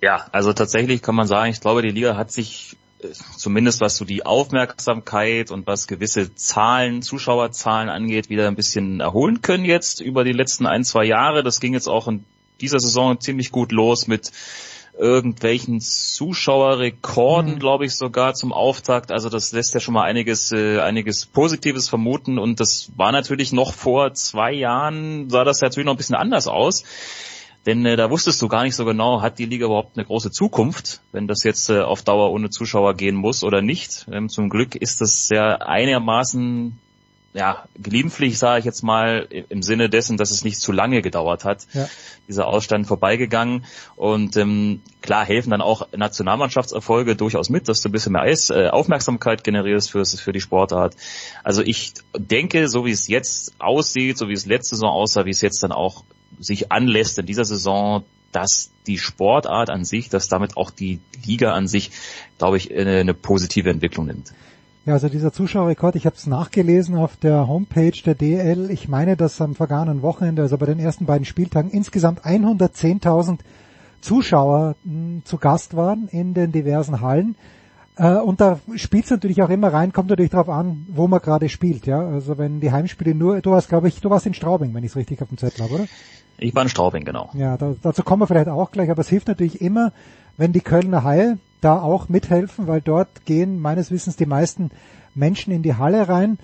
Ja, 0.00 0.26
also 0.32 0.52
tatsächlich 0.52 1.00
kann 1.00 1.14
man 1.14 1.28
sagen, 1.28 1.50
ich 1.50 1.60
glaube, 1.60 1.82
die 1.82 1.90
Liga 1.90 2.16
hat 2.16 2.32
sich 2.32 2.76
äh, 3.00 3.08
zumindest 3.36 3.80
was 3.80 3.96
so 3.96 4.04
die 4.04 4.26
Aufmerksamkeit 4.26 5.52
und 5.52 5.66
was 5.68 5.86
gewisse 5.86 6.34
Zahlen, 6.34 7.02
Zuschauerzahlen 7.02 7.88
angeht, 7.88 8.28
wieder 8.28 8.48
ein 8.48 8.56
bisschen 8.56 8.98
erholen 8.98 9.42
können 9.42 9.64
jetzt 9.64 10.00
über 10.00 10.24
die 10.24 10.32
letzten 10.32 10.66
ein, 10.66 10.84
zwei 10.84 11.04
Jahre. 11.04 11.44
Das 11.44 11.60
ging 11.60 11.74
jetzt 11.74 11.88
auch 11.88 12.08
in 12.08 12.24
dieser 12.60 12.80
Saison 12.80 13.20
ziemlich 13.20 13.52
gut 13.52 13.70
los 13.70 14.08
mit 14.08 14.32
irgendwelchen 14.98 15.80
Zuschauerrekorden, 15.80 17.54
mhm. 17.54 17.58
glaube 17.58 17.86
ich, 17.86 17.96
sogar 17.96 18.34
zum 18.34 18.52
Auftakt. 18.52 19.10
Also 19.10 19.28
das 19.28 19.52
lässt 19.52 19.74
ja 19.74 19.80
schon 19.80 19.94
mal 19.94 20.04
einiges, 20.04 20.52
äh, 20.52 20.80
einiges 20.80 21.26
Positives 21.26 21.88
vermuten. 21.88 22.38
Und 22.38 22.60
das 22.60 22.92
war 22.96 23.12
natürlich 23.12 23.52
noch 23.52 23.72
vor 23.72 24.14
zwei 24.14 24.52
Jahren, 24.52 25.30
sah 25.30 25.44
das 25.44 25.60
natürlich 25.60 25.86
noch 25.86 25.94
ein 25.94 25.98
bisschen 25.98 26.16
anders 26.16 26.46
aus. 26.46 26.84
Denn 27.64 27.86
äh, 27.86 27.96
da 27.96 28.10
wusstest 28.10 28.42
du 28.42 28.48
gar 28.48 28.64
nicht 28.64 28.74
so 28.74 28.84
genau, 28.84 29.22
hat 29.22 29.38
die 29.38 29.46
Liga 29.46 29.66
überhaupt 29.66 29.96
eine 29.96 30.04
große 30.04 30.30
Zukunft, 30.30 31.00
wenn 31.12 31.28
das 31.28 31.44
jetzt 31.44 31.70
äh, 31.70 31.80
auf 31.80 32.02
Dauer 32.02 32.32
ohne 32.32 32.50
Zuschauer 32.50 32.94
gehen 32.94 33.14
muss 33.14 33.44
oder 33.44 33.62
nicht. 33.62 34.06
Ähm, 34.10 34.28
zum 34.28 34.48
Glück 34.48 34.74
ist 34.74 35.00
das 35.00 35.28
ja 35.30 35.56
einigermaßen 35.56 36.78
ja, 37.34 37.64
glimpflich, 37.82 38.38
sage 38.38 38.58
ich 38.58 38.64
jetzt 38.66 38.82
mal, 38.82 39.26
im 39.30 39.62
Sinne 39.62 39.88
dessen, 39.88 40.18
dass 40.18 40.30
es 40.30 40.44
nicht 40.44 40.60
zu 40.60 40.70
lange 40.70 41.00
gedauert 41.00 41.44
hat, 41.44 41.66
ja. 41.72 41.88
dieser 42.28 42.46
Ausstand 42.46 42.86
vorbeigegangen. 42.86 43.64
Und 43.96 44.36
ähm, 44.36 44.82
klar 45.00 45.24
helfen 45.24 45.50
dann 45.50 45.62
auch 45.62 45.88
Nationalmannschaftserfolge 45.96 47.16
durchaus 47.16 47.48
mit, 47.48 47.68
dass 47.68 47.80
du 47.80 47.88
ein 47.88 47.92
bisschen 47.92 48.12
mehr 48.12 48.22
Eis, 48.22 48.50
äh, 48.50 48.68
Aufmerksamkeit 48.68 49.44
generierst 49.44 49.90
für, 49.90 50.04
für 50.04 50.32
die 50.32 50.42
Sportart. 50.42 50.94
Also 51.42 51.62
ich 51.62 51.94
denke, 52.14 52.68
so 52.68 52.84
wie 52.84 52.90
es 52.92 53.08
jetzt 53.08 53.54
aussieht, 53.58 54.18
so 54.18 54.28
wie 54.28 54.34
es 54.34 54.44
letzte 54.44 54.76
Saison 54.76 54.90
aussah, 54.90 55.24
wie 55.24 55.30
es 55.30 55.40
jetzt 55.40 55.62
dann 55.62 55.72
auch 55.72 56.04
sich 56.38 56.70
anlässt 56.70 57.18
in 57.18 57.24
dieser 57.24 57.46
Saison, 57.46 58.04
dass 58.32 58.70
die 58.86 58.98
Sportart 58.98 59.70
an 59.70 59.84
sich, 59.84 60.10
dass 60.10 60.28
damit 60.28 60.56
auch 60.56 60.70
die 60.70 61.00
Liga 61.24 61.52
an 61.54 61.66
sich, 61.66 61.92
glaube 62.36 62.58
ich, 62.58 62.74
eine, 62.74 62.98
eine 62.98 63.14
positive 63.14 63.70
Entwicklung 63.70 64.06
nimmt. 64.06 64.32
Ja, 64.84 64.94
also 64.94 65.08
dieser 65.08 65.32
Zuschauerrekord, 65.32 65.94
ich 65.94 66.06
habe 66.06 66.16
es 66.16 66.26
nachgelesen 66.26 66.96
auf 66.96 67.16
der 67.16 67.46
Homepage 67.46 67.96
der 68.04 68.16
DL. 68.16 68.68
Ich 68.68 68.88
meine, 68.88 69.16
dass 69.16 69.40
am 69.40 69.54
vergangenen 69.54 70.02
Wochenende, 70.02 70.42
also 70.42 70.58
bei 70.58 70.66
den 70.66 70.80
ersten 70.80 71.06
beiden 71.06 71.24
Spieltagen, 71.24 71.70
insgesamt 71.70 72.24
110.000 72.24 73.38
Zuschauer 74.00 74.74
mh, 74.82 74.92
hm, 74.92 75.22
zu 75.24 75.38
Gast 75.38 75.76
waren 75.76 76.08
in 76.08 76.34
den 76.34 76.50
diversen 76.50 77.00
Hallen. 77.00 77.36
Äh, 77.96 78.16
und 78.16 78.40
da 78.40 78.58
spielt 78.74 79.04
es 79.04 79.10
natürlich 79.10 79.40
auch 79.42 79.50
immer 79.50 79.72
rein, 79.72 79.92
kommt 79.92 80.10
natürlich 80.10 80.32
darauf 80.32 80.48
an, 80.48 80.84
wo 80.88 81.06
man 81.06 81.20
gerade 81.20 81.48
spielt. 81.48 81.86
Ja, 81.86 82.04
also 82.04 82.36
wenn 82.36 82.58
die 82.58 82.72
Heimspiele 82.72 83.14
nur, 83.14 83.40
du 83.40 83.52
warst, 83.52 83.68
glaube 83.68 83.86
ich, 83.86 84.00
du 84.00 84.10
warst 84.10 84.26
in 84.26 84.34
Straubing, 84.34 84.74
wenn 84.74 84.82
ich 84.82 84.90
es 84.90 84.96
richtig 84.96 85.22
auf 85.22 85.28
dem 85.28 85.38
Zettel 85.38 85.64
habe, 85.64 85.74
oder? 85.74 85.86
Ich 86.38 86.54
war 86.56 86.62
in 86.62 86.68
Straubing, 86.68 87.04
genau. 87.04 87.30
Ja, 87.34 87.56
da, 87.56 87.76
dazu 87.80 88.02
kommen 88.02 88.22
wir 88.22 88.26
vielleicht 88.26 88.48
auch 88.48 88.72
gleich, 88.72 88.90
aber 88.90 89.02
es 89.02 89.08
hilft 89.08 89.28
natürlich 89.28 89.60
immer, 89.60 89.92
wenn 90.42 90.52
die 90.52 90.60
Kölner 90.60 91.04
Haie 91.04 91.38
da 91.60 91.80
auch 91.80 92.08
mithelfen, 92.08 92.66
weil 92.66 92.80
dort 92.80 93.26
gehen 93.26 93.60
meines 93.60 93.92
Wissens 93.92 94.16
die 94.16 94.26
meisten 94.26 94.72
Menschen 95.14 95.52
in 95.52 95.62
die 95.62 95.76
Halle 95.76 96.08
rein. 96.08 96.36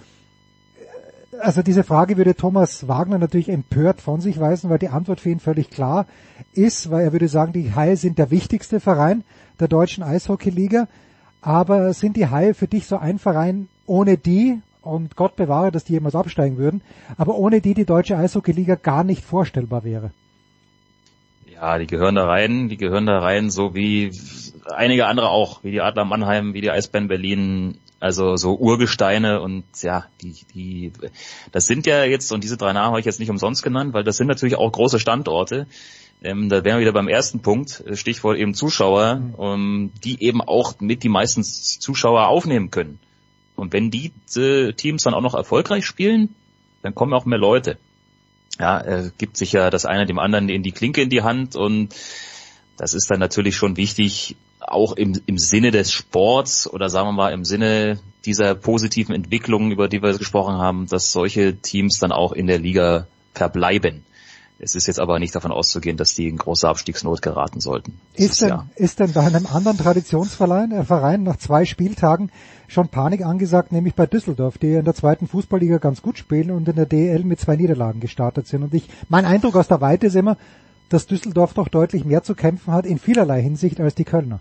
Also 1.41 1.63
diese 1.63 1.83
Frage 1.83 2.17
würde 2.17 2.37
Thomas 2.37 2.87
Wagner 2.87 3.19
natürlich 3.19 3.49
empört 3.49 4.01
von 4.01 4.21
sich 4.21 4.39
weisen, 4.39 4.71
weil 4.71 4.79
die 4.79 4.91
Antwort 4.91 5.19
für 5.19 5.31
ihn 5.31 5.41
völlig 5.41 5.71
klar 5.71 6.07
ist, 6.53 6.93
weil 6.93 7.07
er 7.07 7.13
würde 7.13 7.27
sagen, 7.27 7.53
die 7.53 7.75
Haie 7.75 7.97
sind 7.97 8.19
der 8.19 8.31
wichtigste 8.31 8.79
Verein 8.79 9.25
der 9.59 9.67
deutschen 9.67 10.05
Eishockeyliga. 10.05 10.87
Aber 11.41 11.93
sind 11.93 12.17
die 12.17 12.29
Haie 12.29 12.55
für 12.55 12.69
dich 12.69 12.87
so 12.87 12.99
ein 12.99 13.19
Verein, 13.19 13.67
ohne 13.85 14.17
die 14.17 14.63
und 14.81 15.17
Gott 15.17 15.35
bewahre, 15.35 15.73
dass 15.73 15.83
die 15.83 15.95
jemals 15.95 16.15
absteigen 16.15 16.57
würden, 16.57 16.83
aber 17.17 17.35
ohne 17.35 17.61
die 17.61 17.75
die 17.75 17.85
deutsche 17.85 18.17
Eishockeyliga 18.17 18.77
gar 18.77 19.03
nicht 19.03 19.25
vorstellbar 19.25 19.83
wäre. 19.83 20.13
Ja, 21.61 21.77
die 21.79 21.89
gehören 21.89 22.15
da 22.15 22.25
rein, 22.25 22.69
die 22.69 22.77
gehören 22.77 23.07
da 23.07 23.19
rein, 23.19 23.51
so 23.51 23.75
wie 23.75 24.13
einige 24.73 25.07
andere 25.07 25.31
auch, 25.31 25.65
wie 25.65 25.73
die 25.73 25.81
Adler 25.81 26.05
Mannheim, 26.05 26.55
wie 26.55 26.61
die 26.61 26.71
Eisbären 26.71 27.09
Berlin, 27.09 27.79
also 27.99 28.37
so 28.37 28.55
Urgesteine 28.55 29.41
und 29.41 29.65
ja, 29.83 30.07
die, 30.23 30.37
die, 30.55 30.93
das 31.51 31.67
sind 31.67 31.85
ja 31.87 32.05
jetzt, 32.05 32.31
und 32.31 32.45
diese 32.45 32.57
drei 32.57 32.73
Namen 32.73 32.91
habe 32.91 33.01
ich 33.01 33.07
jetzt 33.07 33.19
nicht 33.19 33.31
umsonst 33.31 33.65
genannt, 33.65 33.93
weil 33.93 34.05
das 34.05 34.19
sind 34.19 34.29
natürlich 34.29 34.55
auch 34.55 34.71
große 34.71 35.01
Standorte. 35.01 35.67
Ähm, 36.23 36.49
da 36.49 36.63
wären 36.63 36.77
wir 36.77 36.83
wieder 36.83 36.93
beim 36.93 37.09
ersten 37.09 37.41
Punkt, 37.41 37.83
Stichwort 37.95 38.39
eben 38.39 38.55
Zuschauer, 38.55 39.17
mhm. 39.17 39.35
um, 39.35 39.93
die 40.05 40.23
eben 40.23 40.41
auch 40.41 40.79
mit 40.79 41.03
die 41.03 41.09
meisten 41.09 41.43
Zuschauer 41.43 42.29
aufnehmen 42.29 42.71
können. 42.71 43.01
Und 43.57 43.73
wenn 43.73 43.91
die 43.91 44.13
äh, 44.37 44.73
Teams 44.75 45.03
dann 45.03 45.15
auch 45.15 45.23
noch 45.23 45.35
erfolgreich 45.35 45.85
spielen, 45.85 46.37
dann 46.83 46.95
kommen 46.95 47.13
auch 47.13 47.25
mehr 47.25 47.39
Leute. 47.39 47.79
Ja, 48.61 48.81
äh, 48.81 49.11
gibt 49.19 49.37
sich 49.37 49.53
ja 49.53 49.71
das 49.71 49.85
eine 49.85 50.07
dem 50.07 50.19
anderen 50.19 50.49
in 50.49 50.63
die 50.63 50.73
Klinke 50.73 51.03
in 51.03 51.11
die 51.11 51.23
Hand 51.23 51.55
und 51.55 51.95
das 52.77 52.95
ist 52.95 53.11
dann 53.11 53.21
natürlich 53.21 53.57
schon 53.57 53.77
wichtig, 53.77 54.37
auch 54.61 54.93
im, 54.93 55.21
im 55.27 55.39
Sinne 55.39 55.71
des 55.71 55.93
Sports 55.93 56.69
oder 56.69 56.91
sagen 56.91 57.09
wir 57.09 57.13
mal 57.13 57.33
im 57.33 57.45
Sinne 57.45 58.01
dieser 58.25 58.55
positiven 58.55 59.15
Entwicklung, 59.15 59.71
über 59.71 59.89
die 59.89 60.03
wir 60.03 60.17
gesprochen 60.19 60.57
haben, 60.57 60.87
dass 60.87 61.13
solche 61.13 61.57
Teams 61.57 61.99
dann 61.99 62.13
auch 62.13 62.33
in 62.33 62.47
der 62.47 62.59
Liga 62.59 63.07
verbleiben. 63.35 64.05
Es 64.61 64.75
ist 64.75 64.89
jetzt 64.89 64.99
aber 64.99 65.21
nicht 65.21 65.35
davon 65.35 65.53
auszugehen, 65.53 65.97
dass 65.97 66.15
die 66.15 66.27
in 66.27 66.37
große 66.37 66.69
Abstiegsnot 66.69 67.23
geraten 67.23 67.61
sollten. 67.61 68.01
Ist 68.15 68.41
denn, 68.43 68.59
ist 68.75 68.99
denn 68.99 69.13
bei 69.13 69.21
einem 69.21 69.47
anderen 69.47 69.79
Traditionsverein 69.79 70.73
äh, 70.73 70.85
Verein 70.85 71.23
nach 71.23 71.37
zwei 71.37 71.65
Spieltagen 71.65 72.33
schon 72.67 72.89
Panik 72.89 73.25
angesagt, 73.25 73.71
nämlich 73.71 73.95
bei 73.95 74.07
Düsseldorf, 74.07 74.59
die 74.59 74.75
in 74.75 74.85
der 74.85 74.95
zweiten 74.95 75.29
Fußballliga 75.29 75.79
ganz 75.79 76.03
gut 76.03 76.19
spielen 76.19 76.51
und 76.51 76.69
in 76.69 76.75
der 76.75 76.87
DL 76.87 77.23
mit 77.23 77.39
zwei 77.39 77.55
Niederlagen 77.55 78.01
gestartet 78.01 78.49
sind. 78.49 78.65
Und 78.65 78.75
ich, 78.75 78.89
mein 79.09 79.25
Eindruck 79.25 79.55
aus 79.55 79.69
der 79.69 79.81
Weite 79.81 80.09
ist 80.09 80.17
immer, 80.17 80.37
dass 80.89 81.07
Düsseldorf 81.07 81.55
doch 81.55 81.69
deutlich 81.69 82.05
mehr 82.05 82.25
zu 82.25 82.35
kämpfen 82.35 82.73
hat 82.73 82.85
in 82.85 82.99
vielerlei 82.99 83.41
Hinsicht 83.41 83.81
als 83.81 83.95
die 83.95 84.05
Kölner. 84.05 84.41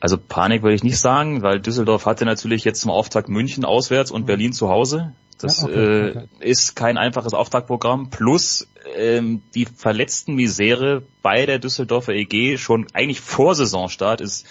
Also 0.00 0.16
Panik 0.16 0.62
würde 0.62 0.74
ich 0.74 0.82
nicht 0.82 0.98
sagen, 0.98 1.42
weil 1.42 1.60
Düsseldorf 1.60 2.06
hatte 2.06 2.24
natürlich 2.24 2.64
jetzt 2.64 2.80
zum 2.80 2.90
Auftakt 2.90 3.28
München 3.28 3.64
auswärts 3.64 4.10
und 4.10 4.22
mhm. 4.22 4.26
Berlin 4.26 4.52
zu 4.52 4.68
Hause. 4.68 5.12
Das 5.40 5.62
ja, 5.62 5.68
okay, 5.68 5.74
äh, 5.74 6.10
okay. 6.10 6.26
ist 6.40 6.76
kein 6.76 6.98
einfaches 6.98 7.34
Auftaktprogramm. 7.34 8.10
Plus 8.10 8.68
ähm, 8.96 9.42
die 9.54 9.66
verletzten 9.66 10.34
Misere 10.34 11.02
bei 11.22 11.46
der 11.46 11.58
Düsseldorfer 11.58 12.12
EG 12.12 12.58
schon 12.58 12.86
eigentlich 12.92 13.20
vor 13.20 13.54
Saisonstart 13.54 14.20
ist 14.20 14.46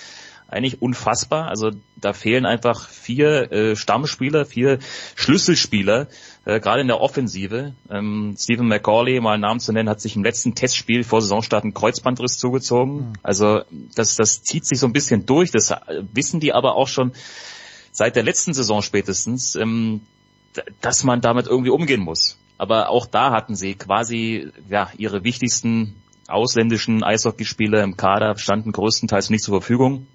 eigentlich 0.48 0.82
unfassbar. 0.82 1.48
Also 1.48 1.72
da 1.96 2.14
fehlen 2.14 2.46
einfach 2.46 2.88
vier 2.88 3.52
äh, 3.52 3.76
Stammspieler, 3.76 4.46
vier 4.46 4.80
Schlüsselspieler, 5.16 6.08
äh, 6.46 6.60
gerade 6.60 6.82
in 6.82 6.88
der 6.88 7.02
Offensive. 7.02 7.74
Ähm, 7.90 8.36
Stephen 8.38 8.68
McCauley, 8.68 9.20
mal 9.20 9.34
einen 9.34 9.42
Namen 9.42 9.60
zu 9.60 9.72
nennen, 9.72 9.90
hat 9.90 10.02
sich 10.02 10.16
im 10.16 10.24
letzten 10.24 10.56
Testspiel 10.56 11.04
vor 11.04 11.22
Saisonstart 11.22 11.64
einen 11.64 11.74
Kreuzbandriss 11.74 12.38
zugezogen. 12.38 12.96
Mhm. 12.96 13.14
Also 13.22 13.62
das, 13.96 14.16
das 14.16 14.42
zieht 14.42 14.66
sich 14.66 14.80
so 14.80 14.88
ein 14.88 14.94
bisschen 14.94 15.26
durch. 15.26 15.52
Das 15.52 15.74
wissen 16.14 16.40
die 16.40 16.54
aber 16.54 16.76
auch 16.76 16.88
schon 16.88 17.14
seit 17.92 18.16
der 18.16 18.24
letzten 18.24 18.54
Saison 18.54 18.82
spätestens, 18.82 19.56
ähm, 19.56 20.02
dass 20.82 21.04
man 21.04 21.22
damit 21.22 21.48
irgendwie 21.48 21.70
umgehen 21.70 22.02
muss. 22.02 22.38
Aber 22.58 22.90
auch 22.90 23.06
da 23.06 23.32
hatten 23.32 23.56
sie 23.56 23.76
quasi 23.76 24.52
ja 24.70 24.90
ihre 24.98 25.24
wichtigsten 25.24 25.96
ausländischen 26.28 27.04
Eishockeyspieler 27.04 27.84
im 27.84 27.98
Kader 27.98 28.38
standen 28.38 28.72
größtenteils 28.72 29.30
nicht 29.30 29.44
zur 29.44 29.60
Verfügung. 29.60 30.08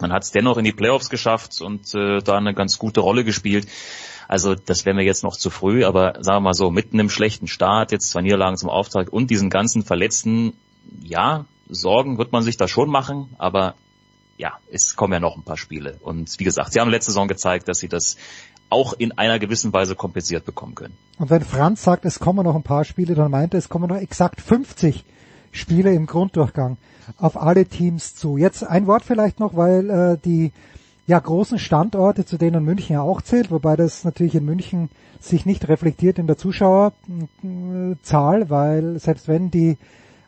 Man 0.00 0.12
hat 0.12 0.24
es 0.24 0.30
dennoch 0.30 0.58
in 0.58 0.64
die 0.64 0.72
Playoffs 0.72 1.08
geschafft 1.08 1.60
und 1.60 1.94
äh, 1.94 2.18
da 2.18 2.36
eine 2.36 2.54
ganz 2.54 2.78
gute 2.78 3.00
Rolle 3.00 3.24
gespielt. 3.24 3.66
Also 4.28 4.54
das 4.54 4.84
wäre 4.84 4.96
mir 4.96 5.04
jetzt 5.04 5.22
noch 5.22 5.36
zu 5.36 5.50
früh, 5.50 5.84
aber 5.84 6.14
sagen 6.20 6.38
wir 6.38 6.48
mal 6.48 6.54
so, 6.54 6.70
mitten 6.70 6.98
im 6.98 7.08
schlechten 7.08 7.46
Start, 7.46 7.92
jetzt 7.92 8.10
zwei 8.10 8.22
Niederlagen 8.22 8.56
zum 8.56 8.68
Auftrag 8.68 9.12
und 9.12 9.30
diesen 9.30 9.50
ganzen 9.50 9.82
Verletzten, 9.82 10.54
ja, 11.02 11.46
Sorgen 11.68 12.18
wird 12.18 12.32
man 12.32 12.42
sich 12.42 12.56
da 12.56 12.68
schon 12.68 12.90
machen, 12.90 13.34
aber 13.38 13.74
ja, 14.36 14.58
es 14.70 14.96
kommen 14.96 15.12
ja 15.12 15.20
noch 15.20 15.36
ein 15.36 15.42
paar 15.42 15.56
Spiele. 15.56 15.98
Und 16.00 16.38
wie 16.38 16.44
gesagt, 16.44 16.72
sie 16.72 16.80
haben 16.80 16.90
letzte 16.90 17.10
Saison 17.10 17.28
gezeigt, 17.28 17.68
dass 17.68 17.78
sie 17.78 17.88
das 17.88 18.16
auch 18.70 18.92
in 18.94 19.12
einer 19.12 19.38
gewissen 19.38 19.72
Weise 19.72 19.94
kompensiert 19.94 20.44
bekommen 20.44 20.74
können. 20.74 20.94
Und 21.18 21.30
wenn 21.30 21.42
Franz 21.42 21.82
sagt, 21.82 22.04
es 22.04 22.18
kommen 22.18 22.44
noch 22.44 22.56
ein 22.56 22.62
paar 22.62 22.84
Spiele, 22.84 23.14
dann 23.14 23.30
meint 23.30 23.54
er, 23.54 23.58
es 23.58 23.68
kommen 23.68 23.88
noch 23.88 23.96
exakt 23.96 24.40
50 24.40 25.04
Spiele 25.52 25.92
im 25.94 26.06
Grunddurchgang 26.06 26.76
auf 27.18 27.40
alle 27.40 27.66
Teams 27.66 28.14
zu. 28.14 28.36
Jetzt 28.36 28.62
ein 28.62 28.86
Wort 28.86 29.04
vielleicht 29.04 29.40
noch, 29.40 29.56
weil 29.56 29.90
äh, 29.90 30.18
die 30.22 30.52
ja 31.06 31.18
großen 31.18 31.58
Standorte, 31.58 32.24
zu 32.26 32.36
denen 32.36 32.64
München 32.64 32.94
ja 32.94 33.02
auch 33.02 33.22
zählt, 33.22 33.50
wobei 33.50 33.76
das 33.76 34.04
natürlich 34.04 34.34
in 34.34 34.44
München 34.44 34.90
sich 35.20 35.46
nicht 35.46 35.68
reflektiert 35.68 36.18
in 36.18 36.26
der 36.26 36.36
Zuschauerzahl, 36.36 36.90
weil 38.50 38.98
selbst 38.98 39.28
wenn 39.28 39.50
die 39.50 39.78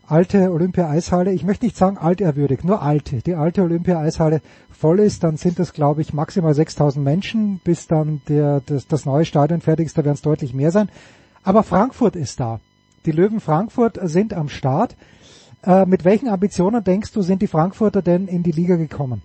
alte 0.09 0.51
Olympia-Eishalle, 0.51 1.33
ich 1.33 1.45
möchte 1.45 1.67
nicht 1.67 1.77
sagen 1.77 1.99
altehrwürdig, 1.99 2.65
nur 2.65 2.83
alte, 2.83 3.19
die 3.23 3.35
alte 3.35 3.63
Olympia-Eishalle 3.63 4.41
voll 4.71 5.01
ist, 5.01 5.23
dann 5.23 5.37
sind 5.37 5.59
das 5.59 5.73
glaube 5.73 6.01
ich 6.01 6.13
maximal 6.13 6.55
6000 6.55 7.05
Menschen, 7.05 7.61
bis 7.63 7.87
dann 7.87 8.23
der, 8.29 8.61
das, 8.65 8.87
das 8.87 9.05
neue 9.05 9.25
Stadion 9.25 9.61
fertig 9.61 9.87
ist, 9.87 9.99
da 9.99 10.05
werden 10.05 10.15
es 10.15 10.23
deutlich 10.23 10.55
mehr 10.55 10.71
sein. 10.71 10.89
Aber 11.43 11.63
Frankfurt 11.63 12.17
ist 12.17 12.41
da. 12.41 12.61
Die 13.07 13.13
Löwen 13.13 13.41
Frankfurt 13.41 13.99
sind 14.03 14.35
am 14.35 14.49
Start. 14.49 14.97
Äh, 15.63 15.87
mit 15.87 16.05
welchen 16.05 16.29
Ambitionen 16.29 16.83
denkst 16.85 17.13
du, 17.13 17.23
sind 17.23 17.43
die 17.43 17.47
Frankfurter 17.47 18.03
denn 18.03 18.29
in 18.29 18.43
die 18.43 18.53
Liga 18.53 18.77
gekommen? 18.77 19.23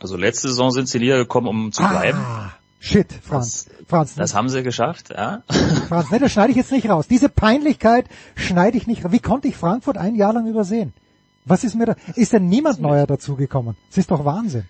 Also 0.00 0.16
letzte 0.16 0.48
Saison 0.48 0.70
sind 0.72 0.88
sie 0.88 0.98
in 0.98 1.02
die 1.02 1.06
Liga 1.08 1.18
gekommen, 1.18 1.46
um 1.46 1.72
zu 1.72 1.82
ah, 1.82 1.88
bleiben. 1.88 2.18
Shit, 2.84 3.12
Franz. 3.12 3.66
Das, 3.66 3.86
Franz. 3.86 4.14
Das 4.16 4.34
haben 4.34 4.48
sie 4.48 4.64
geschafft, 4.64 5.10
ja. 5.10 5.44
Franz, 5.88 6.10
ne, 6.10 6.18
das 6.18 6.32
schneide 6.32 6.50
ich 6.50 6.56
jetzt 6.56 6.72
nicht 6.72 6.90
raus. 6.90 7.06
Diese 7.06 7.28
Peinlichkeit 7.28 8.06
schneide 8.34 8.76
ich 8.76 8.88
nicht 8.88 9.04
raus. 9.04 9.12
Wie 9.12 9.20
konnte 9.20 9.46
ich 9.46 9.56
Frankfurt 9.56 9.96
ein 9.96 10.16
Jahr 10.16 10.32
lang 10.32 10.48
übersehen? 10.48 10.92
Was 11.44 11.62
ist 11.62 11.76
mir 11.76 11.86
da? 11.86 11.96
Ist 12.16 12.32
denn 12.32 12.48
niemand 12.48 12.80
neuer 12.80 13.06
dazugekommen? 13.06 13.76
Das 13.88 13.98
ist 13.98 14.10
doch 14.10 14.24
Wahnsinn. 14.24 14.64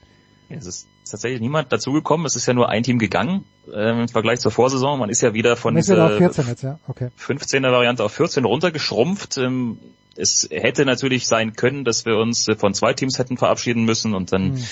Es 0.50 0.66
ist 0.66 0.88
tatsächlich 1.10 1.40
niemand 1.40 1.72
dazugekommen. 1.72 2.26
Es 2.26 2.36
ist 2.36 2.44
ja 2.44 2.52
nur 2.52 2.68
ein 2.68 2.82
Team 2.82 2.98
gegangen 2.98 3.46
äh, 3.72 4.02
im 4.02 4.08
Vergleich 4.08 4.40
zur 4.40 4.52
Vorsaison. 4.52 4.98
Man 4.98 5.08
ist 5.08 5.22
ja 5.22 5.32
wieder 5.32 5.56
von 5.56 5.74
dieser 5.74 6.18
14 6.18 6.46
jetzt, 6.48 6.62
ja? 6.62 6.78
okay. 6.88 7.08
15er 7.18 7.72
Variante 7.72 8.04
auf 8.04 8.12
14 8.12 8.44
runtergeschrumpft. 8.44 9.38
Ähm, 9.38 9.78
es 10.16 10.46
hätte 10.50 10.84
natürlich 10.84 11.26
sein 11.26 11.54
können, 11.54 11.86
dass 11.86 12.04
wir 12.04 12.18
uns 12.18 12.46
von 12.58 12.74
zwei 12.74 12.92
Teams 12.92 13.18
hätten 13.18 13.38
verabschieden 13.38 13.86
müssen 13.86 14.14
und 14.14 14.34
dann 14.34 14.56
hm. 14.56 14.64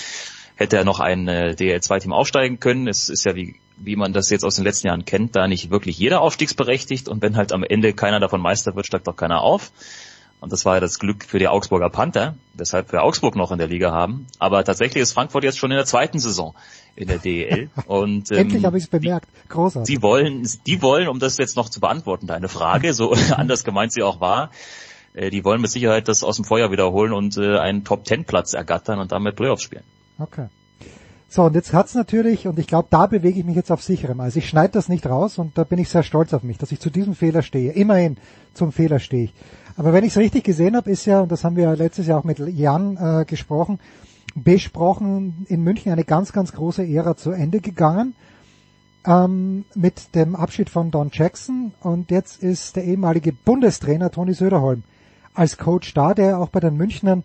Hätte 0.61 0.77
er 0.77 0.85
noch 0.85 0.99
ein 0.99 1.27
äh, 1.27 1.55
DL2-Team 1.57 2.13
aufsteigen 2.13 2.59
können. 2.59 2.87
Es 2.87 3.09
ist 3.09 3.25
ja 3.25 3.35
wie 3.35 3.55
wie 3.83 3.95
man 3.95 4.13
das 4.13 4.29
jetzt 4.29 4.45
aus 4.45 4.55
den 4.55 4.63
letzten 4.63 4.87
Jahren 4.87 5.05
kennt, 5.05 5.35
da 5.35 5.47
nicht 5.47 5.71
wirklich 5.71 5.97
jeder 5.97 6.21
aufstiegsberechtigt 6.21 7.09
und 7.09 7.21
wenn 7.21 7.35
halt 7.35 7.51
am 7.51 7.63
Ende 7.63 7.93
keiner 7.93 8.19
davon 8.19 8.39
Meister 8.39 8.75
wird, 8.75 8.85
steigt 8.85 9.07
doch 9.07 9.15
keiner 9.15 9.41
auf. 9.41 9.71
Und 10.39 10.51
das 10.51 10.65
war 10.65 10.75
ja 10.75 10.79
das 10.79 10.97
Glück 10.97 11.23
für 11.23 11.37
die 11.37 11.47
Augsburger 11.47 11.91
Panther, 11.91 12.35
weshalb 12.55 12.91
wir 12.91 13.03
Augsburg 13.03 13.35
noch 13.35 13.51
in 13.51 13.59
der 13.59 13.67
Liga 13.67 13.91
haben. 13.91 14.25
Aber 14.39 14.63
tatsächlich 14.63 15.03
ist 15.03 15.13
Frankfurt 15.13 15.43
jetzt 15.43 15.59
schon 15.59 15.69
in 15.69 15.77
der 15.77 15.85
zweiten 15.85 16.17
Saison 16.17 16.55
in 16.95 17.07
der 17.07 17.19
DEL. 17.19 17.69
Und, 17.85 18.31
ähm, 18.31 18.37
Endlich 18.39 18.65
habe 18.65 18.77
ich 18.77 18.85
es 18.85 18.89
bemerkt. 18.89 19.29
Großartig. 19.49 19.95
Die 19.95 20.01
wollen, 20.01 20.47
die 20.65 20.81
wollen, 20.81 21.07
um 21.09 21.19
das 21.19 21.37
jetzt 21.37 21.55
noch 21.55 21.69
zu 21.69 21.79
beantworten, 21.79 22.25
deine 22.25 22.49
Frage, 22.49 22.95
so 22.95 23.13
anders 23.35 23.63
gemeint 23.63 23.93
sie 23.93 24.01
auch 24.01 24.19
war, 24.19 24.49
äh, 25.13 25.29
die 25.29 25.45
wollen 25.45 25.61
mit 25.61 25.69
Sicherheit 25.69 26.07
das 26.07 26.23
aus 26.23 26.37
dem 26.37 26.45
Feuer 26.45 26.71
wiederholen 26.71 27.13
und 27.13 27.37
äh, 27.37 27.59
einen 27.59 27.83
Top-Ten-Platz 27.83 28.53
ergattern 28.53 28.97
und 28.97 29.11
damit 29.11 29.35
Playoffs 29.35 29.61
spielen. 29.61 29.83
Okay. 30.19 30.47
So, 31.33 31.43
und 31.43 31.55
jetzt 31.55 31.71
hat's 31.71 31.95
natürlich, 31.95 32.45
und 32.45 32.59
ich 32.59 32.67
glaube, 32.67 32.89
da 32.91 33.05
bewege 33.05 33.39
ich 33.39 33.45
mich 33.45 33.55
jetzt 33.55 33.71
auf 33.71 33.81
sicherem. 33.81 34.19
Also 34.19 34.39
ich 34.39 34.49
schneide 34.49 34.73
das 34.73 34.89
nicht 34.89 35.05
raus 35.05 35.37
und 35.37 35.57
da 35.57 35.63
bin 35.63 35.79
ich 35.79 35.87
sehr 35.87 36.03
stolz 36.03 36.33
auf 36.33 36.43
mich, 36.43 36.57
dass 36.57 36.73
ich 36.73 36.81
zu 36.81 36.89
diesem 36.89 37.15
Fehler 37.15 37.41
stehe. 37.41 37.71
Immerhin 37.71 38.17
zum 38.53 38.73
Fehler 38.73 38.99
stehe 38.99 39.25
ich. 39.25 39.33
Aber 39.77 39.93
wenn 39.93 40.03
ich 40.03 40.11
es 40.11 40.17
richtig 40.17 40.43
gesehen 40.43 40.75
habe, 40.75 40.91
ist 40.91 41.05
ja, 41.05 41.21
und 41.21 41.31
das 41.31 41.45
haben 41.45 41.55
wir 41.55 41.73
letztes 41.77 42.07
Jahr 42.07 42.19
auch 42.19 42.25
mit 42.25 42.39
Jan 42.39 42.97
äh, 42.97 43.23
gesprochen, 43.23 43.79
besprochen, 44.35 45.45
in 45.47 45.63
München 45.63 45.93
eine 45.93 46.03
ganz, 46.03 46.33
ganz 46.33 46.51
große 46.51 46.85
Ära 46.85 47.15
zu 47.15 47.31
Ende 47.31 47.61
gegangen. 47.61 48.13
Ähm, 49.05 49.63
mit 49.73 50.13
dem 50.13 50.35
Abschied 50.35 50.69
von 50.69 50.91
Don 50.91 51.11
Jackson 51.13 51.71
und 51.79 52.11
jetzt 52.11 52.43
ist 52.43 52.75
der 52.75 52.83
ehemalige 52.83 53.31
Bundestrainer 53.31 54.11
Toni 54.11 54.33
Söderholm 54.33 54.83
als 55.33 55.57
Coach 55.57 55.93
da, 55.93 56.13
der 56.13 56.39
auch 56.39 56.49
bei 56.49 56.59
den 56.59 56.75
Münchnern 56.75 57.23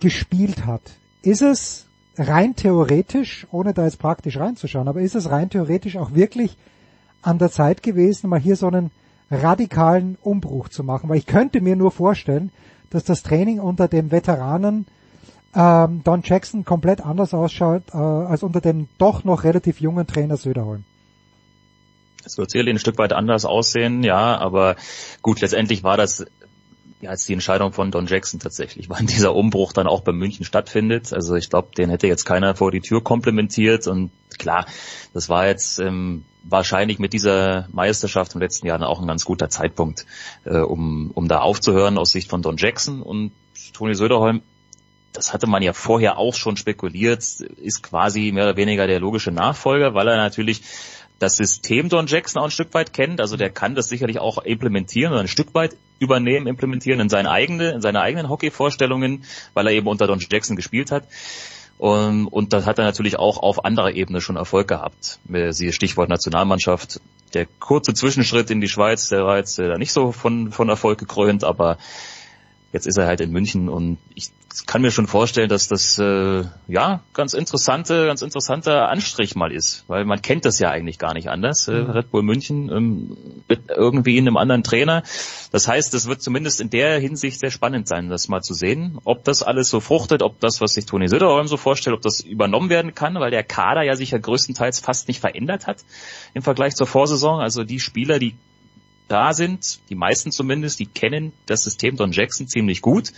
gespielt 0.00 0.64
hat. 0.64 0.82
Ist 1.22 1.42
es 1.42 1.86
rein 2.16 2.56
theoretisch, 2.56 3.46
ohne 3.50 3.74
da 3.74 3.84
jetzt 3.84 3.98
praktisch 3.98 4.36
reinzuschauen, 4.36 4.88
aber 4.88 5.00
ist 5.00 5.14
es 5.14 5.30
rein 5.30 5.50
theoretisch 5.50 5.96
auch 5.96 6.14
wirklich 6.14 6.56
an 7.22 7.38
der 7.38 7.50
Zeit 7.50 7.82
gewesen, 7.82 8.28
mal 8.28 8.40
hier 8.40 8.56
so 8.56 8.66
einen 8.66 8.90
radikalen 9.30 10.18
Umbruch 10.22 10.68
zu 10.68 10.84
machen? 10.84 11.08
Weil 11.08 11.18
ich 11.18 11.26
könnte 11.26 11.60
mir 11.60 11.76
nur 11.76 11.90
vorstellen, 11.90 12.50
dass 12.90 13.04
das 13.04 13.22
Training 13.22 13.60
unter 13.60 13.88
dem 13.88 14.10
Veteranen 14.10 14.86
ähm, 15.54 16.02
Don 16.04 16.22
Jackson 16.22 16.64
komplett 16.64 17.00
anders 17.00 17.34
ausschaut 17.34 17.82
äh, 17.92 17.96
als 17.96 18.42
unter 18.42 18.60
dem 18.60 18.88
doch 18.98 19.24
noch 19.24 19.44
relativ 19.44 19.80
jungen 19.80 20.06
Trainer 20.06 20.36
Söderholm. 20.36 20.84
Es 22.24 22.38
wird 22.38 22.50
sicherlich 22.50 22.74
ein 22.74 22.78
Stück 22.78 22.98
weit 22.98 23.12
anders 23.12 23.44
aussehen, 23.44 24.04
ja, 24.04 24.38
aber 24.38 24.76
gut, 25.22 25.40
letztendlich 25.40 25.82
war 25.82 25.96
das 25.96 26.24
ja, 27.02 27.10
als 27.10 27.26
die 27.26 27.32
Entscheidung 27.32 27.72
von 27.72 27.90
Don 27.90 28.06
Jackson 28.06 28.40
tatsächlich, 28.40 28.88
wann 28.88 29.06
dieser 29.06 29.34
Umbruch 29.34 29.72
dann 29.72 29.86
auch 29.86 30.00
bei 30.00 30.12
München 30.12 30.46
stattfindet. 30.46 31.12
Also 31.12 31.34
ich 31.34 31.50
glaube, 31.50 31.70
den 31.76 31.90
hätte 31.90 32.06
jetzt 32.06 32.24
keiner 32.24 32.54
vor 32.54 32.70
die 32.70 32.80
Tür 32.80 33.02
komplementiert 33.02 33.86
und 33.88 34.10
klar, 34.38 34.66
das 35.12 35.28
war 35.28 35.46
jetzt 35.46 35.80
ähm, 35.80 36.24
wahrscheinlich 36.44 36.98
mit 36.98 37.12
dieser 37.12 37.68
Meisterschaft 37.72 38.34
im 38.34 38.40
letzten 38.40 38.66
Jahr 38.66 38.80
auch 38.88 39.00
ein 39.00 39.06
ganz 39.06 39.24
guter 39.24 39.50
Zeitpunkt, 39.50 40.06
äh, 40.44 40.58
um, 40.58 41.10
um 41.10 41.28
da 41.28 41.40
aufzuhören 41.40 41.98
aus 41.98 42.12
Sicht 42.12 42.30
von 42.30 42.40
Don 42.40 42.56
Jackson 42.56 43.02
und 43.02 43.32
Toni 43.72 43.94
Söderholm. 43.94 44.42
Das 45.12 45.34
hatte 45.34 45.46
man 45.46 45.62
ja 45.62 45.74
vorher 45.74 46.16
auch 46.16 46.34
schon 46.34 46.56
spekuliert, 46.56 47.18
ist 47.20 47.82
quasi 47.82 48.30
mehr 48.32 48.44
oder 48.44 48.56
weniger 48.56 48.86
der 48.86 48.98
logische 48.98 49.30
Nachfolger, 49.30 49.92
weil 49.92 50.08
er 50.08 50.16
natürlich 50.16 50.62
das 51.22 51.36
System 51.36 51.88
Don 51.88 52.08
Jackson 52.08 52.40
auch 52.40 52.46
ein 52.46 52.50
Stück 52.50 52.74
weit 52.74 52.92
kennt. 52.92 53.20
Also 53.20 53.36
der 53.36 53.50
kann 53.50 53.74
das 53.76 53.88
sicherlich 53.88 54.18
auch 54.18 54.38
implementieren 54.38 55.12
oder 55.12 55.20
ein 55.20 55.28
Stück 55.28 55.54
weit 55.54 55.76
übernehmen, 56.00 56.48
implementieren 56.48 56.98
in 56.98 57.08
seine 57.08 57.30
eigene, 57.30 57.70
in 57.70 57.80
seine 57.80 58.00
eigenen 58.00 58.28
Hockey-Vorstellungen, 58.28 59.24
weil 59.54 59.68
er 59.68 59.72
eben 59.72 59.86
unter 59.86 60.08
Don 60.08 60.18
Jackson 60.18 60.56
gespielt 60.56 60.90
hat. 60.90 61.04
Und, 61.78 62.26
und 62.26 62.52
das 62.52 62.66
hat 62.66 62.78
er 62.78 62.84
natürlich 62.84 63.18
auch 63.18 63.38
auf 63.38 63.64
anderer 63.64 63.92
Ebene 63.92 64.20
schon 64.20 64.36
Erfolg 64.36 64.68
gehabt. 64.68 65.20
Siehe 65.50 65.72
Stichwort 65.72 66.08
Nationalmannschaft. 66.08 67.00
Der 67.34 67.46
kurze 67.60 67.94
Zwischenschritt 67.94 68.50
in 68.50 68.60
die 68.60 68.68
Schweiz, 68.68 69.08
der 69.08 69.24
war 69.24 69.38
jetzt 69.38 69.58
äh, 69.58 69.78
nicht 69.78 69.92
so 69.92 70.12
von, 70.12 70.52
von 70.52 70.68
Erfolg 70.68 70.98
gekrönt, 70.98 71.44
aber 71.44 71.78
Jetzt 72.72 72.86
ist 72.86 72.96
er 72.96 73.06
halt 73.06 73.20
in 73.20 73.30
München 73.30 73.68
und 73.68 73.98
ich 74.14 74.30
kann 74.66 74.80
mir 74.80 74.90
schon 74.90 75.06
vorstellen, 75.06 75.50
dass 75.50 75.68
das 75.68 75.98
äh, 75.98 76.44
ja 76.68 77.02
ganz 77.12 77.34
interessante, 77.34 78.06
ganz 78.06 78.22
interessanter 78.22 78.88
Anstrich 78.88 79.34
mal 79.34 79.52
ist, 79.52 79.84
weil 79.88 80.06
man 80.06 80.22
kennt 80.22 80.46
das 80.46 80.58
ja 80.58 80.70
eigentlich 80.70 80.98
gar 80.98 81.12
nicht 81.12 81.28
anders. 81.28 81.68
Äh, 81.68 81.82
mhm. 81.82 81.90
Red 81.90 82.10
Bull 82.10 82.22
München 82.22 82.70
ähm, 82.70 83.16
mit 83.46 83.70
irgendwie 83.70 84.16
in 84.16 84.26
einem 84.26 84.38
anderen 84.38 84.62
Trainer. 84.62 85.02
Das 85.50 85.68
heißt, 85.68 85.92
es 85.92 86.06
wird 86.06 86.22
zumindest 86.22 86.62
in 86.62 86.70
der 86.70 86.98
Hinsicht 86.98 87.40
sehr 87.40 87.50
spannend 87.50 87.88
sein, 87.88 88.08
das 88.08 88.28
mal 88.28 88.40
zu 88.40 88.54
sehen, 88.54 88.98
ob 89.04 89.24
das 89.24 89.42
alles 89.42 89.68
so 89.68 89.80
fruchtet, 89.80 90.22
ob 90.22 90.40
das, 90.40 90.62
was 90.62 90.72
sich 90.72 90.86
Toni 90.86 91.08
Söderholm 91.08 91.48
so 91.48 91.58
vorstellt, 91.58 91.94
ob 91.94 92.02
das 92.02 92.20
übernommen 92.20 92.70
werden 92.70 92.94
kann, 92.94 93.14
weil 93.16 93.30
der 93.30 93.44
Kader 93.44 93.82
ja 93.82 93.96
sich 93.96 94.12
ja 94.12 94.18
größtenteils 94.18 94.80
fast 94.80 95.08
nicht 95.08 95.20
verändert 95.20 95.66
hat 95.66 95.84
im 96.32 96.42
Vergleich 96.42 96.74
zur 96.74 96.86
Vorsaison. 96.86 97.40
Also 97.40 97.64
die 97.64 97.80
Spieler, 97.80 98.18
die 98.18 98.34
da 99.12 99.34
sind, 99.34 99.80
die 99.90 99.94
meisten 99.94 100.32
zumindest, 100.32 100.78
die 100.78 100.86
kennen 100.86 101.32
das 101.46 101.62
System 101.62 101.96
Don 101.96 102.12
Jackson 102.12 102.48
ziemlich 102.48 102.80
gut. 102.80 103.12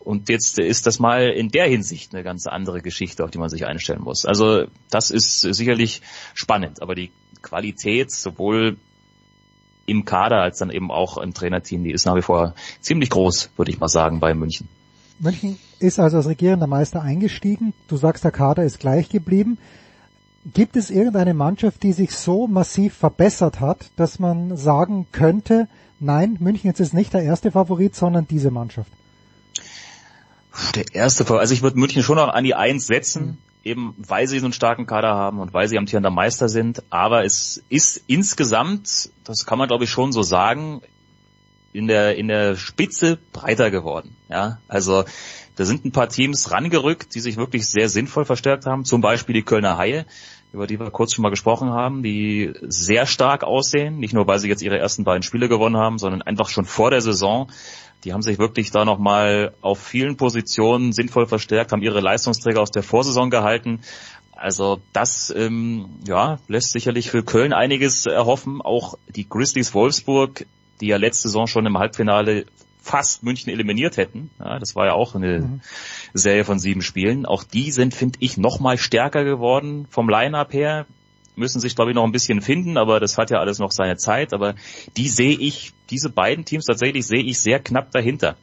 Und 0.00 0.28
jetzt 0.30 0.58
ist 0.58 0.86
das 0.86 0.98
mal 0.98 1.28
in 1.28 1.50
der 1.50 1.66
Hinsicht 1.66 2.14
eine 2.14 2.24
ganz 2.24 2.46
andere 2.46 2.80
Geschichte, 2.80 3.22
auf 3.24 3.30
die 3.30 3.38
man 3.38 3.50
sich 3.50 3.66
einstellen 3.66 4.00
muss. 4.02 4.24
Also 4.24 4.64
das 4.90 5.10
ist 5.10 5.42
sicherlich 5.42 6.00
spannend, 6.34 6.80
aber 6.80 6.94
die 6.94 7.10
Qualität 7.42 8.10
sowohl 8.10 8.78
im 9.84 10.04
Kader 10.04 10.40
als 10.40 10.58
dann 10.58 10.70
eben 10.70 10.90
auch 10.90 11.18
im 11.18 11.34
Trainerteam, 11.34 11.84
die 11.84 11.92
ist 11.92 12.06
nach 12.06 12.16
wie 12.16 12.22
vor 12.22 12.54
ziemlich 12.80 13.10
groß, 13.10 13.50
würde 13.56 13.70
ich 13.70 13.80
mal 13.80 13.88
sagen, 13.88 14.20
bei 14.20 14.32
München. 14.34 14.68
München 15.18 15.58
ist 15.78 15.98
also 15.98 16.18
als 16.18 16.26
regierender 16.26 16.66
Meister 16.66 17.02
eingestiegen. 17.02 17.74
Du 17.88 17.96
sagst, 17.96 18.24
der 18.24 18.30
Kader 18.30 18.64
ist 18.64 18.80
gleich 18.80 19.08
geblieben. 19.08 19.58
Gibt 20.54 20.76
es 20.76 20.90
irgendeine 20.90 21.34
Mannschaft, 21.34 21.82
die 21.82 21.92
sich 21.92 22.12
so 22.12 22.46
massiv 22.46 22.94
verbessert 22.94 23.60
hat, 23.60 23.90
dass 23.96 24.18
man 24.18 24.56
sagen 24.56 25.06
könnte, 25.12 25.68
nein, 26.00 26.36
München 26.40 26.68
jetzt 26.68 26.80
ist 26.80 26.94
nicht 26.94 27.12
der 27.12 27.22
erste 27.22 27.50
Favorit, 27.50 27.94
sondern 27.94 28.26
diese 28.26 28.50
Mannschaft? 28.50 28.90
Der 30.74 30.84
erste 30.94 31.24
Favorit, 31.24 31.42
also 31.42 31.54
ich 31.54 31.62
würde 31.62 31.78
München 31.78 32.02
schon 32.02 32.16
noch 32.16 32.28
an 32.28 32.44
die 32.44 32.54
Eins 32.54 32.86
setzen, 32.86 33.26
mhm. 33.26 33.36
eben 33.64 33.94
weil 33.98 34.26
sie 34.26 34.38
so 34.38 34.46
einen 34.46 34.52
starken 34.52 34.86
Kader 34.86 35.14
haben 35.14 35.40
und 35.40 35.52
weil 35.52 35.68
sie 35.68 35.76
amtierender 35.76 36.10
Meister 36.10 36.48
sind. 36.48 36.82
Aber 36.88 37.24
es 37.24 37.62
ist 37.68 38.02
insgesamt, 38.06 39.10
das 39.24 39.44
kann 39.44 39.58
man 39.58 39.68
glaube 39.68 39.84
ich 39.84 39.90
schon 39.90 40.12
so 40.12 40.22
sagen, 40.22 40.80
in 41.72 41.86
der, 41.86 42.16
in 42.16 42.28
der 42.28 42.56
Spitze 42.56 43.18
breiter 43.32 43.70
geworden. 43.70 44.16
Ja, 44.28 44.58
also 44.68 45.04
da 45.56 45.64
sind 45.64 45.84
ein 45.84 45.92
paar 45.92 46.08
Teams 46.08 46.50
rangerückt, 46.50 47.14
die 47.14 47.20
sich 47.20 47.36
wirklich 47.36 47.66
sehr 47.66 47.88
sinnvoll 47.88 48.24
verstärkt 48.24 48.64
haben. 48.64 48.84
Zum 48.84 49.00
Beispiel 49.00 49.34
die 49.34 49.42
Kölner 49.42 49.76
Haie, 49.76 50.06
über 50.58 50.66
die 50.66 50.80
wir 50.80 50.90
kurz 50.90 51.14
schon 51.14 51.22
mal 51.22 51.30
gesprochen 51.30 51.70
haben, 51.70 52.02
die 52.02 52.52
sehr 52.62 53.06
stark 53.06 53.44
aussehen. 53.44 53.98
Nicht 53.98 54.12
nur, 54.12 54.26
weil 54.26 54.40
sie 54.40 54.48
jetzt 54.48 54.60
ihre 54.60 54.76
ersten 54.76 55.04
beiden 55.04 55.22
Spiele 55.22 55.48
gewonnen 55.48 55.76
haben, 55.76 55.98
sondern 55.98 56.20
einfach 56.20 56.48
schon 56.48 56.64
vor 56.64 56.90
der 56.90 57.00
Saison. 57.00 57.48
Die 58.02 58.12
haben 58.12 58.22
sich 58.22 58.40
wirklich 58.40 58.72
da 58.72 58.84
nochmal 58.84 59.54
auf 59.60 59.78
vielen 59.78 60.16
Positionen 60.16 60.92
sinnvoll 60.92 61.26
verstärkt, 61.26 61.70
haben 61.70 61.82
ihre 61.82 62.00
Leistungsträger 62.00 62.60
aus 62.60 62.72
der 62.72 62.82
Vorsaison 62.82 63.30
gehalten. 63.30 63.82
Also 64.32 64.80
das 64.92 65.32
ähm, 65.36 65.90
ja, 66.06 66.38
lässt 66.48 66.72
sicherlich 66.72 67.08
für 67.08 67.22
Köln 67.22 67.52
einiges 67.52 68.06
erhoffen. 68.06 68.60
Auch 68.60 68.98
die 69.08 69.28
Grizzlies 69.28 69.74
Wolfsburg, 69.74 70.44
die 70.80 70.88
ja 70.88 70.96
letzte 70.96 71.28
Saison 71.28 71.46
schon 71.46 71.66
im 71.66 71.78
Halbfinale 71.78 72.46
fast 72.88 73.22
München 73.22 73.52
eliminiert 73.52 73.98
hätten. 73.98 74.30
Ja, 74.38 74.58
das 74.58 74.74
war 74.74 74.86
ja 74.86 74.94
auch 74.94 75.14
eine 75.14 75.40
mhm. 75.40 75.60
Serie 76.14 76.44
von 76.44 76.58
sieben 76.58 76.80
Spielen. 76.80 77.26
Auch 77.26 77.44
die 77.44 77.70
sind, 77.70 77.94
finde 77.94 78.18
ich, 78.22 78.38
noch 78.38 78.60
mal 78.60 78.78
stärker 78.78 79.24
geworden 79.24 79.86
vom 79.90 80.08
Line-Up 80.08 80.52
her. 80.54 80.86
Müssen 81.36 81.60
sich, 81.60 81.76
glaube 81.76 81.90
ich, 81.90 81.94
noch 81.94 82.04
ein 82.04 82.12
bisschen 82.12 82.40
finden, 82.40 82.78
aber 82.78 82.98
das 82.98 83.18
hat 83.18 83.30
ja 83.30 83.38
alles 83.38 83.58
noch 83.58 83.70
seine 83.70 83.96
Zeit. 83.96 84.32
Aber 84.32 84.54
die 84.96 85.08
sehe 85.08 85.36
ich, 85.36 85.72
diese 85.90 86.08
beiden 86.08 86.44
Teams 86.44 86.64
tatsächlich 86.64 87.06
sehe 87.06 87.22
ich 87.22 87.38
sehr 87.38 87.60
knapp 87.60 87.92
dahinter 87.92 88.36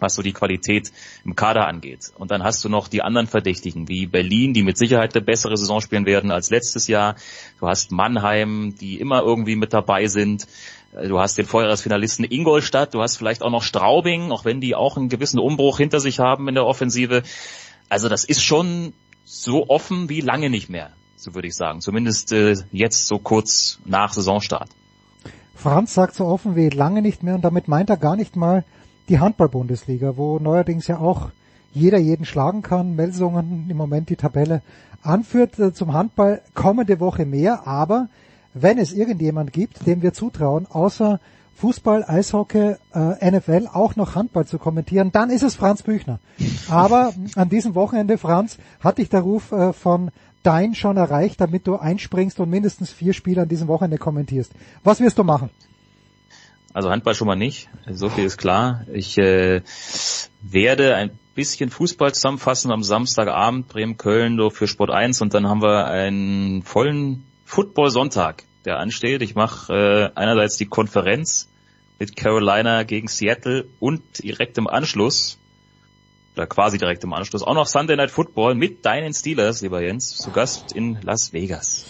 was 0.00 0.14
so 0.14 0.22
die 0.22 0.32
Qualität 0.32 0.92
im 1.24 1.34
Kader 1.34 1.66
angeht. 1.66 2.12
Und 2.16 2.30
dann 2.30 2.42
hast 2.42 2.64
du 2.64 2.68
noch 2.68 2.88
die 2.88 3.02
anderen 3.02 3.26
Verdächtigen, 3.26 3.88
wie 3.88 4.06
Berlin, 4.06 4.52
die 4.52 4.62
mit 4.62 4.78
Sicherheit 4.78 5.14
eine 5.14 5.24
bessere 5.24 5.56
Saison 5.56 5.80
spielen 5.80 6.06
werden 6.06 6.30
als 6.30 6.50
letztes 6.50 6.86
Jahr. 6.86 7.16
Du 7.58 7.66
hast 7.66 7.90
Mannheim, 7.90 8.74
die 8.80 9.00
immer 9.00 9.22
irgendwie 9.22 9.56
mit 9.56 9.72
dabei 9.72 10.06
sind. 10.06 10.46
Du 11.06 11.20
hast 11.20 11.38
den 11.38 11.46
Vorjahresfinalisten 11.46 12.24
Ingolstadt, 12.28 12.94
du 12.94 13.00
hast 13.00 13.16
vielleicht 13.16 13.42
auch 13.42 13.50
noch 13.50 13.62
Straubing, 13.62 14.32
auch 14.32 14.44
wenn 14.44 14.60
die 14.60 14.74
auch 14.74 14.96
einen 14.96 15.08
gewissen 15.08 15.38
Umbruch 15.38 15.78
hinter 15.78 16.00
sich 16.00 16.18
haben 16.18 16.48
in 16.48 16.54
der 16.54 16.66
Offensive. 16.66 17.22
Also 17.88 18.08
das 18.08 18.24
ist 18.24 18.42
schon 18.42 18.92
so 19.24 19.68
offen 19.68 20.08
wie 20.08 20.20
lange 20.20 20.50
nicht 20.50 20.70
mehr, 20.70 20.90
so 21.16 21.34
würde 21.34 21.46
ich 21.46 21.54
sagen. 21.54 21.80
Zumindest 21.80 22.32
äh, 22.32 22.56
jetzt 22.72 23.06
so 23.06 23.18
kurz 23.18 23.78
nach 23.84 24.12
Saisonstart. 24.12 24.70
Franz 25.54 25.94
sagt 25.94 26.14
so 26.14 26.24
offen 26.24 26.56
wie 26.56 26.68
lange 26.68 27.02
nicht 27.02 27.22
mehr 27.22 27.34
und 27.34 27.42
damit 27.42 27.68
meint 27.68 27.90
er 27.90 27.96
gar 27.96 28.16
nicht 28.16 28.34
mal 28.34 28.64
die 29.08 29.20
Handball-Bundesliga, 29.20 30.16
wo 30.16 30.38
neuerdings 30.38 30.86
ja 30.86 30.98
auch 30.98 31.30
jeder 31.72 31.98
jeden 31.98 32.24
schlagen 32.24 32.62
kann. 32.62 32.96
Melsungen 32.96 33.66
im 33.68 33.76
Moment 33.76 34.08
die 34.08 34.16
Tabelle 34.16 34.62
anführt. 35.02 35.58
Äh, 35.58 35.72
zum 35.72 35.92
Handball 35.92 36.42
kommende 36.54 36.98
Woche 36.98 37.24
mehr, 37.24 37.66
aber 37.66 38.08
wenn 38.54 38.78
es 38.78 38.92
irgendjemand 38.92 39.52
gibt, 39.52 39.86
dem 39.86 40.02
wir 40.02 40.12
zutrauen, 40.12 40.66
außer 40.66 41.20
Fußball, 41.56 42.04
Eishockey, 42.06 42.76
äh, 42.94 43.30
NFL 43.30 43.68
auch 43.72 43.96
noch 43.96 44.14
Handball 44.14 44.46
zu 44.46 44.58
kommentieren, 44.58 45.10
dann 45.10 45.28
ist 45.28 45.42
es 45.42 45.56
Franz 45.56 45.82
Büchner. 45.82 46.20
Aber 46.70 47.12
an 47.34 47.48
diesem 47.48 47.74
Wochenende, 47.74 48.16
Franz, 48.16 48.58
hat 48.78 48.98
dich 48.98 49.08
der 49.08 49.20
Ruf 49.20 49.50
äh, 49.50 49.72
von 49.72 50.10
Dein 50.44 50.76
schon 50.76 50.96
erreicht, 50.96 51.40
damit 51.40 51.66
du 51.66 51.76
einspringst 51.76 52.38
und 52.38 52.48
mindestens 52.48 52.92
vier 52.92 53.12
Spiele 53.12 53.42
an 53.42 53.48
diesem 53.48 53.66
Wochenende 53.66 53.98
kommentierst. 53.98 54.52
Was 54.84 55.00
wirst 55.00 55.18
du 55.18 55.24
machen? 55.24 55.50
Also 56.72 56.90
Handball 56.90 57.16
schon 57.16 57.26
mal 57.26 57.34
nicht, 57.34 57.68
so 57.90 58.08
viel 58.08 58.24
ist 58.24 58.36
klar. 58.36 58.84
Ich 58.92 59.18
äh, 59.18 59.62
werde 60.40 60.94
ein 60.94 61.10
bisschen 61.34 61.70
Fußball 61.70 62.14
zusammenfassen 62.14 62.70
am 62.70 62.84
Samstagabend, 62.84 63.66
Bremen-Köln, 63.66 64.38
für 64.52 64.68
Sport 64.68 64.90
1 64.90 65.22
und 65.22 65.34
dann 65.34 65.48
haben 65.48 65.60
wir 65.60 65.86
einen 65.86 66.62
vollen 66.62 67.24
Football-Sonntag, 67.48 68.44
der 68.66 68.78
ansteht. 68.78 69.22
Ich 69.22 69.34
mache 69.34 69.72
äh, 69.72 70.10
einerseits 70.14 70.58
die 70.58 70.66
Konferenz 70.66 71.48
mit 71.98 72.14
Carolina 72.14 72.82
gegen 72.82 73.08
Seattle 73.08 73.64
und 73.80 74.22
direkt 74.22 74.58
im 74.58 74.66
Anschluss, 74.66 75.38
oder 76.36 76.46
quasi 76.46 76.76
direkt 76.76 77.02
im 77.04 77.14
Anschluss, 77.14 77.42
auch 77.42 77.54
noch 77.54 77.66
Sunday 77.66 77.96
Night 77.96 78.10
Football 78.10 78.54
mit 78.54 78.84
deinen 78.84 79.14
Steelers, 79.14 79.62
lieber 79.62 79.82
Jens, 79.82 80.18
zu 80.18 80.30
Gast 80.30 80.72
in 80.72 80.98
Las 81.02 81.32
Vegas. 81.32 81.86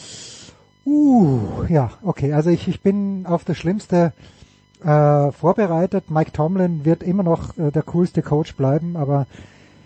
Uh, 0.87 1.65
ja, 1.69 1.91
okay, 2.03 2.33
also 2.33 2.51
ich, 2.51 2.69
ich 2.69 2.81
bin 2.81 3.27
auf 3.27 3.45
das 3.45 3.59
Schlimmste 3.59 4.13
äh, 4.83 5.33
vorbereitet. 5.33 6.09
Mike 6.09 6.31
Tomlin 6.33 6.85
wird 6.85 7.03
immer 7.03 7.25
noch 7.25 7.59
äh, 7.59 7.73
der 7.73 7.83
coolste 7.83 8.23
Coach 8.23 8.55
bleiben, 8.55 8.97
aber 8.97 9.27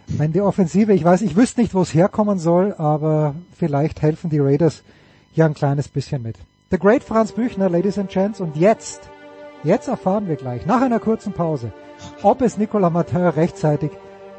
wenn 0.07 0.35
die 0.35 0.43
Offensive, 0.43 0.93
ich 0.93 1.03
weiß, 1.03 1.23
ich 1.23 1.35
wüsste 1.35 1.63
nicht, 1.63 1.73
wo 1.73 1.81
es 1.81 1.95
herkommen 1.95 2.39
soll, 2.39 2.75
aber 2.77 3.35
vielleicht 3.57 4.03
helfen 4.03 4.29
die 4.29 4.39
Raiders 4.39 4.83
ja 5.35 5.47
ein 5.47 5.55
kleines 5.55 5.89
bisschen 5.89 6.23
mit. 6.23 6.37
The 6.71 6.79
Great 6.79 7.03
Franz 7.03 7.33
Büchner, 7.33 7.69
Ladies 7.69 7.99
and 7.99 8.11
Gents, 8.11 8.41
und 8.41 8.57
jetzt, 8.57 9.01
jetzt 9.63 9.89
erfahren 9.89 10.29
wir 10.29 10.37
gleich, 10.37 10.67
nach 10.67 10.81
einer 10.81 11.01
kurzen 11.01 11.33
Pause, 11.33 11.73
ob 12.23 12.41
es 12.41 12.59
Nicolas 12.59 12.93
Martin 12.93 13.27
rechtzeitig 13.27 13.91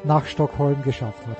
nach 0.04 0.26
Stockholm 0.26 0.82
geschafft 0.82 1.26
hat. 1.26 1.36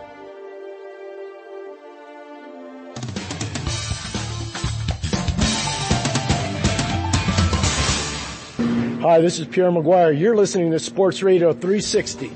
Hi, 9.03 9.21
this 9.21 9.39
is 9.39 9.47
Pierre 9.47 9.71
Maguire. 9.71 10.13
You're 10.13 10.35
listening 10.35 10.71
to 10.71 10.79
Sports 10.79 11.23
Radio 11.23 11.53
360. 11.53 12.31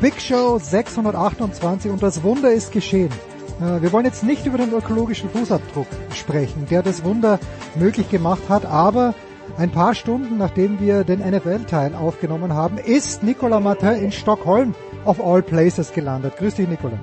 Big 0.00 0.20
Show 0.20 0.58
628 0.58 1.92
und 1.92 2.02
das 2.02 2.20
Wunder 2.24 2.50
ist 2.50 2.72
geschehen. 2.72 3.12
Äh, 3.62 3.82
wir 3.82 3.92
wollen 3.92 4.04
jetzt 4.04 4.24
nicht 4.24 4.44
über 4.46 4.58
den 4.58 4.72
ökologischen 4.72 5.30
Fußabdruck 5.30 5.86
sprechen, 6.14 6.66
der 6.70 6.82
das 6.82 7.04
Wunder 7.04 7.38
möglich 7.76 8.10
gemacht 8.10 8.42
hat, 8.48 8.66
aber 8.66 9.14
Ein 9.58 9.70
paar 9.70 9.94
Stunden 9.94 10.38
nachdem 10.38 10.80
wir 10.80 11.04
den 11.04 11.20
NFL-Teil 11.20 11.94
aufgenommen 11.94 12.54
haben, 12.54 12.78
ist 12.78 13.22
Nicolas 13.22 13.62
Martin 13.62 14.02
in 14.02 14.10
Stockholm 14.12 14.74
of 15.04 15.20
all 15.20 15.42
places 15.42 15.92
gelandet. 15.92 16.36
Grüß 16.38 16.54
dich, 16.54 16.68
Nicolas. 16.68 16.98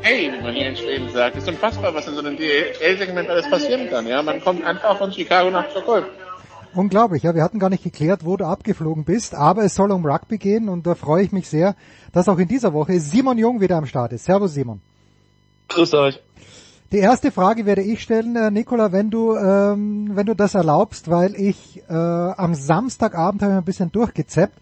Hey, 0.00 0.30
wie 0.32 0.42
man 0.42 0.54
hier 0.54 0.68
in 0.68 0.76
Schweden 0.76 1.08
sagt, 1.10 1.36
ist 1.36 1.48
unfassbar, 1.48 1.94
was 1.94 2.06
in 2.06 2.14
so 2.14 2.20
einem 2.20 2.36
DL-Segment 2.36 3.28
alles 3.28 3.48
passieren 3.50 3.88
kann. 3.90 4.06
Ja, 4.06 4.22
man 4.22 4.40
kommt 4.40 4.64
einfach 4.64 4.96
von 4.96 5.12
Chicago 5.12 5.50
nach 5.50 5.70
Stockholm. 5.70 6.04
Unglaublich, 6.74 7.22
ja. 7.22 7.34
Wir 7.34 7.42
hatten 7.42 7.58
gar 7.58 7.70
nicht 7.70 7.84
geklärt, 7.84 8.24
wo 8.24 8.36
du 8.36 8.44
abgeflogen 8.46 9.04
bist, 9.04 9.34
aber 9.34 9.64
es 9.64 9.74
soll 9.74 9.92
um 9.92 10.04
Rugby 10.04 10.38
gehen 10.38 10.68
und 10.68 10.86
da 10.86 10.94
freue 10.94 11.24
ich 11.24 11.32
mich 11.32 11.48
sehr, 11.48 11.74
dass 12.12 12.28
auch 12.28 12.38
in 12.38 12.48
dieser 12.48 12.72
Woche 12.72 12.98
Simon 13.00 13.38
Jung 13.38 13.60
wieder 13.60 13.76
am 13.76 13.86
Start 13.86 14.12
ist. 14.12 14.24
Servus 14.24 14.54
Simon. 14.54 14.80
Grüß 15.68 15.94
euch. 15.94 16.20
Die 16.92 16.98
erste 16.98 17.32
Frage 17.32 17.66
werde 17.66 17.82
ich 17.82 18.02
stellen, 18.02 18.36
äh, 18.36 18.50
Nicola, 18.50 18.92
wenn 18.92 19.10
du, 19.10 19.34
ähm, 19.34 20.10
wenn 20.14 20.26
du 20.26 20.34
das 20.34 20.54
erlaubst, 20.54 21.10
weil 21.10 21.34
ich 21.34 21.82
äh, 21.88 21.92
am 21.92 22.54
Samstagabend 22.54 23.42
habe 23.42 23.52
ich 23.52 23.58
ein 23.58 23.64
bisschen 23.64 23.90
durchgezeppt 23.90 24.60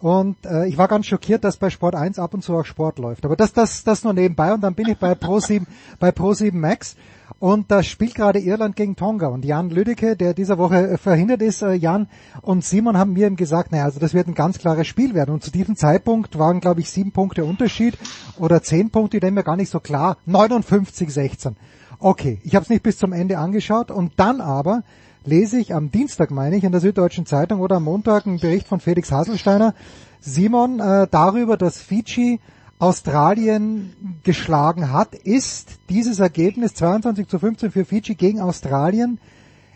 und 0.00 0.36
äh, 0.44 0.68
ich 0.68 0.78
war 0.78 0.86
ganz 0.86 1.06
schockiert, 1.06 1.42
dass 1.42 1.56
bei 1.56 1.70
Sport 1.70 1.96
1 1.96 2.18
ab 2.18 2.34
und 2.34 2.42
zu 2.42 2.54
auch 2.54 2.64
Sport 2.64 2.98
läuft. 2.98 3.24
Aber 3.24 3.34
das, 3.34 3.52
das, 3.52 3.82
das 3.82 4.04
nur 4.04 4.12
nebenbei 4.12 4.52
und 4.52 4.60
dann 4.60 4.74
bin 4.74 4.88
ich 4.88 4.98
bei 4.98 5.12
Pro7, 5.14 5.64
bei 5.98 6.10
Pro7 6.10 6.54
Max 6.54 6.94
und 7.38 7.70
da 7.70 7.82
spielt 7.82 8.14
gerade 8.14 8.38
Irland 8.38 8.76
gegen 8.76 8.96
Tonga 8.96 9.26
und 9.28 9.44
Jan 9.44 9.70
Lüdecke, 9.70 10.16
der 10.16 10.34
dieser 10.34 10.58
Woche 10.58 10.92
äh, 10.92 10.98
verhindert 10.98 11.42
ist, 11.42 11.62
äh, 11.62 11.72
Jan 11.74 12.08
und 12.42 12.64
Simon 12.64 12.96
haben 12.96 13.12
mir 13.12 13.26
eben 13.26 13.36
gesagt, 13.36 13.72
naja, 13.72 13.84
also 13.84 14.00
das 14.00 14.14
wird 14.14 14.28
ein 14.28 14.34
ganz 14.34 14.58
klares 14.58 14.86
Spiel 14.86 15.14
werden. 15.14 15.32
Und 15.32 15.42
zu 15.42 15.50
diesem 15.50 15.76
Zeitpunkt 15.76 16.38
waren, 16.38 16.60
glaube 16.60 16.80
ich, 16.80 16.90
sieben 16.90 17.12
Punkte 17.12 17.44
Unterschied 17.44 17.98
oder 18.38 18.62
zehn 18.62 18.90
Punkte, 18.90 19.20
die 19.20 19.30
mir 19.30 19.42
gar 19.42 19.56
nicht 19.56 19.70
so 19.70 19.80
klar. 19.80 20.16
59, 20.26 21.12
16. 21.12 21.56
Okay, 21.98 22.40
ich 22.44 22.54
habe 22.54 22.64
es 22.64 22.70
nicht 22.70 22.82
bis 22.82 22.98
zum 22.98 23.12
Ende 23.12 23.38
angeschaut 23.38 23.90
und 23.90 24.12
dann 24.16 24.40
aber 24.40 24.82
lese 25.24 25.58
ich 25.58 25.74
am 25.74 25.90
Dienstag, 25.90 26.30
meine 26.30 26.56
ich, 26.56 26.64
in 26.64 26.72
der 26.72 26.80
Süddeutschen 26.80 27.26
Zeitung 27.26 27.60
oder 27.60 27.76
am 27.76 27.84
Montag 27.84 28.26
einen 28.26 28.40
Bericht 28.40 28.68
von 28.68 28.80
Felix 28.80 29.10
Haselsteiner, 29.10 29.74
Simon, 30.20 30.80
äh, 30.80 31.06
darüber, 31.10 31.56
dass 31.56 31.78
Fiji 31.78 32.40
Australien 32.78 33.94
geschlagen 34.24 34.92
hat, 34.92 35.14
ist 35.14 35.78
dieses 35.88 36.18
Ergebnis 36.18 36.74
22 36.74 37.28
zu 37.28 37.38
15 37.38 37.70
für 37.70 37.84
Fiji 37.84 38.14
gegen 38.14 38.40
Australien. 38.40 39.18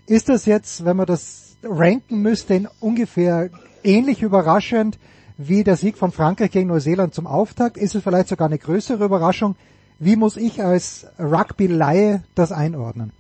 Ist 0.07 0.29
das 0.29 0.47
jetzt, 0.47 0.85
wenn 0.85 0.97
man 0.97 1.07
das 1.07 1.57
ranken 1.63 2.23
müsste, 2.23 2.69
ungefähr 2.81 3.51
ähnlich 3.85 4.23
überraschend 4.23 4.99
wie 5.37 5.63
der 5.63 5.77
Sieg 5.77 5.97
von 5.97 6.11
Frankreich 6.11 6.51
gegen 6.51 6.69
Neuseeland 6.69 7.15
zum 7.15 7.27
Auftakt? 7.27 7.77
Ist 7.77 7.95
es 7.95 8.03
vielleicht 8.03 8.29
sogar 8.29 8.49
eine 8.49 8.59
größere 8.59 9.05
Überraschung? 9.05 9.57
Wie 9.99 10.17
muss 10.17 10.37
ich 10.37 10.63
als 10.63 11.07
Rugby-Laie 11.19 12.25
das 12.35 12.53
einordnen? 12.53 13.13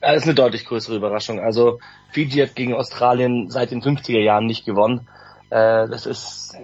Das 0.00 0.18
ist 0.18 0.24
eine 0.24 0.34
deutlich 0.34 0.64
größere 0.64 0.96
Überraschung. 0.96 1.40
Also 1.40 1.78
Fiji 2.12 2.40
hat 2.40 2.54
gegen 2.54 2.74
Australien 2.74 3.50
seit 3.50 3.70
den 3.70 3.82
50er 3.82 4.20
Jahren 4.20 4.46
nicht 4.46 4.64
gewonnen. 4.64 5.08
Äh, 5.50 5.88
das 5.88 6.06
ist, 6.06 6.54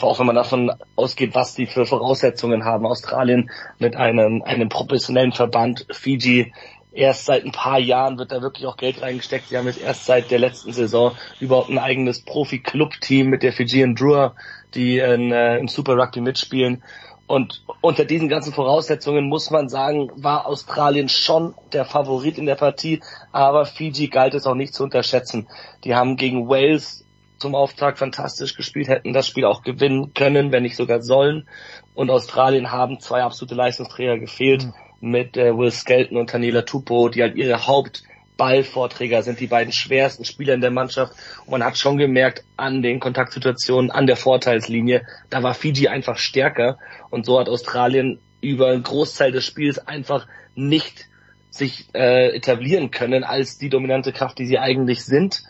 auch 0.00 0.18
wenn 0.18 0.26
man 0.26 0.36
davon 0.36 0.72
ausgeht, 0.96 1.34
was 1.34 1.54
die 1.54 1.66
für 1.66 1.86
Voraussetzungen 1.86 2.64
haben. 2.64 2.86
Australien 2.86 3.50
mit 3.78 3.96
einem, 3.96 4.42
einem 4.42 4.68
professionellen 4.68 5.32
Verband, 5.32 5.86
Fiji 5.90 6.52
erst 6.92 7.24
seit 7.24 7.44
ein 7.44 7.52
paar 7.52 7.78
Jahren 7.78 8.18
wird 8.18 8.32
da 8.32 8.42
wirklich 8.42 8.66
auch 8.66 8.76
Geld 8.76 9.02
reingesteckt. 9.02 9.48
Sie 9.48 9.56
haben 9.56 9.66
jetzt 9.66 9.80
erst 9.80 10.06
seit 10.06 10.30
der 10.30 10.38
letzten 10.38 10.72
Saison 10.72 11.12
überhaupt 11.40 11.70
ein 11.70 11.78
eigenes 11.78 12.22
Profi-Club-Team 12.22 13.28
mit 13.28 13.42
der 13.42 13.52
Fijian 13.52 13.94
Drua, 13.94 14.34
die 14.74 14.98
in, 14.98 15.32
äh, 15.32 15.58
im 15.58 15.68
Super 15.68 15.96
Rugby 15.96 16.20
mitspielen. 16.20 16.82
Und 17.26 17.64
unter 17.80 18.04
diesen 18.04 18.28
ganzen 18.28 18.52
Voraussetzungen 18.52 19.28
muss 19.28 19.50
man 19.50 19.68
sagen, 19.70 20.10
war 20.16 20.46
Australien 20.46 21.08
schon 21.08 21.54
der 21.72 21.86
Favorit 21.86 22.36
in 22.36 22.46
der 22.46 22.56
Partie, 22.56 23.00
aber 23.30 23.64
Fiji 23.64 24.08
galt 24.08 24.34
es 24.34 24.46
auch 24.46 24.54
nicht 24.54 24.74
zu 24.74 24.84
unterschätzen. 24.84 25.48
Die 25.84 25.94
haben 25.94 26.16
gegen 26.16 26.48
Wales 26.48 27.01
zum 27.42 27.54
Auftakt 27.54 27.98
fantastisch 27.98 28.56
gespielt, 28.56 28.88
hätten 28.88 29.12
das 29.12 29.26
Spiel 29.26 29.44
auch 29.44 29.62
gewinnen 29.62 30.14
können, 30.14 30.52
wenn 30.52 30.62
nicht 30.62 30.76
sogar 30.76 31.02
sollen. 31.02 31.46
Und 31.94 32.08
Australien 32.08 32.70
haben 32.70 33.00
zwei 33.00 33.22
absolute 33.22 33.54
Leistungsträger 33.54 34.18
gefehlt 34.18 34.64
mhm. 35.00 35.10
mit 35.10 35.36
äh, 35.36 35.56
Will 35.56 35.72
Skelton 35.72 36.16
und 36.16 36.30
Tanila 36.30 36.62
Tupo, 36.62 37.08
die 37.08 37.20
halt 37.20 37.34
ihre 37.34 37.66
Hauptballvorträger 37.66 39.22
sind, 39.22 39.40
die 39.40 39.48
beiden 39.48 39.72
schwersten 39.72 40.24
Spieler 40.24 40.54
in 40.54 40.60
der 40.60 40.70
Mannschaft. 40.70 41.14
Und 41.44 41.50
man 41.50 41.64
hat 41.64 41.76
schon 41.76 41.98
gemerkt 41.98 42.44
an 42.56 42.80
den 42.80 43.00
Kontaktsituationen, 43.00 43.90
an 43.90 44.06
der 44.06 44.16
Vorteilslinie, 44.16 45.04
da 45.28 45.42
war 45.42 45.54
Fiji 45.54 45.88
einfach 45.88 46.16
stärker. 46.16 46.78
Und 47.10 47.26
so 47.26 47.40
hat 47.40 47.48
Australien 47.48 48.20
über 48.40 48.68
einen 48.68 48.84
Großteil 48.84 49.32
des 49.32 49.44
Spiels 49.44 49.78
einfach 49.78 50.26
nicht 50.54 51.08
sich 51.50 51.86
äh, 51.92 52.34
etablieren 52.36 52.90
können 52.92 53.24
als 53.24 53.58
die 53.58 53.68
dominante 53.68 54.12
Kraft, 54.12 54.38
die 54.38 54.46
sie 54.46 54.58
eigentlich 54.58 55.04
sind. 55.04 55.42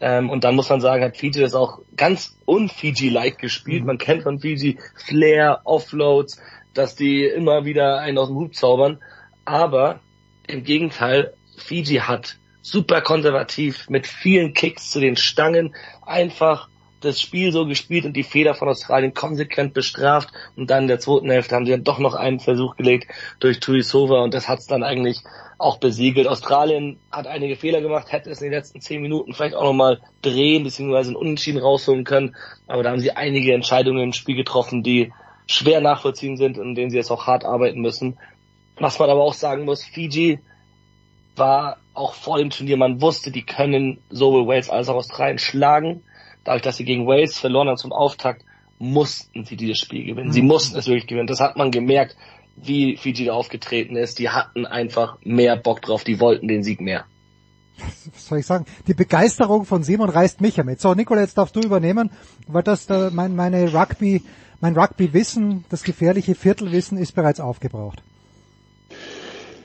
Ähm, 0.00 0.30
und 0.30 0.44
dann 0.44 0.54
muss 0.54 0.68
man 0.68 0.80
sagen, 0.80 1.02
hat 1.02 1.16
Fiji 1.16 1.40
das 1.40 1.54
auch 1.54 1.80
ganz 1.96 2.36
un-Fiji-like 2.46 3.38
gespielt. 3.38 3.82
Mhm. 3.82 3.86
Man 3.86 3.98
kennt 3.98 4.22
von 4.22 4.40
Fiji 4.40 4.78
Flair, 4.94 5.60
Offloads, 5.64 6.40
dass 6.74 6.94
die 6.94 7.24
immer 7.24 7.64
wieder 7.64 8.00
einen 8.00 8.18
aus 8.18 8.28
dem 8.28 8.36
Hut 8.36 8.54
zaubern. 8.54 8.98
Aber 9.44 10.00
im 10.46 10.64
Gegenteil, 10.64 11.32
Fiji 11.56 11.96
hat 11.96 12.36
super 12.60 13.00
konservativ 13.00 13.88
mit 13.88 14.06
vielen 14.06 14.52
Kicks 14.52 14.90
zu 14.90 15.00
den 15.00 15.16
Stangen 15.16 15.74
einfach 16.04 16.68
das 17.06 17.20
Spiel 17.20 17.52
so 17.52 17.66
gespielt 17.66 18.04
und 18.04 18.14
die 18.14 18.22
Fehler 18.22 18.54
von 18.54 18.68
Australien 18.68 19.14
konsequent 19.14 19.72
bestraft 19.74 20.28
und 20.56 20.70
dann 20.70 20.82
in 20.82 20.88
der 20.88 20.98
zweiten 20.98 21.30
Hälfte 21.30 21.54
haben 21.54 21.64
sie 21.64 21.72
dann 21.72 21.84
doch 21.84 21.98
noch 21.98 22.14
einen 22.14 22.40
Versuch 22.40 22.76
gelegt 22.76 23.10
durch 23.40 23.60
Tuisova 23.60 24.22
und 24.22 24.34
das 24.34 24.48
hat's 24.48 24.66
dann 24.66 24.82
eigentlich 24.82 25.22
auch 25.58 25.78
besiegelt. 25.78 26.26
Australien 26.26 26.98
hat 27.10 27.26
einige 27.26 27.56
Fehler 27.56 27.80
gemacht, 27.80 28.12
hätte 28.12 28.30
es 28.30 28.40
in 28.42 28.46
den 28.50 28.58
letzten 28.58 28.80
zehn 28.80 29.00
Minuten 29.00 29.32
vielleicht 29.32 29.54
auch 29.54 29.64
nochmal 29.64 30.00
drehen 30.22 30.64
bzw. 30.64 30.96
einen 30.96 31.16
Unentschieden 31.16 31.60
rausholen 31.60 32.04
können, 32.04 32.36
aber 32.66 32.82
da 32.82 32.90
haben 32.90 33.00
sie 33.00 33.12
einige 33.12 33.54
Entscheidungen 33.54 34.02
im 34.02 34.12
Spiel 34.12 34.36
getroffen, 34.36 34.82
die 34.82 35.12
schwer 35.46 35.80
nachvollziehen 35.80 36.36
sind 36.36 36.58
und 36.58 36.70
in 36.70 36.74
denen 36.74 36.90
sie 36.90 36.96
jetzt 36.96 37.10
auch 37.10 37.26
hart 37.26 37.44
arbeiten 37.44 37.80
müssen. 37.80 38.18
Was 38.78 38.98
man 38.98 39.08
aber 39.08 39.22
auch 39.22 39.34
sagen 39.34 39.64
muss, 39.64 39.84
Fiji 39.84 40.40
war 41.36 41.78
auch 41.94 42.14
vor 42.14 42.38
dem 42.38 42.50
Turnier, 42.50 42.76
man 42.76 43.00
wusste, 43.00 43.30
die 43.30 43.44
können 43.44 43.98
sowohl 44.10 44.46
Wales 44.46 44.68
als 44.68 44.88
auch 44.88 44.96
Australien 44.96 45.38
schlagen 45.38 46.02
dadurch, 46.46 46.62
dass 46.62 46.76
sie 46.76 46.84
gegen 46.84 47.06
Wales 47.06 47.38
verloren 47.38 47.68
haben 47.68 47.76
zum 47.76 47.92
Auftakt, 47.92 48.44
mussten 48.78 49.44
sie 49.44 49.56
dieses 49.56 49.78
Spiel 49.78 50.04
gewinnen. 50.04 50.32
Sie 50.32 50.42
mhm. 50.42 50.48
mussten 50.48 50.76
es 50.78 50.86
wirklich 50.86 51.06
gewinnen. 51.06 51.26
Das 51.26 51.40
hat 51.40 51.56
man 51.56 51.70
gemerkt, 51.70 52.16
wie 52.56 52.96
Fiji 52.96 53.26
da 53.26 53.32
aufgetreten 53.32 53.96
ist. 53.96 54.18
Die 54.18 54.30
hatten 54.30 54.66
einfach 54.66 55.18
mehr 55.22 55.56
Bock 55.56 55.82
drauf, 55.82 56.04
die 56.04 56.20
wollten 56.20 56.48
den 56.48 56.62
Sieg 56.62 56.80
mehr. 56.80 57.04
Was 58.12 58.26
soll 58.28 58.38
ich 58.38 58.46
sagen? 58.46 58.64
Die 58.86 58.94
Begeisterung 58.94 59.66
von 59.66 59.82
Simon 59.82 60.08
reißt 60.08 60.40
mich 60.40 60.56
ja 60.56 60.64
mit. 60.64 60.80
So, 60.80 60.94
Nicola, 60.94 61.20
jetzt 61.20 61.36
darfst 61.36 61.54
du 61.56 61.60
übernehmen, 61.60 62.10
weil 62.46 62.62
das 62.62 62.88
äh, 62.88 63.10
mein, 63.10 63.36
meine 63.36 63.72
Rugby, 63.72 64.22
mein 64.60 64.76
Rugby-Wissen, 64.76 65.64
das 65.68 65.82
gefährliche 65.82 66.34
Viertelwissen 66.34 66.96
ist 66.96 67.14
bereits 67.14 67.40
aufgebraucht. 67.40 68.02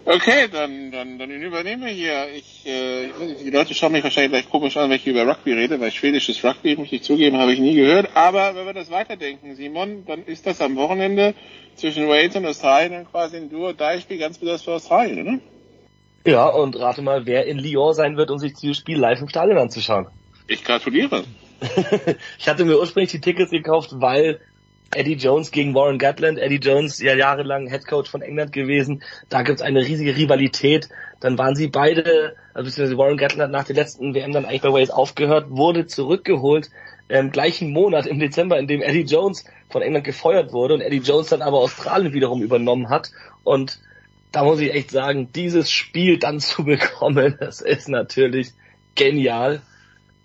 Okay, 0.03 0.47
dann, 0.51 0.91
dann, 0.91 1.19
dann 1.19 1.29
übernehme 1.29 1.87
hier. 1.89 2.27
Ich, 2.33 2.65
äh, 2.65 3.09
die 3.43 3.51
Leute 3.51 3.75
schauen 3.75 3.91
mich 3.91 4.03
wahrscheinlich 4.03 4.31
gleich 4.31 4.49
komisch 4.49 4.75
an, 4.75 4.89
wenn 4.89 4.97
ich 4.97 5.05
über 5.05 5.27
Rugby 5.27 5.53
rede, 5.53 5.79
weil 5.79 5.91
schwedisches 5.91 6.43
Rugby, 6.43 6.75
muss 6.75 6.91
ich 6.91 7.03
zugeben, 7.03 7.37
habe 7.37 7.53
ich 7.53 7.59
nie 7.59 7.75
gehört. 7.75 8.09
Aber 8.15 8.55
wenn 8.55 8.65
wir 8.65 8.73
das 8.73 8.89
weiterdenken, 8.89 9.55
Simon, 9.55 10.03
dann 10.05 10.23
ist 10.25 10.47
das 10.47 10.59
am 10.59 10.75
Wochenende 10.75 11.35
zwischen 11.75 12.07
Wales 12.07 12.35
und 12.35 12.47
Australien 12.47 12.93
dann 12.93 13.05
quasi 13.05 13.37
ein 13.37 13.49
Duo-Dai-Spiel 13.49 14.17
ganz 14.17 14.39
besonders 14.39 14.63
für 14.63 14.73
Australien, 14.73 15.21
oder? 15.21 15.39
Ja, 16.25 16.47
und 16.47 16.79
rate 16.79 17.01
mal, 17.01 17.25
wer 17.25 17.45
in 17.45 17.59
Lyon 17.59 17.93
sein 17.93 18.17
wird, 18.17 18.31
um 18.31 18.39
sich 18.39 18.53
dieses 18.53 18.77
Spiel 18.77 18.97
live 18.97 19.21
im 19.21 19.29
Stadion 19.29 19.57
anzuschauen. 19.57 20.07
Ich 20.47 20.63
gratuliere. 20.63 21.23
ich 22.39 22.49
hatte 22.49 22.65
mir 22.65 22.79
ursprünglich 22.79 23.11
die 23.11 23.21
Tickets 23.21 23.51
gekauft, 23.51 23.91
weil 23.93 24.39
Eddie 24.93 25.15
Jones 25.15 25.51
gegen 25.51 25.73
Warren 25.73 25.97
Gatland. 25.97 26.39
Eddie 26.39 26.59
Jones, 26.59 26.99
ja 26.99 27.15
jahrelang 27.15 27.67
Head 27.67 27.87
Coach 27.87 28.09
von 28.09 28.21
England 28.21 28.53
gewesen. 28.53 29.03
Da 29.29 29.41
gibt's 29.43 29.61
eine 29.61 29.79
riesige 29.79 30.15
Rivalität. 30.15 30.89
Dann 31.19 31.37
waren 31.37 31.55
sie 31.55 31.67
beide, 31.67 32.35
also 32.53 32.67
beziehungsweise 32.67 32.97
Warren 32.97 33.17
Gatland 33.17 33.43
hat 33.43 33.51
nach 33.51 33.65
der 33.65 33.75
letzten 33.75 34.13
WM 34.13 34.31
dann 34.31 34.45
eigentlich 34.45 34.61
bei 34.61 34.73
Wales 34.73 34.89
aufgehört, 34.89 35.49
wurde 35.49 35.85
zurückgeholt 35.85 36.69
im 37.07 37.31
gleichen 37.31 37.71
Monat 37.71 38.05
im 38.05 38.19
Dezember, 38.19 38.57
in 38.57 38.67
dem 38.67 38.81
Eddie 38.81 39.01
Jones 39.01 39.45
von 39.69 39.81
England 39.81 40.05
gefeuert 40.05 40.53
wurde 40.53 40.75
und 40.75 40.81
Eddie 40.81 40.97
Jones 40.97 41.29
dann 41.29 41.41
aber 41.41 41.59
Australien 41.59 42.13
wiederum 42.13 42.41
übernommen 42.41 42.89
hat. 42.89 43.11
Und 43.43 43.79
da 44.31 44.43
muss 44.43 44.61
ich 44.61 44.73
echt 44.73 44.91
sagen, 44.91 45.29
dieses 45.33 45.69
Spiel 45.69 46.17
dann 46.19 46.39
zu 46.39 46.63
bekommen, 46.65 47.35
das 47.39 47.61
ist 47.61 47.89
natürlich 47.89 48.51
genial. 48.95 49.61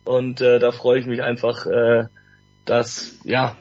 Und 0.04 0.40
äh, 0.40 0.58
da 0.58 0.70
freue 0.70 1.00
ich 1.00 1.06
mich 1.06 1.22
einfach, 1.22 1.66
äh, 1.66 2.04
dass 2.64 3.18
ja 3.24 3.56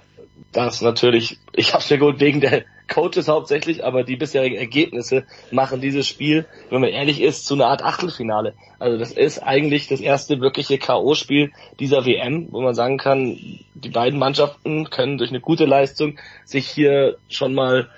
das 0.56 0.82
natürlich, 0.82 1.38
ich 1.54 1.74
habe 1.74 1.84
mir 1.90 1.98
geholt 1.98 2.20
wegen 2.20 2.42
der 2.42 2.64
Coaches 2.88 3.28
hauptsächlich, 3.28 3.84
aber 3.84 4.04
die 4.04 4.16
bisherigen 4.16 4.56
Ergebnisse 4.56 5.26
machen 5.52 5.82
dieses 5.82 6.08
Spiel, 6.08 6.46
wenn 6.70 6.82
man 6.82 6.92
ehrlich 6.92 7.22
ist, 7.22 7.46
zu 7.46 7.56
einer 7.56 7.68
Art 7.68 7.84
Achtelfinale. 7.84 8.54
Also 8.80 8.98
das 8.98 9.12
ist 9.12 9.40
eigentlich 9.40 9.88
das 9.88 10.00
erste 10.00 10.40
wirkliche 10.40 10.78
K.O.-Spiel 10.78 11.52
dieser 11.80 12.06
WM, 12.06 12.48
wo 12.52 12.62
man 12.62 12.76
sagen 12.76 12.98
kann, 12.98 13.38
die 13.74 13.90
beiden 13.90 14.20
Mannschaften 14.20 14.90
können 14.90 15.18
durch 15.18 15.32
eine 15.32 15.42
gute 15.42 15.66
Leistung 15.66 16.20
sich 16.46 16.68
hier 16.68 17.18
schon 17.28 17.54
mal 17.54 17.90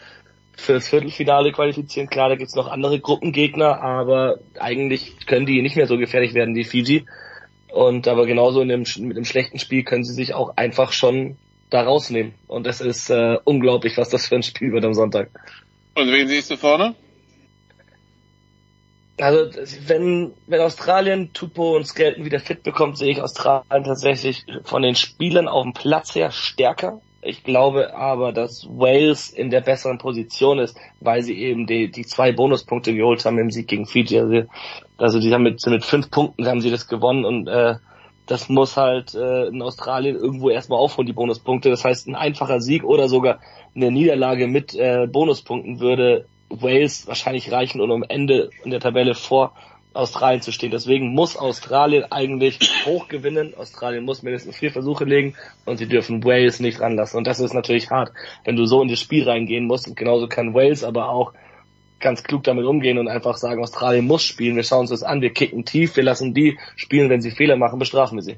fürs 0.56 0.88
Viertelfinale 0.88 1.52
qualifizieren. 1.52 2.10
Klar, 2.10 2.30
da 2.30 2.36
gibt's 2.36 2.56
noch 2.56 2.68
andere 2.68 3.00
Gruppengegner, 3.00 3.82
aber 3.82 4.40
eigentlich 4.60 5.28
können 5.28 5.46
die 5.46 5.62
nicht 5.62 5.76
mehr 5.76 5.88
so 5.88 5.98
gefährlich 5.98 6.34
werden 6.34 6.56
wie 6.56 6.64
Fiji. 6.64 7.06
Und 7.72 8.08
aber 8.08 8.26
genauso 8.26 8.62
in 8.62 8.70
dem, 8.70 8.86
mit 9.00 9.18
dem 9.18 9.26
schlechten 9.26 9.60
Spiel 9.60 9.84
können 9.84 10.04
sie 10.04 10.14
sich 10.14 10.34
auch 10.34 10.54
einfach 10.56 10.94
schon 10.94 11.38
da 11.70 11.82
rausnehmen. 11.84 12.34
Und 12.48 12.68
es 12.68 12.82
ist 12.82 13.10
äh, 13.10 13.38
unglaublich, 13.44 13.98
was 13.98 14.10
das 14.10 14.28
für 14.28 14.36
ein 14.36 14.44
Spiel 14.44 14.72
wird 14.72 14.86
am 14.86 14.94
Sonntag. 14.94 15.30
Und 15.96 16.12
wen 16.12 16.28
siehst 16.28 16.52
du 16.52 16.58
vorne? 16.58 16.96
Also 19.20 19.50
wenn, 19.88 20.32
wenn 20.46 20.62
Australien 20.62 21.34
Tupo 21.34 21.76
und 21.76 21.88
Skelton 21.88 22.24
wieder 22.24 22.40
fit 22.40 22.62
bekommt, 22.62 23.00
sehe 23.00 23.12
ich 23.12 23.22
Australien 23.22 23.84
tatsächlich 23.84 24.46
von 24.64 24.84
den 24.84 24.94
Spielern 24.94 25.48
auf 25.48 25.64
dem 25.64 25.74
Platz 25.74 26.14
her 26.14 26.30
stärker. 26.30 27.02
Ich 27.24 27.44
glaube 27.44 27.96
aber, 27.96 28.32
dass 28.32 28.68
Wales 28.70 29.32
in 29.32 29.50
der 29.50 29.62
besseren 29.62 29.98
Position 29.98 30.60
ist, 30.60 30.78
weil 31.00 31.24
sie 31.24 31.38
eben 31.38 31.66
die, 31.66 31.90
die 31.90 32.06
zwei 32.06 32.32
Bonuspunkte 32.32 32.94
geholt 32.94 33.26
haben 33.26 33.40
im 33.40 33.50
Sieg 33.50 33.68
gegen 33.68 33.88
Fiji. 33.88 34.20
Also, 34.20 34.44
also 34.98 35.20
die 35.20 35.34
haben 35.34 35.44
mit, 35.44 35.66
mit 35.66 35.84
fünf 35.84 36.12
Punkten 36.12 36.48
haben 36.48 36.62
sie 36.62 36.70
das 36.70 36.88
gewonnen 36.88 37.26
und 37.26 37.48
äh, 37.48 37.76
das 38.28 38.50
muss 38.50 38.78
halt 38.78 39.16
äh, 39.16 39.48
in 39.48 39.62
Australien 39.62 40.16
irgendwo 40.16 40.50
erstmal 40.50 40.80
aufholen, 40.80 41.08
die 41.08 41.14
Bonuspunkte. 41.14 41.70
Das 41.70 41.84
heißt, 41.84 42.08
ein 42.08 42.16
einfacher 42.16 42.60
Sieg 42.60 42.84
oder 42.84 43.08
sogar 43.08 43.40
eine 43.76 43.92
Niederlage 43.92 44.48
mit 44.48 44.76
äh, 44.76 45.08
Bonuspunkten 45.08 45.80
würde 45.80 46.26
Wales 46.50 47.08
wahrscheinlich 47.08 47.52
reichen, 47.52 47.82
um 47.82 47.92
am 47.92 48.04
Ende 48.08 48.50
in 48.64 48.72
der 48.72 48.80
Tabelle 48.80 49.16
vor 49.16 49.54
Australien 49.94 50.42
zu 50.42 50.52
stehen. 50.52 50.72
Deswegen 50.72 51.14
muss 51.14 51.36
Australien 51.36 52.06
eigentlich 52.12 52.60
hoch 52.86 53.08
gewinnen. 53.08 53.54
Australien 53.58 54.06
muss 54.06 54.24
mindestens 54.24 54.56
vier 54.56 54.72
Versuche 54.72 55.06
legen 55.06 55.36
und 55.66 55.78
sie 55.78 55.88
dürfen 55.88 56.24
Wales 56.24 56.60
nicht 56.60 56.80
ranlassen. 56.80 57.18
Und 57.18 57.28
das 57.28 57.40
ist 57.40 57.54
natürlich 57.54 57.90
hart, 57.90 58.12
wenn 58.46 58.56
du 58.56 58.66
so 58.66 58.82
in 58.82 58.90
das 58.90 59.00
Spiel 59.00 59.28
reingehen 59.28 59.66
musst. 59.66 59.88
Und 59.88 59.96
genauso 59.98 60.28
kann 60.28 60.54
Wales 60.54 60.84
aber 60.84 61.10
auch 61.10 61.34
ganz 62.00 62.24
klug 62.24 62.44
damit 62.44 62.66
umgehen 62.66 62.98
und 62.98 63.08
einfach 63.08 63.38
sagen, 63.38 63.62
Australien 63.62 64.06
muss 64.06 64.24
spielen. 64.24 64.56
Wir 64.56 64.64
schauen 64.64 64.82
uns 64.82 64.90
das 64.92 65.04
an, 65.04 65.22
wir 65.22 65.32
kicken 65.32 65.66
tief, 65.66 65.96
wir 65.96 66.04
lassen 66.04 66.34
die 66.34 66.58
spielen. 66.76 67.10
Wenn 67.10 67.22
sie 67.22 67.32
Fehler 67.32 67.58
machen, 67.58 67.80
bestrafen 67.80 68.18
wir 68.18 68.24
sie. 68.24 68.38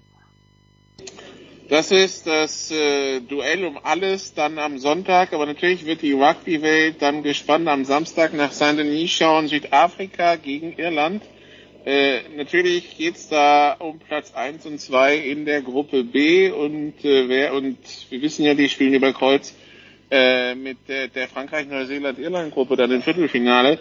Das 1.69 1.91
ist 1.91 2.25
das 2.25 2.71
äh, 2.71 3.21
Duell 3.21 3.63
um 3.63 3.77
alles 3.83 4.33
dann 4.33 4.57
am 4.57 4.79
Sonntag, 4.79 5.33
aber 5.33 5.45
natürlich 5.45 5.85
wird 5.85 6.01
die 6.01 6.13
Rugby-Welt 6.13 6.95
dann 6.99 7.21
gespannt 7.21 7.67
am 7.67 7.85
Samstag 7.85 8.33
nach 8.33 8.51
Saint-Denis 8.51 9.11
schauen, 9.11 9.47
Südafrika 9.47 10.35
gegen 10.37 10.73
Irland. 10.73 11.21
Äh, 11.85 12.21
natürlich 12.35 12.97
geht's 12.97 13.29
da 13.29 13.73
um 13.73 13.99
Platz 13.99 14.33
1 14.33 14.65
und 14.65 14.79
2 14.79 15.17
in 15.17 15.45
der 15.45 15.61
Gruppe 15.61 16.03
B 16.03 16.49
und 16.49 17.05
äh, 17.05 17.29
wer 17.29 17.53
und 17.53 17.77
wir 18.09 18.21
wissen 18.23 18.45
ja, 18.45 18.55
die 18.55 18.67
spielen 18.67 18.95
über 18.95 19.13
Kreuz 19.13 19.53
äh, 20.11 20.55
mit 20.55 20.77
der, 20.87 21.07
der 21.07 21.27
Frankreich-Neuseeland-Irland-Gruppe 21.27 22.75
dann 22.75 22.91
im 22.91 23.01
Viertelfinale. 23.01 23.79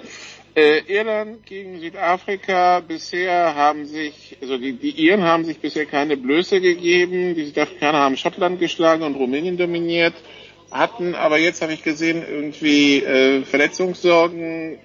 Äh, 0.54 0.80
Irland 0.92 1.46
gegen 1.46 1.78
Südafrika 1.78 2.80
bisher 2.80 3.54
haben 3.54 3.86
sich, 3.86 4.36
also 4.42 4.58
die, 4.58 4.72
die 4.72 4.90
Iren 4.90 5.22
haben 5.22 5.44
sich 5.44 5.60
bisher 5.60 5.86
keine 5.86 6.16
Blöße 6.16 6.60
gegeben. 6.60 7.34
Die 7.34 7.44
Südafrikaner 7.44 7.98
haben 7.98 8.16
Schottland 8.16 8.58
geschlagen 8.58 9.04
und 9.04 9.14
Rumänien 9.14 9.56
dominiert, 9.56 10.14
hatten 10.70 11.14
aber 11.14 11.38
jetzt 11.38 11.62
habe 11.62 11.72
ich 11.72 11.82
gesehen 11.82 12.24
irgendwie 12.28 13.02
äh, 13.02 13.44
Verletzungssorgen. 13.44 14.78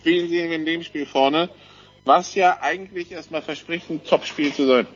Spielen 0.00 0.28
sie 0.28 0.38
in 0.38 0.66
dem 0.66 0.82
Spiel 0.82 1.06
vorne, 1.06 1.50
was 2.04 2.34
ja 2.34 2.58
eigentlich 2.60 3.12
erstmal 3.12 3.42
verspricht, 3.42 3.88
ein 3.90 4.02
Topspiel 4.04 4.52
zu 4.52 4.66
sein. 4.66 4.86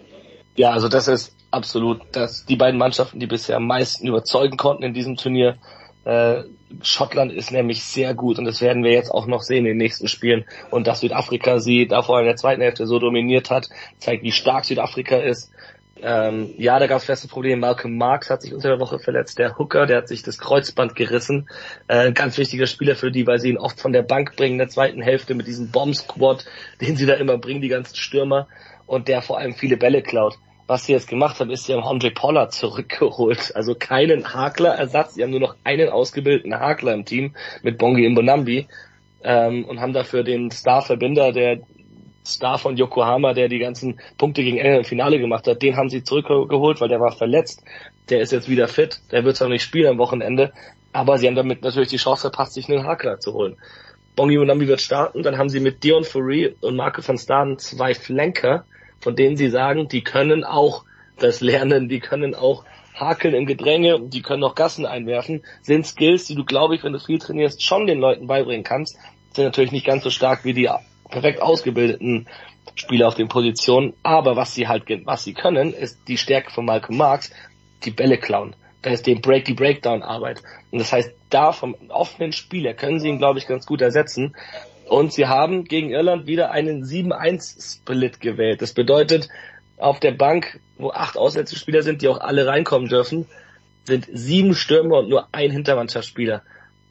Ja, 0.56 0.70
also 0.70 0.88
das 0.88 1.08
ist 1.08 1.34
absolut, 1.52 2.00
dass 2.12 2.44
die 2.46 2.56
beiden 2.56 2.78
Mannschaften, 2.78 3.20
die 3.20 3.26
bisher 3.26 3.56
am 3.56 3.66
meisten 3.66 4.06
überzeugen 4.06 4.56
konnten 4.56 4.82
in 4.82 4.94
diesem 4.94 5.16
Turnier, 5.16 5.56
äh, 6.04 6.42
Schottland 6.82 7.32
ist 7.32 7.52
nämlich 7.52 7.84
sehr 7.84 8.14
gut 8.14 8.38
und 8.38 8.44
das 8.44 8.60
werden 8.60 8.82
wir 8.82 8.92
jetzt 8.92 9.10
auch 9.10 9.26
noch 9.26 9.42
sehen 9.42 9.58
in 9.58 9.64
den 9.72 9.76
nächsten 9.76 10.08
Spielen. 10.08 10.44
Und 10.70 10.86
dass 10.86 11.00
Südafrika 11.00 11.60
sie 11.60 11.86
davor 11.86 12.20
in 12.20 12.26
der 12.26 12.36
zweiten 12.36 12.62
Hälfte 12.62 12.86
so 12.86 12.98
dominiert 12.98 13.50
hat, 13.50 13.68
zeigt, 13.98 14.22
wie 14.22 14.32
stark 14.32 14.64
Südafrika 14.64 15.16
ist. 15.16 15.52
Ähm, 16.00 16.54
ja, 16.56 16.78
da 16.80 16.86
gab 16.88 16.98
es 16.98 17.04
feste 17.04 17.28
Probleme. 17.28 17.60
Malcolm 17.60 17.96
Marks 17.96 18.30
hat 18.30 18.42
sich 18.42 18.52
unter 18.52 18.70
der 18.70 18.80
Woche 18.80 18.98
verletzt. 18.98 19.38
Der 19.38 19.56
Hooker, 19.58 19.86
der 19.86 19.98
hat 19.98 20.08
sich 20.08 20.22
das 20.22 20.38
Kreuzband 20.38 20.96
gerissen. 20.96 21.48
Äh, 21.86 22.08
ein 22.08 22.14
ganz 22.14 22.38
wichtiger 22.38 22.66
Spieler 22.66 22.96
für 22.96 23.12
die, 23.12 23.26
weil 23.26 23.38
sie 23.38 23.50
ihn 23.50 23.58
oft 23.58 23.78
von 23.78 23.92
der 23.92 24.02
Bank 24.02 24.34
bringen 24.34 24.54
in 24.54 24.58
der 24.58 24.68
zweiten 24.68 25.02
Hälfte 25.02 25.34
mit 25.34 25.46
diesem 25.46 25.70
Bomb-Squad, 25.70 26.44
den 26.80 26.96
sie 26.96 27.06
da 27.06 27.14
immer 27.14 27.38
bringen, 27.38 27.60
die 27.60 27.68
ganzen 27.68 27.94
Stürmer. 27.94 28.48
Und 28.86 29.06
der 29.06 29.22
vor 29.22 29.38
allem 29.38 29.54
viele 29.54 29.76
Bälle 29.76 30.02
klaut 30.02 30.38
was 30.72 30.86
sie 30.86 30.92
jetzt 30.92 31.06
gemacht 31.06 31.38
haben, 31.38 31.50
ist, 31.50 31.66
sie 31.66 31.74
haben 31.74 31.84
Andre 31.84 32.10
Pollard 32.10 32.54
zurückgeholt. 32.54 33.54
Also 33.54 33.74
keinen 33.74 34.32
Hakler-Ersatz. 34.32 35.14
Sie 35.14 35.22
haben 35.22 35.30
nur 35.30 35.40
noch 35.40 35.54
einen 35.64 35.90
ausgebildeten 35.90 36.58
Hakler 36.58 36.94
im 36.94 37.04
Team 37.04 37.34
mit 37.62 37.76
Bongi 37.76 38.08
Mbonambi 38.08 38.68
ähm, 39.22 39.66
und 39.66 39.80
haben 39.80 39.92
dafür 39.92 40.24
den 40.24 40.50
Star-Verbinder, 40.50 41.32
der 41.32 41.60
Star 42.24 42.56
von 42.56 42.78
Yokohama, 42.78 43.34
der 43.34 43.48
die 43.48 43.58
ganzen 43.58 44.00
Punkte 44.16 44.42
gegen 44.42 44.56
England 44.56 44.78
im 44.78 44.84
Finale 44.84 45.18
gemacht 45.18 45.46
hat, 45.46 45.60
den 45.60 45.76
haben 45.76 45.90
sie 45.90 46.04
zurückgeholt, 46.04 46.80
weil 46.80 46.88
der 46.88 47.00
war 47.00 47.12
verletzt. 47.12 47.62
Der 48.08 48.22
ist 48.22 48.32
jetzt 48.32 48.48
wieder 48.48 48.66
fit. 48.66 49.00
Der 49.10 49.24
wird 49.24 49.36
zwar 49.36 49.50
nicht 49.50 49.62
spielen 49.62 49.88
am 49.88 49.98
Wochenende, 49.98 50.52
aber 50.94 51.18
sie 51.18 51.26
haben 51.26 51.34
damit 51.34 51.62
natürlich 51.62 51.90
die 51.90 51.98
Chance 51.98 52.22
verpasst, 52.22 52.54
sich 52.54 52.70
einen 52.70 52.86
Hakler 52.86 53.20
zu 53.20 53.34
holen. 53.34 53.56
Bongi 54.16 54.36
Mbonambi 54.38 54.68
wird 54.68 54.80
starten. 54.80 55.22
Dann 55.22 55.36
haben 55.36 55.50
sie 55.50 55.60
mit 55.60 55.84
Dion 55.84 56.04
Fourie 56.04 56.54
und 56.62 56.76
Marco 56.76 57.06
van 57.06 57.18
Staden 57.18 57.58
zwei 57.58 57.92
Flanker, 57.92 58.64
von 59.02 59.16
denen 59.16 59.36
sie 59.36 59.50
sagen, 59.50 59.88
die 59.88 60.02
können 60.02 60.44
auch 60.44 60.84
das 61.18 61.40
lernen, 61.40 61.88
die 61.88 62.00
können 62.00 62.34
auch 62.34 62.64
hakeln 62.94 63.34
im 63.34 63.46
Gedränge, 63.46 64.00
die 64.00 64.22
können 64.22 64.44
auch 64.44 64.54
Gassen 64.54 64.86
einwerfen, 64.86 65.42
sind 65.60 65.86
Skills, 65.86 66.26
die 66.26 66.34
du, 66.34 66.44
glaube 66.44 66.74
ich, 66.74 66.84
wenn 66.84 66.92
du 66.92 67.00
viel 67.00 67.18
trainierst, 67.18 67.62
schon 67.62 67.86
den 67.86 67.98
Leuten 67.98 68.26
beibringen 68.26 68.64
kannst, 68.64 68.96
sind 69.34 69.44
natürlich 69.44 69.72
nicht 69.72 69.86
ganz 69.86 70.04
so 70.04 70.10
stark 70.10 70.44
wie 70.44 70.54
die 70.54 70.70
perfekt 71.10 71.42
ausgebildeten 71.42 72.28
Spieler 72.74 73.08
auf 73.08 73.14
den 73.14 73.28
Positionen, 73.28 73.94
aber 74.02 74.36
was 74.36 74.54
sie 74.54 74.68
halt, 74.68 74.84
was 75.04 75.24
sie 75.24 75.34
können, 75.34 75.74
ist 75.74 76.06
die 76.08 76.16
Stärke 76.16 76.50
von 76.50 76.64
Malcolm 76.64 76.96
Marx, 76.96 77.32
die 77.84 77.90
Bälle 77.90 78.18
klauen. 78.18 78.54
Das 78.82 78.94
ist 78.94 79.06
die 79.06 79.14
Break, 79.14 79.44
die 79.44 79.54
Breakdown-Arbeit. 79.54 80.42
Und 80.70 80.80
das 80.80 80.92
heißt, 80.92 81.12
da 81.30 81.52
vom 81.52 81.76
offenen 81.88 82.32
Spieler 82.32 82.74
können 82.74 82.98
sie 82.98 83.08
ihn, 83.08 83.18
glaube 83.18 83.38
ich, 83.38 83.46
ganz 83.46 83.66
gut 83.66 83.80
ersetzen. 83.80 84.34
Und 84.88 85.12
sie 85.12 85.26
haben 85.26 85.64
gegen 85.64 85.90
Irland 85.90 86.26
wieder 86.26 86.50
einen 86.50 86.84
7-1-Split 86.84 88.20
gewählt. 88.20 88.62
Das 88.62 88.72
bedeutet, 88.72 89.28
auf 89.78 90.00
der 90.00 90.12
Bank, 90.12 90.60
wo 90.78 90.90
acht 90.90 91.16
Auswärtsspieler 91.16 91.82
sind, 91.82 92.02
die 92.02 92.08
auch 92.08 92.20
alle 92.20 92.46
reinkommen 92.46 92.88
dürfen, 92.88 93.26
sind 93.84 94.06
sieben 94.12 94.54
Stürmer 94.54 94.98
und 94.98 95.08
nur 95.08 95.28
ein 95.32 95.50
Hintermannschaftsspieler. 95.50 96.42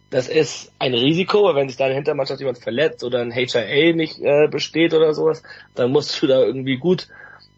Das 0.09 0.27
ist 0.27 0.73
ein 0.77 0.93
Risiko, 0.93 1.45
weil 1.45 1.55
wenn 1.55 1.69
sich 1.69 1.77
da 1.77 1.85
eine 1.85 1.95
Hintermannschaft 1.95 2.41
jemand 2.41 2.57
verletzt 2.57 3.03
oder 3.03 3.21
ein 3.21 3.31
HIA 3.31 3.93
nicht 3.93 4.19
äh, 4.19 4.49
besteht 4.49 4.93
oder 4.93 5.13
sowas, 5.13 5.41
dann 5.73 5.91
musst 5.91 6.21
du 6.21 6.27
da 6.27 6.41
irgendwie 6.41 6.77
gut 6.77 7.07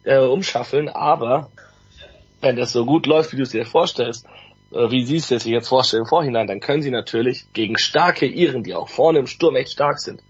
äh, 0.04 0.20
umschaffeln. 0.20 0.88
Aber 0.88 1.50
wenn 2.42 2.56
das 2.56 2.72
so 2.72 2.86
gut 2.86 3.08
läuft, 3.08 3.34
wie 3.34 3.38
du 3.38 3.44
es 3.44 3.50
dir 3.50 3.66
vorstellst, 3.66 4.28
wie 4.74 5.06
sie 5.06 5.18
es 5.18 5.28
sich 5.28 5.46
jetzt 5.46 5.70
vorstellen 5.70 6.04
im 6.04 6.10
Vorhinein, 6.10 6.48
dann 6.48 6.60
können 6.60 6.82
sie 6.82 6.92
natürlich 6.92 7.46
gegen 7.54 7.78
starke 7.78 8.26
Iren, 8.26 8.64
die 8.64 8.76
auch 8.76 8.90
vorne 8.90 9.20
im 9.20 9.28
Sturm 9.28 9.56
echt 9.56 9.72
stark 9.72 10.00
sind, 10.00 10.22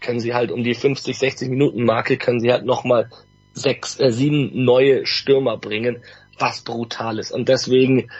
können 0.00 0.20
sie 0.20 0.34
halt 0.34 0.50
um 0.50 0.62
die 0.64 0.74
50, 0.74 1.16
60 1.16 1.48
Minuten 1.48 1.84
Marke, 1.84 2.16
können 2.16 2.40
sie 2.40 2.52
halt 2.52 2.64
nochmal 2.64 3.10
sechs, 3.54 3.98
äh, 4.00 4.10
sieben 4.10 4.64
neue 4.64 5.06
Stürmer 5.06 5.56
bringen, 5.56 6.02
was 6.38 6.62
brutal 6.62 7.18
ist. 7.18 7.30
Und 7.30 7.48
deswegen, 7.48 8.10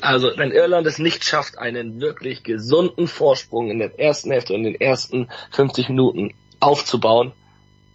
also 0.00 0.30
wenn 0.36 0.52
Irland 0.52 0.86
es 0.86 0.98
nicht 0.98 1.24
schafft, 1.24 1.58
einen 1.58 2.00
wirklich 2.00 2.42
gesunden 2.42 3.08
Vorsprung 3.08 3.70
in 3.70 3.78
der 3.78 3.98
ersten 3.98 4.30
Hälfte 4.30 4.54
und 4.54 4.64
in 4.64 4.72
den 4.72 4.80
ersten 4.80 5.28
50 5.52 5.88
Minuten 5.88 6.34
aufzubauen, 6.60 7.32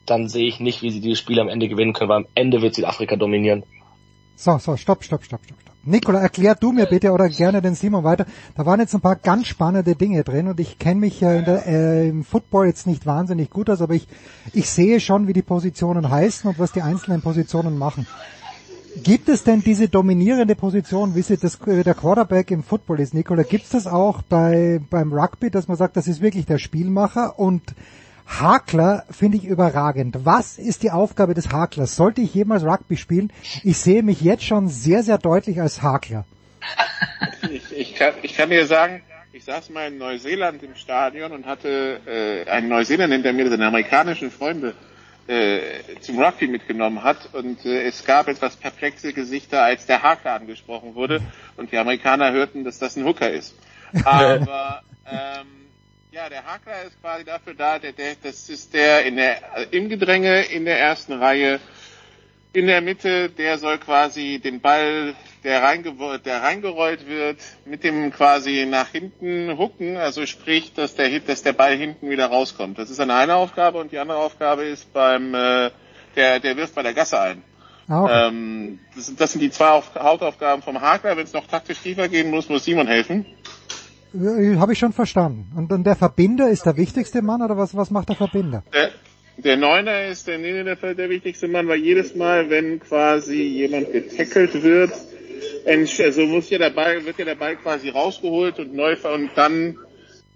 dann 0.05 0.27
sehe 0.27 0.47
ich 0.47 0.59
nicht, 0.59 0.81
wie 0.81 0.89
sie 0.89 1.01
dieses 1.01 1.19
Spiel 1.19 1.39
am 1.39 1.49
Ende 1.49 1.67
gewinnen 1.67 1.93
können, 1.93 2.09
weil 2.09 2.17
am 2.17 2.27
Ende 2.35 2.61
wird 2.61 2.75
Südafrika 2.75 3.15
dominieren. 3.15 3.63
So, 4.35 4.57
so, 4.57 4.77
stopp, 4.77 5.03
stopp, 5.03 5.23
stopp, 5.23 5.41
stopp. 5.43 5.57
Nikola, 5.85 6.21
erklär 6.21 6.55
du 6.55 6.71
mir 6.71 6.85
bitte 6.85 7.11
oder 7.11 7.27
gerne 7.27 7.61
den 7.61 7.75
Simon 7.75 8.05
weiter. 8.05 8.25
Da 8.55 8.65
waren 8.65 8.79
jetzt 8.79 8.95
ein 8.95 9.01
paar 9.01 9.17
ganz 9.17 9.47
spannende 9.47 9.95
Dinge 9.95 10.23
drin 10.23 10.47
und 10.47 10.57
ich 10.61 10.79
kenne 10.79 11.01
mich 11.01 11.19
ja 11.19 11.41
der, 11.41 11.67
äh, 11.67 12.07
im 12.07 12.23
Football 12.23 12.67
jetzt 12.67 12.87
nicht 12.87 13.05
wahnsinnig 13.05 13.49
gut 13.49 13.69
aus, 13.69 13.81
aber 13.81 13.93
ich, 13.93 14.07
ich 14.53 14.69
sehe 14.69 15.01
schon, 15.01 15.27
wie 15.27 15.33
die 15.33 15.41
Positionen 15.41 16.09
heißen 16.09 16.49
und 16.49 16.57
was 16.57 16.71
die 16.71 16.81
einzelnen 16.81 17.21
Positionen 17.21 17.77
machen. 17.77 18.07
Gibt 19.03 19.27
es 19.27 19.43
denn 19.43 19.61
diese 19.61 19.89
dominierende 19.89 20.55
Position, 20.55 21.15
wie 21.15 21.21
sie 21.21 21.35
das, 21.35 21.59
äh, 21.67 21.83
der 21.83 21.95
Quarterback 21.95 22.51
im 22.51 22.63
Football 22.63 23.01
ist, 23.01 23.13
Nikola? 23.13 23.43
Gibt 23.43 23.65
es 23.65 23.71
das 23.71 23.85
auch 23.85 24.21
bei, 24.21 24.79
beim 24.89 25.11
Rugby, 25.11 25.49
dass 25.49 25.67
man 25.67 25.75
sagt, 25.75 25.97
das 25.97 26.07
ist 26.07 26.21
wirklich 26.21 26.45
der 26.45 26.59
Spielmacher 26.59 27.37
und 27.37 27.61
Hakler 28.39 29.05
finde 29.09 29.37
ich 29.37 29.45
überragend. 29.45 30.17
Was 30.23 30.57
ist 30.57 30.83
die 30.83 30.91
Aufgabe 30.91 31.33
des 31.33 31.51
Haklers? 31.51 31.95
Sollte 31.95 32.21
ich 32.21 32.33
jemals 32.33 32.63
Rugby 32.63 32.97
spielen? 32.97 33.31
Ich 33.63 33.77
sehe 33.77 34.03
mich 34.03 34.21
jetzt 34.21 34.43
schon 34.43 34.67
sehr, 34.67 35.03
sehr 35.03 35.17
deutlich 35.17 35.61
als 35.61 35.81
Hakler. 35.81 36.25
Ich, 37.51 37.71
ich, 37.77 37.95
kann, 37.95 38.13
ich 38.21 38.35
kann 38.35 38.49
dir 38.49 38.65
sagen, 38.65 39.03
ich 39.33 39.43
saß 39.43 39.69
mal 39.71 39.87
in 39.87 39.97
Neuseeland 39.97 40.63
im 40.63 40.75
Stadion 40.75 41.33
und 41.33 41.45
hatte 41.45 41.99
äh, 42.07 42.49
einen 42.49 42.69
Neuseeländer 42.69 43.15
hinter 43.15 43.33
mir, 43.33 43.43
der 43.43 43.51
seine 43.51 43.67
amerikanischen 43.67 44.31
Freunde 44.31 44.73
äh, 45.27 45.99
zum 45.99 46.19
Rugby 46.19 46.47
mitgenommen 46.47 47.03
hat 47.03 47.33
und 47.33 47.65
äh, 47.65 47.83
es 47.83 48.05
gab 48.05 48.27
etwas 48.27 48.55
perplexe 48.55 49.13
Gesichter, 49.13 49.63
als 49.63 49.85
der 49.85 50.03
Hakler 50.03 50.33
angesprochen 50.33 50.95
wurde 50.95 51.21
und 51.57 51.71
die 51.71 51.77
Amerikaner 51.77 52.31
hörten, 52.31 52.63
dass 52.63 52.79
das 52.79 52.95
ein 52.95 53.05
Hooker 53.05 53.29
ist. 53.29 53.55
Aber 54.05 54.81
ähm, 55.05 55.62
ja, 56.13 56.29
der 56.29 56.45
Hakler 56.45 56.83
ist 56.83 57.01
quasi 57.01 57.23
dafür 57.23 57.55
da, 57.55 57.79
der, 57.79 57.91
der, 57.91 58.15
das 58.21 58.47
ist 58.47 58.73
der, 58.73 59.03
in 59.05 59.15
der 59.15 59.73
im 59.73 59.89
Gedränge 59.89 60.43
in 60.43 60.65
der 60.65 60.79
ersten 60.79 61.13
Reihe 61.13 61.59
in 62.55 62.67
der 62.67 62.81
Mitte, 62.81 63.29
der 63.29 63.57
soll 63.57 63.79
quasi 63.79 64.39
den 64.43 64.61
Ball, 64.61 65.15
der, 65.43 65.75
der 66.19 66.43
reingerollt 66.43 67.07
wird, 67.07 67.39
mit 67.65 67.83
dem 67.83 68.11
quasi 68.11 68.67
nach 68.69 68.89
hinten 68.89 69.57
hucken, 69.57 69.97
also 69.97 70.27
sprich, 70.27 70.71
dass 70.75 70.93
der, 70.93 71.19
dass 71.19 71.41
der 71.41 71.53
Ball 71.53 71.75
hinten 71.75 72.11
wieder 72.11 72.27
rauskommt. 72.27 72.77
Das 72.77 72.91
ist 72.91 72.99
eine 72.99 73.15
eine 73.15 73.35
Aufgabe 73.35 73.79
und 73.79 73.91
die 73.91 73.97
andere 73.97 74.19
Aufgabe 74.19 74.65
ist 74.65 74.93
beim, 74.93 75.33
äh, 75.33 75.71
der, 76.15 76.39
der 76.39 76.55
wirft 76.57 76.75
bei 76.75 76.83
der 76.83 76.93
Gasse 76.93 77.19
ein. 77.19 77.43
Ah, 77.87 78.03
okay. 78.03 78.27
Ähm, 78.27 78.79
das, 78.95 79.07
sind, 79.07 79.19
das 79.19 79.31
sind 79.31 79.41
die 79.41 79.49
zwei 79.49 79.69
Auf 79.69 79.95
Hauptaufgaben 79.95 80.61
vom 80.61 80.79
Hakler. 80.79 81.17
Wenn 81.17 81.25
es 81.25 81.33
noch 81.33 81.47
taktisch 81.47 81.79
tiefer 81.79 82.07
gehen 82.07 82.29
muss, 82.29 82.49
muss 82.49 82.65
Simon 82.65 82.87
helfen. 82.87 83.25
Äh, 84.13 84.57
Habe 84.57 84.73
ich 84.73 84.79
schon 84.79 84.93
verstanden. 84.93 85.51
Und, 85.55 85.71
und 85.71 85.83
der 85.85 85.95
Verbinder 85.95 86.49
ist 86.49 86.65
der 86.65 86.77
wichtigste 86.77 87.21
Mann 87.21 87.41
oder 87.41 87.57
was, 87.57 87.75
was 87.75 87.89
macht 87.89 88.09
der 88.09 88.15
Verbinder? 88.15 88.63
Der, 88.73 88.91
der 89.37 89.57
Neuner 89.57 90.05
ist 90.05 90.27
der, 90.27 90.37
nee, 90.37 90.63
der, 90.63 90.75
der 90.75 91.09
wichtigste 91.09 91.47
Mann, 91.47 91.67
weil 91.67 91.79
jedes 91.79 92.15
Mal, 92.15 92.49
wenn 92.49 92.79
quasi 92.79 93.41
jemand 93.41 93.91
getackelt 93.91 94.61
wird, 94.61 94.91
also 95.65 96.21
muss 96.25 96.49
ja 96.49 96.59
der 96.59 96.69
Ball, 96.69 97.03
wird 97.05 97.17
ja 97.17 97.25
der 97.25 97.35
Ball 97.35 97.55
quasi 97.55 97.89
rausgeholt 97.89 98.59
und 98.59 98.73
neu 98.73 98.95
und 99.03 99.31
dann 99.35 99.77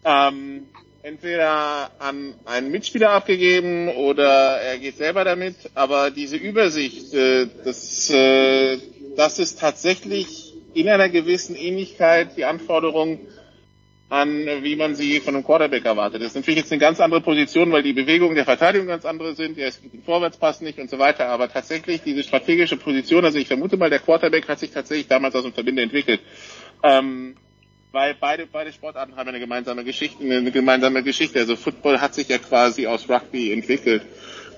ähm, 0.04 0.64
entweder 1.04 1.92
an 2.00 2.34
einen 2.46 2.72
Mitspieler 2.72 3.12
abgegeben 3.12 3.90
oder 3.90 4.60
er 4.60 4.78
geht 4.78 4.98
selber 4.98 5.24
damit. 5.24 5.56
Aber 5.76 6.12
diese 6.12 6.38
Übersicht, 6.38 7.14
äh, 7.14 7.48
das, 7.64 8.10
äh, 8.10 8.78
das 9.16 9.40
ist 9.40 9.60
tatsächlich 9.60 10.54
in 10.74 10.90
einer 10.90 11.10
gewissen 11.10 11.56
Ähnlichkeit 11.56 12.38
die 12.38 12.46
Anforderung 12.46 13.20
an, 14.10 14.46
wie 14.62 14.78
man 14.78 14.96
sie 14.96 15.20
von 15.20 15.36
einem 15.36 15.44
Quarterback 15.44 15.84
erwartet. 15.84 16.22
Das 16.22 16.30
ist 16.30 16.36
natürlich 16.36 16.60
jetzt 16.60 16.72
eine 16.72 16.80
ganz 16.80 17.00
andere 17.02 17.20
Position, 17.20 17.72
weil 17.72 17.84
die 17.84 17.92
Bewegungen 17.92 18.36
der 18.36 18.46
Verteidigung 18.46 18.88
ganz 18.88 19.06
andere 19.06 19.36
sind, 19.36 19.58
der 19.58 19.72
Vorwärtspass 20.06 20.62
nicht 20.62 20.80
und 20.80 20.90
so 20.90 20.98
weiter. 20.98 21.28
Aber 21.28 21.50
tatsächlich 21.50 22.02
diese 22.04 22.24
strategische 22.24 22.78
Position, 22.78 23.26
also 23.26 23.38
ich 23.38 23.48
vermute 23.48 23.76
mal, 23.76 23.90
der 23.90 24.00
Quarterback 24.00 24.48
hat 24.48 24.60
sich 24.60 24.72
tatsächlich 24.72 25.08
damals 25.08 25.36
aus 25.36 25.44
dem 25.44 25.52
Verbinder 25.52 25.84
entwickelt. 25.84 26.22
Ähm, 26.84 27.36
weil 27.92 28.16
beide, 28.20 28.48
beide 28.48 28.72
Sportarten 28.72 29.16
haben 29.16 29.28
eine 29.28 29.40
gemeinsame 29.40 29.84
Geschichte, 29.84 30.24
eine 30.24 30.52
gemeinsame 30.52 31.04
Geschichte. 31.04 31.40
Also 31.40 31.58
Football 31.58 32.00
hat 32.00 32.14
sich 32.14 32.30
ja 32.30 32.38
quasi 32.38 32.88
aus 32.88 33.10
Rugby 33.10 33.52
entwickelt. 33.52 34.04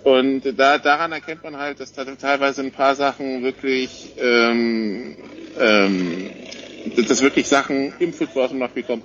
Und 0.03 0.41
da, 0.57 0.77
daran 0.77 1.11
erkennt 1.11 1.43
man 1.43 1.57
halt, 1.57 1.79
dass 1.79 1.91
da 1.93 2.05
teilweise 2.05 2.61
ein 2.61 2.71
paar 2.71 2.95
Sachen 2.95 3.43
wirklich, 3.43 4.13
ähm, 4.17 5.17
ähm, 5.59 6.29
dass 6.95 7.21
wirklich 7.21 7.47
Sachen 7.47 7.93
im 7.99 8.13
Football 8.13 8.43
aus 8.43 8.51
dem 8.51 8.61
Rugby 8.61 8.83
kommen. 8.83 9.03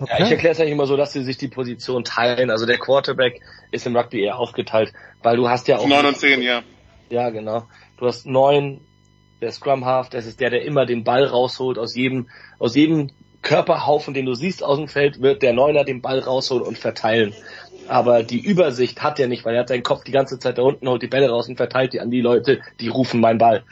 Okay. 0.00 0.12
Ja, 0.18 0.24
ich 0.24 0.30
erkläre 0.30 0.52
es 0.52 0.60
eigentlich 0.60 0.72
immer 0.72 0.86
so, 0.86 0.96
dass 0.96 1.12
sie 1.12 1.22
sich 1.24 1.38
die 1.38 1.48
Position 1.48 2.04
teilen. 2.04 2.50
Also 2.50 2.66
der 2.66 2.78
Quarterback 2.78 3.40
ist 3.70 3.86
im 3.86 3.96
Rugby 3.96 4.22
eher 4.22 4.38
aufgeteilt, 4.38 4.92
weil 5.22 5.36
du 5.36 5.48
hast 5.48 5.68
ja 5.68 5.78
auch... 5.78 5.86
9 5.86 6.06
und 6.06 6.16
10, 6.16 6.42
ja. 6.42 6.62
Ja, 7.10 7.30
genau. 7.30 7.64
Du 7.96 8.06
hast 8.06 8.26
neun, 8.26 8.80
der 9.40 9.52
Scrum 9.52 9.84
Half, 9.84 10.08
das 10.10 10.26
ist 10.26 10.40
der, 10.40 10.50
der 10.50 10.62
immer 10.62 10.86
den 10.86 11.04
Ball 11.04 11.24
rausholt 11.24 11.78
aus 11.78 11.94
jedem, 11.94 12.28
aus 12.58 12.74
jedem 12.74 13.10
Körperhaufen, 13.42 14.14
den 14.14 14.26
du 14.26 14.34
siehst 14.34 14.62
aus 14.62 14.78
dem 14.78 14.88
Feld, 14.88 15.22
wird 15.22 15.42
der 15.42 15.52
Neuner 15.52 15.84
den 15.84 16.02
Ball 16.02 16.18
rausholen 16.18 16.66
und 16.66 16.78
verteilen. 16.78 17.34
Aber 17.88 18.22
die 18.22 18.40
Übersicht 18.40 19.02
hat 19.02 19.18
er 19.18 19.28
nicht, 19.28 19.44
weil 19.44 19.54
er 19.54 19.60
hat 19.60 19.68
seinen 19.68 19.82
Kopf 19.82 20.04
die 20.04 20.12
ganze 20.12 20.38
Zeit 20.38 20.58
da 20.58 20.62
unten, 20.62 20.88
holt 20.88 21.02
die 21.02 21.06
Bälle 21.06 21.30
raus 21.30 21.48
und 21.48 21.56
verteilt 21.56 21.94
die 21.94 22.00
an 22.00 22.10
die 22.10 22.20
Leute, 22.20 22.60
die 22.80 22.88
rufen 22.88 23.20
mein 23.20 23.38
Ball 23.38 23.64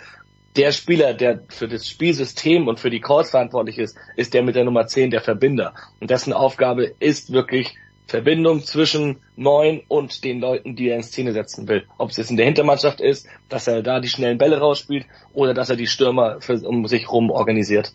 der 0.57 0.73
Spieler, 0.73 1.15
der 1.15 1.41
für 1.49 1.69
das 1.69 1.87
Spielsystem 1.87 2.69
und 2.69 2.81
für 2.81 2.91
die 2.91 3.01
Calls 3.01 3.31
verantwortlich 3.31 3.79
ist, 3.79 3.97
ist 4.17 4.35
der 4.35 4.43
mit 4.43 4.57
der 4.57 4.65
Nummer 4.65 4.87
10 4.87 5.11
der 5.11 5.21
Verbinder. 5.21 5.75
Und 6.01 6.11
dessen 6.11 6.33
Aufgabe 6.33 6.95
ist 6.99 7.33
wirklich 7.33 7.77
Verbindung 8.07 8.63
zwischen 8.63 9.19
neun 9.35 9.83
und 9.89 10.23
den 10.23 10.41
Leuten, 10.41 10.77
die 10.77 10.89
er 10.89 10.97
in 10.97 11.03
Szene 11.03 11.33
setzen 11.33 11.67
will. 11.67 11.87
Ob 11.99 12.11
es 12.11 12.17
jetzt 12.17 12.31
in 12.31 12.37
der 12.37 12.47
Hintermannschaft 12.47 13.01
ist, 13.01 13.27
dass 13.49 13.67
er 13.67 13.83
da 13.83 14.01
die 14.01 14.09
schnellen 14.09 14.39
Bälle 14.39 14.59
rausspielt 14.59 15.07
oder 15.33 15.55
dass 15.55 15.71
er 15.71 15.77
die 15.77 15.89
Stürmer 15.89 16.41
für, 16.41 16.55
um 16.61 16.87
sich 16.87 17.11
rum 17.11 17.31
organisiert. 17.31 17.93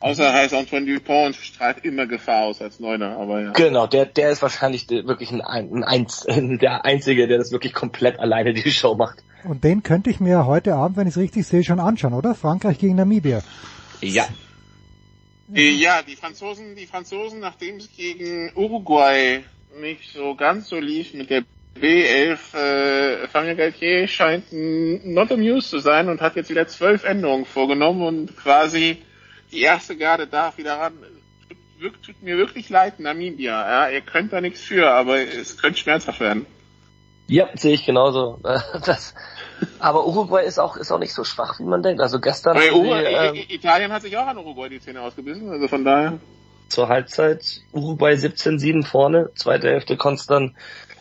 Außer 0.00 0.32
heißt 0.32 0.54
Antoine 0.54 0.86
Dupont 0.86 1.34
strahlt 1.34 1.84
immer 1.84 2.06
Gefahr 2.06 2.44
aus 2.44 2.62
als 2.62 2.78
Neuner, 2.78 3.16
aber 3.18 3.42
ja. 3.42 3.52
Genau, 3.52 3.88
der, 3.88 4.06
der 4.06 4.30
ist 4.30 4.42
wahrscheinlich 4.42 4.88
wirklich 4.88 5.32
ein, 5.32 5.40
ein, 5.42 5.82
ein, 5.82 6.06
der 6.58 6.84
Einzige, 6.84 7.26
der 7.26 7.38
das 7.38 7.50
wirklich 7.50 7.72
komplett 7.72 8.20
alleine 8.20 8.54
die 8.54 8.70
Show 8.70 8.94
macht. 8.94 9.18
Und 9.44 9.64
den 9.64 9.82
könnte 9.82 10.10
ich 10.10 10.20
mir 10.20 10.46
heute 10.46 10.74
Abend, 10.74 10.96
wenn 10.96 11.08
ich 11.08 11.14
es 11.14 11.20
richtig 11.20 11.46
sehe, 11.46 11.64
schon 11.64 11.80
anschauen, 11.80 12.14
oder? 12.14 12.34
Frankreich 12.34 12.78
gegen 12.78 12.94
Namibia. 12.96 13.42
Ja. 14.00 14.26
Ja, 15.50 16.02
die 16.02 16.14
Franzosen, 16.14 16.76
die 16.76 16.86
Franzosen, 16.86 17.40
nachdem 17.40 17.76
es 17.76 17.88
gegen 17.96 18.52
Uruguay 18.54 19.42
nicht 19.80 20.12
so 20.12 20.34
ganz 20.34 20.68
so 20.68 20.76
lief 20.76 21.14
mit 21.14 21.30
der 21.30 21.44
B11, 21.80 22.56
äh, 22.56 23.28
Fabien 23.28 23.56
Galtier 23.56 24.06
scheint 24.08 24.44
not 24.52 25.32
amused 25.32 25.70
zu 25.70 25.78
sein 25.78 26.08
und 26.08 26.20
hat 26.20 26.36
jetzt 26.36 26.50
wieder 26.50 26.66
zwölf 26.66 27.04
Änderungen 27.04 27.46
vorgenommen 27.46 28.02
und 28.02 28.36
quasi 28.36 28.98
die 29.52 29.62
erste 29.62 29.96
Garde 29.96 30.26
darf 30.26 30.58
wieder 30.58 30.78
ran. 30.78 30.94
Tut, 31.80 32.02
tut 32.02 32.22
mir 32.22 32.36
wirklich 32.36 32.68
leid, 32.68 32.98
Namibia. 32.98 33.86
Ja, 33.86 33.90
ihr 33.90 34.00
könnt 34.00 34.32
da 34.32 34.40
nichts 34.40 34.60
für, 34.62 34.90
aber 34.90 35.18
es 35.20 35.58
könnte 35.58 35.78
schmerzhaft 35.78 36.20
werden. 36.20 36.46
Ja, 37.28 37.48
sehe 37.54 37.74
ich 37.74 37.84
genauso. 37.84 38.40
Das, 38.84 39.14
aber 39.80 40.06
Uruguay 40.06 40.44
ist 40.44 40.58
auch 40.58 40.76
ist 40.76 40.92
auch 40.92 40.98
nicht 40.98 41.12
so 41.12 41.24
schwach, 41.24 41.58
wie 41.58 41.64
man 41.64 41.82
denkt. 41.82 42.00
Also 42.00 42.20
gestern. 42.20 42.56
Aber 42.56 42.72
Uruguay, 42.72 43.32
die, 43.32 43.52
äh, 43.52 43.54
Italien 43.54 43.92
hat 43.92 44.02
sich 44.02 44.16
auch 44.16 44.26
an 44.26 44.38
Uruguay 44.38 44.68
die 44.68 44.80
Zähne 44.80 45.02
ausgebissen, 45.02 45.50
also 45.50 45.68
von 45.68 45.84
daher. 45.84 46.18
Zur 46.68 46.88
Halbzeit 46.88 47.62
Uruguay 47.72 48.14
17-7 48.14 48.86
vorne, 48.86 49.30
zweite 49.34 49.68
Hälfte 49.68 49.96
konnte 49.96 50.26
dann 50.26 50.56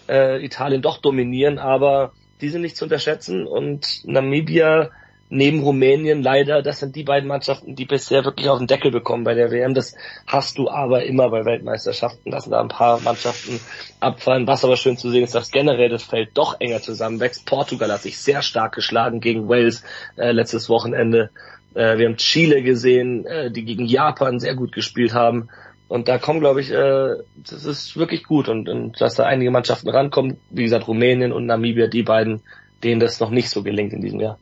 äh, 0.07 0.43
Italien 0.43 0.81
doch 0.81 0.99
dominieren, 0.99 1.59
aber 1.59 2.13
die 2.41 2.49
sind 2.49 2.61
nicht 2.61 2.77
zu 2.77 2.85
unterschätzen 2.85 3.45
und 3.45 4.05
Namibia 4.05 4.91
neben 5.29 5.61
Rumänien 5.61 6.23
leider, 6.23 6.61
das 6.61 6.79
sind 6.79 6.95
die 6.95 7.03
beiden 7.03 7.27
Mannschaften, 7.27 7.75
die 7.75 7.85
bisher 7.85 8.23
wirklich 8.23 8.49
auf 8.49 8.59
den 8.59 8.67
Deckel 8.67 8.91
bekommen 8.91 9.23
bei 9.23 9.33
der 9.33 9.51
WM. 9.51 9.73
Das 9.73 9.95
hast 10.25 10.57
du 10.57 10.69
aber 10.69 11.03
immer 11.03 11.29
bei 11.29 11.45
Weltmeisterschaften, 11.45 12.31
dass 12.31 12.49
da 12.49 12.61
ein 12.61 12.69
paar 12.69 13.01
Mannschaften 13.01 13.59
abfallen. 13.99 14.47
Was 14.47 14.63
aber 14.63 14.77
schön 14.77 14.97
zu 14.97 15.09
sehen 15.09 15.23
ist, 15.23 15.35
dass 15.35 15.51
generell 15.51 15.89
das 15.89 16.03
Feld 16.03 16.29
doch 16.33 16.59
enger 16.59 16.81
zusammenwächst. 16.81 17.45
Portugal 17.45 17.91
hat 17.91 18.01
sich 18.01 18.19
sehr 18.19 18.41
stark 18.41 18.75
geschlagen 18.75 19.19
gegen 19.19 19.49
Wales 19.49 19.83
äh, 20.15 20.31
letztes 20.31 20.69
Wochenende. 20.69 21.29
Äh, 21.73 21.97
wir 21.97 22.07
haben 22.07 22.17
Chile 22.17 22.63
gesehen, 22.63 23.25
äh, 23.25 23.51
die 23.51 23.65
gegen 23.65 23.85
Japan 23.85 24.39
sehr 24.39 24.55
gut 24.55 24.71
gespielt 24.71 25.13
haben. 25.13 25.49
Und 25.89 26.07
da 26.07 26.17
kommen, 26.17 26.39
glaube 26.39 26.61
ich, 26.61 26.71
äh, 26.71 27.15
das 27.35 27.65
ist 27.65 27.95
wirklich 27.97 28.23
gut 28.23 28.49
und, 28.49 28.67
und 28.67 28.99
dass 28.99 29.15
da 29.15 29.25
einige 29.25 29.51
Mannschaften 29.51 29.89
rankommen, 29.89 30.37
wie 30.49 30.63
gesagt, 30.63 30.87
Rumänien 30.87 31.31
und 31.31 31.45
Namibia, 31.45 31.87
die 31.87 32.03
beiden, 32.03 32.41
denen 32.83 32.99
das 32.99 33.19
noch 33.19 33.29
nicht 33.29 33.49
so 33.49 33.63
gelingt 33.63 33.93
in 33.93 34.01
diesem 34.01 34.19
Jahr. 34.19 34.37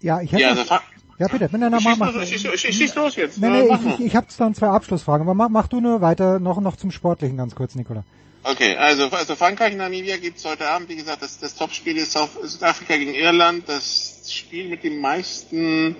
Ja, 0.00 0.20
ich 0.20 0.32
hätte 0.32 0.42
ja, 0.42 0.54
noch, 0.54 0.80
ja 1.18 1.28
bitte, 1.28 1.48
wenn 1.52 1.62
er 1.62 1.70
nochmal 1.70 1.96
macht. 1.96 2.28
Schieß, 2.28 2.60
schieß 2.60 2.94
los 2.94 3.16
jetzt. 3.16 3.38
Nee, 3.38 3.48
nee, 3.48 3.68
ich, 3.74 3.86
ich, 3.86 4.06
ich 4.06 4.16
habe 4.16 4.26
dann 4.38 4.54
zwei 4.54 4.68
Abschlussfragen, 4.68 5.26
aber 5.26 5.34
mach, 5.34 5.48
mach 5.48 5.68
du 5.68 5.80
nur 5.80 6.00
weiter, 6.00 6.38
noch, 6.38 6.60
noch 6.60 6.76
zum 6.76 6.90
Sportlichen 6.90 7.36
ganz 7.36 7.54
kurz, 7.54 7.74
Nicola. 7.74 8.04
Okay, 8.44 8.76
also, 8.76 9.08
also 9.08 9.34
Frankreich 9.34 9.72
und 9.72 9.78
Namibia 9.78 10.16
gibt's 10.16 10.44
heute 10.44 10.68
Abend, 10.68 10.88
wie 10.88 10.96
gesagt, 10.96 11.22
das, 11.22 11.38
das 11.38 11.54
Topspiel 11.54 11.96
ist 11.96 12.16
Südafrika 12.42 12.96
gegen 12.96 13.14
Irland, 13.14 13.68
das 13.68 14.22
Spiel 14.32 14.68
mit 14.68 14.84
den 14.84 15.00
meisten, 15.00 15.96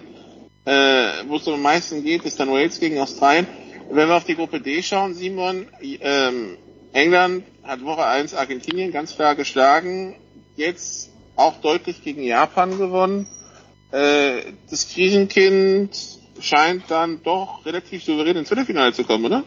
äh, 0.65 1.25
wo 1.27 1.37
es 1.37 1.49
am 1.49 1.61
meisten 1.61 2.05
geht, 2.05 2.25
ist 2.25 2.39
dann 2.39 2.51
Wales 2.51 2.79
gegen 2.79 2.99
Australien. 3.01 3.47
Wenn 3.91 4.09
wir 4.09 4.17
auf 4.17 4.25
die 4.25 4.37
Gruppe 4.37 4.61
D 4.61 4.83
schauen, 4.83 5.15
Simon, 5.15 5.67
ähm, 5.83 6.57
England 6.93 7.45
hat 7.65 7.85
Woche 7.85 8.07
1 8.07 8.35
Argentinien 8.35 8.93
ganz 8.93 9.15
klar 9.15 9.35
geschlagen, 9.35 10.15
jetzt 10.57 11.11
auch 11.37 11.61
deutlich 11.61 12.03
gegen 12.03 12.23
Japan 12.23 12.79
gewonnen 12.79 13.27
äh, 13.93 14.53
das 14.71 14.89
Krisenkind 14.89 16.19
scheint 16.41 16.91
dann 16.91 17.23
doch 17.23 17.65
relativ 17.67 18.05
souverän 18.05 18.37
ins 18.37 18.49
Viertelfinale 18.49 18.93
zu 18.93 19.05
kommen, 19.05 19.25
oder? 19.25 19.45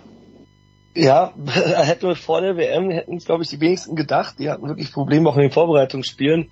Ja, 0.94 1.34
hätten 1.46 2.08
wir 2.08 2.16
vor 2.16 2.42
der 2.42 2.58
WM, 2.58 2.90
hätten 2.90 3.18
es, 3.18 3.26
glaube 3.26 3.44
ich, 3.44 3.50
die 3.50 3.60
wenigsten 3.60 3.96
gedacht. 3.96 4.36
Die 4.40 4.50
hatten 4.50 4.68
wirklich 4.68 4.92
Probleme 4.92 5.30
auch 5.30 5.36
in 5.36 5.44
den 5.44 5.52
Vorbereitungsspielen. 5.52 6.52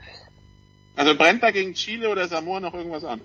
Also 0.95 1.16
brennt 1.16 1.43
da 1.43 1.51
gegen 1.51 1.74
Chile 1.74 2.09
oder 2.09 2.27
Samoa 2.27 2.59
noch 2.59 2.74
irgendwas 2.74 3.03
an? 3.06 3.22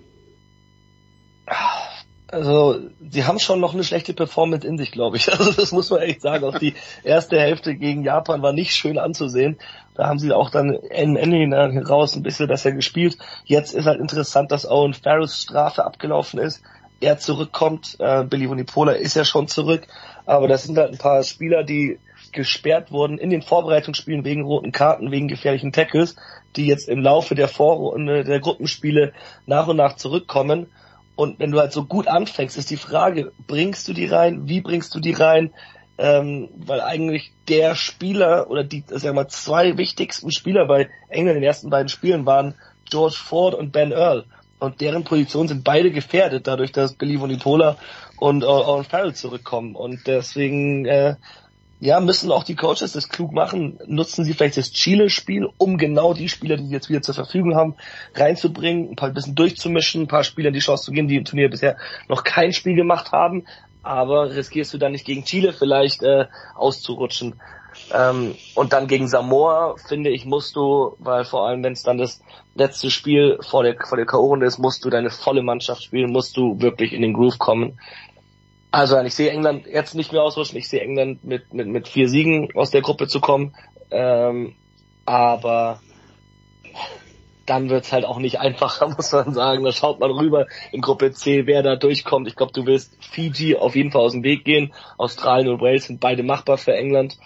Also, 2.35 2.81
sie 3.11 3.25
haben 3.25 3.39
schon 3.39 3.61
noch 3.61 3.75
eine 3.75 3.85
schlechte 3.85 4.13
Performance 4.13 4.67
in 4.67 4.77
sich, 4.77 4.91
glaube 4.91 5.17
ich. 5.17 5.29
Also, 5.39 5.53
das 5.53 5.71
muss 5.71 5.91
man 5.91 6.01
echt 6.01 6.21
sagen. 6.21 6.45
Auch 6.45 6.59
die 6.59 6.75
erste 7.05 7.39
Hälfte 7.39 7.77
gegen 7.77 8.03
Japan 8.03 8.43
war 8.43 8.53
nicht 8.53 8.75
schön 8.75 8.99
anzusehen. 8.99 9.57
Da 9.95 10.09
haben 10.09 10.19
sie 10.19 10.33
auch 10.33 10.51
dann 10.51 10.71
am 10.71 11.17
Ende 11.17 11.73
heraus 11.73 12.17
ein 12.17 12.25
bisschen 12.25 12.49
besser 12.49 12.73
gespielt. 12.73 13.19
Jetzt 13.45 13.73
ist 13.73 13.87
halt 13.87 14.01
interessant, 14.01 14.51
dass 14.51 14.69
Owen 14.69 14.95
Farrells 14.95 15.43
Strafe 15.43 15.85
abgelaufen 15.85 16.41
ist. 16.41 16.61
Er 17.01 17.19
zurückkommt. 17.19 17.97
Äh, 18.01 18.25
Billy 18.25 18.51
Vunipola 18.51 18.93
ist 18.93 19.15
ja 19.15 19.25
schon 19.25 19.47
zurück. 19.47 19.87
Aber 20.27 20.49
das 20.49 20.65
sind 20.65 20.77
halt 20.77 20.91
ein 20.91 20.99
paar 20.99 21.23
Spieler, 21.23 21.63
die 21.63 22.01
gesperrt 22.33 22.91
wurden 22.91 23.19
in 23.19 23.31
den 23.31 23.43
Vorbereitungsspielen 23.43 24.25
wegen 24.25 24.43
roten 24.43 24.73
Karten, 24.73 25.13
wegen 25.13 25.29
gefährlichen 25.29 25.71
Tackles, 25.71 26.17
die 26.57 26.67
jetzt 26.67 26.89
im 26.89 27.01
Laufe 27.01 27.37
der 27.37 27.47
Vorrunde 27.47 28.25
der 28.25 28.41
Gruppenspiele 28.41 29.13
nach 29.47 29.69
und 29.69 29.77
nach 29.77 29.95
zurückkommen 29.95 30.67
und 31.17 31.39
wenn 31.39 31.53
du 31.53 31.61
halt 31.61 31.73
so 31.73 31.85
gut 31.85 32.09
anfängst, 32.09 32.57
ist 32.57 32.71
die 32.71 32.77
Frage, 32.77 33.33
bringst 33.47 33.87
du 33.89 33.93
die 33.93 34.07
rein? 34.07 34.49
Wie 34.49 34.61
bringst 34.61 34.95
du 34.95 35.01
die 35.01 35.13
rein? 35.13 35.53
ähm, 35.97 36.49
weil 36.57 36.81
eigentlich 36.81 37.33
der 37.49 37.75
Spieler 37.75 38.51
oder 38.51 38.65
die, 38.65 38.85
sagen 38.87 39.03
wir 39.03 39.13
mal, 39.13 39.29
zwei 39.29 39.77
wichtigsten 39.77 40.33
Spieler 40.33 40.67
bei 40.67 40.89
England 41.09 41.37
in 41.37 41.43
den 41.43 41.49
ersten 41.49 41.71
beiden 41.71 41.89
Spielen 41.89 42.27
waren 42.27 42.55
George 42.91 43.17
Ford 43.17 43.55
und 43.55 43.73
Ben 43.73 43.93
Earl. 43.93 44.25
Und 44.59 44.81
deren 44.81 45.05
Positionen 45.05 45.49
sind 45.49 45.65
beide 45.65 45.91
gefährdet, 45.91 46.47
dadurch, 46.47 46.73
dass 46.73 46.95
Billy 46.95 47.21
Vonipola 47.21 47.77
und 48.17 48.45
Owen 48.45 48.85
Farrell 48.85 49.15
zurückkommen. 49.15 49.75
Und 49.75 50.07
deswegen, 50.07 50.87
äh, 50.87 51.17
ja, 51.85 52.01
müssen 52.01 52.33
auch 52.33 52.45
die 52.45 52.57
Coaches 52.57 52.93
das 52.93 53.11
klug 53.11 53.33
machen. 53.33 53.79
Nutzen 53.87 54.25
sie 54.25 54.33
vielleicht 54.33 54.57
das 54.57 54.73
Chile-Spiel, 54.73 55.51
um 55.59 55.77
genau 55.77 56.15
die 56.15 56.31
Spieler, 56.31 56.57
die 56.57 56.65
sie 56.65 56.73
jetzt 56.73 56.89
wieder 56.89 57.03
zur 57.03 57.15
Verfügung 57.15 57.57
haben, 57.57 57.75
reinzubringen, 58.15 58.89
ein 58.89 58.97
paar 58.97 59.11
ein 59.11 59.15
bisschen 59.15 59.35
durchzumischen, 59.35 60.05
ein 60.05 60.09
paar 60.09 60.25
Spielern 60.25 60.55
die 60.55 60.61
Chance 60.61 60.85
zu 60.85 60.93
geben, 60.93 61.09
die 61.09 61.17
im 61.17 61.27
Turnier 61.27 61.51
bisher 61.51 61.77
noch 62.09 62.25
kein 62.25 62.55
Spiel 62.55 62.75
gemacht 62.75 63.13
haben. 63.13 63.45
Aber 63.83 64.35
riskierst 64.35 64.73
du 64.73 64.79
dann 64.79 64.93
nicht 64.93 65.05
gegen 65.05 65.27
Chile 65.27 65.53
vielleicht 65.53 66.03
äh, 66.03 66.25
auszurutschen. 66.55 67.35
Ähm, 67.93 68.35
und 68.55 68.73
dann 68.73 68.87
gegen 68.87 69.07
Samoa, 69.07 69.75
finde 69.77 70.09
ich, 70.09 70.25
musst 70.25 70.57
du, 70.57 70.97
weil 71.01 71.27
vor 71.27 71.47
allem, 71.47 71.63
wenn 71.63 71.75
es 71.75 71.83
dann 71.83 71.99
das 71.99 72.23
letzte 72.55 72.91
Spiel 72.91 73.39
vor 73.43 73.63
der, 73.63 73.77
vor 73.87 73.99
der 73.99 74.07
K.O.-Runde 74.07 74.47
ist, 74.47 74.59
musst 74.59 74.87
du 74.87 74.89
deine 74.89 75.11
volle 75.11 75.43
Mannschaft 75.43 75.83
spielen, 75.83 76.13
musst 76.13 76.35
du 76.39 76.63
wirklich 76.63 76.95
in 76.95 77.03
den 77.03 77.13
Groove 77.13 77.39
kommen. 77.39 77.79
Also 78.75 79.01
ich 79.03 79.15
sehe 79.15 79.31
England 79.31 79.69
jetzt 79.69 79.95
nicht 79.95 80.11
mehr 80.11 80.25
ausrutschen, 80.25 80.59
ich 80.59 80.69
sehe 80.69 80.81
England 80.81 81.23
mit, 81.23 81.55
mit, 81.55 81.69
mit 81.69 81.87
vier 81.87 82.09
Siegen 82.09 82.49
aus 82.57 82.73
der 82.73 82.83
Gruppe 82.83 83.07
zu 83.07 83.21
kommen. 83.21 83.55
Ähm, 83.93 84.57
aber 85.05 85.81
dann 87.47 87.71
wird's 87.71 87.93
halt 87.93 88.05
auch 88.05 88.19
nicht 88.19 88.41
einfacher, 88.41 88.89
muss 88.97 89.13
man 89.13 89.33
sagen. 89.33 89.63
Da 89.63 89.71
schaut 89.71 90.01
man 90.01 90.11
rüber 90.11 90.49
in 90.73 90.81
Gruppe 90.81 91.13
C, 91.13 91.47
wer 91.47 91.63
da 91.63 91.77
durchkommt. 91.77 92.27
Ich 92.27 92.35
glaube, 92.35 92.51
du 92.53 92.67
willst 92.67 92.99
Fiji 92.99 93.55
auf 93.55 93.77
jeden 93.77 93.93
Fall 93.93 94.03
aus 94.03 94.11
dem 94.11 94.25
Weg 94.25 94.45
gehen. 94.45 94.75
Australien 94.99 95.51
und 95.53 95.61
Wales 95.61 95.85
sind 95.85 96.01
beide 96.01 96.25
machbar 96.25 96.59
für 96.59 96.75
England. 96.75 97.17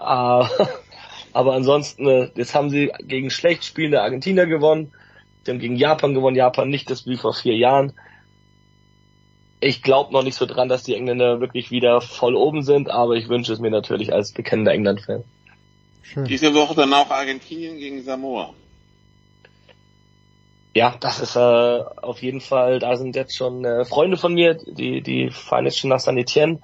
Uh, 0.00 0.46
aber 1.32 1.54
ansonsten, 1.54 2.08
äh, 2.08 2.30
jetzt 2.34 2.56
haben 2.56 2.70
sie 2.70 2.90
gegen 3.04 3.30
schlecht 3.30 3.64
spielende 3.64 4.02
Argentinier 4.02 4.46
gewonnen. 4.46 4.90
Sie 5.44 5.52
haben 5.52 5.60
gegen 5.60 5.76
Japan 5.76 6.14
gewonnen. 6.14 6.34
Japan 6.34 6.70
nicht 6.70 6.90
das 6.90 7.06
wie 7.06 7.16
vor 7.16 7.34
vier 7.34 7.54
Jahren. 7.56 7.92
Ich 9.60 9.82
glaube 9.82 10.12
noch 10.12 10.22
nicht 10.22 10.36
so 10.36 10.46
dran, 10.46 10.68
dass 10.68 10.84
die 10.84 10.94
Engländer 10.94 11.40
wirklich 11.40 11.70
wieder 11.70 12.00
voll 12.00 12.36
oben 12.36 12.62
sind, 12.62 12.90
aber 12.90 13.14
ich 13.14 13.28
wünsche 13.28 13.52
es 13.52 13.58
mir 13.58 13.70
natürlich 13.70 14.12
als 14.12 14.32
bekennender 14.32 14.72
England-Fan. 14.72 15.24
Diese 16.26 16.54
Woche 16.54 16.74
dann 16.74 16.92
auch 16.94 17.10
Argentinien 17.10 17.78
gegen 17.78 18.02
Samoa. 18.02 18.54
Ja, 20.74 20.94
das 21.00 21.20
ist 21.20 21.34
äh, 21.36 21.38
auf 21.38 22.22
jeden 22.22 22.40
Fall, 22.40 22.78
da 22.78 22.96
sind 22.96 23.16
jetzt 23.16 23.36
schon 23.36 23.64
äh, 23.64 23.84
Freunde 23.84 24.16
von 24.16 24.32
mir, 24.32 24.54
die, 24.54 25.02
die 25.02 25.30
fahren 25.30 25.64
jetzt 25.64 25.78
schon 25.78 25.90
nach 25.90 26.00
San 26.00 26.16
Etienne 26.16 26.60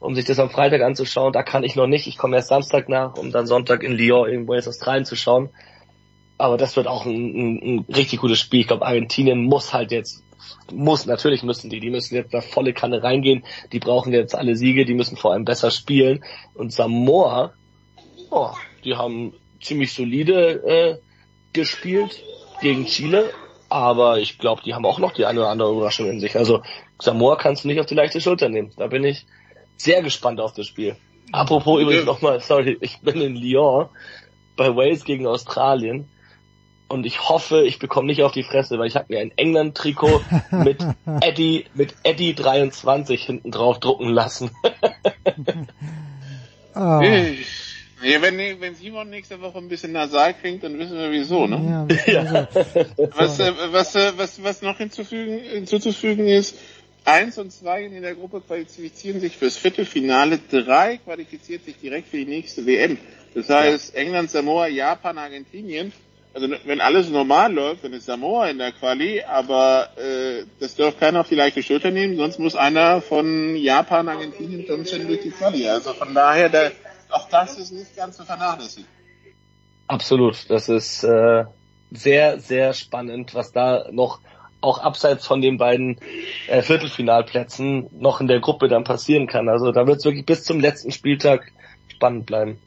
um 0.00 0.14
sich 0.14 0.24
das 0.24 0.38
am 0.38 0.50
Freitag 0.50 0.82
anzuschauen. 0.82 1.32
Da 1.32 1.42
kann 1.42 1.64
ich 1.64 1.76
noch 1.76 1.86
nicht. 1.86 2.06
Ich 2.06 2.18
komme 2.18 2.36
erst 2.36 2.48
Samstag 2.48 2.88
nach, 2.88 3.16
um 3.16 3.32
dann 3.32 3.46
Sonntag 3.46 3.82
in 3.82 3.92
Lyon 3.92 4.28
irgendwo 4.28 4.54
in 4.54 4.64
Australien 4.64 5.04
zu 5.04 5.16
schauen. 5.16 5.50
Aber 6.36 6.56
das 6.56 6.76
wird 6.76 6.86
auch 6.86 7.04
ein, 7.04 7.12
ein, 7.14 7.62
ein 7.62 7.84
richtig 7.92 8.20
gutes 8.20 8.38
Spiel. 8.38 8.60
Ich 8.60 8.68
glaube, 8.68 8.86
Argentinien 8.86 9.42
muss 9.42 9.72
halt 9.72 9.90
jetzt, 9.90 10.22
muss, 10.70 11.06
natürlich 11.06 11.42
müssen 11.42 11.70
die, 11.70 11.80
die 11.80 11.90
müssen 11.90 12.14
jetzt 12.14 12.34
da 12.34 12.40
volle 12.40 12.72
Kanne 12.72 13.02
reingehen. 13.02 13.44
Die 13.72 13.78
brauchen 13.78 14.12
jetzt 14.12 14.34
alle 14.34 14.56
Siege, 14.56 14.84
die 14.84 14.94
müssen 14.94 15.16
vor 15.16 15.32
allem 15.32 15.44
besser 15.44 15.70
spielen. 15.70 16.24
Und 16.54 16.72
Samoa, 16.72 17.52
oh, 18.30 18.50
die 18.84 18.96
haben 18.96 19.34
ziemlich 19.60 19.92
solide 19.92 20.62
äh, 20.64 20.98
gespielt 21.52 22.22
gegen 22.60 22.86
Chile. 22.86 23.30
Aber 23.68 24.18
ich 24.18 24.38
glaube, 24.38 24.62
die 24.64 24.74
haben 24.74 24.86
auch 24.86 24.98
noch 24.98 25.12
die 25.12 25.26
eine 25.26 25.40
oder 25.40 25.50
andere 25.50 25.72
Überraschung 25.72 26.08
in 26.08 26.20
sich. 26.20 26.36
Also 26.36 26.62
Samoa 27.00 27.36
kannst 27.36 27.64
du 27.64 27.68
nicht 27.68 27.80
auf 27.80 27.86
die 27.86 27.94
leichte 27.94 28.20
Schulter 28.20 28.48
nehmen. 28.48 28.72
Da 28.76 28.86
bin 28.86 29.04
ich 29.04 29.26
sehr 29.76 30.02
gespannt 30.02 30.40
auf 30.40 30.54
das 30.54 30.66
Spiel. 30.66 30.96
Apropos 31.32 31.80
übrigens 31.80 32.06
nochmal, 32.06 32.40
sorry, 32.40 32.78
ich 32.80 33.00
bin 33.00 33.20
in 33.20 33.36
Lyon 33.36 33.88
bei 34.56 34.74
Wales 34.74 35.04
gegen 35.04 35.26
Australien 35.26 36.08
und 36.88 37.06
ich 37.06 37.28
hoffe, 37.28 37.64
ich 37.64 37.78
bekomme 37.78 38.06
nicht 38.06 38.22
auf 38.22 38.32
die 38.32 38.42
Fresse, 38.42 38.78
weil 38.78 38.88
ich 38.88 38.96
habe 38.96 39.06
mir 39.08 39.20
ein 39.20 39.32
England-Trikot 39.36 40.22
mit 40.50 40.84
Eddie 41.20 41.66
mit 41.74 41.94
Eddie 42.02 42.34
23 42.34 43.24
hinten 43.24 43.50
drauf 43.50 43.78
drucken 43.78 44.08
lassen. 44.08 44.50
oh. 46.74 47.00
Ja, 48.00 48.22
wenn, 48.22 48.60
wenn 48.60 48.76
Simon 48.76 49.10
nächste 49.10 49.40
Woche 49.40 49.58
ein 49.58 49.68
bisschen 49.68 49.92
nasal 49.92 50.32
klingt, 50.32 50.62
dann 50.62 50.78
wissen 50.78 50.96
wir 50.96 51.10
wieso, 51.10 51.48
ne? 51.48 51.88
Ja, 52.06 52.12
ja. 52.22 52.48
Was, 53.16 53.40
äh, 53.40 53.52
was, 53.72 53.96
äh, 53.96 54.12
was, 54.16 54.42
was 54.42 54.62
noch 54.62 54.78
hinzufügen, 54.78 55.40
hinzuzufügen 55.40 56.28
ist, 56.28 56.56
Eins 57.04 57.38
und 57.38 57.50
zwei 57.50 57.84
in 57.84 58.02
der 58.02 58.14
Gruppe 58.14 58.42
qualifizieren 58.42 59.18
sich 59.18 59.34
fürs 59.34 59.56
Viertelfinale. 59.56 60.38
Drei 60.50 60.98
qualifiziert 60.98 61.64
sich 61.64 61.78
direkt 61.78 62.08
für 62.08 62.18
die 62.18 62.26
nächste 62.26 62.66
WM. 62.66 62.98
Das 63.34 63.48
heißt, 63.48 63.94
ja. 63.94 64.00
England, 64.00 64.30
Samoa, 64.30 64.66
Japan, 64.66 65.16
Argentinien. 65.16 65.92
Also 66.40 66.54
wenn 66.66 66.80
alles 66.80 67.08
normal 67.10 67.52
läuft, 67.52 67.82
dann 67.82 67.92
ist 67.94 68.06
Samoa 68.06 68.48
in 68.48 68.58
der 68.58 68.70
Quali, 68.70 69.22
aber 69.22 69.88
äh, 69.96 70.44
das 70.60 70.76
darf 70.76 70.96
keiner 71.00 71.20
auf 71.20 71.28
die 71.28 71.34
leichte 71.34 71.64
Schulter 71.64 71.90
nehmen, 71.90 72.16
sonst 72.16 72.38
muss 72.38 72.54
einer 72.54 73.02
von 73.02 73.56
Japan, 73.56 74.08
Argentinien 74.08 74.64
schon 74.86 75.08
durch 75.08 75.20
die 75.22 75.30
Quali. 75.30 75.68
Also 75.68 75.94
von 75.94 76.14
daher, 76.14 76.48
der, 76.48 76.70
auch 77.10 77.28
das 77.28 77.58
ist 77.58 77.72
nicht 77.72 77.96
ganz 77.96 78.18
zu 78.18 78.24
vernachlässigen. 78.24 78.86
Absolut, 79.88 80.48
das 80.48 80.68
ist 80.68 81.02
äh, 81.02 81.44
sehr, 81.90 82.38
sehr 82.38 82.72
spannend, 82.72 83.34
was 83.34 83.50
da 83.50 83.88
noch 83.90 84.20
auch 84.60 84.78
abseits 84.78 85.26
von 85.26 85.40
den 85.40 85.58
beiden 85.58 85.98
äh, 86.46 86.62
Viertelfinalplätzen 86.62 87.88
noch 87.98 88.20
in 88.20 88.28
der 88.28 88.38
Gruppe 88.38 88.68
dann 88.68 88.84
passieren 88.84 89.26
kann. 89.26 89.48
Also 89.48 89.72
da 89.72 89.88
wird 89.88 89.98
es 89.98 90.04
wirklich 90.04 90.26
bis 90.26 90.44
zum 90.44 90.60
letzten 90.60 90.92
Spieltag 90.92 91.50
spannend 91.88 92.26
bleiben. 92.26 92.60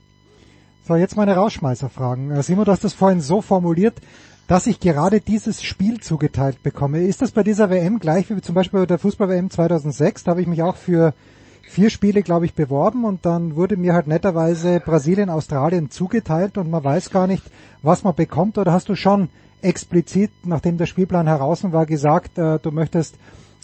So, 0.84 0.96
jetzt 0.96 1.16
meine 1.16 1.36
Rausschmeißerfragen. 1.36 2.32
Äh, 2.32 2.44
Simon, 2.44 2.66
du 2.66 2.72
hast 2.72 2.84
das 2.84 2.94
vorhin 2.94 3.22
so 3.22 3.42
formuliert, 3.42 4.02
dass 4.48 4.66
ich 4.66 4.80
gerade 4.80 5.22
dieses 5.22 5.62
Spiel 5.62 6.00
zugeteilt 6.00 6.64
bekomme. 6.64 7.04
Ist 7.04 7.22
das 7.22 7.32
bei 7.32 7.44
dieser 7.44 7.70
WM 7.70 8.00
gleich 8.00 8.30
wie 8.30 8.42
zum 8.42 8.56
Beispiel 8.56 8.82
bei 8.82 8.86
der 8.88 8.98
Fußball-WM 8.98 9.52
2006? 9.52 10.24
Da 10.24 10.32
habe 10.32 10.42
ich 10.42 10.48
mich 10.48 10.64
auch 10.64 10.76
für 10.76 11.14
vier 11.62 11.92
Spiele, 11.92 12.24
glaube 12.24 12.46
ich, 12.46 12.56
beworben 12.56 13.06
und 13.06 13.26
dann 13.26 13.56
wurde 13.56 13.78
mir 13.78 13.94
halt 13.94 14.08
netterweise 14.08 14.80
Brasilien, 14.80 15.30
Australien 15.30 15.92
zugeteilt 15.92 16.58
und 16.58 16.70
man 16.70 16.84
weiß 16.84 17.12
gar 17.12 17.28
nicht, 17.28 17.44
was 17.84 18.04
man 18.04 18.16
bekommt. 18.16 18.58
Oder 18.58 18.74
hast 18.74 18.90
du 18.90 18.96
schon 18.96 19.30
explizit, 19.62 20.32
nachdem 20.44 20.78
der 20.78 20.88
Spielplan 20.88 21.28
heraus 21.28 21.64
war, 21.64 21.86
gesagt, 21.86 22.40
äh, 22.40 22.58
du 22.60 22.72
möchtest, 22.72 23.16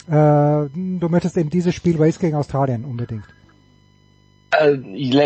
äh, 0.06 0.12
du 0.12 1.08
möchtest 1.10 1.36
eben 1.36 1.50
dieses 1.50 1.74
Spiel 1.74 1.98
Wales 1.98 2.20
gegen 2.20 2.36
Australien 2.36 2.84
unbedingt. 2.84 3.24
Äh, 4.50 4.76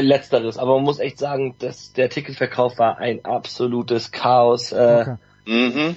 letzteres, 0.03 0.59
aber 0.59 0.75
man 0.75 0.85
muss 0.85 0.99
echt 0.99 1.19
sagen, 1.19 1.55
dass 1.59 1.93
der 1.93 2.11
Ticketverkauf 2.11 2.79
war 2.79 2.99
ein 2.99 3.25
absolutes 3.25 4.11
Chaos. 4.11 4.73
Äh, 4.73 5.03
okay. 5.03 5.17
mhm 5.47 5.97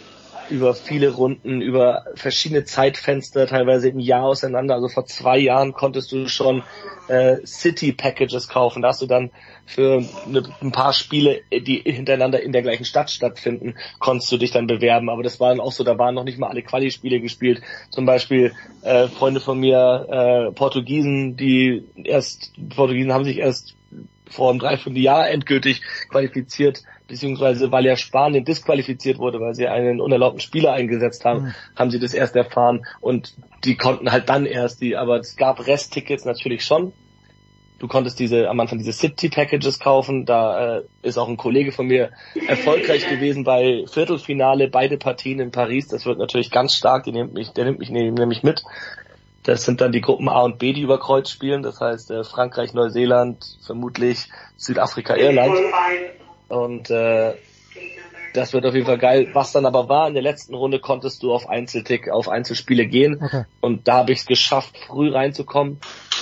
über 0.50 0.74
viele 0.74 1.12
Runden, 1.14 1.62
über 1.62 2.06
verschiedene 2.16 2.66
Zeitfenster, 2.66 3.48
teilweise 3.48 3.90
im 3.90 4.00
Jahr 4.00 4.24
auseinander. 4.24 4.76
Also 4.76 4.90
vor 4.90 5.06
zwei 5.06 5.38
Jahren 5.38 5.74
konntest 5.74 6.12
du 6.12 6.28
schon 6.28 6.64
äh, 7.08 7.38
City 7.46 7.94
Packages 7.94 8.48
kaufen. 8.48 8.82
Da 8.82 8.90
hast 8.90 9.02
du 9.02 9.08
dann 9.08 9.32
für 9.66 10.04
eine, 10.26 10.44
ein 10.62 10.72
paar 10.72 10.94
Spiele, 10.94 11.42
die 11.52 11.82
hintereinander 11.86 12.42
in 12.42 12.52
der 12.52 12.62
gleichen 12.62 12.86
Stadt 12.86 13.10
stattfinden, 13.10 13.76
konntest 14.00 14.32
du 14.32 14.38
dich 14.38 14.52
dann 14.52 14.68
bewerben. 14.68 15.10
Aber 15.10 15.24
das 15.24 15.40
war 15.40 15.50
dann 15.50 15.60
auch 15.60 15.72
so, 15.72 15.84
da 15.84 15.98
waren 15.98 16.16
noch 16.16 16.24
nicht 16.24 16.38
mal 16.38 16.50
alle 16.50 16.62
Quali-Spiele 16.62 17.20
gespielt. 17.20 17.62
Zum 17.90 18.06
Beispiel 18.06 18.54
äh, 18.82 19.08
Freunde 19.08 19.40
von 19.40 19.60
mir, 19.60 20.08
äh, 20.10 20.52
Portugiesen, 20.52 21.36
die 21.36 21.84
erst, 22.04 22.54
Portugiesen 22.76 23.14
haben 23.14 23.26
sich 23.26 23.38
erst 23.38 23.76
vor 24.30 24.50
einem 24.50 24.60
Dreivierteljahr 24.60 25.30
endgültig 25.30 25.82
qualifiziert 26.10 26.84
beziehungsweise 27.08 27.72
weil 27.72 27.86
ja 27.86 27.96
Spanien 27.96 28.46
disqualifiziert 28.46 29.20
wurde, 29.20 29.40
weil 29.40 29.54
sie 29.54 29.68
einen 29.68 30.02
unerlaubten 30.02 30.40
Spieler 30.40 30.74
eingesetzt 30.74 31.26
haben, 31.26 31.46
mhm. 31.46 31.54
haben 31.76 31.92
sie 31.92 32.00
das 32.00 32.14
erst 32.14 32.36
erfahren 32.36 32.86
und 33.02 33.34
die 33.64 33.76
konnten 33.76 34.12
halt 34.12 34.30
dann 34.30 34.46
erst 34.46 34.82
die, 34.82 34.96
aber 34.96 35.20
es 35.20 35.36
gab 35.36 35.66
Resttickets 35.66 36.26
natürlich 36.26 36.66
schon. 36.66 36.94
Du 37.78 37.88
konntest 37.90 38.20
diese 38.20 38.50
am 38.50 38.60
Anfang 38.62 38.78
diese 38.78 38.94
City 38.94 39.28
Packages 39.28 39.80
kaufen, 39.80 40.26
da 40.26 40.78
äh, 40.78 40.84
ist 41.02 41.18
auch 41.18 41.28
ein 41.28 41.36
Kollege 41.36 41.74
von 41.74 41.88
mir 41.88 42.12
erfolgreich 42.48 43.08
gewesen 43.10 43.44
bei 43.44 43.84
Viertelfinale, 43.92 44.70
beide 44.70 44.98
Partien 44.98 45.40
in 45.40 45.52
Paris, 45.52 45.90
das 45.90 46.06
wird 46.06 46.18
natürlich 46.18 46.52
ganz 46.52 46.74
stark, 46.74 47.04
die 47.04 47.12
nimmt 47.12 47.34
mich, 47.34 47.52
der 47.52 47.66
nimmt 47.66 47.80
mich 47.80 47.90
nämlich 47.90 48.44
mit. 48.44 48.64
Das 49.46 49.64
sind 49.64 49.80
dann 49.80 49.92
die 49.92 50.02
Gruppen 50.02 50.28
A 50.28 50.42
und 50.42 50.58
B, 50.58 50.74
die 50.74 50.82
über 50.82 51.00
Kreuz 51.00 51.30
spielen, 51.30 51.62
das 51.62 51.80
heißt 51.80 52.10
äh, 52.10 52.24
Frankreich, 52.24 52.74
Neuseeland, 52.74 53.46
vermutlich 53.64 54.28
Südafrika, 54.58 55.16
Irland. 55.16 55.56
Und 56.48 56.90
äh, 56.90 57.36
das 58.34 58.54
wird 58.54 58.66
auf 58.66 58.74
jeden 58.74 58.88
Fall 58.88 58.98
geil. 58.98 59.30
Was 59.34 59.52
dann 59.52 59.68
aber 59.68 59.88
war, 59.88 60.08
in 60.08 60.16
der 60.16 60.24
letzten 60.24 60.56
Runde 60.56 60.80
konntest 60.80 61.22
du 61.22 61.32
auf 61.32 61.48
Einzeltick, 61.48 62.10
auf 62.10 62.28
Einzelspiele 62.28 62.88
gehen. 62.88 63.22
Okay. 63.24 63.46
Und 63.62 63.88
da 63.88 63.98
habe 63.98 64.12
ich 64.12 64.20
es 64.20 64.26
geschafft, 64.26 64.78
früh 64.88 65.12
reinzukommen 65.12 65.80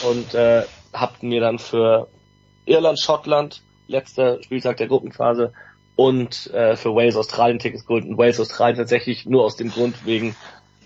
und 0.09 0.35
äh, 0.35 0.63
hab 0.91 1.23
mir 1.23 1.39
dann 1.39 1.59
für 1.59 2.09
Irland, 2.65 2.99
Schottland, 2.99 3.61
letzter 3.87 4.43
Spieltag 4.43 4.77
der 4.77 4.87
Gruppenphase 4.87 5.53
und 5.95 6.53
äh, 6.53 6.75
für 6.75 6.93
Wales 6.93 7.15
Australien 7.15 7.59
Tickets 7.59 7.85
geholt. 7.85 8.05
Und 8.05 8.17
Wales 8.17 8.39
Australien 8.39 8.77
tatsächlich 8.77 9.25
nur 9.25 9.45
aus 9.45 9.55
dem 9.55 9.71
Grund 9.71 10.05
wegen 10.05 10.35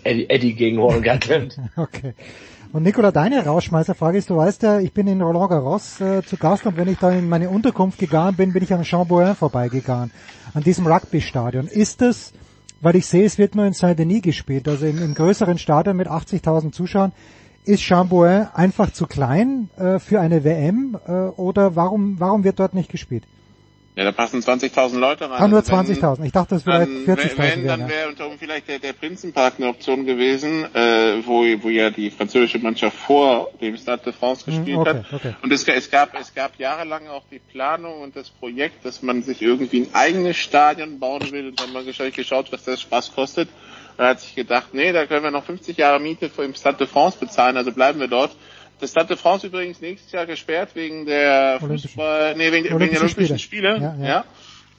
Eddie, 0.04 0.30
Eddie 0.30 0.54
gegen 0.54 0.78
Warren 0.78 1.02
Gatland. 1.02 1.58
okay. 1.76 2.14
Und 2.70 2.82
Nicola, 2.82 3.12
deine 3.12 3.44
Rausschmeißerfrage 3.44 4.18
ist, 4.18 4.28
du 4.28 4.36
weißt 4.36 4.62
ja, 4.62 4.78
ich 4.80 4.92
bin 4.92 5.06
in 5.06 5.22
Roland 5.22 5.50
Garros 5.50 6.00
äh, 6.02 6.22
zu 6.22 6.36
Gast 6.36 6.66
und 6.66 6.76
wenn 6.76 6.88
ich 6.88 6.98
da 6.98 7.10
in 7.10 7.28
meine 7.28 7.48
Unterkunft 7.48 7.98
gegangen 7.98 8.36
bin, 8.36 8.52
bin 8.52 8.62
ich 8.62 8.74
an 8.74 8.84
Chambouin 8.84 9.34
vorbeigegangen, 9.34 10.10
an 10.52 10.62
diesem 10.62 10.86
Rugby-Stadion. 10.86 11.66
Ist 11.66 12.02
das, 12.02 12.34
weil 12.82 12.96
ich 12.96 13.06
sehe, 13.06 13.24
es 13.24 13.38
wird 13.38 13.54
nur 13.54 13.64
in 13.64 13.72
Saint-Denis 13.72 14.20
gespielt, 14.20 14.68
also 14.68 14.84
im, 14.84 15.02
im 15.02 15.14
größeren 15.14 15.56
Stadion 15.56 15.96
mit 15.96 16.08
80.000 16.08 16.72
Zuschauern, 16.72 17.12
ist 17.64 17.82
Chambouin 17.82 18.48
einfach 18.52 18.92
zu 18.92 19.06
klein 19.06 19.70
äh, 19.78 19.98
für 19.98 20.20
eine 20.20 20.44
WM 20.44 20.98
äh, 21.06 21.12
oder 21.12 21.74
warum, 21.74 22.20
warum 22.20 22.44
wird 22.44 22.60
dort 22.60 22.74
nicht 22.74 22.90
gespielt? 22.90 23.24
Ja, 23.98 24.04
da 24.04 24.12
passen 24.12 24.40
20.000 24.40 24.96
Leute 25.00 25.28
rein. 25.28 25.42
Ah, 25.42 25.48
nur 25.48 25.58
20.000. 25.58 26.24
Ich 26.24 26.30
dachte, 26.30 26.54
das 26.54 26.64
wäre 26.66 26.84
40.000 26.84 27.36
Wenn, 27.36 27.66
dann 27.66 27.80
Ja. 27.80 27.88
wäre 27.88 28.08
unter 28.08 28.26
Umständen 28.26 28.38
vielleicht 28.38 28.68
der, 28.68 28.78
der 28.78 28.92
Prinzenpark 28.92 29.54
eine 29.58 29.66
Option 29.66 30.06
gewesen, 30.06 30.72
äh, 30.72 31.26
wo, 31.26 31.42
wo 31.64 31.68
ja 31.68 31.90
die 31.90 32.08
französische 32.12 32.60
Mannschaft 32.60 32.96
vor 32.96 33.50
dem 33.60 33.76
Stade 33.76 34.04
de 34.04 34.12
France 34.12 34.46
Hm, 34.46 34.54
gespielt 34.54 34.78
okay, 34.78 34.90
hat. 34.98 35.12
okay. 35.12 35.34
Und 35.42 35.52
es, 35.52 35.66
es 35.66 35.90
gab 35.90 36.14
es 36.14 36.32
gab 36.32 36.56
jahrelang 36.60 37.08
auch 37.08 37.24
die 37.28 37.40
Planung 37.40 38.00
und 38.02 38.14
das 38.14 38.30
Projekt, 38.30 38.84
dass 38.84 39.02
man 39.02 39.24
sich 39.24 39.42
irgendwie 39.42 39.80
ein 39.80 39.88
eigenes 39.92 40.36
Stadion 40.36 41.00
bauen 41.00 41.32
will. 41.32 41.48
Und 41.48 41.58
dann 41.58 41.66
haben 41.66 41.74
wir 41.74 41.86
wahrscheinlich 41.86 42.14
geschaut, 42.14 42.52
was 42.52 42.62
das 42.62 42.80
Spaß 42.80 43.12
kostet. 43.16 43.48
Und 43.96 44.04
hat 44.04 44.20
sich 44.20 44.36
gedacht, 44.36 44.74
nee, 44.74 44.92
da 44.92 45.06
können 45.06 45.24
wir 45.24 45.32
noch 45.32 45.42
50 45.44 45.76
Jahre 45.76 45.98
Miete 45.98 46.30
für 46.30 46.44
im 46.44 46.54
Stade 46.54 46.76
de 46.78 46.86
France 46.86 47.18
bezahlen, 47.18 47.56
also 47.56 47.72
bleiben 47.72 47.98
wir 47.98 48.06
dort. 48.06 48.30
Das 48.80 48.92
de 48.92 49.16
France 49.16 49.46
übrigens 49.46 49.80
nächstes 49.80 50.12
Jahr 50.12 50.26
gesperrt 50.26 50.70
wegen 50.74 51.06
der. 51.06 51.58
Fußball, 51.60 52.36
nee, 52.36 52.52
wegen, 52.52 52.64
wegen 52.64 52.92
der 52.92 53.02
Olympischen 53.02 53.38
Spiele. 53.38 53.38
Spiele. 53.38 53.78
Ja, 53.78 53.96
Ja, 53.98 54.08
ja. 54.08 54.24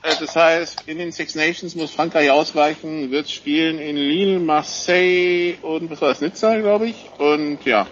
Äh, 0.04 0.16
Das 0.20 0.36
heißt, 0.36 0.84
in 0.88 0.98
den 0.98 1.12
Six 1.12 1.36
Nations 1.36 1.76
muss 1.76 1.92
Frankreich 1.92 2.32
ausweichen, 2.32 3.12
wird 3.12 3.30
spielen 3.30 3.80
in 3.80 3.98
Lille, 3.98 4.40
Marseille 4.40 5.56
und 5.62 5.90
was 5.90 6.02
war 6.02 6.10
das, 6.10 6.22
Nizza, 6.22 6.58
glaube 6.60 6.88
ich. 6.88 6.96
Und 7.18 7.66
ja, 7.66 7.88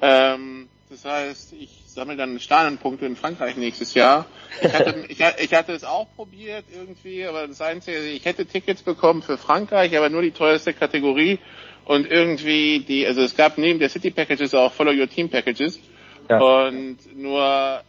ähm, 0.00 0.68
das 0.88 1.04
heißt, 1.04 1.52
ich 1.54 1.68
sammle 1.86 2.16
dann 2.16 2.38
Stadionpunkte 2.40 3.06
in 3.06 3.16
Frankreich 3.16 3.56
nächstes 3.56 3.94
Jahr. 3.94 4.26
Ich 4.62 4.72
hatte, 4.72 5.04
ich, 5.08 5.20
ich 5.20 5.54
hatte 5.54 5.72
es 5.72 5.84
auch 5.84 6.06
probiert 6.14 6.64
irgendwie, 6.72 7.24
aber 7.24 7.46
das 7.46 7.60
Einzige, 7.60 7.98
ich 7.98 8.24
hätte 8.24 8.46
Tickets 8.46 8.82
bekommen 8.82 9.22
für 9.22 9.36
Frankreich, 9.38 9.96
aber 9.96 10.08
nur 10.08 10.22
die 10.22 10.30
teuerste 10.30 10.72
Kategorie 10.72 11.38
und 11.86 12.10
irgendwie 12.10 12.80
die, 12.80 13.06
also 13.06 13.22
es 13.22 13.36
gab 13.36 13.58
neben 13.58 13.78
der 13.78 13.88
City 13.88 14.10
Packages 14.10 14.54
auch 14.54 14.72
Follow 14.72 14.92
Your 14.92 15.08
Team 15.08 15.28
Packages. 15.28 15.80
Und 16.28 16.98
nur 17.16 17.40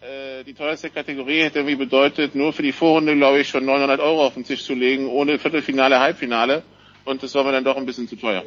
äh, 0.02 0.44
die 0.44 0.54
teuerste 0.54 0.92
Kategorie 0.92 1.42
hätte 1.42 1.60
irgendwie 1.60 1.76
bedeutet, 1.76 2.36
nur 2.36 2.54
für 2.54 2.62
die 2.62 2.72
Vorrunde, 2.72 3.16
glaube 3.16 3.40
ich, 3.40 3.50
schon 3.50 3.66
900 3.66 4.00
Euro 4.00 4.28
auf 4.28 4.36
den 4.36 4.44
Tisch 4.44 4.64
zu 4.64 4.76
legen, 4.76 5.08
ohne 5.08 5.40
Viertelfinale, 5.40 6.00
Halbfinale. 6.00 6.62
Und 7.04 7.24
das 7.24 7.34
war 7.34 7.44
mir 7.44 7.52
dann 7.52 7.64
doch 7.64 7.78
ein 7.78 7.88
bisschen 7.88 8.08
zu 8.08 8.16
teuer. 8.16 8.44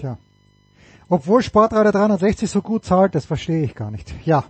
Tja. 0.00 0.16
Obwohl 1.10 1.42
Sportradar 1.42 1.92
360 1.92 2.50
so 2.50 2.62
gut 2.62 2.86
zahlt, 2.86 3.14
das 3.14 3.26
verstehe 3.26 3.62
ich 3.62 3.74
gar 3.74 3.90
nicht. 3.90 4.14
Ja, 4.24 4.44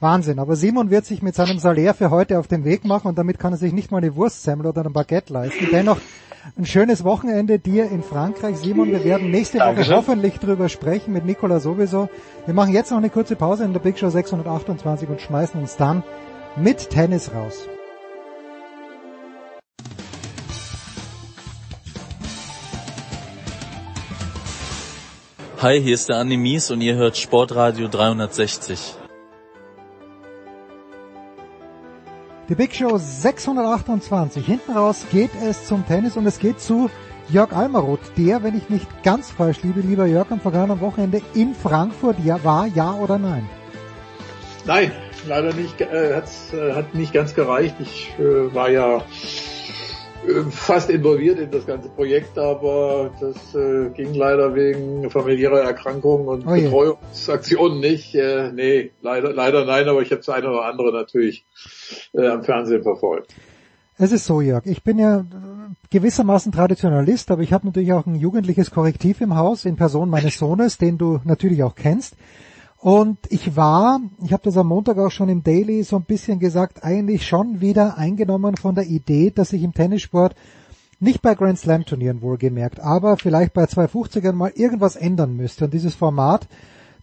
Wahnsinn. 0.00 0.40
Aber 0.40 0.56
Simon 0.56 0.90
wird 0.90 1.04
sich 1.04 1.22
mit 1.22 1.36
seinem 1.36 1.60
Salär 1.60 1.94
für 1.94 2.10
heute 2.10 2.40
auf 2.40 2.48
den 2.48 2.64
Weg 2.64 2.84
machen 2.84 3.06
und 3.06 3.16
damit 3.16 3.38
kann 3.38 3.52
er 3.52 3.58
sich 3.58 3.72
nicht 3.72 3.92
mal 3.92 3.98
eine 3.98 4.16
Wurstsemmel 4.16 4.66
oder 4.66 4.84
ein 4.84 4.92
Baguette 4.92 5.32
leisten. 5.32 5.68
Dennoch 5.70 5.98
ein 6.56 6.66
schönes 6.66 7.04
Wochenende 7.04 7.58
dir 7.58 7.90
in 7.90 8.02
Frankreich. 8.02 8.56
Simon, 8.58 8.90
wir 8.90 9.04
werden 9.04 9.30
nächste 9.30 9.58
Woche 9.58 9.66
Dankeschön. 9.66 9.96
hoffentlich 9.96 10.38
drüber 10.38 10.68
sprechen, 10.68 11.12
mit 11.12 11.24
Nicola 11.24 11.58
sowieso. 11.60 12.08
Wir 12.46 12.54
machen 12.54 12.72
jetzt 12.72 12.90
noch 12.90 12.98
eine 12.98 13.10
kurze 13.10 13.36
Pause 13.36 13.64
in 13.64 13.72
der 13.72 13.80
Big 13.80 13.98
Show 13.98 14.10
628 14.10 15.08
und 15.08 15.20
schmeißen 15.20 15.60
uns 15.60 15.76
dann 15.76 16.02
mit 16.56 16.90
Tennis 16.90 17.32
raus. 17.34 17.68
Hi, 25.60 25.80
hier 25.80 25.94
ist 25.94 26.10
der 26.10 26.18
Andi 26.18 26.36
Mies 26.36 26.70
und 26.70 26.82
ihr 26.82 26.94
hört 26.94 27.16
Sportradio 27.16 27.88
360. 27.88 28.96
Die 32.50 32.54
Big 32.54 32.74
Show 32.74 32.98
628. 32.98 34.44
Hinten 34.44 34.72
raus 34.72 35.06
geht 35.10 35.30
es 35.42 35.66
zum 35.66 35.86
Tennis 35.86 36.14
und 36.18 36.26
es 36.26 36.38
geht 36.38 36.60
zu 36.60 36.90
Jörg 37.30 37.52
Almaroth, 37.52 38.00
der, 38.18 38.42
wenn 38.42 38.54
ich 38.54 38.68
nicht 38.68 38.86
ganz 39.02 39.30
falsch 39.30 39.62
liebe, 39.62 39.80
lieber 39.80 40.04
Jörg, 40.04 40.30
am 40.30 40.40
vergangenen 40.40 40.78
Wochenende 40.80 41.22
in 41.32 41.54
Frankfurt 41.54 42.16
war, 42.44 42.66
ja 42.66 42.92
oder 42.92 43.16
nein? 43.16 43.48
Nein, 44.66 44.92
leider 45.26 45.54
nicht, 45.54 45.80
äh, 45.80 46.18
äh, 46.18 46.72
hat 46.74 46.94
nicht 46.94 47.14
ganz 47.14 47.34
gereicht. 47.34 47.76
Ich 47.78 48.12
äh, 48.18 48.54
war 48.54 48.68
ja 48.68 49.00
fast 50.50 50.90
involviert 50.90 51.38
in 51.38 51.50
das 51.50 51.66
ganze 51.66 51.88
Projekt, 51.88 52.38
aber 52.38 53.10
das 53.20 53.54
äh, 53.54 53.90
ging 53.90 54.14
leider 54.14 54.54
wegen 54.54 55.10
familiärer 55.10 55.60
Erkrankungen 55.60 56.28
und 56.28 56.46
Oh. 56.46 56.54
Betreuungsaktionen 56.54 57.80
nicht. 57.80 58.14
Äh, 58.14 58.52
nee, 58.52 58.90
leider, 59.02 59.32
leider 59.32 59.64
nein, 59.64 59.88
aber 59.88 60.02
ich 60.02 60.10
habe 60.10 60.18
das 60.18 60.28
eine 60.28 60.50
oder 60.50 60.64
andere 60.64 60.92
natürlich 60.92 61.46
äh, 62.12 62.26
am 62.26 62.44
Fernsehen 62.44 62.82
verfolgt. 62.82 63.34
Es 63.96 64.10
ist 64.10 64.26
so, 64.26 64.40
Jörg, 64.40 64.66
ich 64.66 64.82
bin 64.82 64.98
ja 64.98 65.20
äh, 65.20 65.24
gewissermaßen 65.90 66.50
Traditionalist, 66.52 67.30
aber 67.30 67.42
ich 67.42 67.52
habe 67.52 67.66
natürlich 67.66 67.92
auch 67.92 68.06
ein 68.06 68.16
jugendliches 68.16 68.70
Korrektiv 68.70 69.20
im 69.20 69.36
Haus 69.36 69.64
in 69.64 69.76
Person 69.76 70.10
meines 70.10 70.38
Sohnes, 70.38 70.78
den 70.78 70.98
du 70.98 71.20
natürlich 71.24 71.62
auch 71.62 71.74
kennst. 71.74 72.16
Und 72.84 73.16
ich 73.30 73.56
war, 73.56 73.98
ich 74.22 74.34
habe 74.34 74.42
das 74.42 74.58
am 74.58 74.66
Montag 74.66 74.98
auch 74.98 75.10
schon 75.10 75.30
im 75.30 75.42
Daily 75.42 75.84
so 75.84 75.96
ein 75.96 76.04
bisschen 76.04 76.38
gesagt, 76.38 76.84
eigentlich 76.84 77.26
schon 77.26 77.62
wieder 77.62 77.96
eingenommen 77.96 78.58
von 78.58 78.74
der 78.74 78.84
Idee, 78.84 79.30
dass 79.30 79.48
sich 79.48 79.62
im 79.62 79.72
Tennissport 79.72 80.34
nicht 81.00 81.22
bei 81.22 81.34
Grand 81.34 81.58
Slam 81.58 81.86
Turnieren 81.86 82.20
wohlgemerkt, 82.20 82.80
aber 82.80 83.16
vielleicht 83.16 83.54
bei 83.54 83.64
250ern 83.64 84.34
mal 84.34 84.52
irgendwas 84.54 84.96
ändern 84.96 85.34
müsste. 85.34 85.64
Und 85.64 85.72
dieses 85.72 85.94
Format, 85.94 86.46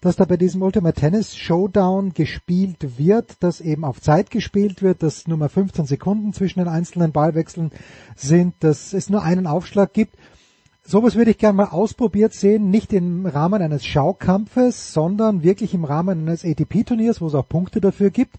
das 0.01 0.17
da 0.17 0.25
bei 0.25 0.37
diesem 0.37 0.61
Ultimate 0.61 0.99
Tennis 0.99 1.35
Showdown 1.35 2.13
gespielt 2.13 2.99
wird, 2.99 3.37
das 3.39 3.59
eben 3.59 3.83
auf 3.83 3.99
Zeit 4.01 4.29
gespielt 4.29 4.83
wird, 4.83 5.01
dass 5.01 5.27
nur 5.27 5.39
mal 5.39 5.49
15 5.49 5.87
Sekunden 5.87 6.31
zwischen 6.31 6.59
den 6.59 6.67
einzelnen 6.67 7.11
Ballwechseln 7.11 7.71
sind, 8.15 8.53
dass 8.59 8.93
es 8.93 9.09
nur 9.09 9.23
einen 9.23 9.47
Aufschlag 9.47 9.93
gibt. 9.93 10.15
Sowas 10.91 11.15
würde 11.15 11.31
ich 11.31 11.37
gerne 11.37 11.55
mal 11.55 11.69
ausprobiert 11.69 12.33
sehen, 12.33 12.69
nicht 12.69 12.91
im 12.91 13.25
Rahmen 13.25 13.61
eines 13.61 13.85
Schaukampfes, 13.85 14.91
sondern 14.91 15.41
wirklich 15.41 15.73
im 15.73 15.85
Rahmen 15.85 16.27
eines 16.27 16.43
ATP-Turniers, 16.43 17.21
wo 17.21 17.27
es 17.27 17.33
auch 17.33 17.47
Punkte 17.47 17.79
dafür 17.79 18.09
gibt. 18.09 18.35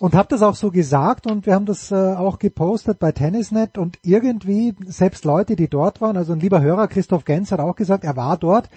Und 0.00 0.16
habe 0.16 0.26
das 0.28 0.42
auch 0.42 0.56
so 0.56 0.72
gesagt 0.72 1.28
und 1.28 1.46
wir 1.46 1.54
haben 1.54 1.66
das 1.66 1.92
äh, 1.92 1.94
auch 1.94 2.40
gepostet 2.40 2.98
bei 2.98 3.12
Tennisnet 3.12 3.78
und 3.78 4.00
irgendwie 4.02 4.74
selbst 4.86 5.24
Leute, 5.24 5.54
die 5.54 5.68
dort 5.68 6.00
waren, 6.00 6.16
also 6.16 6.32
ein 6.32 6.40
lieber 6.40 6.60
Hörer 6.60 6.88
Christoph 6.88 7.24
Gens 7.24 7.52
hat 7.52 7.60
auch 7.60 7.76
gesagt, 7.76 8.02
er 8.02 8.16
war 8.16 8.36
dort 8.36 8.68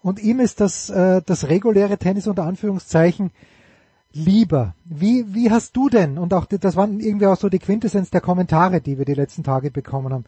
und 0.00 0.22
ihm 0.22 0.38
ist 0.38 0.60
das 0.60 0.88
äh, 0.88 1.22
das 1.26 1.48
reguläre 1.48 1.98
Tennis 1.98 2.28
unter 2.28 2.44
Anführungszeichen 2.44 3.32
lieber. 4.12 4.76
Wie 4.84 5.34
wie 5.34 5.50
hast 5.50 5.76
du 5.76 5.88
denn 5.88 6.16
und 6.16 6.32
auch 6.32 6.46
das 6.46 6.76
waren 6.76 7.00
irgendwie 7.00 7.26
auch 7.26 7.36
so 7.36 7.48
die 7.48 7.58
Quintessenz 7.58 8.10
der 8.10 8.20
Kommentare, 8.20 8.80
die 8.80 8.98
wir 8.98 9.04
die 9.04 9.14
letzten 9.14 9.42
Tage 9.42 9.72
bekommen 9.72 10.12
haben. 10.12 10.24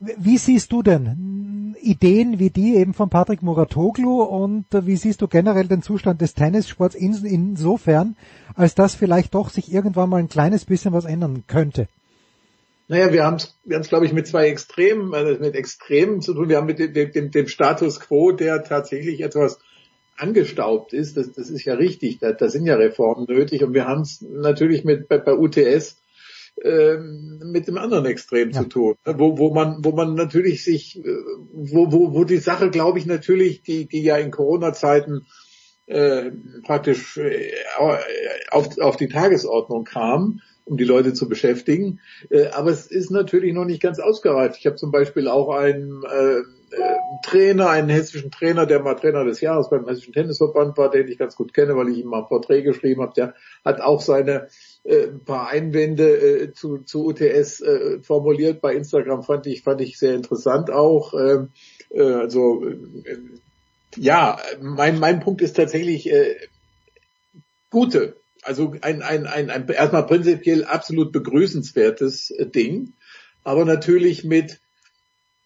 Wie- 0.00 0.38
siehst 0.38 0.72
du 0.72 0.82
denn 0.82 1.76
Ideen 1.82 2.38
wie 2.38 2.50
die 2.50 2.76
eben 2.76 2.94
von 2.94 3.10
Patrick 3.10 3.42
Muratoglu 3.42 4.22
und 4.22 4.74
äh, 4.74 4.86
wie 4.86 4.96
siehst 4.96 5.22
du 5.22 5.28
generell 5.28 5.66
den 5.68 5.82
Zustand 5.82 6.20
des 6.20 6.34
Tennissports 6.34 6.94
in, 6.94 7.14
insofern, 7.24 8.16
als 8.54 8.74
dass 8.74 8.94
vielleicht 8.94 9.34
doch 9.34 9.50
sich 9.50 9.72
irgendwann 9.72 10.10
mal 10.10 10.18
ein 10.18 10.28
kleines 10.28 10.64
bisschen 10.64 10.92
was 10.92 11.04
ändern 11.04 11.44
könnte? 11.46 11.88
Naja, 12.88 13.12
wir 13.12 13.24
haben 13.24 13.36
es, 13.36 13.56
wir 13.64 13.76
haben's, 13.76 13.88
glaube 13.88 14.06
ich, 14.06 14.12
mit 14.12 14.26
zwei 14.26 14.48
Extremen, 14.48 15.14
also 15.14 15.38
mit 15.40 15.54
Extremen 15.54 16.20
zu 16.22 16.34
tun. 16.34 16.48
Wir 16.48 16.56
haben 16.56 16.66
mit 16.66 16.78
dem, 16.80 17.12
dem, 17.12 17.30
dem 17.30 17.46
Status 17.46 18.00
quo, 18.00 18.32
der 18.32 18.64
tatsächlich 18.64 19.20
etwas 19.20 19.60
angestaubt 20.16 20.92
ist. 20.92 21.16
Das, 21.16 21.32
das 21.32 21.50
ist 21.50 21.64
ja 21.64 21.74
richtig. 21.74 22.18
Da, 22.18 22.32
da 22.32 22.48
sind 22.48 22.66
ja 22.66 22.74
Reformen 22.74 23.26
nötig. 23.28 23.62
Und 23.62 23.74
wir 23.74 23.86
haben 23.86 24.00
es 24.02 24.20
natürlich 24.22 24.84
mit 24.84 25.08
bei, 25.08 25.18
bei 25.18 25.34
UTS 25.34 25.99
ähm, 26.62 27.40
mit 27.52 27.66
dem 27.68 27.78
anderen 27.78 28.06
Extrem 28.06 28.52
zu 28.52 28.64
tun, 28.64 28.94
ne? 29.06 29.14
wo, 29.18 29.38
wo 29.38 29.52
man, 29.52 29.84
wo 29.84 29.92
man 29.92 30.14
natürlich 30.14 30.64
sich, 30.64 30.98
äh, 30.98 31.16
wo, 31.52 31.90
wo, 31.92 32.14
wo 32.14 32.24
die 32.24 32.38
Sache, 32.38 32.70
glaube 32.70 32.98
ich, 32.98 33.06
natürlich, 33.06 33.62
die, 33.62 33.86
die 33.86 34.02
ja 34.02 34.16
in 34.16 34.30
Corona-Zeiten 34.30 35.26
äh, 35.86 36.30
praktisch 36.64 37.16
äh, 37.16 37.52
auf, 38.50 38.78
auf 38.78 38.96
die 38.96 39.08
Tagesordnung 39.08 39.84
kam, 39.84 40.40
um 40.64 40.76
die 40.76 40.84
Leute 40.84 41.14
zu 41.14 41.28
beschäftigen. 41.28 42.00
Äh, 42.30 42.46
aber 42.48 42.70
es 42.70 42.86
ist 42.86 43.10
natürlich 43.10 43.52
noch 43.52 43.64
nicht 43.64 43.82
ganz 43.82 43.98
ausgereift. 43.98 44.56
Ich 44.58 44.66
habe 44.66 44.76
zum 44.76 44.92
Beispiel 44.92 45.26
auch 45.26 45.48
einen 45.50 46.02
äh, 46.04 46.38
äh, 46.38 46.44
Trainer, 47.24 47.70
einen 47.70 47.88
hessischen 47.88 48.30
Trainer, 48.30 48.66
der 48.66 48.80
mal 48.80 48.94
Trainer 48.94 49.24
des 49.24 49.40
Jahres 49.40 49.68
beim 49.68 49.88
Hessischen 49.88 50.12
Tennisverband 50.12 50.78
war, 50.78 50.90
den 50.90 51.08
ich 51.08 51.18
ganz 51.18 51.34
gut 51.34 51.52
kenne, 51.52 51.76
weil 51.76 51.88
ich 51.88 51.98
ihm 51.98 52.08
mal 52.08 52.20
ein 52.20 52.28
Porträt 52.28 52.62
geschrieben 52.62 53.02
habe. 53.02 53.14
Der 53.14 53.34
hat 53.64 53.80
auch 53.80 54.00
seine 54.00 54.46
äh, 54.84 55.08
paar 55.08 55.48
Einwände 55.48 56.16
äh, 56.16 56.52
zu, 56.52 56.78
zu 56.78 57.06
UTS 57.06 57.60
äh, 57.60 58.00
formuliert 58.02 58.60
bei 58.60 58.74
Instagram, 58.74 59.22
fand 59.22 59.46
ich, 59.46 59.62
fand 59.62 59.80
ich 59.80 59.98
sehr 59.98 60.14
interessant 60.14 60.70
auch. 60.70 61.14
Ähm, 61.14 61.50
äh, 61.90 62.02
also 62.02 62.64
äh, 62.66 62.76
ja, 63.96 64.38
mein, 64.60 64.98
mein 64.98 65.20
Punkt 65.20 65.42
ist 65.42 65.56
tatsächlich 65.56 66.10
äh, 66.10 66.36
gute, 67.70 68.16
also 68.42 68.74
ein, 68.80 69.02
ein, 69.02 69.26
ein, 69.26 69.50
ein 69.50 69.68
erstmal 69.68 70.06
prinzipiell 70.06 70.64
absolut 70.64 71.12
begrüßenswertes 71.12 72.30
äh, 72.30 72.46
Ding, 72.46 72.94
aber 73.44 73.64
natürlich 73.64 74.24
mit 74.24 74.60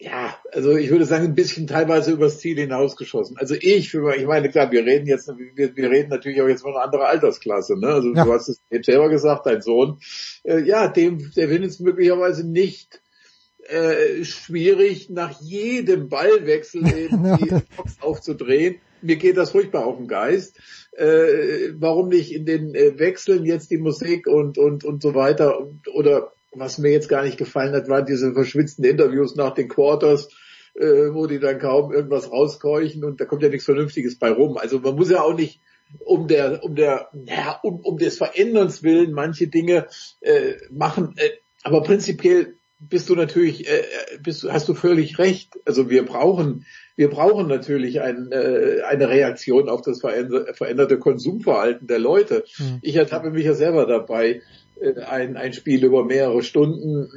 ja, 0.01 0.37
also 0.53 0.77
ich 0.77 0.91
würde 0.91 1.05
sagen, 1.05 1.25
ein 1.25 1.35
bisschen 1.35 1.67
teilweise 1.67 2.13
übers 2.13 2.39
Ziel 2.39 2.59
hinausgeschossen. 2.59 3.37
Also 3.39 3.55
ich, 3.55 3.91
für, 3.91 4.15
ich 4.17 4.27
meine, 4.27 4.51
klar, 4.51 4.71
wir 4.73 4.85
reden 4.85 5.07
jetzt, 5.07 5.29
wir, 5.29 5.77
wir 5.77 5.91
reden 5.91 6.11
natürlich 6.11 6.43
auch 6.43 6.49
jetzt 6.49 6.63
von 6.63 6.75
einer 6.75 6.83
anderen 6.83 7.07
Altersklasse, 7.07 7.79
ne? 7.79 7.89
Also 7.89 8.13
ja. 8.13 8.25
du 8.25 8.33
hast 8.33 8.49
es 8.49 8.61
jetzt 8.71 8.87
selber 8.87 9.09
gesagt, 9.09 9.47
dein 9.47 9.63
Sohn, 9.63 9.99
äh, 10.43 10.61
ja, 10.61 10.89
dem, 10.89 11.31
der 11.37 11.49
findet 11.49 11.71
es 11.71 11.81
möglicherweise 11.81 12.47
nicht 12.47 13.01
äh, 13.69 14.25
schwierig, 14.25 15.11
nach 15.11 15.41
jedem 15.41 16.09
Ballwechsel 16.09 16.87
eben 16.97 17.37
die 17.39 17.55
Box 17.77 17.97
aufzudrehen. 18.01 18.81
Mir 19.01 19.17
geht 19.17 19.37
das 19.37 19.53
furchtbar 19.53 19.87
auf 19.87 19.97
den 19.97 20.09
Geist. 20.09 20.59
Äh, 20.93 21.73
warum 21.75 22.09
nicht 22.09 22.33
in 22.33 22.47
den 22.47 22.75
äh, 22.75 22.99
Wechseln 22.99 23.45
jetzt 23.45 23.71
die 23.71 23.79
Musik 23.79 24.27
und 24.27 24.59
und 24.59 24.85
und 24.85 25.03
so 25.03 25.15
weiter 25.15 25.59
und, 25.59 25.89
oder 25.89 26.34
was 26.55 26.79
mir 26.79 26.91
jetzt 26.91 27.09
gar 27.09 27.25
nicht 27.25 27.39
gefallen 27.39 27.75
hat, 27.75 27.89
waren 27.89 28.07
diese 28.07 28.33
verschwitzten 28.33 28.85
Interviews 28.85 29.37
nach 29.37 29.55
den 29.55 29.69
Quarters, 29.69 30.29
äh, 30.75 31.13
wo 31.13 31.27
die 31.27 31.39
dann 31.39 31.59
kaum 31.59 31.93
irgendwas 31.93 32.31
rauskeuchen 32.31 33.05
und 33.05 33.21
da 33.21 33.25
kommt 33.25 33.43
ja 33.43 33.49
nichts 33.49 33.65
Vernünftiges 33.65 34.19
bei 34.19 34.31
rum. 34.31 34.57
Also 34.57 34.81
man 34.81 34.97
muss 34.97 35.11
ja 35.11 35.23
auch 35.23 35.37
nicht 35.37 35.61
um 36.01 36.27
der, 36.27 36.65
um 36.65 36.75
der, 36.75 37.09
ja, 37.27 37.61
um, 37.63 37.81
um 37.81 37.99
des 37.99 38.19
Veränderns 38.19 38.83
willen 38.83 39.13
manche 39.13 39.49
Dinge 39.49 39.87
äh, 40.21 40.55
machen. 40.71 41.15
Äh, 41.17 41.31
aber 41.63 41.83
prinzipiell 41.83 42.55
bist 42.81 43.09
du 43.09 43.15
natürlich, 43.15 43.69
äh, 43.69 43.85
bist, 44.23 44.45
hast 44.45 44.69
du 44.69 44.75
völlig 44.75 45.19
recht. 45.19 45.59
Also 45.65 45.91
wir 45.91 46.05
brauchen, 46.05 46.67
wir 46.97 47.09
brauchen 47.09 47.47
natürlich 47.47 48.01
ein, 48.01 48.31
äh, 48.33 48.83
eine 48.87 49.09
Reaktion 49.09 49.69
auf 49.69 49.83
das 49.83 50.01
veränderte 50.01 50.99
Konsumverhalten 50.99 51.87
der 51.87 51.99
Leute. 51.99 52.45
Mhm. 52.59 52.79
Ich 52.83 52.97
ertappe 52.97 53.31
mich 53.31 53.45
ja 53.45 53.55
selber 53.55 53.87
dabei, 53.87 54.31
äh, 54.31 54.41
ein, 55.07 55.37
ein 55.37 55.53
Spiel 55.53 55.85
über 55.85 56.05
mehrere 56.05 56.43
Stunden 56.43 57.09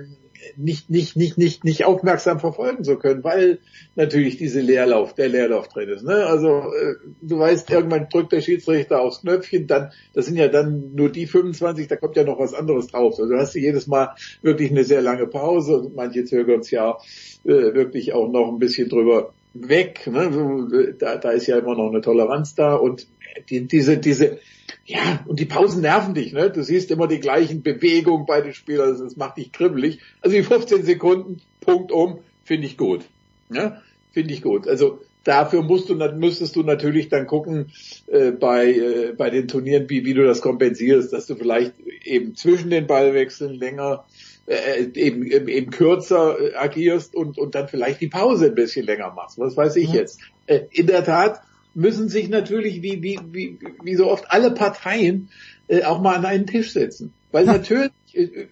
nicht, 0.55 0.89
nicht, 0.89 1.15
nicht, 1.15 1.37
nicht, 1.37 1.63
nicht 1.63 1.85
aufmerksam 1.85 2.39
verfolgen 2.39 2.83
zu 2.83 2.97
können, 2.97 3.23
weil 3.23 3.59
natürlich 3.95 4.37
diese 4.37 4.61
Leerlauf, 4.61 5.13
der 5.13 5.29
Leerlauf 5.29 5.67
drin 5.67 5.89
ist. 5.89 6.03
Ne? 6.03 6.25
Also 6.25 6.47
äh, 6.47 6.95
du 7.21 7.39
weißt, 7.39 7.69
irgendwann 7.69 8.07
drückt 8.09 8.31
der 8.31 8.41
Schiedsrichter 8.41 9.01
aufs 9.01 9.21
Knöpfchen, 9.21 9.67
dann, 9.67 9.91
das 10.13 10.25
sind 10.25 10.37
ja 10.37 10.47
dann 10.47 10.93
nur 10.95 11.11
die 11.11 11.25
25, 11.25 11.87
da 11.87 11.95
kommt 11.95 12.15
ja 12.15 12.23
noch 12.23 12.39
was 12.39 12.53
anderes 12.53 12.87
drauf. 12.87 13.19
Also 13.19 13.31
du 13.31 13.37
hast 13.37 13.55
jedes 13.55 13.87
Mal 13.87 14.15
wirklich 14.41 14.71
eine 14.71 14.83
sehr 14.83 15.01
lange 15.01 15.27
Pause 15.27 15.77
und 15.77 15.95
manche 15.95 16.23
zögern 16.25 16.61
es 16.61 16.71
ja 16.71 16.97
äh, 17.43 17.73
wirklich 17.73 18.13
auch 18.13 18.31
noch 18.31 18.49
ein 18.49 18.59
bisschen 18.59 18.89
drüber 18.89 19.33
weg. 19.53 20.07
Ne? 20.07 20.95
Da, 20.99 21.17
da 21.17 21.31
ist 21.31 21.47
ja 21.47 21.57
immer 21.57 21.75
noch 21.75 21.89
eine 21.89 22.01
Toleranz 22.01 22.55
da 22.55 22.75
und 22.75 23.07
die, 23.49 23.67
diese, 23.67 23.97
diese, 23.97 24.39
ja, 24.85 25.23
und 25.25 25.39
die 25.39 25.45
Pausen 25.45 25.81
nerven 25.81 26.13
dich, 26.13 26.33
ne? 26.33 26.49
Du 26.49 26.63
siehst 26.63 26.91
immer 26.91 27.07
die 27.07 27.19
gleichen 27.19 27.63
Bewegungen 27.63 28.25
bei 28.25 28.41
den 28.41 28.53
Spielern, 28.53 28.97
das 28.97 29.15
macht 29.15 29.37
dich 29.37 29.51
kribbelig. 29.51 29.99
Also 30.21 30.35
die 30.35 30.43
15 30.43 30.83
Sekunden, 30.83 31.41
Punkt 31.61 31.91
um, 31.91 32.19
finde 32.43 32.67
ich 32.67 32.77
gut. 32.77 33.05
Ja? 33.49 33.81
Finde 34.11 34.33
ich 34.33 34.41
gut. 34.41 34.67
Also 34.67 35.01
dafür 35.23 35.61
musst 35.61 35.89
du, 35.89 35.95
müsstest 35.95 36.55
du 36.55 36.63
natürlich 36.63 37.09
dann 37.09 37.27
gucken 37.27 37.71
äh, 38.07 38.31
bei, 38.31 38.73
äh, 38.73 39.13
bei 39.15 39.29
den 39.29 39.47
Turnieren, 39.47 39.89
wie, 39.89 40.05
wie 40.05 40.13
du 40.13 40.25
das 40.25 40.41
kompensierst, 40.41 41.11
dass 41.11 41.27
du 41.27 41.35
vielleicht 41.35 41.73
eben 42.03 42.35
zwischen 42.35 42.69
den 42.69 42.87
Ballwechseln 42.87 43.53
länger 43.53 44.05
äh, 44.47 44.83
eben, 44.93 45.25
eben, 45.25 45.47
eben 45.49 45.71
kürzer 45.71 46.39
äh, 46.39 46.55
agierst 46.55 47.15
und, 47.15 47.37
und 47.37 47.53
dann 47.53 47.67
vielleicht 47.67 47.99
die 47.99 48.07
Pause 48.07 48.45
ein 48.45 48.55
bisschen 48.55 48.85
länger 48.85 49.11
machst. 49.11 49.37
Was 49.37 49.57
weiß 49.57 49.75
ich 49.75 49.89
mhm. 49.89 49.95
jetzt. 49.95 50.21
Äh, 50.45 50.61
in 50.71 50.87
der 50.87 51.03
Tat 51.03 51.41
müssen 51.77 52.09
sich 52.09 52.27
natürlich 52.27 52.81
wie, 52.81 53.03
wie, 53.03 53.19
wie, 53.31 53.59
wie 53.83 53.95
so 53.95 54.09
oft 54.09 54.31
alle 54.31 54.49
Parteien 54.49 55.29
äh, 55.67 55.83
auch 55.83 56.01
mal 56.01 56.15
an 56.15 56.25
einen 56.25 56.47
Tisch 56.47 56.73
setzen. 56.73 57.13
Weil 57.31 57.45
natürlich, 57.45 57.91
äh, 58.13 58.23
äh, 58.23 58.47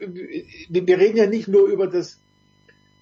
wir 0.70 1.00
reden 1.00 1.18
ja 1.18 1.26
nicht 1.26 1.48
nur 1.48 1.68
über 1.68 1.88
das 1.88 2.20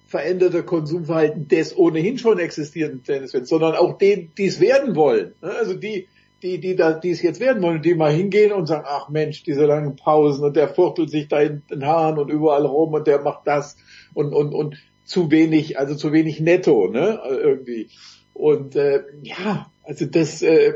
veränderte 0.06 0.62
Konsumverhalten 0.62 1.46
des 1.48 1.76
ohnehin 1.76 2.16
schon 2.16 2.38
existierenden 2.38 3.02
Tennisfans, 3.02 3.50
sondern 3.50 3.74
auch 3.74 3.98
den, 3.98 4.30
die 4.38 4.46
es 4.46 4.60
werden 4.60 4.96
wollen. 4.96 5.34
Also 5.42 5.74
die, 5.74 6.08
die, 6.42 6.58
die 6.58 6.74
da, 6.74 6.94
die 6.94 7.10
es 7.10 7.20
jetzt 7.20 7.40
werden 7.40 7.62
wollen, 7.62 7.82
die 7.82 7.94
mal 7.94 8.12
hingehen 8.12 8.52
und 8.52 8.66
sagen, 8.66 8.86
ach 8.88 9.10
Mensch, 9.10 9.42
diese 9.42 9.66
langen 9.66 9.96
Pausen 9.96 10.42
und 10.42 10.56
der 10.56 10.68
fuchtelt 10.68 11.10
sich 11.10 11.28
da 11.28 11.40
in 11.40 11.62
den 11.70 11.84
Haaren 11.84 12.18
und 12.18 12.30
überall 12.30 12.64
rum 12.64 12.94
und 12.94 13.06
der 13.06 13.20
macht 13.20 13.46
das 13.46 13.76
und, 14.14 14.32
und, 14.32 14.54
und 14.54 14.76
zu 15.04 15.30
wenig, 15.30 15.78
also 15.78 15.94
zu 15.94 16.12
wenig 16.12 16.40
netto, 16.40 16.88
ne, 16.88 17.20
irgendwie. 17.28 17.88
Und 18.34 18.76
äh, 18.76 19.04
ja, 19.22 19.70
also 19.84 20.06
das, 20.06 20.42
äh, 20.42 20.74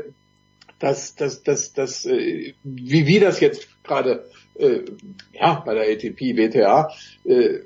das, 0.79 1.15
das, 1.15 1.43
das, 1.43 1.73
das, 1.73 2.05
äh, 2.05 2.53
wie 2.63 3.05
wie 3.05 3.19
das 3.19 3.39
jetzt 3.41 3.67
gerade 3.83 4.29
äh, 4.55 4.79
ja 5.33 5.61
bei 5.65 5.73
der 5.75 5.83
ATP, 5.83 6.37
WTA, 6.37 6.89
äh, 7.25 7.59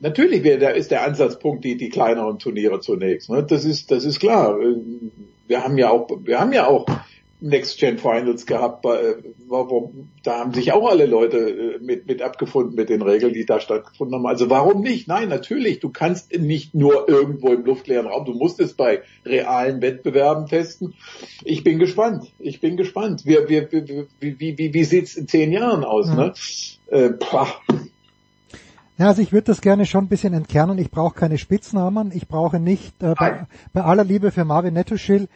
natürlich 0.00 0.44
wäre 0.44 0.58
da 0.58 0.70
ist 0.70 0.90
der 0.90 1.02
Ansatzpunkt 1.04 1.64
die 1.64 1.76
die 1.76 1.88
kleineren 1.90 2.38
Turniere 2.38 2.80
zunächst. 2.80 3.28
Ne? 3.28 3.44
Das 3.44 3.64
ist 3.64 3.90
das 3.90 4.04
ist 4.04 4.20
klar. 4.20 4.56
Wir 5.46 5.64
haben 5.64 5.76
ja 5.76 5.90
auch 5.90 6.08
wir 6.22 6.40
haben 6.40 6.52
ja 6.52 6.68
auch 6.68 6.86
Next 7.40 7.78
Gen 7.78 7.98
Finals 7.98 8.46
gehabt, 8.46 8.84
äh, 8.86 9.16
warum, 9.46 10.08
da 10.22 10.38
haben 10.38 10.54
sich 10.54 10.72
auch 10.72 10.88
alle 10.88 11.06
Leute 11.06 11.38
äh, 11.38 11.78
mit, 11.80 12.06
mit 12.06 12.22
abgefunden 12.22 12.74
mit 12.74 12.88
den 12.88 13.02
Regeln, 13.02 13.34
die 13.34 13.44
da 13.44 13.60
stattgefunden 13.60 14.16
haben. 14.16 14.26
Also 14.26 14.48
warum 14.50 14.82
nicht? 14.82 15.08
Nein, 15.08 15.28
natürlich, 15.28 15.80
du 15.80 15.90
kannst 15.90 16.36
nicht 16.38 16.74
nur 16.74 17.08
irgendwo 17.08 17.52
im 17.52 17.64
luftleeren 17.64 18.06
Raum, 18.06 18.24
du 18.24 18.32
musst 18.32 18.60
es 18.60 18.74
bei 18.74 19.02
realen 19.24 19.82
Wettbewerben 19.82 20.46
testen. 20.46 20.94
Ich 21.44 21.64
bin 21.64 21.78
gespannt, 21.78 22.32
ich 22.38 22.60
bin 22.60 22.76
gespannt. 22.76 23.26
Wie, 23.26 23.36
wie, 23.48 23.68
wie, 24.20 24.38
wie, 24.38 24.58
wie, 24.58 24.74
wie 24.74 24.84
sieht's 24.84 25.16
in 25.16 25.28
zehn 25.28 25.52
Jahren 25.52 25.84
aus? 25.84 26.08
Mhm. 26.08 26.16
Ne? 26.16 26.32
Äh, 26.88 27.10
ja, 28.96 29.08
also 29.08 29.22
ich 29.22 29.32
würde 29.32 29.46
das 29.46 29.60
gerne 29.60 29.86
schon 29.86 30.04
ein 30.04 30.08
bisschen 30.08 30.34
entkernen. 30.34 30.78
Ich 30.78 30.90
brauche 30.90 31.14
keine 31.14 31.36
Spitznamen. 31.36 32.12
Ich 32.14 32.28
brauche 32.28 32.60
nicht, 32.60 33.02
äh, 33.02 33.14
bei, 33.18 33.46
bei 33.72 33.82
aller 33.82 34.04
Liebe 34.04 34.30
für 34.30 34.44
Marvin 34.44 34.74
Nettoschil, 34.74 35.28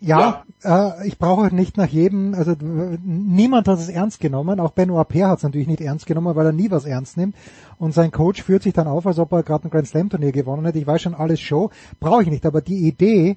ja, 0.00 0.44
ja. 0.62 0.96
Äh, 0.98 1.06
ich 1.08 1.18
brauche 1.18 1.54
nicht 1.54 1.76
nach 1.76 1.88
jedem, 1.88 2.34
also 2.34 2.54
niemand 2.60 3.68
hat 3.68 3.78
es 3.78 3.88
ernst 3.88 4.20
genommen, 4.20 4.60
auch 4.60 4.72
Benoit 4.72 5.08
Paire 5.08 5.28
hat 5.28 5.38
es 5.38 5.44
natürlich 5.44 5.66
nicht 5.66 5.80
ernst 5.80 6.06
genommen, 6.06 6.34
weil 6.34 6.46
er 6.46 6.52
nie 6.52 6.70
was 6.70 6.84
ernst 6.84 7.16
nimmt 7.16 7.34
und 7.78 7.94
sein 7.94 8.10
Coach 8.10 8.42
führt 8.42 8.62
sich 8.62 8.74
dann 8.74 8.86
auf, 8.86 9.06
als 9.06 9.18
ob 9.18 9.32
er 9.32 9.42
gerade 9.42 9.66
ein 9.66 9.70
Grand 9.70 9.86
Slam 9.86 10.10
Turnier 10.10 10.32
gewonnen 10.32 10.66
hätte. 10.66 10.78
Ich 10.78 10.86
weiß 10.86 11.02
schon 11.02 11.14
alles 11.14 11.40
Show, 11.40 11.70
brauche 12.00 12.22
ich 12.22 12.30
nicht, 12.30 12.46
aber 12.46 12.60
die 12.60 12.86
Idee, 12.86 13.36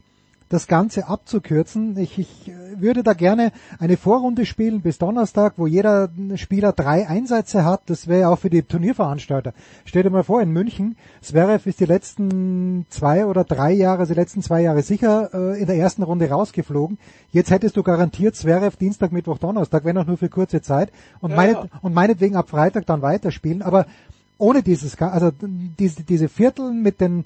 das 0.50 0.67
Ganze 0.67 1.08
abzukürzen. 1.08 1.98
Ich, 1.98 2.17
ich 2.19 2.51
würde 2.76 3.03
da 3.03 3.14
gerne 3.14 3.51
eine 3.80 3.98
Vorrunde 3.98 4.45
spielen 4.45 4.82
bis 4.82 4.98
Donnerstag, 4.98 5.53
wo 5.58 5.67
jeder 5.67 6.09
Spieler 6.35 6.72
drei 6.72 7.08
Einsätze 7.08 7.66
hat. 7.66 7.82
Das 7.88 8.08
wäre 8.08 8.30
auch 8.30 8.40
für 8.40 8.50
die 8.50 8.64
Turnierveranstalter. 8.64 9.53
Stell 9.85 10.03
dir 10.03 10.09
mal 10.09 10.24
vor, 10.24 10.42
in 10.42 10.51
München, 10.51 10.95
Zverev 11.22 11.67
ist 11.67 11.80
die 11.80 11.85
letzten 11.85 12.85
zwei 12.90 13.26
oder 13.26 13.43
drei 13.43 13.74
Jahre, 13.74 14.00
also 14.00 14.14
die 14.14 14.19
letzten 14.19 14.42
zwei 14.42 14.61
Jahre 14.61 14.82
sicher 14.82 15.30
äh, 15.34 15.59
in 15.59 15.67
der 15.67 15.77
ersten 15.77 16.03
Runde 16.03 16.30
rausgeflogen. 16.30 16.98
Jetzt 17.32 17.51
hättest 17.51 17.76
du 17.76 17.84
garantiert 17.84 18.35
Zverev 18.35 18.77
Dienstag, 18.77 19.11
Mittwoch, 19.11 19.40
Donnerstag, 19.40 19.84
wenn 19.84 19.98
auch 19.98 20.06
nur 20.06 20.17
für 20.17 20.30
kurze 20.30 20.61
Zeit 20.61 20.92
und, 21.19 21.32
ja, 21.32 21.35
meinet, 21.35 21.58
ja. 21.58 21.80
und 21.82 21.93
meinetwegen 21.93 22.35
ab 22.35 22.50
Freitag 22.50 22.85
dann 22.85 23.01
weiterspielen. 23.01 23.61
Aber 23.61 23.85
ohne 24.38 24.61
dieses, 24.64 25.00
also 25.01 25.32
diese, 25.42 26.03
diese 26.03 26.30
Viertel 26.30 26.72
mit 26.72 27.01
den 27.01 27.26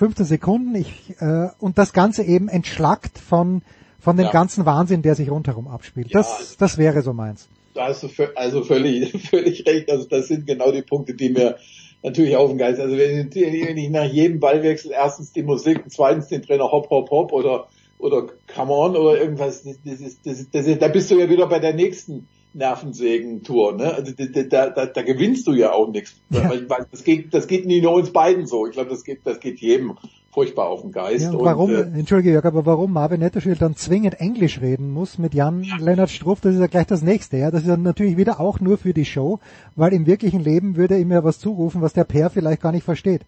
15 0.00 0.24
Sekunden 0.24 0.74
ich, 0.76 1.14
äh, 1.20 1.48
und 1.58 1.76
das 1.76 1.92
Ganze 1.92 2.22
eben 2.22 2.48
entschlackt 2.48 3.18
von, 3.18 3.60
von 4.00 4.16
dem 4.16 4.24
ja. 4.24 4.32
ganzen 4.32 4.64
Wahnsinn, 4.64 5.02
der 5.02 5.14
sich 5.14 5.30
rundherum 5.30 5.68
abspielt. 5.68 6.08
Ja, 6.08 6.20
das, 6.20 6.56
das 6.56 6.78
wäre 6.78 7.02
so 7.02 7.12
meins. 7.12 7.50
Da 7.74 7.88
hast 7.88 8.02
du 8.02 8.08
also 8.34 8.64
völlig, 8.64 9.12
völlig 9.28 9.66
recht. 9.66 9.90
Also 9.90 10.08
das 10.08 10.28
sind 10.28 10.46
genau 10.46 10.72
die 10.72 10.80
Punkte, 10.80 11.12
die 11.12 11.28
mir 11.28 11.56
natürlich 12.02 12.34
auf 12.34 12.48
den 12.48 12.56
Geist. 12.56 12.80
Also 12.80 12.96
wenn, 12.96 13.34
wenn 13.34 13.76
ich 13.76 13.90
nach 13.90 14.10
jedem 14.10 14.40
Ballwechsel 14.40 14.90
erstens 14.90 15.32
die 15.32 15.42
Musik 15.42 15.84
und 15.84 15.92
zweitens 15.92 16.28
den 16.28 16.40
Trainer 16.40 16.72
hopp, 16.72 16.88
hopp, 16.88 17.10
hopp 17.10 17.30
oder, 17.34 17.68
oder 17.98 18.26
come 18.54 18.72
on 18.72 18.96
oder 18.96 19.20
irgendwas, 19.20 19.64
das, 19.64 19.76
das 19.84 20.00
ist, 20.00 20.20
das 20.24 20.40
ist, 20.40 20.54
das 20.54 20.66
ist, 20.66 20.80
da 20.80 20.88
bist 20.88 21.10
du 21.10 21.16
ja 21.16 21.28
wieder 21.28 21.46
bei 21.46 21.58
der 21.58 21.74
nächsten 21.74 22.26
Nervensägen-Tour. 22.54 23.76
Ne? 23.76 23.94
Also 23.94 24.12
da, 24.12 24.70
da, 24.70 24.86
da 24.86 25.02
gewinnst 25.02 25.46
du 25.46 25.52
ja 25.52 25.72
auch 25.72 25.88
nichts. 25.88 26.14
Ja. 26.30 26.50
Das, 26.90 27.04
geht, 27.04 27.32
das 27.32 27.46
geht 27.46 27.66
nie 27.66 27.80
nur 27.80 27.92
uns 27.92 28.12
beiden 28.12 28.46
so. 28.46 28.66
Ich 28.66 28.72
glaube, 28.72 28.90
das 28.90 29.04
geht, 29.04 29.20
das 29.24 29.40
geht 29.40 29.60
jedem 29.60 29.96
furchtbar 30.32 30.68
auf 30.68 30.82
den 30.82 30.92
Geist. 30.92 31.24
Ja, 31.24 31.32
und 31.32 31.44
warum, 31.44 31.70
und, 31.70 31.94
äh, 31.94 31.98
entschuldige 31.98 32.32
Jörg, 32.32 32.44
aber 32.44 32.64
warum 32.66 32.92
Marvin 32.92 33.20
Netterschmidt 33.20 33.60
dann 33.60 33.76
zwingend 33.76 34.20
Englisch 34.20 34.60
reden 34.60 34.90
muss 34.90 35.18
mit 35.18 35.34
Jan 35.34 35.62
ja. 35.62 35.76
Lennart 35.78 36.10
Struff, 36.10 36.40
das 36.40 36.54
ist 36.54 36.60
ja 36.60 36.66
gleich 36.66 36.86
das 36.86 37.02
nächste. 37.02 37.36
Ja? 37.36 37.50
Das 37.50 37.62
ist 37.62 37.68
ja 37.68 37.76
natürlich 37.76 38.16
wieder 38.16 38.40
auch 38.40 38.60
nur 38.60 38.78
für 38.78 38.94
die 38.94 39.04
Show, 39.04 39.40
weil 39.76 39.92
im 39.92 40.06
wirklichen 40.06 40.40
Leben 40.40 40.76
würde 40.76 40.98
ihm 40.98 41.10
ja 41.10 41.24
was 41.24 41.38
zurufen, 41.38 41.82
was 41.82 41.92
der 41.92 42.04
Per 42.04 42.30
vielleicht 42.30 42.62
gar 42.62 42.72
nicht 42.72 42.84
versteht. 42.84 43.22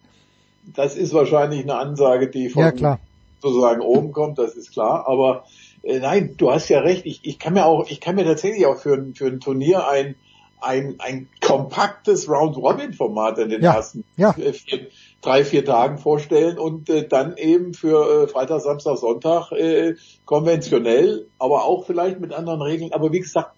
Das 0.75 0.95
ist 0.95 1.13
wahrscheinlich 1.13 1.63
eine 1.63 1.75
Ansage, 1.75 2.29
die 2.29 2.49
von 2.49 2.63
ja, 2.63 2.99
sozusagen 3.41 3.81
oben 3.81 4.13
kommt, 4.13 4.37
das 4.39 4.55
ist 4.55 4.71
klar. 4.71 5.05
Aber 5.07 5.43
äh, 5.83 5.99
nein, 5.99 6.35
du 6.37 6.51
hast 6.51 6.69
ja 6.69 6.79
recht. 6.79 7.05
Ich, 7.05 7.21
ich 7.23 7.39
kann 7.39 7.53
mir 7.53 7.65
auch, 7.65 7.89
ich 7.89 7.99
kann 8.01 8.15
mir 8.15 8.25
tatsächlich 8.25 8.65
auch 8.65 8.77
für 8.77 8.93
ein, 8.93 9.13
für 9.13 9.27
ein 9.27 9.39
Turnier 9.39 9.87
ein, 9.87 10.15
ein, 10.61 10.95
ein 10.99 11.29
kompaktes 11.41 12.29
Round-Robin-Format 12.29 13.37
in 13.39 13.49
den 13.49 13.61
ja, 13.61 13.73
ersten 13.73 14.05
ja. 14.15 14.33
Vier, 14.33 14.87
drei, 15.21 15.43
vier 15.43 15.65
Tagen 15.65 15.97
vorstellen 15.97 16.57
und 16.57 16.89
äh, 16.89 17.07
dann 17.07 17.35
eben 17.37 17.73
für 17.73 18.23
äh, 18.23 18.27
Freitag, 18.27 18.61
Samstag, 18.61 18.97
Sonntag 18.97 19.51
äh, 19.51 19.95
konventionell, 20.25 21.27
aber 21.37 21.65
auch 21.65 21.85
vielleicht 21.85 22.19
mit 22.19 22.33
anderen 22.33 22.61
Regeln. 22.61 22.93
Aber 22.93 23.11
wie 23.11 23.19
gesagt, 23.19 23.51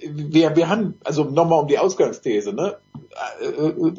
wir, 0.00 0.54
wir 0.54 0.68
haben, 0.68 0.98
also 1.04 1.24
nochmal 1.24 1.60
um 1.60 1.68
die 1.68 1.78
Ausgangsthese, 1.78 2.52
ne, 2.52 2.76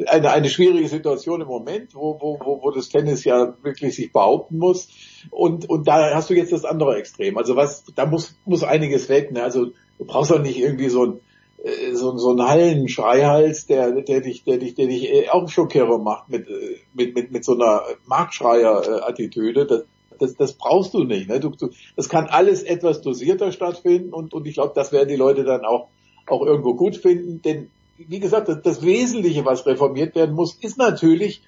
eine, 0.07 0.29
eine 0.29 0.49
schwierige 0.49 0.87
Situation 0.87 1.41
im 1.41 1.47
Moment, 1.47 1.95
wo, 1.95 2.19
wo, 2.19 2.39
wo, 2.43 2.61
wo 2.61 2.71
das 2.71 2.89
Tennis 2.89 3.23
ja 3.23 3.55
wirklich 3.63 3.95
sich 3.95 4.11
behaupten 4.11 4.57
muss. 4.57 4.89
Und, 5.31 5.69
und 5.69 5.87
da 5.87 6.15
hast 6.15 6.29
du 6.29 6.33
jetzt 6.33 6.51
das 6.51 6.65
andere 6.65 6.97
Extrem. 6.97 7.37
Also 7.37 7.55
was, 7.55 7.83
da 7.95 8.05
muss, 8.05 8.35
muss 8.45 8.63
einiges 8.63 9.09
weg. 9.09 9.31
Ne? 9.31 9.43
Also 9.43 9.65
du 9.97 10.05
brauchst 10.05 10.31
doch 10.31 10.41
nicht 10.41 10.59
irgendwie 10.59 10.89
so 10.89 11.05
ein, 11.05 11.19
äh, 11.63 11.93
so, 11.93 12.17
so 12.17 12.31
ein 12.31 12.41
Hallenschreihals, 12.41 13.67
der, 13.67 14.01
der 14.01 14.21
dich, 14.21 14.43
der 14.43 14.57
dich, 14.57 14.75
der 14.75 14.87
dich 14.87 15.11
äh, 15.11 15.29
auch 15.29 15.49
Schockierer 15.49 15.97
macht 15.97 16.29
mit, 16.29 16.47
äh, 16.47 16.77
mit, 16.93 17.15
mit, 17.15 17.31
mit 17.31 17.45
so 17.45 17.53
einer 17.53 17.83
Marktschreier-Attitüde. 18.05 19.65
Das, 19.65 19.83
das, 20.19 20.35
das 20.35 20.53
brauchst 20.53 20.93
du 20.93 21.03
nicht. 21.03 21.27
Ne? 21.29 21.39
Du, 21.39 21.49
du, 21.49 21.69
das 21.95 22.09
kann 22.09 22.27
alles 22.27 22.63
etwas 22.63 23.01
dosierter 23.01 23.51
stattfinden 23.51 24.13
und, 24.13 24.33
und 24.33 24.47
ich 24.47 24.55
glaube, 24.55 24.73
das 24.75 24.91
werden 24.91 25.09
die 25.09 25.15
Leute 25.15 25.43
dann 25.43 25.65
auch, 25.65 25.89
auch 26.27 26.45
irgendwo 26.45 26.73
gut 26.75 26.97
finden. 26.97 27.41
Denn 27.41 27.69
wie 27.97 28.19
gesagt, 28.19 28.49
das, 28.49 28.61
das 28.61 28.81
Wesentliche, 28.81 29.45
was 29.45 29.65
reformiert 29.65 30.15
werden 30.15 30.35
muss, 30.35 30.55
ist 30.55 30.77
natürlich 30.77 31.41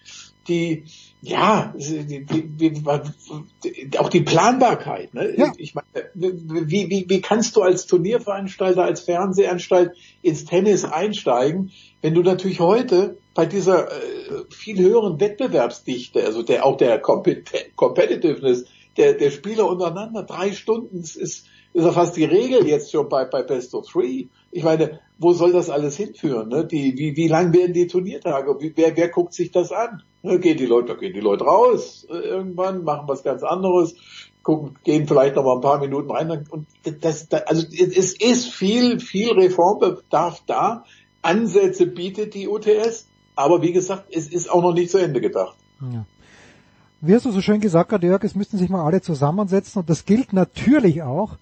die, 0.47 0.83
ja, 1.21 1.73
auch 3.97 4.09
die 4.09 4.21
Planbarkeit. 4.21 5.13
Ne? 5.13 5.33
Ja. 5.35 5.51
Ich 5.57 5.73
meine, 5.73 5.87
wie, 6.13 6.89
wie, 6.89 7.05
wie 7.07 7.21
kannst 7.21 7.55
du 7.55 7.61
als 7.61 7.87
Turnierveranstalter, 7.87 8.83
als 8.83 9.01
Fernsehanstalt 9.01 9.93
ins 10.21 10.45
Tennis 10.45 10.85
einsteigen, 10.85 11.71
wenn 12.01 12.13
du 12.13 12.21
natürlich 12.21 12.59
heute 12.59 13.17
bei 13.33 13.45
dieser 13.45 13.87
äh, 13.87 14.45
viel 14.49 14.77
höheren 14.79 15.19
Wettbewerbsdichte, 15.19 16.23
also 16.23 16.43
der 16.43 16.65
auch 16.65 16.77
der 16.77 16.99
Compet 16.99 17.75
Competitiveness 17.75 18.65
der, 18.97 19.13
der 19.13 19.31
Spieler 19.31 19.67
untereinander, 19.67 20.23
drei 20.23 20.51
Stunden 20.51 20.99
ist, 20.99 21.15
ist 21.15 21.47
ja 21.73 21.91
fast 21.91 22.15
die 22.17 22.25
Regel 22.25 22.67
jetzt 22.67 22.91
schon 22.91 23.09
bei, 23.09 23.25
bei 23.25 23.43
Best 23.43 23.73
of 23.75 23.87
Three. 23.87 24.27
Ich 24.57 24.63
meine, 24.63 24.99
wo 25.19 25.33
soll 25.33 25.51
das 25.51 25.69
alles 25.69 25.97
hinführen? 25.97 26.49
Ne? 26.49 26.65
Die, 26.65 26.97
wie, 26.97 27.15
wie 27.15 27.27
lang 27.27 27.53
werden 27.53 27.73
die 27.73 27.85
Turniertage? 27.85 28.59
Wie, 28.59 28.73
wer, 28.75 28.97
wer 28.97 29.09
guckt 29.09 29.35
sich 29.35 29.51
das 29.51 29.71
an? 29.71 30.01
Ne? 30.23 30.39
Gehen 30.39 30.57
die 30.57 30.65
Leute, 30.65 30.97
gehen 30.97 31.13
die 31.13 31.19
Leute 31.19 31.43
raus 31.43 32.07
äh, 32.09 32.17
irgendwann, 32.17 32.83
machen 32.83 33.07
was 33.07 33.21
ganz 33.21 33.43
anderes, 33.43 33.93
gucken, 34.41 34.73
gehen 34.83 35.07
vielleicht 35.07 35.35
noch 35.35 35.43
mal 35.43 35.53
ein 35.53 35.61
paar 35.61 35.77
Minuten 35.77 36.09
rein 36.09 36.43
und 36.49 36.65
das, 37.01 37.29
das 37.29 37.43
also 37.43 37.67
es 37.71 38.19
ist 38.19 38.47
viel, 38.47 38.99
viel 38.99 39.31
Reformbedarf 39.33 40.41
da. 40.47 40.85
Ansätze 41.21 41.85
bietet 41.85 42.33
die 42.33 42.47
UTS, 42.47 43.07
aber 43.35 43.61
wie 43.61 43.73
gesagt, 43.73 44.05
es 44.09 44.27
ist 44.27 44.49
auch 44.49 44.63
noch 44.63 44.73
nicht 44.73 44.89
zu 44.89 44.97
Ende 44.97 45.21
gedacht. 45.21 45.55
Ja. 45.81 46.07
Wie 47.01 47.13
hast 47.13 47.27
du 47.27 47.31
so 47.31 47.41
schön 47.41 47.61
gesagt, 47.61 47.91
Jörg, 48.01 48.23
es 48.23 48.33
müssten 48.33 48.57
sich 48.57 48.71
mal 48.71 48.83
alle 48.83 49.01
zusammensetzen 49.01 49.81
und 49.81 49.89
das 49.91 50.05
gilt 50.05 50.33
natürlich 50.33 51.03
auch 51.03 51.37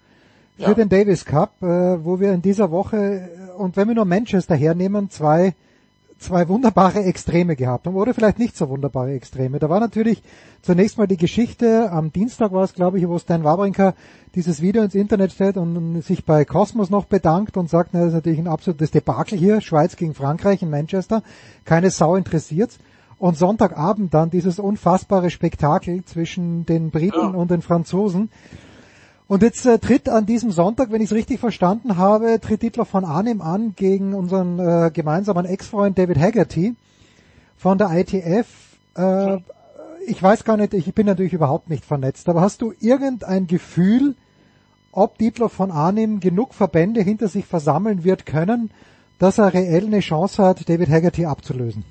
für 0.56 0.62
ja. 0.62 0.74
den 0.74 0.88
Davis 0.88 1.24
Cup, 1.24 1.62
äh, 1.62 2.04
wo 2.04 2.18
wir 2.18 2.32
in 2.32 2.42
dieser 2.42 2.70
Woche, 2.70 3.28
und 3.58 3.76
wenn 3.76 3.88
wir 3.88 3.94
nur 3.94 4.06
Manchester 4.06 4.54
hernehmen, 4.54 5.10
zwei, 5.10 5.54
zwei 6.18 6.48
wunderbare 6.48 7.04
Extreme 7.04 7.56
gehabt 7.56 7.86
haben, 7.86 7.94
oder 7.94 8.14
vielleicht 8.14 8.38
nicht 8.38 8.56
so 8.56 8.68
wunderbare 8.68 9.12
Extreme. 9.12 9.58
Da 9.58 9.68
war 9.68 9.80
natürlich 9.80 10.22
zunächst 10.62 10.96
mal 10.96 11.06
die 11.06 11.18
Geschichte, 11.18 11.92
am 11.92 12.10
Dienstag 12.10 12.52
war 12.52 12.64
es, 12.64 12.72
glaube 12.72 12.98
ich, 12.98 13.06
wo 13.06 13.18
Stan 13.18 13.44
Wawrinka 13.44 13.94
dieses 14.34 14.62
Video 14.62 14.82
ins 14.82 14.94
Internet 14.94 15.32
stellt 15.32 15.58
und 15.58 16.00
sich 16.02 16.24
bei 16.24 16.44
Cosmos 16.44 16.88
noch 16.88 17.04
bedankt 17.04 17.56
und 17.56 17.68
sagt, 17.68 17.90
na, 17.92 18.00
das 18.00 18.08
ist 18.08 18.14
natürlich 18.14 18.38
ein 18.38 18.48
absolutes 18.48 18.90
Debakel 18.90 19.38
hier, 19.38 19.60
Schweiz 19.60 19.96
gegen 19.96 20.14
Frankreich 20.14 20.62
in 20.62 20.70
Manchester, 20.70 21.22
keine 21.64 21.90
Sau 21.90 22.16
interessiert's. 22.16 22.78
Und 23.18 23.38
Sonntagabend 23.38 24.12
dann 24.12 24.28
dieses 24.28 24.58
unfassbare 24.58 25.30
Spektakel 25.30 26.04
zwischen 26.04 26.66
den 26.66 26.90
Briten 26.90 27.18
ja. 27.18 27.28
und 27.28 27.50
den 27.50 27.62
Franzosen. 27.62 28.28
Und 29.28 29.42
jetzt 29.42 29.66
äh, 29.66 29.78
tritt 29.78 30.08
an 30.08 30.24
diesem 30.24 30.52
Sonntag, 30.52 30.92
wenn 30.92 31.00
ich 31.00 31.10
es 31.10 31.16
richtig 31.16 31.40
verstanden 31.40 31.96
habe, 31.96 32.40
tritt 32.40 32.60
Hitler 32.60 32.84
von 32.84 33.04
Arnim 33.04 33.40
an 33.40 33.74
gegen 33.74 34.14
unseren 34.14 34.58
äh, 34.58 34.90
gemeinsamen 34.92 35.46
Ex-Freund 35.46 35.98
David 35.98 36.18
Haggerty 36.18 36.76
von 37.56 37.76
der 37.76 37.90
ITF. 37.90 38.46
Äh, 38.96 39.38
ich 40.06 40.22
weiß 40.22 40.44
gar 40.44 40.56
nicht, 40.56 40.74
ich 40.74 40.94
bin 40.94 41.06
natürlich 41.06 41.32
überhaupt 41.32 41.68
nicht 41.68 41.84
vernetzt, 41.84 42.28
aber 42.28 42.40
hast 42.40 42.62
du 42.62 42.72
irgendein 42.80 43.48
Gefühl, 43.48 44.14
ob 44.92 45.18
Dietler 45.18 45.48
von 45.48 45.72
Arnim 45.72 46.20
genug 46.20 46.54
Verbände 46.54 47.02
hinter 47.02 47.26
sich 47.26 47.46
versammeln 47.46 48.04
wird 48.04 48.26
können, 48.26 48.70
dass 49.18 49.38
er 49.38 49.52
reell 49.52 49.86
eine 49.86 50.00
Chance 50.00 50.40
hat, 50.40 50.68
David 50.68 50.88
Haggerty 50.88 51.26
abzulösen? 51.26 51.84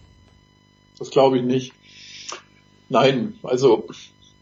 Das 0.98 1.12
glaube 1.12 1.40
ich 1.40 1.44
nicht. 1.44 1.74
Nein, 2.88 3.34
also 3.44 3.84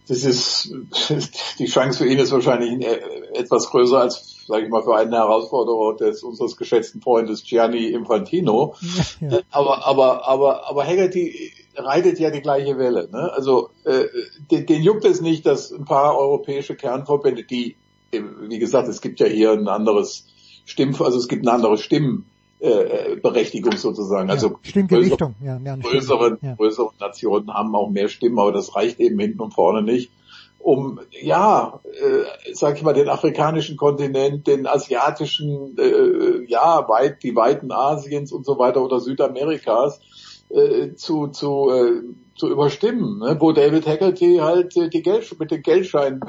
das 0.07 0.23
ist 0.23 0.73
die 1.59 1.65
Chance 1.65 1.99
für 1.99 2.07
ihn 2.07 2.19
ist 2.19 2.32
wahrscheinlich 2.32 2.85
äh, 2.85 2.99
etwas 3.33 3.69
größer 3.69 3.99
als, 3.99 4.45
sage 4.48 4.65
ich 4.65 4.69
mal, 4.69 4.83
für 4.83 4.95
einen 4.95 5.14
Herausforderer 5.14 5.95
des 5.95 6.23
unseres 6.23 6.57
geschätzten 6.57 7.01
Freundes 7.01 7.43
Gianni 7.43 7.88
Infantino. 7.88 8.75
Ja. 9.22 9.40
Aber 9.51 9.85
aber 9.85 10.27
aber 10.27 10.69
aber 10.69 10.85
Haggerty 10.85 11.53
reitet 11.75 12.19
ja 12.19 12.30
die 12.30 12.41
gleiche 12.41 12.77
Welle. 12.77 13.09
Ne? 13.11 13.32
Also 13.33 13.69
äh, 13.85 14.06
den, 14.51 14.65
den 14.65 14.82
juckt 14.83 15.06
es 15.06 15.22
nicht, 15.22 15.45
dass 15.45 15.72
ein 15.72 15.85
paar 15.85 16.17
europäische 16.17 16.75
Kernverbände, 16.75 17.43
die, 17.43 17.75
wie 18.11 18.59
gesagt, 18.59 18.88
es 18.88 19.01
gibt 19.01 19.19
ja 19.19 19.27
hier 19.27 19.51
ein 19.51 19.67
anderes 19.67 20.27
Stimm, 20.65 20.95
also 20.99 21.17
es 21.17 21.27
gibt 21.27 21.45
ein 21.45 21.49
anderes 21.49 21.82
Stimmen 21.82 22.25
äh, 22.64 23.16
Berechtigung 23.22 23.75
sozusagen. 23.75 24.30
Ja, 24.30 24.35
also. 24.35 24.58
Größere, 24.90 25.33
ja, 25.43 25.75
größere, 25.75 26.38
ja. 26.42 26.56
größere 26.56 26.90
Nationen 27.00 27.53
haben 27.53 27.75
auch 27.75 27.90
mehr 27.90 28.08
Stimmen, 28.08 28.40
aber 28.40 28.53
das 28.53 28.75
reicht 28.75 29.00
eben 29.00 29.19
hinten 29.19 29.42
und 29.42 29.53
vorne 29.53 29.82
nicht 29.82 30.11
um 30.59 31.01
ja, 31.11 31.82
äh, 31.83 32.53
sag 32.53 32.77
ich 32.77 32.83
mal, 32.83 32.93
den 32.93 33.09
afrikanischen 33.09 33.75
Kontinent, 33.75 34.48
den 34.48 34.66
asiatischen, 34.66 35.77
äh, 35.77 36.50
ja, 36.50 36.88
weit 36.88 37.22
die 37.22 37.35
Weiten 37.35 37.74
Asiens 37.74 38.32
und 38.32 38.45
so 38.45 38.58
weiter 38.58 38.82
oder 38.82 39.01
Südamerikas 39.01 40.00
äh, 40.48 40.93
zu 40.95 41.27
zu 41.27 41.69
äh, 41.69 42.03
zu 42.35 42.50
überstimmen, 42.50 43.19
ne? 43.19 43.35
wo 43.40 43.51
David 43.51 43.85
Haggerty 43.85 44.38
halt 44.38 44.77
äh, 44.77 44.90
die 44.90 45.03
Geld 45.03 45.38
mit 45.38 45.51
den 45.51 45.61
Geldscheinen 45.61 46.22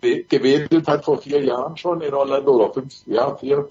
gewählt 0.00 0.86
hat 0.86 1.04
vor 1.04 1.18
vier 1.18 1.42
Jahren 1.42 1.76
schon 1.76 2.00
in 2.00 2.14
Orlando 2.14 2.52
oder 2.52 2.72
fünf, 2.72 2.94
ja, 3.06 3.34
vier, 3.34 3.68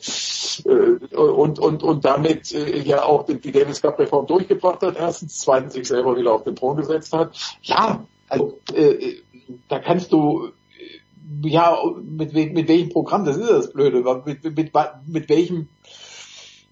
äh, 0.66 1.16
und, 1.16 1.60
und, 1.60 1.84
und 1.84 2.06
damit 2.06 2.54
äh, 2.54 2.80
ja 2.80 3.04
auch 3.04 3.26
die 3.26 3.52
Davis 3.52 3.82
Cup 3.82 3.98
Reform 4.00 4.28
durchgebracht 4.28 4.82
hat, 4.82 4.98
erstens, 4.98 5.40
zweitens 5.40 5.74
sich 5.74 5.88
selber 5.88 6.18
wieder 6.18 6.34
auf 6.34 6.44
den 6.44 6.56
Thron 6.56 6.78
gesetzt 6.78 7.14
hat. 7.14 7.38
Ja, 7.62 8.06
also, 8.28 8.60
äh, 8.74 9.16
da 9.70 9.80
kannst 9.80 10.12
du, 10.12 10.50
ja, 11.44 11.78
mit, 12.04 12.34
mit 12.34 12.68
welchem 12.68 12.90
Programm, 12.90 13.26
das 13.26 13.38
ist 13.38 13.50
das 13.50 13.72
Blöde, 13.72 14.04
mit, 14.26 14.44
mit, 14.44 14.74
mit 15.08 15.30
welchem 15.30 15.70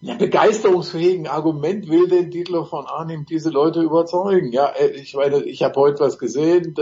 ja, 0.02 0.16
begeisterungsfähigen 0.16 1.28
Argument 1.28 1.88
will 1.90 2.08
denn 2.08 2.30
Dietler 2.30 2.66
von 2.66 2.86
Arnim 2.86 3.26
diese 3.26 3.50
Leute 3.50 3.82
überzeugen? 3.82 4.52
Ja, 4.52 4.74
ich 4.94 5.16
meine, 5.16 5.44
ich 5.44 5.64
habe 5.64 5.80
heute 5.80 6.02
was 6.02 6.20
gesehen, 6.20 6.74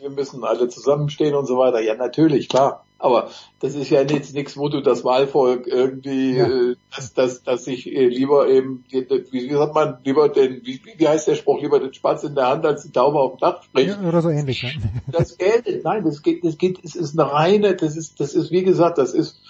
wir 0.00 0.10
müssen 0.10 0.44
alle 0.44 0.68
zusammenstehen 0.68 1.34
und 1.34 1.46
so 1.46 1.58
weiter. 1.58 1.80
Ja, 1.80 1.94
natürlich, 1.94 2.48
klar. 2.48 2.84
Aber 2.98 3.30
das 3.60 3.74
ist 3.74 3.88
ja 3.88 4.02
jetzt 4.02 4.34
nichts, 4.34 4.58
wo 4.58 4.68
du 4.68 4.82
das 4.82 5.04
Wahlvolk 5.04 5.66
irgendwie, 5.66 6.36
ja. 6.36 6.46
äh, 6.46 6.76
dass, 6.94 7.14
dass, 7.14 7.42
dass 7.42 7.64
sich 7.64 7.90
äh, 7.90 8.06
lieber 8.06 8.46
eben, 8.48 8.84
wie, 8.90 9.50
sagt 9.50 9.74
man, 9.74 9.98
lieber 10.04 10.28
den, 10.28 10.60
wie, 10.64 10.82
wie 10.98 11.08
heißt 11.08 11.26
der 11.26 11.34
Spruch, 11.34 11.62
lieber 11.62 11.80
den 11.80 11.94
Spatz 11.94 12.24
in 12.24 12.34
der 12.34 12.48
Hand 12.48 12.66
als 12.66 12.82
die 12.82 12.92
Taube 12.92 13.18
auf 13.18 13.36
dem 13.36 13.38
Dach 13.40 13.62
spricht. 13.62 13.88
Ja, 13.88 14.06
oder 14.06 14.20
so 14.20 14.28
ähnlich. 14.28 14.62
Ja. 14.62 14.68
Das 15.10 15.38
gilt, 15.38 15.82
nein, 15.82 16.04
das 16.04 16.22
geht, 16.22 16.44
das 16.44 16.58
geht, 16.58 16.78
es 16.84 16.94
ist 16.94 17.18
eine 17.18 17.32
reine, 17.32 17.74
das 17.74 17.96
ist, 17.96 18.20
das 18.20 18.34
ist, 18.34 18.50
wie 18.50 18.64
gesagt, 18.64 18.98
das 18.98 19.14
ist 19.14 19.40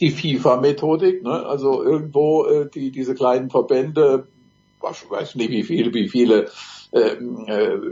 die 0.00 0.10
FIFA-Methodik, 0.10 1.22
ne? 1.22 1.44
also 1.46 1.82
irgendwo 1.82 2.46
äh, 2.46 2.70
die, 2.70 2.90
diese 2.90 3.14
kleinen 3.14 3.50
Verbände, 3.50 4.26
ich 4.90 5.10
weiß 5.10 5.34
nicht 5.34 5.50
wie 5.50 5.64
viele, 5.64 5.92
wie 5.92 6.08
viele 6.08 6.48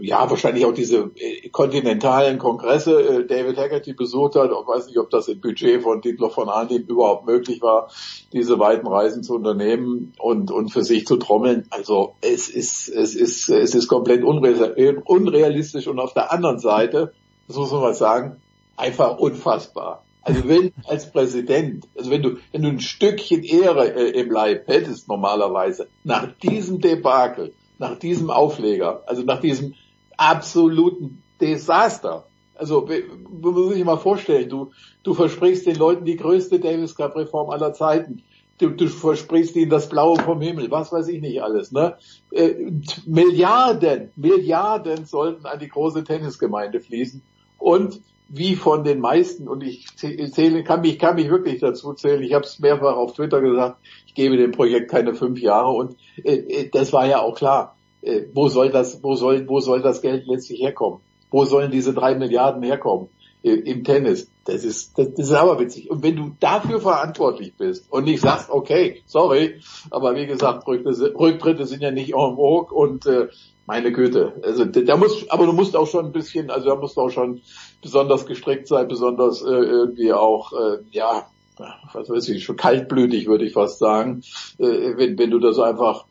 ja 0.01 0.31
wahrscheinlich 0.31 0.65
auch 0.65 0.73
diese 0.73 1.11
äh, 1.17 1.49
kontinentalen 1.51 2.39
Kongresse 2.39 3.01
äh, 3.01 3.27
David 3.27 3.59
Haggerty 3.59 3.93
besucht 3.93 4.37
hat. 4.37 4.51
Ich 4.51 4.69
weiß 4.69 4.87
nicht, 4.87 4.99
ob 4.99 5.11
das 5.11 5.29
im 5.29 5.41
Budget 5.41 5.83
von 5.83 6.01
Dietler 6.01 6.31
von 6.31 6.49
Arnim 6.49 6.83
überhaupt 6.83 7.27
möglich 7.27 7.61
war, 7.61 7.91
diese 8.33 8.59
weiten 8.59 8.87
Reisen 8.87 9.23
zu 9.23 9.35
unternehmen 9.35 10.13
und, 10.19 10.51
und 10.51 10.71
für 10.71 10.83
sich 10.83 11.07
zu 11.07 11.17
trommeln. 11.17 11.67
Also 11.71 12.15
es 12.21 12.49
ist, 12.49 12.89
es 12.89 13.15
ist, 13.15 13.49
es 13.49 13.75
ist 13.75 13.89
komplett 13.89 14.23
unrealistisch 14.25 15.87
und 15.87 15.99
auf 15.99 16.15
der 16.15 16.33
anderen 16.33 16.59
Seite, 16.59 17.13
das 17.47 17.57
muss 17.57 17.71
man 17.71 17.81
mal 17.81 17.95
sagen, 17.95 18.41
einfach 18.77 19.19
unfassbar. 19.19 20.05
Also 20.23 20.49
wenn 20.49 20.73
als 20.87 21.11
Präsident, 21.11 21.87
also 21.97 22.11
wenn 22.11 22.23
du, 22.23 22.37
wenn 22.53 22.63
du 22.63 22.69
ein 22.69 22.81
Stückchen 22.81 23.43
Ehre 23.43 23.95
äh, 23.95 24.21
im 24.21 24.31
Leib 24.31 24.67
hättest 24.67 25.09
normalerweise, 25.09 25.89
nach 26.03 26.29
diesem 26.43 26.81
Debakel, 26.81 27.53
nach 27.79 27.99
diesem 27.99 28.31
Aufleger, 28.31 29.03
also 29.07 29.23
nach 29.23 29.41
diesem 29.41 29.75
absoluten 30.17 31.23
Desaster. 31.41 32.27
Also, 32.55 32.87
man 32.87 33.53
muss 33.53 33.75
sich 33.75 33.85
mal 33.85 33.97
vorstellen, 33.97 34.49
du, 34.49 34.71
du 35.03 35.15
versprichst 35.15 35.67
den 35.67 35.77
Leuten 35.77 36.05
die 36.05 36.17
größte 36.17 36.61
Davis 36.61 36.95
Cup 36.95 37.17
Reform 37.17 37.51
aller 37.51 37.73
Zeiten. 37.73 38.23
Du, 38.59 38.71
du 38.71 38.87
versprichst 38.87 39.57
ihnen 39.57 39.71
das 39.71 39.89
Blaue 39.89 40.17
vom 40.21 40.41
Himmel, 40.41 40.71
was 40.71 40.93
weiß 40.93 41.09
ich 41.09 41.21
nicht 41.21 41.43
alles, 41.43 41.73
ne? 41.73 41.97
Äh, 42.31 42.71
Milliarden, 43.05 44.13
Milliarden 44.15 45.07
sollten 45.07 45.45
an 45.47 45.59
die 45.59 45.69
große 45.69 46.05
Tennisgemeinde 46.05 46.79
fließen. 46.79 47.21
Und 47.59 48.01
wie 48.29 48.55
von 48.55 48.85
den 48.85 49.01
meisten, 49.01 49.49
und 49.49 49.63
ich 49.63 49.87
zähle, 49.97 50.63
kann 50.63 50.81
mich, 50.83 50.99
kann 50.99 51.17
mich 51.17 51.29
wirklich 51.29 51.61
dazu 51.61 51.93
zählen, 51.95 52.23
ich 52.23 52.33
habe 52.33 52.45
es 52.45 52.59
mehrfach 52.59 52.97
auf 52.97 53.15
Twitter 53.15 53.41
gesagt, 53.41 53.79
ich 54.15 54.23
gebe 54.23 54.37
dem 54.37 54.53
Projekt 54.53 54.93
keine 54.93 55.13
fünf 55.13 55.41
Jahre 55.41 55.71
und 55.73 55.97
äh, 56.23 56.37
äh, 56.37 56.71
das 56.71 56.93
war 56.93 57.07
ja 57.07 57.21
auch 57.21 57.35
klar. 57.35 57.77
Äh, 58.01 58.23
wo 58.33 58.49
soll 58.49 58.71
das, 58.71 59.03
wo 59.03 59.17
soll, 59.17 59.49
wo 59.49 59.59
soll 59.59 59.83
das 59.83 60.03
Geld 60.03 60.27
letztlich 60.27 60.61
herkommen? 60.61 61.01
Wo 61.31 61.45
sollen 61.45 61.73
diese 61.73 61.93
drei 61.93 62.15
Milliarden 62.15 62.63
herkommen? 62.63 63.09
Äh, 63.43 63.55
Im 63.55 63.83
Tennis. 63.83 64.31
Das 64.45 64.63
ist, 64.63 64.97
das, 64.97 65.15
das 65.15 65.31
ist 65.31 65.35
aber 65.35 65.59
witzig. 65.59 65.91
Und 65.91 66.05
wenn 66.05 66.15
du 66.15 66.31
dafür 66.39 66.81
verantwortlich 66.81 67.55
bist 67.57 67.91
und 67.91 68.05
nicht 68.05 68.21
sagst, 68.21 68.51
okay, 68.51 69.03
sorry, 69.07 69.61
aber 69.91 70.15
wie 70.15 70.27
gesagt, 70.27 70.67
Rücktritte, 70.69 71.67
sind 71.67 71.83
ja 71.83 71.91
nicht 71.91 72.13
en 72.13 72.37
vogue 72.37 72.73
und 72.73 73.07
äh, 73.07 73.29
meine 73.67 73.91
Güte. 73.91 74.35
Also 74.43 74.65
da 74.65 74.97
muss, 74.97 75.29
aber 75.29 75.47
du 75.47 75.53
musst 75.53 75.75
auch 75.75 75.87
schon 75.87 76.07
ein 76.07 76.13
bisschen, 76.13 76.51
also 76.51 76.69
da 76.69 76.77
musst 76.77 76.97
du 76.97 77.01
auch 77.01 77.11
schon 77.11 77.41
besonders 77.83 78.27
gestrickt 78.27 78.69
sein, 78.69 78.87
besonders 78.87 79.43
äh, 79.43 79.47
irgendwie 79.47 80.13
auch, 80.13 80.53
äh, 80.53 80.79
ja, 80.91 81.27
was 81.57 82.09
weiß 82.09 82.29
ich, 82.31 82.45
schon 82.45 82.57
kaltblütig 82.57 83.27
würde 83.27 83.45
ich 83.45 83.53
fast 83.53 83.79
sagen, 83.79 84.23
äh, 84.59 84.97
wenn, 84.97 85.19
wenn 85.19 85.31
du 85.31 85.39
das 85.39 85.59
einfach 85.59 86.07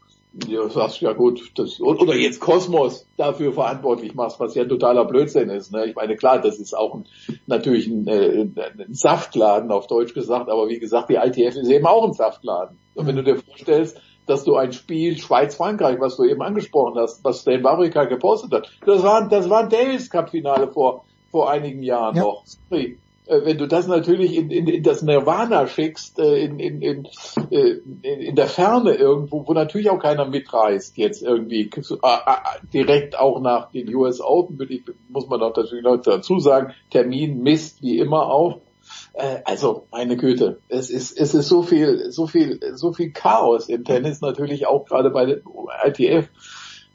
ja, 0.48 0.68
sagst 0.68 1.00
ja 1.02 1.14
gut, 1.14 1.52
das, 1.56 1.80
oder 1.80 2.16
jetzt 2.16 2.40
Kosmos 2.40 3.08
dafür 3.18 3.54
verantwortlich 3.54 4.16
machst, 4.16 4.40
was 4.40 4.56
ja 4.56 4.66
totaler 4.66 5.06
Blödsinn 5.06 5.50
ist. 5.50 5.72
Ne? 5.72 5.86
Ich 5.86 5.96
meine, 5.96 6.16
klar, 6.16 6.42
das 6.42 6.58
ist 6.58 6.76
auch 6.76 6.96
ein, 6.96 7.06
natürlich 7.46 7.88
ein, 7.88 8.08
äh, 8.08 8.48
ein 8.56 8.94
Saftladen 8.94 9.72
auf 9.72 9.86
Deutsch 9.86 10.16
gesagt, 10.16 10.50
aber 10.50 10.70
wie 10.70 10.80
gesagt, 10.80 11.10
die 11.10 11.16
ITF 11.16 11.56
ist 11.56 11.70
eben 11.70 11.86
auch 11.86 12.04
ein 12.06 12.14
Saftladen. 12.14 12.78
Und 12.96 13.06
wenn 13.06 13.16
du 13.16 13.24
dir 13.24 13.38
vorstellst, 13.38 14.02
dass 14.26 14.44
du 14.44 14.56
ein 14.56 14.74
Spiel 14.74 15.18
Schweiz-Frankreich, 15.18 16.00
was 16.00 16.18
du 16.18 16.24
eben 16.24 16.42
angesprochen 16.42 16.96
hast, 16.98 17.24
was 17.24 17.42
Stan 17.42 17.64
Wawrinka 17.64 18.06
gepostet 18.06 18.54
hat, 18.54 18.72
das 18.86 19.04
war, 19.04 19.28
das 19.28 19.50
war 19.50 19.64
ein 19.64 19.70
Davis 19.70 20.10
Cup 20.10 20.32
Finale 20.32 20.68
vor, 20.72 21.06
vor 21.30 21.52
einigen 21.52 21.84
Jahren 21.84 22.16
ja. 22.16 22.24
noch. 22.24 22.44
Äh, 23.26 23.46
wenn 23.46 23.58
du 23.58 23.68
das 23.68 23.88
natürlich 23.88 24.36
in, 24.36 24.52
in, 24.52 24.68
in 24.68 24.84
das 24.84 25.02
Nirvana 25.02 25.68
schickst, 25.68 26.20
äh, 26.20 26.44
in, 26.44 26.60
in, 26.60 26.82
in, 26.82 27.08
äh, 27.52 27.80
in 28.02 28.36
der 28.36 28.48
Ferne 28.48 28.94
irgendwo, 28.96 29.48
wo 29.48 29.54
natürlich 29.54 29.90
auch 29.90 30.00
keiner 30.00 30.26
mitreist, 30.26 30.98
jetzt 30.98 31.22
irgendwie 31.22 31.70
direkt 32.74 33.18
auch 33.18 33.40
nach 33.40 33.72
den 33.72 33.94
US 33.96 34.20
Open, 34.20 34.58
muss 35.10 35.28
man 35.28 35.40
doch 35.40 35.56
natürlich 35.56 35.84
noch 35.84 35.98
dazu 35.98 36.40
sagen, 36.40 36.74
Termin 36.90 37.42
misst 37.42 37.82
wie 37.82 38.00
immer 38.00 38.28
auch. 38.28 38.60
Also, 39.46 39.86
meine 39.92 40.18
Güte, 40.18 40.60
es 40.68 40.90
ist, 40.90 41.18
es 41.18 41.34
ist 41.34 41.48
so 41.48 41.62
viel, 41.62 42.12
so 42.12 42.28
viel, 42.28 42.60
so 42.76 42.92
viel 42.92 43.12
Chaos 43.12 43.70
im 43.70 43.86
Tennis, 43.86 44.20
natürlich 44.22 44.68
auch 44.68 44.86
gerade 44.86 45.10
bei 45.10 45.26
der 45.26 45.42
ITF, 45.86 46.28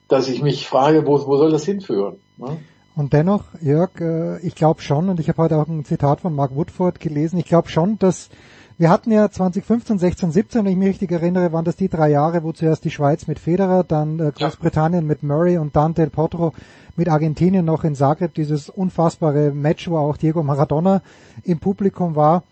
dass 0.07 0.29
ich 0.29 0.43
mich 0.43 0.67
frage, 0.67 1.07
wo, 1.07 1.27
wo 1.27 1.37
soll 1.39 1.51
das 1.51 1.65
hinführen? 1.65 2.19
Ne? 2.37 2.59
Und 2.99 3.13
dennoch, 3.13 3.45
Jörg, 3.61 4.01
äh, 4.01 4.41
ich 4.41 4.57
glaube 4.57 4.83
schon, 4.83 5.09
und 5.09 5.21
ich 5.21 5.29
habe 5.29 5.41
heute 5.41 5.57
auch 5.57 5.69
ein 5.69 5.85
Zitat 5.85 6.23
von 6.23 6.35
Mark 6.35 6.57
Woodford 6.57 6.99
gelesen, 6.99 7.39
ich 7.39 7.45
glaube 7.45 7.69
schon, 7.69 7.97
dass 8.01 8.29
wir 8.77 8.91
hatten 8.91 9.13
ja 9.13 9.31
2015, 9.31 10.01
16, 10.01 10.33
17, 10.33 10.65
wenn 10.65 10.73
ich 10.73 10.79
mich 10.79 10.89
richtig 10.89 11.13
erinnere, 11.13 11.53
waren 11.53 11.65
das 11.65 11.77
die 11.77 11.89
drei 11.89 12.11
Jahre, 12.11 12.43
wo 12.43 12.51
zuerst 12.51 12.85
die 12.85 12.91
Schweiz 12.91 13.29
mit 13.29 13.39
Federer, 13.39 13.85
dann 13.85 14.19
äh, 14.19 14.33
Großbritannien 14.35 15.07
mit 15.07 15.23
Murray 15.23 15.59
und 15.59 15.77
dann 15.77 15.95
Del 15.95 16.11
Potro 16.11 16.53
mit 16.97 17.09
Argentinien 17.09 17.65
noch 17.65 17.85
in 17.85 17.95
Zagreb, 17.95 18.35
dieses 18.35 18.69
unfassbare 18.69 19.53
Match, 19.53 19.89
wo 19.89 19.97
auch 19.99 20.17
Diego 20.17 20.43
Maradona 20.43 21.01
im 21.45 21.61
Publikum 21.61 22.17
war. 22.17 22.43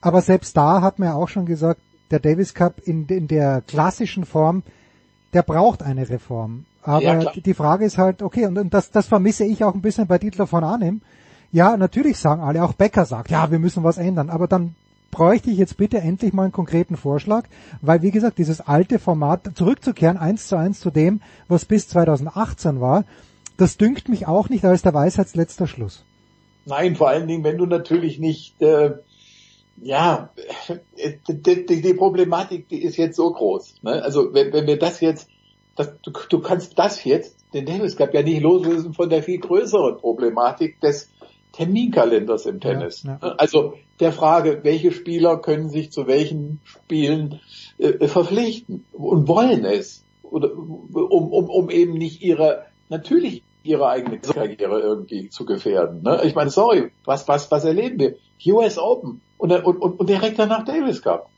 Aber 0.00 0.22
selbst 0.22 0.56
da 0.56 0.80
hat 0.80 1.00
man 1.00 1.08
ja 1.08 1.14
auch 1.16 1.28
schon 1.28 1.44
gesagt, 1.44 1.80
der 2.12 2.20
Davis 2.20 2.54
Cup 2.54 2.74
in, 2.84 3.06
in 3.06 3.26
der 3.26 3.62
klassischen 3.62 4.26
Form, 4.26 4.62
der 5.32 5.42
braucht 5.42 5.82
eine 5.82 6.08
Reform. 6.08 6.66
Aber 6.82 7.02
ja, 7.02 7.32
die 7.32 7.54
Frage 7.54 7.84
ist 7.84 7.98
halt, 7.98 8.22
okay, 8.22 8.46
und, 8.46 8.58
und 8.58 8.74
das, 8.74 8.90
das 8.90 9.06
vermisse 9.06 9.44
ich 9.44 9.62
auch 9.64 9.74
ein 9.74 9.82
bisschen 9.82 10.06
bei 10.06 10.18
Dietler 10.18 10.46
von 10.46 10.64
Arnim. 10.64 11.00
Ja, 11.52 11.76
natürlich 11.76 12.18
sagen 12.18 12.42
alle, 12.42 12.64
auch 12.64 12.72
Becker 12.72 13.04
sagt, 13.04 13.30
ja, 13.30 13.50
wir 13.50 13.58
müssen 13.58 13.84
was 13.84 13.98
ändern, 13.98 14.30
aber 14.30 14.48
dann 14.48 14.74
bräuchte 15.10 15.50
ich 15.50 15.58
jetzt 15.58 15.76
bitte 15.76 15.98
endlich 15.98 16.32
mal 16.32 16.44
einen 16.44 16.52
konkreten 16.52 16.96
Vorschlag, 16.96 17.44
weil 17.82 18.02
wie 18.02 18.10
gesagt, 18.10 18.38
dieses 18.38 18.60
alte 18.60 18.98
Format 18.98 19.50
zurückzukehren, 19.54 20.16
eins 20.16 20.48
zu 20.48 20.56
eins 20.56 20.80
zu 20.80 20.90
dem, 20.90 21.20
was 21.48 21.66
bis 21.66 21.88
2018 21.88 22.80
war, 22.80 23.04
das 23.58 23.76
dünkt 23.76 24.08
mich 24.08 24.26
auch 24.26 24.48
nicht 24.48 24.64
als 24.64 24.82
der 24.82 24.94
Weisheitsletzter 24.94 25.66
Schluss. 25.66 26.04
Nein, 26.64 26.96
vor 26.96 27.08
allen 27.08 27.28
Dingen, 27.28 27.44
wenn 27.44 27.58
du 27.58 27.66
natürlich 27.66 28.18
nicht, 28.18 28.60
äh, 28.62 28.92
ja, 29.80 30.30
die, 31.28 31.66
die, 31.66 31.82
die 31.82 31.94
Problematik, 31.94 32.68
die 32.68 32.82
ist 32.82 32.96
jetzt 32.96 33.16
so 33.16 33.30
groß. 33.30 33.82
Ne? 33.82 34.02
Also 34.02 34.32
wenn, 34.32 34.52
wenn 34.52 34.66
wir 34.66 34.78
das 34.78 35.00
jetzt 35.00 35.28
das, 35.76 35.92
du, 36.02 36.12
du 36.28 36.40
kannst 36.40 36.78
das 36.78 37.04
jetzt, 37.04 37.36
den 37.54 37.66
Davis 37.66 37.96
Cup, 37.96 38.14
ja 38.14 38.22
nicht 38.22 38.42
loslösen 38.42 38.94
von 38.94 39.10
der 39.10 39.22
viel 39.22 39.38
größeren 39.38 39.98
Problematik 39.98 40.80
des 40.80 41.10
Terminkalenders 41.52 42.46
im 42.46 42.60
Tennis. 42.60 43.02
Ja, 43.02 43.18
ja. 43.22 43.34
Also 43.36 43.74
der 44.00 44.12
Frage, 44.12 44.60
welche 44.62 44.90
Spieler 44.90 45.36
können 45.38 45.68
sich 45.68 45.92
zu 45.92 46.06
welchen 46.06 46.60
Spielen 46.64 47.40
äh, 47.78 48.08
verpflichten 48.08 48.84
und 48.92 49.28
wollen 49.28 49.64
es, 49.64 50.04
oder, 50.22 50.52
um, 50.52 51.32
um, 51.32 51.50
um 51.50 51.70
eben 51.70 51.94
nicht 51.94 52.22
ihre, 52.22 52.64
natürlich 52.88 53.42
ihre 53.62 53.88
eigene 53.88 54.18
Karriere 54.18 54.80
irgendwie 54.80 55.28
zu 55.28 55.44
gefährden. 55.44 56.02
Ne? 56.02 56.22
Ich 56.24 56.34
meine, 56.34 56.50
sorry, 56.50 56.90
was, 57.04 57.28
was, 57.28 57.50
was 57.50 57.64
erleben 57.64 57.98
wir? 57.98 58.16
US 58.54 58.78
Open 58.78 59.20
und, 59.38 59.52
und, 59.52 59.76
und, 59.76 60.00
und 60.00 60.08
direkt 60.08 60.38
danach 60.38 60.64
Davis 60.64 61.02
Cup. 61.02 61.28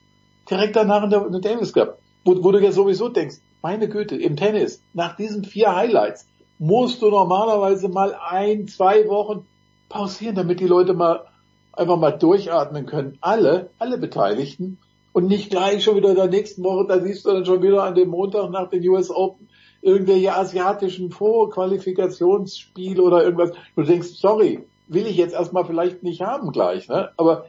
Direkt 0.49 0.77
danach 0.77 1.09
der, 1.09 1.29
der 1.29 1.41
Davis 1.41 1.73
Cup. 1.73 1.99
Wo, 2.25 2.43
wo 2.43 2.53
du 2.53 2.63
ja 2.63 2.73
sowieso 2.73 3.09
denkst, 3.09 3.37
meine 3.65 3.89
Güte, 3.89 4.15
im 4.15 4.37
Tennis, 4.37 4.83
nach 4.93 5.17
diesen 5.17 5.43
vier 5.43 5.75
Highlights, 5.75 6.29
musst 6.59 7.01
du 7.01 7.09
normalerweise 7.09 7.89
mal 7.89 8.15
ein, 8.15 8.69
zwei 8.69 9.09
Wochen 9.09 9.47
pausieren, 9.89 10.35
damit 10.35 10.61
die 10.61 10.67
Leute 10.67 10.93
mal 10.93 11.25
einfach 11.73 11.97
mal 11.97 12.11
durchatmen 12.11 12.85
können. 12.85 13.17
Alle, 13.23 13.71
alle 13.79 13.97
Beteiligten. 13.97 14.79
Und 15.15 15.29
nicht 15.29 15.49
gleich 15.49 15.83
schon 15.83 15.97
wieder 15.97 16.11
in 16.11 16.17
der 16.17 16.27
nächsten 16.27 16.63
Woche, 16.63 16.87
da 16.87 17.01
siehst 17.01 17.25
du 17.25 17.31
dann 17.31 17.47
schon 17.47 17.63
wieder 17.63 17.85
an 17.85 17.95
dem 17.95 18.11
Montag 18.11 18.51
nach 18.51 18.69
den 18.69 18.87
US 18.87 19.11
Open 19.11 19.49
irgendwelche 19.81 20.35
asiatischen 20.35 21.11
Vorqualifikationsspiele 21.11 23.03
oder 23.03 23.25
irgendwas. 23.25 23.53
Du 23.77 23.83
denkst, 23.83 24.09
sorry, 24.09 24.67
will 24.89 25.07
ich 25.07 25.17
jetzt 25.17 25.33
erstmal 25.33 25.65
vielleicht 25.65 26.03
nicht 26.03 26.21
haben 26.21 26.53
gleich, 26.53 26.89
ne? 26.89 27.13
Aber 27.17 27.47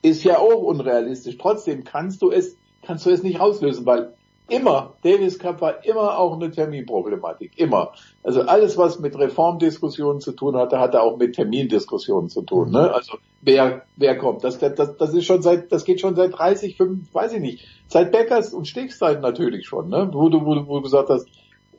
ist 0.00 0.24
ja 0.24 0.38
auch 0.38 0.62
unrealistisch. 0.62 1.36
Trotzdem 1.36 1.84
kannst 1.84 2.22
du 2.22 2.30
es, 2.30 2.56
kannst 2.80 3.04
du 3.04 3.10
es 3.10 3.22
nicht 3.22 3.40
auslösen, 3.40 3.84
weil 3.84 4.14
immer, 4.48 4.94
Davis 5.02 5.38
Cup 5.38 5.60
war 5.60 5.84
immer 5.84 6.18
auch 6.18 6.34
eine 6.34 6.50
Terminproblematik, 6.50 7.52
immer. 7.56 7.92
Also 8.22 8.42
alles, 8.42 8.76
was 8.76 8.98
mit 8.98 9.16
Reformdiskussionen 9.18 10.20
zu 10.20 10.32
tun 10.32 10.56
hatte, 10.56 10.78
hatte 10.80 11.02
auch 11.02 11.16
mit 11.18 11.34
Termindiskussionen 11.34 12.28
zu 12.28 12.42
tun. 12.42 12.70
Ne? 12.70 12.92
Also 12.92 13.18
wer, 13.42 13.82
wer 13.96 14.16
kommt? 14.18 14.44
Das, 14.44 14.58
das, 14.58 14.96
das 14.96 15.14
ist 15.14 15.24
schon 15.24 15.42
seit, 15.42 15.70
das 15.70 15.84
geht 15.84 16.00
schon 16.00 16.16
seit 16.16 16.36
30, 16.36 16.76
5, 16.76 17.14
weiß 17.14 17.34
ich 17.34 17.40
nicht, 17.40 17.66
seit 17.86 18.10
Beckers 18.10 18.54
und 18.54 18.66
Stichszeit 18.66 19.20
natürlich 19.20 19.66
schon, 19.66 19.88
ne? 19.88 20.08
wo, 20.12 20.28
du, 20.28 20.44
wo, 20.44 20.54
du, 20.54 20.66
wo 20.66 20.76
du 20.76 20.82
gesagt 20.82 21.10
hast, 21.10 21.26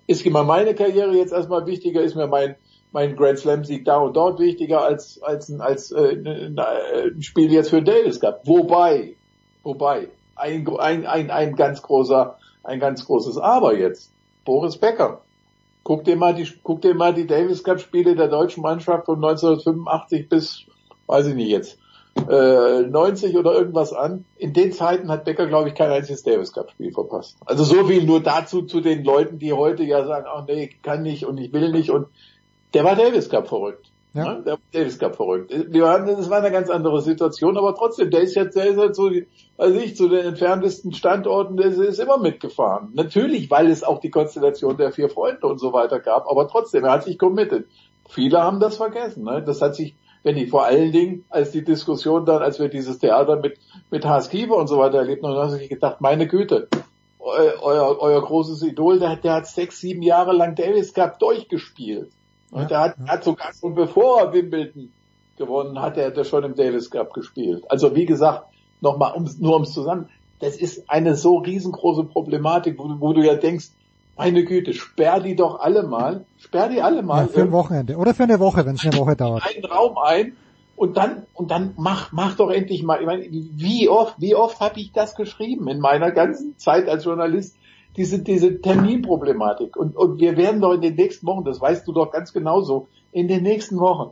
ist 0.08 0.26
immer 0.26 0.44
meine 0.44 0.74
Karriere 0.76 1.16
jetzt 1.16 1.34
erstmal 1.34 1.66
wichtiger, 1.66 2.02
ist 2.02 2.16
mir 2.16 2.28
mein 2.28 2.56
mein 2.92 3.16
Grand 3.16 3.38
Slam 3.38 3.64
Sieg 3.64 3.86
da 3.86 3.98
und 3.98 4.16
dort 4.18 4.40
wichtiger 4.40 4.82
als 4.82 5.22
als 5.22 5.52
als 5.60 5.92
äh, 5.92 6.16
ein 6.16 7.22
Spiel 7.22 7.52
jetzt 7.52 7.70
für 7.70 7.84
Davis 7.84 8.20
Cup. 8.20 8.42
Wobei, 8.46 9.16
wobei 9.62 10.08
ein, 10.36 10.68
ein, 10.80 11.06
ein, 11.06 11.30
ein 11.30 11.56
ganz 11.56 11.82
großer 11.82 12.38
ein 12.64 12.80
ganz 12.80 13.06
großes 13.06 13.38
Aber 13.38 13.78
jetzt. 13.78 14.12
Boris 14.46 14.78
Becker. 14.78 15.22
Guck 15.84 16.04
dir 16.04 16.16
mal 16.16 16.36
die, 16.36 16.48
guck 16.64 16.82
dir 16.82 16.94
mal 16.94 17.14
die 17.14 17.28
Davis 17.28 17.64
Cup 17.64 17.80
Spiele 17.80 18.16
der 18.16 18.28
deutschen 18.28 18.62
Mannschaft 18.62 19.06
von 19.06 19.16
1985 19.16 20.30
bis, 20.30 20.66
weiß 21.08 21.28
ich 21.28 21.36
nicht 21.36 21.50
jetzt, 21.50 21.80
äh, 22.30 22.82
90 22.82 23.38
oder 23.38 23.54
irgendwas 23.54 23.94
an. 23.94 24.26
In 24.38 24.54
den 24.54 24.72
Zeiten 24.72 25.10
hat 25.10 25.26
Becker, 25.26 25.48
glaube 25.48 25.70
ich, 25.70 25.76
kein 25.76 25.92
einziges 25.92 26.24
Davis 26.24 26.54
Cup 26.54 26.72
Spiel 26.72 26.92
verpasst. 26.92 27.38
Also 27.46 27.64
so 27.64 27.86
viel 27.86 28.04
nur 28.04 28.22
dazu 28.22 28.64
zu 28.64 28.82
den 28.82 29.04
Leuten, 29.04 29.40
die 29.40 29.54
heute 29.54 29.84
ja 29.84 30.06
sagen, 30.06 30.28
ach 30.30 30.46
nee, 30.48 30.70
kann 30.84 31.02
nicht 31.04 31.26
und 31.26 31.38
ich 31.38 31.54
will 31.54 31.72
nicht 31.72 31.92
und 31.92 32.08
der 32.74 32.84
war 32.84 32.96
Davis 32.96 33.30
Cup 33.30 33.48
verrückt. 33.48 33.89
Ja. 34.14 34.34
Ne? 34.34 34.44
Der 34.44 34.58
Davis 34.72 34.98
Cup 34.98 35.16
verrückt. 35.16 35.54
Wir 35.70 35.88
haben, 35.88 36.08
das 36.08 36.30
war 36.30 36.40
eine 36.40 36.52
ganz 36.52 36.70
andere 36.70 37.02
Situation, 37.02 37.58
aber 37.58 37.76
trotzdem, 37.76 38.10
der 38.10 38.22
ist 38.22 38.36
der 38.36 38.46
ist 38.48 38.56
jetzt 38.56 38.96
so, 38.96 39.12
also 39.58 39.80
ich, 39.80 39.96
zu 39.96 40.10
den 40.10 40.26
entferntesten 40.26 40.94
Standorten, 40.94 41.58
der 41.58 41.68
ist 41.68 42.00
immer 42.00 42.18
mitgefahren. 42.18 42.90
Natürlich, 42.94 43.52
weil 43.52 43.68
es 43.70 43.84
auch 43.84 44.00
die 44.00 44.10
Konstellation 44.10 44.78
der 44.78 44.92
vier 44.92 45.10
Freunde 45.10 45.46
und 45.46 45.60
so 45.60 45.74
weiter 45.74 46.00
gab, 46.00 46.28
aber 46.28 46.48
trotzdem, 46.48 46.86
er 46.86 46.94
hat 46.94 47.04
sich 47.04 47.20
committed. 47.20 47.68
Viele 48.10 48.42
haben 48.42 48.60
das 48.60 48.78
vergessen. 48.78 49.24
Ne? 49.24 49.44
Das 49.44 49.62
hat 49.62 49.76
sich, 49.76 49.94
wenn 50.24 50.38
ich 50.38 50.50
vor 50.50 50.66
allen 50.66 50.92
Dingen, 50.92 51.26
als 51.30 51.52
die 51.52 51.64
Diskussion 51.64 52.26
dann, 52.26 52.42
als 52.42 52.60
wir 52.60 52.68
dieses 52.68 52.98
Theater 52.98 53.36
mit, 53.36 53.60
mit 53.92 54.06
Haas 54.06 54.30
Kiefer 54.30 54.56
und 54.56 54.68
so 54.68 54.80
weiter 54.80 54.98
erlebt 54.98 55.24
haben, 55.24 55.36
habe 55.36 55.62
ich 55.62 55.70
gedacht, 55.70 56.02
meine 56.02 56.28
Güte, 56.28 56.68
euer, 57.20 57.54
euer, 57.62 57.98
euer 58.00 58.22
großes 58.24 58.64
Idol, 58.64 58.98
der, 58.98 59.18
der 59.18 59.34
hat 59.34 59.48
sechs, 59.48 59.80
sieben 59.80 60.02
Jahre 60.02 60.34
lang 60.34 60.56
Davis 60.56 60.96
Cup 60.96 61.20
durchgespielt. 61.20 62.10
Und 62.52 62.72
er 62.72 62.80
hat, 62.80 62.95
hat 63.08 63.24
sogar 63.24 63.53
schon 63.53 63.76
bevor 63.76 64.22
er 64.22 64.34
Wimbledon 64.34 64.92
gewonnen 65.38 65.82
hat, 65.82 65.98
er 65.98 66.08
hätte 66.08 66.26
schon 66.26 66.44
im 66.44 66.56
Davis 66.56 66.90
Cup 66.90 67.14
gespielt. 67.14 67.64
Also 67.69 67.95
wie 67.95 68.06
gesagt, 68.06 68.45
nochmal, 68.82 69.14
um, 69.14 69.30
nur 69.40 69.53
ums 69.53 69.74
zusammen, 69.74 70.10
das 70.40 70.56
ist 70.56 70.90
eine 70.90 71.16
so 71.16 71.38
riesengroße 71.38 72.06
Problematik, 72.06 72.78
wo, 72.78 72.90
wo 73.00 73.14
du 73.14 73.22
ja 73.22 73.36
denkst, 73.36 73.69
meine 74.18 74.44
Güte, 74.44 74.74
sperr 74.74 75.22
die 75.22 75.36
doch 75.36 75.60
alle 75.60 75.84
mal, 75.84 76.26
sperr 76.38 76.68
die 76.68 76.82
alle 76.82 77.03
mal. 77.03 77.22
Ja, 77.22 77.28
für 77.28 77.42
ein 77.42 77.52
Wochenende 77.52 77.95
oder 77.95 78.14
für 78.14 78.24
eine 78.24 78.40
Woche, 78.40 78.66
wenn 78.66 78.76
es 78.76 78.86
eine 78.86 78.98
Woche 78.98 79.16
dauert. 79.16 79.44
Einen 79.45 79.66
Raum 79.66 79.98
ein 79.98 80.34
Und 80.76 80.95
dann, 80.95 81.24
und 81.34 81.52
dann 81.52 81.74
mach, 81.78 82.14
mach 82.14 82.36
doch 82.36 82.50
endlich 82.50 82.84
mal, 82.84 83.00
ich 83.02 83.06
meine, 83.06 83.26
wie 83.30 83.90
oft, 83.90 84.16
wie 84.18 84.34
oft 84.36 84.61
habe 84.61 84.80
ich 84.80 84.94
das 84.94 85.16
geschrieben 85.16 85.68
in 85.68 85.80
meiner 85.80 86.11
ganzen 86.11 86.58
Zeit 86.58 86.88
als 86.88 87.03
Journalist? 87.03 87.58
Diese, 87.98 88.19
diese 88.19 88.61
Terminproblematik. 88.61 89.76
Und, 89.76 89.95
und 89.95 90.19
wir 90.19 90.38
werden 90.38 90.61
doch 90.61 90.74
in 90.74 90.82
den 90.82 90.95
nächsten 90.95 91.26
Wochen, 91.27 91.43
das 91.43 91.59
weißt 91.59 91.88
du 91.88 91.92
doch 91.92 92.11
ganz 92.11 92.34
genauso, 92.34 92.88
in 93.11 93.27
den 93.27 93.43
nächsten 93.43 93.80
Wochen 93.80 94.11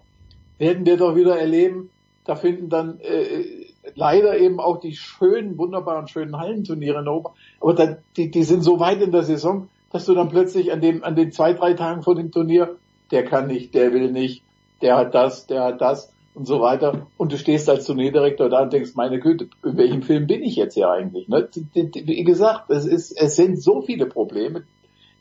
werden 0.58 0.86
wir 0.86 0.98
doch 0.98 1.16
wieder 1.16 1.40
erleben, 1.40 1.90
da 2.26 2.36
finden 2.36 2.70
dann 2.70 3.00
äh, 3.00 3.68
leider 3.96 4.38
eben 4.38 4.60
auch 4.60 4.80
die 4.80 4.96
schönen, 4.96 5.58
wunderbaren, 5.58 6.08
schönen 6.08 6.38
Hallenturniere 6.38 7.00
in 7.00 7.08
Europa. 7.08 7.34
Aber 7.62 7.74
da, 7.74 7.98
die, 8.18 8.30
die 8.32 8.44
sind 8.44 8.64
so 8.64 8.80
weit 8.80 9.02
in 9.02 9.12
der 9.12 9.24
Saison, 9.24 9.70
dass 9.92 10.06
du 10.06 10.14
dann 10.14 10.30
plötzlich 10.30 10.74
an 10.74 10.82
dem, 10.82 11.04
an 11.04 11.16
den 11.16 11.32
zwei, 11.32 11.54
drei 11.54 11.74
Tagen 11.74 12.04
vor 12.04 12.16
dem 12.16 12.32
Turnier, 12.32 12.76
der 13.12 13.24
kann 13.24 13.48
nicht, 13.48 13.74
der 13.74 13.94
will 13.94 14.12
nicht, 14.12 14.44
der 14.82 14.98
hat 14.98 15.16
das, 15.16 15.48
der 15.48 15.64
hat 15.64 15.82
das 15.82 16.12
und 16.38 16.46
so 16.46 16.62
weiter. 16.62 17.08
Und 17.18 17.32
du 17.32 17.38
stehst 17.38 17.68
als 17.68 17.88
Turnierdirektor 17.88 18.48
da 18.48 18.62
und 18.62 18.72
denkst, 18.72 18.92
meine 18.94 19.20
Güte, 19.20 19.50
in 19.64 19.76
welchem 19.76 20.04
Film 20.04 20.28
bin 20.28 20.44
ich 20.44 20.56
jetzt 20.56 20.76
hier 20.76 20.90
eigentlich? 20.90 21.28
Ne? 21.28 21.50
Wie 21.74 22.24
gesagt, 22.24 22.70
es 22.70 22.86
ist, 22.86 23.12
es 23.12 23.36
sind 23.36 23.62
so 23.62 23.82
viele 23.82 24.06
Probleme, 24.06 24.64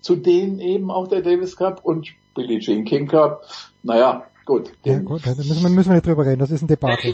zu 0.02 0.16
denen 0.16 0.60
eben 0.60 0.90
auch 0.90 1.08
der 1.08 1.22
Davis 1.22 1.56
Cup 1.56 1.80
und 1.82 2.10
Billie 2.34 2.58
Jean 2.58 2.84
King 2.84 3.08
Cup, 3.08 3.46
naja, 3.82 4.26
gut. 4.46 4.72
Ja, 4.84 4.98
gut, 5.00 5.26
da 5.26 5.30
müssen 5.34 5.62
wir, 5.62 5.68
müssen 5.68 5.90
wir 5.90 5.94
nicht 5.96 6.06
drüber 6.06 6.24
reden, 6.24 6.38
das 6.38 6.50
ist 6.50 6.62
ein 6.62 6.68
Debatte. 6.68 7.12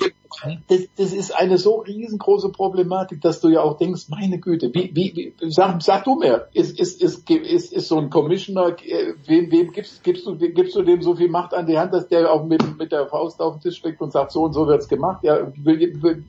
Das, 0.68 0.80
das 0.96 1.12
ist 1.12 1.34
eine 1.36 1.58
so 1.58 1.76
riesengroße 1.80 2.50
Problematik, 2.50 3.20
dass 3.20 3.40
du 3.40 3.48
ja 3.48 3.62
auch 3.62 3.78
denkst, 3.78 4.08
meine 4.08 4.38
Güte, 4.38 4.70
wie, 4.72 4.94
wie, 4.94 5.34
wie 5.38 5.50
sag, 5.50 5.82
sag 5.82 6.04
du 6.04 6.16
mir, 6.16 6.48
ist, 6.52 6.78
ist, 6.78 7.02
ist, 7.02 7.28
ist, 7.28 7.72
ist 7.72 7.88
so 7.88 7.98
ein 7.98 8.10
Commissioner, 8.10 8.76
äh, 8.84 9.14
wem, 9.26 9.50
wem 9.50 9.72
gibst, 9.72 10.04
gibst 10.04 10.26
du, 10.26 10.36
gibst 10.36 10.76
du 10.76 10.82
dem 10.82 11.02
so 11.02 11.16
viel 11.16 11.28
Macht 11.28 11.54
an 11.54 11.66
die 11.66 11.78
Hand, 11.78 11.92
dass 11.92 12.06
der 12.08 12.30
auch 12.30 12.44
mit, 12.44 12.78
mit 12.78 12.92
der 12.92 13.06
Faust 13.08 13.40
auf 13.40 13.54
den 13.54 13.62
Tisch 13.62 13.78
schlägt 13.78 14.00
und 14.00 14.12
sagt, 14.12 14.32
so 14.32 14.44
und 14.44 14.52
so 14.52 14.66
wird's 14.66 14.88
gemacht? 14.88 15.24
Ja, 15.24 15.52
will, 15.56 16.02
will, 16.02 16.24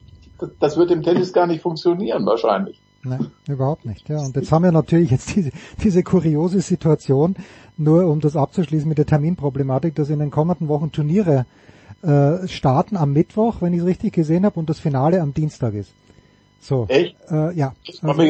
das 0.58 0.76
wird 0.76 0.90
im 0.90 1.02
Tennis 1.02 1.32
gar 1.32 1.46
nicht 1.46 1.62
funktionieren 1.62 2.26
wahrscheinlich. 2.26 2.80
Nein, 3.04 3.26
überhaupt 3.48 3.84
nicht. 3.84 4.08
Ja, 4.08 4.20
und 4.20 4.34
jetzt 4.34 4.50
haben 4.50 4.64
wir 4.64 4.72
natürlich 4.72 5.10
jetzt 5.10 5.36
diese, 5.36 5.50
diese 5.82 6.02
kuriose 6.02 6.60
Situation, 6.60 7.36
nur 7.76 8.06
um 8.06 8.20
das 8.20 8.36
abzuschließen 8.36 8.88
mit 8.88 8.98
der 8.98 9.06
Terminproblematik, 9.06 9.94
dass 9.94 10.10
in 10.10 10.18
den 10.18 10.30
kommenden 10.30 10.68
Wochen 10.68 10.90
Turniere 10.90 11.46
äh, 12.02 12.46
starten 12.48 12.96
am 12.96 13.12
Mittwoch, 13.12 13.56
wenn 13.60 13.72
ich 13.72 13.80
es 13.80 13.86
richtig 13.86 14.14
gesehen 14.14 14.44
habe, 14.44 14.58
und 14.58 14.70
das 14.70 14.78
Finale 14.78 15.20
am 15.20 15.34
Dienstag 15.34 15.74
ist. 15.74 15.92
So. 16.60 16.86
Echt? 16.88 17.14
Äh, 17.30 17.54
ja. 17.54 17.74
Also, 18.00 18.22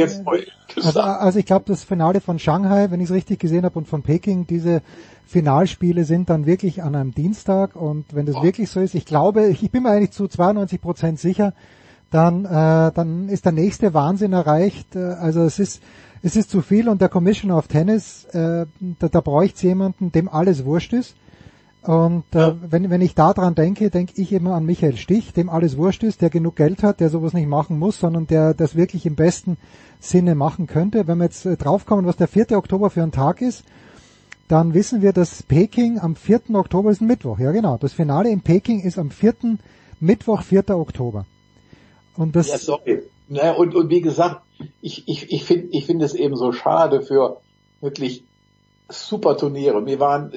also, 0.83 1.01
also 1.01 1.39
ich 1.39 1.47
glaube, 1.47 1.67
das 1.69 1.85
Finale 1.85 2.21
von 2.21 2.41
Shanghai, 2.41 2.91
wenn 2.91 3.01
ich 3.01 3.11
es 3.11 3.15
richtig 3.15 3.39
gesehen 3.39 3.65
habe, 3.65 3.79
und 3.79 3.87
von 3.87 4.03
Peking, 4.03 4.47
diese 4.49 4.83
Finalspiele 5.27 6.05
sind 6.05 6.31
dann 6.31 6.45
wirklich 6.47 6.83
an 6.83 6.97
einem 6.97 7.15
Dienstag. 7.15 7.77
Und 7.77 8.07
wenn 8.13 8.27
das 8.27 8.37
oh. 8.37 8.43
wirklich 8.43 8.71
so 8.71 8.81
ist, 8.81 8.97
ich 8.97 9.07
glaube, 9.07 9.47
ich 9.47 9.71
bin 9.71 9.85
mir 9.85 9.91
eigentlich 9.91 10.11
zu 10.11 10.27
92 10.27 10.81
Prozent 10.81 11.21
sicher, 11.21 11.53
dann, 12.15 12.45
äh, 12.45 12.93
dann 12.95 13.29
ist 13.29 13.45
der 13.45 13.51
nächste 13.51 13.93
Wahnsinn 13.93 14.33
erreicht. 14.33 14.95
Äh, 14.95 15.01
also 15.01 15.43
es 15.43 15.59
ist, 15.59 15.83
es 16.23 16.37
ist 16.37 16.49
zu 16.49 16.63
viel 16.63 16.89
und 16.89 17.01
der 17.01 17.09
Commissioner 17.09 17.59
of 17.59 17.67
Tennis, 17.67 18.25
äh, 18.27 18.67
da, 19.01 19.09
da 19.09 19.21
bräuchte 19.21 19.57
es 19.57 19.63
jemanden, 19.63 20.13
dem 20.13 20.29
alles 20.29 20.65
wurscht 20.65 20.93
ist. 20.93 21.17
Und 21.83 22.25
äh, 22.33 22.39
ja. 22.39 22.57
wenn, 22.71 22.89
wenn 22.89 23.01
ich 23.01 23.17
da 23.17 23.33
dran 23.33 23.57
denke, 23.57 23.91
denke 23.91 24.13
ich 24.15 24.33
immer 24.33 24.55
an 24.55 24.65
Michael 24.65 24.97
Stich, 24.97 25.33
dem 25.33 25.51
alles 25.51 25.77
wurscht 25.77 26.05
ist, 26.05 26.23
der 26.23 26.31
genug 26.31 26.55
Geld 26.55 26.85
hat, 26.85 27.01
der 27.01 27.11
sowas 27.11 27.33
nicht 27.33 27.49
machen 27.49 27.81
muss, 27.81 27.99
sondern 27.99 28.29
der 28.29 28.55
das 28.55 28.77
wirklich 28.77 29.07
im 29.07 29.17
besten 29.17 29.57
Sinne 29.99 30.37
machen 30.37 30.69
könnte. 30.69 31.09
Wenn 31.09 31.19
wir 31.19 31.25
jetzt 31.25 31.45
äh, 31.47 31.57
draufkommen, 31.57 32.07
was 32.07 32.17
der 32.17 32.29
4. 32.29 32.53
Oktober 32.53 32.91
für 32.91 33.03
ein 33.03 33.11
Tag 33.11 33.43
ist, 33.43 33.65
dann 34.47 34.73
wissen 34.73 35.03
wir, 35.03 35.13
dass 35.13 35.43
Peking 35.43 35.99
am 35.99 36.15
4. 36.15 36.43
Oktober 36.53 36.93
ist 36.93 37.01
ein 37.01 37.09
Mittwoch. 37.09 37.41
Ja 37.41 37.51
genau, 37.51 37.77
das 37.77 37.93
Finale 37.93 38.31
in 38.31 38.43
Peking 38.43 38.83
ist 38.83 39.01
am 39.01 39.11
4. 39.11 39.35
Mittwoch, 39.99 40.43
4. 40.43 40.71
Oktober. 40.71 41.27
Und 42.17 42.37
das 42.37 42.49
ja, 42.49 42.59
sorry. 42.59 43.03
Naja, 43.29 43.53
und, 43.53 43.75
und 43.75 43.91
wie 43.91 44.01
gesagt, 44.01 44.43
ich, 44.81 45.09
ich, 45.09 45.33
ich 45.33 45.45
finde 45.45 45.69
ich 45.71 45.87
finde 45.87 46.05
es 46.05 46.15
eben 46.15 46.37
so 46.37 46.53
schade 46.53 47.03
für 47.03 47.41
wirklich 47.81 48.25
super 48.89 49.37
Turniere. 49.37 49.85
Wir 49.87 49.99
waren, 49.99 50.33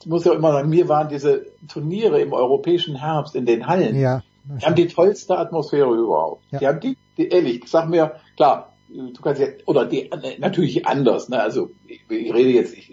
ich 0.00 0.06
muss 0.06 0.24
ja 0.24 0.32
immer 0.32 0.52
sagen, 0.52 0.70
mir 0.70 0.88
waren 0.88 1.08
diese 1.08 1.46
Turniere 1.68 2.20
im 2.20 2.32
europäischen 2.32 2.96
Herbst 2.96 3.34
in 3.34 3.46
den 3.46 3.66
Hallen. 3.66 3.98
Ja. 3.98 4.22
Die 4.44 4.64
haben 4.64 4.74
die 4.76 4.88
tollste 4.88 5.36
Atmosphäre 5.36 5.94
überhaupt. 5.94 6.42
Ja. 6.52 6.58
Die 6.58 6.66
haben 6.66 6.80
die, 6.80 6.96
die, 7.16 7.28
ehrlich, 7.28 7.64
sag 7.66 7.88
mir, 7.88 8.12
klar, 8.36 8.72
du 8.88 9.20
kannst 9.20 9.40
ja, 9.40 9.48
oder 9.66 9.84
die, 9.84 10.08
natürlich 10.38 10.86
anders, 10.86 11.28
ne, 11.28 11.42
also, 11.42 11.70
ich, 11.86 12.00
ich 12.08 12.32
rede 12.32 12.50
jetzt, 12.50 12.74
ich, 12.74 12.90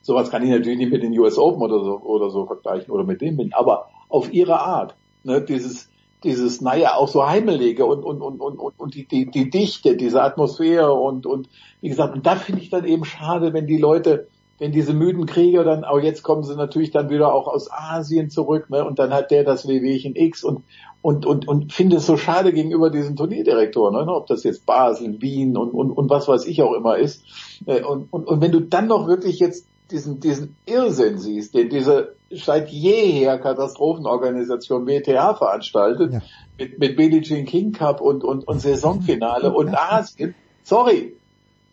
sowas 0.00 0.30
kann 0.30 0.42
ich 0.42 0.50
natürlich 0.50 0.78
nicht 0.78 0.90
mit 0.90 1.02
den 1.02 1.18
US 1.18 1.36
Open 1.36 1.60
oder 1.60 1.84
so, 1.84 2.00
oder 2.00 2.30
so 2.30 2.46
vergleichen 2.46 2.90
oder 2.90 3.04
mit 3.04 3.20
dem, 3.20 3.50
aber 3.52 3.90
auf 4.08 4.32
ihre 4.32 4.60
Art, 4.60 4.94
ne, 5.24 5.42
dieses, 5.42 5.90
dieses, 6.24 6.60
naja, 6.60 6.94
auch 6.94 7.08
so 7.08 7.26
Heimelige 7.26 7.86
und, 7.86 8.02
und, 8.02 8.20
und, 8.20 8.40
und, 8.40 8.58
und 8.58 8.94
die, 8.94 9.06
die, 9.06 9.30
die 9.30 9.50
Dichte, 9.50 9.96
diese 9.96 10.22
Atmosphäre 10.22 10.92
und, 10.92 11.26
und, 11.26 11.48
wie 11.80 11.88
gesagt, 11.88 12.14
und 12.14 12.26
da 12.26 12.36
finde 12.36 12.60
ich 12.60 12.70
dann 12.70 12.84
eben 12.84 13.04
schade, 13.04 13.52
wenn 13.52 13.66
die 13.66 13.78
Leute, 13.78 14.26
wenn 14.58 14.72
diese 14.72 14.92
müden 14.92 15.26
Krieger 15.26 15.62
dann, 15.62 15.84
auch 15.84 16.00
jetzt 16.00 16.22
kommen 16.22 16.42
sie 16.42 16.56
natürlich 16.56 16.90
dann 16.90 17.10
wieder 17.10 17.32
auch 17.32 17.46
aus 17.46 17.70
Asien 17.70 18.30
zurück, 18.30 18.68
ne, 18.70 18.84
und 18.84 18.98
dann 18.98 19.12
hat 19.12 19.30
der 19.30 19.44
das 19.44 19.68
WWchen 19.68 20.16
X 20.16 20.42
und, 20.42 20.64
und, 21.00 21.24
und, 21.24 21.46
und 21.46 21.72
finde 21.72 21.96
es 21.96 22.06
so 22.06 22.16
schade 22.16 22.52
gegenüber 22.52 22.90
diesen 22.90 23.14
Turnierdirektoren, 23.14 23.94
ne, 23.94 24.12
ob 24.12 24.26
das 24.26 24.42
jetzt 24.42 24.66
Basel, 24.66 25.20
Wien 25.22 25.56
und, 25.56 25.70
und, 25.70 25.92
und 25.92 26.10
was 26.10 26.26
weiß 26.26 26.46
ich 26.46 26.62
auch 26.62 26.74
immer 26.74 26.98
ist. 26.98 27.22
Äh, 27.66 27.82
und, 27.82 28.12
und, 28.12 28.26
und 28.26 28.40
wenn 28.40 28.50
du 28.50 28.60
dann 28.60 28.88
noch 28.88 29.06
wirklich 29.06 29.38
jetzt 29.38 29.66
diesen, 29.90 30.20
diesen 30.20 30.56
Irrsinn 30.66 31.18
siehst, 31.18 31.54
den 31.54 31.68
diese 31.68 32.14
seit 32.30 32.68
jeher 32.70 33.38
Katastrophenorganisation 33.38 34.86
WTA 34.86 35.34
veranstaltet, 35.34 36.12
ja. 36.12 36.22
mit, 36.58 36.78
mit 36.78 36.96
Billie 36.96 37.22
Jean 37.22 37.46
King 37.46 37.72
Cup 37.72 38.00
und, 38.00 38.22
und, 38.22 38.46
und 38.46 38.60
Saisonfinale 38.60 39.52
und 39.52 39.74
Asien, 39.74 40.34
sorry, 40.62 41.16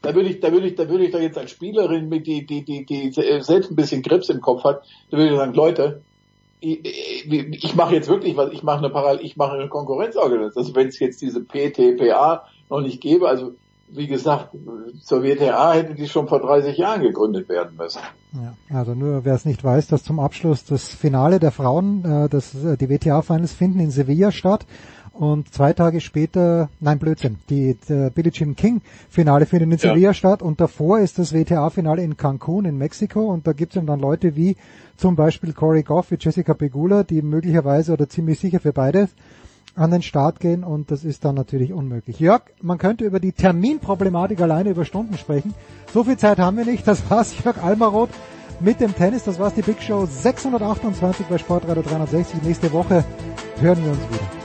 da 0.02 0.14
würde 0.16 0.30
ich, 0.30 0.40
da 0.40 0.52
würde 0.52 0.68
ich, 0.68 0.76
da 0.76 0.88
würde 0.88 1.06
ich 1.06 1.12
da 1.12 1.20
jetzt 1.20 1.38
als 1.38 1.52
Spielerin 1.52 2.08
mit 2.10 2.28
die, 2.28 2.46
die, 2.46 2.64
die, 2.64 2.86
die 2.86 3.12
selbst 3.12 3.72
ein 3.72 3.76
bisschen 3.76 4.02
Grips 4.02 4.30
im 4.30 4.40
Kopf 4.40 4.64
hat, 4.64 4.84
da 5.10 5.18
würde 5.18 5.32
ich 5.32 5.38
sagen, 5.38 5.54
Leute, 5.54 6.02
ich, 6.62 6.86
ich 6.86 7.76
mache 7.76 7.96
jetzt 7.96 8.08
wirklich 8.08 8.38
was, 8.38 8.52
ich 8.52 8.64
mache 8.64 8.80
eine 8.80 8.90
Parallel, 8.90 9.26
ich 9.26 9.36
mache 9.36 9.54
eine 9.54 9.68
Konkurrenzorganisation. 9.68 10.64
Also 10.64 10.76
wenn 10.76 10.88
es 10.88 11.00
jetzt 11.00 11.22
diese 11.22 11.44
PTPA 11.44 12.48
noch 12.70 12.82
nicht 12.82 13.02
gäbe, 13.02 13.28
also 13.28 13.56
wie 13.88 14.08
gesagt, 14.08 14.50
zur 15.04 15.24
WTA 15.24 15.74
hätte 15.74 15.96
die 15.96 16.08
schon 16.08 16.28
vor 16.28 16.40
30 16.40 16.78
Jahren 16.78 17.02
gegründet 17.02 17.50
werden 17.50 17.78
müssen. 17.78 18.00
Ja, 18.34 18.78
also 18.78 18.96
nur 18.96 19.26
wer 19.26 19.36
es 19.36 19.46
nicht 19.46 19.64
weiß, 19.64 19.88
dass 19.88 20.04
zum 20.04 20.20
Abschluss 20.20 20.66
das 20.66 20.90
Finale 20.90 21.40
der 21.40 21.52
Frauen, 21.52 22.04
äh, 22.04 22.30
das, 22.30 22.56
äh, 22.56 22.78
die 22.78 22.90
WTA-Finals 22.90 23.54
finden 23.54 23.80
in 23.80 23.92
Sevilla 23.92 24.32
statt 24.32 24.66
und 25.14 25.54
zwei 25.54 25.72
Tage 25.74 26.02
später, 26.02 26.70
nein 26.80 27.00
Blödsinn, 27.00 27.38
die, 27.50 27.78
die 27.88 28.10
Billie 28.14 28.32
Jean 28.32 28.56
King 28.56 28.82
Finale 29.10 29.46
findet 29.46 29.72
in 29.72 29.78
Sevilla 29.78 30.10
ja. 30.10 30.14
statt 30.14 30.42
und 30.42 30.60
davor 30.60 31.00
ist 31.00 31.20
das 31.20 31.34
WTA-Finale 31.34 32.02
in 32.02 32.18
Cancun 32.18 32.66
in 32.66 32.78
Mexiko 32.78 33.32
und 33.32 33.48
da 33.48 33.54
gibt 33.54 33.76
es 33.76 33.86
dann 33.86 34.00
Leute 34.00 34.36
wie 34.36 34.58
zum 34.98 35.16
Beispiel 35.16 35.54
Corey 35.54 35.84
Goff, 35.84 36.12
wie 36.12 36.18
Jessica 36.20 36.54
Pegula, 36.54 37.04
die 37.04 37.22
möglicherweise 37.22 37.94
oder 37.94 38.10
ziemlich 38.10 38.40
sicher 38.40 38.60
für 38.60 38.74
beides 38.74 39.10
an 39.76 39.92
den 39.92 40.02
Start 40.02 40.40
gehen 40.40 40.64
und 40.64 40.92
das 40.92 41.04
ist 41.04 41.26
dann 41.26 41.36
natürlich 41.36 41.74
unmöglich. 41.74 42.20
Jörg, 42.20 42.42
man 42.62 42.78
könnte 42.78 43.04
über 43.06 43.20
die 43.20 43.34
Terminproblematik 43.34 44.42
alleine 44.42 44.70
über 44.70 44.86
Stunden 44.86 45.18
sprechen. 45.18 45.54
So 45.94 46.04
viel 46.04 46.18
Zeit 46.18 46.40
haben 46.40 46.58
wir 46.58 46.66
nicht. 46.66 46.88
Das 46.88 47.10
war's, 47.10 47.36
Jörg 47.44 47.62
Almaroth 47.62 48.10
mit 48.60 48.80
dem 48.80 48.96
Tennis. 48.96 49.24
Das 49.24 49.40
war's, 49.40 49.54
die 49.54 49.62
Big 49.62 49.82
Show 49.82 50.06
628 50.06 51.26
bei 51.28 51.38
Sportradio 51.38 51.84
360. 51.84 52.44
Nächste 52.44 52.72
Woche 52.72 53.04
hören 53.60 53.84
wir 53.84 53.92
uns 53.92 54.00
wieder. 54.10 54.45